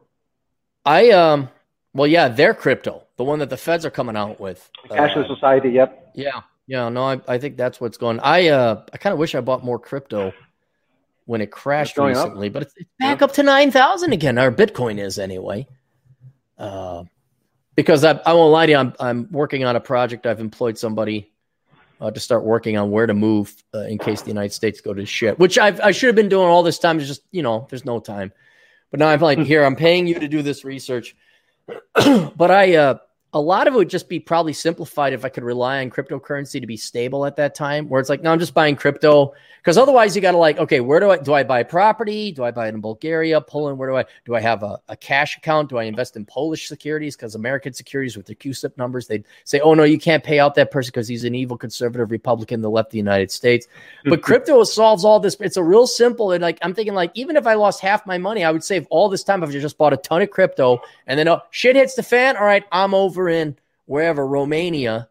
I 0.83 1.11
um, 1.11 1.49
well, 1.93 2.07
yeah, 2.07 2.27
they're 2.27 2.55
crypto, 2.55 3.03
the 3.17 3.23
one 3.23 3.37
that 3.37 3.51
the 3.51 3.57
feds 3.57 3.85
are 3.85 3.91
coming 3.91 4.17
out 4.17 4.39
with. 4.39 4.67
Cashless 4.89 5.29
Uh, 5.29 5.35
society. 5.35 5.69
Yep. 5.69 6.13
Yeah, 6.15 6.41
yeah, 6.65 6.89
no, 6.89 7.03
I, 7.03 7.21
I 7.27 7.37
think 7.37 7.55
that's 7.55 7.79
what's 7.79 7.97
going. 7.97 8.19
I 8.21 8.47
uh, 8.47 8.83
I 8.91 8.97
kind 8.97 9.13
of 9.13 9.19
wish 9.19 9.35
I 9.35 9.41
bought 9.41 9.63
more 9.63 9.77
crypto 9.77 10.33
when 11.25 11.41
it 11.41 11.51
crashed 11.51 11.95
going 11.95 12.17
up. 12.17 12.25
recently, 12.25 12.49
but 12.49 12.63
it's, 12.63 12.73
it's 12.77 12.89
back 12.97 13.21
up 13.21 13.31
to 13.33 13.43
nine 13.43 13.69
thousand 13.69 14.11
again. 14.11 14.39
Our 14.39 14.51
Bitcoin 14.51 14.97
is 14.97 15.19
anyway. 15.19 15.67
Uh, 16.57 17.03
because 17.75 18.03
I, 18.03 18.19
I 18.25 18.33
won't 18.33 18.51
lie 18.51 18.65
to 18.65 18.71
you, 18.71 18.77
I'm 18.79 18.93
I'm 18.99 19.31
working 19.31 19.65
on 19.65 19.75
a 19.75 19.79
project. 19.81 20.25
I've 20.25 20.39
employed 20.39 20.79
somebody 20.79 21.31
uh, 21.99 22.11
to 22.11 22.19
start 22.19 22.43
working 22.43 22.77
on 22.77 22.91
where 22.91 23.07
to 23.07 23.13
move 23.13 23.55
uh, 23.73 23.79
in 23.81 23.97
case 23.97 24.21
the 24.21 24.29
United 24.29 24.53
States 24.53 24.81
go 24.81 24.93
to 24.93 25.05
shit, 25.05 25.39
which 25.39 25.57
I've, 25.57 25.79
I 25.81 25.91
should 25.91 26.07
have 26.07 26.15
been 26.15 26.29
doing 26.29 26.47
all 26.47 26.63
this 26.63 26.79
time. 26.79 26.99
It's 26.99 27.07
just 27.07 27.23
you 27.31 27.41
know, 27.41 27.67
there's 27.69 27.85
no 27.85 27.99
time. 27.99 28.31
But 28.91 28.99
now 28.99 29.09
I'm 29.09 29.19
like, 29.19 29.39
here, 29.39 29.63
I'm 29.65 29.75
paying 29.75 30.07
you 30.07 30.19
to 30.19 30.27
do 30.27 30.41
this 30.41 30.63
research. 30.63 31.15
but 31.93 32.51
I, 32.51 32.75
uh, 32.75 32.97
a 33.37 33.39
lot 33.39 33.67
of 33.67 33.75
it 33.75 33.77
would 33.77 33.89
just 33.89 34.09
be 34.09 34.19
probably 34.19 34.51
simplified 34.51 35.13
if 35.13 35.23
I 35.23 35.29
could 35.29 35.43
rely 35.43 35.81
on 35.81 35.91
cryptocurrency 35.91 36.59
to 36.59 36.65
be 36.65 36.75
stable 36.75 37.23
at 37.25 37.35
that 37.35 37.53
time, 37.53 37.87
where 37.87 38.01
it's 38.01 38.09
like, 38.09 38.23
no, 38.23 38.31
I'm 38.31 38.39
just 38.39 38.55
buying 38.55 38.75
crypto. 38.75 39.33
Because 39.61 39.77
otherwise, 39.77 40.15
you 40.15 40.21
got 40.21 40.31
to 40.31 40.37
like, 40.37 40.57
okay, 40.57 40.79
where 40.79 40.99
do 40.99 41.11
I 41.11 41.17
do 41.17 41.33
I 41.33 41.43
buy 41.43 41.61
property? 41.61 42.31
Do 42.31 42.45
I 42.45 42.51
buy 42.51 42.67
it 42.67 42.73
in 42.73 42.79
Bulgaria, 42.79 43.41
Poland? 43.41 43.77
Where 43.77 43.89
do 43.89 43.97
I 43.97 44.05
do 44.25 44.33
I 44.33 44.39
have 44.39 44.63
a, 44.63 44.79
a 44.87 44.95
cash 44.95 45.37
account? 45.37 45.69
Do 45.69 45.77
I 45.77 45.83
invest 45.83 46.15
in 46.15 46.25
Polish 46.25 46.67
securities? 46.67 47.15
Because 47.15 47.35
American 47.35 47.73
securities 47.73 48.15
with 48.15 48.27
their 48.27 48.35
CUSIP 48.35 48.77
numbers, 48.77 49.07
they'd 49.07 49.25
say, 49.43 49.59
oh 49.59 49.73
no, 49.73 49.83
you 49.83 49.99
can't 49.99 50.23
pay 50.23 50.39
out 50.39 50.55
that 50.55 50.71
person 50.71 50.91
because 50.91 51.07
he's 51.07 51.25
an 51.25 51.35
evil 51.35 51.57
conservative 51.57 52.11
Republican 52.11 52.61
that 52.61 52.69
left 52.69 52.91
the 52.91 52.97
United 52.97 53.29
States. 53.29 53.67
But 54.05 54.21
crypto 54.21 54.63
solves 54.63 55.03
all 55.03 55.19
this. 55.19 55.35
It's 55.41 55.57
a 55.57 55.63
real 55.63 55.85
simple. 55.85 56.31
And 56.31 56.41
like 56.41 56.59
I'm 56.61 56.73
thinking, 56.73 56.93
like 56.93 57.11
even 57.13 57.35
if 57.35 57.45
I 57.45 57.55
lost 57.55 57.81
half 57.81 58.05
my 58.05 58.17
money, 58.17 58.45
I 58.45 58.51
would 58.51 58.63
save 58.63 58.87
all 58.89 59.09
this 59.09 59.23
time 59.23 59.43
if 59.43 59.49
I 59.49 59.51
just 59.51 59.77
bought 59.77 59.91
a 59.91 59.97
ton 59.97 60.21
of 60.21 60.31
crypto 60.31 60.79
and 61.07 61.19
then 61.19 61.27
oh, 61.27 61.41
shit 61.51 61.75
hits 61.75 61.95
the 61.95 62.03
fan. 62.03 62.37
All 62.37 62.45
right, 62.45 62.63
I'm 62.71 62.93
over 62.93 63.26
in 63.29 63.57
wherever 63.85 64.25
Romania, 64.25 65.09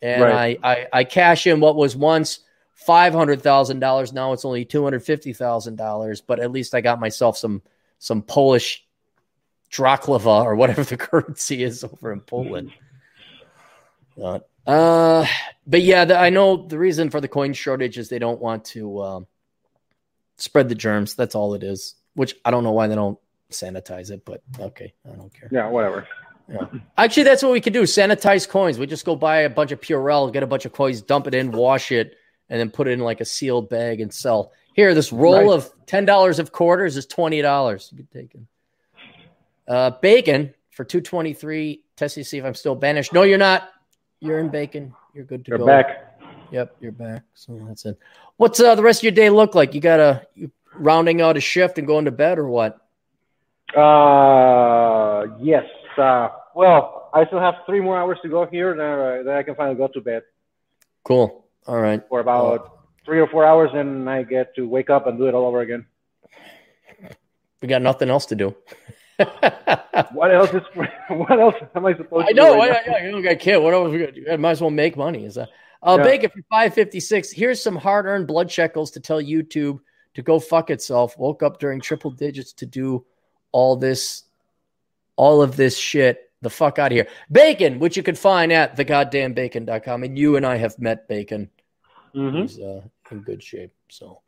and 0.00 0.22
Right. 0.22 0.58
I, 0.62 0.72
I 0.72 0.86
I 0.92 1.04
cash 1.04 1.46
in 1.46 1.60
what 1.60 1.76
was 1.76 1.96
once 1.96 2.40
five 2.74 3.12
hundred 3.12 3.42
thousand 3.42 3.80
dollars. 3.80 4.12
Now 4.12 4.32
it's 4.32 4.44
only 4.44 4.64
two 4.64 4.84
hundred 4.84 5.02
fifty 5.02 5.32
thousand 5.32 5.76
dollars. 5.76 6.20
But 6.20 6.40
at 6.40 6.50
least 6.52 6.74
I 6.74 6.80
got 6.80 7.00
myself 7.00 7.36
some 7.36 7.62
some 7.98 8.22
Polish 8.22 8.86
drachliva 9.70 10.44
or 10.44 10.54
whatever 10.56 10.84
the 10.84 10.96
currency 11.08 11.62
is 11.62 11.84
over 11.84 12.12
in 12.12 12.20
Poland. 12.20 12.72
Uh, 14.20 14.40
uh, 14.66 15.26
but 15.66 15.82
yeah, 15.82 16.04
the, 16.04 16.18
I 16.18 16.30
know 16.30 16.66
the 16.66 16.78
reason 16.78 17.10
for 17.10 17.20
the 17.20 17.28
coin 17.28 17.52
shortage 17.52 17.98
is 17.98 18.08
they 18.08 18.18
don't 18.18 18.40
want 18.40 18.64
to 18.66 19.02
um, 19.02 19.26
spread 20.36 20.68
the 20.68 20.74
germs. 20.74 21.14
That's 21.14 21.34
all 21.34 21.54
it 21.54 21.62
is. 21.62 21.94
Which 22.14 22.34
I 22.44 22.50
don't 22.50 22.64
know 22.64 22.72
why 22.72 22.86
they 22.88 22.94
don't 22.94 23.18
sanitize 23.50 24.10
it, 24.10 24.24
but 24.24 24.42
okay, 24.58 24.92
I 25.10 25.14
don't 25.14 25.32
care. 25.32 25.48
Yeah. 25.52 25.68
Whatever. 25.68 26.06
Actually, 26.96 27.24
that's 27.24 27.42
what 27.42 27.52
we 27.52 27.60
could 27.60 27.72
do: 27.72 27.82
sanitize 27.82 28.48
coins. 28.48 28.78
We 28.78 28.86
just 28.86 29.04
go 29.04 29.14
buy 29.16 29.40
a 29.40 29.50
bunch 29.50 29.72
of 29.72 29.80
Purell, 29.80 30.32
get 30.32 30.42
a 30.42 30.46
bunch 30.46 30.64
of 30.64 30.72
coins, 30.72 31.02
dump 31.02 31.26
it 31.26 31.34
in, 31.34 31.50
wash 31.52 31.92
it, 31.92 32.14
and 32.48 32.58
then 32.58 32.70
put 32.70 32.88
it 32.88 32.92
in 32.92 33.00
like 33.00 33.20
a 33.20 33.24
sealed 33.24 33.68
bag 33.68 34.00
and 34.00 34.12
sell. 34.12 34.52
Here, 34.74 34.94
this 34.94 35.12
roll 35.12 35.50
Nice. 35.56 35.66
of 35.66 35.72
ten 35.86 36.04
dollars 36.04 36.38
of 36.38 36.52
quarters 36.52 36.96
is 36.96 37.04
twenty 37.06 37.42
dollars. 37.42 37.90
You 37.92 37.98
could 37.98 38.10
take 38.10 38.34
it. 38.34 38.40
Uh, 39.66 39.90
bacon 40.00 40.54
for 40.70 40.84
two 40.84 41.00
twenty 41.00 41.34
three. 41.34 41.82
Test 41.96 42.14
to 42.14 42.24
see 42.24 42.38
if 42.38 42.44
I'm 42.44 42.54
still 42.54 42.74
banished. 42.74 43.12
No, 43.12 43.22
you're 43.24 43.38
not. 43.38 43.70
You're 44.20 44.38
in 44.38 44.48
bacon. 44.48 44.94
You're 45.14 45.24
good 45.24 45.44
to 45.44 45.50
You're 45.50 45.58
go. 45.58 45.66
back. 45.66 46.18
Yep, 46.50 46.76
you're 46.80 46.92
back. 46.92 47.22
So 47.34 47.60
that's 47.68 47.84
it. 47.84 47.98
What's 48.38 48.58
uh, 48.60 48.74
the 48.74 48.82
rest 48.82 49.00
of 49.00 49.02
your 49.04 49.12
day 49.12 49.28
look 49.30 49.54
like? 49.54 49.74
You 49.74 49.80
got 49.80 50.00
a 50.00 50.26
you 50.34 50.50
rounding 50.74 51.20
out 51.20 51.36
a 51.36 51.40
shift 51.40 51.76
and 51.76 51.86
going 51.86 52.06
to 52.06 52.10
bed 52.10 52.38
or 52.38 52.48
what? 52.48 52.80
Uh, 53.76 55.26
yes. 55.40 55.64
Uh, 55.98 56.30
well, 56.54 57.10
I 57.14 57.26
still 57.26 57.40
have 57.40 57.54
three 57.66 57.80
more 57.80 57.96
hours 57.98 58.18
to 58.22 58.28
go 58.28 58.46
here, 58.46 58.74
then, 58.76 58.86
uh, 58.98 59.22
then 59.24 59.36
I 59.36 59.42
can 59.42 59.54
finally 59.54 59.76
go 59.76 59.88
to 59.88 60.00
bed 60.00 60.22
Cool. 61.04 61.44
All 61.66 61.80
right. 61.80 62.02
for 62.08 62.20
about 62.20 62.78
three 63.04 63.20
or 63.20 63.26
four 63.28 63.44
hours, 63.44 63.70
and 63.74 64.08
I 64.08 64.22
get 64.22 64.54
to 64.56 64.68
wake 64.68 64.90
up 64.90 65.06
and 65.06 65.18
do 65.18 65.26
it 65.26 65.34
all 65.34 65.46
over 65.46 65.60
again. 65.60 65.86
We 67.60 67.68
got 67.68 67.82
nothing 67.82 68.08
else 68.10 68.26
to 68.26 68.36
do. 68.36 68.54
what 70.12 70.32
else 70.34 70.50
is? 70.54 70.62
What 71.10 71.40
else 71.40 71.54
am 71.74 71.86
I 71.86 71.96
supposed 71.96 72.26
I 72.28 72.32
to? 72.32 72.34
know. 72.34 72.52
do 72.54 72.58
right 72.60 72.88
I, 72.88 72.92
I, 72.92 73.28
I, 73.28 73.30
I 73.30 73.34
can't. 73.34 73.62
What 73.62 73.72
else? 73.74 73.90
We 73.90 73.98
got? 73.98 74.32
I 74.32 74.36
might 74.36 74.50
as 74.52 74.60
well 74.60 74.70
make 74.70 74.96
money. 74.96 75.24
Is 75.24 75.34
that? 75.36 75.48
Uh, 75.82 75.96
Yeah. 75.98 76.04
Bacon 76.04 76.30
for 76.30 76.42
five 76.50 76.74
fifty 76.74 77.00
six. 77.00 77.30
Here's 77.32 77.60
some 77.62 77.74
hard 77.76 78.06
earned 78.06 78.26
blood 78.26 78.50
shekels 78.50 78.90
to 78.92 79.00
tell 79.00 79.20
YouTube 79.20 79.80
to 80.14 80.22
go 80.22 80.38
fuck 80.38 80.70
itself. 80.70 81.16
Woke 81.18 81.42
up 81.42 81.58
during 81.58 81.80
triple 81.80 82.10
digits 82.10 82.52
to 82.54 82.66
do 82.66 83.04
all 83.52 83.74
this, 83.74 84.24
all 85.18 85.42
of 85.42 85.56
this 85.56 85.76
shit. 85.76 86.30
The 86.40 86.50
fuck 86.50 86.78
out 86.78 86.92
of 86.92 86.96
here. 86.96 87.08
Bacon, 87.30 87.80
which 87.80 87.96
you 87.96 88.02
can 88.04 88.14
find 88.14 88.52
at 88.52 88.76
thegoddamnbacon.com. 88.76 90.04
And 90.04 90.16
you 90.16 90.36
and 90.36 90.46
I 90.46 90.56
have 90.56 90.78
met 90.78 91.08
Bacon. 91.08 91.50
Mhm. 92.14 92.42
He's 92.42 92.58
uh, 92.60 92.82
in 93.10 93.20
good 93.22 93.42
shape. 93.42 93.72
So, 93.90 94.22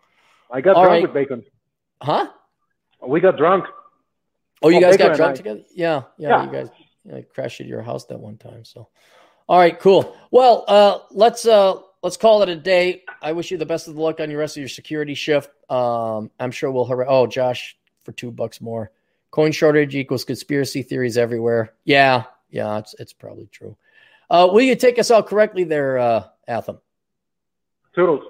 I 0.50 0.60
got 0.60 0.74
All 0.76 0.82
drunk 0.82 0.92
right. 0.94 1.02
with 1.04 1.14
bacon. 1.14 1.44
huh? 2.02 2.26
We 3.06 3.20
got 3.20 3.36
drunk. 3.36 3.64
Oh, 4.62 4.68
you 4.68 4.78
Oh, 4.78 4.80
guys 4.80 4.96
Baker 4.96 5.08
got 5.10 5.16
drunk 5.16 5.30
I. 5.32 5.36
together? 5.36 5.60
Yeah, 5.74 6.02
yeah, 6.18 6.28
Yeah. 6.28 6.44
You 6.44 6.52
guys 6.52 6.68
yeah, 7.04 7.20
crashed 7.32 7.60
at 7.60 7.66
your 7.66 7.80
house 7.82 8.04
that 8.06 8.18
one 8.20 8.36
time. 8.36 8.64
So, 8.64 8.88
all 9.48 9.58
right, 9.58 9.78
cool. 9.78 10.14
Well, 10.30 10.64
uh, 10.68 10.98
let's 11.12 11.46
uh, 11.46 11.80
let's 12.02 12.16
call 12.18 12.42
it 12.42 12.48
a 12.48 12.56
day. 12.56 13.04
I 13.22 13.32
wish 13.32 13.50
you 13.50 13.56
the 13.56 13.64
best 13.66 13.88
of 13.88 13.94
the 13.94 14.00
luck 14.02 14.18
on 14.20 14.30
your 14.30 14.40
rest 14.40 14.56
of 14.56 14.60
your 14.60 14.68
security 14.68 15.14
shift. 15.14 15.48
Um, 15.70 16.30
I'm 16.40 16.50
sure 16.50 16.70
we'll. 16.72 16.84
Har- 16.84 17.08
oh, 17.08 17.26
Josh, 17.26 17.76
for 18.04 18.12
two 18.12 18.30
bucks 18.32 18.60
more. 18.60 18.90
Coin 19.30 19.52
shortage 19.52 19.94
equals 19.94 20.24
conspiracy 20.24 20.82
theories 20.82 21.16
everywhere. 21.16 21.74
Yeah, 21.84 22.24
yeah, 22.50 22.78
it's 22.78 22.94
it's 22.98 23.12
probably 23.12 23.46
true. 23.46 23.76
Uh, 24.28 24.48
will 24.52 24.62
you 24.62 24.76
take 24.76 24.98
us 24.98 25.10
out 25.10 25.26
correctly 25.26 25.64
there, 25.64 25.98
uh, 25.98 26.24
Atham? 26.48 26.78
Toodles. 27.94 28.24